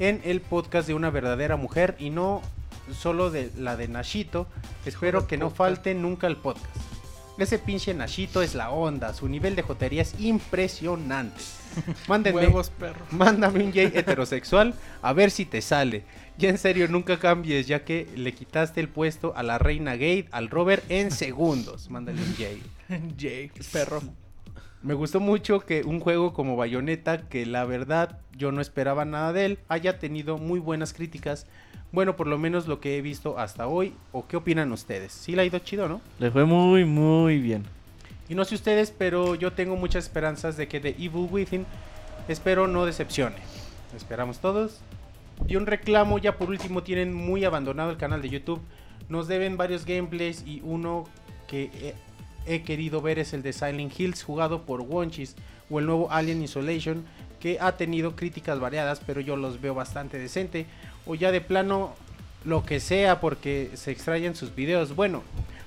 en 0.00 0.20
el 0.24 0.40
podcast 0.40 0.88
de 0.88 0.94
una 0.94 1.10
verdadera 1.10 1.56
mujer 1.56 1.94
y 2.00 2.10
no 2.10 2.42
solo 2.92 3.30
de 3.30 3.52
la 3.56 3.76
de 3.76 3.86
Nashito. 3.86 4.48
Espero 4.84 5.28
que 5.28 5.36
no 5.36 5.50
falte 5.50 5.94
nunca 5.94 6.26
el 6.26 6.36
podcast. 6.36 6.74
Ese 7.38 7.58
pinche 7.58 7.94
Nashito 7.94 8.42
es 8.42 8.54
la 8.54 8.70
onda, 8.70 9.14
su 9.14 9.28
nivel 9.28 9.56
de 9.56 9.62
jotería 9.62 10.02
es 10.02 10.18
impresionante. 10.18 11.40
Mándenme, 12.08 12.42
Huevos, 12.42 12.70
perro. 12.70 13.06
mándame 13.12 13.62
un 13.64 13.72
gay 13.72 13.92
heterosexual 13.94 14.74
a 15.00 15.12
ver 15.12 15.30
si 15.30 15.46
te 15.46 15.62
sale. 15.62 16.04
Y 16.38 16.46
en 16.46 16.58
serio, 16.58 16.88
nunca 16.88 17.18
cambies, 17.18 17.66
ya 17.66 17.84
que 17.84 18.08
le 18.16 18.34
quitaste 18.34 18.80
el 18.80 18.88
puesto 18.88 19.34
a 19.36 19.42
la 19.42 19.58
reina 19.58 19.94
gay 19.96 20.26
al 20.32 20.48
Robert 20.48 20.82
en 20.88 21.10
segundos. 21.10 21.90
Mándale 21.90 22.22
un 22.22 22.34
gay. 22.36 22.62
Jake, 23.16 23.52
perro. 23.72 24.02
Me 24.82 24.94
gustó 24.94 25.20
mucho 25.20 25.60
que 25.60 25.82
un 25.82 26.00
juego 26.00 26.32
como 26.32 26.56
Bayonetta, 26.56 27.28
que 27.28 27.44
la 27.44 27.66
verdad 27.66 28.18
yo 28.36 28.50
no 28.50 28.62
esperaba 28.62 29.04
nada 29.04 29.34
de 29.34 29.44
él, 29.44 29.58
haya 29.68 29.98
tenido 29.98 30.38
muy 30.38 30.58
buenas 30.58 30.94
críticas. 30.94 31.46
Bueno, 31.92 32.16
por 32.16 32.26
lo 32.26 32.38
menos 32.38 32.66
lo 32.66 32.80
que 32.80 32.96
he 32.96 33.02
visto 33.02 33.38
hasta 33.38 33.66
hoy. 33.66 33.94
¿O 34.12 34.26
qué 34.26 34.38
opinan 34.38 34.72
ustedes? 34.72 35.12
Sí 35.12 35.34
le 35.34 35.42
ha 35.42 35.44
ido 35.44 35.58
chido, 35.58 35.86
¿no? 35.86 36.00
Le 36.18 36.30
fue 36.30 36.46
muy, 36.46 36.86
muy 36.86 37.38
bien. 37.38 37.64
Y 38.30 38.34
no 38.34 38.44
sé 38.46 38.54
ustedes, 38.54 38.90
pero 38.96 39.34
yo 39.34 39.52
tengo 39.52 39.76
muchas 39.76 40.04
esperanzas 40.04 40.56
de 40.56 40.66
que 40.66 40.80
The 40.80 40.90
Evil 40.90 41.28
Within 41.30 41.66
espero 42.28 42.66
no 42.66 42.86
decepcione. 42.86 43.36
Esperamos 43.94 44.38
todos. 44.38 44.80
Y 45.46 45.56
un 45.56 45.66
reclamo, 45.66 46.18
ya 46.18 46.38
por 46.38 46.48
último, 46.48 46.82
tienen 46.82 47.12
muy 47.12 47.44
abandonado 47.44 47.90
el 47.90 47.96
canal 47.98 48.22
de 48.22 48.30
YouTube. 48.30 48.60
Nos 49.10 49.28
deben 49.28 49.58
varios 49.58 49.84
gameplays 49.84 50.42
y 50.46 50.62
uno 50.64 51.04
que 51.48 51.70
eh, 51.74 51.94
he 52.46 52.62
querido 52.62 53.00
ver 53.00 53.18
es 53.18 53.32
el 53.32 53.42
de 53.42 53.52
Silent 53.52 53.98
Hills 53.98 54.22
jugado 54.22 54.62
por 54.62 54.80
Wonchis 54.80 55.36
o 55.70 55.78
el 55.78 55.86
nuevo 55.86 56.10
Alien 56.10 56.42
Isolation 56.42 57.04
que 57.38 57.58
ha 57.60 57.76
tenido 57.76 58.16
críticas 58.16 58.60
variadas 58.60 59.00
pero 59.06 59.20
yo 59.20 59.36
los 59.36 59.60
veo 59.60 59.74
bastante 59.74 60.18
decente 60.18 60.66
o 61.06 61.14
ya 61.14 61.32
de 61.32 61.40
plano 61.40 61.94
lo 62.44 62.64
que 62.64 62.80
sea 62.80 63.20
porque 63.20 63.70
se 63.74 63.90
extrañan 63.90 64.34
sus 64.34 64.54
videos. 64.54 64.96
Bueno, 64.96 65.22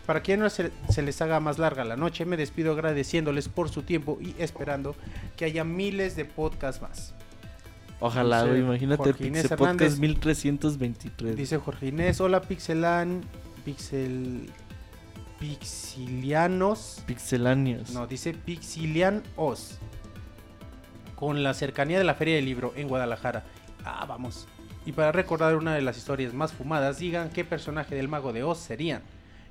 para 0.06 0.24
que 0.24 0.38
no 0.38 0.50
se, 0.50 0.72
se 0.90 1.02
les 1.02 1.22
haga 1.22 1.40
más 1.40 1.60
larga 1.60 1.86
la 1.86 1.96
noche, 1.96 2.26
me 2.26 2.38
despido 2.38 2.74
agradeciéndoles 2.74 3.48
por 3.48 3.70
su 3.70 3.84
tiempo 3.84 4.18
y 4.22 4.36
esperando 4.40 4.96
que 5.38 5.46
haya 5.46 5.64
miles 5.64 6.16
de 6.16 6.26
podcasts 6.26 6.82
más. 6.82 7.14
Ojalá, 8.00 8.46
imagínate, 8.58 9.14
Pixel 9.14 9.48
Podcast 9.50 9.52
Hernández. 9.52 10.00
1323. 10.00 11.38
Dice 11.38 11.58
Jorge 11.58 11.88
Inés, 11.88 12.20
hola 12.20 12.42
Pixelan, 12.42 13.24
Pixel... 13.64 14.50
Pixilianos. 15.40 17.04
Pixelanios. 17.06 17.92
No, 17.92 18.08
dice 18.08 18.34
Pixilianos. 18.34 19.80
Con 21.16 21.44
la 21.44 21.54
cercanía 21.54 21.98
de 21.98 22.04
la 22.04 22.16
Feria 22.16 22.36
del 22.36 22.46
Libro 22.46 22.74
en 22.76 22.88
Guadalajara. 22.88 23.44
Ah, 23.86 24.06
vamos. 24.08 24.48
Y 24.86 24.92
para 24.92 25.12
recordar 25.12 25.56
una 25.56 25.74
de 25.74 25.82
las 25.82 25.98
historias 25.98 26.34
más 26.34 26.52
fumadas, 26.52 27.00
digan 27.00 27.30
qué 27.30 27.46
personaje 27.46 27.96
del 27.96 28.08
Mago 28.10 28.34
de 28.34 28.44
Oz 28.44 28.60
serían. 28.60 29.02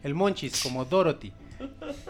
El 0.03 0.15
Monchis 0.15 0.63
como 0.63 0.85
Dorothy, 0.85 1.33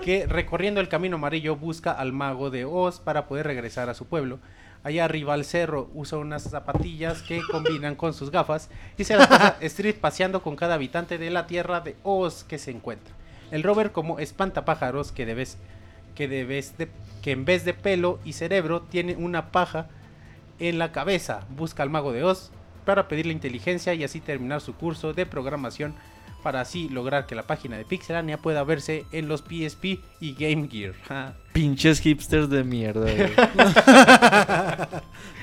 que 0.02 0.26
recorriendo 0.26 0.80
el 0.80 0.88
camino 0.88 1.16
amarillo 1.16 1.56
busca 1.56 1.92
al 1.92 2.12
Mago 2.12 2.50
de 2.50 2.64
Oz 2.64 2.98
para 3.00 3.26
poder 3.26 3.46
regresar 3.46 3.88
a 3.88 3.94
su 3.94 4.06
pueblo. 4.06 4.38
Allá 4.82 5.04
arriba 5.04 5.34
al 5.34 5.44
cerro 5.44 5.90
usa 5.94 6.18
unas 6.18 6.42
zapatillas 6.42 7.22
que 7.22 7.40
combinan 7.48 7.94
con 7.94 8.14
sus 8.14 8.30
gafas 8.30 8.68
y 8.96 9.04
se 9.04 9.16
la 9.16 9.28
pasa 9.28 9.56
street 9.60 9.96
paseando 10.00 10.42
con 10.42 10.56
cada 10.56 10.74
habitante 10.74 11.18
de 11.18 11.30
la 11.30 11.46
tierra 11.46 11.80
de 11.80 11.96
Oz 12.02 12.42
que 12.42 12.58
se 12.58 12.72
encuentra. 12.72 13.14
El 13.52 13.62
Robert 13.62 13.92
como 13.92 14.18
espantapájaros 14.18 15.12
que 15.12 15.26
debes 15.26 15.58
que 16.16 16.26
debes 16.26 16.76
de 16.76 16.88
que 17.22 17.30
en 17.30 17.44
vez 17.44 17.64
de 17.64 17.74
pelo 17.74 18.18
y 18.24 18.32
cerebro 18.32 18.82
tiene 18.82 19.14
una 19.14 19.52
paja 19.52 19.86
en 20.58 20.78
la 20.78 20.90
cabeza. 20.90 21.46
Busca 21.50 21.82
al 21.82 21.90
mago 21.90 22.12
de 22.12 22.24
Oz 22.24 22.50
para 22.84 23.08
pedirle 23.08 23.32
inteligencia 23.32 23.94
y 23.94 24.04
así 24.04 24.20
terminar 24.20 24.60
su 24.60 24.74
curso 24.74 25.12
de 25.12 25.24
programación 25.24 25.94
para 26.42 26.60
así 26.60 26.88
lograr 26.88 27.26
que 27.26 27.34
la 27.34 27.44
página 27.44 27.76
de 27.76 27.84
Pixelania 27.84 28.36
pueda 28.36 28.64
verse 28.64 29.06
en 29.12 29.28
los 29.28 29.42
PSP 29.42 30.00
y 30.20 30.34
Game 30.34 30.68
Gear. 30.68 30.94
Ja. 31.08 31.34
Pinches 31.52 32.00
hipsters 32.00 32.50
de 32.50 32.64
mierda, 32.64 33.02
güey. 33.02 33.32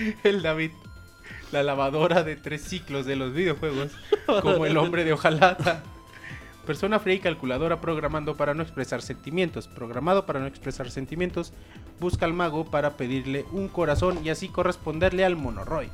el 0.24 0.42
David, 0.42 0.72
la 1.52 1.64
lavadora 1.64 2.24
de 2.24 2.36
tres 2.36 2.64
ciclos 2.64 3.06
de 3.06 3.16
los 3.16 3.34
videojuegos, 3.34 3.92
como 4.42 4.66
el 4.66 4.78
hombre 4.78 5.06
de 5.06 5.14
hojalata. 5.14 5.84
Persona 6.70 7.00
fría 7.00 7.16
y 7.16 7.20
calculadora 7.20 7.82
programando 7.82 8.38
para 8.38 8.54
no 8.54 8.62
expresar 8.62 9.02
sentimientos. 9.02 9.68
Programado 9.68 10.28
para 10.28 10.40
no 10.40 10.46
expresar 10.46 10.92
sentimientos, 10.92 11.52
busca 12.00 12.28
al 12.28 12.34
mago 12.36 12.64
para 12.66 12.96
pedirle 12.96 13.44
un 13.52 13.70
corazón 13.70 14.20
y 14.24 14.30
así 14.30 14.50
corresponderle 14.50 15.26
al 15.26 15.36
monoroy. 15.36 15.90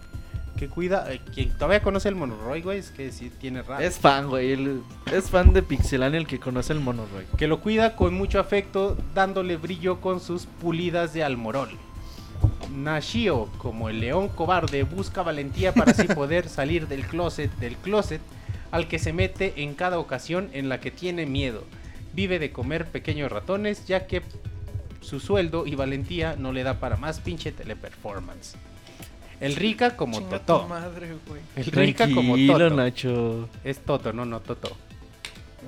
Que 0.57 0.67
cuida, 0.67 1.09
eh, 1.13 1.21
quien 1.33 1.53
todavía 1.53 1.81
conoce 1.81 2.09
el 2.09 2.15
monoroy, 2.15 2.61
güey, 2.61 2.79
es 2.79 2.91
que 2.91 3.13
sí 3.13 3.31
tiene 3.39 3.61
raro. 3.61 3.81
es 3.85 3.97
fan, 3.99 4.27
güey. 4.27 4.51
el- 4.51 4.81
Es 5.13 5.29
fan 5.29 5.53
de 5.53 5.63
Pixelania 5.63 6.17
el 6.19 6.27
que 6.27 6.41
conoce 6.41 6.73
el 6.73 6.81
monoroy. 6.81 7.23
que 7.37 7.47
lo 7.47 7.61
cuida 7.61 7.95
con 7.95 8.13
mucho 8.13 8.41
afecto, 8.41 8.97
dándole 9.13 9.55
brillo 9.55 10.01
con 10.01 10.19
sus 10.19 10.45
pulidas 10.45 11.13
de 11.13 11.23
almorol. 11.23 11.69
Nashio, 12.75 13.47
como 13.59 13.87
el 13.87 14.01
león 14.01 14.27
cobarde, 14.27 14.83
busca 14.83 15.23
valentía 15.23 15.73
para 15.73 15.91
así 15.91 16.05
poder 16.13 16.49
salir 16.49 16.89
del 16.89 17.05
closet, 17.07 17.49
del 17.59 17.77
closet 17.77 18.19
al 18.75 18.89
que 18.89 18.99
se 18.99 19.13
mete 19.13 19.53
en 19.63 19.73
cada 19.73 19.99
ocasión 19.99 20.49
en 20.51 20.67
la 20.67 20.81
que 20.81 20.91
tiene 20.91 21.25
miedo. 21.25 21.63
Vive 22.13 22.39
de 22.39 22.51
comer 22.51 22.85
pequeños 22.85 23.31
ratones, 23.31 23.87
ya 23.87 24.05
que 24.05 24.21
su 24.99 25.21
sueldo 25.21 25.65
y 25.65 25.75
valentía 25.75 26.35
no 26.37 26.51
le 26.51 26.63
da 26.63 26.77
para 26.77 26.97
más 26.97 27.21
pinche 27.21 27.53
teleperformance. 27.53 28.57
El 29.39 29.55
rica 29.55 29.95
como 29.95 30.17
Chinga 30.17 30.39
tu 30.39 30.45
Toto. 30.45 30.67
madre, 30.67 31.07
güey. 31.25 31.41
El 31.55 31.65
rica 31.67 32.09
como 32.13 32.35
Toto. 32.35 32.69
Nacho. 32.71 33.47
Es 33.63 33.79
Toto, 33.79 34.11
no, 34.11 34.25
no, 34.25 34.41
Toto. 34.41 34.75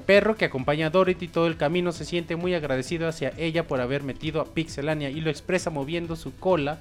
Perro 0.06 0.36
que 0.36 0.44
acompaña 0.44 0.88
a 0.88 0.90
Dorothy 0.90 1.30
todo 1.30 1.48
el 1.48 1.56
camino 1.56 1.94
se 1.94 2.04
siente 2.04 2.36
muy 2.36 2.56
agradecido 2.56 3.08
hacia 3.08 3.32
ella 3.38 3.68
por 3.68 3.80
haber 3.80 4.04
metido 4.04 4.42
a 4.42 4.46
Pixelania 4.54 5.10
y 5.10 5.22
lo 5.22 5.30
expresa 5.30 5.70
moviendo 5.70 6.18
su 6.18 6.36
cola 6.36 6.80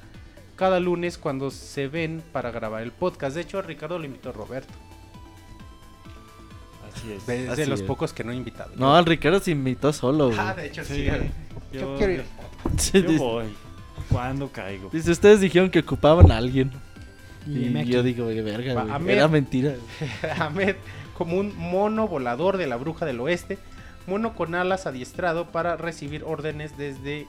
cada 0.56 0.80
lunes 0.80 1.18
cuando 1.18 1.52
se 1.52 1.86
ven 1.86 2.20
para 2.32 2.50
grabar 2.50 2.82
el 2.82 2.90
podcast. 2.90 3.36
De 3.36 3.42
hecho, 3.42 3.60
a 3.60 3.62
Ricardo 3.62 3.98
lo 4.00 4.06
invitó 4.06 4.32
Roberto. 4.32 4.74
Así 6.97 7.12
es. 7.12 7.28
Es 7.28 7.49
Así 7.50 7.60
de 7.62 7.66
los 7.68 7.81
es. 7.81 7.86
pocos 7.86 8.12
que 8.12 8.25
no 8.25 8.33
he 8.33 8.36
invitado. 8.36 8.70
No, 8.76 8.94
al 8.97 9.05
Ricardo 9.07 9.41
se 9.41 9.50
invitó 9.52 9.92
solo, 9.92 10.26
güey. 10.28 10.39
Ah, 10.41 10.55
de 10.55 10.66
hecho, 10.66 10.84
sí. 10.84 10.94
Sí, 10.94 11.07
Yo, 11.73 11.81
yo- 11.81 11.97
quiero 11.97 12.12
ir. 12.15 12.25
Sí, 12.78 13.02
Yo 13.02 13.08
dice- 13.08 13.18
voy. 13.18 13.44
¿Cuándo 14.10 14.50
caigo? 14.52 14.91
Dice, 14.92 15.10
ustedes 15.10 15.41
dijeron 15.41 15.70
que 15.70 15.81
ocupaban 15.81 16.31
a 16.31 16.36
alguien. 16.36 16.70
Y 17.47 17.84
yo 17.84 18.02
digo, 18.02 18.25
güey, 18.25 18.41
verga, 18.42 18.83
güey. 18.83 19.10
Era 19.12 19.28
mentira. 19.28 19.75
Ahmed 20.39 20.76
como 21.16 21.36
un 21.39 21.57
mono 21.57 22.07
volador 22.08 22.57
de 22.57 22.66
la 22.66 22.76
bruja 22.76 23.07
del 23.07 23.20
oeste, 23.20 23.58
mono 24.07 24.34
con 24.34 24.55
alas 24.55 24.86
adiestrado 24.86 25.47
para 25.52 25.76
recibir 25.76 26.25
órdenes 26.25 26.76
desde 26.76 27.26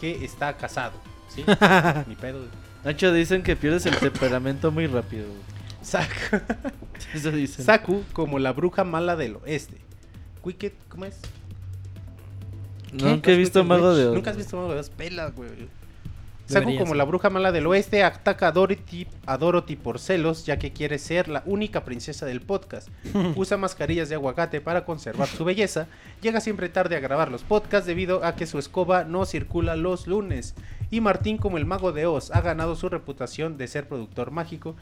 que 0.00 0.24
está 0.24 0.56
casado. 0.56 0.94
¿Sí? 1.28 1.44
Ni 2.06 2.14
pedo. 2.16 2.40
Nacho, 2.84 3.12
dicen 3.12 3.42
que 3.42 3.54
pierdes 3.54 3.84
el 3.86 3.96
temperamento 3.96 4.70
muy 4.72 4.86
rápido. 4.86 5.26
güey. 5.26 5.57
Saku, 5.82 6.36
Eso 7.14 7.30
dicen. 7.30 7.64
Saku 7.64 8.04
como 8.12 8.38
la 8.38 8.52
bruja 8.52 8.84
mala 8.84 9.16
del 9.16 9.36
oeste. 9.36 9.76
Wicked, 10.44 10.72
¿cómo 10.88 11.04
es? 11.04 11.20
Nunca 12.92 13.30
he 13.30 13.36
visto 13.36 13.60
Wicked 13.60 13.68
Mago 13.68 13.90
Witch. 13.90 13.98
de 13.98 14.06
Oz. 14.06 14.14
Nunca 14.14 14.30
has 14.30 14.36
visto 14.36 14.56
Mago 14.56 14.72
de 14.72 14.80
Oz. 14.80 14.90
Pela, 14.90 15.30
güey. 15.30 15.50
Saku 16.48 16.78
como 16.78 16.94
la 16.94 17.04
bruja 17.04 17.28
mala 17.28 17.52
del 17.52 17.66
oeste 17.66 18.02
ataca 18.02 18.48
a 18.48 18.52
Dorothy, 18.52 19.06
a 19.26 19.36
Dorothy 19.36 19.76
por 19.76 19.98
celos 19.98 20.46
ya 20.46 20.58
que 20.58 20.72
quiere 20.72 20.98
ser 20.98 21.28
la 21.28 21.42
única 21.44 21.84
princesa 21.84 22.24
del 22.24 22.40
podcast. 22.40 22.88
Usa 23.36 23.58
mascarillas 23.58 24.08
de 24.08 24.14
aguacate 24.14 24.62
para 24.62 24.86
conservar 24.86 25.28
su 25.28 25.44
belleza. 25.44 25.88
Llega 26.22 26.40
siempre 26.40 26.70
tarde 26.70 26.96
a 26.96 27.00
grabar 27.00 27.30
los 27.30 27.42
podcasts 27.42 27.86
debido 27.86 28.24
a 28.24 28.34
que 28.34 28.46
su 28.46 28.58
escoba 28.58 29.04
no 29.04 29.26
circula 29.26 29.76
los 29.76 30.06
lunes. 30.06 30.54
Y 30.90 31.02
Martín 31.02 31.36
como 31.36 31.58
el 31.58 31.66
mago 31.66 31.92
de 31.92 32.06
Oz 32.06 32.30
ha 32.30 32.40
ganado 32.40 32.76
su 32.76 32.88
reputación 32.88 33.58
de 33.58 33.68
ser 33.68 33.86
productor 33.86 34.30
mágico 34.30 34.74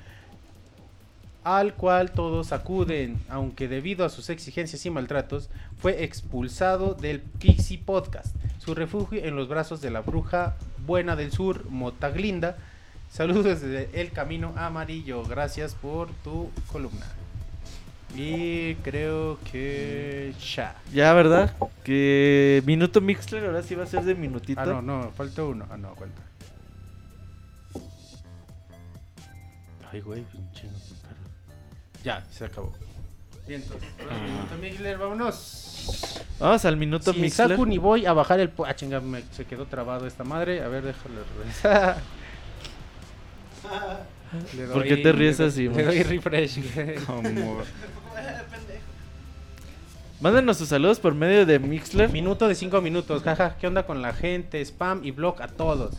al 1.46 1.74
cual 1.74 2.10
todos 2.10 2.50
acuden, 2.50 3.20
aunque 3.28 3.68
debido 3.68 4.04
a 4.04 4.08
sus 4.08 4.30
exigencias 4.30 4.84
y 4.84 4.90
maltratos, 4.90 5.48
fue 5.78 6.02
expulsado 6.02 6.94
del 6.94 7.20
Pixie 7.20 7.78
Podcast, 7.78 8.34
su 8.58 8.74
refugio 8.74 9.24
en 9.24 9.36
los 9.36 9.46
brazos 9.46 9.80
de 9.80 9.92
la 9.92 10.00
bruja 10.00 10.56
buena 10.84 11.14
del 11.14 11.30
sur, 11.30 11.64
Motaglinda. 11.70 12.56
Saludos 13.12 13.44
desde 13.44 13.88
el 13.92 14.10
camino 14.10 14.54
amarillo, 14.56 15.22
gracias 15.22 15.76
por 15.76 16.08
tu 16.24 16.50
columna. 16.72 17.06
Y 18.16 18.74
creo 18.76 19.38
que 19.52 20.34
ya. 20.52 20.74
Ya, 20.92 21.12
¿verdad? 21.12 21.54
Que 21.84 22.60
Minuto 22.66 23.00
Mixler 23.00 23.44
ahora 23.44 23.62
sí 23.62 23.76
va 23.76 23.84
a 23.84 23.86
ser 23.86 24.02
de 24.02 24.16
minutito. 24.16 24.60
Ah, 24.60 24.66
no, 24.66 24.82
no, 24.82 25.12
falta 25.12 25.44
uno. 25.44 25.64
Ah, 25.70 25.76
no, 25.76 25.94
cuenta. 25.94 26.22
Ay, 29.92 30.00
güey, 30.00 30.24
pinche. 30.24 30.68
Ya, 32.06 32.24
se 32.30 32.44
acabó. 32.44 32.72
Bien, 33.48 33.60
entonces. 33.62 33.88
Minuto 34.22 34.56
Mixler, 34.62 34.96
vámonos. 34.96 36.22
Vamos 36.38 36.64
al 36.64 36.76
Minuto 36.76 37.12
Sin 37.12 37.20
Mixler. 37.22 37.48
Saku 37.48 37.66
ni 37.66 37.78
voy 37.78 38.06
a 38.06 38.12
bajar 38.12 38.38
el... 38.38 38.48
po- 38.50 38.64
Ah, 38.64 38.76
chinga, 38.76 39.00
me- 39.00 39.24
se 39.32 39.44
quedó 39.44 39.66
trabado 39.66 40.06
esta 40.06 40.22
madre. 40.22 40.62
A 40.62 40.68
ver, 40.68 40.84
déjale 40.84 41.16
regresar. 41.36 41.96
¿Por 44.72 44.84
qué 44.84 44.96
te 44.98 45.10
ríes 45.10 45.40
le- 45.40 45.46
así, 45.46 45.68
Le 45.68 45.82
doy 45.84 46.02
refresh. 46.04 46.60
Como- 47.06 47.22
Mándenos 50.20 50.56
sus 50.58 50.68
saludos 50.68 51.00
por 51.00 51.12
medio 51.14 51.44
de 51.44 51.58
Mixler. 51.58 52.08
Minuto 52.10 52.46
de 52.46 52.54
5 52.54 52.80
minutos. 52.80 53.24
Jaja, 53.24 53.56
¿qué 53.58 53.66
onda 53.66 53.84
con 53.84 54.00
la 54.00 54.12
gente? 54.14 54.60
Spam 54.64 55.00
y 55.04 55.10
blog 55.10 55.42
a 55.42 55.48
todos. 55.48 55.96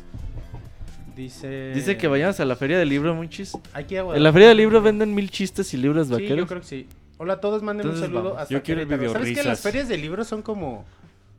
Dice... 1.17 1.71
Dice 1.73 1.97
que 1.97 2.07
vayamos 2.07 2.39
a 2.39 2.45
la 2.45 2.55
Feria 2.55 2.77
del 2.77 2.89
Libro, 2.89 3.11
a 3.11 3.81
En 3.81 4.23
la. 4.23 4.31
Feria 4.31 4.49
del 4.49 4.57
Libro 4.57 4.81
venden 4.83 5.15
mil 5.15 5.31
chistes 5.31 5.73
y 5.73 5.77
libros 5.77 6.05
Sí, 6.07 6.11
yo 6.11 6.17
vaqueros. 6.19 6.47
creo 6.47 6.61
que 6.61 6.67
sí. 6.67 6.87
Hola 7.17 7.33
a 7.33 7.39
todos, 7.41 7.63
manden 7.63 7.87
un 7.89 7.97
saludo 7.97 8.23
vamos. 8.25 8.37
hasta 8.43 8.53
Yo 8.53 8.61
quiero 8.61 8.81
el 8.81 8.87
Querétaro. 8.87 9.01
video 9.01 9.13
¿Sabes 9.13 9.25
que 9.29 9.31
risas. 9.31 9.45
las 9.47 9.59
ferias 9.61 9.87
de 9.89 9.97
libros 9.97 10.27
son 10.27 10.43
como... 10.43 10.85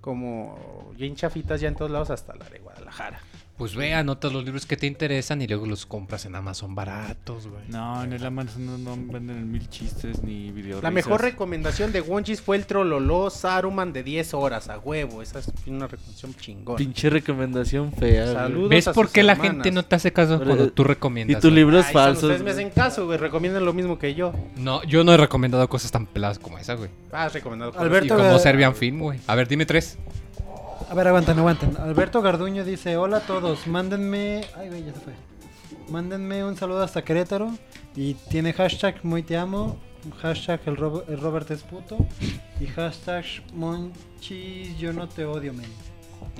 Como 0.00 0.92
bien 0.96 1.14
chafitas 1.14 1.60
ya 1.60 1.68
en 1.68 1.76
todos 1.76 1.90
lados 1.92 2.10
hasta 2.10 2.34
la 2.34 2.44
de 2.48 2.58
Guadalajara? 2.58 3.20
Pues 3.58 3.74
ve, 3.74 3.92
anotas 3.92 4.32
los 4.32 4.44
libros 4.44 4.66
que 4.66 4.76
te 4.76 4.86
interesan 4.86 5.42
y 5.42 5.48
luego 5.48 5.66
los 5.66 5.84
compras 5.84 6.24
en 6.26 6.36
Amazon 6.36 6.76
baratos, 6.76 7.48
güey. 7.48 7.62
No, 7.66 8.04
en 8.04 8.12
el 8.12 8.24
Amazon 8.24 8.64
no, 8.66 8.78
no 8.78 9.12
venden 9.12 9.50
mil 9.50 9.68
chistes 9.68 10.22
ni 10.22 10.52
videos. 10.52 10.80
La 10.80 10.92
mejor 10.92 11.20
recomendación 11.22 11.90
de 11.90 12.00
Wonchis 12.00 12.40
fue 12.40 12.56
el 12.56 12.66
Trololó 12.66 13.30
Saruman 13.30 13.92
de 13.92 14.04
10 14.04 14.32
horas, 14.34 14.68
a 14.68 14.78
huevo. 14.78 15.22
Esa 15.22 15.40
es 15.40 15.52
una 15.66 15.88
recomendación 15.88 16.34
chingona. 16.36 16.76
Pinche 16.78 17.10
recomendación 17.10 17.92
fea. 17.92 18.32
Saludos 18.32 18.70
¿Ves 18.70 18.86
a 18.86 18.92
por 18.92 19.06
sus 19.06 19.14
qué 19.14 19.24
la 19.24 19.32
hermanas. 19.32 19.54
gente 19.54 19.72
no 19.72 19.82
te 19.84 19.96
hace 19.96 20.12
caso 20.12 20.38
Pero- 20.38 20.50
cuando 20.54 20.72
tú 20.72 20.82
Y 20.82 20.86
recomiendas? 20.86 21.40
tu 21.42 21.48
güey? 21.48 21.56
libro 21.56 21.80
es 21.80 21.86
Ay, 21.86 21.92
falso. 21.92 22.26
Ustedes 22.26 22.44
me 22.44 22.52
hacen 22.52 22.70
caso, 22.70 23.06
güey. 23.06 23.18
Recomiendan 23.18 23.64
lo 23.64 23.72
mismo 23.72 23.98
que 23.98 24.14
yo. 24.14 24.32
No, 24.56 24.84
yo 24.84 25.02
no 25.02 25.12
he 25.12 25.16
recomendado 25.16 25.68
cosas 25.68 25.90
tan 25.90 26.06
peladas 26.06 26.38
como 26.38 26.58
esa, 26.58 26.74
güey. 26.74 26.90
Ah, 27.10 27.24
has 27.24 27.32
recomendado. 27.34 27.72
cosas 27.72 27.84
Alberto, 27.84 28.14
Y 28.14 28.16
como 28.18 28.36
eh, 28.36 28.38
Serbian 28.38 28.76
Film, 28.76 29.00
güey. 29.00 29.18
A 29.26 29.34
ver, 29.34 29.48
dime 29.48 29.66
tres. 29.66 29.98
A 30.90 30.94
ver, 30.94 31.06
aguanten, 31.08 31.38
aguanten. 31.38 31.76
Alberto 31.76 32.22
Garduño 32.22 32.64
dice, 32.64 32.96
hola 32.96 33.18
a 33.18 33.20
todos, 33.20 33.66
mándenme... 33.66 34.42
Ay, 34.56 34.68
güey, 34.68 34.84
ya 34.86 34.94
se 34.94 35.00
fue. 35.00 35.12
Mándenme 35.90 36.44
un 36.44 36.56
saludo 36.56 36.82
hasta 36.82 37.02
Querétaro. 37.04 37.50
Y 37.94 38.14
tiene 38.14 38.52
hashtag 38.52 39.04
muy 39.04 39.22
te 39.22 39.36
amo, 39.36 39.76
hashtag 40.22 40.60
el, 40.66 40.76
Rob- 40.76 41.04
el 41.08 41.18
Robert 41.20 41.50
es 41.50 41.62
puto 41.62 41.98
y 42.60 42.66
hashtag 42.66 43.24
Monchis 43.54 44.78
yo 44.78 44.92
no 44.92 45.08
te 45.08 45.24
odio, 45.24 45.52
men. 45.52 45.66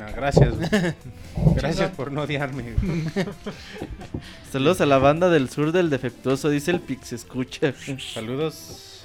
Ah, 0.01 0.10
gracias. 0.15 0.55
güey. 0.57 0.68
gracias 1.57 1.91
por 1.91 2.12
no 2.12 2.23
odiarme. 2.23 2.75
güey. 2.75 3.02
Saludos 4.52 4.81
a 4.81 4.86
la 4.86 4.99
banda 4.99 5.28
del 5.31 5.51
sur 5.51 5.73
del 5.73 5.91
defectuoso, 5.91 6.49
dice 6.49 6.70
el 6.70 6.81
Pix 6.81 7.12
escucha. 7.12 7.73
Saludos. 8.15 9.05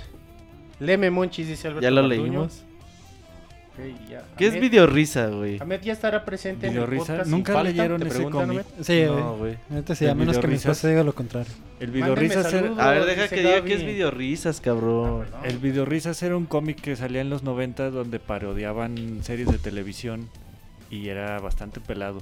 Leme 0.80 1.10
Monchis, 1.10 1.48
dice 1.48 1.68
Alberto. 1.70 1.84
Ya 1.84 1.92
lo 1.92 2.02
Garduño. 2.08 2.22
leímos. 2.24 2.64
Ya. 4.10 4.24
¿Qué 4.38 4.46
es 4.48 4.54
Ahmed- 4.54 4.62
videorisa, 4.62 5.28
güey? 5.28 5.60
Ahmed 5.60 5.82
ya 5.82 5.94
estará 5.94 6.24
presente 6.26 6.68
en 6.68 6.74
el 6.74 6.80
Videorrisa. 6.80 7.06
podcast. 7.08 7.30
¿Nunca 7.30 7.54
falta, 7.54 7.70
leyeron 7.72 8.02
¿te 8.02 8.08
ese 8.08 8.24
cómic? 8.30 8.66
Sí, 8.82 9.04
No, 9.08 9.38
güey. 9.38 9.58
sí, 9.96 10.06
El 10.06 10.12
a 10.12 10.16
menos 10.16 10.38
que 10.38 10.48
mi 10.48 10.56
esposa 10.56 10.88
diga 10.90 11.04
lo 11.04 11.16
contrario. 11.16 11.52
El 11.80 11.90
videorrisas 11.90 12.46
era, 12.54 12.62
saludos. 12.62 12.80
A 12.80 12.92
ver, 12.92 13.06
deja 13.06 13.28
que 13.30 13.36
diga 13.38 13.52
Gaby. 13.56 13.68
que 13.68 13.74
es 13.76 13.84
videorrisas, 13.84 14.62
cabrón. 14.62 15.26
el 15.44 15.58
videorrisas 15.58 16.22
era 16.22 16.38
un 16.38 16.46
cómic 16.46 16.80
que 16.82 16.96
salía 16.96 17.22
en 17.22 17.32
los 17.32 17.42
90 17.42 17.90
donde 17.90 18.20
parodiaban 18.20 19.20
series 19.24 19.52
de 19.52 19.58
televisión 19.58 20.30
y 20.92 21.10
era 21.10 21.40
bastante 21.40 21.80
pelado. 21.80 22.22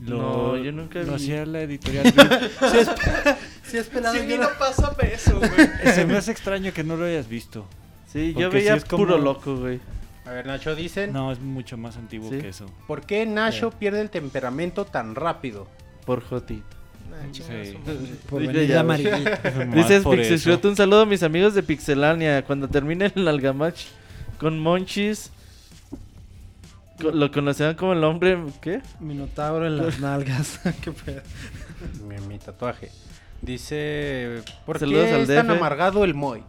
No, 0.00 0.56
yo 0.56 0.72
nunca 0.72 0.98
Lo 1.00 1.10
vi. 1.10 1.14
hacía 1.14 1.46
la 1.46 1.60
editorial. 1.62 2.12
Si 3.64 3.78
es 3.78 3.86
pelado, 3.86 4.14
Sí, 4.18 4.26
yo 4.28 4.36
no 4.38 4.48
pasa 4.58 4.94
peso, 4.96 5.38
güey. 5.38 5.50
Se 5.94 6.04
me 6.04 6.16
hace 6.16 6.32
extraño 6.32 6.72
que 6.74 6.82
no 6.84 6.96
lo 6.96 7.06
hayas 7.06 7.28
visto. 7.28 7.64
Sí, 8.12 8.34
yo 8.36 8.50
veía 8.50 8.72
sí 8.72 8.78
es 8.78 8.84
como- 8.84 9.04
puro 9.04 9.18
loco, 9.18 9.56
güey. 9.56 9.80
A 10.24 10.30
ver, 10.30 10.46
Nacho, 10.46 10.76
dicen. 10.76 11.12
No, 11.12 11.32
es 11.32 11.40
mucho 11.40 11.76
más 11.76 11.96
antiguo 11.96 12.30
¿Sí? 12.30 12.38
que 12.38 12.48
eso. 12.50 12.66
¿Por 12.86 13.02
qué 13.06 13.26
Nacho 13.26 13.70
pierde 13.72 14.00
el 14.00 14.10
temperamento 14.10 14.84
tan 14.84 15.14
rápido? 15.14 15.66
Por 16.06 16.22
Jotito. 16.22 16.64
Chinga 17.32 17.64
Sí. 17.64 17.76
por 18.30 18.40
Dile 18.40 18.52
venir 18.52 18.68
ya, 18.68 18.82
güey. 18.82 19.02
Dices 19.74 20.02
por 20.02 20.18
eso. 20.18 20.58
un 20.64 20.76
saludo 20.76 21.02
a 21.02 21.06
mis 21.06 21.22
amigos 21.22 21.54
de 21.54 21.62
Pixelania. 21.62 22.44
Cuando 22.44 22.68
termine 22.68 23.12
el 23.14 23.26
Algamach 23.28 23.76
con 24.38 24.58
Monchis, 24.60 25.30
co- 27.00 27.10
lo 27.10 27.30
conocían 27.32 27.74
como 27.74 27.92
el 27.92 28.04
hombre. 28.04 28.38
¿Qué? 28.60 28.80
Minotauro 29.00 29.66
en 29.66 29.76
las 29.78 29.98
nalgas. 30.00 30.60
Qué 30.82 30.92
pedo. 30.92 31.20
Mi, 32.08 32.16
mi 32.26 32.38
tatuaje. 32.38 32.90
Dice. 33.40 34.42
¿Por 34.64 34.78
Saludos 34.78 35.06
qué 35.06 35.14
al 35.14 35.20
es 35.22 35.28
tan 35.28 35.48
DF. 35.48 35.56
amargado 35.56 36.04
el 36.04 36.14
Moy? 36.14 36.42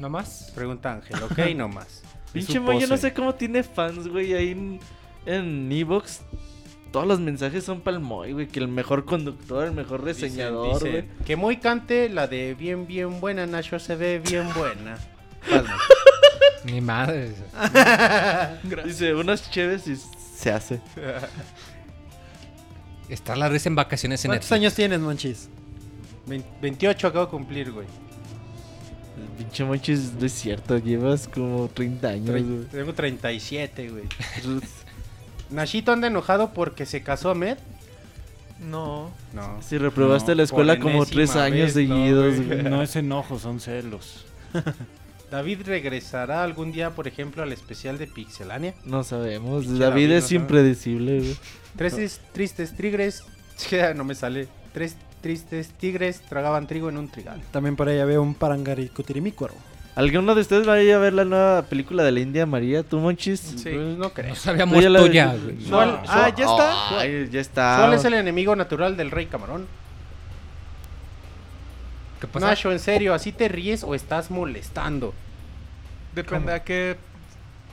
¿No 0.00 0.08
más? 0.08 0.50
Pregunta 0.54 0.92
Ángel, 0.94 1.22
ok, 1.22 1.38
no 1.56 1.68
más. 1.68 2.02
Pinche 2.32 2.54
yo 2.54 2.86
no 2.86 2.96
sé 2.96 3.12
cómo 3.12 3.34
tiene 3.34 3.62
fans, 3.62 4.08
güey, 4.08 4.32
ahí 4.34 4.50
en, 4.52 4.80
en 5.26 5.70
Evox. 5.70 6.22
Todos 6.92 7.06
los 7.06 7.20
mensajes 7.20 7.62
son 7.64 7.80
para 7.82 7.96
el 7.98 8.02
Moy, 8.02 8.32
güey. 8.32 8.48
Que 8.48 8.58
el 8.60 8.66
mejor 8.68 9.04
conductor, 9.04 9.66
el 9.66 9.72
mejor 9.72 10.02
reseñador, 10.02 10.74
dicen, 10.74 10.90
güey. 10.90 11.24
que 11.24 11.36
Moy 11.36 11.58
cante 11.58 12.08
la 12.08 12.26
de 12.26 12.54
bien, 12.54 12.86
bien 12.86 13.20
buena. 13.20 13.46
Nacho 13.46 13.78
se 13.78 13.94
ve 13.94 14.18
bien 14.20 14.48
buena. 14.54 14.96
Ni 16.64 16.80
madre. 16.80 17.32
Dice, 18.84 19.14
unas 19.14 19.50
chéves 19.50 19.86
y 19.86 19.96
se 19.96 20.50
hace. 20.50 20.80
Está 23.08 23.34
la 23.36 23.48
risa 23.48 23.68
en 23.68 23.74
vacaciones 23.76 24.24
en 24.24 24.30
¿Cuántos 24.30 24.50
Netflix. 24.50 24.60
años 24.60 24.74
tienes, 24.74 25.00
Monchis? 25.00 25.48
Vein- 26.26 26.44
28 26.62 27.06
acabo 27.08 27.24
de 27.26 27.30
cumplir, 27.30 27.72
güey. 27.72 27.86
El 29.20 29.28
pinche 29.38 29.64
Monchis 29.64 30.12
no 30.18 30.26
es 30.26 30.32
cierto, 30.32 30.78
llevas 30.78 31.28
como 31.28 31.68
30 31.68 32.08
años, 32.08 32.28
Tre- 32.30 32.42
güey. 32.46 32.64
Tengo 32.70 32.94
37, 32.94 33.88
güey. 33.90 34.04
Nachito 35.50 35.92
anda 35.92 36.06
enojado 36.06 36.52
porque 36.52 36.86
se 36.86 37.02
casó 37.02 37.30
Ahmed. 37.30 37.58
No. 38.60 39.10
No. 39.32 39.60
Si 39.62 39.78
reprobaste 39.78 40.32
No, 40.32 40.36
la 40.36 40.42
escuela 40.44 40.78
como 40.78 41.06
tres 41.06 41.34
años 41.36 41.74
vez, 41.74 41.88
no, 41.88 41.96
seguidos, 41.96 42.36
güey. 42.36 42.46
güey. 42.46 42.62
No 42.62 42.82
es 42.82 42.94
enojo, 42.96 43.38
son 43.38 43.58
celos. 43.60 44.26
David 45.30 45.60
regresará 45.64 46.42
algún 46.42 46.72
día, 46.72 46.90
por 46.90 47.06
ejemplo, 47.06 47.42
al 47.42 47.52
especial 47.52 47.98
de 47.98 48.06
Pixelania. 48.08 48.74
No 48.84 49.04
sabemos. 49.04 49.66
David 49.66 49.80
David, 49.80 50.10
es 50.12 50.30
no 50.32 50.36
impredecible, 50.38 51.18
güey. 51.20 51.36
Tres 51.76 51.98
is- 51.98 52.20
tristes 52.32 52.76
tigres. 52.76 53.22
Ya 53.70 53.92
no 53.92 54.04
me 54.04 54.14
sale. 54.14 54.48
Tres 54.72 54.96
tristes 55.20 55.70
tigres 55.70 56.20
tragaban 56.22 56.66
trigo 56.66 56.88
en 56.88 56.96
un 56.96 57.08
trigal. 57.08 57.40
También 57.50 57.76
por 57.76 57.88
ahí 57.88 58.02
veo 58.04 58.22
un 58.22 58.34
parangaricutirimícuaro. 58.34 59.54
¿Alguno 59.96 60.34
de 60.34 60.40
ustedes 60.42 60.66
va 60.68 60.74
a 60.74 60.82
ir 60.82 60.92
a 60.94 60.98
ver 60.98 61.12
la 61.12 61.24
nueva 61.24 61.62
película 61.62 62.02
de 62.04 62.12
la 62.12 62.20
India 62.20 62.46
María? 62.46 62.82
¿Tú, 62.82 62.98
Monchis? 62.98 63.40
Sí. 63.40 63.70
Pues 63.70 63.98
no 63.98 64.10
creo. 64.12 64.30
No 64.30 64.34
sabíamos 64.36 64.74
Tú 64.76 64.80
ya 65.08 65.26
la- 65.26 65.36
güey. 65.36 65.56
¿Cuál- 65.68 66.00
Ah, 66.06 66.32
ya 66.34 66.44
está. 66.44 66.98
Ay, 67.00 67.28
ya 67.30 67.40
está. 67.40 67.76
¿Cuál 67.80 67.94
es 67.94 68.04
el 68.04 68.14
enemigo 68.14 68.54
natural 68.56 68.96
del 68.96 69.10
rey 69.10 69.26
camarón? 69.26 69.66
¿Qué 72.20 72.26
pasa? 72.26 72.46
Nacho, 72.48 72.70
en 72.70 72.78
serio, 72.78 73.14
¿así 73.14 73.32
te 73.32 73.48
ríes 73.48 73.82
o 73.82 73.94
estás 73.94 74.30
molestando? 74.30 75.14
Depende 76.14 76.52
a 76.52 76.62
qué 76.62 76.96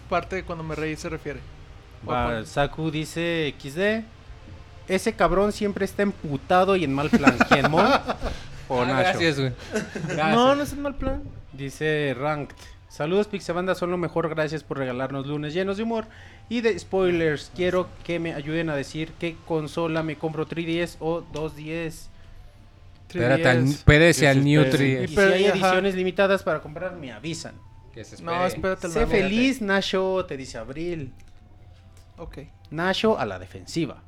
parte 0.09 0.37
de 0.37 0.43
cuando 0.43 0.63
me 0.63 0.73
reí 0.75 0.95
se 0.95 1.09
refiere. 1.09 1.39
Ah, 2.07 2.41
Saku 2.45 2.89
dice 2.91 3.53
XD. 3.59 4.03
Ese 4.87 5.13
cabrón 5.13 5.51
siempre 5.51 5.85
está 5.85 6.03
emputado 6.03 6.75
y 6.75 6.83
en 6.83 6.93
mal 6.93 7.09
plan. 7.09 7.37
¿Quién, 7.49 7.69
Mon? 7.71 7.85
O 8.69 8.81
Ah, 8.81 8.85
Nacho. 8.85 8.99
gracias, 9.19 9.39
güey. 9.39 9.53
No, 10.17 10.53
no 10.53 10.61
es 10.63 10.73
un 10.73 10.81
mal 10.81 10.95
plan. 10.95 11.23
Dice 11.53 12.13
Ranked. 12.19 12.55
Saludos 12.89 13.27
Pixabanda, 13.27 13.75
son 13.75 13.91
lo 13.91 13.97
mejor. 13.97 14.27
Gracias 14.27 14.63
por 14.63 14.77
regalarnos 14.77 15.25
lunes 15.25 15.53
llenos 15.53 15.77
de 15.77 15.83
humor 15.83 16.05
y 16.49 16.59
de 16.59 16.77
spoilers. 16.77 17.49
Quiero 17.55 17.87
que 18.03 18.19
me 18.19 18.33
ayuden 18.33 18.69
a 18.69 18.75
decir 18.75 19.13
qué 19.19 19.37
consola 19.45 20.03
me 20.03 20.17
compro 20.17 20.45
3DS 20.45 20.97
o 20.99 21.21
2DS. 21.31 22.07
Espérate, 23.07 23.47
al, 23.47 23.63
3DS. 23.65 23.69
espérese 23.69 24.27
al 24.27 24.35
Sí, 24.37 24.43
sí, 24.43 24.55
Nutri. 24.55 24.85
Y 24.97 25.03
Y 25.03 25.07
si 25.07 25.19
hay 25.19 25.45
ajá. 25.45 25.53
ediciones 25.53 25.95
limitadas 25.95 26.43
para 26.43 26.59
comprar, 26.61 26.93
me 26.97 27.13
avisan. 27.13 27.53
Que 27.93 28.03
se 28.03 28.21
No, 28.21 28.45
espérate. 28.45 28.89
Sé 28.89 29.07
feliz, 29.07 29.61
Nacho, 29.61 30.25
te 30.27 30.35
dice 30.35 30.57
Abril. 30.57 31.13
Ok. 32.17 32.39
Nacho 32.71 33.17
a 33.17 33.25
la 33.25 33.39
defensiva. 33.39 34.03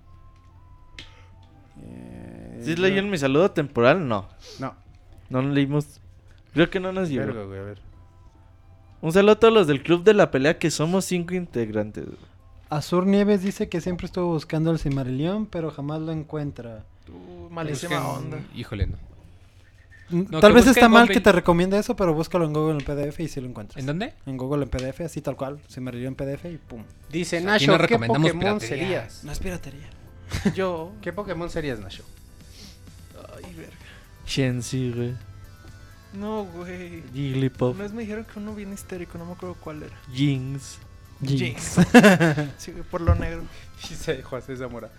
Eh, 1.91 2.61
¿Sí 2.65 2.75
leyeron 2.75 3.09
mi 3.09 3.17
saludo 3.17 3.51
temporal? 3.51 4.07
No. 4.07 4.27
No, 4.59 4.75
No 5.29 5.41
lo 5.41 5.49
leímos. 5.49 5.99
Creo 6.53 6.69
que 6.69 6.79
no 6.79 6.91
nos 6.91 7.09
llegó. 7.09 7.25
verga, 7.27 7.43
güey, 7.45 7.59
a 7.59 7.63
ver. 7.63 7.81
Un 9.01 9.13
saludo 9.13 9.33
a 9.33 9.39
todos 9.39 9.53
los 9.53 9.67
del 9.67 9.81
club 9.81 10.03
de 10.03 10.13
la 10.13 10.29
pelea 10.31 10.57
que 10.57 10.71
somos 10.71 11.05
cinco 11.05 11.33
integrantes. 11.33 12.05
Azur 12.69 13.05
Nieves 13.05 13.41
dice 13.41 13.69
que 13.69 13.81
siempre 13.81 14.05
estuvo 14.07 14.27
buscando 14.27 14.71
el 14.71 14.79
Cimarillón, 14.79 15.45
pero 15.45 15.71
jamás 15.71 16.01
lo 16.01 16.11
encuentra. 16.11 16.83
Tú, 17.05 17.13
malísima 17.49 18.05
onda. 18.07 18.39
Híjole, 18.55 18.87
no. 18.87 18.97
Mm, 20.09 20.23
No, 20.31 20.39
Tal 20.39 20.53
vez 20.53 20.67
está 20.67 20.89
mal 20.89 21.07
que 21.07 21.19
te 21.21 21.31
recomiende 21.31 21.77
eso, 21.77 21.95
pero 21.95 22.13
búscalo 22.13 22.45
en 22.45 22.53
Google 22.53 22.79
en 22.79 22.85
PDF 22.85 23.19
y 23.21 23.27
si 23.27 23.39
lo 23.41 23.47
encuentras. 23.47 23.77
¿En 23.79 23.85
dónde? 23.85 24.13
En 24.25 24.37
Google 24.37 24.63
en 24.63 24.69
PDF, 24.69 25.01
así 25.01 25.21
tal 25.21 25.35
cual. 25.35 25.59
Cimarillón 25.69 26.07
en 26.09 26.15
PDF 26.15 26.45
y 26.45 26.57
pum. 26.57 26.83
Dice 27.11 27.37
Aquí 27.37 27.45
Nacho, 27.45 27.71
no 27.71 27.77
¿qué 27.77 27.83
recomendamos 27.83 28.31
Pokémon 28.31 28.57
piratería. 28.59 28.85
serías? 28.87 29.23
No 29.23 29.31
es 29.31 29.39
piratería. 29.39 29.87
Yo. 30.55 30.91
¿Qué 31.01 31.13
Pokémon 31.13 31.49
serías, 31.49 31.79
Nacho? 31.79 32.03
Ay, 33.35 33.53
verga. 33.53 33.73
Shensi, 34.25 34.91
güey. 34.91 35.15
No, 36.13 36.43
güey. 36.45 37.03
Jigglypuff. 37.13 37.75
Una 37.75 37.83
vez 37.83 37.93
me 37.93 38.01
dijeron 38.01 38.25
que 38.25 38.39
uno 38.39 38.55
bien 38.55 38.73
histérico, 38.73 39.17
no 39.17 39.25
me 39.25 39.33
acuerdo 39.33 39.55
cuál 39.59 39.83
era. 39.83 39.95
Jinx. 40.11 40.79
Jinx. 41.23 41.77
sí, 42.57 42.71
güey, 42.71 42.83
por 42.89 43.01
lo 43.01 43.13
negro. 43.15 43.43
Dice 43.87 44.21
José 44.23 44.55
Zamora. 44.57 44.89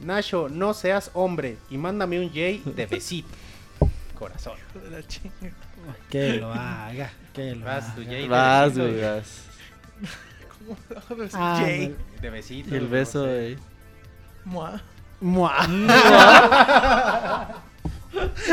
Nacho, 0.00 0.48
no 0.48 0.74
seas 0.74 1.10
hombre 1.14 1.56
y 1.70 1.78
mándame 1.78 2.18
un 2.20 2.28
J 2.28 2.70
de 2.70 2.86
besito. 2.86 3.28
Corazón. 4.18 4.56
De 4.74 4.90
la 4.90 5.06
chinga. 5.06 5.32
Que 6.10 6.34
lo 6.34 6.52
haga. 6.52 7.10
Que 7.32 7.54
lo 7.54 7.64
Vas, 7.64 7.94
tu 7.94 8.02
haga. 8.02 8.10
J 8.10 8.16
de 8.22 8.28
Vas, 8.28 8.78
güey, 8.78 9.00
vas. 9.00 9.42
¿Cómo 10.58 10.76
vas 10.94 11.10
a 11.10 11.14
decir 11.14 11.38
Ah, 11.40 11.58
Jay? 11.60 11.96
De 12.20 12.30
besito. 12.30 12.70
Y 12.74 12.78
el 12.78 12.84
no 12.84 12.90
beso, 12.90 13.24
sé. 13.24 13.30
güey. 13.30 13.71
Mua. 14.44 14.80
Mua. 15.20 15.66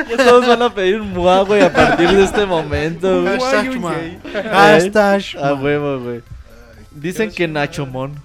Ya 0.10 0.18
todos 0.18 0.48
van 0.48 0.62
a 0.62 0.74
pedir 0.74 1.02
un 1.02 1.12
mua, 1.12 1.42
güey, 1.42 1.62
a 1.62 1.74
partir 1.74 2.10
de 2.10 2.24
este 2.24 2.46
momento, 2.46 3.22
güey. 3.24 3.40
Hashtag 3.40 3.80
mua. 3.80 3.96
Hashtag 4.52 5.24
A 5.38 5.54
mua. 5.56 5.62
huevo, 5.64 6.00
güey. 6.00 6.22
Dicen 6.92 7.32
que 7.32 7.48
Nachomon. 7.48 8.16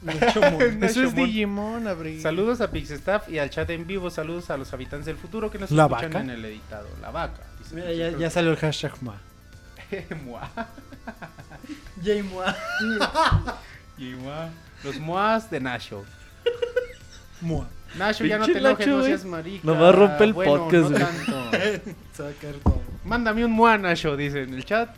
Eso 0.82 1.02
es 1.04 1.14
Digimon, 1.14 1.86
Abril. 1.86 2.22
Saludos 2.22 2.60
a 2.62 2.70
Pixestaff 2.70 3.28
y 3.28 3.38
al 3.38 3.50
chat 3.50 3.68
en 3.70 3.86
vivo. 3.86 4.10
Saludos 4.10 4.48
a 4.50 4.56
los 4.56 4.72
habitantes 4.72 5.06
del 5.06 5.16
futuro 5.16 5.50
que 5.50 5.58
nos 5.58 5.70
¿La 5.70 5.84
escuchan 5.84 6.10
vaca? 6.10 6.20
en 6.24 6.30
el 6.30 6.44
editado. 6.44 6.88
La 7.02 7.10
vaca. 7.10 7.42
dice 7.58 7.74
Mira, 7.74 7.92
ya, 8.18 8.30
salió 8.30 8.50
el 8.50 8.56
hashtag 8.56 8.92
mua. 9.02 9.16
Mua. 10.24 10.48
Jay 12.02 12.22
mua. 12.22 12.56
Y 13.98 14.04
mua. 14.14 14.48
Los 14.84 14.98
muas 14.98 15.50
de 15.50 15.60
Nacho. 15.60 16.04
Mua. 17.40 17.68
Nacho, 17.96 18.24
ya 18.24 18.38
no 18.38 18.46
te 18.46 18.58
enojes, 18.58 18.86
Nacho, 18.86 18.98
no 18.98 19.04
seas 19.04 19.24
marica. 19.24 19.60
Nomás 19.66 19.94
rompe 19.94 20.24
el 20.24 20.32
Bueno, 20.32 20.52
podcast, 20.56 20.90
no 20.90 20.98
güey. 20.98 21.80
tanto. 22.12 22.82
Mándame 23.04 23.44
un 23.44 23.50
mua, 23.52 23.76
Nacho, 23.78 24.16
dice 24.16 24.42
en 24.42 24.54
el 24.54 24.64
chat. 24.64 24.94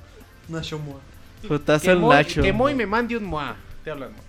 Nacho 0.48 0.78
mua. 0.78 1.00
Que 1.40 1.48
Putazo 1.48 1.90
el 1.92 1.98
Moy, 1.98 2.16
Nacho. 2.16 2.42
que 2.42 2.52
Moy 2.52 2.74
me 2.74 2.86
mande 2.86 3.16
un 3.16 3.24
mua. 3.24 3.56
Te 3.82 3.90
hablan, 3.90 4.10
Moy. 4.12 4.20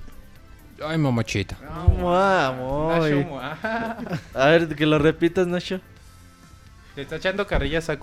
Ay, 0.86 0.98
mamachita. 0.98 1.58
Mua, 1.98 2.52
muy. 2.52 3.12
Nacho 3.12 3.28
Mua. 3.30 3.58
A 4.34 4.48
ver, 4.48 4.76
que 4.76 4.86
lo 4.86 4.98
repitas, 5.00 5.46
Nacho. 5.48 5.80
Le 6.96 7.02
está 7.04 7.16
echando 7.18 7.46
carrillas 7.48 7.90
a. 7.90 7.94
Ay, 7.94 8.00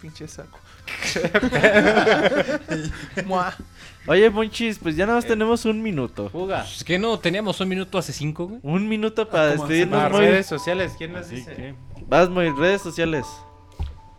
pinche 0.00 0.28
saco. 0.28 0.58
Oye, 4.06 4.28
Monchis, 4.30 4.78
pues 4.78 4.96
ya 4.96 5.06
nada 5.06 5.18
más 5.18 5.26
tenemos 5.26 5.64
un 5.64 5.82
minuto. 5.82 6.28
Fuga. 6.28 6.64
Es 6.64 6.84
que 6.84 6.98
no 6.98 7.18
teníamos 7.18 7.58
un 7.60 7.68
minuto 7.68 7.96
hace 7.96 8.12
cinco, 8.12 8.48
güey. 8.48 8.60
Un 8.62 8.88
minuto 8.88 9.28
para 9.28 9.46
despedirnos, 9.48 10.02
Las 10.02 10.12
muy. 10.12 10.20
redes 10.20 10.46
sociales, 10.46 10.92
¿quién 10.98 11.14
las 11.14 11.26
Así 11.26 11.36
dice? 11.36 11.54
que. 11.54 11.74
Vas, 12.06 12.28
muy, 12.28 12.50
redes 12.50 12.82
sociales. 12.82 13.24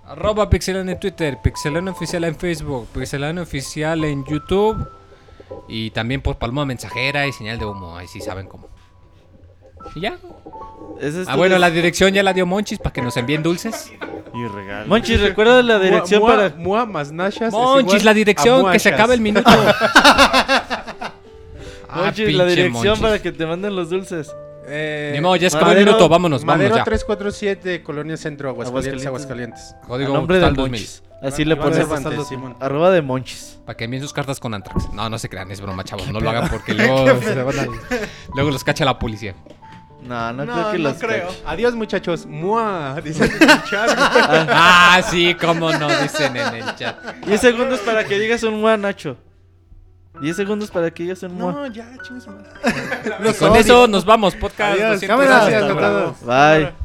Arroba 0.04 0.50
Pixelano 0.50 0.92
en 0.92 1.00
Twitter, 1.00 1.38
Pixelano 1.44 1.92
Oficial 1.92 2.24
en 2.24 2.36
Facebook, 2.36 2.88
Pixelano 2.94 3.42
Oficial 3.44 4.04
en 4.04 4.26
YouTube. 4.26 4.88
Y 5.68 5.92
también 5.92 6.22
por 6.22 6.38
paloma 6.38 6.66
mensajera 6.66 7.28
y 7.28 7.32
señal 7.32 7.60
de 7.60 7.66
humo. 7.66 7.96
Ahí 7.96 8.08
sí 8.08 8.22
saben 8.22 8.48
cómo. 8.48 8.68
Y 9.94 10.00
ya. 10.02 10.18
Ese 11.00 11.22
es 11.24 11.28
Ah, 11.28 11.36
bueno, 11.36 11.58
la 11.58 11.70
dirección 11.70 12.14
ya 12.14 12.24
la 12.24 12.34
dio 12.34 12.46
Monchis 12.46 12.80
para 12.80 12.94
que 12.94 13.02
nos 13.02 13.16
envíen 13.18 13.44
dulces. 13.44 13.92
Y 14.34 14.48
regalo. 14.48 14.88
Monchis, 14.88 15.20
recuerda 15.22 15.62
la 15.62 15.80
dirección 15.80 16.22
Mua, 16.22 16.36
para. 16.36 16.50
Mua 16.58 16.86
más 16.86 17.12
Nashas. 17.12 17.48
es 17.50 17.54
Monchis, 17.54 18.04
la 18.04 18.14
dirección, 18.14 18.72
que 18.72 18.80
se 18.80 18.90
acabe 18.90 19.14
el 19.14 19.22
minuto. 19.22 19.50
Ah, 21.88 22.06
Monchis, 22.06 22.34
la 22.36 22.46
dirección 22.46 22.74
Monchis. 22.74 23.00
para 23.02 23.22
que 23.22 23.32
te 23.32 23.46
manden 23.46 23.74
los 23.76 23.90
dulces. 23.90 24.30
Eh, 24.68 25.12
Ni 25.14 25.22
modo, 25.22 25.36
ya 25.38 25.50
se 25.50 25.56
acabó 25.56 25.72
el 25.72 25.78
Madero- 25.78 25.92
minuto, 25.92 26.10
vámonos, 26.10 26.44
Madero 26.44 26.70
vámonos 26.72 26.80
ya. 26.80 26.84
347, 26.84 27.84
Colonia 27.84 28.18
Centro, 28.18 28.50
Aguascalientes, 28.50 29.06
Aguascalientes. 29.06 29.62
Aguascalientes. 29.62 29.88
Código 29.88 30.12
A 30.14 30.18
nombre 30.18 30.38
de 30.40 30.42
postal 30.42 30.56
2000. 30.58 30.72
Monchis. 30.82 31.04
Así 31.22 31.46
le 31.46 31.56
pones. 31.56 31.88
Arroba 32.60 32.92
de 32.92 33.02
Monchis. 33.02 33.60
Para 33.66 33.78
que 33.78 33.86
envíen 33.86 34.02
sus 34.04 34.12
cartas 34.12 34.40
con 34.42 34.54
Antrax. 34.54 34.92
No, 34.94 35.10
no 35.10 35.18
se 35.18 35.30
crean, 35.30 35.50
es 35.52 35.62
broma, 35.62 35.84
chavos. 35.86 36.10
No 36.12 36.20
lo 36.20 36.30
hagan 36.30 36.50
porque 36.50 36.74
luego, 36.76 37.06
se 37.22 37.44
van 37.44 37.60
a- 37.60 37.68
luego 38.34 38.52
los 38.52 38.64
cacha 38.64 38.84
la 38.84 39.00
policía. 39.00 39.36
No, 40.08 40.34
no, 40.34 40.46
No, 40.46 40.54
creo 40.54 40.72
que 40.72 40.78
no 40.78 40.90
los 40.90 40.98
creo. 41.00 41.28
cache. 41.28 41.42
Adiós, 41.46 41.76
muchachos. 41.76 42.26
Mua. 42.26 43.00
Dice 43.04 43.26
en 43.26 43.32
el 43.32 43.64
chat. 43.64 43.90
Ah, 43.98 45.02
sí, 45.10 45.36
cómo 45.36 45.72
no, 45.72 45.88
dicen 46.02 46.36
en 46.38 46.56
el 46.56 46.76
chat. 46.76 46.96
10 47.26 47.42
segundos 47.42 47.80
para 47.82 48.04
que 48.06 48.20
digas 48.20 48.44
un 48.44 48.62
mua, 48.62 48.78
Nacho. 48.78 49.18
10 50.22 50.36
segundos 50.36 50.72
para 50.72 50.92
que 50.92 51.04
digas 51.04 51.24
un 51.24 51.36
mua. 51.36 51.52
No, 51.52 51.68
ya. 51.68 51.90
Y 51.94 53.34
con 53.34 53.56
eso 53.56 53.88
nos 53.88 54.06
vamos, 54.06 54.36
podcast. 54.36 54.74
Adiós, 54.80 55.02
200. 55.02 55.08
cámara, 55.08 55.38
Hasta 55.38 55.50
gracias 55.50 55.64
a 55.64 55.74
luego. 55.74 56.16
todos. 56.16 56.26
Bye. 56.26 56.85